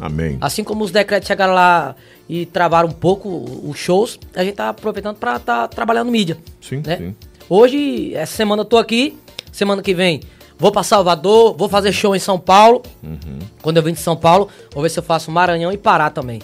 Amém. 0.00 0.38
Assim 0.40 0.64
como 0.64 0.84
os 0.84 0.90
decretos 0.90 1.26
chegaram 1.26 1.52
lá 1.52 1.94
e 2.28 2.46
travaram 2.46 2.88
um 2.88 2.92
pouco 2.92 3.28
os 3.64 3.76
shows, 3.76 4.18
a 4.34 4.42
gente 4.42 4.54
tá 4.54 4.70
aproveitando 4.70 5.16
pra 5.16 5.38
tá 5.38 5.68
trabalhando 5.68 6.10
mídia. 6.10 6.38
Sim, 6.62 6.82
né? 6.86 6.96
sim. 6.96 7.16
Hoje, 7.48 8.14
essa 8.14 8.36
semana 8.36 8.62
eu 8.62 8.66
tô 8.66 8.78
aqui, 8.78 9.18
semana 9.50 9.82
que 9.82 9.94
vem 9.94 10.20
vou 10.58 10.70
pra 10.72 10.82
Salvador, 10.82 11.56
vou 11.56 11.68
fazer 11.68 11.92
show 11.92 12.14
em 12.14 12.18
São 12.18 12.38
Paulo. 12.38 12.82
Uhum. 13.02 13.38
Quando 13.62 13.76
eu 13.78 13.82
vim 13.82 13.92
de 13.92 14.00
São 14.00 14.16
Paulo, 14.16 14.48
vou 14.72 14.82
ver 14.82 14.88
se 14.90 14.98
eu 14.98 15.02
faço 15.02 15.30
Maranhão 15.30 15.72
e 15.72 15.76
Pará 15.78 16.10
também. 16.10 16.40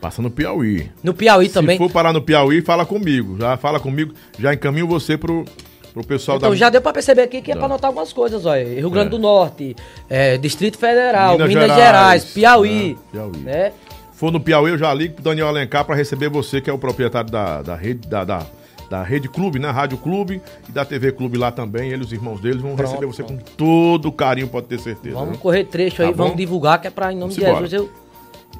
Passa 0.00 0.20
no 0.20 0.30
Piauí. 0.30 0.90
No 1.02 1.14
Piauí 1.14 1.48
Se 1.48 1.54
também. 1.54 1.78
for 1.78 1.90
parar 1.90 2.12
no 2.12 2.20
Piauí, 2.20 2.60
fala 2.60 2.84
comigo. 2.84 3.36
Já 3.40 3.56
fala 3.56 3.80
comigo, 3.80 4.12
já 4.38 4.52
encaminho 4.52 4.86
você 4.86 5.16
pro, 5.16 5.46
pro 5.94 6.06
pessoal 6.06 6.36
Então 6.36 6.50
da. 6.50 6.56
já 6.56 6.68
deu 6.68 6.82
pra 6.82 6.92
perceber 6.92 7.22
aqui 7.22 7.40
que 7.40 7.50
é 7.50 7.56
pra 7.56 7.64
anotar 7.64 7.88
algumas 7.88 8.12
coisas, 8.12 8.44
olha. 8.44 8.62
Rio 8.64 8.90
Grande 8.90 9.06
É. 9.06 9.10
do 9.10 9.18
Norte, 9.18 9.74
é, 10.10 10.36
Distrito 10.36 10.76
Federal, 10.76 11.32
Minas 11.32 11.48
Minas, 11.48 11.62
Gerais, 11.68 11.80
Gerais, 11.86 12.24
Piauí. 12.24 12.98
É, 13.08 13.12
Piauí. 13.12 13.36
Né? 13.38 13.72
For 14.12 14.30
no 14.30 14.38
Piauí, 14.40 14.70
eu 14.72 14.78
já 14.78 14.92
ligo 14.92 15.14
pro 15.14 15.24
Daniel 15.24 15.48
Alencar 15.48 15.84
pra 15.86 15.94
receber 15.96 16.28
você, 16.28 16.60
que 16.60 16.68
é 16.68 16.72
o 16.72 16.78
proprietário 16.78 17.30
da, 17.30 17.62
da 17.62 17.74
rede, 17.74 18.06
da, 18.06 18.24
da, 18.24 18.46
da 18.94 19.02
Rede 19.02 19.28
Clube, 19.28 19.58
né? 19.58 19.70
Rádio 19.70 19.98
Clube 19.98 20.40
e 20.68 20.72
da 20.72 20.84
TV 20.84 21.10
Clube 21.10 21.36
lá 21.36 21.50
também. 21.50 21.90
Ele 21.90 22.02
e 22.02 22.04
os 22.06 22.12
irmãos 22.12 22.40
deles 22.40 22.60
vão 22.62 22.76
Pronto, 22.76 22.88
receber 22.90 23.06
você 23.06 23.24
com 23.24 23.36
todo 23.36 24.12
carinho, 24.12 24.46
pode 24.46 24.66
ter 24.68 24.78
certeza. 24.78 25.16
Vamos 25.16 25.32
né? 25.32 25.38
correr 25.42 25.64
trecho 25.64 26.00
aí, 26.02 26.10
Tá 26.10 26.14
vamos 26.16 26.36
divulgar, 26.36 26.80
que 26.80 26.86
é 26.86 26.90
pra, 26.90 27.12
em 27.12 27.16
nome 27.16 27.30
de 27.34 27.40
Simbora. 27.40 27.66
Jesus, 27.66 27.72
eu... 27.72 27.90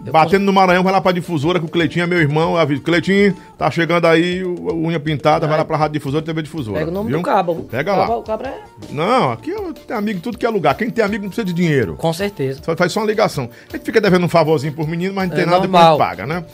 eu 0.05 0.13
Batendo 0.13 0.45
no 0.45 0.53
Maranhão, 0.53 0.83
vai 0.83 0.93
lá 0.93 1.01
pra 1.01 1.13
difusora, 1.13 1.61
que 1.61 1.67
o 1.67 1.69
Cleitinho 1.69 2.03
é 2.03 2.07
meu 2.09 2.19
irmão. 2.19 2.57
Aviso. 2.57 2.83
Cleitinho, 2.83 3.33
tá 3.57 3.71
chegando 3.71 4.07
aí, 4.07 4.43
o, 4.43 4.75
unha 4.75 4.99
pintada, 4.99 5.47
vai 5.47 5.57
lá 5.57 5.65
pra 5.65 5.77
Rádio 5.77 5.93
Difusora 6.01 6.21
e 6.23 6.27
TV 6.27 6.43
Difusora. 6.43 6.79
Pega 6.81 6.91
o 6.91 6.95
nome 6.95 7.11
viu? 7.11 7.19
do 7.19 7.25
cabo. 7.25 7.63
Pega 7.71 7.93
o 7.93 7.97
lá. 7.97 8.07
cabo- 8.09 8.19
O 8.19 8.23
cabra 8.25 8.49
é... 8.49 8.63
Não, 8.91 9.31
aqui 9.31 9.51
eu 9.51 9.73
tenho 9.73 9.97
amigo 9.99 10.19
em 10.19 10.21
tudo 10.21 10.37
que 10.37 10.45
é 10.45 10.51
lugar. 10.51 10.75
Quem 10.77 10.91
tem 10.91 11.05
amigo 11.05 11.23
não 11.23 11.29
precisa 11.31 11.45
de 11.47 11.53
dinheiro. 11.53 11.95
Com 11.95 12.13
certeza. 12.13 12.61
Só 12.65 12.75
faz 12.77 12.91
só 12.91 13.01
uma 13.01 13.07
ligação. 13.07 13.49
A 13.73 13.77
gente 13.77 13.85
fica 13.87 14.01
devendo 14.01 14.25
um 14.25 14.29
favorzinho 14.29 14.73
por 14.73 14.89
menino, 14.89 15.15
mas 15.15 15.29
não 15.29 15.35
É 15.37 15.39
tem 15.39 15.47
nada, 15.47 15.59
normal. 15.61 15.93
depois 15.93 16.09
paga, 16.11 16.27
né? 16.27 16.45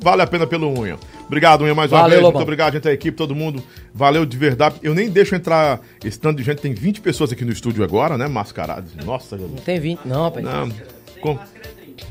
Vale 0.00 0.22
a 0.22 0.26
pena 0.26 0.46
pelo 0.46 0.68
unha. 0.76 0.98
Obrigado, 1.26 1.62
unha, 1.62 1.74
mais 1.74 1.92
uma 1.92 1.98
Valeu, 2.00 2.10
vez. 2.16 2.22
Lobão. 2.22 2.38
Muito 2.40 2.42
obrigado, 2.44 2.72
gente, 2.74 2.88
a 2.88 2.92
equipe, 2.92 3.16
todo 3.16 3.34
mundo. 3.34 3.62
Valeu 3.94 4.24
de 4.26 4.36
verdade. 4.36 4.76
Eu 4.82 4.94
nem 4.94 5.08
deixo 5.08 5.34
entrar 5.34 5.80
esse 6.04 6.18
tanto 6.18 6.38
de 6.38 6.42
gente. 6.42 6.60
Tem 6.60 6.72
20 6.74 7.00
pessoas 7.00 7.32
aqui 7.32 7.44
no 7.44 7.52
estúdio 7.52 7.84
agora, 7.84 8.16
né? 8.18 8.26
Mascarados. 8.26 8.94
Nossa. 9.04 9.36
Não 9.36 9.48
tem 9.56 9.78
20 9.78 10.00
não, 10.04 10.24
rapaz. 10.24 10.44
Não. 10.44 10.68
Com- 11.20 11.38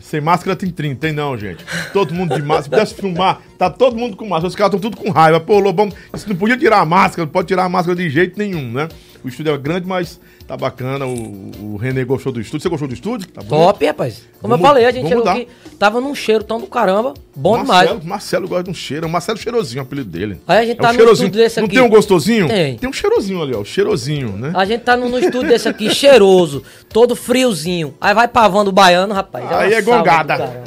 Sem 0.01 0.21
máscara 0.21 0.55
tem 0.55 0.69
30, 0.69 0.99
tem 0.99 1.11
não, 1.13 1.37
gente. 1.37 1.63
Todo 1.93 2.13
mundo 2.13 2.35
de 2.35 2.41
máscara. 2.41 2.63
Se 2.63 2.69
pudesse 2.69 2.93
filmar, 2.95 3.41
tá 3.57 3.69
todo 3.69 3.95
mundo 3.97 4.15
com 4.15 4.25
máscara. 4.27 4.47
Os 4.47 4.55
caras 4.55 4.73
estão 4.73 4.89
tudo 4.91 5.01
com 5.01 5.09
raiva. 5.11 5.39
Pô, 5.39 5.59
Lobão, 5.59 5.89
isso 6.13 6.27
não 6.29 6.35
podia 6.35 6.57
tirar 6.57 6.79
a 6.79 6.85
máscara, 6.85 7.25
não 7.25 7.31
pode 7.31 7.47
tirar 7.47 7.63
a 7.65 7.69
máscara 7.69 7.95
de 7.95 8.09
jeito 8.09 8.37
nenhum, 8.37 8.71
né? 8.71 8.87
O 9.23 9.27
estúdio 9.27 9.53
é 9.53 9.57
grande, 9.57 9.87
mas 9.87 10.19
tá 10.47 10.55
bacana. 10.55 11.05
O, 11.05 11.73
o 11.73 11.77
René 11.77 12.03
gostou 12.05 12.31
do 12.31 12.39
estúdio. 12.39 12.61
Você 12.63 12.69
gostou 12.69 12.87
do 12.87 12.93
estúdio? 12.93 13.27
Tá? 13.27 13.41
Top, 13.43 13.85
rapaz. 13.85 14.23
Como 14.41 14.51
Vamos- 14.53 14.59
eu 14.63 14.67
falei, 14.67 14.85
a 14.85 14.91
gente 14.91 15.07
chegou 15.09 15.27
aqui, 15.27 15.47
tava 15.77 15.99
num 15.99 16.13
cheiro 16.15 16.43
tão 16.43 16.59
do 16.59 16.67
caramba, 16.67 17.13
bom 17.35 17.57
Marcelo, 17.57 17.87
demais. 17.99 18.05
Marcelo 18.05 18.47
gosta 18.47 18.63
de 18.65 18.69
um 18.69 18.73
cheiro. 18.73 19.07
O 19.07 19.09
Marcelo 19.09 19.37
cheirosinho, 19.37 19.79
é 19.79 19.81
o 19.81 19.85
apelido 19.85 20.09
dele. 20.09 20.39
Aí 20.47 20.59
a 20.59 20.65
gente 20.65 20.77
é 20.79 20.81
tá 20.81 20.89
um 20.89 20.91
no 20.93 20.97
cheirosinho. 20.97 21.25
estúdio 21.27 21.43
desse 21.43 21.59
Não 21.59 21.65
aqui. 21.65 21.75
tem 21.75 21.83
um 21.83 21.89
gostosinho? 21.89 22.47
Tem. 22.47 22.77
Tem 22.77 22.89
um 22.89 22.93
cheirosinho 22.93 23.41
ali, 23.41 23.53
ó. 23.55 23.63
Cheirosinho, 23.63 24.29
né? 24.37 24.51
A 24.53 24.63
gente 24.65 24.81
tá 24.81 24.95
num, 24.95 25.09
num 25.09 25.17
estúdio 25.19 25.49
desse 25.49 25.67
aqui, 25.67 25.93
cheiroso, 25.93 26.63
todo 26.89 27.15
friozinho. 27.15 27.93
Aí 27.99 28.13
vai 28.13 28.27
pavando 28.27 28.69
o 28.69 28.73
baiano, 28.73 29.13
rapaz. 29.13 29.51
Aí 29.51 29.73
é 29.73 29.81
gongada. 29.81 30.63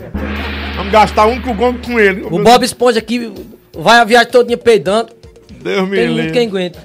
Vamos 0.76 0.92
gastar 0.92 1.26
um 1.26 1.40
com 1.40 1.50
o 1.50 1.54
gongo 1.54 1.78
com 1.84 1.98
ele. 1.98 2.22
O 2.30 2.42
Bob 2.42 2.62
Esponja 2.64 2.98
aqui 2.98 3.32
vai 3.76 3.98
a 3.98 4.04
viagem 4.04 4.30
todinha 4.30 4.56
peidando. 4.58 5.10
Deus 5.62 5.88
me 5.88 5.96
Tem 5.96 6.06
livre. 6.06 6.22
muito 6.22 6.32
quem 6.32 6.48
aguenta. 6.48 6.82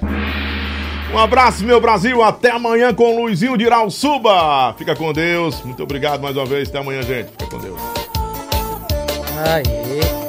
Um 1.16 1.18
abraço, 1.18 1.64
meu 1.64 1.80
Brasil. 1.80 2.22
Até 2.22 2.50
amanhã 2.50 2.92
com 2.92 3.18
Luizinho 3.18 3.56
de 3.56 3.64
Irauçuba. 3.64 4.74
Fica 4.76 4.94
com 4.94 5.14
Deus. 5.14 5.62
Muito 5.62 5.82
obrigado 5.82 6.20
mais 6.20 6.36
uma 6.36 6.44
vez. 6.44 6.68
Até 6.68 6.78
amanhã, 6.78 7.00
gente. 7.00 7.30
Fica 7.30 7.46
com 7.46 7.58
Deus. 7.58 7.80
Aí. 9.50 10.25